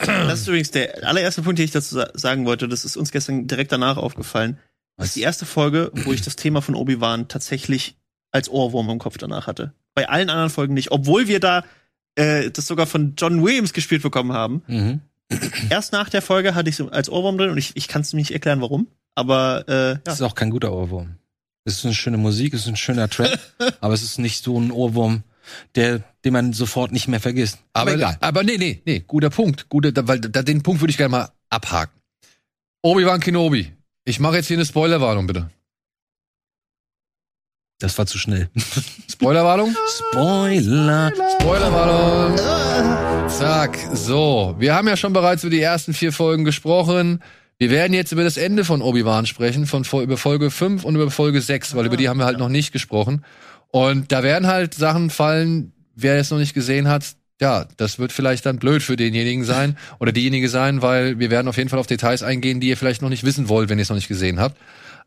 Das 0.06 0.42
ist 0.42 0.48
übrigens 0.48 0.72
der 0.72 1.06
allererste 1.08 1.42
Punkt, 1.42 1.58
den 1.60 1.66
ich 1.66 1.72
dazu 1.72 1.96
sa- 1.96 2.10
sagen 2.14 2.46
wollte. 2.46 2.68
Das 2.68 2.86
ist 2.86 2.98
uns 2.98 3.12
gestern 3.12 3.48
direkt 3.48 3.72
danach 3.72 3.98
aufgefallen. 3.98 4.58
Das 4.98 5.08
ist 5.08 5.16
die 5.16 5.22
erste 5.22 5.46
Folge, 5.46 5.92
wo 6.06 6.14
ich 6.14 6.22
das 6.22 6.36
Thema 6.36 6.62
von 6.62 6.76
Obi-Wan 6.76 7.28
tatsächlich 7.28 7.96
als 8.32 8.50
Ohrwurm 8.50 8.90
im 8.90 9.00
Kopf 9.00 9.18
danach 9.18 9.48
hatte. 9.48 9.74
Bei 9.96 10.08
allen 10.08 10.30
anderen 10.30 10.50
Folgen 10.52 10.74
nicht. 10.74 10.92
Obwohl 10.92 11.28
wir 11.28 11.40
da 11.40 11.64
äh, 12.16 12.52
das 12.52 12.68
sogar 12.68 12.86
von 12.86 13.14
John 13.18 13.44
Williams 13.44 13.74
gespielt 13.74 14.02
bekommen 14.02 14.34
haben. 14.34 14.64
Mhm. 14.68 15.02
Erst 15.70 15.94
nach 15.94 16.10
der 16.10 16.22
Folge 16.22 16.56
hatte 16.56 16.70
ich 16.70 16.76
so 16.76 16.90
als 16.90 17.10
Ohrwurm 17.10 17.38
drin 17.38 17.52
und 17.52 17.58
ich, 17.58 17.72
ich 17.76 17.88
kann 17.88 18.02
es 18.02 18.14
mir 18.14 18.20
nicht 18.20 18.32
erklären, 18.32 18.62
warum. 18.62 18.88
Aber 19.16 19.68
äh, 19.68 20.00
Das 20.04 20.20
ja. 20.20 20.26
ist 20.26 20.32
auch 20.32 20.36
kein 20.36 20.50
guter 20.50 20.74
Ohrwurm. 20.74 21.16
Es 21.64 21.76
ist 21.78 21.86
eine 21.86 21.94
schöne 21.94 22.18
Musik, 22.18 22.54
es 22.54 22.62
ist 22.62 22.68
ein 22.68 22.76
schöner 22.76 23.10
Track, 23.10 23.40
aber 23.82 23.94
es 23.94 24.04
ist 24.04 24.18
nicht 24.18 24.44
so 24.44 24.60
ein 24.60 24.72
Ohrwurm, 24.72 25.24
der, 25.76 26.02
den 26.26 26.34
man 26.34 26.54
sofort 26.54 26.92
nicht 26.92 27.08
mehr 27.08 27.20
vergisst. 27.20 27.60
Aber, 27.74 27.94
egal. 27.94 28.18
aber 28.20 28.44
nee, 28.44 28.58
nee, 28.58 28.82
nee, 28.86 29.04
guter 29.06 29.30
Punkt. 29.30 29.70
Guter, 29.70 30.08
weil 30.08 30.20
da, 30.20 30.42
den 30.42 30.64
Punkt 30.64 30.82
würde 30.82 30.92
ich 30.92 30.98
gerne 30.98 31.12
mal 31.12 31.30
abhaken. 31.50 32.00
Obi-Wan 32.82 33.20
Kenobi. 33.20 33.72
Ich 34.06 34.20
mache 34.20 34.38
jetzt 34.38 34.48
hier 34.48 34.58
eine 34.58 34.66
Spoilerwarnung, 34.66 35.28
bitte. 35.28 35.52
Das 37.82 37.98
war 37.98 38.06
zu 38.06 38.20
schnell. 38.20 38.48
Spoilerwarnung? 39.12 39.76
Spoiler. 39.90 41.12
Spoilerwarnung. 41.40 42.38
Zack, 43.28 43.78
so. 43.94 44.56
Wir 44.60 44.76
haben 44.76 44.88
ja 44.88 44.96
schon 44.96 45.14
bereits 45.14 45.44
über 45.44 45.50
die 45.50 45.62
ersten 45.62 45.94
vier 45.94 46.14
Folgen 46.14 46.46
gesprochen. 46.46 47.24
Wir 47.58 47.72
werden 47.72 47.94
jetzt 47.94 48.12
über 48.12 48.24
das 48.24 48.38
Ende 48.38 48.66
von 48.66 48.84
Obi-Wan 48.84 49.26
sprechen, 49.26 49.66
von 49.66 49.84
über 50.02 50.18
Folge 50.18 50.52
5 50.52 50.84
und 50.84 50.96
über 50.96 51.10
Folge 51.10 51.42
6, 51.42 51.76
weil 51.76 51.88
über 51.88 51.98
die 51.98 52.08
haben 52.08 52.20
wir 52.20 52.26
halt 52.26 52.38
noch 52.38 52.50
nicht 52.50 52.72
gesprochen. 52.72 53.26
Und 53.70 54.12
da 54.12 54.22
werden 54.22 54.48
halt 54.48 54.76
Sachen 54.76 55.10
fallen, 55.10 55.74
wer 55.96 56.18
es 56.18 56.30
noch 56.30 56.38
nicht 56.38 56.54
gesehen 56.54 56.88
hat, 56.88 57.16
ja, 57.42 57.66
das 57.78 57.98
wird 57.98 58.12
vielleicht 58.12 58.46
dann 58.46 58.60
blöd 58.60 58.84
für 58.84 58.96
denjenigen 58.96 59.44
sein 59.44 59.76
oder 60.00 60.12
diejenige 60.12 60.48
sein, 60.50 60.84
weil 60.84 61.18
wir 61.18 61.32
werden 61.32 61.48
auf 61.48 61.58
jeden 61.58 61.70
Fall 61.70 61.80
auf 61.80 61.88
Details 61.88 62.22
eingehen, 62.22 62.60
die 62.60 62.70
ihr 62.70 62.78
vielleicht 62.78 63.02
noch 63.02 63.10
nicht 63.10 63.24
wissen 63.24 63.50
wollt, 63.50 63.70
wenn 63.70 63.80
ihr 63.80 63.82
es 63.82 63.90
noch 63.90 63.96
nicht 63.96 64.08
gesehen 64.08 64.40
habt. 64.40 64.58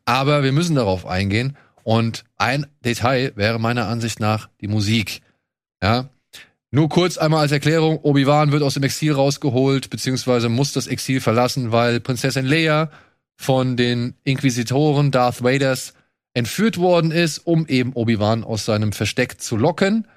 Aber 0.04 0.42
wir 0.42 0.50
müssen 0.50 0.74
darauf 0.74 1.06
eingehen. 1.06 1.56
Und 1.84 2.24
ein 2.36 2.66
Detail 2.84 3.32
wäre 3.36 3.60
meiner 3.60 3.86
Ansicht 3.86 4.18
nach 4.18 4.48
die 4.60 4.68
Musik. 4.68 5.20
Ja. 5.82 6.08
Nur 6.70 6.88
kurz 6.88 7.18
einmal 7.18 7.40
als 7.42 7.52
Erklärung, 7.52 8.00
Obi-Wan 8.02 8.50
wird 8.50 8.64
aus 8.64 8.74
dem 8.74 8.82
Exil 8.82 9.12
rausgeholt, 9.12 9.90
beziehungsweise 9.90 10.48
muss 10.48 10.72
das 10.72 10.88
Exil 10.88 11.20
verlassen, 11.20 11.70
weil 11.70 12.00
Prinzessin 12.00 12.46
Leia 12.46 12.90
von 13.36 13.76
den 13.76 14.14
Inquisitoren 14.24 15.12
Darth 15.12 15.44
Vaders 15.44 15.94
entführt 16.32 16.78
worden 16.78 17.12
ist, 17.12 17.38
um 17.38 17.66
eben 17.68 17.92
Obi-Wan 17.92 18.42
aus 18.42 18.64
seinem 18.64 18.92
Versteck 18.92 19.40
zu 19.40 19.56
locken. 19.56 20.08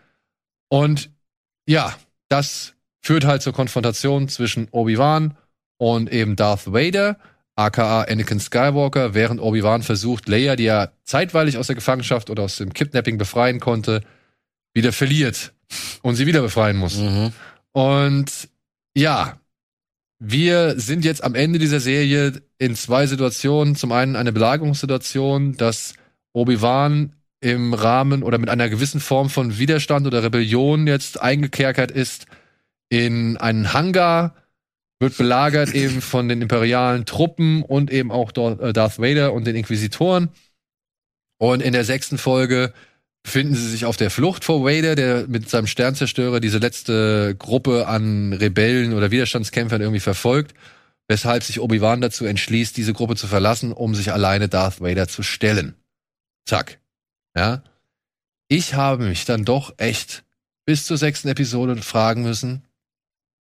Und 0.69 1.11
ja, 1.67 1.95
das 2.29 2.73
führt 3.01 3.25
halt 3.25 3.41
zur 3.41 3.53
Konfrontation 3.53 4.27
zwischen 4.27 4.67
Obi-Wan 4.71 5.37
und 5.77 6.11
eben 6.11 6.35
Darth 6.35 6.71
Vader, 6.73 7.17
aka 7.57 8.03
Anakin 8.03 8.39
Skywalker, 8.39 9.13
während 9.13 9.41
Obi-Wan 9.41 9.83
versucht, 9.83 10.29
Leia, 10.29 10.55
die 10.55 10.67
er 10.67 10.93
zeitweilig 11.03 11.57
aus 11.57 11.67
der 11.67 11.75
Gefangenschaft 11.75 12.29
oder 12.29 12.43
aus 12.43 12.57
dem 12.57 12.71
Kidnapping 12.71 13.17
befreien 13.17 13.59
konnte, 13.59 14.01
wieder 14.73 14.93
verliert 14.93 15.53
und 16.03 16.15
sie 16.15 16.27
wieder 16.27 16.41
befreien 16.41 16.77
muss. 16.77 16.97
Mhm. 16.97 17.33
Und 17.71 18.49
ja, 18.95 19.39
wir 20.19 20.79
sind 20.79 21.03
jetzt 21.03 21.23
am 21.23 21.35
Ende 21.35 21.59
dieser 21.59 21.79
Serie 21.79 22.41
in 22.57 22.75
zwei 22.75 23.07
Situationen. 23.07 23.75
Zum 23.75 23.91
einen 23.91 24.15
eine 24.15 24.31
Belagerungssituation, 24.31 25.57
dass 25.57 25.93
Obi-Wan 26.33 27.13
im 27.39 27.73
Rahmen 27.73 28.23
oder 28.23 28.37
mit 28.37 28.49
einer 28.49 28.69
gewissen 28.69 28.99
Form 28.99 29.29
von 29.29 29.57
Widerstand 29.57 30.07
oder 30.07 30.23
Rebellion 30.23 30.87
jetzt 30.87 31.21
eingekerkert 31.21 31.91
ist 31.91 32.25
in 32.89 33.37
einen 33.37 33.73
Hangar, 33.73 34.35
wird 34.99 35.17
belagert 35.17 35.73
eben 35.73 36.01
von 36.01 36.27
den 36.27 36.41
imperialen 36.41 37.05
Truppen 37.05 37.63
und 37.63 37.91
eben 37.91 38.11
auch 38.11 38.31
äh, 38.31 38.73
Darth 38.73 38.99
Vader 38.99 39.33
und 39.33 39.45
den 39.45 39.55
Inquisitoren. 39.55 40.29
Und 41.39 41.61
in 41.61 41.73
der 41.73 41.85
sechsten 41.85 42.17
Folge 42.17 42.73
befinden 43.23 43.55
sie 43.55 43.69
sich 43.69 43.85
auf 43.85 43.97
der 43.97 44.09
Flucht 44.09 44.43
vor 44.43 44.63
Vader, 44.63 44.95
der 44.95 45.27
mit 45.27 45.49
seinem 45.49 45.67
Sternzerstörer 45.67 46.39
diese 46.39 46.57
letzte 46.57 47.35
Gruppe 47.37 47.87
an 47.87 48.33
Rebellen 48.33 48.93
oder 48.93 49.11
Widerstandskämpfern 49.11 49.81
irgendwie 49.81 49.99
verfolgt, 49.99 50.55
weshalb 51.07 51.43
sich 51.43 51.59
Obi-Wan 51.59 52.01
dazu 52.01 52.25
entschließt, 52.25 52.75
diese 52.75 52.93
Gruppe 52.93 53.15
zu 53.15 53.27
verlassen, 53.27 53.73
um 53.73 53.93
sich 53.93 54.11
alleine 54.11 54.49
Darth 54.49 54.81
Vader 54.81 55.07
zu 55.07 55.21
stellen. 55.23 55.75
Zack. 56.45 56.79
Ja. 57.35 57.63
Ich 58.47 58.73
habe 58.73 59.05
mich 59.05 59.25
dann 59.25 59.45
doch 59.45 59.73
echt 59.77 60.23
bis 60.65 60.85
zur 60.85 60.97
sechsten 60.97 61.27
Episode 61.27 61.75
fragen 61.81 62.23
müssen, 62.23 62.63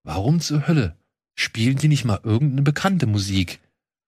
warum 0.02 0.40
zur 0.40 0.66
Hölle 0.66 0.96
spielen 1.36 1.76
die 1.76 1.88
nicht 1.88 2.04
mal 2.04 2.18
irgendeine 2.24 2.62
bekannte 2.62 3.06
Musik? 3.06 3.60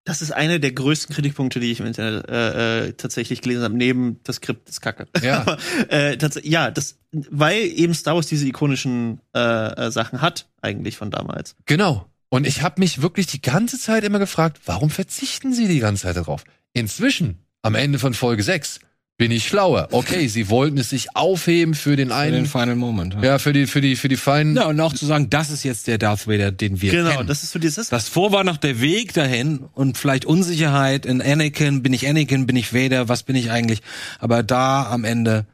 Das 0.04 0.22
ist 0.22 0.32
einer 0.32 0.58
der 0.58 0.72
größten 0.72 1.14
Kritikpunkte, 1.14 1.60
die 1.60 1.70
ich 1.70 1.80
im 1.80 1.86
Internet 1.86 2.28
äh, 2.30 2.86
äh, 2.86 2.92
tatsächlich 2.94 3.42
gelesen 3.42 3.62
habe, 3.62 3.76
neben 3.76 4.18
das 4.24 4.36
Skript 4.36 4.66
ist 4.68 4.80
Kacke. 4.80 5.06
Ja. 5.22 5.40
Aber, 5.42 5.58
äh, 5.90 6.16
ja, 6.42 6.70
das, 6.70 6.96
weil 7.12 7.58
eben 7.58 7.92
Star 7.92 8.14
Wars 8.14 8.26
diese 8.26 8.48
ikonischen 8.48 9.20
äh, 9.34 9.38
äh, 9.38 9.90
Sachen 9.90 10.22
hat, 10.22 10.48
eigentlich 10.62 10.96
von 10.96 11.10
damals. 11.10 11.56
Genau. 11.66 12.06
Und 12.30 12.46
ich 12.46 12.62
habe 12.62 12.80
mich 12.80 13.02
wirklich 13.02 13.26
die 13.26 13.42
ganze 13.42 13.78
Zeit 13.78 14.02
immer 14.02 14.18
gefragt, 14.18 14.60
warum 14.64 14.88
verzichten 14.88 15.52
sie 15.52 15.68
die 15.68 15.78
ganze 15.78 16.04
Zeit 16.04 16.16
darauf? 16.16 16.44
Inzwischen, 16.72 17.38
am 17.60 17.74
Ende 17.74 17.98
von 17.98 18.14
Folge 18.14 18.42
6, 18.42 18.80
bin 19.18 19.30
ich 19.30 19.46
schlauer. 19.46 19.88
Okay, 19.90 20.26
sie 20.28 20.48
wollten 20.48 20.78
es 20.78 20.88
sich 20.90 21.14
aufheben 21.14 21.74
für 21.74 21.96
den 21.96 22.08
Für 22.08 22.12
den 22.14 22.34
einen, 22.34 22.46
Final 22.46 22.76
Moment. 22.76 23.14
Ja. 23.14 23.22
ja, 23.22 23.38
für 23.38 23.52
die, 23.52 23.66
für 23.66 23.80
die, 23.82 23.96
für 23.96 24.08
die 24.08 24.16
feinen. 24.16 24.56
ja, 24.56 24.66
und 24.66 24.80
auch 24.80 24.94
zu 24.94 25.04
sagen, 25.04 25.28
das 25.28 25.50
ist 25.50 25.64
jetzt 25.64 25.86
der 25.88 25.98
Darth 25.98 26.26
Vader, 26.26 26.50
den 26.52 26.80
wir 26.80 26.90
Genau, 26.90 27.10
kennen. 27.10 27.26
das 27.26 27.42
ist 27.42 27.50
so 27.52 27.58
dieses. 27.58 27.88
Das 27.90 28.08
vor 28.08 28.32
war 28.32 28.44
noch 28.44 28.56
der 28.56 28.80
Weg 28.80 29.12
dahin 29.12 29.58
und 29.74 29.98
vielleicht 29.98 30.24
Unsicherheit 30.24 31.04
in 31.04 31.20
Anakin, 31.20 31.82
bin 31.82 31.92
ich 31.92 32.08
Anakin, 32.08 32.46
bin 32.46 32.56
ich 32.56 32.72
Vader, 32.72 33.08
was 33.08 33.24
bin 33.24 33.36
ich 33.36 33.50
eigentlich? 33.50 33.82
Aber 34.20 34.42
da 34.42 34.88
am 34.88 35.04
Ende 35.04 35.46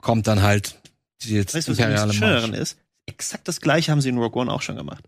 kommt 0.00 0.26
dann 0.28 0.42
halt 0.42 0.76
die 1.22 1.34
jetzt 1.34 1.54
Weißt 1.54 1.68
was 1.70 1.78
imperiale 1.78 2.06
das 2.08 2.16
Schöne 2.16 2.34
daran 2.34 2.50
Marsch. 2.50 2.62
ist? 2.62 2.76
Exakt 3.06 3.48
das 3.48 3.60
gleiche 3.62 3.90
haben 3.90 4.00
sie 4.02 4.10
in 4.10 4.18
Rogue 4.18 4.40
One 4.42 4.52
auch 4.52 4.60
schon 4.62 4.76
gemacht. 4.76 5.04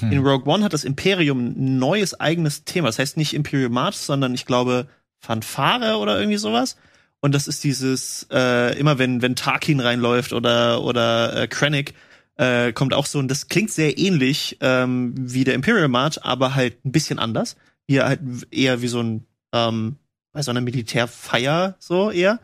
Hm. 0.00 0.10
In 0.12 0.18
Rogue 0.18 0.52
One 0.52 0.64
hat 0.64 0.72
das 0.72 0.82
Imperium 0.84 1.46
ein 1.56 1.78
neues 1.78 2.18
eigenes 2.18 2.64
Thema. 2.64 2.88
Das 2.88 2.98
heißt 2.98 3.16
nicht 3.16 3.34
Imperial 3.34 3.68
March, 3.68 3.96
sondern 3.96 4.34
ich 4.34 4.46
glaube 4.46 4.88
Fanfare 5.20 5.98
oder 5.98 6.18
irgendwie 6.18 6.38
sowas. 6.38 6.76
Und 7.26 7.32
das 7.32 7.48
ist 7.48 7.64
dieses, 7.64 8.28
äh, 8.30 8.78
immer 8.78 9.00
wenn, 9.00 9.20
wenn 9.20 9.34
Tarkin 9.34 9.80
reinläuft 9.80 10.32
oder, 10.32 10.80
oder 10.82 11.42
äh, 11.42 11.48
Krennic, 11.48 11.94
äh, 12.36 12.72
kommt 12.72 12.94
auch 12.94 13.04
so, 13.04 13.18
und 13.18 13.26
das 13.26 13.48
klingt 13.48 13.72
sehr 13.72 13.98
ähnlich 13.98 14.58
ähm, 14.60 15.12
wie 15.16 15.42
der 15.42 15.54
Imperial 15.54 15.88
March, 15.88 16.24
aber 16.24 16.54
halt 16.54 16.84
ein 16.84 16.92
bisschen 16.92 17.18
anders. 17.18 17.56
Hier 17.88 18.04
halt 18.04 18.20
eher 18.52 18.80
wie 18.80 18.86
so 18.86 19.02
ein, 19.02 19.26
ähm, 19.52 19.96
bei 20.30 20.42
so 20.42 20.52
einer 20.52 20.60
Militärfeier, 20.60 21.74
so 21.80 22.12
eher. 22.12 22.38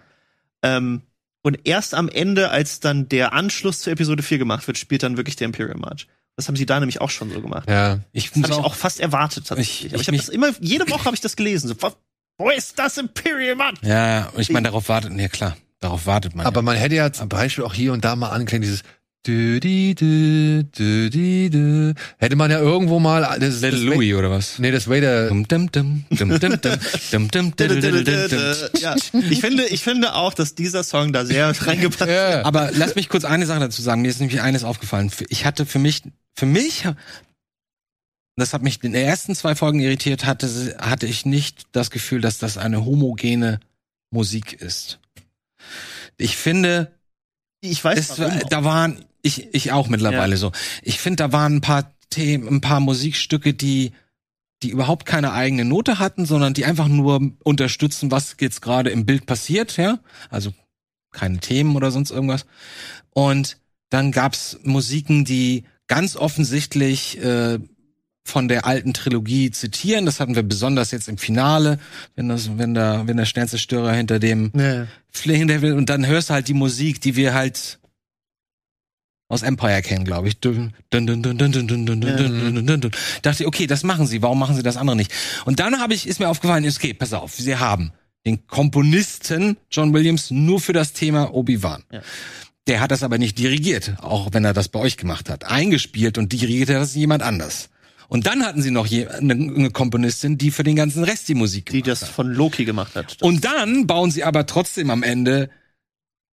Ähm, 0.64 1.02
und 1.42 1.60
erst 1.62 1.94
am 1.94 2.08
Ende, 2.08 2.50
als 2.50 2.80
dann 2.80 3.08
der 3.08 3.34
Anschluss 3.34 3.82
zur 3.82 3.92
Episode 3.92 4.24
4 4.24 4.38
gemacht 4.38 4.66
wird, 4.66 4.78
spielt 4.78 5.04
dann 5.04 5.16
wirklich 5.16 5.36
der 5.36 5.44
Imperial 5.44 5.78
March. 5.78 6.08
Das 6.34 6.48
haben 6.48 6.56
sie 6.56 6.66
da 6.66 6.80
nämlich 6.80 7.00
auch 7.00 7.10
schon 7.10 7.30
so 7.30 7.40
gemacht. 7.40 7.70
Ja. 7.70 8.00
Ich 8.10 8.32
das 8.32 8.42
habe 8.42 8.52
ich 8.54 8.58
auch 8.58 8.74
fast 8.74 8.98
erwartet 8.98 9.46
tatsächlich. 9.46 9.86
Ich, 9.86 9.92
Aber 9.92 10.00
ich, 10.00 10.08
habe 10.08 10.16
das 10.16 10.28
immer, 10.28 10.50
jede 10.58 10.90
Woche 10.90 11.04
habe 11.04 11.14
ich 11.14 11.20
das 11.20 11.36
gelesen. 11.36 11.68
So, 11.68 11.76
wo 12.38 12.50
ist 12.50 12.78
das 12.78 12.98
Imperial, 12.98 13.54
Mann? 13.54 13.74
Ja, 13.82 14.30
und 14.34 14.40
ich 14.40 14.50
meine, 14.50 14.68
darauf 14.68 14.88
wartet, 14.88 15.12
nee, 15.12 15.28
klar, 15.28 15.56
darauf 15.80 16.06
wartet 16.06 16.34
man. 16.34 16.46
Aber 16.46 16.60
ja. 16.60 16.62
man 16.62 16.76
hätte 16.76 16.94
ja 16.94 17.12
zum 17.12 17.28
Beispiel 17.28 17.64
auch 17.64 17.74
hier 17.74 17.92
und 17.92 18.04
da 18.04 18.16
mal 18.16 18.30
anklingen, 18.30 18.62
dieses 18.62 18.82
dü, 19.26 19.60
di, 19.60 19.94
dü, 19.94 20.64
dü, 20.64 21.10
di, 21.10 21.50
dü. 21.50 21.94
Hätte 22.18 22.36
man 22.36 22.50
ja 22.50 22.58
irgendwo 22.58 22.98
mal 22.98 23.22
das, 23.38 23.60
Little 23.60 23.70
das 23.70 23.80
Louis 23.82 24.14
oder 24.14 24.30
was? 24.30 24.58
Nee, 24.58 24.72
das 24.72 24.88
Vader. 24.88 25.30
ich 29.30 29.40
finde, 29.40 29.66
ich 29.66 29.82
finde 29.82 30.14
auch, 30.14 30.34
dass 30.34 30.54
dieser 30.54 30.82
Song 30.82 31.12
da 31.12 31.24
sehr 31.24 31.52
reingepasst 31.66 32.10
hat. 32.10 32.44
Aber 32.44 32.70
lass 32.72 32.96
mich 32.96 33.08
kurz 33.08 33.24
eine 33.24 33.46
Sache 33.46 33.60
dazu 33.60 33.80
sagen. 33.82 34.02
Mir 34.02 34.08
ist 34.08 34.20
nämlich 34.20 34.40
eines 34.40 34.64
aufgefallen. 34.64 35.12
Ich 35.28 35.44
hatte 35.44 35.66
für 35.66 35.78
mich, 35.78 36.02
für 36.34 36.46
mich 36.46 36.84
das 38.36 38.54
hat 38.54 38.62
mich 38.62 38.82
in 38.82 38.92
den 38.92 39.04
ersten 39.04 39.34
zwei 39.34 39.54
Folgen 39.54 39.80
irritiert, 39.80 40.24
hatte, 40.24 40.76
hatte 40.78 41.06
ich 41.06 41.26
nicht 41.26 41.64
das 41.72 41.90
Gefühl, 41.90 42.20
dass 42.20 42.38
das 42.38 42.56
eine 42.58 42.84
homogene 42.84 43.60
Musik 44.10 44.54
ist. 44.54 44.98
Ich 46.16 46.36
finde, 46.36 46.92
Ich 47.60 47.82
weiß, 47.82 48.18
es, 48.18 48.46
da 48.48 48.64
waren, 48.64 49.04
ich, 49.22 49.54
ich 49.54 49.72
auch 49.72 49.88
mittlerweile 49.88 50.32
Ja. 50.32 50.38
so. 50.38 50.52
Ich 50.82 51.00
finde, 51.00 51.16
da 51.16 51.32
waren 51.32 51.56
ein 51.56 51.60
paar 51.60 51.94
Themen, 52.10 52.48
ein 52.48 52.60
paar 52.60 52.80
Musikstücke, 52.80 53.54
die, 53.54 53.92
die 54.62 54.70
überhaupt 54.70 55.06
keine 55.06 55.32
eigene 55.32 55.64
Note 55.64 55.98
hatten, 55.98 56.26
sondern 56.26 56.54
die 56.54 56.64
einfach 56.64 56.88
nur 56.88 57.32
unterstützen, 57.44 58.10
was 58.10 58.36
jetzt 58.40 58.62
gerade 58.62 58.90
im 58.90 59.06
Bild 59.06 59.26
passiert, 59.26 59.76
ja. 59.76 59.98
Also 60.30 60.52
keine 61.10 61.38
Themen 61.38 61.76
oder 61.76 61.90
sonst 61.90 62.10
irgendwas. 62.10 62.46
Und 63.10 63.58
dann 63.90 64.12
gab's 64.12 64.58
Musiken, 64.62 65.24
die 65.24 65.64
ganz 65.86 66.16
offensichtlich 66.16 67.18
äh, 67.22 67.58
von 68.24 68.48
der 68.48 68.66
alten 68.66 68.94
Trilogie 68.94 69.50
zitieren. 69.50 70.06
Das 70.06 70.20
hatten 70.20 70.34
wir 70.34 70.42
besonders 70.42 70.90
jetzt 70.90 71.08
im 71.08 71.18
Finale, 71.18 71.78
wenn 72.14 72.28
das, 72.28 72.56
wenn 72.56 72.74
der, 72.74 73.06
wenn 73.06 73.16
der 73.16 73.24
Sternzerstörer 73.24 73.92
hinter 73.92 74.18
dem 74.18 74.50
nee. 74.54 74.84
Fling 75.10 75.48
der 75.48 75.62
will 75.62 75.74
und 75.74 75.88
dann 75.90 76.06
hörst 76.06 76.30
du 76.30 76.34
halt 76.34 76.48
die 76.48 76.54
Musik, 76.54 77.00
die 77.00 77.16
wir 77.16 77.34
halt 77.34 77.78
aus 79.28 79.42
Empire 79.42 79.80
kennen, 79.82 80.04
glaube 80.04 80.28
ich. 80.28 80.38
Dun, 80.38 80.74
dun, 80.90 81.06
dun, 81.06 81.22
dun, 81.22 81.38
dun, 81.38 81.52
dun, 81.52 81.66
dun, 81.66 81.86
dun, 81.86 82.02
ja. 82.02 82.16
dun, 82.16 82.66
dun, 82.66 82.80
dun, 82.80 82.90
Dachte, 83.22 83.46
okay, 83.46 83.66
das 83.66 83.82
machen 83.82 84.06
sie. 84.06 84.20
Warum 84.20 84.38
machen 84.38 84.54
sie 84.54 84.62
das 84.62 84.76
andere 84.76 84.94
nicht? 84.94 85.10
Und 85.46 85.58
dann 85.58 85.80
habe 85.80 85.94
ich, 85.94 86.06
ist 86.06 86.20
mir 86.20 86.28
aufgefallen, 86.28 86.68
okay, 86.68 86.92
pass 86.92 87.12
auf, 87.14 87.34
sie 87.34 87.56
haben 87.56 87.92
den 88.26 88.46
Komponisten 88.46 89.56
John 89.70 89.92
Williams 89.94 90.30
nur 90.30 90.60
für 90.60 90.72
das 90.72 90.92
Thema 90.92 91.34
Obi-Wan. 91.34 91.82
Ja. 91.90 92.02
Der 92.68 92.80
hat 92.80 92.92
das 92.92 93.02
aber 93.02 93.18
nicht 93.18 93.38
dirigiert, 93.38 93.94
auch 94.00 94.28
wenn 94.32 94.44
er 94.44 94.52
das 94.52 94.68
bei 94.68 94.78
euch 94.78 94.96
gemacht 94.96 95.28
hat. 95.28 95.44
Eingespielt 95.44 96.18
und 96.18 96.32
dirigiert 96.32 96.68
hat 96.68 96.76
das 96.76 96.94
jemand 96.94 97.22
anders. 97.22 97.70
Und 98.12 98.26
dann 98.26 98.44
hatten 98.44 98.60
sie 98.60 98.70
noch 98.70 98.84
je, 98.86 99.06
eine, 99.06 99.32
eine 99.32 99.70
Komponistin, 99.70 100.36
die 100.36 100.50
für 100.50 100.64
den 100.64 100.76
ganzen 100.76 101.02
Rest 101.02 101.28
die 101.28 101.34
Musik 101.34 101.70
Die 101.70 101.80
gemacht 101.82 101.88
das 102.02 102.02
hat. 102.08 102.14
von 102.14 102.26
Loki 102.32 102.64
gemacht 102.66 102.94
hat. 102.94 103.16
Und 103.22 103.44
dann 103.44 103.86
bauen 103.86 104.10
sie 104.10 104.22
aber 104.22 104.44
trotzdem 104.44 104.90
am 104.90 105.02
Ende 105.02 105.48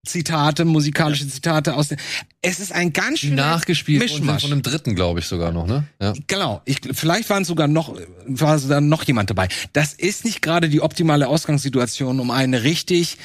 Zitate, 0.06 0.66
musikalische 0.66 1.28
Zitate 1.28 1.76
aus. 1.76 1.90
den- 1.90 1.98
Es 2.42 2.60
ist 2.60 2.72
ein 2.72 2.94
ganz 2.94 3.20
Die 3.22 3.28
schön 3.28 3.36
nachgespielt 3.36 4.02
Mischmasch. 4.02 4.42
von 4.42 4.50
dem 4.52 4.62
dritten, 4.62 4.96
glaube 4.96 5.20
ich, 5.20 5.26
sogar 5.26 5.52
noch, 5.52 5.68
ne? 5.68 5.84
Ja. 6.02 6.14
Genau. 6.28 6.62
Ich, 6.66 6.80
vielleicht 6.94 7.30
waren 7.30 7.44
sogar 7.46 7.68
noch, 7.68 7.98
war 8.26 8.60
sogar 8.60 8.80
noch 8.82 9.04
jemand 9.04 9.30
dabei. 9.30 9.50
Das 9.74 9.94
ist 9.94 10.24
nicht 10.26 10.42
gerade 10.42 10.70
die 10.70 10.82
optimale 10.82 11.28
Ausgangssituation, 11.28 12.20
um 12.20 12.32
eine 12.32 12.64
richtig 12.64 13.18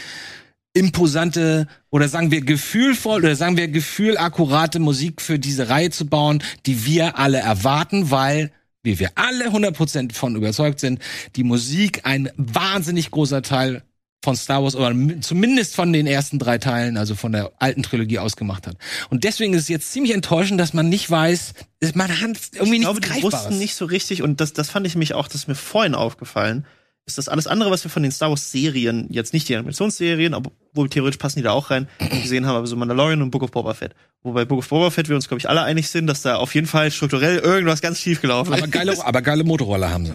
imposante 0.75 1.67
oder 1.91 2.09
sagen 2.09 2.31
wir 2.31 2.43
gefühlvoll 2.43 3.23
oder 3.23 3.37
sagen 3.37 3.57
wir 3.57 3.69
gefühlakkurate 3.69 4.81
Musik 4.81 5.23
für 5.23 5.39
diese 5.39 5.69
Reihe 5.69 5.91
zu 5.91 6.07
bauen, 6.07 6.43
die 6.67 6.85
wir 6.85 7.19
alle 7.19 7.39
erwarten, 7.39 8.11
weil 8.11 8.51
wie 8.83 8.99
wir 8.99 9.13
alle 9.15 9.49
100% 9.49 10.13
von 10.13 10.37
überzeugt 10.37 10.79
sind, 10.79 11.01
die 11.37 11.45
Musik 11.45 12.03
ein 12.05 12.31
wahnsinnig 12.37 13.11
großer 13.11 13.41
Teil 13.41 13.83
von 14.23 14.37
Star 14.37 14.63
Wars 14.63 14.75
oder 14.75 14.95
zumindest 15.21 15.75
von 15.77 15.93
den 15.93 16.07
ersten 16.07 16.39
drei 16.39 16.59
Teilen, 16.59 16.97
also 16.97 17.15
von 17.15 17.33
der 17.33 17.53
alten 17.59 17.83
Trilogie 17.83 18.19
ausgemacht 18.19 18.67
hat. 18.67 18.77
Und 19.11 19.25
deswegen 19.25 19.55
ist 19.55 19.63
es 19.63 19.69
jetzt 19.69 19.93
ziemlich 19.93 20.15
enttäuschend, 20.15 20.59
dass 20.59 20.73
man 20.73 20.89
nicht 20.89 21.11
weiß, 21.11 21.55
man 21.95 22.21
hat 22.21 22.37
irgendwie 22.55 22.77
ich 22.77 22.83
glaube, 22.83 23.01
die 23.01 23.23
wussten 23.23 23.59
nicht 23.59 23.75
so 23.75 23.85
richtig, 23.85 24.23
und 24.23 24.41
das, 24.41 24.55
das 24.55 24.71
fand 24.71 24.87
ich 24.87 24.97
mich 24.97 25.15
auch, 25.15 25.29
das 25.29 25.43
ist 25.43 25.49
mir 25.49 25.55
vorhin 25.55 25.95
aufgefallen, 25.95 26.67
ist 27.07 27.19
das 27.19 27.29
alles 27.29 27.47
andere, 27.47 27.71
was 27.71 27.85
wir 27.85 27.91
von 27.91 28.03
den 28.03 28.13
Star 28.13 28.31
Wars 28.31 28.51
Serien, 28.51 29.09
jetzt 29.11 29.35
nicht 29.35 29.49
die 29.49 29.57
Animationsserien, 29.57 30.33
obwohl 30.33 30.89
theoretisch 30.89 31.19
passen 31.19 31.39
die 31.39 31.43
da 31.43 31.53
auch 31.53 31.71
rein, 31.71 31.87
gesehen 32.23 32.47
haben, 32.47 32.57
aber 32.57 32.67
so 32.67 32.77
Mandalorian 32.77 33.21
und 33.21 33.31
Book 33.31 33.43
of 33.43 33.51
Boba 33.51 33.75
Fett. 33.75 33.95
Wobei 34.23 34.47
Book 34.47 34.61
of 34.61 34.69
Boba 34.69 34.91
Fett 34.91 35.09
wir 35.09 35.17
uns, 35.17 35.29
glaube 35.29 35.39
ich, 35.39 35.49
alle 35.49 35.63
einig 35.63 35.89
sind, 35.89 36.07
dass 36.07 36.23
da 36.23 36.37
auf 36.37 36.55
jeden 36.55 36.67
Fall 36.67 36.91
strukturell 36.91 37.39
irgendwas 37.39 37.83
ganz 37.83 38.01
schief 38.01 38.23
gelaufen 38.23 38.55
aber 38.55 38.65
ist. 38.65 38.73
geile, 38.73 39.05
aber 39.05 39.21
geile 39.21 39.45
Motorroller 39.45 39.91
haben 39.91 40.07
sie. 40.07 40.15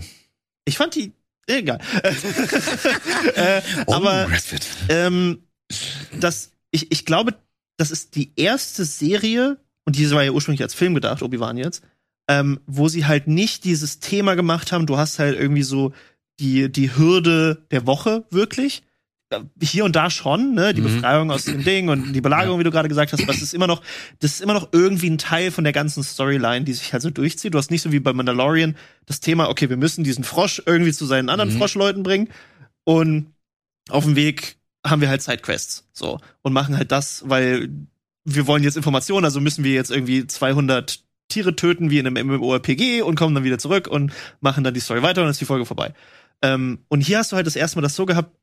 Ich 0.65 0.77
fand 0.77 0.95
die, 0.95 1.13
egal. 1.47 1.79
äh, 3.35 3.61
aber, 3.85 4.25
oh, 4.27 4.31
Redford. 4.31 4.67
ähm, 4.89 5.43
das, 6.19 6.51
ich, 6.71 6.91
ich 6.91 7.05
glaube, 7.05 7.35
das 7.77 7.91
ist 7.91 8.15
die 8.15 8.31
erste 8.35 8.83
Serie, 8.83 9.57
und 9.85 9.95
diese 9.95 10.15
war 10.15 10.23
ja 10.23 10.31
ursprünglich 10.31 10.63
als 10.63 10.73
Film 10.73 10.95
gedacht, 10.95 11.21
Obi-Wan 11.21 11.57
jetzt, 11.57 11.83
ähm, 12.27 12.59
wo 12.67 12.87
sie 12.87 13.05
halt 13.05 13.27
nicht 13.27 13.63
dieses 13.63 13.99
Thema 13.99 14.35
gemacht 14.35 14.71
haben, 14.71 14.85
du 14.85 14.97
hast 14.97 15.17
halt 15.19 15.39
irgendwie 15.39 15.63
so 15.63 15.93
die, 16.39 16.71
die 16.71 16.95
Hürde 16.95 17.65
der 17.71 17.85
Woche 17.85 18.25
wirklich. 18.31 18.83
Äh, 19.29 19.41
Hier 19.61 19.85
und 19.85 19.95
da 19.95 20.09
schon, 20.09 20.53
ne, 20.55 20.73
die 20.73 20.81
Mhm. 20.81 20.85
Befreiung 20.95 21.31
aus 21.31 21.45
dem 21.45 21.63
Ding 21.63 21.89
und 21.89 22.13
die 22.13 22.21
Belagerung, 22.21 22.59
wie 22.59 22.63
du 22.63 22.71
gerade 22.71 22.89
gesagt 22.89 23.13
hast, 23.13 23.21
aber 23.21 23.33
es 23.33 23.41
ist 23.41 23.53
immer 23.53 23.67
noch, 23.67 23.81
das 24.19 24.31
ist 24.33 24.41
immer 24.41 24.53
noch 24.53 24.69
irgendwie 24.71 25.09
ein 25.09 25.17
Teil 25.17 25.51
von 25.51 25.63
der 25.63 25.73
ganzen 25.73 26.03
Storyline, 26.03 26.65
die 26.65 26.73
sich 26.73 26.93
halt 26.93 27.03
so 27.03 27.09
durchzieht. 27.09 27.53
Du 27.53 27.57
hast 27.57 27.69
nicht 27.71 27.81
so 27.81 27.91
wie 27.91 27.99
bei 27.99 28.13
Mandalorian 28.13 28.75
das 29.05 29.19
Thema, 29.19 29.49
okay, 29.49 29.69
wir 29.69 29.77
müssen 29.77 30.03
diesen 30.03 30.23
Frosch 30.23 30.61
irgendwie 30.65 30.93
zu 30.93 31.05
seinen 31.05 31.29
anderen 31.29 31.53
Mhm. 31.53 31.57
Froschleuten 31.57 32.03
bringen 32.03 32.29
und 32.85 33.33
auf 33.89 34.03
dem 34.05 34.15
Weg 34.15 34.57
haben 34.85 35.01
wir 35.01 35.09
halt 35.09 35.21
Sidequests, 35.21 35.87
so 35.93 36.19
und 36.41 36.53
machen 36.53 36.77
halt 36.77 36.91
das, 36.91 37.23
weil 37.27 37.69
wir 38.25 38.47
wollen 38.47 38.63
jetzt 38.63 38.77
Informationen, 38.77 39.25
also 39.25 39.41
müssen 39.41 39.63
wir 39.63 39.73
jetzt 39.73 39.91
irgendwie 39.91 40.25
200 40.25 40.99
Tiere 41.27 41.55
töten 41.55 41.89
wie 41.91 41.99
in 41.99 42.07
einem 42.07 42.27
MMORPG 42.27 43.01
und 43.03 43.15
kommen 43.15 43.35
dann 43.35 43.43
wieder 43.43 43.59
zurück 43.59 43.87
und 43.87 44.11
machen 44.41 44.63
dann 44.63 44.73
die 44.73 44.79
Story 44.79 45.01
weiter 45.03 45.21
und 45.21 45.25
dann 45.25 45.31
ist 45.31 45.41
die 45.41 45.45
Folge 45.45 45.65
vorbei. 45.65 45.93
Ähm, 46.41 46.85
und 46.87 47.01
hier 47.01 47.19
hast 47.19 47.31
du 47.31 47.35
halt 47.35 47.47
das 47.47 47.55
erste 47.55 47.77
Mal 47.77 47.83
das 47.83 47.95
so 47.95 48.05
gehabt, 48.05 48.35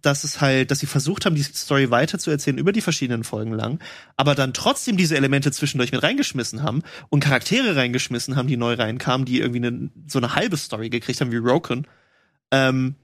dass 0.00 0.24
es 0.24 0.40
halt, 0.40 0.70
dass 0.70 0.80
sie 0.80 0.86
versucht 0.86 1.24
haben, 1.24 1.36
die 1.36 1.42
Story 1.42 1.90
weiter 1.90 2.18
zu 2.18 2.30
erzählen 2.30 2.58
über 2.58 2.72
die 2.72 2.80
verschiedenen 2.80 3.24
Folgen 3.24 3.52
lang, 3.52 3.78
aber 4.16 4.34
dann 4.34 4.52
trotzdem 4.52 4.96
diese 4.96 5.16
Elemente 5.16 5.52
zwischendurch 5.52 5.92
mit 5.92 6.02
reingeschmissen 6.02 6.62
haben 6.62 6.82
und 7.08 7.20
Charaktere 7.20 7.76
reingeschmissen 7.76 8.36
haben, 8.36 8.48
die 8.48 8.56
neu 8.56 8.74
reinkamen, 8.74 9.24
die 9.24 9.38
irgendwie 9.38 9.66
eine, 9.66 9.90
so 10.08 10.18
eine 10.18 10.34
halbe 10.34 10.56
Story 10.56 10.90
gekriegt 10.90 11.20
haben 11.20 11.30
wie 11.30 11.36
Roken. 11.36 11.86
Ähm, 12.50 12.96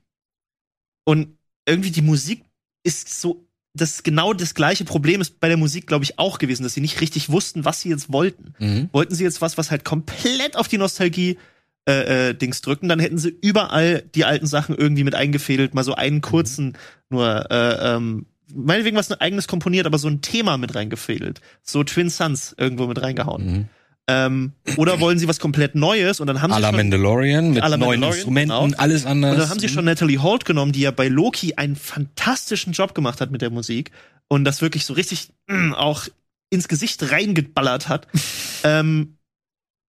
und 1.05 1.39
irgendwie 1.67 1.91
die 1.91 2.03
Musik 2.03 2.45
ist 2.83 3.21
so, 3.21 3.47
das 3.75 4.03
genau 4.03 4.33
das 4.33 4.55
gleiche 4.55 4.85
Problem 4.85 5.21
ist 5.21 5.41
bei 5.41 5.49
der 5.49 5.57
Musik, 5.57 5.87
glaube 5.87 6.05
ich, 6.05 6.19
auch 6.19 6.39
gewesen, 6.39 6.65
dass 6.65 6.75
sie 6.75 6.81
nicht 6.81 7.01
richtig 7.01 7.31
wussten, 7.31 7.65
was 7.65 7.81
sie 7.81 7.91
jetzt 7.91 8.13
wollten. 8.13 8.55
Mhm. 8.59 8.89
Wollten 8.93 9.15
sie 9.15 9.25
jetzt 9.25 9.41
was, 9.41 9.57
was 9.57 9.71
halt 9.71 9.85
komplett 9.85 10.57
auf 10.57 10.69
die 10.69 10.79
Nostalgie 10.79 11.39
äh, 11.87 12.31
äh, 12.31 12.35
Dings 12.35 12.61
drücken, 12.61 12.89
dann 12.89 12.99
hätten 12.99 13.19
sie 13.19 13.37
überall 13.41 14.03
die 14.15 14.25
alten 14.25 14.47
Sachen 14.47 14.77
irgendwie 14.77 15.05
mit 15.05 15.15
eingefädelt, 15.15 15.75
mal 15.75 15.85
so 15.85 15.95
einen 15.95 16.21
kurzen, 16.21 16.77
nur 17.11 17.51
äh, 17.51 17.95
ähm, 17.95 18.27
meinetwegen 18.55 18.97
was 18.97 19.11
ein 19.11 19.21
eigenes 19.21 19.49
komponiert, 19.49 19.87
aber 19.87 19.99
so 19.99 20.09
ein 20.09 20.21
Thema 20.21 20.57
mit 20.59 20.75
reingefädelt. 20.75 21.41
So 21.63 21.85
Twin 21.85 22.11
Suns 22.11 22.55
irgendwo 22.59 22.87
mit 22.87 23.01
reingehauen. 23.01 23.47
Mhm. 23.47 23.69
Ähm, 24.11 24.53
oder 24.77 25.01
wollen 25.01 25.19
sie 25.19 25.29
was 25.29 25.39
komplett 25.39 25.75
Neues 25.75 26.19
und 26.21 26.29
dann 26.29 26.41
haben 26.41 26.51
A 26.51 26.57
sie 26.57 26.63
la 26.63 26.69
schon, 26.69 26.77
Mandalorian 26.77 27.51
mit 27.51 27.63
neuen 27.63 27.71
Mandalorian, 27.71 28.03
Instrumenten, 28.05 28.71
genau. 28.71 28.79
alles 28.79 29.05
anders. 29.05 29.33
und 29.33 29.39
dann 29.39 29.51
haben 29.51 29.59
sie 29.59 29.69
schon 29.69 29.85
Natalie 29.85 30.23
Holt 30.23 30.47
genommen, 30.47 30.73
die 30.73 30.81
ja 30.81 30.91
bei 30.93 31.09
Loki 31.09 31.55
einen 31.57 31.77
fantastischen 31.77 32.73
Job 32.73 32.95
gemacht 32.95 33.21
hat 33.21 33.31
mit 33.31 33.43
der 33.43 33.51
Musik 33.51 33.91
und 34.29 34.45
das 34.45 34.63
wirklich 34.63 34.87
so 34.87 34.95
richtig 34.95 35.29
mm, 35.49 35.75
auch 35.75 36.09
ins 36.49 36.69
Gesicht 36.69 37.13
reingeballert 37.13 37.91
hat. 37.91 38.09
ähm, 38.65 39.18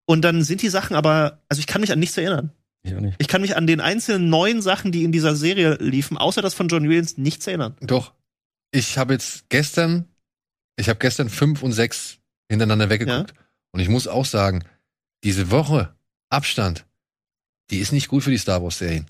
und 0.10 0.24
dann 0.24 0.44
sind 0.44 0.64
die 0.64 0.70
Sachen 0.70 0.96
aber, 0.96 1.40
also 1.50 1.60
ich 1.60 1.68
kann 1.68 1.82
mich 1.82 1.92
an 1.92 2.00
nichts 2.00 2.18
erinnern. 2.18 2.52
Ich 2.82 2.96
auch 2.96 3.00
nicht. 3.00 3.16
Ich 3.20 3.28
kann 3.28 3.42
mich 3.42 3.56
an 3.56 3.68
den 3.68 3.80
einzelnen 3.80 4.28
neuen 4.28 4.60
Sachen, 4.64 4.92
die 4.92 5.04
in 5.04 5.12
dieser 5.12 5.36
Serie 5.36 5.76
liefen, 5.76 6.18
außer 6.18 6.42
das 6.42 6.56
von 6.56 6.68
John 6.68 6.90
Williams, 6.90 7.20
nichts 7.20 7.46
erinnern. 7.46 7.76
Doch. 7.80 8.16
Ich 8.72 8.98
habe 8.98 9.14
jetzt 9.14 9.50
gestern, 9.50 10.08
ich 10.78 10.90
habe 10.90 10.98
gestern 10.98 11.30
fünf 11.30 11.62
und 11.62 11.74
sechs 11.74 12.18
hintereinander 12.50 12.90
weggeguckt. 12.90 13.36
Und 13.72 13.82
ich 13.82 13.90
muss 13.90 14.08
auch 14.08 14.26
sagen, 14.26 14.64
diese 15.24 15.52
Woche 15.52 15.94
Abstand, 16.32 16.88
die 17.70 17.78
ist 17.78 17.92
nicht 17.92 18.08
gut 18.08 18.24
für 18.24 18.32
die 18.32 18.40
Star 18.40 18.64
Wars 18.64 18.80
Serien. 18.80 19.06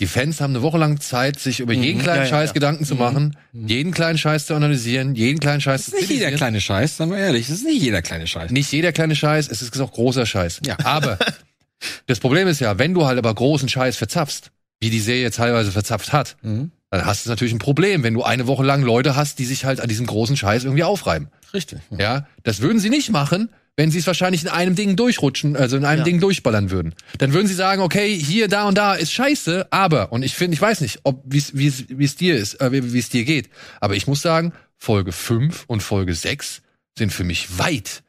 Die 0.00 0.06
Fans 0.06 0.40
haben 0.40 0.52
eine 0.54 0.62
Woche 0.62 0.78
lang 0.78 0.98
Zeit, 1.00 1.38
sich 1.38 1.60
über 1.60 1.72
jeden 1.72 2.00
kleinen 2.00 2.20
Ja, 2.20 2.24
ja, 2.24 2.28
Scheiß 2.30 2.50
ja. 2.50 2.54
Gedanken 2.54 2.84
zu 2.84 2.94
machen, 2.96 3.36
jeden 3.52 3.92
kleinen 3.92 4.18
Scheiß 4.18 4.46
zu 4.46 4.54
analysieren, 4.54 5.14
jeden 5.14 5.38
kleinen 5.40 5.60
Scheiß 5.60 5.84
zu 5.84 5.90
Das 5.92 6.00
ist 6.00 6.08
nicht 6.08 6.18
jeder 6.18 6.32
kleine 6.36 6.60
Scheiß, 6.60 6.96
sagen 6.96 7.10
wir 7.10 7.18
ehrlich. 7.18 7.48
Das 7.48 7.56
ist 7.58 7.64
nicht 7.66 7.82
jeder 7.82 8.00
kleine 8.02 8.26
Scheiß. 8.26 8.50
Nicht 8.50 8.72
jeder 8.72 8.92
kleine 8.92 9.14
Scheiß, 9.14 9.48
es 9.48 9.60
ist 9.62 9.78
auch 9.80 9.92
großer 9.92 10.24
Scheiß. 10.26 10.60
Ja. 10.66 10.76
Aber 10.84 11.18
das 12.06 12.18
Problem 12.18 12.48
ist 12.48 12.60
ja, 12.60 12.78
wenn 12.78 12.94
du 12.94 13.06
halt 13.06 13.18
aber 13.18 13.34
großen 13.34 13.68
Scheiß 13.68 13.96
verzapfst, 13.96 14.50
wie 14.80 14.90
die 14.90 15.00
Serie 15.00 15.30
teilweise 15.30 15.70
verzapft 15.70 16.12
hat, 16.12 16.36
Mhm. 16.42 16.70
dann 16.90 17.04
hast 17.04 17.26
du 17.26 17.30
natürlich 17.30 17.52
ein 17.52 17.58
Problem, 17.58 18.02
wenn 18.02 18.14
du 18.14 18.22
eine 18.22 18.46
Woche 18.46 18.64
lang 18.64 18.82
Leute 18.82 19.14
hast, 19.16 19.38
die 19.38 19.44
sich 19.44 19.64
halt 19.66 19.80
an 19.80 19.88
diesem 19.88 20.06
großen 20.06 20.36
Scheiß 20.36 20.64
irgendwie 20.64 20.84
aufreiben. 20.84 21.28
Richtig. 21.52 21.80
Ja, 21.98 22.26
das 22.42 22.60
würden 22.62 22.78
sie 22.80 22.88
nicht 22.90 23.10
machen, 23.10 23.50
wenn 23.76 23.90
sie 23.90 23.98
es 23.98 24.06
wahrscheinlich 24.06 24.42
in 24.42 24.48
einem 24.48 24.74
Ding 24.74 24.96
durchrutschen, 24.96 25.56
also 25.56 25.76
in 25.76 25.84
einem 25.84 26.00
Ja. 26.00 26.04
Ding 26.04 26.20
durchballern 26.20 26.70
würden. 26.70 26.94
Dann 27.18 27.32
würden 27.32 27.46
sie 27.46 27.54
sagen, 27.54 27.80
okay, 27.82 28.14
hier, 28.14 28.48
da 28.48 28.68
und 28.68 28.76
da 28.76 28.94
ist 28.94 29.12
scheiße, 29.12 29.68
aber, 29.72 30.12
und 30.12 30.22
ich 30.22 30.34
finde, 30.34 30.54
ich 30.54 30.60
weiß 30.60 30.80
nicht, 30.82 31.00
ob 31.04 31.22
wie 31.26 31.38
es 31.38 31.56
wie 31.56 31.66
es 31.66 31.84
wie 31.88 32.04
es 32.04 32.16
dir 32.16 32.36
ist, 32.36 32.60
äh, 32.60 32.70
wie 32.92 32.98
es 32.98 33.08
dir 33.08 33.24
geht, 33.24 33.48
aber 33.80 33.96
ich 33.96 34.06
muss 34.06 34.20
sagen, 34.22 34.52
Folge 34.76 35.12
5 35.12 35.64
und 35.66 35.82
Folge 35.82 36.14
6 36.14 36.62
sind 36.98 37.12
für 37.12 37.24
mich 37.24 37.58
weit 37.58 38.02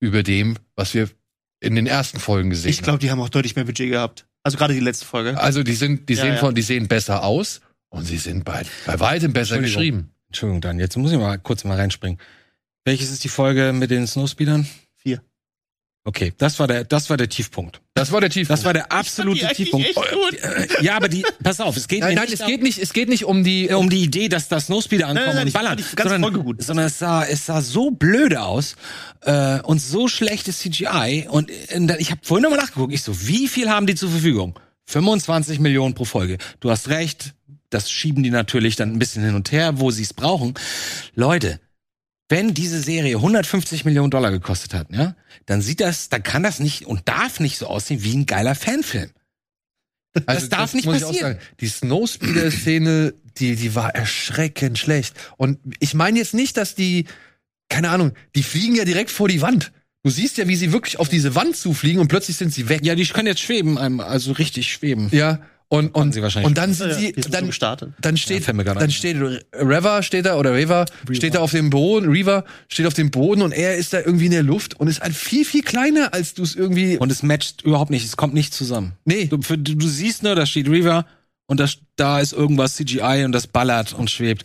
über 0.00 0.22
dem, 0.22 0.56
was 0.76 0.92
wir 0.94 1.08
in 1.60 1.74
den 1.76 1.86
ersten 1.86 2.20
Folgen 2.20 2.50
gesehen 2.50 2.70
Ich 2.70 2.82
glaube, 2.82 2.98
die 2.98 3.10
haben 3.10 3.20
auch 3.20 3.28
deutlich 3.30 3.56
mehr 3.56 3.64
Budget 3.64 3.90
gehabt. 3.90 4.26
Also 4.42 4.58
gerade 4.58 4.74
die 4.74 4.80
letzte 4.80 5.06
Folge. 5.06 5.30
haben. 5.30 5.38
Also 5.38 5.62
die 5.62 5.72
sind, 5.74 6.08
die 6.10 6.14
Ja, 6.14 6.22
sehen 6.24 6.34
ja. 6.34 6.40
von, 6.40 6.54
die 6.54 6.60
sehen 6.62 6.86
besser 6.88 7.22
aus 7.24 7.62
und 7.88 8.04
sie 8.04 8.18
sind 8.18 8.44
bei, 8.44 8.62
bei 8.84 9.00
weitem 9.00 9.32
besser 9.32 9.56
Entschuldigung. 9.56 10.00
geschrieben. 10.02 10.10
Entschuldigung, 10.28 10.60
dann. 10.60 10.78
Jetzt 10.78 10.96
muss 10.98 11.12
ich 11.12 11.18
mal 11.18 11.38
kurz 11.38 11.64
mal 11.64 11.76
reinspringen. 11.78 12.18
Welches 12.84 13.10
ist 13.10 13.24
die 13.24 13.30
Folge 13.30 13.72
mit 13.72 13.90
den 13.90 14.06
Snowspeedern? 14.06 14.66
Okay, 16.06 16.34
das 16.36 16.58
war 16.58 16.66
der, 16.66 16.84
das 16.84 17.08
war 17.08 17.16
der 17.16 17.30
Tiefpunkt. 17.30 17.80
Das 17.94 18.12
war 18.12 18.20
der 18.20 18.28
Tiefpunkt. 18.28 18.58
Das 18.58 18.64
war 18.66 18.74
der 18.74 18.92
absolute 18.92 19.48
Tiefpunkt. 19.54 19.88
Äh, 19.88 20.84
Ja, 20.84 20.96
aber 20.96 21.08
die, 21.08 21.24
pass 21.42 21.60
auf, 21.60 21.78
es 21.78 21.88
geht 21.88 22.00
nein, 22.00 22.10
mir 22.10 22.16
nein, 22.16 22.24
nicht 22.28 22.40
es 22.40 22.46
geht 22.46 22.62
nicht, 22.62 22.78
es 22.78 22.92
geht 22.92 23.08
nicht 23.08 23.24
um 23.24 23.42
die, 23.42 23.70
um 23.70 23.88
die 23.88 24.02
Idee, 24.02 24.28
dass 24.28 24.48
da 24.48 24.60
Snowspeeder 24.60 25.08
ankommen 25.08 25.28
nein, 25.28 25.42
und 25.42 25.48
ich 25.48 25.54
ballern, 25.54 25.76
ganze 25.76 25.94
sondern, 26.02 26.20
Folge 26.20 26.40
gut. 26.40 26.62
sondern 26.62 26.86
es 26.86 26.98
sah, 26.98 27.24
es 27.24 27.46
sah 27.46 27.62
so 27.62 27.90
blöde 27.90 28.42
aus 28.42 28.76
äh, 29.22 29.60
und 29.60 29.80
so 29.80 30.06
schlechtes 30.06 30.58
CGI 30.58 31.26
und 31.30 31.50
äh, 31.50 31.96
ich 31.98 32.10
habe 32.10 32.20
vorhin 32.22 32.42
nochmal 32.42 32.58
nachgeguckt, 32.58 32.92
ich 32.92 33.02
so, 33.02 33.26
wie 33.26 33.48
viel 33.48 33.70
haben 33.70 33.86
die 33.86 33.94
zur 33.94 34.10
Verfügung? 34.10 34.58
25 34.86 35.58
Millionen 35.60 35.94
pro 35.94 36.04
Folge. 36.04 36.36
Du 36.60 36.70
hast 36.70 36.88
recht, 36.88 37.32
das 37.70 37.90
schieben 37.90 38.22
die 38.22 38.30
natürlich 38.30 38.76
dann 38.76 38.92
ein 38.92 38.98
bisschen 38.98 39.24
hin 39.24 39.34
und 39.34 39.52
her, 39.52 39.80
wo 39.80 39.90
sie 39.90 40.02
es 40.02 40.12
brauchen. 40.12 40.52
Leute, 41.14 41.60
wenn 42.34 42.52
diese 42.52 42.80
Serie 42.80 43.14
150 43.14 43.84
Millionen 43.84 44.10
Dollar 44.10 44.32
gekostet 44.32 44.74
hat, 44.74 44.88
ja, 44.90 45.14
dann 45.46 45.62
sieht 45.62 45.78
das, 45.78 46.08
dann 46.08 46.24
kann 46.24 46.42
das 46.42 46.58
nicht 46.58 46.84
und 46.84 47.08
darf 47.08 47.38
nicht 47.38 47.58
so 47.58 47.68
aussehen 47.68 48.02
wie 48.02 48.12
ein 48.12 48.26
geiler 48.26 48.56
Fanfilm. 48.56 49.10
Also 50.26 50.48
darf 50.48 50.74
nicht 50.74 50.84
muss 50.86 50.96
ich 50.96 51.04
auch 51.04 51.10
passieren. 51.10 51.34
sagen. 51.34 51.44
Die 51.60 51.68
Snowspeeder-Szene, 51.68 53.14
die, 53.36 53.54
die 53.54 53.76
war 53.76 53.94
erschreckend 53.94 54.80
schlecht. 54.80 55.14
Und 55.36 55.60
ich 55.78 55.94
meine 55.94 56.18
jetzt 56.18 56.34
nicht, 56.34 56.56
dass 56.56 56.74
die, 56.74 57.04
keine 57.68 57.90
Ahnung, 57.90 58.14
die 58.34 58.42
fliegen 58.42 58.74
ja 58.74 58.84
direkt 58.84 59.10
vor 59.12 59.28
die 59.28 59.40
Wand. 59.40 59.70
Du 60.02 60.10
siehst 60.10 60.36
ja, 60.36 60.48
wie 60.48 60.56
sie 60.56 60.72
wirklich 60.72 60.98
auf 60.98 61.08
diese 61.08 61.36
Wand 61.36 61.54
zufliegen 61.56 62.00
und 62.00 62.08
plötzlich 62.08 62.36
sind 62.36 62.52
sie 62.52 62.68
weg. 62.68 62.84
Ja, 62.84 62.96
die 62.96 63.06
können 63.06 63.28
jetzt 63.28 63.42
schweben, 63.42 63.78
ähm, 63.80 64.00
also 64.00 64.32
richtig 64.32 64.72
schweben. 64.72 65.08
Ja. 65.12 65.40
Und, 65.68 65.88
und, 65.94 66.16
und 66.16 66.58
dann 66.58 66.72
sind 66.72 66.94
sie, 66.94 67.12
dann, 67.12 67.46
gestartet. 67.46 67.94
dann 68.00 68.16
steht, 68.16 68.46
dann 68.46 68.90
steht 68.90 69.16
Reva 69.52 70.02
steht 70.02 70.26
da 70.26 70.36
oder 70.36 70.52
Reva 70.52 70.84
steht 71.10 71.34
da 71.34 71.40
auf 71.40 71.50
dem 71.50 71.70
Boden, 71.70 72.10
Reva 72.10 72.44
steht 72.68 72.86
auf 72.86 72.94
dem 72.94 73.10
Boden 73.10 73.42
und 73.42 73.50
er 73.50 73.76
ist 73.76 73.92
da 73.92 73.98
irgendwie 73.98 74.26
in 74.26 74.32
der 74.32 74.42
Luft 74.42 74.78
und 74.78 74.88
ist 74.88 75.00
halt 75.00 75.14
viel 75.14 75.44
viel 75.44 75.62
kleiner 75.62 76.12
als 76.12 76.34
du 76.34 76.42
es 76.42 76.54
irgendwie. 76.54 76.98
Und 76.98 77.10
es 77.10 77.22
matcht 77.22 77.62
überhaupt 77.62 77.90
nicht, 77.90 78.04
es 78.04 78.16
kommt 78.16 78.34
nicht 78.34 78.54
zusammen. 78.54 78.92
nee, 79.04 79.24
Du, 79.24 79.40
für, 79.42 79.58
du, 79.58 79.88
siehst 79.88 80.22
nur, 80.22 80.36
da 80.36 80.46
steht 80.46 80.68
Reaver 80.68 81.06
und 81.46 81.58
da, 81.58 81.66
da 81.96 82.20
ist 82.20 82.32
irgendwas 82.32 82.76
CGI 82.76 83.24
und 83.24 83.32
das 83.32 83.46
ballert 83.46 83.94
und 83.94 84.10
schwebt. 84.10 84.44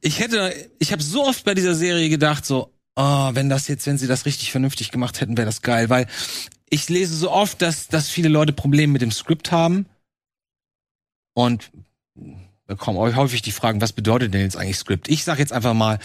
Ich 0.00 0.20
hätte, 0.20 0.54
ich 0.78 0.92
habe 0.92 1.02
so 1.02 1.24
oft 1.24 1.44
bei 1.44 1.54
dieser 1.54 1.74
Serie 1.74 2.08
gedacht, 2.08 2.46
so, 2.46 2.72
oh, 2.96 3.30
wenn 3.34 3.50
das 3.50 3.68
jetzt, 3.68 3.86
wenn 3.86 3.98
sie 3.98 4.06
das 4.06 4.24
richtig 4.24 4.50
vernünftig 4.52 4.92
gemacht 4.92 5.20
hätten, 5.20 5.36
wäre 5.36 5.46
das 5.46 5.62
geil, 5.62 5.90
weil 5.90 6.06
ich 6.70 6.88
lese 6.88 7.14
so 7.14 7.30
oft, 7.30 7.60
dass, 7.60 7.88
dass 7.88 8.08
viele 8.08 8.28
Leute 8.28 8.52
Probleme 8.52 8.92
mit 8.92 9.02
dem 9.02 9.10
Skript 9.10 9.52
haben 9.52 9.86
und 11.38 11.70
da 12.66 12.74
kommen 12.74 12.98
auch 12.98 13.14
häufig 13.14 13.42
die 13.42 13.52
Fragen, 13.52 13.80
was 13.80 13.92
bedeutet 13.92 14.34
denn 14.34 14.40
jetzt 14.40 14.56
eigentlich 14.56 14.76
Skript? 14.76 15.08
Ich 15.08 15.22
sage 15.22 15.38
jetzt 15.38 15.52
einfach 15.52 15.72
mal, 15.72 16.00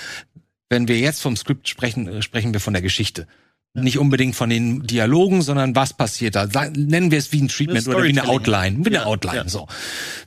wenn 0.70 0.88
wir 0.88 1.00
jetzt 1.00 1.24
vom 1.24 1.36
Skript 1.36 1.68
sprechen, 1.68 2.08
äh, 2.08 2.22
sprechen 2.22 2.54
wir 2.54 2.60
von 2.60 2.74
der 2.74 2.84
Geschichte. 2.84 3.26
Nicht 3.74 3.98
unbedingt 3.98 4.36
von 4.36 4.52
den 4.52 4.86
Dialogen, 4.86 5.42
sondern 5.42 5.76
was 5.76 5.94
passiert 5.94 6.36
da. 6.36 6.46
Nennen 6.76 7.10
wir 7.10 7.18
es 7.18 7.32
wie 7.32 7.42
ein 7.42 7.48
Treatment 7.48 7.88
oder 7.88 8.04
wie 8.04 8.10
eine. 8.10 8.28
Outline. 8.28 8.86
Wie 8.86 8.90
eine 8.90 8.98
Ja, 8.98 9.06
Outline. 9.06 9.38
ja. 9.38 9.50
So. 9.50 9.68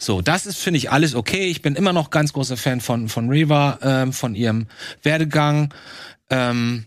So, 0.01 0.23
das 0.23 0.45
ist, 0.47 0.59
finde 0.59 0.79
ich, 0.79 0.91
alles 0.91 1.15
okay. 1.15 1.45
Ich 1.47 1.63
bin 1.63 1.77
immer 1.77 1.93
noch 1.93 2.11
ganz 2.11 2.33
großer 2.33 2.57
Fan 2.57 2.81
von, 2.81 3.09
von 3.09 3.29
Reva, 3.29 3.79
ähm, 3.83 4.13
von 4.13 4.35
ihrem 4.35 4.67
Werdegang. 5.05 5.73
Ähm, 6.31 6.87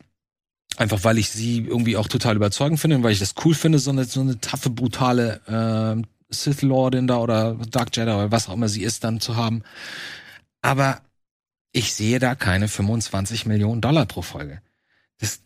einfach 0.75 1.05
weil 1.05 1.17
ich 1.17 1.29
sie 1.29 1.59
irgendwie 1.59 1.95
auch 1.95 2.09
total 2.09 2.35
überzeugend 2.35 2.81
finde 2.81 2.97
und 2.97 3.03
weil 3.03 3.13
ich 3.13 3.19
das 3.19 3.35
cool 3.45 3.53
finde, 3.53 3.79
so 3.79 3.91
eine, 3.91 4.03
so 4.03 4.19
eine 4.19 4.41
taffe, 4.41 4.69
brutale 4.69 5.39
ähm, 5.47 6.03
Sith 6.29 6.61
Lordin 6.61 7.07
da 7.07 7.17
oder 7.17 7.55
Dark 7.69 7.95
Jedi 7.95 8.11
oder 8.11 8.31
was 8.31 8.47
auch 8.47 8.53
immer 8.53 8.69
sie 8.69 8.83
ist, 8.83 9.03
dann 9.03 9.19
zu 9.19 9.35
haben. 9.35 9.63
Aber 10.61 11.01
ich 11.71 11.93
sehe 11.93 12.19
da 12.19 12.35
keine 12.35 12.67
25 12.67 13.45
Millionen 13.45 13.81
Dollar 13.81 14.05
pro 14.05 14.21
Folge. 14.21 14.61
Das, 15.19 15.41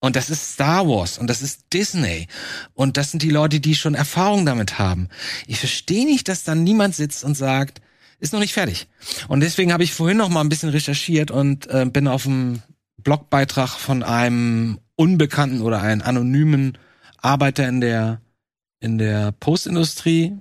und 0.00 0.16
das 0.16 0.30
ist 0.30 0.54
Star 0.54 0.86
Wars 0.88 1.18
und 1.18 1.28
das 1.28 1.42
ist 1.42 1.72
Disney. 1.72 2.28
Und 2.74 2.96
das 2.96 3.10
sind 3.10 3.22
die 3.22 3.30
Leute, 3.30 3.60
die 3.60 3.74
schon 3.74 3.94
Erfahrung 3.94 4.46
damit 4.46 4.78
haben. 4.78 5.08
Ich 5.46 5.58
verstehe 5.58 6.04
nicht, 6.04 6.28
dass 6.28 6.44
dann 6.44 6.64
niemand 6.64 6.94
sitzt 6.94 7.24
und 7.24 7.36
sagt, 7.36 7.80
ist 8.20 8.32
noch 8.32 8.40
nicht 8.40 8.54
fertig. 8.54 8.88
Und 9.28 9.40
deswegen 9.40 9.72
habe 9.72 9.84
ich 9.84 9.92
vorhin 9.92 10.16
noch 10.16 10.28
mal 10.28 10.40
ein 10.40 10.48
bisschen 10.48 10.70
recherchiert 10.70 11.30
und 11.30 11.66
äh, 11.66 11.84
bin 11.86 12.08
auf 12.08 12.26
einen 12.26 12.62
Blogbeitrag 12.98 13.70
von 13.70 14.02
einem 14.02 14.78
unbekannten 14.96 15.60
oder 15.60 15.82
einen 15.82 16.02
anonymen 16.02 16.78
Arbeiter 17.18 17.68
in 17.68 17.80
der 17.80 18.20
in 18.84 18.98
der 18.98 19.32
Postindustrie 19.32 20.36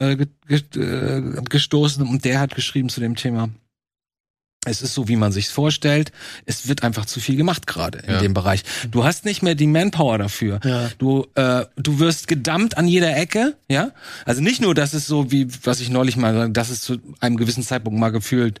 äh, 0.00 0.12
äh, 0.50 1.22
gestoßen 1.48 2.06
und 2.06 2.24
der 2.24 2.40
hat 2.40 2.54
geschrieben 2.54 2.88
zu 2.90 3.00
dem 3.00 3.16
Thema. 3.16 3.48
Es 4.68 4.82
ist 4.82 4.94
so, 4.94 5.06
wie 5.06 5.14
man 5.14 5.30
sich's 5.30 5.50
vorstellt. 5.52 6.10
Es 6.44 6.66
wird 6.68 6.82
einfach 6.82 7.06
zu 7.06 7.20
viel 7.20 7.36
gemacht 7.36 7.68
gerade 7.68 7.98
in 8.00 8.14
Ja. 8.14 8.20
dem 8.20 8.34
Bereich. 8.34 8.64
Du 8.90 9.04
hast 9.04 9.24
nicht 9.24 9.40
mehr 9.40 9.54
die 9.54 9.68
Manpower 9.68 10.18
dafür. 10.18 10.58
Ja. 10.64 10.90
Du, 10.98 11.24
äh, 11.36 11.64
du 11.76 12.00
wirst 12.00 12.26
gedammt 12.26 12.76
an 12.76 12.88
jeder 12.88 13.16
Ecke, 13.16 13.56
ja. 13.70 13.92
Also 14.24 14.42
nicht 14.42 14.60
nur, 14.60 14.74
dass 14.74 14.92
es 14.92 15.06
so 15.06 15.30
wie, 15.30 15.46
was 15.64 15.78
ich 15.80 15.88
neulich 15.88 16.16
mal, 16.16 16.50
dass 16.50 16.70
es 16.70 16.80
zu 16.80 16.98
einem 17.20 17.36
gewissen 17.36 17.62
Zeitpunkt 17.62 17.98
mal 18.00 18.10
gefühlt 18.10 18.58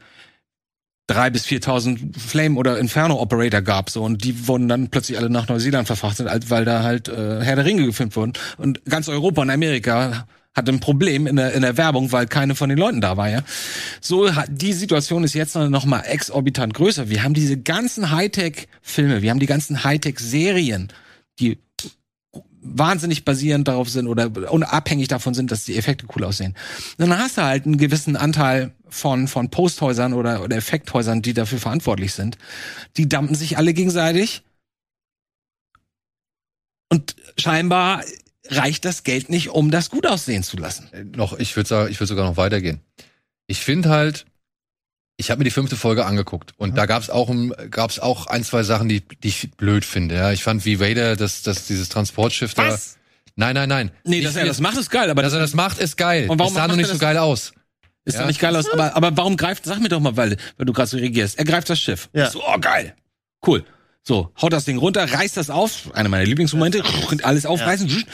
drei 1.06 1.30
bis 1.30 1.46
4.000 1.46 2.18
Flame- 2.18 2.58
oder 2.58 2.78
Inferno-Operator 2.78 3.62
gab, 3.62 3.90
so, 3.90 4.02
und 4.02 4.24
die 4.24 4.48
wurden 4.48 4.68
dann 4.68 4.88
plötzlich 4.88 5.18
alle 5.18 5.30
nach 5.30 5.48
Neuseeland 5.48 5.86
verfrachtet, 5.86 6.28
weil 6.50 6.64
da 6.64 6.82
halt 6.82 7.08
äh, 7.08 7.40
Herr 7.42 7.56
der 7.56 7.64
Ringe 7.64 7.86
gefilmt 7.86 8.16
wurden. 8.16 8.32
Und 8.56 8.84
ganz 8.86 9.08
Europa 9.08 9.42
und 9.42 9.50
Amerika 9.50 10.26
hatte 10.56 10.72
ein 10.72 10.80
Problem 10.80 11.26
in 11.26 11.36
der, 11.36 11.52
in 11.52 11.62
der 11.62 11.76
Werbung, 11.76 12.10
weil 12.12 12.26
keine 12.26 12.54
von 12.54 12.70
den 12.70 12.78
Leuten 12.78 13.00
da 13.00 13.16
war, 13.16 13.28
ja. 13.28 13.42
So, 14.00 14.28
die 14.48 14.72
Situation 14.72 15.22
ist 15.22 15.34
jetzt 15.34 15.54
noch 15.54 15.84
mal 15.84 16.00
exorbitant 16.00 16.72
größer. 16.74 17.10
Wir 17.10 17.22
haben 17.22 17.34
diese 17.34 17.58
ganzen 17.58 18.10
Hightech-Filme, 18.10 19.22
wir 19.22 19.30
haben 19.30 19.40
die 19.40 19.46
ganzen 19.46 19.84
Hightech-Serien, 19.84 20.92
die 21.38 21.58
wahnsinnig 22.74 23.24
basierend 23.24 23.68
darauf 23.68 23.88
sind 23.88 24.06
oder 24.08 24.30
unabhängig 24.52 25.08
davon 25.08 25.34
sind, 25.34 25.50
dass 25.50 25.64
die 25.64 25.76
Effekte 25.76 26.06
cool 26.14 26.24
aussehen. 26.24 26.54
Und 26.98 27.08
dann 27.08 27.18
hast 27.18 27.38
du 27.38 27.42
halt 27.42 27.66
einen 27.66 27.78
gewissen 27.78 28.16
Anteil 28.16 28.72
von, 28.88 29.28
von 29.28 29.50
Posthäusern 29.50 30.12
oder, 30.12 30.42
oder 30.42 30.56
Effekthäusern, 30.56 31.22
die 31.22 31.34
dafür 31.34 31.58
verantwortlich 31.58 32.12
sind. 32.12 32.38
Die 32.96 33.08
dampen 33.08 33.34
sich 33.34 33.58
alle 33.58 33.74
gegenseitig. 33.74 34.42
Und 36.88 37.16
scheinbar 37.36 38.02
reicht 38.48 38.84
das 38.84 39.02
Geld 39.02 39.28
nicht, 39.28 39.50
um 39.50 39.70
das 39.70 39.90
gut 39.90 40.06
aussehen 40.06 40.42
zu 40.42 40.56
lassen. 40.56 40.88
Äh, 40.92 41.04
noch, 41.04 41.38
ich 41.38 41.56
würde 41.56 41.68
sagen, 41.68 41.90
ich 41.90 41.98
würde 41.98 42.08
sogar 42.08 42.28
noch 42.28 42.36
weitergehen. 42.36 42.80
Ich 43.46 43.60
finde 43.60 43.88
halt, 43.88 44.26
ich 45.16 45.30
habe 45.30 45.38
mir 45.38 45.44
die 45.44 45.50
fünfte 45.50 45.76
Folge 45.76 46.04
angeguckt 46.04 46.52
und 46.58 46.76
da 46.76 46.86
gab's 46.86 47.08
auch 47.10 47.30
ein, 47.30 47.52
gab's 47.70 47.98
auch 47.98 48.26
ein, 48.26 48.44
zwei 48.44 48.62
Sachen, 48.62 48.88
die, 48.88 49.00
die 49.00 49.28
ich 49.28 49.50
blöd 49.56 49.84
finde. 49.84 50.14
Ja, 50.14 50.32
ich 50.32 50.42
fand 50.42 50.64
wie 50.64 50.78
Vader, 50.80 51.16
dass, 51.16 51.42
dass 51.42 51.66
dieses 51.66 51.88
Transportschiff 51.88 52.54
da. 52.54 52.68
Was? 52.68 52.98
Nein, 53.34 53.54
nein, 53.54 53.68
nein. 53.68 53.90
Nee, 54.04 54.16
Nicht 54.16 54.28
dass 54.28 54.36
er 54.36 54.46
das 54.46 54.60
macht, 54.60 54.76
ist 54.78 54.90
geil, 54.90 55.10
aber 55.10 55.22
dass 55.22 55.32
er 55.32 55.38
das 55.40 55.54
macht, 55.54 55.78
ist 55.78 55.96
geil. 55.96 56.28
Und 56.28 56.38
warum 56.38 56.52
es 56.52 56.56
sah 56.56 56.68
noch 56.68 56.76
nicht 56.76 56.86
so 56.86 56.92
das- 56.92 57.00
geil 57.00 57.18
aus. 57.18 57.52
Ist 58.04 58.14
Ja. 58.14 58.20
doch 58.20 58.28
nicht 58.28 58.38
geil 58.40 58.54
aus. 58.54 58.68
Aber, 58.70 58.94
aber 58.94 59.16
warum 59.16 59.36
greift, 59.36 59.64
sag 59.64 59.80
mir 59.80 59.88
doch 59.88 59.98
mal, 60.00 60.16
weil, 60.16 60.36
weil 60.56 60.64
du 60.66 60.72
gerade 60.72 60.88
so 60.88 60.96
reagierst. 60.96 61.38
Er 61.38 61.44
greift 61.44 61.68
das 61.68 61.80
Schiff. 61.80 62.08
Ja. 62.12 62.30
So, 62.30 62.40
oh, 62.46 62.56
geil. 62.60 62.94
Cool. 63.44 63.64
So, 64.04 64.30
haut 64.40 64.52
das 64.52 64.64
Ding 64.64 64.78
runter, 64.78 65.12
reißt 65.12 65.36
das 65.36 65.50
auf. 65.50 65.92
Einer 65.92 66.08
meiner 66.08 66.24
Lieblingsmomente. 66.24 66.84
Alles 67.24 67.44
aufreißen. 67.46 68.04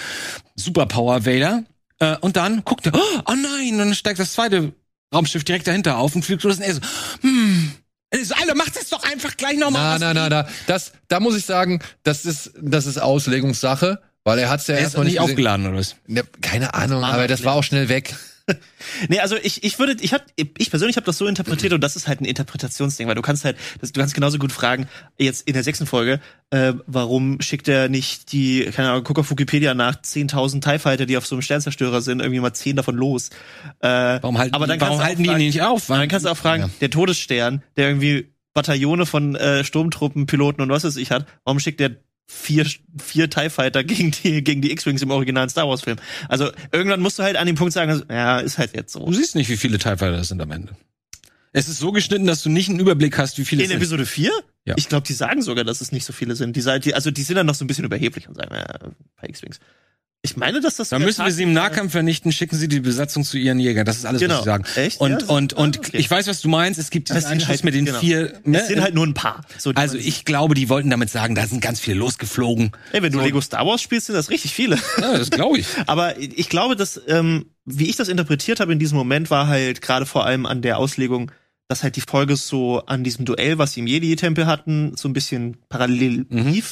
Super 0.57 0.87
Power 0.87 1.27
Vader. 1.27 1.65
Äh, 1.99 2.17
und 2.23 2.37
dann 2.37 2.65
guckt 2.65 2.87
er, 2.87 2.95
oh 2.95 3.35
nein, 3.35 3.73
und 3.73 3.79
dann 3.79 3.95
steigt 3.95 4.19
das 4.19 4.33
zweite 4.33 4.73
Raumschiff 5.13 5.45
direkt 5.45 5.67
dahinter 5.67 5.99
auf 5.99 6.15
und 6.15 6.25
fliegt 6.25 6.43
los. 6.43 6.57
Und 6.57 6.63
er 6.63 6.75
so, 6.75 6.81
hm. 7.21 7.73
Er 8.11 8.25
so, 8.25 8.35
Alter, 8.35 8.55
mach 8.55 8.69
das 8.69 8.91
doch 8.91 9.03
einfach 9.05 9.37
gleich 9.37 9.57
nochmal. 9.57 9.99
Na, 9.99 10.13
na, 10.13 10.29
na, 10.29 10.43
na. 10.43 10.49
Das, 10.67 10.93
da 11.09 11.19
muss 11.21 11.37
ich 11.37 11.47
sagen, 11.47 11.81
das 12.03 12.27
ist, 12.27 12.53
das 12.61 12.87
ist 12.87 12.99
Auslegungssache, 12.99 14.01
weil 14.25 14.39
er 14.39 14.51
hat's 14.51 14.67
ja 14.67 14.75
Er 14.75 14.81
ist 14.81 14.85
erstmal 14.85 15.05
nicht 15.05 15.15
nicht 15.15 15.21
aufgeladen 15.21 15.67
oder 15.67 15.79
was? 15.79 15.97
Ne, 16.07 16.23
keine 16.41 16.75
Ahnung, 16.75 17.05
aber 17.05 17.27
das 17.27 17.45
war 17.45 17.55
auch 17.55 17.65
schnell 17.65 17.89
weg. 17.89 18.15
nee, 19.09 19.21
also 19.21 19.37
ich, 19.43 19.63
ich 19.65 19.79
würde, 19.79 19.97
ich 20.01 20.13
hab, 20.13 20.25
ich 20.37 20.71
persönlich 20.71 20.97
habe 20.97 21.07
das 21.07 21.19
so 21.19 21.27
interpretiert 21.27 21.73
und 21.73 21.81
das 21.81 21.97
ist 21.97 22.09
halt 22.09 22.21
ein 22.21 22.25
Interpretationsding, 22.25 23.07
weil 23.09 23.15
du 23.15 23.23
kannst 23.23 23.45
halt, 23.45 23.57
du 23.81 23.89
kannst 23.93 24.15
genauso 24.15 24.39
gut 24.39 24.53
fragen, 24.53 24.89
jetzt 25.19 25.47
in 25.47 25.55
der 25.55 25.63
sechsten 25.63 25.87
Folge, 25.87 26.21
äh, 26.51 26.75
warum 26.87 27.41
schickt 27.41 27.69
er 27.69 27.89
nicht 27.89 28.33
die, 28.33 28.65
keine 28.73 28.91
Ahnung, 28.91 29.05
guck 29.05 29.19
auf 29.19 29.31
Wikipedia 29.31 29.75
nach 29.75 29.97
10.000 29.97 30.61
TIE 30.61 30.79
Fighter, 30.79 31.07
die 31.07 31.17
auf 31.17 31.27
so 31.27 31.35
einem 31.35 31.43
Sternzerstörer 31.43 32.01
sind, 32.01 32.21
irgendwie 32.21 32.41
mal 32.41 32.53
10 32.53 32.77
davon 32.77 32.97
los. 32.97 33.31
Äh, 33.81 33.89
warum 33.89 34.39
halten, 34.39 34.55
aber 34.55 34.67
dann 34.67 34.81
warum 34.81 35.03
halten 35.03 35.25
fragen, 35.25 35.39
die 35.39 35.47
nicht 35.47 35.63
auf? 35.63 35.87
Dann 35.87 36.09
kannst 36.09 36.27
du 36.27 36.31
auch 36.31 36.37
fragen, 36.37 36.65
ja. 36.65 36.71
der 36.81 36.91
Todesstern, 36.91 37.63
der 37.77 37.89
irgendwie 37.89 38.33
Bataillone 38.55 39.07
von 39.07 39.35
äh, 39.35 39.65
Sturmtruppen, 39.65 40.27
Piloten 40.27 40.63
und 40.63 40.69
was 40.69 40.85
weiß 40.85 40.97
ich 40.97 41.11
hat, 41.11 41.27
warum 41.45 41.59
schickt 41.59 41.81
der 41.81 41.97
vier, 42.27 42.67
vier 42.99 43.31
TIE 43.31 43.51
Fighter 43.51 43.85
gegen 43.85 44.11
die, 44.11 44.43
gegen 44.43 44.63
die 44.63 44.73
X-Wings 44.73 45.03
im 45.03 45.11
originalen 45.11 45.49
Star 45.49 45.69
Wars 45.69 45.83
Film. 45.83 45.99
Also 46.29 46.51
irgendwann 46.73 47.01
musst 47.01 47.19
du 47.19 47.23
halt 47.23 47.37
an 47.37 47.47
dem 47.47 47.57
Punkt 47.57 47.73
sagen, 47.73 47.91
also, 47.91 48.05
ja, 48.11 48.39
ist 48.39 48.59
halt 48.59 48.75
jetzt 48.75 48.93
so. 48.93 49.05
Du 49.05 49.13
siehst 49.13 49.35
nicht, 49.35 49.49
wie 49.49 49.57
viele 49.57 49.79
TIE 49.79 49.97
Fighter 49.97 50.17
das 50.17 50.29
sind 50.29 50.41
am 50.41 50.51
Ende. 50.51 50.77
Es 51.53 51.69
ist 51.69 51.79
so 51.79 51.93
geschnitten, 51.93 52.27
dass 52.27 52.43
du 52.43 52.49
nicht 52.49 52.71
einen 52.71 52.81
Überblick 52.81 53.19
hast, 53.19 53.39
wie 53.39 53.45
viele 53.45 53.63
In 53.63 53.71
Episode 53.71 54.07
4? 54.07 54.31
Ja. 54.65 54.75
Ich 54.79 54.89
glaube, 54.89 55.07
die 55.07 55.13
sagen 55.13 55.43
sogar, 55.43 55.65
dass 55.65 55.83
es 55.83 55.93
nicht 55.93 56.07
so 56.07 56.13
viele 56.13 56.35
sind. 56.35 56.57
Die, 56.57 56.81
die, 56.81 56.95
also 56.95 57.11
die 57.11 57.23
sind 57.23 57.37
dann 57.37 57.47
noch 57.47 57.55
so 57.55 57.65
ein 57.65 57.69
bisschen 57.69 57.85
überheblich 57.85 58.27
und 58.27 58.37
sagen, 58.37 58.55
ja, 58.55 58.63
ein 58.63 58.95
paar 59.17 59.29
X-Wings. 59.29 59.59
Ich 60.25 60.37
meine, 60.37 60.61
dass 60.61 60.77
das. 60.77 60.91
Dann 60.91 61.03
müssen 61.03 61.25
wir 61.25 61.33
sie 61.33 61.43
im 61.43 61.53
Nahkampf 61.53 61.91
vernichten, 61.91 62.31
schicken 62.31 62.57
sie 62.57 62.69
die 62.69 62.79
Besatzung 62.79 63.25
zu 63.25 63.39
ihren 63.39 63.59
Jägern. 63.59 63.85
Das 63.85 63.97
ist 63.97 64.07
alles, 64.07 64.21
genau. 64.21 64.35
was 64.35 64.41
sie 64.43 64.47
sagen. 64.47 64.65
Echt? 64.77 65.01
Und, 65.01 65.23
ja, 65.23 65.27
und, 65.27 65.53
und 65.53 65.79
okay. 65.79 65.97
ich 65.97 66.09
weiß, 66.09 66.29
was 66.29 66.41
du 66.41 66.49
meinst. 66.49 66.79
Es 66.79 66.91
gibt 66.91 67.09
diesen 67.09 67.25
Anschluss 67.25 67.49
halt, 67.49 67.65
mit 67.65 67.75
den 67.75 67.87
genau. 67.87 67.99
vier. 67.99 68.41
Ne? 68.45 68.61
Es 68.61 68.69
sind 68.69 68.81
halt 68.81 68.95
nur 68.95 69.05
ein 69.05 69.15
paar. 69.15 69.45
So, 69.59 69.73
also 69.75 69.99
ich 69.99 70.25
glaube, 70.25 70.55
die 70.55 70.69
wollten 70.69 70.91
damit 70.91 71.11
sagen, 71.11 71.35
da 71.35 71.45
sind 71.45 71.61
ganz 71.61 71.81
viele 71.81 71.97
losgeflogen. 71.97 72.71
Ey, 72.93 73.03
wenn 73.03 73.11
du 73.11 73.19
so. 73.19 73.25
Lego 73.25 73.41
Star 73.41 73.67
Wars 73.67 73.83
spielst, 73.83 74.07
sind 74.07 74.15
das 74.15 74.31
richtig 74.31 74.55
viele. 74.55 74.79
Ja, 75.01 75.19
das 75.19 75.31
glaube 75.31 75.59
ich. 75.59 75.67
Aber 75.87 76.17
ich 76.17 76.49
glaube, 76.49 76.77
dass, 76.77 77.01
ähm, 77.09 77.47
wie 77.65 77.91
ich 77.91 77.97
das 77.97 78.07
interpretiert 78.07 78.61
habe 78.61 78.73
in 78.73 78.79
diesem 78.79 78.99
Moment, 78.99 79.29
war 79.29 79.49
halt 79.49 79.83
gerade 79.83 80.07
vor 80.07 80.25
allem 80.25 80.47
an 80.47 80.63
der 80.63 80.79
Auslegung, 80.79 81.33
dass 81.67 81.83
halt 81.83 81.97
die 81.97 82.01
Folge 82.01 82.37
so 82.37 82.87
an 82.87 83.03
diesem 83.03 83.25
Duell, 83.25 83.59
was 83.59 83.73
sie 83.73 83.81
im 83.81 83.89
Jedi-Tempel 83.89 84.47
hatten, 84.47 84.93
so 84.97 85.09
ein 85.09 85.15
bisschen 85.15 85.57
parallel 85.69 86.27
mhm. 86.29 86.63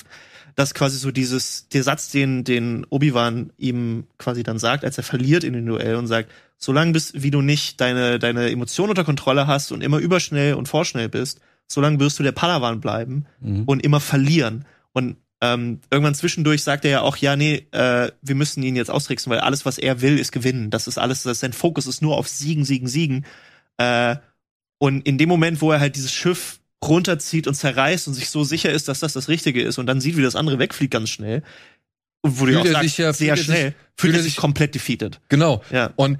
Dass 0.60 0.74
quasi 0.74 0.98
so 0.98 1.10
dieses, 1.10 1.68
der 1.68 1.82
Satz, 1.82 2.10
den, 2.10 2.44
den 2.44 2.86
Obi-Wan 2.90 3.50
ihm 3.56 4.04
quasi 4.18 4.42
dann 4.42 4.58
sagt, 4.58 4.84
als 4.84 4.98
er 4.98 5.04
verliert 5.04 5.42
in 5.42 5.54
dem 5.54 5.64
Duell 5.64 5.94
und 5.96 6.06
sagt, 6.06 6.30
solange 6.58 6.92
bis, 6.92 7.14
wie 7.14 7.30
du 7.30 7.40
nicht 7.40 7.80
deine, 7.80 8.18
deine 8.18 8.50
Emotionen 8.50 8.90
unter 8.90 9.04
Kontrolle 9.04 9.46
hast 9.46 9.72
und 9.72 9.80
immer 9.80 9.96
überschnell 9.96 10.52
und 10.52 10.68
vorschnell 10.68 11.08
bist, 11.08 11.40
solange 11.66 11.98
wirst 11.98 12.18
du 12.18 12.22
der 12.22 12.32
Padawan 12.32 12.80
bleiben 12.80 13.24
mhm. 13.40 13.62
und 13.64 13.82
immer 13.82 14.00
verlieren. 14.00 14.66
Und 14.92 15.16
ähm, 15.40 15.80
irgendwann 15.90 16.14
zwischendurch 16.14 16.62
sagt 16.62 16.84
er 16.84 16.90
ja 16.90 17.00
auch, 17.00 17.16
ja, 17.16 17.36
nee, 17.36 17.66
äh, 17.70 18.12
wir 18.20 18.34
müssen 18.34 18.62
ihn 18.62 18.76
jetzt 18.76 18.90
austricksen, 18.90 19.32
weil 19.32 19.40
alles, 19.40 19.64
was 19.64 19.78
er 19.78 20.02
will, 20.02 20.18
ist 20.18 20.30
gewinnen. 20.30 20.68
Das 20.68 20.86
ist 20.86 20.98
alles, 20.98 21.22
das, 21.22 21.40
sein 21.40 21.54
Fokus 21.54 21.86
ist 21.86 22.02
nur 22.02 22.18
auf 22.18 22.28
Siegen, 22.28 22.66
Siegen, 22.66 22.86
Siegen. 22.86 23.24
Äh, 23.78 24.16
und 24.76 25.06
in 25.06 25.16
dem 25.16 25.30
Moment, 25.30 25.62
wo 25.62 25.72
er 25.72 25.80
halt 25.80 25.96
dieses 25.96 26.12
Schiff 26.12 26.59
runterzieht 26.85 27.47
und 27.47 27.55
zerreißt 27.55 28.09
und 28.09 28.15
sich 28.15 28.31
so 28.31 28.44
sicher 28.44 28.70
ist, 28.70 28.89
dass 28.89 29.01
das 29.01 29.12
das 29.12 29.28
Richtige 29.28 29.62
ist 29.62 29.78
und 29.78 29.86
dann 29.86 30.01
sieht, 30.01 30.16
wie 30.16 30.23
das 30.23 30.36
andere 30.36 30.59
wegfliegt 30.59 30.93
ganz 30.93 31.11
schnell. 31.11 31.43
Und 32.23 32.39
wo 32.40 32.47
du 32.47 32.61
auch 32.61 32.66
sagst, 32.66 32.98
ja, 32.98 33.12
sehr 33.12 33.36
schnell, 33.36 33.69
sich, 33.69 33.74
fühlt 33.97 34.15
er 34.15 34.23
sich 34.23 34.36
komplett 34.36 34.74
defeated. 34.74 35.20
Genau. 35.28 35.62
Ja. 35.70 35.93
Und 35.97 36.19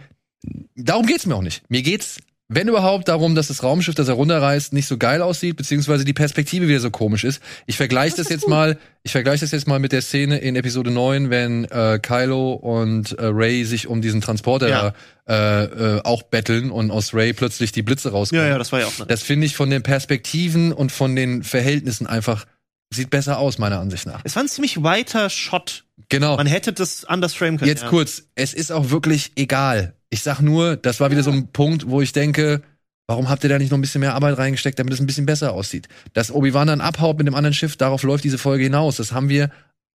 darum 0.75 1.07
geht's 1.07 1.27
mir 1.27 1.35
auch 1.35 1.43
nicht. 1.43 1.63
Mir 1.71 1.83
geht's 1.83 2.19
wenn 2.53 2.67
überhaupt 2.67 3.07
darum, 3.07 3.37
dass 3.37 3.47
das 3.47 3.63
Raumschiff, 3.63 3.95
das 3.95 4.09
er 4.09 4.15
runterreißt, 4.15 4.73
nicht 4.73 4.89
so 4.89 4.99
geil 4.99 5.23
aussieht, 5.23 5.57
beziehungsweise 5.57 6.05
die 6.05 6.13
Perspektive 6.13 6.67
wieder 6.67 6.81
so 6.81 6.91
komisch 6.91 7.23
ist. 7.23 7.41
Ich 7.67 7.77
vergleiche 7.77 8.17
das, 8.17 8.27
das 8.27 8.29
jetzt 8.29 8.43
gut. 8.43 8.51
mal, 8.51 8.79
ich 9.05 9.13
vergleiche 9.13 9.43
das 9.43 9.53
jetzt 9.53 9.69
mal 9.69 9.79
mit 9.79 9.93
der 9.93 10.03
Szene 10.03 10.39
in 10.39 10.57
Episode 10.57 10.91
9, 10.91 11.31
wenn 11.31 11.65
äh, 11.67 12.01
Kylo 12.03 12.55
und 12.55 13.13
äh, 13.13 13.27
Ray 13.27 13.65
sich 13.65 13.87
um 13.87 14.03
diesen 14.03 14.21
Transporter 14.21 14.69
ja. 14.69 14.95
äh, 15.29 15.65
äh, 15.65 16.01
auch 16.03 16.25
betteln 16.25 16.73
und 16.73 16.91
aus 16.91 17.15
Ray 17.15 17.33
plötzlich 17.35 17.71
die 17.71 17.83
Blitze 17.83 18.11
rauskommen. 18.11 18.45
Ja, 18.45 18.51
ja, 18.51 18.59
das 18.59 18.73
war 18.73 18.81
ja 18.81 18.87
auch. 18.87 18.99
Ne? 18.99 19.07
Das 19.07 19.23
finde 19.23 19.47
ich 19.47 19.55
von 19.55 19.71
den 19.71 19.85
Perspektiven 19.85 20.73
und 20.73 20.91
von 20.91 21.15
den 21.15 21.45
Verhältnissen 21.45 22.09
einfach 22.09 22.47
sieht 22.93 23.11
besser 23.11 23.39
aus 23.39 23.59
meiner 23.59 23.79
Ansicht 23.79 24.07
nach. 24.07 24.23
Es 24.25 24.35
war 24.35 24.43
ein 24.43 24.49
ziemlich 24.49 24.83
weiter 24.83 25.31
Shot. 25.31 25.85
Genau. 26.09 26.37
Man 26.37 26.49
hätte 26.49 26.73
das 26.73 27.05
anders 27.05 27.33
framen 27.33 27.59
können. 27.59 27.69
Jetzt 27.69 27.85
ja. 27.85 27.89
kurz, 27.89 28.25
es 28.35 28.55
ist 28.55 28.73
auch 28.73 28.91
wirklich 28.91 29.31
egal 29.37 29.95
ich 30.11 30.23
sag 30.23 30.41
nur, 30.41 30.77
das 30.77 31.01
war 31.01 31.11
wieder 31.11 31.23
so 31.23 31.31
ein 31.31 31.49
Punkt, 31.49 31.89
wo 31.89 32.01
ich 32.01 32.13
denke, 32.13 32.63
warum 33.07 33.29
habt 33.29 33.45
ihr 33.45 33.51
da 33.51 33.59
nicht 33.59 33.71
noch 33.71 33.79
ein 33.79 33.81
bisschen 33.81 34.01
mehr 34.01 34.15
Arbeit 34.15 34.39
reingesteckt, 34.39 34.79
damit 34.79 34.93
es 34.93 35.01
ein 35.01 35.07
bisschen 35.07 35.27
besser 35.27 35.53
aussieht? 35.53 35.89
Dass 36.13 36.33
Obi-Wan 36.33 36.67
dann 36.67 36.81
abhaut 36.81 37.19
mit 37.19 37.27
dem 37.27 37.35
anderen 37.35 37.55
Schiff, 37.55 37.77
darauf 37.77 38.03
läuft 38.03 38.25
diese 38.25 38.39
Folge 38.39 38.65
hinaus. 38.65 38.97
Das 38.97 39.13
haben 39.13 39.29
wir 39.29 39.51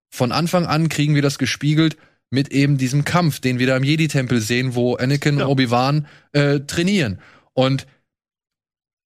von 0.10 0.32
Anfang 0.32 0.66
an, 0.66 0.90
kriegen 0.90 1.16
wir 1.16 1.22
das 1.22 1.38
gespiegelt 1.38 1.98
mit 2.30 2.50
eben 2.50 2.78
diesem 2.78 3.06
Kampf, 3.06 3.40
den 3.40 3.60
wir 3.60 3.68
da 3.68 3.78
im 3.78 3.84
Jedi-Tempel 3.84 4.42
sehen, 4.42 4.76
wo 4.76 4.96
Anakin 4.96 5.38
ja. 5.38 5.46
und 5.46 5.52
Obi-Wan 5.52 6.08
äh, 6.32 6.62
trainieren. 6.62 7.20
Und 7.54 7.86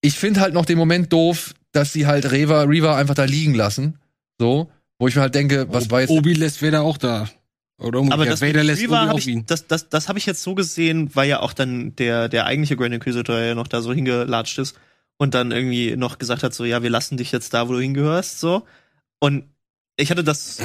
ich 0.01 0.17
finde 0.17 0.41
halt 0.41 0.53
noch 0.53 0.65
den 0.65 0.77
Moment 0.77 1.11
doof, 1.11 1.53
dass 1.71 1.93
sie 1.93 2.07
halt 2.07 2.31
Reva, 2.31 2.63
Reva 2.63 2.95
einfach 2.95 3.15
da 3.15 3.25
liegen 3.25 3.53
lassen. 3.53 3.99
So, 4.39 4.71
wo 4.97 5.07
ich 5.07 5.15
mir 5.15 5.21
halt 5.21 5.35
denke, 5.35 5.67
was 5.71 5.91
war 5.91 6.01
jetzt. 6.01 6.09
Obi 6.09 6.33
lässt 6.33 6.61
wer 6.61 6.71
da 6.71 6.81
auch 6.81 6.97
da. 6.97 7.29
Oder 7.79 7.99
umgekehrt. 7.99 8.13
Aber 8.13 8.29
das 8.29 8.41
Vader 8.41 8.63
lässt 8.63 8.83
Obi 8.83 8.95
auf 8.95 9.27
ihn. 9.27 9.45
Das, 9.47 9.67
das, 9.67 9.89
das 9.89 10.09
habe 10.09 10.19
ich 10.19 10.25
jetzt 10.25 10.43
so 10.43 10.53
gesehen, 10.53 11.15
weil 11.15 11.29
ja 11.29 11.39
auch 11.39 11.53
dann 11.53 11.95
der, 11.95 12.29
der 12.29 12.45
eigentliche 12.45 12.75
Grand 12.75 12.93
Inquisitor 12.93 13.39
ja 13.39 13.55
noch 13.55 13.67
da 13.67 13.81
so 13.81 13.93
hingelatscht 13.93 14.59
ist 14.59 14.77
und 15.17 15.33
dann 15.33 15.51
irgendwie 15.51 15.95
noch 15.95 16.17
gesagt 16.17 16.43
hat, 16.43 16.53
so, 16.53 16.65
ja, 16.65 16.83
wir 16.83 16.89
lassen 16.89 17.17
dich 17.17 17.31
jetzt 17.31 17.53
da, 17.53 17.67
wo 17.67 17.73
du 17.73 17.79
hingehörst, 17.79 18.39
so. 18.39 18.63
Und 19.19 19.45
ich 19.97 20.11
hatte 20.11 20.23
das 20.23 20.61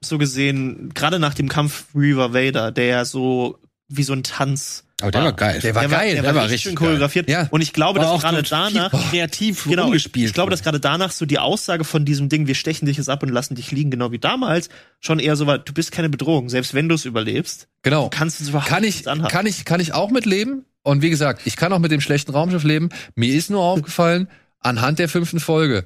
so 0.00 0.18
gesehen, 0.18 0.90
gerade 0.94 1.18
nach 1.18 1.34
dem 1.34 1.48
Kampf 1.48 1.86
Reaver 1.94 2.34
Vader, 2.34 2.72
der 2.72 2.86
ja 2.86 3.04
so 3.04 3.58
wie 3.96 4.02
so 4.02 4.12
ein 4.12 4.22
Tanz 4.22 4.84
aber 5.02 5.10
der 5.10 5.24
war 5.24 5.32
geil. 5.32 5.60
Der 5.60 5.74
war, 5.74 5.82
der 5.82 5.90
geil, 5.90 6.12
der, 6.14 6.22
der 6.22 6.34
war, 6.34 6.42
war 6.42 6.44
richtig 6.44 6.62
schön 6.62 6.74
choreografiert. 6.76 7.28
Ja. 7.28 7.48
Und 7.50 7.60
ich 7.60 7.72
glaube, 7.72 7.98
dass 7.98 8.20
gerade 8.20 8.42
danach 8.44 8.92
kreativ 9.10 9.64
genau, 9.64 9.90
gespielt. 9.90 10.28
Ich 10.28 10.32
glaube, 10.32 10.52
dass 10.52 10.62
gerade 10.62 10.78
danach 10.78 11.10
so 11.10 11.26
die 11.26 11.40
Aussage 11.40 11.82
von 11.82 12.04
diesem 12.04 12.28
Ding, 12.28 12.46
wir 12.46 12.54
stechen 12.54 12.86
dich 12.86 12.98
jetzt 12.98 13.08
ab 13.08 13.22
und 13.24 13.28
lassen 13.30 13.56
dich 13.56 13.72
liegen, 13.72 13.90
genau 13.90 14.12
wie 14.12 14.20
damals, 14.20 14.68
schon 15.00 15.18
eher 15.18 15.34
so 15.34 15.48
war, 15.48 15.58
du 15.58 15.72
bist 15.72 15.90
keine 15.90 16.08
Bedrohung, 16.08 16.48
selbst 16.48 16.72
wenn 16.74 16.88
du 16.88 16.94
es 16.94 17.04
überlebst. 17.04 17.66
Genau. 17.82 18.04
Du 18.04 18.16
kannst 18.16 18.40
es 18.40 18.50
überhaupt 18.50 18.68
kann 18.68 18.84
ich, 18.84 19.02
kann 19.04 19.46
ich, 19.46 19.64
kann 19.64 19.80
ich 19.80 19.92
auch 19.92 20.10
mitleben. 20.10 20.66
Und 20.84 21.02
wie 21.02 21.10
gesagt, 21.10 21.42
ich 21.46 21.56
kann 21.56 21.72
auch 21.72 21.78
mit 21.80 21.90
dem 21.90 22.00
schlechten 22.00 22.30
Raumschiff 22.30 22.62
leben. 22.62 22.88
Mir 23.16 23.34
ist 23.34 23.50
nur 23.50 23.62
aufgefallen, 23.62 24.28
anhand 24.60 25.00
der 25.00 25.08
fünften 25.08 25.40
Folge, 25.40 25.84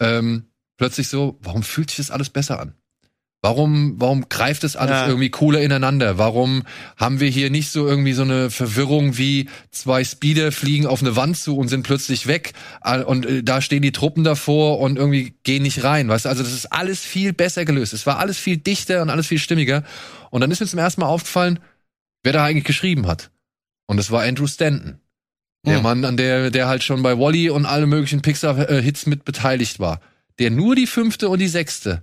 ähm, 0.00 0.46
plötzlich 0.78 1.08
so, 1.08 1.38
warum 1.42 1.62
fühlt 1.62 1.90
sich 1.90 1.98
das 1.98 2.10
alles 2.10 2.30
besser 2.30 2.60
an? 2.60 2.74
Warum, 3.44 4.00
warum 4.00 4.30
greift 4.30 4.64
es 4.64 4.74
alles 4.74 4.94
ja. 4.94 5.06
irgendwie 5.06 5.28
cooler 5.28 5.60
ineinander? 5.60 6.16
Warum 6.16 6.62
haben 6.96 7.20
wir 7.20 7.28
hier 7.28 7.50
nicht 7.50 7.68
so 7.68 7.86
irgendwie 7.86 8.14
so 8.14 8.22
eine 8.22 8.48
Verwirrung 8.48 9.18
wie 9.18 9.50
zwei 9.70 10.02
Speeder 10.02 10.50
fliegen 10.50 10.86
auf 10.86 11.02
eine 11.02 11.14
Wand 11.14 11.36
zu 11.36 11.58
und 11.58 11.68
sind 11.68 11.82
plötzlich 11.82 12.26
weg 12.26 12.54
und 13.04 13.26
äh, 13.26 13.42
da 13.42 13.60
stehen 13.60 13.82
die 13.82 13.92
Truppen 13.92 14.24
davor 14.24 14.80
und 14.80 14.96
irgendwie 14.96 15.34
gehen 15.42 15.62
nicht 15.62 15.84
rein, 15.84 16.08
weißt 16.08 16.24
du? 16.24 16.30
Also 16.30 16.42
das 16.42 16.54
ist 16.54 16.72
alles 16.72 17.00
viel 17.00 17.34
besser 17.34 17.66
gelöst. 17.66 17.92
Es 17.92 18.06
war 18.06 18.18
alles 18.18 18.38
viel 18.38 18.56
dichter 18.56 19.02
und 19.02 19.10
alles 19.10 19.26
viel 19.26 19.38
stimmiger. 19.38 19.84
Und 20.30 20.40
dann 20.40 20.50
ist 20.50 20.60
mir 20.60 20.66
zum 20.66 20.78
ersten 20.78 21.02
Mal 21.02 21.08
aufgefallen, 21.08 21.58
wer 22.22 22.32
da 22.32 22.46
eigentlich 22.46 22.64
geschrieben 22.64 23.06
hat. 23.06 23.30
Und 23.86 23.98
es 23.98 24.10
war 24.10 24.22
Andrew 24.22 24.46
Stanton. 24.46 25.00
Der 25.66 25.76
hm. 25.76 25.82
Mann, 25.82 26.04
an 26.06 26.16
der, 26.16 26.50
der 26.50 26.66
halt 26.66 26.82
schon 26.82 27.02
bei 27.02 27.18
Wally 27.18 27.50
und 27.50 27.66
alle 27.66 27.84
möglichen 27.84 28.22
Pixar-Hits 28.22 29.04
mit 29.04 29.26
beteiligt 29.26 29.80
war. 29.80 30.00
Der 30.38 30.50
nur 30.50 30.74
die 30.74 30.86
fünfte 30.86 31.28
und 31.28 31.40
die 31.40 31.48
sechste 31.48 32.02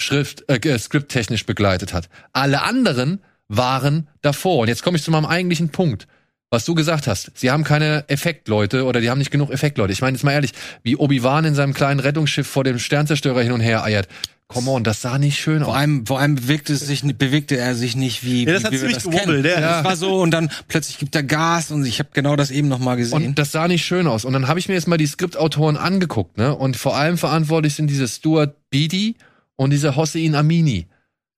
Schrift, 0.00 0.44
äh, 0.48 0.78
skripttechnisch 0.78 1.44
begleitet 1.44 1.92
hat. 1.92 2.08
Alle 2.32 2.62
anderen 2.62 3.20
waren 3.48 4.08
davor. 4.22 4.58
Und 4.58 4.68
jetzt 4.68 4.82
komme 4.82 4.96
ich 4.96 5.02
zu 5.02 5.10
meinem 5.10 5.26
eigentlichen 5.26 5.70
Punkt. 5.70 6.06
Was 6.50 6.64
du 6.64 6.74
gesagt 6.74 7.06
hast, 7.06 7.32
sie 7.34 7.50
haben 7.50 7.62
keine 7.62 8.08
Effektleute 8.08 8.86
oder 8.86 9.02
die 9.02 9.10
haben 9.10 9.18
nicht 9.18 9.30
genug 9.30 9.50
Effektleute. 9.50 9.92
Ich 9.92 10.00
meine 10.00 10.16
jetzt 10.16 10.24
mal 10.24 10.32
ehrlich, 10.32 10.52
wie 10.82 10.96
Obi-Wan 10.96 11.44
in 11.44 11.54
seinem 11.54 11.74
kleinen 11.74 12.00
Rettungsschiff 12.00 12.46
vor 12.46 12.64
dem 12.64 12.78
Sternzerstörer 12.78 13.42
hin 13.42 13.52
und 13.52 13.60
her 13.60 13.84
eiert. 13.84 14.08
Come 14.46 14.70
on, 14.70 14.82
das 14.82 15.02
sah 15.02 15.18
nicht 15.18 15.38
schön 15.38 15.62
vor 15.62 15.74
aus. 15.74 15.78
Allem, 15.78 16.06
vor 16.06 16.20
allem 16.20 16.36
bewegte, 16.36 16.72
es 16.72 16.80
sich, 16.80 17.02
bewegte 17.02 17.58
er 17.58 17.74
sich 17.74 17.96
nicht 17.96 18.24
wie, 18.24 18.46
ja, 18.46 18.54
das 18.54 18.62
wie 18.62 18.64
hat 18.64 18.72
wie 18.72 18.78
ziemlich 18.78 18.94
das 18.96 19.04
gewummelt, 19.04 19.44
ja. 19.44 19.60
Das 19.60 19.84
war 19.84 19.96
so 19.96 20.22
und 20.22 20.30
dann 20.30 20.50
plötzlich 20.68 20.98
gibt 20.98 21.14
er 21.14 21.22
Gas 21.22 21.70
und 21.70 21.84
ich 21.84 21.98
habe 21.98 22.08
genau 22.14 22.34
das 22.34 22.50
eben 22.50 22.68
noch 22.68 22.78
mal 22.78 22.94
gesehen. 22.94 23.26
Und 23.26 23.38
das 23.38 23.52
sah 23.52 23.68
nicht 23.68 23.84
schön 23.84 24.06
aus. 24.06 24.24
Und 24.24 24.32
dann 24.32 24.48
habe 24.48 24.58
ich 24.58 24.68
mir 24.68 24.74
jetzt 24.74 24.88
mal 24.88 24.96
die 24.96 25.06
Skriptautoren 25.06 25.76
angeguckt, 25.76 26.38
ne? 26.38 26.54
Und 26.54 26.78
vor 26.78 26.96
allem 26.96 27.18
verantwortlich 27.18 27.74
sind 27.74 27.88
diese 27.88 28.08
Stuart 28.08 28.56
Beatty 28.70 29.16
und 29.58 29.70
dieser 29.70 29.96
Hossein 29.96 30.34
Amini. 30.34 30.86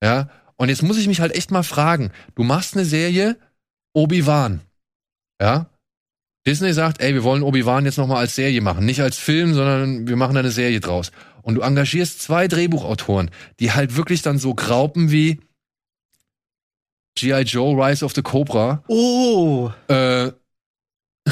Ja, 0.01 0.29
und 0.55 0.69
jetzt 0.69 0.83
muss 0.83 0.97
ich 0.97 1.07
mich 1.07 1.19
halt 1.19 1.35
echt 1.35 1.51
mal 1.51 1.63
fragen, 1.63 2.11
du 2.35 2.43
machst 2.43 2.75
eine 2.75 2.85
Serie 2.85 3.37
Obi-Wan. 3.93 4.61
Ja? 5.41 5.71
Disney 6.45 6.73
sagt, 6.73 7.01
ey, 7.01 7.13
wir 7.13 7.23
wollen 7.23 7.43
Obi-Wan 7.43 7.85
jetzt 7.85 7.97
nochmal 7.97 8.17
als 8.17 8.35
Serie 8.35 8.61
machen, 8.61 8.85
nicht 8.85 9.01
als 9.01 9.17
Film, 9.17 9.53
sondern 9.53 10.07
wir 10.07 10.15
machen 10.15 10.35
da 10.35 10.39
eine 10.39 10.51
Serie 10.51 10.79
draus. 10.79 11.11
Und 11.41 11.55
du 11.55 11.61
engagierst 11.61 12.21
zwei 12.21 12.47
Drehbuchautoren, 12.47 13.31
die 13.59 13.71
halt 13.71 13.95
wirklich 13.95 14.21
dann 14.21 14.37
so 14.37 14.53
graupen 14.53 15.11
wie 15.11 15.39
G.I. 17.15 17.41
Joe 17.41 17.75
Rise 17.75 18.05
of 18.05 18.13
the 18.13 18.21
Cobra. 18.21 18.83
Oh. 18.87 19.71
Äh, 19.87 20.31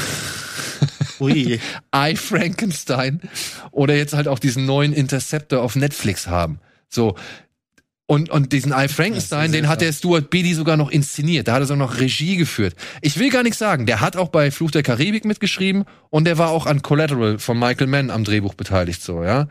Ui. 1.20 1.60
I 1.94 2.16
Frankenstein 2.16 3.20
oder 3.70 3.94
jetzt 3.94 4.14
halt 4.14 4.28
auch 4.28 4.38
diesen 4.38 4.66
neuen 4.66 4.92
Interceptor 4.92 5.62
auf 5.62 5.76
Netflix 5.76 6.26
haben. 6.26 6.60
So. 6.90 7.16
Und, 8.06 8.28
und 8.28 8.52
diesen 8.52 8.72
I 8.72 8.88
Frankenstein, 8.88 9.52
den 9.52 9.68
hat 9.68 9.80
der 9.80 9.92
Stuart 9.92 10.30
Beatty 10.30 10.54
sogar 10.54 10.76
noch 10.76 10.90
inszeniert. 10.90 11.46
Da 11.46 11.52
hat 11.52 11.62
er 11.62 11.66
sogar 11.66 11.86
noch 11.86 12.00
Regie 12.00 12.36
geführt. 12.36 12.74
Ich 13.02 13.16
will 13.20 13.30
gar 13.30 13.44
nichts 13.44 13.58
sagen. 13.58 13.86
Der 13.86 14.00
hat 14.00 14.16
auch 14.16 14.30
bei 14.30 14.50
Fluch 14.50 14.72
der 14.72 14.82
Karibik 14.82 15.24
mitgeschrieben 15.24 15.84
und 16.10 16.24
der 16.24 16.36
war 16.36 16.50
auch 16.50 16.66
an 16.66 16.82
Collateral 16.82 17.38
von 17.38 17.56
Michael 17.56 17.86
Mann 17.86 18.10
am 18.10 18.24
Drehbuch 18.24 18.54
beteiligt, 18.54 19.00
so, 19.00 19.22
ja. 19.22 19.48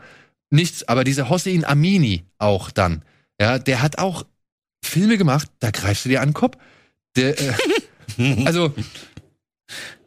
Nichts, 0.50 0.86
aber 0.86 1.04
dieser 1.04 1.30
Hossein 1.30 1.64
Amini 1.64 2.24
auch 2.36 2.70
dann, 2.70 3.02
ja, 3.40 3.58
der 3.58 3.80
hat 3.80 3.96
auch 3.96 4.26
Filme 4.84 5.16
gemacht, 5.16 5.48
da 5.60 5.70
greifst 5.70 6.04
du 6.04 6.10
dir 6.10 6.20
an 6.20 6.28
den 6.28 6.34
Kopf. 6.34 6.58
Der, 7.16 7.40
äh, 7.40 7.54
also, 8.44 8.74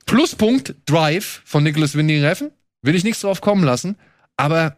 Pluspunkt 0.06 0.76
Drive 0.86 1.42
von 1.44 1.64
Nicholas 1.64 1.96
Winding 1.96 2.24
Refn, 2.24 2.52
will 2.84 2.94
ich 2.94 3.04
nichts 3.04 3.22
drauf 3.22 3.42
kommen 3.42 3.64
lassen, 3.64 3.98
aber 4.38 4.78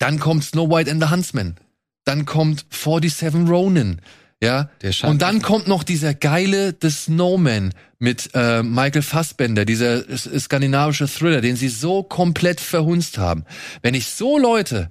dann 0.00 0.18
kommt 0.18 0.42
Snow 0.42 0.68
White 0.68 0.90
and 0.90 1.00
the 1.00 1.10
Huntsman 1.10 1.54
dann 2.04 2.26
kommt 2.26 2.66
47 2.70 3.48
Ronin. 3.48 4.00
Ja, 4.42 4.70
und 5.02 5.20
dann 5.20 5.42
kommt 5.42 5.68
noch 5.68 5.84
dieser 5.84 6.14
geile 6.14 6.74
The 6.80 6.88
Snowman 6.88 7.74
mit 7.98 8.30
äh, 8.32 8.62
Michael 8.62 9.02
Fassbender, 9.02 9.66
dieser 9.66 10.02
skandinavische 10.16 11.06
Thriller, 11.06 11.42
den 11.42 11.56
sie 11.56 11.68
so 11.68 12.02
komplett 12.02 12.58
verhunzt 12.58 13.18
haben. 13.18 13.44
Wenn 13.82 13.92
ich 13.92 14.06
so 14.06 14.38
Leute 14.38 14.90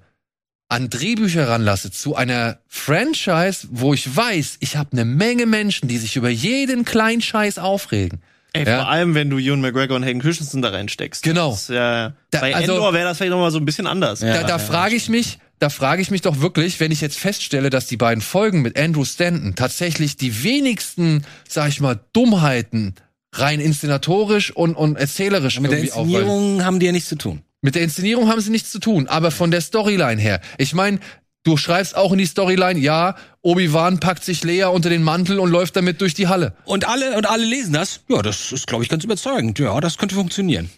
an 0.68 0.92
Drehbücher 0.92 1.48
ranlasse 1.48 1.90
zu 1.90 2.16
einer 2.16 2.60
Franchise, 2.68 3.68
wo 3.72 3.96
ich 3.96 4.16
weiß, 4.16 4.58
ich 4.60 4.78
habe 4.78 4.92
eine 4.92 5.04
Menge 5.04 5.48
Menschen, 5.48 5.90
die 5.90 5.98
sich 5.98 6.16
über 6.16 6.30
jeden 6.30 6.86
kleinen 6.86 7.22
Scheiß 7.22 7.58
aufregen. 7.58 8.22
Ey, 8.54 8.66
ja. 8.66 8.80
vor 8.80 8.90
allem, 8.90 9.14
wenn 9.16 9.30
du 9.30 9.38
Ewan 9.38 9.62
McGregor 9.62 9.96
und 9.96 10.04
Hayden 10.04 10.22
Christensen 10.22 10.62
da 10.62 10.70
reinsteckst. 10.70 11.24
Genau. 11.24 11.52
Das, 11.52 11.70
äh, 11.70 11.74
da, 11.74 12.14
bei 12.32 12.56
also, 12.56 12.74
Endor 12.74 12.94
wäre 12.94 13.06
das 13.06 13.18
vielleicht 13.18 13.32
nochmal 13.32 13.52
so 13.52 13.60
ein 13.60 13.66
bisschen 13.66 13.86
anders. 13.86 14.22
Ja, 14.22 14.34
da 14.34 14.42
da 14.42 14.48
ja, 14.50 14.60
frage 14.60 14.96
ich 14.96 15.08
mich, 15.10 15.38
da 15.60 15.70
frage 15.70 16.02
ich 16.02 16.10
mich 16.10 16.22
doch 16.22 16.40
wirklich, 16.40 16.80
wenn 16.80 16.92
ich 16.92 17.02
jetzt 17.02 17.20
feststelle, 17.20 17.70
dass 17.70 17.86
die 17.86 17.98
beiden 17.98 18.22
Folgen 18.22 18.62
mit 18.62 18.80
Andrew 18.80 19.06
Stanton 19.06 19.56
tatsächlich 19.56 20.18
die 20.18 20.44
wenigsten, 20.44 21.26
sag 21.48 21.70
ich 21.70 21.80
mal, 21.80 22.00
Dummheiten 22.14 22.96
rein 23.34 23.60
inszenatorisch 23.60 24.52
und, 24.52 24.76
und 24.76 24.98
erzählerisch 24.98 25.56
ja, 25.56 25.62
Mit 25.62 25.72
der 25.72 25.80
Inszenierung 25.80 26.54
aufweisen. 26.54 26.66
haben 26.66 26.80
die 26.80 26.88
ja 26.88 26.92
nichts 26.92 27.10
zu 27.10 27.18
tun. 27.18 27.44
Mit 27.62 27.76
der 27.76 27.84
Inszenierung 27.84 28.30
haben 28.30 28.42
sie 28.42 28.52
nichts 28.52 28.72
zu 28.72 28.80
tun, 28.80 29.08
aber 29.08 29.32
von 29.32 29.52
der 29.52 29.62
Storyline 29.62 30.20
her. 30.20 30.40
Ich 30.58 30.74
meine, 30.74 31.00
du 31.44 31.58
schreibst 31.58 31.96
auch 31.96 32.14
in 32.14 32.18
die 32.18 32.26
Storyline, 32.26 32.80
ja, 32.80 33.16
Obi-Wan 33.42 34.00
packt 34.00 34.24
sich 34.24 34.44
Lea 34.44 34.66
unter 34.66 34.90
den 34.90 35.04
Mantel 35.04 35.40
und 35.40 35.50
läuft 35.50 35.76
damit 35.76 36.02
durch 36.02 36.14
die 36.14 36.28
Halle. 36.28 36.54
Und 36.66 36.88
alle 36.88 37.16
und 37.16 37.30
alle 37.30 37.46
lesen 37.46 37.74
das. 37.74 38.02
Ja, 38.10 38.22
das 38.22 38.52
ist 38.52 38.68
glaube 38.68 38.84
ich 38.84 38.90
ganz 38.90 39.04
überzeugend. 39.04 39.58
Ja, 39.60 39.80
das 39.80 39.98
könnte 39.98 40.16
funktionieren. 40.16 40.70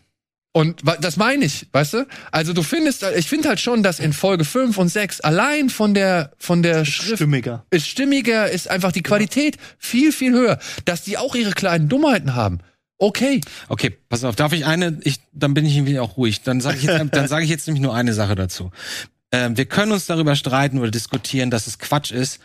Und 0.54 0.82
das 1.00 1.16
meine 1.16 1.46
ich, 1.46 1.68
weißt 1.72 1.94
du? 1.94 2.08
Also 2.32 2.52
du 2.52 2.62
findest, 2.62 3.06
ich 3.16 3.28
finde 3.28 3.48
halt 3.48 3.62
schon, 3.62 3.84
dass 3.84 4.02
in 4.02 4.12
Folge 4.12 4.44
5 4.44 4.78
und 4.78 4.90
6 4.90 5.22
allein 5.22 5.70
von 5.70 5.94
der 5.94 6.34
von 6.38 6.62
der 6.62 6.82
ist 6.82 6.90
Schrift 6.90 7.16
stimmiger. 7.18 7.66
ist 7.70 7.88
stimmiger, 7.88 8.50
ist 8.50 8.70
einfach 8.70 8.92
die 8.92 9.02
Qualität 9.02 9.56
ja. 9.56 9.62
viel 9.78 10.12
viel 10.12 10.34
höher, 10.34 10.60
dass 10.84 11.04
die 11.04 11.18
auch 11.18 11.36
ihre 11.36 11.52
kleinen 11.52 11.88
Dummheiten 11.88 12.36
haben. 12.36 12.60
Okay. 12.98 13.40
Okay, 13.70 13.98
pass 14.10 14.26
auf, 14.26 14.36
darf 14.36 14.52
ich 14.52 14.66
eine 14.66 15.00
ich 15.04 15.22
dann 15.32 15.54
bin 15.54 15.66
ich 15.66 15.76
irgendwie 15.76 16.00
auch 16.00 16.18
ruhig. 16.18 16.42
Dann 16.42 16.60
sage 16.60 16.78
ich 16.78 16.84
jetzt 16.84 17.00
dann 17.14 17.28
sage 17.30 17.46
ich 17.46 17.50
jetzt 17.50 17.66
nämlich 17.68 17.82
nur 17.82 17.96
eine 17.96 18.14
Sache 18.14 18.36
dazu. 18.36 18.72
Ähm, 19.32 19.56
wir 19.56 19.66
können 19.66 19.94
uns 19.94 20.06
darüber 20.06 20.36
streiten 20.36 20.80
oder 20.80 20.92
diskutieren, 20.92 21.50
dass 21.50 21.66
es 21.66 21.80
Quatsch 21.80 22.12
ist, 22.12 22.42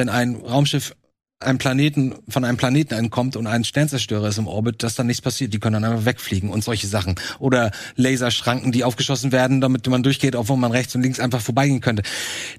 wenn 0.00 0.08
ein 0.08 0.36
Raumschiff 0.36 0.96
einem 1.40 1.58
Planeten, 1.58 2.14
von 2.28 2.44
einem 2.44 2.56
Planeten 2.56 2.94
entkommt 2.94 3.36
und 3.36 3.46
ein 3.46 3.64
Sternzerstörer 3.64 4.28
ist 4.28 4.38
im 4.38 4.46
Orbit, 4.46 4.82
dass 4.82 4.94
dann 4.94 5.06
nichts 5.06 5.20
passiert. 5.20 5.52
Die 5.52 5.58
können 5.58 5.74
dann 5.74 5.84
einfach 5.84 6.06
wegfliegen 6.06 6.48
und 6.48 6.64
solche 6.64 6.86
Sachen. 6.86 7.16
Oder 7.38 7.70
Laserschranken, 7.96 8.72
die 8.72 8.82
aufgeschossen 8.82 9.30
werden, 9.30 9.60
damit 9.60 9.86
man 9.86 10.02
durchgeht, 10.02 10.36
obwohl 10.36 10.56
man 10.56 10.72
rechts 10.72 10.94
und 10.94 11.02
links 11.02 11.20
einfach 11.20 11.40
vorbeigehen 11.40 11.82
könnte. 11.82 12.02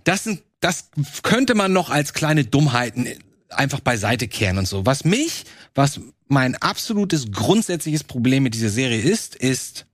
Das 0.03 0.23
sind, 0.23 0.43
das 0.59 0.89
könnte 1.23 1.55
man 1.55 1.73
noch 1.73 1.89
als 1.89 2.13
kleine 2.13 2.45
Dummheiten 2.45 3.07
einfach 3.49 3.79
beiseite 3.79 4.27
kehren 4.27 4.59
und 4.59 4.67
so. 4.67 4.85
Was 4.85 5.03
mich, 5.03 5.45
was 5.73 5.99
mein 6.27 6.55
absolutes 6.55 7.31
grundsätzliches 7.31 8.03
Problem 8.03 8.43
mit 8.43 8.53
dieser 8.53 8.69
Serie 8.69 9.01
ist, 9.01 9.35
ist, 9.35 9.87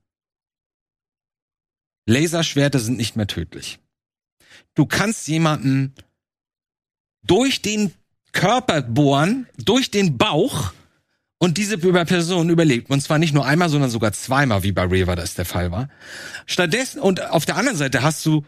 Laserschwerter 2.06 2.78
sind 2.78 2.98
nicht 2.98 3.16
mehr 3.16 3.26
tödlich. 3.26 3.78
Du 4.74 4.86
kannst 4.86 5.28
jemanden 5.28 5.94
durch 7.26 7.62
den 7.62 7.92
Körper 8.32 8.82
bohren 8.82 9.46
durch 9.56 9.90
den 9.90 10.18
Bauch 10.18 10.72
und 11.38 11.56
diese 11.56 11.78
Person 11.78 12.50
überlebt. 12.50 12.90
Und 12.90 13.00
zwar 13.00 13.18
nicht 13.18 13.34
nur 13.34 13.46
einmal, 13.46 13.68
sondern 13.68 13.90
sogar 13.90 14.12
zweimal, 14.12 14.62
wie 14.62 14.72
bei 14.72 14.84
Riva 14.84 15.16
das 15.16 15.34
der 15.34 15.44
Fall 15.44 15.70
war. 15.70 15.88
Stattdessen, 16.46 17.00
und 17.00 17.30
auf 17.30 17.46
der 17.46 17.56
anderen 17.56 17.78
Seite 17.78 18.02
hast 18.02 18.24
du 18.26 18.44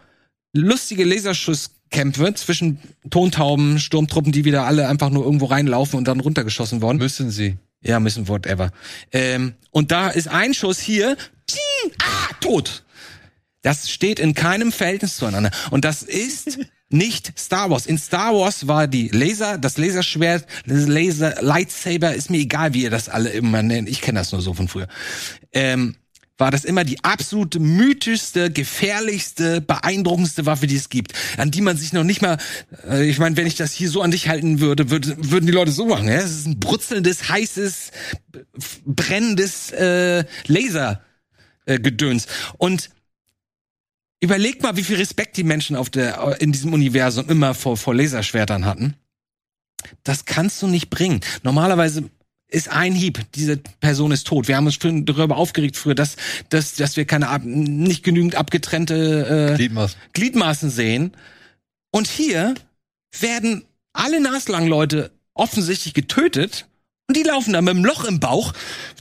lustige 0.52 1.04
Laserschusskämpfe 1.04 2.34
zwischen 2.34 2.78
Tontauben, 3.10 3.78
Sturmtruppen, 3.78 4.32
die 4.32 4.44
wieder 4.44 4.66
alle 4.66 4.88
einfach 4.88 5.10
nur 5.10 5.24
irgendwo 5.24 5.46
reinlaufen 5.46 5.98
und 5.98 6.08
dann 6.08 6.20
runtergeschossen 6.20 6.82
worden. 6.82 6.98
Müssen 6.98 7.30
sie. 7.30 7.56
Ja, 7.82 7.98
müssen, 7.98 8.28
whatever. 8.28 8.72
Ähm, 9.12 9.54
und 9.70 9.90
da 9.90 10.08
ist 10.08 10.28
ein 10.28 10.52
Schuss 10.52 10.80
hier, 10.80 11.16
ah, 12.02 12.34
tot. 12.40 12.84
Das 13.62 13.90
steht 13.90 14.18
in 14.18 14.34
keinem 14.34 14.72
Verhältnis 14.72 15.16
zueinander. 15.16 15.50
Und 15.70 15.84
das 15.84 16.02
ist 16.02 16.58
nicht 16.88 17.32
Star 17.38 17.70
Wars. 17.70 17.86
In 17.86 17.98
Star 17.98 18.34
Wars 18.34 18.66
war 18.66 18.88
die 18.88 19.08
Laser, 19.08 19.58
das 19.58 19.78
Laserschwert, 19.78 20.46
das 20.66 20.86
Laser 20.86 21.40
Lightsaber, 21.40 22.14
ist 22.14 22.30
mir 22.30 22.38
egal, 22.38 22.74
wie 22.74 22.82
ihr 22.82 22.90
das 22.90 23.08
alle 23.08 23.30
immer 23.30 23.62
nennt. 23.62 23.88
Ich 23.88 24.00
kenne 24.00 24.20
das 24.20 24.32
nur 24.32 24.40
so 24.40 24.54
von 24.54 24.68
früher. 24.68 24.88
Ähm, 25.52 25.96
war 26.40 26.50
das 26.50 26.64
immer 26.64 26.84
die 26.84 27.04
absolute 27.04 27.60
mythischste, 27.60 28.50
gefährlichste, 28.50 29.60
beeindruckendste 29.60 30.46
Waffe, 30.46 30.66
die 30.66 30.76
es 30.76 30.88
gibt, 30.88 31.12
an 31.36 31.50
die 31.50 31.60
man 31.60 31.76
sich 31.76 31.92
noch 31.92 32.02
nicht 32.02 32.22
mal, 32.22 32.38
äh, 32.88 33.08
ich 33.08 33.18
meine, 33.18 33.36
wenn 33.36 33.46
ich 33.46 33.56
das 33.56 33.72
hier 33.72 33.90
so 33.90 34.00
an 34.00 34.10
dich 34.10 34.28
halten 34.28 34.58
würde, 34.58 34.90
würd, 34.90 35.30
würden 35.30 35.44
die 35.44 35.52
Leute 35.52 35.70
so 35.70 35.84
machen. 35.84 36.08
Ja? 36.08 36.14
Es 36.14 36.30
ist 36.30 36.46
ein 36.46 36.58
brutzelndes, 36.58 37.28
heißes, 37.28 37.90
brennendes 38.86 39.70
äh, 39.72 40.24
Lasergedöns. 40.46 42.24
Äh. 42.24 42.28
Und 42.56 42.90
Überleg 44.20 44.62
mal, 44.62 44.76
wie 44.76 44.84
viel 44.84 44.96
Respekt 44.96 45.36
die 45.36 45.44
Menschen 45.44 45.76
auf 45.76 45.88
der, 45.88 46.40
in 46.40 46.52
diesem 46.52 46.72
Universum 46.74 47.28
immer 47.28 47.54
vor, 47.54 47.76
vor 47.76 47.94
Laserschwertern 47.94 48.66
hatten. 48.66 48.94
Das 50.04 50.26
kannst 50.26 50.60
du 50.60 50.66
nicht 50.66 50.90
bringen. 50.90 51.20
Normalerweise 51.42 52.10
ist 52.48 52.68
ein 52.68 52.94
Hieb, 52.94 53.20
diese 53.34 53.56
Person 53.56 54.12
ist 54.12 54.26
tot. 54.26 54.48
Wir 54.48 54.56
haben 54.56 54.66
uns 54.66 54.78
darüber 54.78 55.36
aufgeregt 55.36 55.76
früher, 55.76 55.94
dass, 55.94 56.16
dass, 56.48 56.74
dass 56.74 56.96
wir 56.96 57.06
keine 57.06 57.38
nicht 57.44 58.02
genügend 58.02 58.34
abgetrennte 58.34 59.52
äh, 59.52 59.56
Gliedmaßen. 59.56 59.98
Gliedmaßen 60.12 60.70
sehen. 60.70 61.16
Und 61.90 62.06
hier 62.06 62.54
werden 63.18 63.64
alle 63.92 64.20
naslangen 64.20 64.68
Leute 64.68 65.12
offensichtlich 65.34 65.94
getötet 65.94 66.66
und 67.10 67.16
die 67.16 67.24
laufen 67.24 67.54
da 67.54 67.60
mit 67.60 67.74
einem 67.74 67.84
Loch 67.84 68.04
im 68.04 68.20
Bauch. 68.20 68.52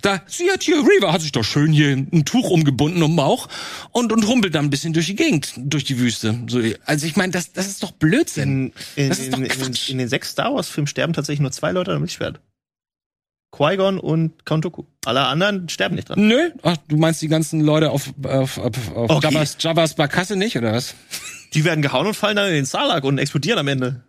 Da, 0.01 0.23
sie 0.25 0.49
hat 0.49 0.63
hier, 0.63 0.77
Reaver 0.77 1.13
hat 1.13 1.21
sich 1.21 1.31
doch 1.31 1.43
schön 1.43 1.71
hier 1.71 1.91
ein 1.91 2.25
Tuch 2.25 2.49
umgebunden 2.49 3.03
um 3.03 3.11
den 3.11 3.17
Bauch 3.17 3.47
und, 3.91 4.11
und 4.11 4.25
humpelt 4.25 4.55
dann 4.55 4.65
ein 4.65 4.69
bisschen 4.71 4.93
durch 4.93 5.05
die 5.05 5.15
Gegend, 5.15 5.53
durch 5.55 5.83
die 5.83 5.99
Wüste. 5.99 6.39
So, 6.47 6.59
also 6.85 7.05
ich 7.05 7.15
meine, 7.17 7.33
das, 7.33 7.53
das 7.53 7.67
ist 7.67 7.83
doch 7.83 7.91
Blödsinn. 7.91 8.73
In, 8.95 9.03
in, 9.03 9.09
das 9.09 9.19
ist 9.19 9.31
doch 9.31 9.39
Quatsch. 9.43 9.89
In, 9.89 9.93
in, 9.93 9.97
den 9.99 10.09
sechs 10.09 10.31
Star 10.31 10.55
Wars 10.55 10.69
Filmen 10.69 10.87
sterben 10.87 11.13
tatsächlich 11.13 11.41
nur 11.41 11.51
zwei 11.51 11.71
Leute 11.71 11.91
damit 11.91 12.11
Schwert. 12.11 12.39
Qui-Gon 13.51 13.99
und 13.99 14.43
Count 14.43 14.65
Dooku. 14.65 14.85
Alle 15.05 15.27
anderen 15.27 15.69
sterben 15.69 15.93
nicht 15.93 16.09
dran. 16.09 16.27
Nö. 16.27 16.49
Ach, 16.63 16.77
du 16.87 16.97
meinst 16.97 17.21
die 17.21 17.27
ganzen 17.27 17.61
Leute 17.61 17.91
auf, 17.91 18.11
auf, 18.23 18.57
auf, 18.57 18.95
auf 18.95 19.09
okay. 19.11 19.27
Jabba's, 19.27 19.57
Jabba's 19.59 19.93
Barkasse 19.93 20.35
nicht, 20.35 20.57
oder 20.57 20.73
was? 20.73 20.95
Die 21.53 21.63
werden 21.63 21.83
gehauen 21.83 22.07
und 22.07 22.15
fallen 22.15 22.37
dann 22.37 22.47
in 22.47 22.55
den 22.55 22.65
Sarlacc 22.65 23.03
und 23.03 23.19
explodieren 23.19 23.59
am 23.59 23.67
Ende. 23.67 24.01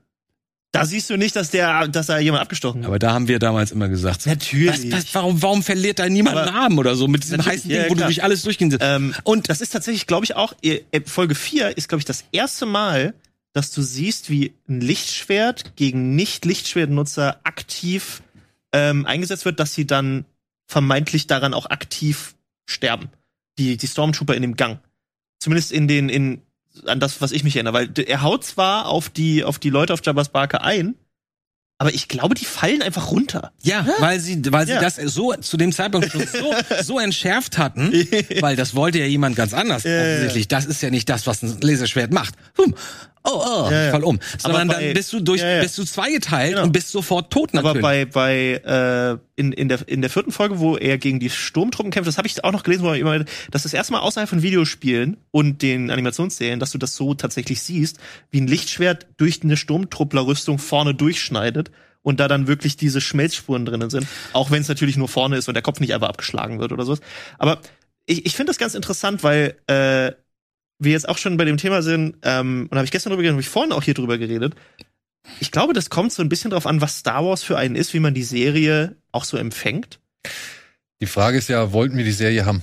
Da 0.73 0.85
siehst 0.85 1.11
du 1.11 1.17
nicht, 1.17 1.35
dass 1.35 1.51
der, 1.51 1.89
dass 1.89 2.07
da 2.07 2.19
jemand 2.19 2.43
abgestochen 2.43 2.83
hat. 2.83 2.87
Aber 2.87 3.01
da 3.01 3.13
haben 3.13 3.27
wir 3.27 3.41
damals 3.41 3.73
immer 3.73 3.89
gesagt. 3.89 4.27
Natürlich. 4.27 4.93
Was, 4.93 5.05
was, 5.05 5.15
warum, 5.15 5.43
warum 5.43 5.63
verliert 5.65 5.99
da 5.99 6.09
niemand 6.09 6.37
einen 6.37 6.55
Namen 6.55 6.79
oder 6.79 6.95
so 6.95 7.09
mit 7.09 7.25
diesem 7.25 7.45
heißen 7.45 7.69
Ding, 7.69 7.83
ja, 7.83 7.91
wo 7.91 7.95
du 7.95 8.05
durch 8.05 8.23
alles 8.23 8.43
durchgehen 8.43 8.77
ähm, 8.81 9.15
Und 9.25 9.49
das 9.49 9.61
ist 9.61 9.71
tatsächlich, 9.71 10.07
glaube 10.07 10.25
ich, 10.25 10.37
auch, 10.37 10.55
äh, 10.63 10.83
Folge 11.07 11.35
4 11.35 11.77
ist, 11.77 11.89
glaube 11.89 12.01
ich, 12.01 12.05
das 12.05 12.25
erste 12.31 12.67
Mal, 12.67 13.15
dass 13.53 13.73
du 13.73 13.83
siehst, 13.83 14.31
wie 14.31 14.55
ein 14.69 14.81
Lichtschwert 14.81 15.75
gegen 15.75 16.15
Nicht-Lichtschwertnutzer 16.15 17.41
aktiv 17.43 18.23
ähm, 18.73 19.07
eingesetzt 19.07 19.45
wird, 19.45 19.59
dass 19.59 19.75
sie 19.75 19.89
dann 19.89 20.25
vermeintlich 20.69 21.27
daran 21.27 21.53
auch 21.53 21.67
aktiv 21.67 22.37
sterben. 22.69 23.09
Die, 23.59 23.77
die 23.77 23.89
Stormtrooper 23.89 24.37
in 24.37 24.43
dem 24.43 24.55
Gang. 24.55 24.79
Zumindest 25.41 25.73
in 25.73 25.89
den, 25.89 26.09
in, 26.09 26.43
an 26.87 27.01
das, 27.01 27.21
was 27.21 27.33
ich 27.33 27.45
mich 27.45 27.57
erinnere, 27.57 27.75
weil 27.75 27.91
er 28.07 28.23
haut 28.23 28.45
zwar 28.45 28.87
auf 28.87 29.09
die, 29.09 29.45
auf 29.45 29.59
die 29.59 29.71
Leute 29.71 29.93
auf 29.93 30.01
Jabba's 30.05 30.29
Barke 30.29 30.63
ein, 30.63 30.95
aber 31.79 31.95
ich 31.95 32.09
glaube, 32.09 32.35
die 32.35 32.45
fallen 32.45 32.83
einfach 32.83 33.11
runter. 33.11 33.53
Ja, 33.63 33.83
Hä? 33.87 33.91
weil 34.01 34.21
sie, 34.21 34.43
weil 34.53 34.67
sie 34.67 34.75
ja. 34.75 34.81
das 34.83 34.97
so 34.97 35.33
zu 35.35 35.57
dem 35.57 35.73
Zeitpunkt 35.73 36.13
schon 36.13 36.27
so, 36.27 36.55
so 36.83 36.99
entschärft 36.99 37.57
hatten, 37.57 37.91
weil 38.41 38.55
das 38.55 38.75
wollte 38.75 38.99
ja 38.99 39.07
jemand 39.07 39.35
ganz 39.35 39.55
anders 39.55 39.87
offensichtlich. 39.87 40.47
Das 40.49 40.67
ist 40.67 40.83
ja 40.83 40.91
nicht 40.91 41.09
das, 41.09 41.27
was 41.27 41.43
ein 41.43 41.59
Laserschwert 41.63 42.13
macht. 42.13 42.35
Hm. 42.57 42.75
oh, 43.25 43.31
oh, 43.33 43.69
Ja, 43.71 43.85
ja. 43.87 43.91
fall 43.93 44.05
um. 44.05 44.21
Sondern 44.37 44.69
bei- 44.69 44.75
dann 44.87 44.93
bist 44.95 45.11
du 45.15 45.21
durch, 45.21 45.41
Ja, 45.41 45.49
ja. 45.57 45.63
bist 45.63 45.79
du 45.79 45.85
zweigeteilt 45.85 46.51
Genau. 46.53 46.65
und 46.65 46.73
bist 46.73 46.91
sofort 46.91 47.33
tot 47.33 47.49
Aber 47.55 47.75
natürlich. 47.75 47.83
bei, 47.83 48.61
bei 48.61 49.17
äh, 49.17 49.19
in, 49.41 49.53
in, 49.53 49.69
der, 49.69 49.89
in 49.89 50.03
der 50.03 50.11
vierten 50.11 50.33
Folge, 50.33 50.59
wo 50.59 50.77
er 50.77 50.99
gegen 50.99 51.19
die 51.19 51.31
Sturmtruppen 51.31 51.91
kämpft, 51.91 52.07
das 52.07 52.19
habe 52.19 52.29
ich 52.29 52.45
auch 52.45 52.53
noch 52.53 52.63
gelesen, 52.63 52.85
wo 52.85 52.91
er 52.91 52.99
immer, 52.99 53.25
dass 53.51 53.63
das 53.63 53.73
erstmal 53.73 54.03
außerhalb 54.03 54.29
von 54.29 54.43
Videospielen 54.43 55.17
und 55.31 55.63
den 55.63 55.91
Animationsserien, 55.91 56.61
dass 56.61 56.73
du 56.73 56.79
das 56.79 56.95
so 56.95 57.15
tatsächlich 57.15 57.63
siehst, 57.63 57.99
wie 58.31 58.41
ein 58.41 58.47
Lichtschwert 58.47 59.07
durch 59.17 59.43
eine 59.43 59.57
Sturmtrupplerrüstung 59.57 60.59
vorne 60.59 60.95
durchschneidet 60.95 61.71
und 62.03 62.21
da 62.21 62.29
dann 62.29 62.47
wirklich 62.47 62.77
diese 62.77 63.01
Schmelzspuren 63.01 63.65
drinnen 63.65 63.89
sind. 63.89 64.07
Auch 64.35 64.51
wenn 64.51 64.61
es 64.61 64.69
natürlich 64.69 64.99
nur 64.99 65.09
vorne 65.09 65.37
ist 65.37 65.49
und 65.49 65.55
der 65.55 65.63
Kopf 65.63 65.81
nicht 65.81 65.95
einfach 65.95 66.11
abgeschlagen 66.11 66.61
wird 66.61 66.73
oder 66.73 66.85
sowas. 66.85 67.01
Aber 67.39 67.61
ich, 68.05 68.27
ich 68.27 68.35
finde 68.37 68.51
das 68.51 68.59
ganz 68.59 68.75
interessant, 68.75 69.23
weil 69.23 69.57
äh, 69.67 70.13
wir 70.79 70.93
jetzt 70.93 71.09
auch 71.09 71.19
schon 71.19 71.39
bei 71.39 71.45
dem 71.45 71.57
Thema 71.57 71.83
sind, 71.83 72.17
ähm, 72.23 72.69
und 72.71 72.77
habe 72.77 72.85
ich 72.85 72.91
gestern 72.91 73.11
drüber 73.11 73.23
geredet, 73.23 73.35
habe 73.35 73.43
ich 73.43 73.49
vorhin 73.49 73.73
auch 73.73 73.83
hier 73.83 73.95
drüber 73.95 74.19
geredet. 74.19 74.55
Ich 75.41 75.51
glaube, 75.51 75.73
das 75.73 75.91
kommt 75.91 76.13
so 76.13 76.23
ein 76.23 76.29
bisschen 76.29 76.51
drauf 76.51 76.67
an, 76.67 76.81
was 76.81 76.99
Star 76.99 77.25
Wars 77.25 77.43
für 77.43 77.57
einen 77.57 77.77
ist, 77.77 77.95
wie 77.95 78.01
man 78.01 78.15
die 78.15 78.23
Serie 78.23 78.97
auch 79.13 79.25
so 79.25 79.37
empfängt. 79.37 80.01
Die 81.01 81.07
Frage 81.07 81.39
ist 81.39 81.49
ja, 81.49 81.73
wollten 81.73 81.97
wir 81.97 82.05
die 82.05 82.13
Serie 82.13 82.45
haben? 82.45 82.63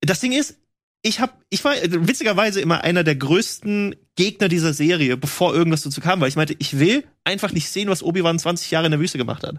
Das 0.00 0.20
Ding 0.20 0.32
ist, 0.32 0.56
ich 1.02 1.20
hab, 1.20 1.40
ich 1.50 1.64
war 1.64 1.76
äh, 1.76 2.08
witzigerweise 2.08 2.60
immer 2.60 2.82
einer 2.82 3.04
der 3.04 3.16
größten 3.16 3.96
Gegner 4.20 4.48
dieser 4.48 4.74
Serie, 4.74 5.16
bevor 5.16 5.54
irgendwas 5.54 5.80
dazu 5.80 6.02
kam, 6.02 6.20
weil 6.20 6.28
ich 6.28 6.36
meinte, 6.36 6.54
ich 6.58 6.78
will 6.78 7.04
einfach 7.24 7.52
nicht 7.52 7.70
sehen, 7.70 7.88
was 7.88 8.02
Obi-Wan 8.02 8.38
20 8.38 8.70
Jahre 8.70 8.84
in 8.84 8.90
der 8.90 9.00
Wüste 9.00 9.16
gemacht 9.16 9.42
hat. 9.42 9.54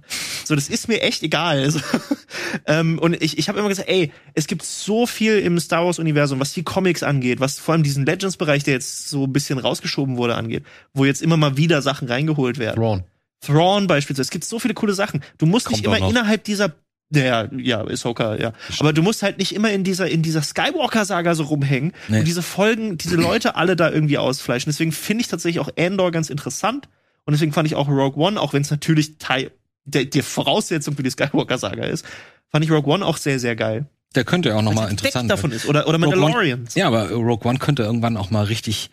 So, 0.45 0.53
das 0.53 0.69
ist 0.69 0.87
mir 0.87 1.01
echt 1.01 1.23
egal. 1.23 1.63
Also, 1.63 1.79
ähm, 2.67 2.99
und 2.99 3.19
ich, 3.23 3.39
ich 3.39 3.49
habe 3.49 3.57
immer 3.57 3.69
gesagt, 3.69 3.89
ey, 3.89 4.11
es 4.35 4.45
gibt 4.45 4.61
so 4.61 5.07
viel 5.07 5.39
im 5.39 5.59
Star 5.59 5.83
Wars-Universum, 5.83 6.39
was 6.39 6.53
die 6.53 6.61
Comics 6.61 7.01
angeht, 7.01 7.39
was 7.39 7.57
vor 7.57 7.73
allem 7.73 7.81
diesen 7.81 8.05
Legends-Bereich, 8.05 8.63
der 8.63 8.75
jetzt 8.75 9.09
so 9.09 9.23
ein 9.23 9.33
bisschen 9.33 9.57
rausgeschoben 9.57 10.17
wurde, 10.17 10.35
angeht, 10.35 10.63
wo 10.93 11.05
jetzt 11.05 11.23
immer 11.23 11.37
mal 11.37 11.57
wieder 11.57 11.81
Sachen 11.81 12.07
reingeholt 12.07 12.59
werden. 12.59 12.75
Thrawn. 12.75 13.03
Thrawn 13.43 13.87
beispielsweise. 13.87 14.27
Es 14.27 14.29
gibt 14.29 14.45
so 14.45 14.59
viele 14.59 14.75
coole 14.75 14.93
Sachen. 14.93 15.23
Du 15.39 15.47
musst 15.47 15.65
Kommt 15.65 15.77
nicht 15.77 15.85
immer 15.87 15.97
noch. 15.97 16.11
innerhalb 16.11 16.43
dieser 16.43 16.75
ja, 17.13 17.47
ja, 17.55 17.81
Ahsoka, 17.85 18.35
ja. 18.37 18.53
Aber 18.79 18.93
du 18.93 19.01
musst 19.01 19.21
halt 19.23 19.37
nicht 19.37 19.53
immer 19.53 19.71
in 19.71 19.83
dieser, 19.83 20.09
in 20.09 20.21
dieser 20.21 20.41
Skywalker-Saga 20.41 21.35
so 21.35 21.43
rumhängen 21.43 21.93
Nee. 22.07 22.19
und 22.19 22.25
diese 22.25 22.41
Folgen, 22.41 22.97
diese 22.97 23.15
Leute 23.17 23.55
alle 23.55 23.75
da 23.75 23.89
irgendwie 23.91 24.17
ausfleischen. 24.17 24.71
Deswegen 24.71 24.91
finde 24.91 25.21
ich 25.21 25.27
tatsächlich 25.27 25.59
auch 25.59 25.69
Andor 25.77 26.11
ganz 26.11 26.29
interessant. 26.29 26.87
Und 27.25 27.33
deswegen 27.33 27.53
fand 27.53 27.67
ich 27.67 27.75
auch 27.75 27.87
Rogue 27.87 28.17
One, 28.23 28.39
auch 28.39 28.53
wenn 28.53 28.61
es 28.63 28.71
natürlich 28.71 29.17
Teil 29.17 29.51
der, 29.85 30.05
der 30.05 30.23
Voraussetzung 30.23 30.95
für 30.95 31.03
die 31.03 31.09
Skywalker-Saga 31.11 31.83
ist, 31.85 32.05
fand 32.49 32.63
ich 32.65 32.71
Rogue 32.71 32.91
One 32.93 33.05
auch 33.05 33.17
sehr, 33.17 33.39
sehr 33.39 33.55
geil. 33.55 33.85
Der 34.15 34.23
könnte 34.25 34.55
auch 34.55 34.61
noch 34.61 34.73
mal 34.73 34.81
Weil's 34.81 34.89
entdeckt 34.91 35.05
interessant 35.15 35.31
davon 35.31 35.51
werden. 35.51 35.61
ist. 35.61 35.69
Oder, 35.69 35.87
oder 35.87 35.97
Mandalorians. 35.97 36.75
Ja, 36.75 36.87
aber 36.87 37.09
Rogue 37.11 37.47
One 37.49 37.59
könnte 37.59 37.83
irgendwann 37.83 38.17
auch 38.17 38.29
mal 38.29 38.43
richtig 38.45 38.89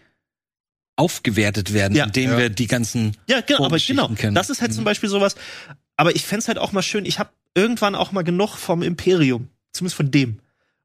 aufgewertet 0.97 1.73
werden, 1.73 1.97
Ja. 1.97 2.05
indem 2.07 2.31
Ja. 2.33 2.39
wir 2.39 2.49
die 2.51 2.67
ganzen 2.67 3.17
Ja, 3.29 3.41
genau, 3.41 3.65
aber 3.65 3.79
genau. 3.79 4.09
kennen. 4.09 4.35
Das 4.35 4.51
ist 4.51 4.61
halt 4.61 4.75
zum 4.75 4.85
Beispiel 4.85 5.09
sowas. 5.09 5.37
Aber 5.97 6.15
ich 6.15 6.25
fänd's 6.25 6.49
halt 6.49 6.59
auch 6.59 6.73
mal 6.73 6.83
schön, 6.83 7.05
ich 7.05 7.19
habe 7.19 7.31
irgendwann 7.59 7.95
auch 7.95 8.13
mal 8.13 8.23
genug 8.23 8.57
vom 8.57 8.83
Imperium. 8.83 9.49
Zumindest 9.73 9.97
von 9.97 10.11
dem. 10.11 10.39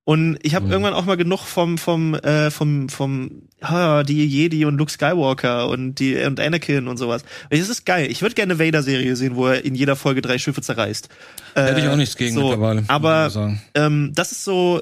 Und 0.05 0.37
ich 0.41 0.53
habe 0.53 0.65
Mhm. 0.65 0.71
irgendwann 0.73 0.93
auch 0.95 1.05
mal 1.05 1.15
genug 1.15 1.39
vom, 1.45 1.77
vom, 1.77 2.13
äh, 2.15 2.51
vom, 2.51 2.89
vom, 2.89 3.43
ah, 3.61 4.03
die 4.03 4.25
Jedi 4.25 4.65
und 4.65 4.77
Luke 4.77 4.91
Skywalker 4.91 5.69
und 5.69 5.95
die 5.95 6.17
und 6.17 6.41
Anakin 6.41 6.89
und 6.89 6.97
sowas. 6.97 7.23
Das 7.49 7.69
ist 7.69 7.85
geil. 7.85 8.11
Ich 8.11 8.21
würde 8.21 8.35
gerne 8.35 8.53
eine 8.55 8.59
Vader-Serie 8.65 9.15
sehen, 9.15 9.37
wo 9.37 9.47
er 9.47 9.63
in 9.63 9.75
jeder 9.75 9.95
Folge 9.95 10.21
drei 10.21 10.37
Schiffe 10.39 10.61
zerreißt. 10.61 11.07
Hätte 11.55 11.79
ich 11.79 11.85
Äh, 11.85 11.87
auch 11.89 11.95
nichts 11.95 12.17
gegen 12.17 12.33
so, 12.35 12.41
mittlerweile. 12.49 12.83
Aber 12.89 13.31
ähm, 13.75 14.11
das 14.13 14.33
ist 14.33 14.43
so, 14.43 14.81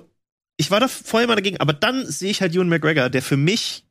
ich 0.57 0.71
war 0.71 0.79
da 0.79 0.87
vorher 0.87 1.27
mal 1.27 1.35
dagegen, 1.35 1.57
aber 1.57 1.73
dann 1.73 2.03
sehe 2.07 2.31
ich 2.31 2.41
halt 2.41 2.55
Ewan 2.55 2.69
McGregor, 2.69 3.09
der 3.11 3.21
für 3.21 3.37
mich 3.37 3.85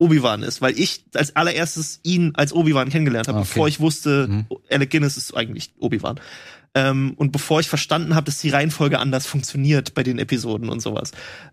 Obi-Wan 0.00 0.42
ist, 0.42 0.60
weil 0.60 0.78
ich 0.78 1.04
als 1.14 1.34
allererstes 1.34 2.00
ihn 2.04 2.32
als 2.34 2.52
Obi-Wan 2.52 2.88
kennengelernt 2.90 3.28
habe, 3.28 3.38
Ah, 3.38 3.40
okay. 3.40 3.48
bevor 3.50 3.66
ich 3.68 3.80
wusste, 3.80 4.28
Mhm. 4.28 4.46
Alec 4.70 4.90
Guinness 4.90 5.16
ist 5.16 5.34
eigentlich 5.34 5.72
Obi-Wan. 5.78 6.20
Ähm, 6.74 7.14
und 7.16 7.32
bevor 7.32 7.60
ich 7.60 7.68
verstanden 7.68 8.14
habe, 8.14 8.26
dass 8.26 8.38
die 8.38 8.50
Reihenfolge 8.50 8.98
anders 8.98 9.26
funktioniert 9.26 9.94
bei 9.94 10.02
den 10.02 10.18
Episoden 10.18 10.68
und 10.68 10.80
sowas. 10.80 11.12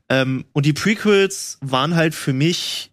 Ähm, 0.10 0.45
und 0.53 0.66
die 0.66 0.74
Prequels 0.74 1.58
waren 1.61 1.95
halt 1.95 2.14
für 2.16 2.34
mich 2.34 2.92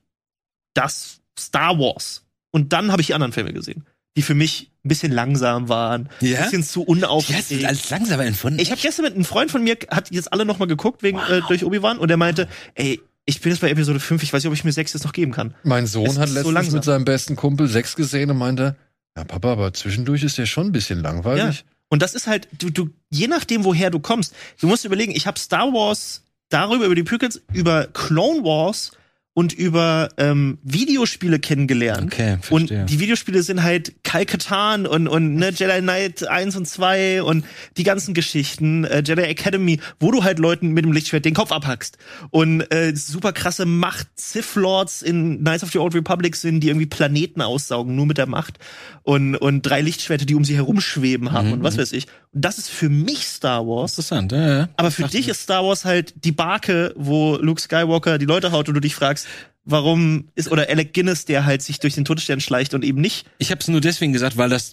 das 0.75 1.21
Star 1.39 1.79
Wars. 1.79 2.25
Und 2.51 2.73
dann 2.73 2.93
habe 2.93 3.01
ich 3.03 3.07
die 3.09 3.15
anderen 3.15 3.33
Filme 3.33 3.53
gesehen, 3.53 3.85
die 4.17 4.23
für 4.23 4.35
mich 4.35 4.71
ein 4.85 4.89
bisschen 4.89 5.13
langsam 5.13 5.69
waren, 5.69 6.09
Ja? 6.21 6.39
ein 6.39 6.45
bisschen 6.45 6.63
zu 6.65 6.81
Die 6.81 6.87
hast 6.87 6.89
unaufgeregt. 7.05 7.51
du 7.51 7.67
als 7.69 7.91
langsamer 7.91 8.25
empfunden. 8.27 8.59
Ich 8.61 8.71
habe 8.71 8.81
gestern 8.81 9.05
mit 9.05 9.15
einem 9.15 9.25
Freund 9.25 9.51
von 9.51 9.63
mir, 9.63 9.77
hat 9.91 10.11
jetzt 10.11 10.33
alle 10.33 10.45
noch 10.45 10.59
mal 10.59 10.67
geguckt 10.67 11.03
wegen 11.03 11.19
äh, 11.19 11.41
durch 11.49 11.65
Obi-Wan 11.65 11.99
und 11.99 12.09
der 12.09 12.17
meinte, 12.17 12.49
ey, 12.75 13.01
ich 13.25 13.41
bin 13.41 13.53
jetzt 13.53 13.61
bei 13.61 13.71
Episode 13.71 14.01
5, 14.01 14.23
ich 14.23 14.33
weiß 14.33 14.43
nicht, 14.43 14.49
ob 14.49 14.55
ich 14.55 14.65
mir 14.65 14.73
6 14.73 14.93
jetzt 14.95 15.05
noch 15.05 15.13
geben 15.13 15.33
kann. 15.33 15.55
Mein 15.63 15.85
Es 15.85 15.93
Sohn 15.93 16.07
ist 16.07 16.19
hat 16.19 16.29
so 16.29 16.35
letztens 16.35 16.55
langsam. 16.55 16.75
mit 16.75 16.85
seinem 16.85 17.05
besten 17.05 17.37
Kumpel 17.37 17.69
sechs 17.69 17.95
gesehen 17.95 18.31
und 18.31 18.39
meinte, 18.39 18.77
ja, 19.17 19.25
Papa, 19.25 19.53
aber 19.53 19.73
zwischendurch 19.73 20.25
ist 20.25 20.39
der 20.39 20.47
schon 20.47 20.67
ein 20.69 20.73
bisschen 20.73 21.01
langweilig. 21.01 21.65
Und 21.93 22.01
das 22.01 22.15
ist 22.15 22.27
halt, 22.27 22.49
du, 22.53 22.71
du, 22.71 22.89
je 23.11 23.27
nachdem, 23.27 23.65
woher 23.65 23.91
du 23.91 24.01
kommst, 24.01 24.35
du 24.59 24.67
musst 24.67 24.87
überlegen, 24.87 25.13
ich 25.15 25.27
habe 25.27 25.39
Star 25.39 25.75
Wars 25.75 26.23
darüber, 26.49 26.87
über 26.87 26.95
die 26.95 27.03
Prequels, 27.03 27.43
über 27.53 27.87
Clone 27.87 28.43
Wars 28.43 28.93
und 29.35 29.55
über 29.55 30.11
ähm, 30.19 30.59
Videospiele 30.63 31.39
kennengelernt. 31.39 32.13
Okay, 32.13 32.37
Und 32.51 32.69
verstehe. 32.69 32.85
die 32.85 33.01
Videospiele 33.01 33.43
sind 33.43 33.63
halt 33.63 34.05
Kal-Katan 34.05 34.87
und, 34.87 35.09
und 35.09 35.37
ne, 35.37 35.51
Jedi 35.51 35.81
Knight 35.81 36.29
1 36.29 36.55
und 36.57 36.69
2 36.69 37.23
und 37.23 37.45
die 37.79 37.83
ganzen 37.83 38.13
Geschichten, 38.13 38.85
äh, 38.85 39.03
Jedi 39.05 39.23
Academy, 39.23 39.81
wo 39.99 40.11
du 40.11 40.23
halt 40.23 40.39
Leuten 40.39 40.73
mit 40.73 40.85
dem 40.85 40.93
Lichtschwert 40.93 41.25
den 41.25 41.33
Kopf 41.33 41.51
abhackst. 41.51 41.97
Und 42.31 42.61
äh, 42.73 42.95
super 42.95 43.33
krasse 43.33 43.65
Macht, 43.65 44.09
Sith 44.17 44.55
Lords 44.55 45.01
in 45.01 45.39
Knights 45.39 45.65
of 45.65 45.71
the 45.73 45.79
Old 45.79 45.95
Republic 45.95 46.37
sind, 46.37 46.61
die 46.61 46.69
irgendwie 46.69 46.87
Planeten 46.87 47.41
aussaugen, 47.41 47.97
nur 47.97 48.05
mit 48.05 48.19
der 48.19 48.27
Macht. 48.27 48.59
Und, 49.03 49.37
und 49.37 49.63
drei 49.63 49.81
Lichtschwerter, 49.81 50.27
die 50.27 50.35
um 50.35 50.45
sie 50.45 50.57
herumschweben 50.57 51.33
haben 51.33 51.53
und 51.53 51.63
was 51.63 51.79
weiß 51.79 51.93
ich. 51.93 52.07
Und 52.33 52.45
das 52.45 52.59
ist 52.59 52.71
für 52.71 52.89
mich 52.89 53.27
Star 53.27 53.67
Wars. 53.67 53.93
Interessant, 53.93 54.33
ja, 54.33 54.59
ja. 54.59 54.69
Aber 54.77 54.91
für 54.91 55.05
dich 55.05 55.29
ist 55.29 55.43
Star 55.43 55.65
Wars 55.65 55.85
halt 55.85 56.15
die 56.25 56.33
Barke, 56.33 56.95
wo 56.97 57.37
Luke 57.37 57.61
Skywalker 57.61 58.19
die 58.19 58.27
Leute 58.27 58.53
haut 58.53 58.69
und 58.69 58.75
du 58.75 58.81
dich 58.81 58.95
fragst, 58.95 59.27
warum 59.65 60.29
ist, 60.35 60.51
oder 60.51 60.69
Alec 60.69 60.93
Guinness, 60.95 61.25
der 61.25 61.45
halt 61.45 61.63
sich 61.63 61.81
durch 61.81 61.95
den 61.95 62.05
Todesstern 62.05 62.41
schleicht 62.41 62.75
und 62.75 62.85
eben 62.85 63.01
nicht. 63.01 63.27
Ich 63.39 63.51
habe 63.51 63.61
es 63.61 63.69
nur 63.69 63.81
deswegen 63.81 64.13
gesagt, 64.13 64.37
weil 64.37 64.49
das, 64.51 64.73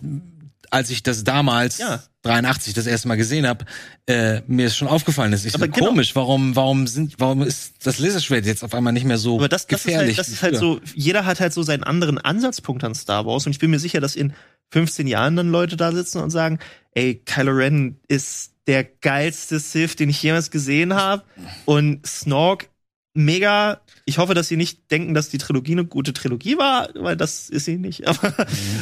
als 0.71 0.89
ich 0.89 1.03
das 1.03 1.23
damals 1.23 1.77
Ja. 1.77 2.03
83 2.23 2.73
das 2.73 2.85
erste 2.85 3.07
Mal 3.07 3.15
gesehen 3.15 3.47
habe, 3.47 3.65
äh, 4.05 4.41
mir 4.47 4.67
ist 4.67 4.75
schon 4.75 4.87
aufgefallen 4.89 5.31
ist. 5.31 5.45
Ich 5.45 5.55
Aber 5.55 5.67
so, 5.67 5.71
genau. 5.71 5.87
komisch, 5.87 6.15
warum, 6.15 6.55
warum 6.55 6.85
sind, 6.85 7.15
warum 7.17 7.41
ist 7.43 7.73
das 7.85 7.97
Laserschwert 7.99 8.45
jetzt 8.45 8.63
auf 8.63 8.73
einmal 8.73 8.91
nicht 8.93 9.05
mehr 9.05 9.17
so 9.17 9.37
Aber 9.37 9.47
das, 9.47 9.67
das 9.67 9.79
ist 9.79 9.85
gefährlich? 9.85 10.17
halt, 10.17 10.27
das 10.27 10.33
ist 10.33 10.43
halt 10.43 10.57
so, 10.57 10.81
jeder 10.93 11.25
hat 11.25 11.39
halt 11.39 11.53
so 11.53 11.63
seinen 11.63 11.83
anderen 11.83 12.17
Ansatzpunkt 12.17 12.83
an 12.83 12.93
Star 12.93 13.25
Wars 13.25 13.45
und 13.45 13.53
ich 13.53 13.59
bin 13.59 13.71
mir 13.71 13.79
sicher, 13.79 14.01
dass 14.01 14.15
in 14.15 14.33
15 14.71 15.07
Jahren 15.07 15.35
dann 15.35 15.49
Leute 15.49 15.77
da 15.77 15.91
sitzen 15.91 16.19
und 16.21 16.29
sagen, 16.29 16.59
ey, 16.93 17.15
Kylo 17.25 17.51
Ren 17.53 17.99
ist 18.07 18.51
der 18.67 18.83
geilste 18.83 19.57
Sith, 19.59 19.95
den 19.95 20.09
ich 20.09 20.21
jemals 20.21 20.51
gesehen 20.51 20.93
habe 20.93 21.23
und 21.65 22.05
Snork 22.05 22.68
mega. 23.13 23.81
Ich 24.05 24.17
hoffe, 24.17 24.33
dass 24.33 24.47
sie 24.47 24.57
nicht 24.57 24.91
denken, 24.91 25.13
dass 25.13 25.29
die 25.29 25.37
Trilogie 25.37 25.73
eine 25.73 25.85
gute 25.85 26.13
Trilogie 26.13 26.57
war, 26.57 26.89
weil 26.95 27.15
das 27.17 27.49
ist 27.49 27.65
sie 27.65 27.77
nicht. 27.77 28.07
Aber 28.07 28.33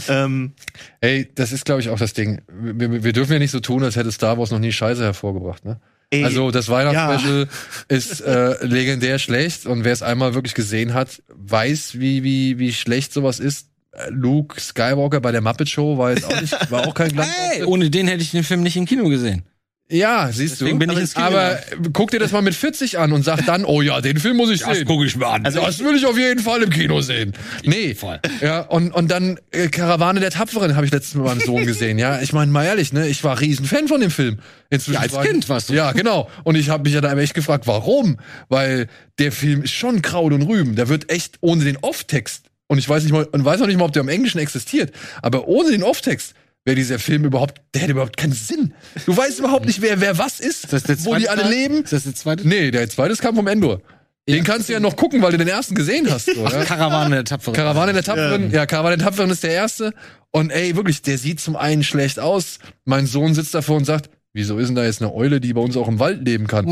ähm, 0.09 0.53
Ey, 1.01 1.29
das 1.35 1.51
ist, 1.51 1.65
glaube 1.65 1.81
ich, 1.81 1.89
auch 1.89 1.99
das 1.99 2.13
Ding. 2.13 2.41
Wir, 2.49 3.03
wir- 3.03 3.13
dürfen 3.13 3.33
ja 3.33 3.39
nicht 3.39 3.51
so 3.51 3.59
tun, 3.59 3.83
als 3.83 3.95
hätte 3.95 4.11
Star 4.11 4.37
Wars 4.37 4.51
noch 4.51 4.59
nie 4.59 4.71
Scheiße 4.71 5.03
hervorgebracht, 5.03 5.65
ne? 5.65 5.79
ey, 6.11 6.23
Also 6.23 6.51
das 6.51 6.69
Weihnachtsspecial 6.69 7.47
ist 7.89 8.21
äh, 8.21 8.65
legendär 8.65 9.19
schlecht 9.19 9.65
und 9.65 9.83
wer 9.83 9.91
es 9.93 10.03
einmal 10.03 10.33
wirklich 10.33 10.53
gesehen 10.53 10.93
hat, 10.93 11.21
weiß, 11.33 11.99
wie, 11.99 12.23
wie, 12.23 12.59
wie 12.59 12.73
schlecht 12.73 13.11
sowas 13.13 13.39
ist. 13.39 13.67
Luke 14.09 14.61
Skywalker 14.61 15.19
bei 15.21 15.31
der 15.31 15.41
Muppet 15.41 15.69
Show 15.69 15.97
war 15.97 16.11
jetzt 16.11 16.25
auch 16.25 16.39
nicht, 16.39 16.69
war 16.71 16.87
auch 16.87 16.93
kein 16.93 17.09
Glanz. 17.13 17.31
Hey, 17.35 17.63
ohne 17.63 17.89
den 17.89 18.07
hätte 18.07 18.21
ich 18.21 18.29
den 18.29 18.43
Film 18.43 18.61
nicht 18.61 18.77
im 18.77 18.85
Kino 18.85 19.09
gesehen. 19.09 19.43
Ja, 19.89 20.29
siehst 20.33 20.59
Deswegen 20.59 20.79
du. 20.79 20.85
bin 20.85 20.95
ich 20.95 20.99
ins 20.99 21.13
Kino 21.13 21.27
aber 21.27 21.59
guck 21.93 22.11
dir 22.11 22.19
das 22.19 22.33
mal 22.33 22.41
mit 22.41 22.53
40 22.55 22.99
an 22.99 23.13
und 23.13 23.23
sag 23.23 23.45
dann, 23.45 23.63
oh 23.63 23.81
ja, 23.81 24.01
den 24.01 24.17
Film 24.17 24.35
muss 24.35 24.49
ich 24.49 24.61
sehen. 24.61 24.85
ich 25.05 25.15
mir 25.15 25.27
an. 25.27 25.45
Also 25.45 25.61
das 25.61 25.79
will 25.79 25.95
ich 25.95 26.05
auf 26.05 26.17
jeden 26.17 26.41
Fall 26.41 26.61
im 26.61 26.69
Kino 26.69 26.99
sehen. 26.99 27.33
Nee. 27.63 27.95
Fall. 27.95 28.19
Ja, 28.41 28.61
und, 28.61 28.91
und 28.91 29.09
dann 29.09 29.39
äh, 29.51 29.69
Karawane 29.69 30.19
der 30.19 30.31
Tapferen 30.31 30.75
habe 30.75 30.85
ich 30.85 30.91
letztens 30.91 31.15
mit 31.15 31.25
meinem 31.25 31.39
Sohn 31.39 31.65
gesehen. 31.65 31.97
Ja, 31.97 32.21
ich 32.21 32.33
meine 32.33 32.51
mal 32.51 32.65
ehrlich, 32.65 32.91
ne, 32.91 33.07
ich 33.07 33.23
war 33.23 33.39
riesen 33.39 33.65
Fan 33.65 33.87
von 33.87 34.01
dem 34.01 34.11
Film. 34.11 34.39
Inzwischen 34.69 34.95
Ja, 34.95 34.99
als 35.01 35.13
war 35.13 35.23
Kind 35.23 35.47
warst 35.47 35.69
du. 35.69 35.73
Ja, 35.73 35.93
genau. 35.93 36.29
Und 36.43 36.55
ich 36.55 36.67
habe 36.69 36.83
mich 36.83 36.93
ja 36.93 36.99
da 36.99 37.15
echt 37.17 37.33
gefragt, 37.33 37.65
warum? 37.65 38.17
Weil 38.49 38.87
der 39.19 39.31
Film 39.31 39.63
ist 39.63 39.71
schon 39.71 40.01
Kraut 40.01 40.33
und 40.33 40.41
Rüben. 40.41 40.75
Der 40.75 40.89
wird 40.89 41.09
echt 41.09 41.37
ohne 41.39 41.63
den 41.63 41.77
Off-Text 41.77 42.43
und 42.67 42.77
ich 42.77 42.87
weiß 42.89 43.03
nicht 43.03 43.13
mal 43.13 43.23
und 43.23 43.45
weiß 43.45 43.61
noch 43.61 43.67
nicht 43.67 43.77
mal, 43.77 43.85
ob 43.85 43.93
der 43.93 44.01
im 44.01 44.09
Englischen 44.09 44.39
existiert, 44.39 44.91
aber 45.21 45.47
ohne 45.47 45.71
den 45.71 45.83
Off-Text 45.83 46.33
wäre 46.67 46.75
dieser 46.75 46.99
Film 46.99 47.23
überhaupt, 47.23 47.61
der 47.73 47.81
hätte 47.83 47.93
überhaupt 47.93 48.17
keinen 48.17 48.33
Sinn. 48.33 48.73
Du 49.05 49.15
weißt 49.15 49.39
überhaupt 49.39 49.65
nicht, 49.65 49.81
wer 49.81 50.01
wer 50.01 50.17
was 50.17 50.41
ist, 50.41 50.65
Ist 50.65 50.73
das 50.73 50.83
der 50.83 51.05
wo 51.05 51.15
die 51.15 51.29
alle 51.29 51.43
Teil? 51.43 51.51
leben. 51.51 51.83
Ist 51.83 51.93
das 51.93 52.03
der 52.03 52.13
zweite? 52.13 52.47
Nee, 52.47 52.71
der 52.71 52.89
zweite 52.89 53.15
kam 53.15 53.35
vom 53.35 53.47
Endor. 53.47 53.81
Den 54.29 54.43
kannst 54.43 54.67
du 54.67 54.73
ja 54.73 54.81
noch 54.81 54.97
gucken, 54.97 55.21
weil 55.21 55.31
du 55.31 55.37
den 55.37 55.47
ersten 55.47 55.73
gesehen 55.73 56.11
hast. 56.11 56.25
So, 56.25 56.43
ja? 56.43 56.65
Karawane 56.65 57.15
der 57.15 57.23
Tapferen. 57.23 57.55
Karawane 57.55 57.93
der 57.93 58.03
Tapferen, 58.03 58.51
ja, 58.51 58.65
Karawane 58.65 58.97
der 58.97 59.05
Tapferen 59.05 59.31
ist 59.31 59.41
der 59.43 59.51
erste. 59.51 59.93
Und 60.31 60.49
ey, 60.51 60.75
wirklich, 60.75 61.01
der 61.01 61.17
sieht 61.17 61.39
zum 61.39 61.55
einen 61.55 61.85
schlecht 61.85 62.19
aus. 62.19 62.59
Mein 62.83 63.05
Sohn 63.07 63.33
sitzt 63.33 63.53
davor 63.53 63.77
und 63.77 63.85
sagt, 63.85 64.09
wieso 64.33 64.59
ist 64.59 64.67
denn 64.67 64.75
da 64.75 64.83
jetzt 64.85 65.01
eine 65.01 65.13
Eule, 65.13 65.39
die 65.41 65.53
bei 65.53 65.61
uns 65.61 65.75
auch 65.77 65.87
im 65.87 65.99
Wald 65.99 66.23
leben 66.25 66.45
kann? 66.47 66.65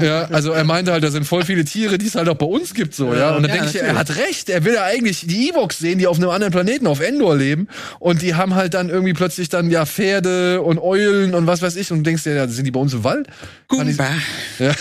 ja, 0.00 0.22
also 0.26 0.52
er 0.52 0.64
meinte 0.64 0.92
halt, 0.92 1.04
da 1.04 1.10
sind 1.10 1.24
voll 1.24 1.44
viele 1.44 1.64
Tiere, 1.64 1.98
die 1.98 2.06
es 2.06 2.14
halt 2.14 2.28
auch 2.28 2.36
bei 2.36 2.46
uns 2.46 2.72
gibt, 2.72 2.94
so, 2.94 3.14
ja. 3.14 3.36
Und 3.36 3.42
dann 3.42 3.50
Ja, 3.50 3.62
denke 3.62 3.76
ich, 3.78 3.82
er 3.82 3.94
hat 3.98 4.16
recht. 4.16 4.48
Er 4.48 4.64
will 4.64 4.74
ja 4.74 4.84
eigentlich 4.84 5.26
die 5.26 5.50
Evox 5.50 5.78
sehen, 5.78 5.98
die 5.98 6.06
auf 6.06 6.16
einem 6.16 6.30
anderen 6.30 6.52
Planeten, 6.52 6.86
auf 6.86 7.00
Endor 7.00 7.36
leben. 7.36 7.68
Und 7.98 8.22
die 8.22 8.34
haben 8.34 8.54
halt 8.54 8.74
dann 8.74 8.88
irgendwie 8.88 9.12
plötzlich 9.12 9.48
dann 9.48 9.70
ja 9.70 9.84
Pferde 9.84 10.62
und 10.62 10.78
Eulen 10.78 11.34
und 11.34 11.46
was 11.46 11.60
weiß 11.60 11.76
ich. 11.76 11.90
Und 11.92 11.98
du 11.98 12.02
denkst 12.04 12.22
dir, 12.24 12.34
ja, 12.34 12.48
sind 12.48 12.64
die 12.64 12.70
bei 12.70 12.80
uns 12.80 12.94
im 12.94 13.04
Wald? 13.04 13.28
Gumba. 13.68 14.08
Ja. 14.58 14.72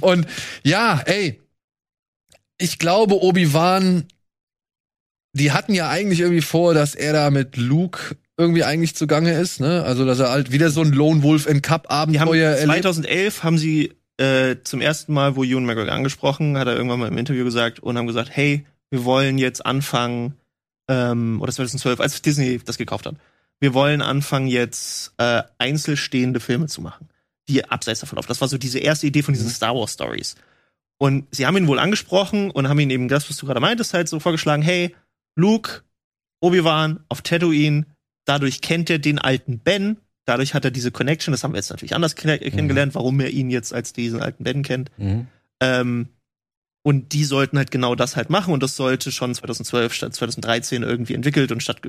und 0.00 0.26
ja, 0.62 1.02
ey, 1.06 1.40
ich 2.58 2.78
glaube, 2.78 3.20
Obi-Wan, 3.22 4.04
die 5.32 5.52
hatten 5.52 5.74
ja 5.74 5.88
eigentlich 5.88 6.20
irgendwie 6.20 6.42
vor, 6.42 6.74
dass 6.74 6.94
er 6.94 7.12
da 7.12 7.30
mit 7.30 7.56
Luke 7.56 8.16
irgendwie 8.40 8.64
eigentlich 8.64 8.96
zugange 8.96 9.32
ist, 9.38 9.60
ne? 9.60 9.84
Also, 9.84 10.04
dass 10.04 10.18
er 10.18 10.30
halt 10.30 10.50
wieder 10.50 10.70
so 10.70 10.80
ein 10.80 10.92
Lone 10.92 11.22
Wolf 11.22 11.46
in 11.46 11.62
Cup 11.62 11.92
Abenteuer 11.92 12.50
erlebt. 12.50 12.82
2011 12.82 13.44
haben 13.44 13.58
sie 13.58 13.92
äh, 14.16 14.56
zum 14.64 14.80
ersten 14.80 15.12
Mal, 15.12 15.36
wo 15.36 15.44
Ewan 15.44 15.64
McGregor 15.64 15.92
angesprochen, 15.92 16.58
hat 16.58 16.66
er 16.66 16.76
irgendwann 16.76 17.00
mal 17.00 17.08
im 17.08 17.18
Interview 17.18 17.44
gesagt 17.44 17.80
und 17.80 17.96
haben 17.96 18.06
gesagt, 18.06 18.30
hey, 18.32 18.66
wir 18.90 19.04
wollen 19.04 19.38
jetzt 19.38 19.64
anfangen, 19.64 20.34
ähm, 20.88 21.40
oder 21.40 21.52
2012, 21.52 22.00
als 22.00 22.20
Disney 22.20 22.60
das 22.64 22.76
gekauft 22.76 23.06
hat, 23.06 23.14
wir 23.60 23.74
wollen 23.74 24.02
anfangen 24.02 24.48
jetzt 24.48 25.12
äh, 25.18 25.42
einzelstehende 25.58 26.40
Filme 26.40 26.66
zu 26.66 26.80
machen, 26.80 27.08
die 27.48 27.64
abseits 27.64 28.00
davon 28.00 28.18
auf. 28.18 28.26
Das 28.26 28.40
war 28.40 28.48
so 28.48 28.58
diese 28.58 28.78
erste 28.78 29.06
Idee 29.06 29.22
von 29.22 29.34
diesen 29.34 29.48
Mhm. 29.48 29.52
Star 29.52 29.74
Wars 29.74 29.92
Stories. 29.92 30.34
Und 30.98 31.26
sie 31.30 31.46
haben 31.46 31.56
ihn 31.56 31.66
wohl 31.66 31.78
angesprochen 31.78 32.50
und 32.50 32.68
haben 32.68 32.78
ihn 32.78 32.90
eben 32.90 33.08
das, 33.08 33.30
was 33.30 33.36
du 33.36 33.46
gerade 33.46 33.60
meintest, 33.60 33.94
halt 33.94 34.08
so 34.08 34.20
vorgeschlagen, 34.20 34.62
hey, 34.62 34.94
Luke, 35.34 35.82
Obi-Wan 36.40 37.00
auf 37.08 37.22
Tatooine, 37.22 37.86
dadurch 38.24 38.60
kennt 38.60 38.90
er 38.90 38.98
den 38.98 39.18
alten 39.18 39.58
Ben, 39.58 39.96
dadurch 40.26 40.54
hat 40.54 40.64
er 40.64 40.70
diese 40.70 40.90
Connection, 40.90 41.32
das 41.32 41.42
haben 41.44 41.52
wir 41.52 41.58
jetzt 41.58 41.70
natürlich 41.70 41.94
anders 41.94 42.14
ke- 42.16 42.38
kennengelernt, 42.38 42.94
warum 42.94 43.18
er 43.20 43.30
ihn 43.30 43.50
jetzt 43.50 43.72
als 43.74 43.92
diesen 43.92 44.20
alten 44.22 44.44
Ben 44.44 44.62
kennt. 44.62 44.90
Mhm. 44.98 45.26
Ähm, 45.60 46.08
und 46.82 47.12
die 47.12 47.24
sollten 47.24 47.58
halt 47.58 47.70
genau 47.70 47.94
das 47.94 48.16
halt 48.16 48.30
machen 48.30 48.54
und 48.54 48.62
das 48.62 48.74
sollte 48.74 49.12
schon 49.12 49.34
2012 49.34 49.92
statt 49.92 50.14
2013 50.14 50.82
irgendwie 50.82 51.14
entwickelt 51.14 51.52
und 51.52 51.62
statt, 51.62 51.80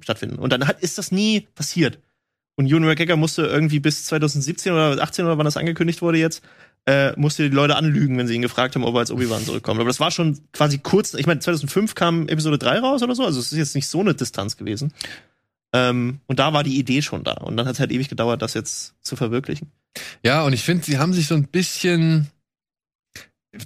stattfinden. 0.00 0.36
Und 0.36 0.52
dann 0.52 0.66
hat, 0.66 0.80
ist 0.82 0.98
das 0.98 1.10
nie 1.12 1.46
passiert. 1.54 1.98
Und 2.56 2.66
Ewan 2.68 2.84
McGregor 2.84 3.16
musste 3.16 3.46
irgendwie 3.46 3.80
bis 3.80 4.04
2017 4.04 4.72
oder 4.72 5.02
18 5.02 5.24
oder 5.24 5.38
wann 5.38 5.46
das 5.46 5.56
angekündigt 5.56 6.02
wurde 6.02 6.18
jetzt, 6.18 6.42
äh, 6.86 7.12
musste 7.18 7.48
die 7.48 7.54
Leute 7.54 7.74
anlügen, 7.76 8.18
wenn 8.18 8.26
sie 8.28 8.34
ihn 8.34 8.42
gefragt 8.42 8.74
haben, 8.74 8.84
ob 8.84 8.94
er 8.94 9.00
als 9.00 9.10
Obi-Wan 9.10 9.42
zurückkommt. 9.46 9.80
Aber 9.80 9.88
das 9.88 9.98
war 9.98 10.10
schon 10.10 10.38
quasi 10.52 10.78
kurz, 10.78 11.14
ich 11.14 11.26
meine, 11.26 11.40
2005 11.40 11.94
kam 11.94 12.28
Episode 12.28 12.58
3 12.58 12.80
raus 12.80 13.02
oder 13.02 13.14
so, 13.14 13.24
also 13.24 13.40
es 13.40 13.50
ist 13.50 13.58
jetzt 13.58 13.74
nicht 13.74 13.88
so 13.88 14.00
eine 14.00 14.14
Distanz 14.14 14.56
gewesen. 14.58 14.92
Ähm, 15.74 16.20
und 16.26 16.38
da 16.38 16.52
war 16.52 16.62
die 16.62 16.78
Idee 16.78 17.02
schon 17.02 17.24
da. 17.24 17.32
Und 17.32 17.56
dann 17.56 17.66
hat 17.66 17.74
es 17.74 17.80
halt 17.80 17.90
ewig 17.90 18.08
gedauert, 18.08 18.40
das 18.42 18.54
jetzt 18.54 18.94
zu 19.02 19.16
verwirklichen. 19.16 19.72
Ja, 20.24 20.44
und 20.44 20.52
ich 20.52 20.62
finde, 20.62 20.84
sie 20.84 20.98
haben 20.98 21.12
sich 21.12 21.26
so 21.26 21.34
ein 21.34 21.48
bisschen 21.48 22.28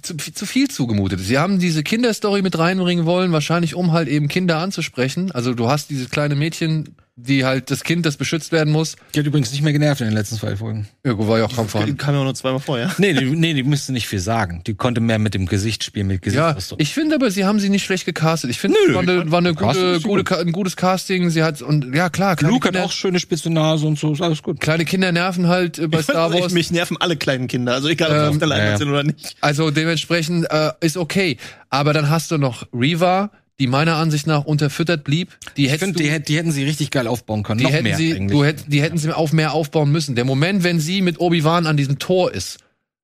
zu, 0.01 0.17
zu 0.17 0.45
viel 0.45 0.69
zugemutet. 0.69 1.19
Sie 1.19 1.37
haben 1.37 1.59
diese 1.59 1.83
Kinderstory 1.83 2.41
mit 2.41 2.57
reinbringen 2.57 3.05
wollen, 3.05 3.31
wahrscheinlich 3.31 3.75
um 3.75 3.91
halt 3.91 4.07
eben 4.07 4.27
Kinder 4.27 4.57
anzusprechen. 4.57 5.31
Also 5.31 5.53
du 5.53 5.69
hast 5.69 5.91
dieses 5.91 6.09
kleine 6.09 6.35
Mädchen, 6.35 6.95
die 7.21 7.45
halt 7.45 7.69
das 7.71 7.83
Kind, 7.83 8.05
das 8.05 8.17
beschützt 8.17 8.51
werden 8.51 8.71
muss. 8.71 8.95
Die 9.13 9.19
hat 9.19 9.25
übrigens 9.25 9.51
nicht 9.51 9.61
mehr 9.61 9.73
genervt 9.73 10.01
in 10.01 10.07
den 10.07 10.13
letzten 10.15 10.37
zwei 10.37 10.55
Folgen. 10.55 10.87
Irgendwo 11.03 11.27
war 11.27 11.39
ja 11.39 11.45
auch 11.45 11.55
kaum 11.55 11.65
Die 11.65 11.71
vorhanden. 11.71 11.97
kam 11.97 12.13
ja 12.15 12.21
auch 12.21 12.23
nur 12.23 12.35
zweimal 12.35 12.59
vor, 12.59 12.79
ja. 12.79 12.91
Nee, 12.97 13.13
die, 13.13 13.25
nee, 13.25 13.53
die 13.53 13.63
müsste 13.63 13.91
nicht 13.93 14.07
viel 14.07 14.19
sagen. 14.19 14.61
Die 14.65 14.73
konnte 14.75 15.01
mehr 15.01 15.19
mit 15.19 15.33
dem 15.33 15.45
Gesicht 15.45 15.83
spielen, 15.83 16.07
mit 16.07 16.25
Ja, 16.25 16.51
Gesichtsausdruck. 16.51 16.81
ich 16.81 16.93
finde 16.93 17.15
aber, 17.15 17.29
sie 17.31 17.45
haben 17.45 17.59
sie 17.59 17.69
nicht 17.69 17.83
schlecht 17.83 18.05
gecastet. 18.05 18.49
Ich 18.49 18.59
finde, 18.59 18.77
es 18.87 18.93
war 18.93 19.01
eine, 19.01 19.31
war 19.31 19.39
eine 19.39 19.53
gute, 19.53 19.99
gute, 20.01 20.23
gut. 20.23 20.39
Ein 20.39 20.51
gutes 20.51 20.75
Casting. 20.75 21.29
Sie 21.29 21.43
hat, 21.43 21.61
und 21.61 21.93
ja, 21.93 22.09
klar, 22.09 22.35
kleine, 22.35 22.53
Luke 22.53 22.67
hat 22.67 22.73
Kinder, 22.73 22.85
auch 22.85 22.91
schöne 22.91 23.19
spitze 23.19 23.49
Nase 23.49 23.85
und 23.85 23.99
so, 23.99 24.13
ist 24.13 24.21
alles 24.21 24.41
gut. 24.41 24.59
kleine 24.59 24.85
Kinder 24.85 25.11
nerven 25.11 25.47
halt 25.47 25.77
äh, 25.79 25.87
bei 25.87 26.01
Star 26.01 26.33
Ich, 26.33 26.41
Wars. 26.41 26.53
mich 26.53 26.71
nerven 26.71 26.97
alle 26.99 27.17
kleinen 27.17 27.47
Kinder, 27.47 27.73
also 27.73 27.87
egal, 27.89 28.09
ob 28.11 28.15
sie 28.17 28.23
Ähm, 28.23 28.29
auf 28.29 28.37
der 28.37 28.47
Leinwand 28.47 28.65
ja, 28.67 28.71
ja. 28.73 28.77
sind 28.77 28.89
oder 28.89 29.03
nicht. 29.03 29.35
Also 29.41 29.71
dementsprechend 29.71 30.49
äh, 30.51 30.71
ist 30.81 30.97
okay. 30.97 31.37
Aber 31.71 31.93
dann 31.93 32.09
hast 32.09 32.31
du 32.31 32.37
noch 32.37 32.67
Reva, 32.73 33.29
die 33.59 33.67
meiner 33.67 33.95
Ansicht 33.95 34.25
nach 34.27 34.45
unterfüttert 34.45 35.03
blieb. 35.03 35.37
Die 35.57 35.65
Ich 35.65 35.77
finde, 35.77 35.97
du, 35.97 36.03
die, 36.03 36.23
die 36.23 36.37
hätten 36.37 36.51
sie 36.51 36.63
richtig 36.63 36.91
geil 36.91 37.07
aufbauen 37.07 37.43
können. 37.43 37.59
die 37.59 37.65
Noch 37.65 37.71
hätten 37.71 37.83
mehr 37.83 37.97
sie, 37.97 38.15
eigentlich. 38.15 38.37
du 38.37 38.43
hätt, 38.43 38.63
die 38.67 38.81
hätten 38.81 38.97
sie 38.97 39.15
auf 39.15 39.33
mehr 39.33 39.53
aufbauen 39.53 39.91
müssen. 39.91 40.15
Der 40.15 40.25
Moment, 40.25 40.63
wenn 40.63 40.79
sie 40.79 41.01
mit 41.01 41.19
Obi-Wan 41.19 41.67
an 41.67 41.77
diesem 41.77 41.99
Tor 41.99 42.31
ist, 42.31 42.59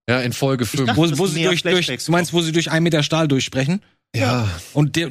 ja, 0.10 0.22
in 0.22 0.34
Folge 0.34 0.66
5. 0.66 0.86
dachte, 0.86 0.98
wo, 0.98 1.18
wo 1.18 1.28
sie 1.28 1.44
durch, 1.44 1.64
durch, 1.64 1.88
du 1.88 2.12
meinst, 2.12 2.32
wo 2.32 2.42
sie 2.42 2.52
durch 2.52 2.72
einen 2.72 2.84
Meter 2.84 3.04
Stahl 3.04 3.28
durchsprechen? 3.28 3.82
Ja, 4.16 4.50
Und 4.74 4.96
der, 4.96 5.10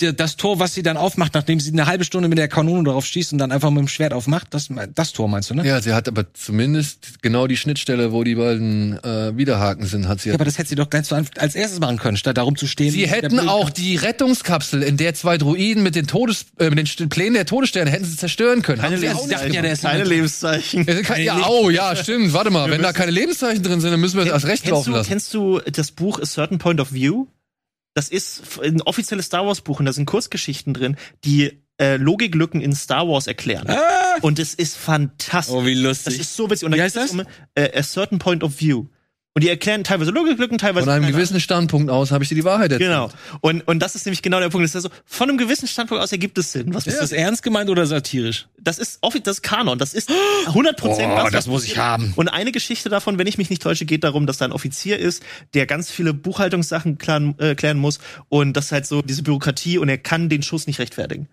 der, 0.00 0.12
das 0.12 0.36
Tor, 0.36 0.58
was 0.58 0.74
sie 0.74 0.82
dann 0.82 0.96
aufmacht, 0.96 1.34
nachdem 1.34 1.60
sie 1.60 1.72
eine 1.72 1.86
halbe 1.86 2.04
Stunde 2.04 2.28
mit 2.28 2.38
der 2.38 2.48
Kanone 2.48 2.84
darauf 2.84 3.06
schießt 3.06 3.32
und 3.32 3.38
dann 3.38 3.52
einfach 3.52 3.70
mit 3.70 3.80
dem 3.80 3.88
Schwert 3.88 4.12
aufmacht, 4.12 4.48
das, 4.50 4.68
das 4.94 5.12
Tor 5.12 5.28
meinst 5.28 5.50
du, 5.50 5.54
ne? 5.54 5.66
ja, 5.66 5.80
sie 5.80 5.92
hat 5.92 6.08
aber 6.08 6.32
zumindest 6.34 7.22
genau 7.22 7.46
die 7.46 7.56
Schnittstelle, 7.56 8.12
wo 8.12 8.24
die 8.24 8.34
beiden 8.34 8.98
äh, 9.04 9.36
Widerhaken 9.36 9.86
sind, 9.86 10.08
hat 10.08 10.20
sie. 10.20 10.30
Ja, 10.30 10.34
aber 10.34 10.44
das 10.44 10.58
hätte 10.58 10.70
sie 10.70 10.74
doch 10.74 10.90
ganz 10.90 11.08
zu 11.08 11.14
Anfang 11.14 11.38
als 11.38 11.54
erstes 11.54 11.80
machen 11.80 11.98
können, 11.98 12.16
statt 12.16 12.36
darum 12.36 12.56
zu 12.56 12.66
stehen. 12.66 12.90
Sie 12.90 13.06
hätten 13.06 13.40
auch 13.48 13.70
die 13.70 13.96
Rettungskapsel, 13.96 14.82
in 14.82 14.96
der 14.96 15.14
zwei 15.14 15.38
Droiden 15.38 15.82
mit 15.82 15.94
den 15.94 16.06
Todes, 16.06 16.46
äh, 16.58 16.70
mit 16.70 16.98
den 16.98 17.08
Plänen 17.08 17.34
der 17.34 17.46
Todessterne 17.46 17.90
hätten 17.90 18.04
sie 18.04 18.16
zerstören 18.16 18.62
können. 18.62 18.82
Haben 18.82 18.96
sie 18.96 19.08
auch 19.08 19.26
nicht 19.26 19.40
dachten 19.40 19.52
ja, 19.52 19.62
keine 19.76 20.04
Lebenszeichen. 20.04 20.86
Ja, 21.18 21.48
oh, 21.48 21.70
ja, 21.70 21.94
stimmt. 21.96 22.32
Warte 22.32 22.50
mal, 22.50 22.70
wenn 22.70 22.82
da 22.82 22.92
keine 22.92 23.10
Lebenszeichen 23.10 23.62
drin 23.62 23.80
sind, 23.80 23.90
dann 23.90 24.00
müssen 24.00 24.18
wir 24.18 24.24
das 24.24 24.34
erst 24.34 24.46
recht 24.46 24.62
kennst, 24.62 24.72
laufen 24.72 24.90
du, 24.90 24.96
lassen. 24.96 25.08
kennst 25.08 25.34
du 25.34 25.60
das 25.60 25.90
Buch 25.92 26.20
A 26.20 26.24
Certain 26.24 26.58
Point 26.58 26.80
of 26.80 26.92
View? 26.92 27.26
Das 27.94 28.08
ist 28.08 28.60
ein 28.62 28.82
offizielles 28.82 29.26
Star 29.26 29.46
Wars 29.46 29.60
Buch 29.62 29.80
und 29.80 29.86
da 29.86 29.92
sind 29.92 30.06
Kurzgeschichten 30.06 30.74
drin, 30.74 30.96
die 31.24 31.60
äh, 31.80 31.96
Logiklücken 31.96 32.60
in 32.60 32.74
Star 32.74 33.08
Wars 33.08 33.26
erklären. 33.26 33.66
Und 34.22 34.38
es 34.38 34.54
ist 34.54 34.76
fantastisch. 34.76 35.54
Oh, 35.54 35.64
wie 35.64 35.74
Das 35.74 36.04
lustig. 36.04 36.20
ist 36.20 36.36
so 36.36 36.48
witzig. 36.50 36.66
Und 36.66 36.72
da 36.72 36.76
Wie 36.76 36.82
geht 36.82 36.94
heißt 36.94 36.96
es 36.96 37.10
um 37.12 37.22
äh, 37.54 37.78
A 37.78 37.82
Certain 37.82 38.18
Point 38.18 38.44
of 38.44 38.60
View. 38.60 38.86
Und 39.32 39.44
die 39.44 39.48
erklären 39.48 39.84
teilweise 39.84 40.10
Logiklücken, 40.10 40.58
teilweise 40.58 40.86
Von 40.86 40.94
einem 40.94 41.12
gewissen 41.12 41.38
Standpunkt 41.38 41.88
aus 41.88 42.10
habe 42.10 42.24
ich 42.24 42.28
dir 42.28 42.34
die 42.34 42.44
Wahrheit 42.44 42.72
erzählt. 42.72 42.90
Genau. 42.90 43.10
Und, 43.40 43.66
und 43.68 43.78
das 43.78 43.94
ist 43.94 44.04
nämlich 44.04 44.22
genau 44.22 44.40
der 44.40 44.48
Punkt. 44.48 44.64
Das 44.64 44.70
ist 44.70 44.84
also, 44.84 44.88
von 45.04 45.28
einem 45.28 45.38
gewissen 45.38 45.68
Standpunkt 45.68 46.02
aus 46.02 46.10
ergibt 46.10 46.36
es 46.38 46.50
Sinn. 46.50 46.74
Was 46.74 46.88
ist 46.88 47.00
das 47.00 47.12
ernst 47.12 47.44
gemeint 47.44 47.70
oder 47.70 47.86
satirisch? 47.86 48.46
das 48.62 48.78
ist 48.78 48.98
offiziell 49.00 49.20
das 49.30 49.36
ist 49.36 49.42
Kanon. 49.42 49.78
Das 49.78 49.94
ist 49.94 50.10
100 50.46 50.76
Prozent. 50.76 51.12
Oh, 51.12 51.28
das 51.30 51.46
muss 51.46 51.64
ich 51.64 51.78
haben. 51.78 52.12
Und 52.16 52.28
eine 52.28 52.52
Geschichte 52.52 52.88
davon, 52.88 53.18
wenn 53.18 53.26
ich 53.26 53.38
mich 53.38 53.50
nicht 53.50 53.62
täusche, 53.62 53.84
geht 53.84 54.04
darum, 54.04 54.26
dass 54.26 54.38
da 54.38 54.46
ein 54.46 54.52
Offizier 54.52 54.98
ist, 54.98 55.22
der 55.54 55.66
ganz 55.66 55.90
viele 55.90 56.14
Buchhaltungssachen 56.14 56.98
klären, 56.98 57.38
äh, 57.38 57.54
klären 57.54 57.78
muss 57.78 58.00
und 58.28 58.54
das 58.56 58.66
ist 58.66 58.72
halt 58.72 58.86
so 58.86 59.02
diese 59.02 59.22
Bürokratie 59.22 59.78
und 59.78 59.88
er 59.88 59.98
kann 59.98 60.28
den 60.28 60.42
Schuss 60.42 60.66
nicht 60.66 60.78
rechtfertigen. 60.78 61.28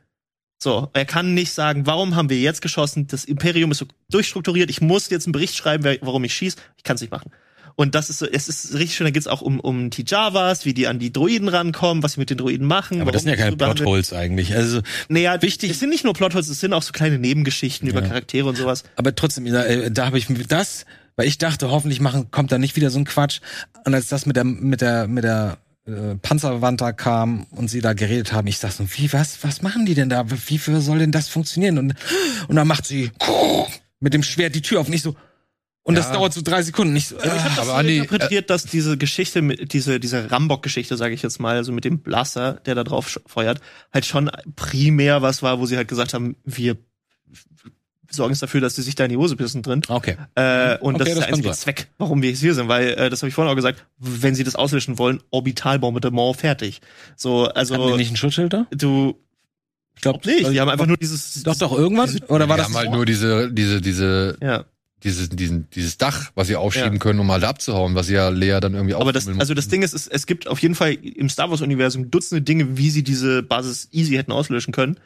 So, 0.59 0.90
er 0.93 1.06
kann 1.06 1.34
nicht 1.34 1.51
sagen, 1.51 1.85
warum 1.85 2.16
haben 2.16 2.30
wir 2.30 2.40
jetzt 2.40 2.61
geschossen? 2.61 3.08
Das 3.08 3.26
Imperium 3.26 3.72
ist 3.72 3.77
so 3.77 3.85
durchstrukturiert. 4.09 4.69
Ich 4.72 4.82
muss 4.82 5.09
jetzt 5.09 5.27
einen 5.27 5.34
Bericht 5.34 5.56
schreiben, 5.56 5.98
warum 6.01 6.24
ich 6.24 6.34
schieß. 6.34 6.56
Ich 6.77 6.84
kann 6.84 6.95
es 6.95 7.01
nicht 7.01 7.11
machen. 7.11 7.32
Und 7.80 7.93
das 7.93 8.09
ist 8.09 8.17
so, 8.17 8.25
es 8.25 8.49
ist 8.49 8.73
richtig 8.73 8.95
schön. 8.95 9.06
Da 9.06 9.11
geht's 9.11 9.27
auch 9.27 9.41
um 9.41 9.59
um 9.59 9.91
die 9.91 10.03
Javas, 10.06 10.65
wie 10.65 10.73
die 10.73 10.88
an 10.88 10.97
die 10.97 11.14
Droiden 11.14 11.47
rankommen, 11.47 12.01
was 12.01 12.14
sie 12.14 12.19
mit 12.19 12.31
den 12.31 12.38
Droiden 12.39 12.65
machen. 12.65 13.01
Aber 13.01 13.11
das 13.11 13.22
sind 13.22 13.30
ja 13.30 13.38
keine 13.38 13.56
Plotholes 13.56 14.14
eigentlich. 14.14 14.56
Also, 14.56 14.81
Naja, 15.09 15.39
Wichtig- 15.43 15.69
Es 15.72 15.80
sind 15.80 15.89
nicht 15.89 16.03
nur 16.03 16.14
Plotholes, 16.14 16.49
es 16.49 16.59
sind 16.59 16.73
auch 16.73 16.81
so 16.81 16.91
kleine 16.91 17.19
Nebengeschichten 17.19 17.88
über 17.88 18.01
Charaktere 18.01 18.47
und 18.49 18.57
sowas. 18.57 18.83
aber 18.95 19.14
trotzdem, 19.15 19.45
da, 19.45 19.89
da 19.91 20.06
habe 20.07 20.17
ich 20.17 20.25
das, 20.47 20.85
weil 21.15 21.27
ich 21.27 21.38
dachte, 21.38 21.69
hoffentlich 21.69 21.99
machen, 22.01 22.31
kommt 22.31 22.51
da 22.51 22.57
nicht 22.57 22.75
wieder 22.75 22.89
so 22.89 22.97
ein 22.97 23.06
Quatsch. 23.06 23.41
Und 23.85 23.93
als 23.93 24.07
das 24.07 24.25
mit 24.25 24.35
der, 24.38 24.43
mit 24.43 24.81
der, 24.81 25.07
mit 25.07 25.23
der 25.23 25.59
äh, 25.88 26.15
Panzerwand 26.19 26.81
da 26.81 26.91
kam 26.93 27.45
und 27.51 27.69
sie 27.69 27.81
da 27.81 27.93
geredet 27.93 28.33
haben, 28.33 28.47
ich 28.47 28.59
dachte 28.59 28.77
so, 28.77 28.85
wie, 28.97 29.14
was, 29.14 29.43
was 29.43 29.61
machen 29.61 29.85
die 29.85 29.93
denn 29.93 30.09
da? 30.09 30.25
Wie 30.31 30.59
wie 30.65 30.81
soll 30.81 30.97
denn 30.97 31.11
das 31.11 31.30
funktionieren? 31.30 31.77
Und, 31.77 31.93
und 32.47 32.56
dann 32.56 32.67
macht 32.67 32.88
sie 32.88 33.11
mit 33.99 34.15
dem 34.15 34.23
Schwert 34.23 34.56
die 34.56 34.61
Tür 34.64 34.80
auf 34.81 34.88
und 34.88 34.93
ich 34.93 35.03
so, 35.03 35.15
und 35.88 35.95
das 35.95 36.07
Ja. 36.07 36.14
dauert 36.14 36.33
so 36.33 36.41
drei 36.43 36.61
Sekunden. 36.61 36.95
Ich 36.95 37.07
so, 37.07 37.16
Ich 37.17 37.24
habe 37.25 37.35
äh, 37.40 37.43
das 37.43 37.57
aber 37.57 37.66
so 37.66 37.74
Andi, 37.74 37.98
interpretiert, 37.98 38.49
dass 38.49 38.64
diese 38.66 38.98
Geschichte, 38.98 39.41
mit, 39.41 39.74
diese, 39.74 39.99
diese 39.99 40.30
Rambock-Geschichte, 40.30 40.98
sage 40.98 41.14
ich 41.14 41.22
jetzt 41.22 41.40
mal, 41.40 41.56
also 41.56 41.72
mit 41.72 41.85
dem 41.85 41.99
Blaster, 41.99 42.61
der 42.66 42.75
da 42.75 42.83
drauf 42.83 43.19
feuert, 43.25 43.61
halt 43.93 44.06
schon 44.06 44.30
primär 44.56 45.22
was 45.22 45.41
war, 45.43 45.59
wo 45.59 45.66
sie 45.66 45.77
halt 45.77 45.88
gesagt 45.88 46.14
haben, 46.14 46.35
wir 46.45 46.77
sorgen 48.09 48.32
jetzt 48.33 48.41
dafür, 48.41 48.61
dass 48.61 48.75
sie 48.75 48.82
sich 48.82 48.95
da 48.95 49.03
in 49.06 49.09
die 49.09 49.17
Hose 49.17 49.35
pissen 49.35 49.61
drin. 49.64 49.82
okay. 49.90 50.16
Äh, 50.35 50.77
und 50.80 50.95
Okay, 50.95 50.99
das 50.99 51.07
ist 51.09 51.16
das 51.16 51.19
der 51.19 51.27
einzige 51.30 51.48
sein. 51.49 51.57
Zweck, 51.57 51.88
warum 51.98 52.22
wir 52.22 52.30
jetzt 52.30 52.40
hier 52.40 52.53
sind, 52.53 52.67
weil, 52.67 52.90
äh, 52.90 53.09
das 53.09 53.22
habe 53.22 53.30
ich 53.30 53.33
vorhin 53.35 53.51
auch 53.51 53.56
gesagt, 53.56 53.85
wenn 53.98 54.35
sie 54.35 54.43
das 54.43 54.56
auslöschen 54.56 54.98
wollen, 54.98 55.22
Orbitalbombardement 55.30 56.38
fertig. 56.38 56.82
So, 57.16 57.45
Hatten 57.48 57.57
also 57.57 57.91
die 57.91 57.98
nicht 57.98 58.07
einen 58.09 58.17
Schutzschild 58.17 58.53
da? 58.53 58.66
du 58.72 59.16
Ich 59.95 60.01
glaube 60.01 60.19
nicht, 60.25 60.49
die 60.51 60.59
haben 60.61 60.69
einfach 60.69 60.85
nur 60.85 60.98
dieses 60.98 61.43
Doch, 61.43 61.56
doch, 61.56 61.77
irgendwann? 61.77 62.09
Oder 62.27 62.48
war 62.48 62.56
wir 62.56 62.57
das 62.57 62.67
haben 62.67 62.75
halt 62.75 62.91
nur 62.91 63.06
diese, 63.06 63.51
diese, 63.51 63.82
diese, 63.82 64.38
ja. 64.41 64.64
Dieses, 65.03 65.30
diesen, 65.30 65.69
dieses 65.72 65.98
Dach, 65.98 66.32
was 66.35 66.48
sie 66.48 66.56
aufschieben 66.56 66.93
Ja. 66.93 67.00
können, 67.00 67.19
um 67.19 67.32
halt 67.32 67.43
abzuhauen, 67.43 67.95
was 67.95 68.08
sie 68.08 68.16
ja 68.16 68.30
Lea 68.30 68.59
dann 68.59 68.74
irgendwie 68.74 68.95
Aber 68.95 69.14
das, 69.14 69.27
also 69.27 69.53
das. 69.53 69.67
Ding 69.67 69.84
ist, 69.84 69.93
es, 69.93 70.08
es 70.08 70.26
gibt 70.26 70.48
auf 70.48 70.59
jeden 70.59 70.76
Fall 70.76 70.93
im 70.93 71.30
Star 71.30 71.50
Wars 71.50 71.61
Universum 71.61 72.09
Dutzende 72.09 72.42
Dinge, 72.42 72.77
wie 72.77 72.90
sie 72.90 73.03
diese 73.03 73.43
Basis 73.43 73.90
easy 73.92 74.16
hätten 74.16 74.32
auslöschen 74.32 74.74
können. 74.74 74.98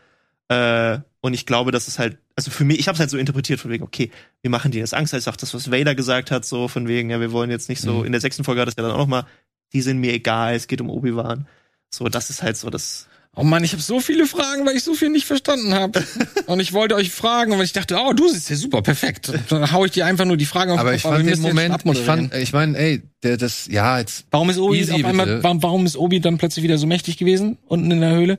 Äh, 0.48 1.00
und 1.22 1.34
ich 1.34 1.46
glaube, 1.46 1.72
das 1.72 1.88
ist 1.88 2.00
halt, 2.00 2.18
also 2.36 2.52
für 2.52 2.64
mich, 2.64 2.80
ich 2.80 2.88
habe 2.88 2.96
es 2.96 3.00
halt 3.00 3.10
so 3.10 3.18
interpretiert 3.18 3.60
von 3.60 3.70
wegen, 3.70 3.84
okay, 3.84 4.12
wir 4.42 4.50
machen 4.50 4.72
dir 4.72 4.80
jetzt 4.80 4.94
Angst. 4.94 5.14
Ist 5.14 5.28
auch 5.28 5.36
das, 5.36 5.54
was 5.54 5.72
Vader 5.72 5.94
gesagt 5.96 6.32
hat, 6.32 6.46
so 6.46 6.68
von 6.68 6.88
wegen, 6.88 7.10
ja, 7.10 7.20
wir 7.20 7.32
wollen 7.32 7.52
jetzt 7.52 7.70
nicht 7.70 7.82
so. 7.82 8.00
Mhm. 8.00 8.06
In 8.06 8.12
der 8.14 8.22
sechsten 8.22 8.44
Folge 8.44 8.62
hat 8.62 8.70
es 8.70 8.76
ja 8.78 8.84
dann 8.84 8.92
auch 8.94 8.98
noch 8.98 9.08
mal, 9.08 9.26
die 9.74 9.82
sind 9.82 10.00
mir 10.00 10.14
egal, 10.14 10.56
es 10.56 10.68
geht 10.68 10.82
um 10.82 10.90
Obi 10.90 11.16
Wan. 11.16 11.48
So, 11.90 12.08
das 12.10 12.30
ist 12.30 12.42
halt 12.44 12.58
so 12.58 12.70
das. 12.70 13.08
Oh 13.34 13.44
Mann, 13.44 13.64
ich 13.64 13.72
habe 13.72 13.82
so 13.82 14.02
viele 14.02 14.26
Fragen, 14.28 14.66
weil 14.66 14.76
ich 14.76 14.84
so 14.84 14.94
viel 14.94 15.10
nicht 15.10 15.26
verstanden 15.26 15.74
habe. 15.74 16.04
und 16.48 16.60
ich 16.60 16.74
wollte 16.74 16.96
euch 16.96 17.12
fragen, 17.12 17.54
und 17.54 17.62
ich 17.62 17.72
dachte, 17.72 17.96
oh, 17.98 18.12
du 18.12 18.28
sitzt 18.28 18.50
ja 18.50 18.58
super, 18.58 18.82
perfekt. 18.82 19.32
Dann 19.50 19.72
hau 19.72 19.86
ich 19.86 19.92
dir 19.92 20.06
einfach 20.06 20.26
nur 20.26 20.36
die 20.36 20.46
Frage 20.46 20.74
auf 20.74 20.80
Aber 20.80 20.90
den 20.92 20.98
ich 20.98 21.04
Kopf, 21.04 21.14
fand 21.14 21.26
wir 21.26 21.34
den 21.36 21.42
Moment, 21.42 21.78
ich 21.86 22.00
fand, 22.00 22.34
ich 22.36 22.52
meine, 22.52 22.78
ey, 22.78 23.02
der, 23.24 23.38
das, 23.38 23.68
ja, 23.68 24.00
jetzt, 24.00 24.26
Warum 24.32 24.50
ist 24.50 24.58
Obi 24.58 24.80
Easy, 24.80 24.92
auf 24.94 25.06
einmal, 25.06 25.42
warum, 25.44 25.64
warum 25.64 25.86
ist 25.86 25.96
Obi 25.96 26.20
dann 26.20 26.38
plötzlich 26.38 26.64
wieder 26.64 26.78
so 26.78 26.88
mächtig 26.88 27.16
gewesen 27.18 27.58
unten 27.68 27.90
in 27.90 28.02
der 28.02 28.12
Höhle, 28.12 28.34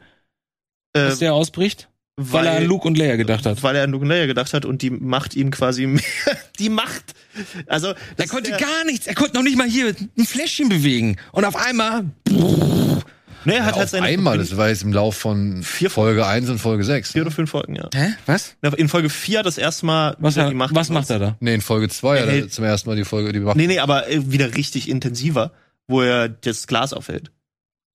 Äh, 0.92 1.04
dass 1.06 1.20
der 1.20 1.32
ausbricht? 1.32 1.88
Weil, 2.16 2.44
er 2.46 2.56
an 2.58 2.66
Luke 2.66 2.86
und 2.86 2.98
Leia 2.98 3.16
gedacht 3.16 3.46
hat. 3.46 3.62
Weil 3.62 3.74
er 3.74 3.84
an 3.84 3.90
Luke 3.90 4.02
und 4.02 4.10
Leia 4.10 4.26
gedacht 4.26 4.52
hat 4.52 4.66
und 4.66 4.82
die 4.82 4.90
macht 4.90 5.34
ihm 5.34 5.50
quasi 5.50 5.86
mehr, 5.86 6.02
die 6.58 6.68
Macht. 6.68 7.14
Also, 7.66 7.94
Er 8.18 8.26
konnte 8.28 8.50
der- 8.50 8.58
gar 8.60 8.84
nichts. 8.84 9.06
Er 9.06 9.14
konnte 9.14 9.34
noch 9.36 9.42
nicht 9.42 9.56
mal 9.56 9.66
hier 9.66 9.94
ein 10.18 10.26
Fläschchen 10.26 10.68
bewegen. 10.68 11.16
Und 11.32 11.46
auf 11.46 11.56
einmal. 11.56 12.04
Nee, 13.44 13.54
er 13.54 13.64
hat 13.66 13.74
halt 13.74 13.84
auf 13.84 13.90
seine 13.90 14.06
einmal, 14.06 14.38
das 14.38 14.56
war 14.56 14.68
jetzt 14.68 14.82
im 14.82 14.92
Lauf 14.92 15.16
von 15.16 15.62
Vier 15.62 15.90
Folge 15.90 16.26
1 16.26 16.48
und 16.50 16.58
Folge 16.58 16.84
6. 16.84 17.12
vier 17.12 17.22
oder 17.22 17.30
fünf 17.30 17.50
Folgen, 17.50 17.74
ja. 17.76 17.88
Hä? 17.94 18.14
Was? 18.26 18.56
In 18.76 18.88
Folge 18.88 19.10
4 19.10 19.40
hat 19.40 19.46
das 19.46 19.58
erste 19.58 19.86
Mal 19.86 20.16
Was, 20.18 20.36
er, 20.36 20.52
Macht 20.52 20.74
was 20.74 20.90
macht 20.90 21.10
er 21.10 21.18
da? 21.18 21.36
Nee, 21.40 21.54
in 21.54 21.60
Folge 21.60 21.88
2 21.88 22.20
hat 22.20 22.28
Er 22.28 22.48
zum 22.48 22.64
ersten 22.64 22.88
Mal 22.88 22.96
die 22.96 23.04
Folge, 23.04 23.32
die 23.32 23.40
macht. 23.40 23.56
Nee, 23.56 23.66
nee, 23.66 23.78
aber 23.78 24.08
äh, 24.08 24.30
wieder 24.30 24.54
richtig 24.56 24.88
intensiver, 24.88 25.52
wo 25.86 26.02
er 26.02 26.28
das 26.28 26.66
Glas 26.66 26.92
aufhält. 26.92 27.30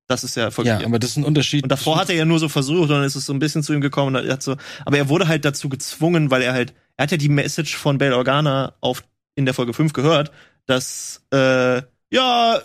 Das 0.07 0.23
ist 0.23 0.35
ja 0.37 0.51
Folge 0.51 0.69
Ja, 0.69 0.77
4. 0.77 0.87
aber 0.87 0.99
das 0.99 1.11
ist 1.11 1.17
ein 1.17 1.25
Unterschied. 1.25 1.63
Und 1.63 1.69
davor 1.69 1.97
hat 1.99 2.09
er 2.09 2.15
ja 2.15 2.25
nur 2.25 2.39
so 2.39 2.47
versucht 2.49 2.83
und 2.83 2.95
dann 2.95 3.03
ist 3.03 3.15
es 3.15 3.25
so 3.25 3.33
ein 3.33 3.39
bisschen 3.39 3.61
zu 3.63 3.73
ihm 3.73 3.81
gekommen. 3.81 4.15
Und 4.15 4.25
er 4.25 4.33
hat 4.33 4.43
so, 4.43 4.55
aber 4.85 4.97
er 4.97 5.09
wurde 5.09 5.27
halt 5.27 5.43
dazu 5.43 5.67
gezwungen, 5.69 6.31
weil 6.31 6.41
er 6.41 6.53
halt, 6.53 6.73
er 6.95 7.03
hat 7.03 7.11
ja 7.11 7.17
die 7.17 7.29
Message 7.29 7.75
von 7.75 7.97
Bail 7.97 8.13
Organa 8.13 8.73
auf, 8.79 9.03
in 9.35 9.45
der 9.45 9.53
Folge 9.53 9.73
5 9.73 9.91
gehört, 9.93 10.31
dass, 10.65 11.23
äh, 11.33 11.81
ja, 12.09 12.59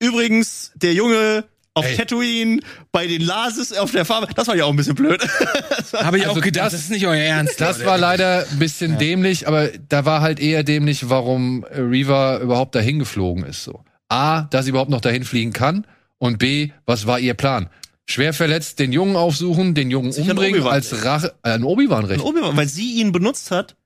übrigens, 0.00 0.72
der 0.76 0.94
Junge 0.94 1.44
auf 1.74 1.84
Ey. 1.86 1.96
Tatooine 1.96 2.60
bei 2.92 3.06
den 3.08 3.20
Lasis 3.22 3.72
auf 3.72 3.90
der 3.90 4.04
Farbe, 4.04 4.28
das 4.34 4.46
war 4.46 4.54
ja 4.56 4.64
auch 4.64 4.70
ein 4.70 4.76
bisschen 4.76 4.94
blöd. 4.94 5.20
Habe 5.92 6.18
ich 6.18 6.26
Also 6.26 6.38
auch 6.38 6.42
gedacht, 6.44 6.66
das- 6.66 6.72
das, 6.72 6.80
ist 6.82 6.90
nicht 6.90 7.06
euer 7.06 7.16
Ernst. 7.22 7.60
Das 7.60 7.78
Leute. 7.78 7.90
war 7.90 7.98
leider 7.98 8.46
ein 8.50 8.58
bisschen 8.58 8.96
dämlich, 8.98 9.48
aber 9.48 9.68
da 9.88 10.04
war 10.04 10.20
halt 10.20 10.38
eher 10.40 10.62
dämlich, 10.62 11.08
warum 11.10 11.64
äh, 11.64 11.80
Reaver 11.80 12.40
überhaupt 12.40 12.74
dahin 12.74 12.98
geflogen 13.00 13.44
ist. 13.44 13.64
So. 13.64 13.82
A, 14.08 14.42
dass 14.42 14.64
sie 14.66 14.70
überhaupt 14.70 14.90
noch 14.90 15.00
dahin 15.00 15.24
fliegen 15.24 15.52
kann 15.52 15.86
und 16.18 16.38
B, 16.38 16.70
was 16.86 17.06
war 17.06 17.18
ihr 17.18 17.34
Plan? 17.34 17.68
Schwer 18.06 18.34
verletzt, 18.34 18.78
den 18.78 18.92
Jungen 18.92 19.16
aufsuchen, 19.16 19.74
den 19.74 19.90
Jungen 19.90 20.12
Sich 20.12 20.24
an 20.26 20.32
umbringen 20.32 20.66
als 20.66 21.04
Rache, 21.04 21.32
äh, 21.42 21.50
an 21.50 21.64
Obi-Wan 21.64 22.04
recht. 22.04 22.22
Obi-Wan, 22.22 22.56
weil 22.56 22.68
sie 22.68 23.00
ihn 23.00 23.12
benutzt 23.12 23.50
hat, 23.50 23.76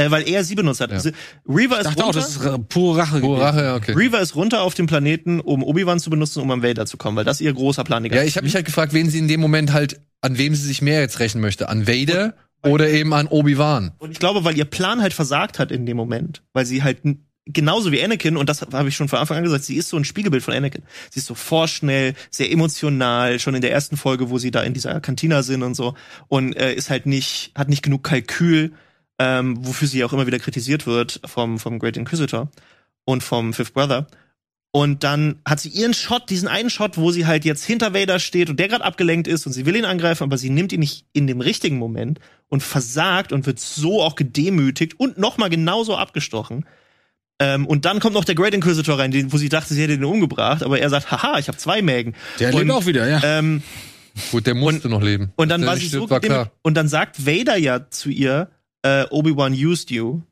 äh, 0.00 0.10
weil 0.10 0.28
er 0.28 0.44
sie 0.44 0.54
benutzt 0.54 0.80
hat. 0.80 0.90
Ja. 0.90 0.96
Also, 0.96 1.10
Reaver 1.48 1.74
Ich 1.74 1.80
ist 1.80 1.86
dachte 1.86 2.02
auch, 2.02 2.06
runter. 2.06 2.20
das 2.20 2.36
ist 2.36 2.68
pure 2.68 2.98
Rache. 2.98 3.20
Gewesen. 3.20 3.40
Rache, 3.40 3.62
ja, 3.62 3.76
okay. 3.76 3.92
Reaver 3.92 4.20
ist 4.20 4.34
runter 4.34 4.62
auf 4.62 4.74
dem 4.74 4.86
Planeten, 4.86 5.40
um 5.40 5.62
Obi-Wan 5.62 6.00
zu 6.00 6.10
benutzen, 6.10 6.40
um 6.40 6.50
am 6.50 6.62
Vader 6.62 6.86
zu 6.86 6.96
kommen, 6.96 7.16
weil 7.16 7.24
das 7.24 7.40
ihr 7.40 7.52
großer 7.52 7.84
Plan 7.84 8.02
die 8.04 8.10
Ja, 8.10 8.22
ich 8.22 8.36
habe 8.36 8.44
mich 8.44 8.54
halt 8.54 8.66
gefragt, 8.66 8.92
wen 8.92 9.10
sie 9.10 9.18
in 9.18 9.28
dem 9.28 9.40
Moment 9.40 9.72
halt, 9.72 10.00
an 10.20 10.38
wem 10.38 10.54
sie 10.54 10.66
sich 10.66 10.82
mehr 10.82 11.00
jetzt 11.00 11.20
rächen 11.20 11.40
möchte. 11.40 11.68
An 11.68 11.86
Vader 11.86 12.34
oder 12.62 12.88
eben 12.88 13.12
an 13.14 13.26
Obi-Wan. 13.26 13.92
Und 13.98 14.10
ich 14.10 14.18
glaube, 14.18 14.44
weil 14.44 14.56
ihr 14.56 14.66
Plan 14.66 15.00
halt 15.00 15.14
versagt 15.14 15.58
hat 15.58 15.72
in 15.72 15.86
dem 15.86 15.96
Moment, 15.96 16.42
weil 16.52 16.66
sie 16.66 16.82
halt 16.82 16.98
genauso 17.46 17.90
wie 17.90 18.02
Anakin, 18.02 18.36
und 18.36 18.48
das 18.48 18.60
habe 18.60 18.88
ich 18.88 18.96
schon 18.96 19.08
von 19.08 19.18
Anfang 19.18 19.38
an 19.38 19.44
gesagt, 19.44 19.64
sie 19.64 19.76
ist 19.76 19.88
so 19.88 19.96
ein 19.96 20.04
Spiegelbild 20.04 20.42
von 20.42 20.54
Anakin. 20.54 20.82
Sie 21.10 21.20
ist 21.20 21.26
so 21.26 21.34
vorschnell, 21.34 22.14
sehr 22.30 22.50
emotional, 22.52 23.38
schon 23.38 23.54
in 23.54 23.62
der 23.62 23.72
ersten 23.72 23.96
Folge, 23.96 24.30
wo 24.30 24.38
sie 24.38 24.50
da 24.50 24.62
in 24.62 24.74
dieser 24.74 25.00
Kantina 25.00 25.42
sind 25.42 25.62
und 25.62 25.74
so, 25.74 25.94
und 26.28 26.54
äh, 26.54 26.74
ist 26.74 26.90
halt 26.90 27.06
nicht, 27.06 27.52
hat 27.56 27.68
nicht 27.68 27.82
genug 27.82 28.04
Kalkül, 28.04 28.72
ähm, 29.20 29.58
wofür 29.66 29.86
sie 29.86 30.02
auch 30.02 30.14
immer 30.14 30.26
wieder 30.26 30.38
kritisiert 30.38 30.86
wird 30.86 31.20
vom, 31.26 31.58
vom 31.58 31.78
Great 31.78 31.98
Inquisitor 31.98 32.50
und 33.04 33.22
vom 33.22 33.52
Fifth 33.52 33.74
Brother. 33.74 34.06
Und 34.72 35.04
dann 35.04 35.40
hat 35.44 35.60
sie 35.60 35.68
ihren 35.68 35.92
Shot, 35.92 36.30
diesen 36.30 36.48
einen 36.48 36.70
Shot, 36.70 36.96
wo 36.96 37.10
sie 37.10 37.26
halt 37.26 37.44
jetzt 37.44 37.64
hinter 37.64 37.92
Vader 37.92 38.18
steht 38.18 38.48
und 38.48 38.58
der 38.58 38.68
gerade 38.68 38.84
abgelenkt 38.84 39.28
ist 39.28 39.44
und 39.44 39.52
sie 39.52 39.66
will 39.66 39.76
ihn 39.76 39.84
angreifen, 39.84 40.22
aber 40.22 40.38
sie 40.38 40.48
nimmt 40.48 40.72
ihn 40.72 40.80
nicht 40.80 41.04
in 41.12 41.26
dem 41.26 41.40
richtigen 41.40 41.76
Moment 41.76 42.18
und 42.48 42.62
versagt 42.62 43.32
und 43.32 43.44
wird 43.44 43.60
so 43.60 44.00
auch 44.00 44.14
gedemütigt 44.14 44.98
und 44.98 45.18
nochmal 45.18 45.50
genauso 45.50 45.96
abgestochen. 45.96 46.64
Ähm, 47.40 47.66
und 47.66 47.84
dann 47.84 48.00
kommt 48.00 48.14
noch 48.14 48.24
der 48.24 48.36
Great 48.36 48.54
Inquisitor 48.54 48.98
rein, 48.98 49.10
den, 49.10 49.32
wo 49.32 49.36
sie 49.36 49.48
dachte, 49.50 49.74
sie 49.74 49.82
hätte 49.82 49.98
den 49.98 50.04
umgebracht, 50.04 50.62
aber 50.62 50.78
er 50.78 50.88
sagt, 50.88 51.10
haha, 51.10 51.38
ich 51.38 51.48
habe 51.48 51.58
zwei 51.58 51.82
Mägen. 51.82 52.14
Der 52.38 52.54
und, 52.54 52.60
lebt 52.60 52.70
auch 52.70 52.86
wieder, 52.86 53.06
ja. 53.06 53.20
Ähm, 53.22 53.62
Gut, 54.30 54.46
der 54.46 54.54
musste 54.54 54.88
noch 54.88 55.02
leben. 55.02 55.32
und 55.36 55.48
dann 55.50 55.66
war 55.66 55.76
sie 55.76 55.88
so 55.88 56.08
war 56.08 56.20
klar. 56.20 56.52
Und 56.62 56.74
dann 56.74 56.88
sagt 56.88 57.26
Vader 57.26 57.56
ja 57.56 57.90
zu 57.90 58.08
ihr, 58.08 58.48
äh, 58.82 59.04
Obi-Wan 59.10 59.52
used 59.52 59.90
you, 59.90 60.22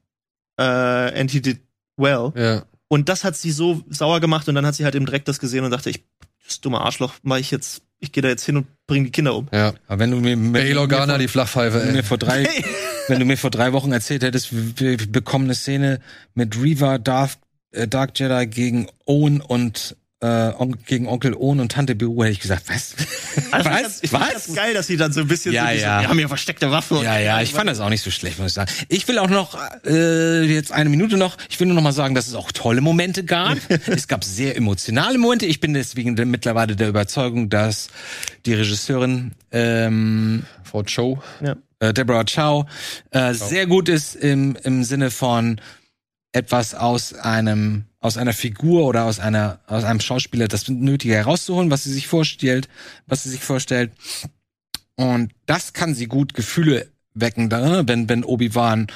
äh, 0.59 0.63
and 0.63 1.31
he 1.31 1.41
did 1.41 1.61
well. 1.97 2.33
Ja. 2.37 2.65
Und 2.89 3.09
das 3.09 3.25
hat 3.25 3.37
sie 3.37 3.51
so 3.51 3.83
sauer 3.91 4.21
gemacht 4.21 4.49
und 4.49 4.55
dann 4.55 4.65
hat 4.67 4.75
sie 4.75 4.85
halt 4.85 4.95
im 4.95 5.05
Dreck 5.07 5.25
das 5.27 5.39
gesehen 5.39 5.65
und 5.65 5.71
dachte, 5.71 5.91
ich, 5.91 6.05
das 6.47 6.61
dumme 6.61 6.81
Arschloch, 6.81 7.15
mach 7.23 7.37
ich 7.37 7.51
jetzt, 7.51 7.83
ich 8.01 8.13
gehe 8.13 8.23
da 8.23 8.29
jetzt 8.31 8.45
hin 8.45 8.57
und 8.57 8.67
bring 8.87 9.05
die 9.05 9.11
Kinder 9.11 9.35
um. 9.35 9.49
Ja. 9.53 9.75
Aber 9.87 9.99
wenn 10.01 10.11
du 10.11 10.17
mir, 10.19 10.37
Bail 10.53 10.79
Organa, 10.79 11.13
vor- 11.15 11.19
die 11.19 11.29
Flachpfeife, 11.29 11.79
wenn 11.81 11.87
du 11.89 11.93
mir 11.93 11.99
ey. 11.99 12.05
vor 12.05 12.17
drei, 12.19 12.49
wenn 13.09 13.19
du 13.19 13.27
mir 13.27 13.37
vor 13.37 13.51
drei 13.51 13.73
Wochen 13.75 13.93
erzählt 13.93 14.23
hättest, 14.23 14.81
wir, 14.81 14.99
wir 15.01 15.13
bekommen 15.13 15.45
eine 15.45 15.55
Szene 15.55 16.01
mit 16.35 16.57
Reaver, 16.61 16.99
Darth, 16.99 17.39
äh, 17.73 17.87
Dark 17.87 18.19
Jedi 18.19 18.47
gegen 18.47 18.89
Owen 19.05 19.43
und 19.43 19.95
äh, 20.21 20.53
on, 20.59 20.77
gegen 20.85 21.07
Onkel 21.07 21.35
Owen 21.35 21.61
und 21.61 21.71
Tante 21.73 21.95
Beru, 21.95 22.23
hätte 22.25 22.33
ich 22.33 22.41
gesagt, 22.41 22.65
was? 22.69 22.95
Also 23.53 23.71
was? 23.71 24.03
Ich 24.03 24.11
fand 24.11 24.35
was? 24.35 24.47
das 24.47 24.55
geil, 24.57 24.75
dass 24.75 24.89
sie 24.89 24.97
dann 24.97 25.13
so 25.13 25.21
ein 25.21 25.29
bisschen 25.29 25.53
Ja, 25.55 25.69
so, 25.69 25.75
ja. 25.81 26.01
wir 26.01 26.09
haben 26.09 26.19
hier 26.19 26.29
versteckte 26.29 26.71
Waffen. 26.73 26.97
und- 26.99 27.05
Ja, 27.05 27.19
ja, 27.19 27.41
ich 27.41 27.53
fand 27.55 27.71
das 27.71 27.79
auch 27.81 27.89
nicht 27.89 28.03
so 28.03 28.11
schlecht, 28.11 28.39
muss 28.39 28.49
ich 28.49 28.55
sagen. 28.55 28.71
Ich 28.89 29.07
will 29.07 29.19
auch 29.19 29.29
noch, 29.31 29.57
äh, 29.87 30.43
jetzt 30.43 30.73
eine 30.73 30.91
Minute 30.91 31.17
noch, 31.17 31.37
ich 31.49 31.59
will 31.61 31.69
nur 31.69 31.77
noch 31.77 31.83
mal 31.83 31.93
sagen, 31.93 32.15
dass 32.17 32.27
es 32.27 32.35
auch 32.35 32.51
tolle 32.51 32.81
Momente 32.81 33.25
gab. 33.25 33.57
es 33.87 34.09
gab 34.09 34.25
sehr 34.25 34.57
emotionale 34.57 35.19
Momente. 35.19 35.47
Ich 35.47 35.61
bin 35.61 35.73
deswegen 35.73 36.15
mittlerweile 36.31 36.75
der 36.75 36.89
Überzeugung, 36.89 37.49
dass 37.49 37.89
die 38.45 38.55
Regisseurin 38.55 39.33
ähm, 39.53 40.45
Frau 40.65 40.83
Cho. 40.83 41.23
äh, 41.81 41.95
Deborah 41.95 42.25
Chow 42.25 42.67
äh, 43.13 43.33
sehr 43.35 43.67
gut 43.67 43.89
ist 43.89 44.17
im, 44.17 44.57
im 44.65 44.83
Sinne 44.83 45.11
von 45.13 45.61
etwas 46.33 46.75
aus 46.75 47.15
einem 47.15 47.85
aus 48.01 48.17
einer 48.17 48.33
Figur 48.33 48.85
oder 48.87 49.05
aus 49.05 49.19
einer 49.19 49.61
aus 49.67 49.85
einem 49.85 50.01
Schauspieler 50.01 50.49
das 50.49 50.69
Nötige 50.69 51.15
herauszuholen, 51.15 51.71
was 51.71 51.85
sie 51.85 51.93
sich 51.93 52.07
vorstellt, 52.07 52.69
was 53.07 53.25
sie 53.25 53.31
sich 53.31 53.43
vorstellt. 53.43 53.93
Und 54.97 55.33
das 55.47 55.73
kann 55.73 55.95
sie 55.95 56.07
gut 56.07 56.35
Gefühle 56.35 56.91
wecken, 57.15 57.49
da, 57.49 57.87
wenn 57.87 58.09
wenn 58.09 58.25
Obi 58.25 58.55
Wan 58.55 58.87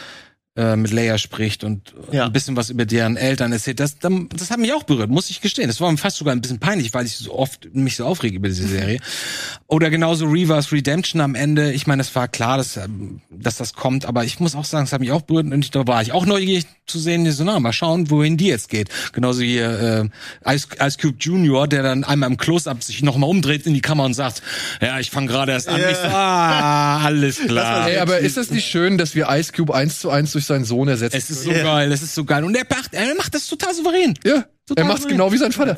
äh, 0.55 0.77
mit 0.77 0.93
Leia 0.93 1.17
spricht 1.17 1.65
und 1.65 1.95
Ja. 2.11 2.27
ein 2.27 2.33
bisschen 2.33 2.57
was 2.57 2.69
über 2.69 2.85
deren 2.85 3.17
Eltern 3.17 3.53
erzählt. 3.53 3.81
Das, 3.81 3.97
das 3.99 4.51
hat 4.51 4.59
mich 4.59 4.73
auch 4.75 4.83
berührt, 4.83 5.09
muss 5.09 5.31
ich 5.31 5.41
gestehen. 5.41 5.69
Das 5.69 5.81
war 5.81 5.91
mir 5.91 5.97
fast 5.97 6.19
sogar 6.19 6.35
ein 6.35 6.43
bisschen 6.43 6.59
peinlich, 6.59 6.93
weil 6.93 7.07
ich 7.07 7.17
so 7.17 7.35
oft 7.35 7.75
mich 7.75 7.97
so 7.97 8.05
aufrege 8.05 8.37
über 8.37 8.49
diese 8.49 8.69
Serie. 8.69 9.01
Oder 9.67 9.89
genauso 9.89 10.27
Reavers 10.27 10.71
Redemption 10.73 11.23
am 11.23 11.35
Ende. 11.35 11.73
Ich 11.73 11.87
meine, 11.87 12.03
es 12.03 12.15
war 12.15 12.29
klar, 12.29 12.59
dass, 12.59 12.77
ähm, 12.77 13.23
dass 13.31 13.57
das 13.57 13.73
kommt, 13.73 14.05
aber 14.05 14.25
ich 14.25 14.41
muss 14.41 14.55
auch 14.55 14.67
sagen, 14.67 14.85
es 14.85 14.93
hat 14.93 15.01
mich 15.01 15.11
auch 15.11 15.23
berührt 15.23 15.47
und 15.47 15.63
ich, 15.65 15.71
da 15.71 15.87
war 15.87 16.03
ich 16.03 16.13
auch 16.13 16.27
neugierig 16.27 16.67
zu 16.87 16.99
sehen, 16.99 17.31
so, 17.33 17.45
na, 17.45 17.59
mal 17.59 17.73
schauen, 17.73 18.11
wohin 18.11 18.37
die 18.37 18.49
jetzt 18.49 18.69
geht. 18.69 18.91
Genauso 19.15 19.41
hier 19.41 20.11
äh, 20.45 20.55
Ice, 20.55 20.69
Ice 20.79 20.99
Cube 21.01 21.17
Junior, 21.19 21.67
der 21.67 21.83
dann 21.83 22.05
einmal 22.05 22.29
im 22.31 22.37
Close-Up 22.37 22.83
sich 22.85 23.03
nochmal 23.03 23.31
umdreht 23.31 23.67
in 23.67 23.73
die 23.73 23.81
Kamera 23.81 24.05
und 24.05 24.15
sagt, 24.15 24.43
ja, 24.83 24.99
ich 24.99 25.11
fange 25.11 25.29
gerade 25.29 25.53
erst 25.53 25.69
an. 25.71 25.81
Ja. 25.81 25.91
Ich 25.91 25.97
so, 25.97 26.09
ah, 26.09 26.99
alles 27.05 27.39
klar. 27.39 27.89
Ey, 27.89 27.97
aber 27.99 28.19
ist 28.19 28.37
das 28.37 28.51
nicht 28.51 28.67
schön, 28.69 28.99
dass 28.99 29.15
wir 29.15 29.29
Ice 29.31 29.53
Cube 29.53 29.75
eins 29.75 30.01
zu 30.01 30.11
eins 30.11 30.33
durch 30.33 30.42
seinen 30.47 30.65
Sohn 30.65 30.89
ersetzen? 30.89 31.17
Es 31.17 31.31
ist 31.31 31.43
so 31.45 31.51
geil, 31.51 31.91
es 31.93 32.03
ist 32.03 32.15
so 32.15 32.25
geil. 32.25 32.45
Und 32.45 32.55
er 32.57 32.67
macht, 32.69 32.93
er 32.95 33.15
macht 33.15 33.35
das 33.35 33.47
total 33.47 33.75
souverän. 33.75 34.15
Ja, 34.25 34.45
Total 34.67 34.85
er 34.85 34.89
macht's 34.89 35.03
souverän. 35.03 35.17
genau 35.19 35.33
wie 35.33 35.39
sein 35.39 35.53
Vater. 35.53 35.77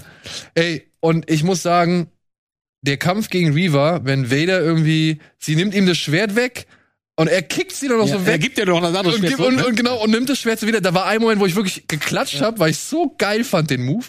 Ey, 0.55 0.91
und 1.01 1.31
ich 1.31 1.43
muss 1.45 1.63
sagen, 1.63 2.09
der 2.83 2.97
Kampf 2.99 3.29
gegen 3.31 3.53
Reaver, 3.55 4.01
wenn 4.05 4.31
Vader 4.31 4.61
irgendwie, 4.61 5.19
sie 5.39 5.57
nimmt 5.57 5.75
ihm 5.75 5.87
das 5.87 5.97
Schwert 5.99 6.37
weg 6.37 6.67
und 7.17 7.29
er 7.29 7.43
kickt 7.43 7.73
sie 7.73 7.89
dann 7.89 7.99
noch 7.99 8.07
Ja, 8.09 8.15
so 8.15 8.21
er 8.21 8.27
weg. 8.27 8.41
gibt 8.41 8.59
ja 8.59 8.65
noch 8.67 8.81
das 8.83 8.95
andere 8.95 9.15
und, 9.15 9.21
Schwert 9.27 9.39
und, 9.41 9.57
ne? 9.57 9.67
und 9.67 9.77
genau, 9.77 10.03
und 10.03 10.11
nimmt 10.11 10.29
das 10.29 10.39
Schwert 10.39 10.61
so 10.61 10.67
wieder. 10.67 10.81
Da 10.81 10.93
war 10.95 11.07
ein 11.07 11.21
Moment, 11.21 11.41
wo 11.41 11.47
ich 11.47 11.55
wirklich 11.57 11.87
geklatscht 11.89 12.41
hab, 12.41 12.59
weil 12.59 12.71
ich 12.71 12.79
so 12.79 13.15
geil 13.17 13.45
fand, 13.45 13.71
den 13.71 13.85
Move. 13.85 14.07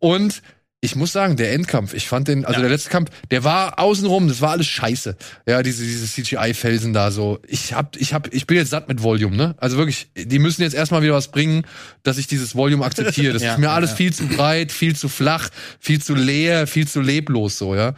Und 0.00 0.42
ich 0.80 0.94
muss 0.94 1.12
sagen, 1.12 1.36
der 1.36 1.52
Endkampf, 1.52 1.92
ich 1.92 2.06
fand 2.06 2.28
den, 2.28 2.44
also 2.44 2.60
der 2.60 2.70
letzte 2.70 2.90
Kampf, 2.90 3.10
der 3.32 3.42
war 3.42 3.80
außenrum, 3.80 4.28
das 4.28 4.40
war 4.40 4.50
alles 4.50 4.68
scheiße. 4.68 5.16
Ja, 5.46 5.62
diese, 5.64 5.82
diese 5.82 6.06
CGI-Felsen 6.06 6.92
da 6.92 7.10
so. 7.10 7.40
Ich 7.48 7.74
hab, 7.74 7.96
ich 7.96 8.14
hab, 8.14 8.32
ich 8.32 8.46
bin 8.46 8.58
jetzt 8.58 8.70
satt 8.70 8.88
mit 8.88 9.02
Volume, 9.02 9.36
ne? 9.36 9.54
Also 9.58 9.76
wirklich, 9.76 10.08
die 10.14 10.38
müssen 10.38 10.62
jetzt 10.62 10.74
erstmal 10.74 11.02
wieder 11.02 11.14
was 11.14 11.28
bringen, 11.28 11.66
dass 12.04 12.16
ich 12.16 12.28
dieses 12.28 12.54
Volume 12.54 12.84
akzeptiere. 12.84 13.32
Das 13.32 13.42
Ja, 13.48 13.54
ist 13.54 13.58
mir 13.58 13.70
alles 13.70 13.90
ja. 13.90 13.96
viel 13.96 14.12
zu 14.12 14.26
breit, 14.28 14.70
viel 14.70 14.94
zu 14.94 15.08
flach, 15.08 15.48
viel 15.80 16.00
zu 16.00 16.14
leer, 16.14 16.68
viel 16.68 16.86
zu 16.86 17.00
leblos, 17.00 17.58
so, 17.58 17.74
ja. 17.74 17.94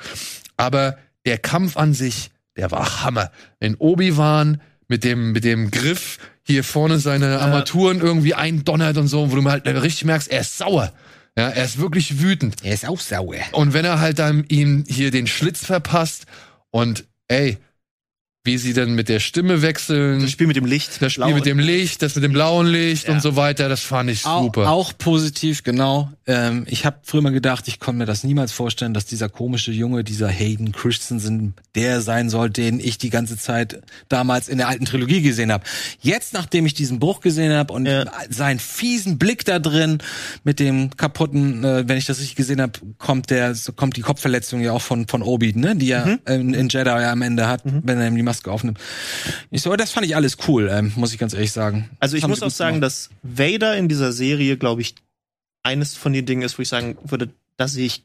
Aber 0.56 0.96
der 1.26 1.36
Kampf 1.36 1.76
an 1.76 1.92
sich, 1.92 2.30
der 2.56 2.70
war 2.70 3.04
Hammer. 3.04 3.30
Wenn 3.58 3.74
Obi-Wan 3.74 4.62
mit 4.88 5.04
dem, 5.04 5.32
mit 5.32 5.44
dem 5.44 5.70
Griff 5.70 6.18
hier 6.42 6.64
vorne 6.64 6.98
seine 6.98 7.40
Armaturen 7.40 8.00
irgendwie 8.00 8.34
eindonnert 8.34 8.96
und 8.96 9.08
so, 9.08 9.30
wo 9.30 9.36
du 9.36 9.42
mal 9.42 9.52
halt 9.52 9.66
richtig 9.66 10.06
merkst, 10.06 10.30
er 10.30 10.40
ist 10.40 10.56
sauer. 10.56 10.92
Ja, 11.36 11.48
er 11.48 11.64
ist 11.64 11.78
wirklich 11.78 12.20
wütend. 12.20 12.56
Er 12.62 12.74
ist 12.74 12.86
auch 12.86 13.00
sauer. 13.00 13.36
Und 13.52 13.72
wenn 13.72 13.84
er 13.84 14.00
halt 14.00 14.18
dann 14.18 14.44
ihm 14.48 14.84
hier 14.88 15.10
den 15.10 15.26
Schlitz 15.26 15.64
verpasst 15.64 16.26
und 16.70 17.04
ey, 17.28 17.58
wie 18.42 18.56
sie 18.56 18.72
dann 18.72 18.94
mit 18.94 19.10
der 19.10 19.20
Stimme 19.20 19.60
wechseln. 19.60 20.20
Das 20.20 20.30
Spiel 20.30 20.46
mit 20.46 20.56
dem 20.56 20.64
Licht. 20.64 21.02
Das 21.02 21.12
Spiel 21.12 21.24
Blau 21.26 21.34
mit 21.34 21.44
dem 21.44 21.58
Licht, 21.58 22.00
das 22.00 22.14
mit 22.14 22.24
dem 22.24 22.32
blauen 22.32 22.66
Licht 22.66 23.06
ja. 23.06 23.12
und 23.12 23.20
so 23.20 23.36
weiter, 23.36 23.68
das 23.68 23.80
fand 23.80 24.08
ich 24.08 24.22
super. 24.22 24.62
Auch, 24.70 24.88
auch 24.88 24.92
positiv, 24.96 25.62
genau. 25.62 26.10
Ähm, 26.26 26.64
ich 26.66 26.86
habe 26.86 27.00
früher 27.02 27.20
mal 27.20 27.32
gedacht, 27.32 27.68
ich 27.68 27.80
konnte 27.80 27.98
mir 27.98 28.06
das 28.06 28.24
niemals 28.24 28.52
vorstellen, 28.52 28.94
dass 28.94 29.04
dieser 29.04 29.28
komische 29.28 29.72
Junge, 29.72 30.04
dieser 30.04 30.28
Hayden 30.28 30.72
Christensen, 30.72 31.54
der 31.74 32.00
sein 32.00 32.30
soll, 32.30 32.48
den 32.48 32.80
ich 32.80 32.96
die 32.96 33.10
ganze 33.10 33.36
Zeit 33.36 33.82
damals 34.08 34.48
in 34.48 34.56
der 34.56 34.68
alten 34.68 34.86
Trilogie 34.86 35.20
gesehen 35.20 35.52
habe. 35.52 35.64
Jetzt, 36.00 36.32
nachdem 36.32 36.64
ich 36.64 36.72
diesen 36.72 36.98
Bruch 36.98 37.20
gesehen 37.20 37.52
habe 37.52 37.74
und 37.74 37.84
ja. 37.84 38.06
seinen 38.30 38.58
fiesen 38.58 39.18
Blick 39.18 39.44
da 39.44 39.58
drin 39.58 39.98
mit 40.44 40.60
dem 40.60 40.96
kaputten, 40.96 41.62
äh, 41.62 41.86
wenn 41.86 41.98
ich 41.98 42.06
das 42.06 42.20
richtig 42.20 42.36
gesehen 42.36 42.62
habe, 42.62 42.72
kommt 42.96 43.28
der, 43.28 43.54
kommt 43.76 43.98
die 43.98 44.02
Kopfverletzung 44.02 44.62
ja 44.62 44.72
auch 44.72 44.82
von 44.82 45.08
von 45.08 45.22
Obi, 45.22 45.52
ne, 45.54 45.76
die 45.76 45.90
er 45.90 46.06
mhm. 46.06 46.18
in, 46.26 46.54
in 46.54 46.68
Jedi 46.70 46.88
am 46.88 47.20
Ende 47.20 47.48
hat, 47.48 47.66
mhm. 47.66 47.82
wenn 47.84 48.00
er 48.00 48.08
ihm 48.08 48.16
die 48.16 48.29
Maske 48.30 48.50
aufnimmt. 48.52 48.78
Ich 49.50 49.62
so, 49.62 49.74
das 49.74 49.90
fand 49.90 50.06
ich 50.06 50.14
alles 50.14 50.36
cool, 50.46 50.68
ähm, 50.70 50.92
muss 50.94 51.12
ich 51.12 51.18
ganz 51.18 51.34
ehrlich 51.34 51.50
sagen. 51.50 51.90
Also 51.98 52.16
ich 52.16 52.26
muss 52.26 52.42
auch 52.42 52.50
sagen, 52.50 52.76
gemacht. 52.76 52.86
dass 52.86 53.10
Vader 53.22 53.76
in 53.76 53.88
dieser 53.88 54.12
Serie, 54.12 54.56
glaube 54.56 54.82
ich, 54.82 54.94
eines 55.64 55.96
von 55.96 56.12
den 56.12 56.26
Dingen 56.26 56.42
ist, 56.42 56.56
wo 56.56 56.62
ich 56.62 56.68
sagen 56.68 56.96
würde, 57.02 57.30
das 57.56 57.72
sehe 57.72 57.86
ich 57.86 58.04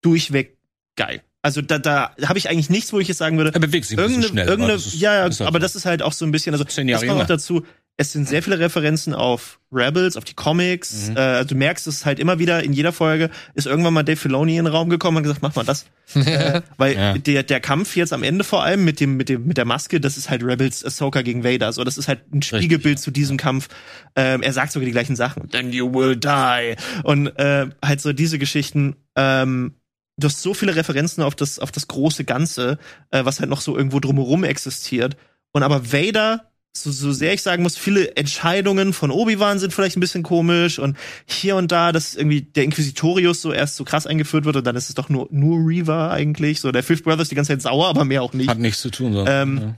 durchweg 0.00 0.56
geil. 0.96 1.22
Also 1.42 1.62
da, 1.62 1.78
da 1.78 2.14
habe 2.24 2.38
ich 2.38 2.48
eigentlich 2.48 2.70
nichts, 2.70 2.92
wo 2.92 3.00
ich 3.00 3.08
jetzt 3.08 3.18
sagen 3.18 3.36
würde. 3.38 3.52
Er 3.52 3.60
bewegt 3.60 3.86
sich 3.86 3.98
ein 3.98 4.06
bisschen 4.06 4.22
schnell. 4.22 4.46
Irgendeine, 4.46 4.74
aber 4.74 4.94
ja, 4.94 5.14
ja, 5.14 5.22
halt 5.22 5.40
aber 5.40 5.52
so. 5.52 5.58
das 5.58 5.76
ist 5.76 5.86
halt 5.86 6.02
auch 6.02 6.12
so 6.12 6.24
ein 6.24 6.32
bisschen, 6.32 6.54
also 6.54 6.64
das 6.64 6.74
kommt 6.74 7.22
auch 7.22 7.26
dazu 7.26 7.64
es 8.00 8.12
sind 8.12 8.26
sehr 8.26 8.42
viele 8.42 8.58
Referenzen 8.58 9.12
auf 9.12 9.60
Rebels, 9.70 10.16
auf 10.16 10.24
die 10.24 10.32
Comics. 10.32 11.10
Mhm. 11.10 11.18
Äh, 11.18 11.44
du 11.44 11.54
merkst 11.54 11.86
es 11.86 12.06
halt 12.06 12.18
immer 12.18 12.38
wieder 12.38 12.62
in 12.62 12.72
jeder 12.72 12.92
Folge, 12.92 13.28
ist 13.52 13.66
irgendwann 13.66 13.92
mal 13.92 14.02
Dave 14.02 14.16
Filoni 14.16 14.56
in 14.56 14.64
den 14.64 14.72
Raum 14.72 14.88
gekommen 14.88 15.18
und 15.18 15.24
gesagt, 15.24 15.42
mach 15.42 15.54
mal 15.54 15.66
das. 15.66 15.84
äh, 16.14 16.62
weil 16.78 16.94
ja. 16.94 17.18
der, 17.18 17.42
der 17.42 17.60
Kampf 17.60 17.96
jetzt 17.96 18.14
am 18.14 18.22
Ende 18.22 18.42
vor 18.42 18.64
allem 18.64 18.86
mit 18.86 19.00
dem, 19.00 19.18
mit 19.18 19.28
dem, 19.28 19.44
mit 19.44 19.58
der 19.58 19.66
Maske, 19.66 20.00
das 20.00 20.16
ist 20.16 20.30
halt 20.30 20.42
Rebels 20.42 20.82
Ahsoka 20.82 21.20
gegen 21.20 21.44
Vader. 21.44 21.74
So, 21.74 21.84
das 21.84 21.98
ist 21.98 22.08
halt 22.08 22.22
ein 22.32 22.40
Spiegelbild 22.40 22.94
Richtig. 22.94 23.04
zu 23.04 23.10
diesem 23.10 23.36
Kampf. 23.36 23.68
Ähm, 24.16 24.42
er 24.42 24.54
sagt 24.54 24.72
sogar 24.72 24.86
die 24.86 24.92
gleichen 24.92 25.14
Sachen. 25.14 25.50
Then 25.50 25.70
you 25.70 25.92
will 25.92 26.16
die. 26.16 26.76
Und 27.02 27.26
äh, 27.38 27.66
halt 27.84 28.00
so 28.00 28.14
diese 28.14 28.38
Geschichten, 28.38 28.96
ähm, 29.14 29.74
du 30.16 30.26
hast 30.26 30.40
so 30.40 30.54
viele 30.54 30.74
Referenzen 30.74 31.22
auf 31.22 31.34
das, 31.34 31.58
auf 31.58 31.70
das 31.70 31.86
große 31.86 32.24
Ganze, 32.24 32.78
äh, 33.10 33.26
was 33.26 33.40
halt 33.40 33.50
noch 33.50 33.60
so 33.60 33.76
irgendwo 33.76 34.00
drumherum 34.00 34.42
existiert. 34.44 35.18
Und 35.52 35.64
aber 35.64 35.92
Vader 35.92 36.49
so, 36.72 36.90
so 36.92 37.12
sehr 37.12 37.32
ich 37.34 37.42
sagen 37.42 37.62
muss, 37.62 37.76
viele 37.76 38.16
Entscheidungen 38.16 38.92
von 38.92 39.10
Obi-Wan 39.10 39.58
sind 39.58 39.72
vielleicht 39.72 39.96
ein 39.96 40.00
bisschen 40.00 40.22
komisch 40.22 40.78
und 40.78 40.96
hier 41.26 41.56
und 41.56 41.72
da, 41.72 41.92
dass 41.92 42.14
irgendwie 42.14 42.42
der 42.42 42.64
Inquisitorius 42.64 43.42
so 43.42 43.52
erst 43.52 43.76
so 43.76 43.84
krass 43.84 44.06
eingeführt 44.06 44.44
wird 44.44 44.56
und 44.56 44.66
dann 44.66 44.76
ist 44.76 44.88
es 44.88 44.94
doch 44.94 45.08
nur, 45.08 45.28
nur 45.30 45.58
Reaver 45.66 46.10
eigentlich. 46.10 46.60
So, 46.60 46.70
der 46.70 46.82
Fifth 46.82 47.04
Brother 47.04 47.22
ist 47.22 47.30
die 47.30 47.34
ganze 47.34 47.52
Zeit 47.52 47.62
sauer, 47.62 47.88
aber 47.88 48.04
mehr 48.04 48.22
auch 48.22 48.34
nicht. 48.34 48.48
Hat 48.48 48.58
nichts 48.58 48.80
zu 48.80 48.90
tun, 48.90 49.12
so. 49.12 49.26
Ähm, 49.26 49.58
ja. 49.58 49.74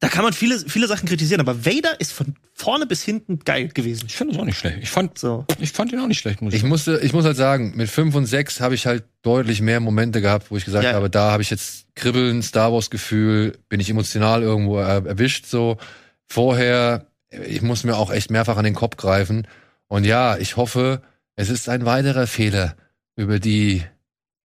Da 0.00 0.08
kann 0.08 0.24
man 0.24 0.32
viele, 0.32 0.58
viele 0.58 0.86
Sachen 0.86 1.08
kritisieren, 1.08 1.40
aber 1.40 1.64
Vader 1.64 1.98
ist 1.98 2.12
von 2.12 2.34
vorne 2.52 2.84
bis 2.84 3.02
hinten 3.02 3.38
geil 3.38 3.68
gewesen. 3.68 4.04
Ich 4.06 4.16
finde 4.16 4.34
es 4.34 4.40
auch 4.40 4.44
nicht 4.44 4.58
schlecht. 4.58 4.78
Ich 4.82 4.90
fand, 4.90 5.18
so. 5.18 5.46
ich 5.60 5.72
fand 5.72 5.92
ihn 5.92 5.98
auch 5.98 6.06
nicht 6.06 6.18
schlecht, 6.18 6.42
muss 6.42 6.52
ich, 6.52 6.62
ich 6.62 6.68
musste, 6.68 7.00
ich 7.02 7.14
muss 7.14 7.24
halt 7.24 7.36
sagen, 7.36 7.72
mit 7.76 7.88
5 7.88 8.14
und 8.14 8.26
6 8.26 8.60
habe 8.60 8.74
ich 8.74 8.86
halt 8.86 9.04
deutlich 9.22 9.62
mehr 9.62 9.80
Momente 9.80 10.20
gehabt, 10.20 10.50
wo 10.50 10.56
ich 10.56 10.64
gesagt 10.64 10.84
ja. 10.84 10.92
habe, 10.92 11.08
da 11.08 11.30
habe 11.30 11.42
ich 11.42 11.48
jetzt 11.48 11.86
Kribbeln, 11.94 12.42
Star 12.42 12.72
Wars 12.72 12.90
Gefühl, 12.90 13.56
bin 13.68 13.80
ich 13.80 13.88
emotional 13.88 14.42
irgendwo 14.42 14.78
erwischt, 14.78 15.46
so 15.46 15.78
vorher, 16.28 17.06
ich 17.30 17.62
muss 17.62 17.84
mir 17.84 17.96
auch 17.96 18.10
echt 18.10 18.30
mehrfach 18.30 18.56
an 18.56 18.64
den 18.64 18.74
Kopf 18.74 18.96
greifen. 18.96 19.46
Und 19.88 20.04
ja, 20.04 20.36
ich 20.36 20.56
hoffe, 20.56 21.02
es 21.36 21.50
ist 21.50 21.68
ein 21.68 21.84
weiterer 21.84 22.26
Fehler, 22.26 22.76
über 23.16 23.38
die 23.38 23.82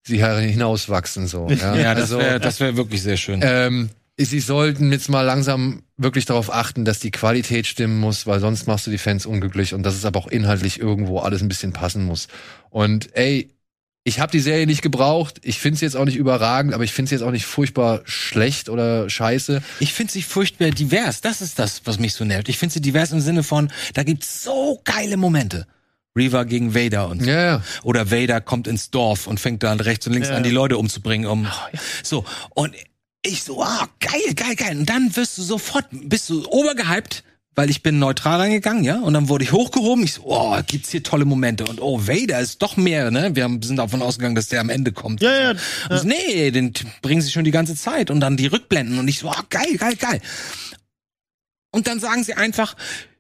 sie 0.04 0.24
hinauswachsen. 0.24 1.28
So. 1.28 1.48
Ja, 1.50 1.76
ja 1.76 1.96
das 1.96 2.12
wäre 2.12 2.24
also, 2.24 2.40
das 2.40 2.60
wär 2.60 2.76
wirklich 2.76 3.02
sehr 3.02 3.18
schön. 3.18 3.42
Ähm, 3.44 3.90
sie 4.18 4.40
sollten 4.40 4.92
jetzt 4.92 5.10
mal 5.10 5.22
langsam 5.22 5.84
wirklich 5.98 6.26
darauf 6.26 6.54
achten, 6.54 6.86
dass 6.86 7.00
die 7.00 7.12
Qualität 7.12 7.68
stimmen 7.68 8.00
muss, 8.00 8.28
weil 8.28 8.40
sonst 8.40 8.68
machst 8.68 8.88
du 8.88 8.92
die 8.92 8.98
Fans 8.98 9.26
unglücklich 9.26 9.74
und 9.74 9.84
dass 9.84 9.96
es 9.96 10.06
aber 10.06 10.20
auch 10.20 10.28
inhaltlich 10.28 10.80
irgendwo 10.80 11.20
alles 11.20 11.42
ein 11.42 11.48
bisschen 11.48 11.74
passen 11.74 12.06
muss. 12.06 12.28
Und 12.70 13.16
ey, 13.16 13.50
ich 14.04 14.20
habe 14.20 14.32
die 14.32 14.40
Serie 14.40 14.66
nicht 14.66 14.82
gebraucht. 14.82 15.40
Ich 15.44 15.60
finde 15.60 15.78
sie 15.78 15.86
jetzt 15.86 15.96
auch 15.96 16.06
nicht 16.06 16.16
überragend, 16.16 16.74
aber 16.74 16.84
ich 16.84 16.94
finde 16.94 17.10
sie 17.10 17.16
jetzt 17.16 17.24
auch 17.24 17.32
nicht 17.32 17.46
furchtbar 17.46 18.02
schlecht 18.06 18.70
oder 18.70 19.10
scheiße. 19.10 19.62
Ich 19.80 19.94
finde 19.94 20.14
sie 20.14 20.22
furchtbar 20.22 20.72
divers. 20.72 21.22
Das 21.22 21.42
ist 21.42 21.60
das, 21.60 21.82
was 21.86 22.00
mich 22.00 22.14
so 22.14 22.26
nervt. 22.26 22.50
Ich 22.50 22.58
finde 22.58 22.74
sie 22.74 22.82
divers 22.82 23.12
im 23.12 23.20
Sinne 23.20 23.44
von, 23.44 23.72
da 23.94 24.04
gibt's 24.04 24.44
so 24.44 24.82
geile 24.86 25.18
Momente. 25.18 25.68
Reaver 26.16 26.46
gegen 26.46 26.74
Vader 26.74 27.10
und 27.10 27.24
so. 27.24 27.30
Ja. 27.30 27.62
Oder 27.84 28.10
Vader 28.10 28.42
kommt 28.42 28.68
ins 28.68 28.90
Dorf 28.90 29.28
und 29.28 29.40
fängt 29.40 29.64
dann 29.64 29.80
rechts 29.80 30.08
und 30.08 30.14
links 30.14 30.30
ja. 30.30 30.36
an, 30.36 30.44
die 30.44 30.50
Leute 30.50 30.78
umzubringen. 30.78 31.30
Um, 31.30 31.46
oh, 31.46 31.70
ja. 31.72 31.80
So. 32.04 32.26
Und 32.52 32.76
ich 33.22 33.44
so, 33.44 33.62
ah, 33.62 33.84
oh, 33.84 33.88
geil, 34.00 34.34
geil, 34.34 34.56
geil. 34.56 34.78
Und 34.78 34.90
dann 34.90 35.16
wirst 35.16 35.38
du 35.38 35.44
sofort, 35.44 35.86
bist 35.92 36.30
du 36.30 36.48
obergehypt 36.48 37.24
weil 37.60 37.70
ich 37.70 37.84
bin 37.84 38.00
neutral 38.00 38.40
reingegangen, 38.40 38.86
ja, 38.86 39.02
und 39.02 39.14
dann 39.14 39.28
wurde 39.28 39.44
ich 39.44 39.52
hochgehoben. 39.52 40.06
Ich 40.06 40.14
so, 40.14 40.22
oh, 40.24 40.58
gibt's 40.66 40.92
hier 40.92 41.04
tolle 41.04 41.26
Momente 41.26 41.66
und 41.66 41.82
oh, 41.82 42.00
Vader 42.08 42.40
ist 42.40 42.62
doch 42.62 42.78
mehr, 42.78 43.12
ne? 43.12 43.36
Wir 43.36 43.44
haben, 43.44 43.62
sind 43.62 43.76
davon 43.76 44.02
ausgegangen, 44.02 44.36
dass 44.36 44.48
der 44.48 44.62
am 44.62 44.70
Ende 44.70 44.94
kommt. 44.94 45.22
Ja, 45.22 45.30
ja. 45.30 45.54
ja. 45.90 45.98
So, 45.98 46.08
nee, 46.08 46.52
den 46.52 46.72
bringen 47.02 47.22
sie 47.22 47.32
schon 47.32 47.44
die 47.44 47.52
ganze 47.52 47.76
Zeit 47.76 48.12
und 48.12 48.22
dann 48.22 48.38
die 48.38 48.48
Rückblenden 48.48 48.98
und 48.98 49.10
ich 49.10 49.20
so, 49.20 49.30
oh, 49.30 49.44
geil, 49.50 49.76
geil, 49.76 49.98
geil. 49.98 50.22
Und 51.72 51.88
dann 51.88 52.00
sagen 52.00 52.24
sie 52.24 52.34
einfach, 52.36 52.78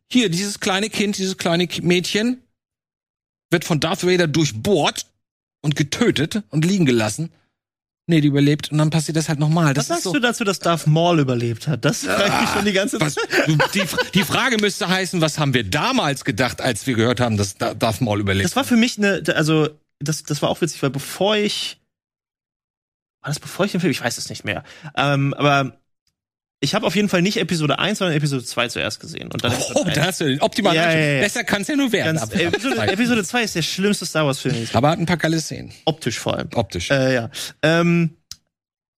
hier, 0.09 0.29
dieses 0.29 0.61
kleine 0.61 0.89
Kind, 0.89 1.17
dieses 1.17 1.35
kleine 1.35 1.67
Mädchen 1.81 2.41
wird 3.49 3.65
von 3.65 3.81
Darth 3.81 4.05
Vader 4.05 4.27
durchbohrt 4.27 5.05
und 5.59 5.75
getötet 5.75 6.43
und 6.49 6.63
liegen 6.63 6.85
gelassen. 6.85 7.29
Nee, 8.09 8.21
die 8.21 8.27
überlebt 8.27 8.71
und 8.71 8.79
dann 8.79 8.89
passiert 8.89 9.17
das 9.17 9.29
halt 9.29 9.37
nochmal. 9.37 9.75
Was 9.75 9.85
sagst 9.85 10.05
so 10.05 10.13
du 10.13 10.19
dazu, 10.19 10.43
dass 10.43 10.57
Darth 10.57 10.87
Maul 10.87 11.19
überlebt 11.19 11.67
hat? 11.67 11.85
Das 11.85 12.05
frage 12.05 12.23
ich 12.25 12.41
mich 12.41 12.49
schon 12.49 12.65
die 12.65 12.73
ganze 12.73 12.97
Zeit. 12.97 13.15
Was, 13.15 13.71
die, 13.71 13.83
die, 14.15 14.23
Frage 14.23 14.57
müsste 14.59 14.87
heißen, 14.87 15.21
was 15.21 15.37
haben 15.37 15.53
wir 15.53 15.63
damals 15.63 16.25
gedacht, 16.25 16.59
als 16.59 16.87
wir 16.87 16.95
gehört 16.95 17.19
haben, 17.19 17.37
dass 17.37 17.55
Darth 17.59 18.01
Maul 18.01 18.21
überlebt? 18.21 18.45
Das 18.45 18.55
war 18.55 18.63
für 18.63 18.77
mich 18.77 18.97
eine, 18.97 19.21
also 19.35 19.69
das, 19.99 20.23
das 20.23 20.41
war 20.41 20.49
auch 20.49 20.59
witzig, 20.59 20.81
weil 20.81 20.89
bevor 20.89 21.35
ich 21.35 21.79
war 23.21 23.29
das 23.29 23.39
bevor 23.39 23.67
ich 23.67 23.73
den 23.73 23.81
Film, 23.81 23.91
ich 23.91 24.03
weiß 24.03 24.17
es 24.17 24.27
nicht 24.29 24.43
mehr. 24.43 24.63
Ähm, 24.97 25.35
aber 25.35 25.78
ich 26.61 26.75
habe 26.75 26.85
auf 26.85 26.95
jeden 26.95 27.07
Fall 27.07 27.21
nicht 27.21 27.37
Episode 27.37 27.79
1, 27.79 27.99
sondern 27.99 28.17
Episode 28.17 28.43
2 28.43 28.67
zuerst 28.67 28.99
gesehen. 28.99 29.31
Und 29.31 29.43
dann 29.43 29.53
oh, 29.75 29.85
da 29.93 30.05
hast 30.05 30.19
du 30.19 30.25
den 30.25 30.41
optimalen 30.41 30.75
ja, 30.75 30.91
ja, 30.91 31.13
ja. 31.15 31.21
Besser 31.21 31.43
kann 31.45 31.61
es 31.61 31.69
ja 31.69 31.75
nur 31.75 31.91
werden. 31.91 32.17
Ganz, 32.17 32.33
Episode, 32.33 32.81
Episode 32.81 33.23
2 33.23 33.43
ist 33.43 33.55
der 33.55 33.61
schlimmste 33.61 34.05
Star 34.05 34.25
Wars-Film. 34.25 34.67
Aber 34.73 34.89
hat 34.89 34.99
ein 34.99 35.05
paar 35.05 35.17
geile 35.17 35.39
Szenen. 35.39 35.71
Optisch 35.85 36.19
vor 36.19 36.35
allem. 36.35 36.49
Optisch. 36.53 36.91
Äh, 36.91 37.13
ja. 37.13 37.29
Ähm, 37.61 38.17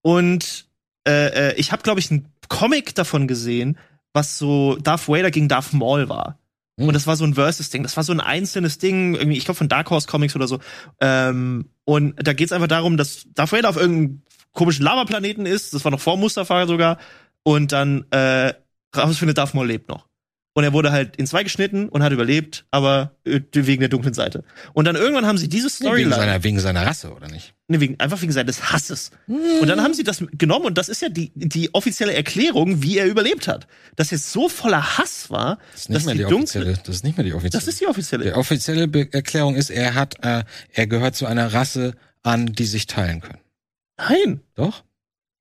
und 0.02 0.66
äh, 1.08 1.50
äh 1.50 1.54
ich 1.56 1.72
habe, 1.72 1.84
glaube 1.84 2.00
ich, 2.00 2.10
einen 2.10 2.26
Comic 2.48 2.96
davon 2.96 3.28
gesehen, 3.28 3.78
was 4.12 4.40
so 4.40 4.76
Darth 4.78 5.08
Vader 5.08 5.30
gegen 5.30 5.48
Darth 5.48 5.72
Maul 5.74 6.10
war. 6.10 6.40
Hm. 6.80 6.88
Und 6.88 6.96
das 6.96 7.06
war 7.06 7.16
so 7.16 7.26
ein 7.26 7.36
Versus-Ding. 7.36 7.84
Das 7.84 7.96
war 7.96 8.04
so 8.04 8.12
ein 8.12 8.22
einzelnes 8.22 8.80
Ding, 8.80 9.14
irgendwie, 9.14 9.38
ich 9.38 9.46
glaube 9.46 9.60
von 9.60 9.70
Dark 9.70 9.92
Horse 9.92 10.08
Comics 10.08 10.36
oder 10.36 10.48
so. 10.48 10.60
Ähm, 11.00 11.70
und 11.86 12.16
da 12.18 12.34
geht's 12.34 12.54
einfach 12.54 12.68
darum, 12.68 12.98
dass 12.98 13.28
Darth 13.36 13.52
Vader 13.52 13.70
auf 13.70 13.78
irgendeinem 13.78 14.24
komischen 14.52 14.84
Lavaplaneten 14.84 15.46
ist. 15.46 15.74
Das 15.74 15.86
war 15.86 15.92
noch 15.92 16.02
vor 16.02 16.18
Mustafa 16.18 16.66
sogar 16.68 16.98
und 17.44 17.72
dann 17.72 18.06
äh, 18.12 18.54
rausfindet, 18.96 19.38
Darth 19.38 19.54
Maul 19.54 19.68
lebt 19.68 19.90
noch. 19.90 20.08
Und 20.54 20.66
er 20.66 20.74
wurde 20.74 20.92
halt 20.92 21.16
in 21.16 21.26
zwei 21.28 21.44
geschnitten 21.44 21.88
und 21.88 22.04
hat 22.04 22.12
überlebt, 22.12 22.66
aber 22.72 23.16
äh, 23.24 23.40
wegen 23.54 23.80
der 23.80 23.88
dunklen 23.88 24.14
Seite. 24.14 24.44
Und 24.74 24.84
dann 24.84 24.98
irgendwann 24.98 25.26
haben 25.26 25.38
sie 25.38 25.48
diese 25.48 25.70
Storyline. 25.70 26.10
Wegen 26.10 26.20
seiner, 26.20 26.44
wegen 26.44 26.60
seiner 26.60 26.86
Rasse, 26.86 27.14
oder 27.14 27.30
nicht? 27.30 27.54
Nee, 27.70 27.80
wegen, 27.80 27.98
einfach 28.02 28.22
wegen 28.22 28.34
seines 28.34 28.74
Hasses. 28.74 29.12
Und 29.28 29.68
dann 29.68 29.82
haben 29.82 29.94
sie 29.94 30.04
das 30.04 30.22
genommen 30.34 30.66
und 30.66 30.78
das 30.78 30.90
ist 30.90 31.02
ja 31.02 31.08
die, 31.08 31.32
die 31.36 31.74
offizielle 31.74 32.14
Erklärung, 32.14 32.84
wie 32.84 32.98
er 32.98 33.06
überlebt 33.06 33.48
hat. 33.48 33.68
Dass 33.96 34.12
er 34.12 34.18
so 34.18 34.50
voller 34.50 34.98
Hass 34.98 35.30
war, 35.30 35.58
das 35.72 35.84
ist 35.84 35.90
nicht 35.90 35.96
dass 35.96 36.06
mehr 36.06 36.16
die, 36.16 36.26
die 36.26 36.34
offizielle. 36.34 36.74
Das 36.84 36.96
ist 36.96 37.04
nicht 37.06 37.18
mehr 37.18 37.24
die 37.24 37.34
offizielle. 37.34 37.62
Das 37.62 37.68
ist 37.70 37.80
die 37.80 37.88
offizielle. 37.88 38.24
Die 38.26 38.34
offizielle 38.34 39.12
Erklärung 39.14 39.56
ist, 39.56 39.70
er 39.70 39.96
hat, 39.96 40.22
äh, 40.22 40.44
er 40.74 40.88
gehört 40.88 41.16
zu 41.16 41.28
einer 41.28 41.54
Rasse 41.54 41.96
an, 42.24 42.48
die 42.48 42.66
sich 42.66 42.88
teilen 42.88 43.22
können. 43.22 43.40
Nein. 43.98 44.42
Doch? 44.56 44.84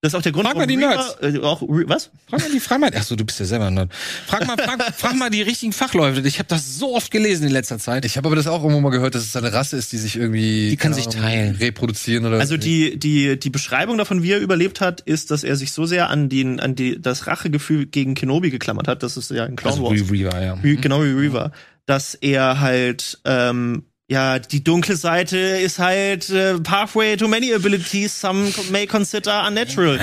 Das 0.02 0.14
ist 0.14 0.18
auch 0.18 0.22
der 0.22 0.32
Grund, 0.32 0.46
frag 0.46 0.56
mal 0.56 0.66
die 0.66 0.78
Nerds. 0.78 1.18
Äh, 1.20 1.38
auch, 1.40 1.60
was? 1.60 2.10
Frag 2.26 2.40
mal 2.40 2.50
die, 2.50 2.60
frag 2.60 2.80
mal, 2.80 2.90
ach 2.96 3.02
so, 3.02 3.16
du 3.16 3.24
bist 3.26 3.38
ja 3.38 3.44
selber 3.44 3.66
ein 3.66 3.74
Nerd. 3.74 3.92
Frag 4.26 4.46
mal, 4.46 4.56
frag, 4.56 4.94
frag 4.96 5.14
mal 5.14 5.28
die 5.28 5.42
richtigen 5.42 5.74
Fachleute. 5.74 6.26
Ich 6.26 6.38
habe 6.38 6.48
das 6.48 6.78
so 6.78 6.96
oft 6.96 7.10
gelesen 7.10 7.46
in 7.46 7.52
letzter 7.52 7.78
Zeit. 7.78 8.06
Ich 8.06 8.16
habe 8.16 8.26
aber 8.26 8.36
das 8.36 8.46
auch 8.46 8.62
irgendwo 8.62 8.80
mal 8.80 8.88
gehört, 8.88 9.14
dass 9.14 9.24
es 9.24 9.36
eine 9.36 9.52
Rasse 9.52 9.76
ist, 9.76 9.92
die 9.92 9.98
sich 9.98 10.16
irgendwie 10.16 10.70
die 10.70 10.78
kann 10.78 10.94
sich 10.94 11.08
teilen, 11.08 11.54
reproduzieren 11.56 12.24
oder 12.24 12.38
Also 12.38 12.56
die 12.56 12.98
die 12.98 13.38
die 13.38 13.50
Beschreibung 13.50 13.98
davon, 13.98 14.22
wie 14.22 14.32
er 14.32 14.40
überlebt 14.40 14.80
hat, 14.80 15.02
ist, 15.02 15.30
dass 15.30 15.44
er 15.44 15.56
sich 15.56 15.72
so 15.72 15.84
sehr 15.84 16.08
an 16.08 16.30
den 16.30 16.60
an 16.60 16.74
die 16.74 16.98
das 16.98 17.26
Rachegefühl 17.26 17.84
gegen 17.84 18.14
Kenobi 18.14 18.48
geklammert 18.48 18.88
hat. 18.88 19.02
Das 19.02 19.18
ist 19.18 19.30
ja 19.30 19.44
in 19.44 19.56
Clone 19.56 19.74
also 19.74 19.84
Wars. 19.84 20.10
Reaver, 20.10 20.42
ja. 20.42 20.58
Genau 20.62 21.04
wie 21.04 21.10
Reaver, 21.10 21.52
dass 21.84 22.14
er 22.14 22.60
halt 22.60 23.18
ähm, 23.26 23.84
ja, 24.10 24.40
die 24.40 24.64
dunkle 24.64 24.96
Seite 24.96 25.38
ist 25.38 25.78
halt 25.78 26.30
äh, 26.30 26.58
Pathway 26.58 27.16
to 27.16 27.28
many 27.28 27.54
abilities 27.54 28.20
some 28.20 28.50
may 28.72 28.84
consider 28.84 29.46
unnatural. 29.46 30.00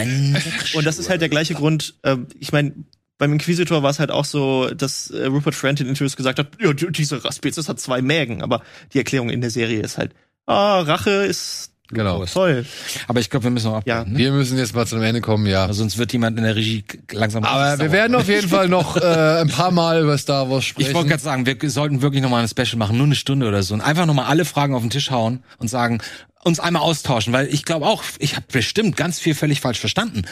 Und 0.75 0.85
das 0.85 0.97
ist 0.97 1.09
halt 1.09 1.19
der 1.19 1.27
gleiche 1.27 1.55
Grund. 1.55 1.95
Äh, 2.03 2.15
ich 2.39 2.53
meine, 2.53 2.73
beim 3.17 3.33
Inquisitor 3.33 3.83
war 3.83 3.89
es 3.89 3.99
halt 3.99 4.11
auch 4.11 4.23
so, 4.23 4.69
dass 4.69 5.09
äh, 5.09 5.25
Rupert 5.25 5.55
Friend 5.55 5.81
in 5.81 5.89
Interviews 5.89 6.15
gesagt 6.15 6.39
hat, 6.39 6.51
ja, 6.61 6.71
diese 6.71 7.19
Spezies 7.33 7.67
hat 7.67 7.81
zwei 7.81 8.01
Mägen, 8.01 8.41
aber 8.41 8.63
die 8.93 8.99
Erklärung 8.99 9.29
in 9.29 9.41
der 9.41 9.49
Serie 9.49 9.81
ist 9.81 9.97
halt, 9.97 10.13
ah, 10.45 10.79
Rache 10.79 11.25
ist 11.25 11.73
Genau. 11.89 12.25
Toll. 12.25 12.65
Aber 13.07 13.19
ich 13.19 13.29
glaube, 13.29 13.45
wir 13.45 13.51
müssen 13.51 13.67
noch 13.71 13.85
Ja. 13.85 13.99
abwarten. 13.99 14.11
Ne? 14.13 14.17
Wir 14.19 14.31
müssen 14.31 14.57
jetzt 14.57 14.75
mal 14.75 14.85
zu 14.85 14.95
einem 14.95 15.05
Ende 15.05 15.21
kommen, 15.21 15.45
ja. 15.45 15.65
Also 15.65 15.79
Sonst 15.79 15.97
wird 15.97 16.11
jemand 16.11 16.37
in 16.37 16.43
der 16.43 16.55
Regie 16.55 16.83
langsam. 17.11 17.43
Aber 17.45 17.79
wir 17.79 17.91
werden 17.91 18.15
auf 18.15 18.27
jeden 18.27 18.49
Fall 18.49 18.67
noch 18.67 18.97
äh, 18.97 19.41
ein 19.41 19.47
paar 19.47 19.71
Mal 19.71 20.01
über 20.03 20.17
Star 20.17 20.49
Wars 20.49 20.65
sprechen. 20.65 20.89
Ich 20.89 20.95
wollte 20.95 21.09
gerade 21.09 21.23
sagen, 21.23 21.45
wir 21.45 21.69
sollten 21.69 22.01
wirklich 22.01 22.21
nochmal 22.21 22.43
ein 22.43 22.49
Special 22.49 22.75
machen, 22.77 22.97
nur 22.97 23.05
eine 23.05 23.15
Stunde 23.15 23.47
oder 23.47 23.63
so. 23.63 23.73
Und 23.73 23.81
einfach 23.81 24.05
nochmal 24.05 24.25
alle 24.25 24.43
Fragen 24.45 24.73
auf 24.75 24.81
den 24.81 24.89
Tisch 24.89 25.11
hauen 25.11 25.43
und 25.59 25.69
sagen, 25.69 25.99
uns 26.43 26.59
einmal 26.59 26.81
austauschen, 26.81 27.33
weil 27.33 27.47
ich 27.47 27.65
glaube 27.65 27.85
auch, 27.85 28.03
ich 28.19 28.35
habe 28.35 28.45
bestimmt 28.51 28.95
ganz 28.97 29.19
viel 29.19 29.35
völlig 29.35 29.61
falsch 29.61 29.79
verstanden. 29.79 30.23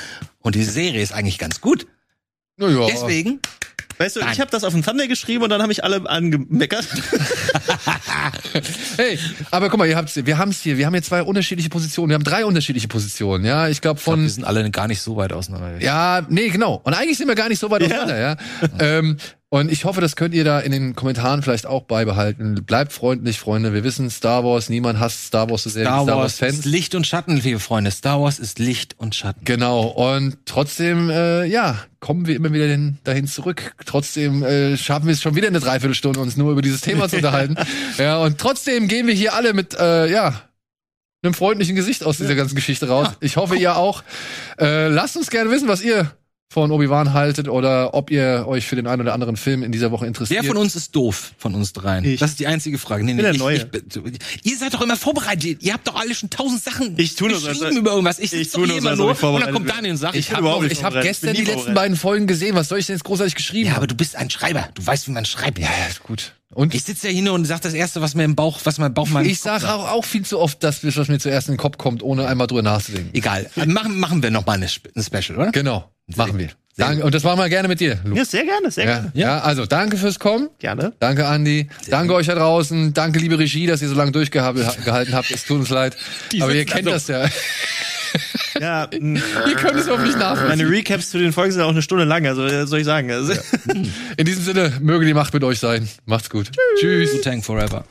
Und 0.41 0.55
die 0.55 0.63
Serie 0.63 1.01
ist 1.01 1.13
eigentlich 1.13 1.37
ganz 1.39 1.61
gut. 1.61 1.87
Na 2.57 2.67
ja. 2.69 2.85
Deswegen, 2.87 3.39
Weißt 3.97 4.15
du, 4.15 4.19
Nein. 4.19 4.29
ich 4.33 4.39
habe 4.41 4.51
das 4.51 4.63
auf 4.63 4.73
dem 4.73 4.83
Thumbnail 4.83 5.07
geschrieben 5.07 5.43
und 5.43 5.49
dann 5.49 5.61
habe 5.61 5.71
ich 5.71 5.83
alle 5.83 6.07
angemeckert. 6.09 6.87
Hey, 8.97 9.19
aber 9.51 9.69
guck 9.69 9.77
mal, 9.77 9.87
ihr 9.87 9.97
habt's, 9.97 10.15
wir 10.15 10.37
haben's 10.37 10.61
hier, 10.61 10.77
wir 10.77 10.85
haben 10.85 10.93
hier 10.93 11.03
zwei 11.03 11.21
unterschiedliche 11.21 11.69
Positionen, 11.69 12.09
wir 12.09 12.15
haben 12.15 12.23
drei 12.23 12.45
unterschiedliche 12.45 12.87
Positionen, 12.87 13.45
ja. 13.45 13.67
Ich 13.67 13.81
glaube 13.81 13.97
ich 13.99 14.03
glaub, 14.03 14.15
von 14.15 14.23
wir 14.23 14.29
sind 14.29 14.45
alle 14.45 14.69
gar 14.71 14.87
nicht 14.87 15.01
so 15.01 15.15
weit 15.17 15.33
auseinander. 15.33 15.81
Ja, 15.81 16.25
nee, 16.29 16.49
genau. 16.49 16.81
Und 16.83 16.93
eigentlich 16.93 17.17
sind 17.17 17.27
wir 17.27 17.35
gar 17.35 17.49
nicht 17.49 17.59
so 17.59 17.69
weit 17.69 17.81
Ja. 17.81 17.87
auseinander, 17.87 18.19
ja. 18.19 18.37
ähm, 18.79 19.17
und 19.49 19.71
ich 19.71 19.85
hoffe, 19.85 20.01
das 20.01 20.15
könnt 20.15 20.33
ihr 20.33 20.43
da 20.43 20.59
in 20.59 20.71
den 20.71 20.95
Kommentaren 20.95 21.41
vielleicht 21.43 21.65
auch 21.65 21.83
beibehalten. 21.83 22.65
Bleibt 22.65 22.91
freundlich, 22.91 23.39
Freunde. 23.39 23.73
Wir 23.73 23.83
wissen 23.83 24.09
Star 24.09 24.43
Wars, 24.43 24.69
niemand 24.69 24.99
hasst 24.99 25.27
Star 25.27 25.49
Wars 25.49 25.63
so 25.63 25.69
sehr 25.69 25.85
Star 25.85 26.01
wie 26.01 26.03
Star 26.03 26.17
Wars 26.17 26.23
Wars 26.23 26.39
Fans. 26.39 26.59
ist 26.59 26.65
Licht 26.65 26.95
und 26.95 27.05
Schatten, 27.05 27.37
liebe 27.37 27.59
Freunde. 27.59 27.91
Star 27.91 28.21
Wars 28.21 28.39
ist 28.39 28.59
Licht 28.59 28.95
und 28.97 29.13
Schatten. 29.15 29.45
Genau. 29.45 29.87
Und 29.87 30.37
trotzdem, 30.45 31.09
äh, 31.09 31.45
ja, 31.45 31.79
kommen 31.99 32.25
wir 32.27 32.35
immer 32.35 32.51
wieder 32.53 32.65
hin, 32.65 32.97
dahin 33.03 33.27
zurück. 33.27 33.75
Trotzdem 33.85 34.43
äh, 34.43 34.77
schaffen 34.77 35.05
wir 35.05 35.13
es 35.13 35.21
schon 35.21 35.35
wieder 35.35 35.47
eine 35.47 35.59
Dreiviertelstunde, 35.59 36.19
uns 36.19 36.35
nur 36.37 36.51
über 36.51 36.61
dieses 36.61 36.81
Thema 36.81 37.07
zu 37.07 37.15
unterhalten. 37.17 37.55
Ja, 37.97 38.17
und 38.17 38.39
trotzdem 38.39 38.87
gehen 38.87 39.07
wir 39.07 39.13
hier 39.13 39.35
alle 39.35 39.53
mit, 39.53 39.73
äh, 39.75 40.11
ja, 40.11 40.41
einem 41.23 41.33
freundlichen 41.33 41.75
Gesicht 41.75 42.03
aus 42.03 42.17
dieser 42.17 42.35
ganzen 42.35 42.55
Geschichte 42.55 42.87
raus. 42.87 43.09
Ich 43.19 43.37
hoffe, 43.37 43.55
ihr 43.55 43.77
auch. 43.77 44.03
Äh, 44.59 44.89
lasst 44.89 45.17
uns 45.17 45.29
gerne 45.29 45.49
wissen, 45.49 45.67
was 45.67 45.81
ihr 45.81 46.11
von 46.51 46.71
Obi-Wan 46.71 47.13
haltet 47.13 47.49
oder 47.49 47.93
ob 47.93 48.11
ihr 48.11 48.45
euch 48.47 48.65
für 48.65 48.75
den 48.75 48.87
einen 48.87 49.01
oder 49.01 49.13
anderen 49.13 49.35
Film 49.35 49.63
in 49.63 49.71
dieser 49.71 49.91
Woche 49.91 50.05
interessiert. 50.05 50.43
Wer 50.43 50.47
von 50.47 50.57
uns 50.57 50.75
ist 50.75 50.95
doof 50.95 51.33
von 51.37 51.53
uns 51.55 51.73
dreien? 51.73 52.05
Ich. 52.05 52.19
Das 52.19 52.31
ist 52.31 52.39
die 52.39 52.47
einzige 52.47 52.77
Frage. 52.77 53.03
Nee, 53.03 53.13
nee, 53.13 53.17
bin 53.17 53.23
der 53.23 53.31
ich, 53.33 53.39
Neue. 53.39 53.57
Ich, 53.57 53.65
bin- 53.65 54.17
ihr 54.43 54.57
seid 54.57 54.73
doch 54.73 54.81
immer 54.81 54.95
vorbereitet. 54.95 55.61
Ihr 55.63 55.73
habt 55.73 55.87
doch 55.87 55.95
alle 55.95 56.13
schon 56.15 56.29
tausend 56.29 56.63
Sachen 56.63 56.93
Ich 56.97 57.15
tu 57.15 57.27
nur 57.27 57.37
so, 57.39 57.47
geschrieben 57.47 57.65
als- 57.65 57.75
über 57.77 57.91
irgendwas. 57.91 58.19
Ich, 58.19 58.25
ich 58.25 58.29
sitze 58.31 58.51
tu 58.51 58.61
doch 58.61 58.67
nur 58.67 58.73
hier 58.75 58.81
so, 58.83 58.87
immer 58.87 58.95
nur 58.95 59.05
ich 59.05 59.09
und 59.09 59.09
dann 59.09 59.19
vorbereitet 59.19 59.53
kommt 59.53 59.65
bin. 59.65 59.75
Daniel 59.75 59.91
und 59.93 59.97
sagt, 59.97 60.15
ich 60.15 60.27
bin 60.29 60.37
habe 60.37 60.67
ich 60.67 60.83
hab 60.83 61.01
gestern 61.01 61.33
Bin 61.33 61.45
die 61.45 61.51
letzten 61.51 61.73
beiden 61.73 61.97
Folgen 61.97 62.27
gesehen. 62.27 62.55
Was 62.55 62.69
soll 62.69 62.79
ich 62.79 62.85
denn 62.85 62.95
jetzt 62.95 63.03
großartig 63.03 63.35
geschrieben 63.35 63.65
ja, 63.65 63.71
haben? 63.73 63.77
aber 63.77 63.87
du 63.87 63.95
bist 63.95 64.15
ein 64.15 64.29
Schreiber. 64.29 64.69
Du 64.75 64.85
weißt, 64.85 65.07
wie 65.07 65.11
man 65.11 65.25
schreibt. 65.25 65.59
Ja, 65.59 65.65
ja, 65.67 65.87
ist 65.89 66.03
gut. 66.03 66.35
Und 66.53 66.73
Ich 66.75 66.83
sitze 66.83 67.07
ja 67.07 67.13
hier 67.13 67.23
nur 67.23 67.33
und 67.33 67.45
sag 67.45 67.61
das 67.61 67.73
Erste, 67.73 68.01
was 68.01 68.15
mir 68.15 68.23
im 68.23 68.35
Bauch, 68.35 68.59
was 68.63 68.77
mein 68.77 68.93
Bauch 68.93 69.09
meinem 69.09 69.25
ich 69.27 69.39
sage 69.39 69.67
auch, 69.73 69.89
auch 69.91 70.05
viel 70.05 70.23
zu 70.25 70.39
oft 70.39 70.63
das, 70.63 70.83
was 70.95 71.07
mir 71.07 71.19
zuerst 71.19 71.47
in 71.49 71.55
den 71.55 71.57
Kopf 71.59 71.77
kommt, 71.77 72.01
ohne 72.03 72.27
einmal 72.27 72.47
drüber 72.47 72.61
nachzudenken. 72.61 73.09
Egal. 73.13 73.49
Machen, 73.65 73.99
machen 73.99 74.23
wir 74.23 74.31
noch 74.31 74.45
mal 74.45 74.53
eine, 74.53 74.67
Spe- 74.69 74.89
eine 74.95 75.03
Special, 75.03 75.37
oder? 75.39 75.51
Genau, 75.51 75.89
machen 76.15 76.37
wir. 76.37 76.49
Sehr 76.77 76.87
Danke, 76.87 77.05
und 77.05 77.15
das 77.15 77.23
machen 77.23 77.39
wir 77.39 77.47
gerne 77.49 77.67
mit 77.69 77.79
dir, 77.79 77.99
Lu. 78.03 78.15
Ja, 78.17 78.25
sehr 78.25 78.43
gerne, 78.43 78.69
sehr 78.69 78.85
Ja, 78.85 78.93
gerne. 78.95 79.11
ja, 79.15 79.39
also 79.39 79.65
danke 79.65 79.95
fürs 79.97 80.19
Kommen. 80.19 80.49
Gerne. 80.59 80.91
Danke, 80.99 81.25
Andi. 81.25 81.69
danke 81.89 82.13
euch 82.13 82.27
da 82.27 82.35
draußen. 82.35 82.93
Danke, 82.93 83.19
liebe 83.19 83.39
Regie, 83.39 83.65
dass 83.65 83.81
ihr 83.81 83.87
so 83.87 83.95
lange 83.95 84.11
durchgehalten 84.11 85.13
habt. 85.13 85.31
Es 85.31 85.45
tut 85.45 85.59
uns 85.59 85.69
leid. 85.69 85.95
Aber 86.41 86.53
ihr 86.53 86.65
kennt 86.65 86.87
das 86.87 87.07
ja. 87.07 87.25
Ja, 88.59 88.87
mh, 88.97 89.19
ihr 89.49 89.55
könnt 89.55 89.75
es 89.75 89.89
hoffentlich 89.89 90.15
nachvollziehen. 90.15 90.57
meine 90.57 90.69
Recaps 90.69 91.09
zu 91.09 91.17
den 91.17 91.33
Folgen 91.33 91.51
sind 91.51 91.61
auch 91.61 91.69
eine 91.69 91.81
Stunde 91.81 92.05
lang, 92.05 92.25
also 92.25 92.45
äh, 92.45 92.65
soll 92.67 92.79
ich 92.79 92.85
sagen. 92.85 93.11
Also, 93.11 93.33
In 94.17 94.25
diesem 94.25 94.43
Sinne, 94.43 94.71
möge 94.81 95.05
die 95.05 95.13
Macht 95.13 95.33
mit 95.33 95.43
euch 95.43 95.59
sein. 95.59 95.89
Macht's 96.05 96.29
gut. 96.29 96.51
Tschüss. 96.79 97.13
Wu 97.13 97.17
Tang 97.21 97.41
Forever. 97.43 97.83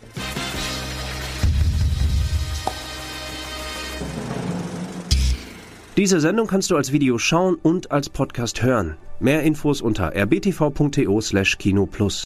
Diese 5.96 6.20
Sendung 6.20 6.46
kannst 6.48 6.70
du 6.70 6.76
als 6.76 6.92
Video 6.92 7.18
schauen 7.18 7.56
und 7.62 7.90
als 7.92 8.10
Podcast 8.10 8.62
hören. 8.62 8.96
Mehr 9.20 9.42
Infos 9.42 9.80
unter 9.80 10.12
rbtv.to/kinoplus. 10.14 12.22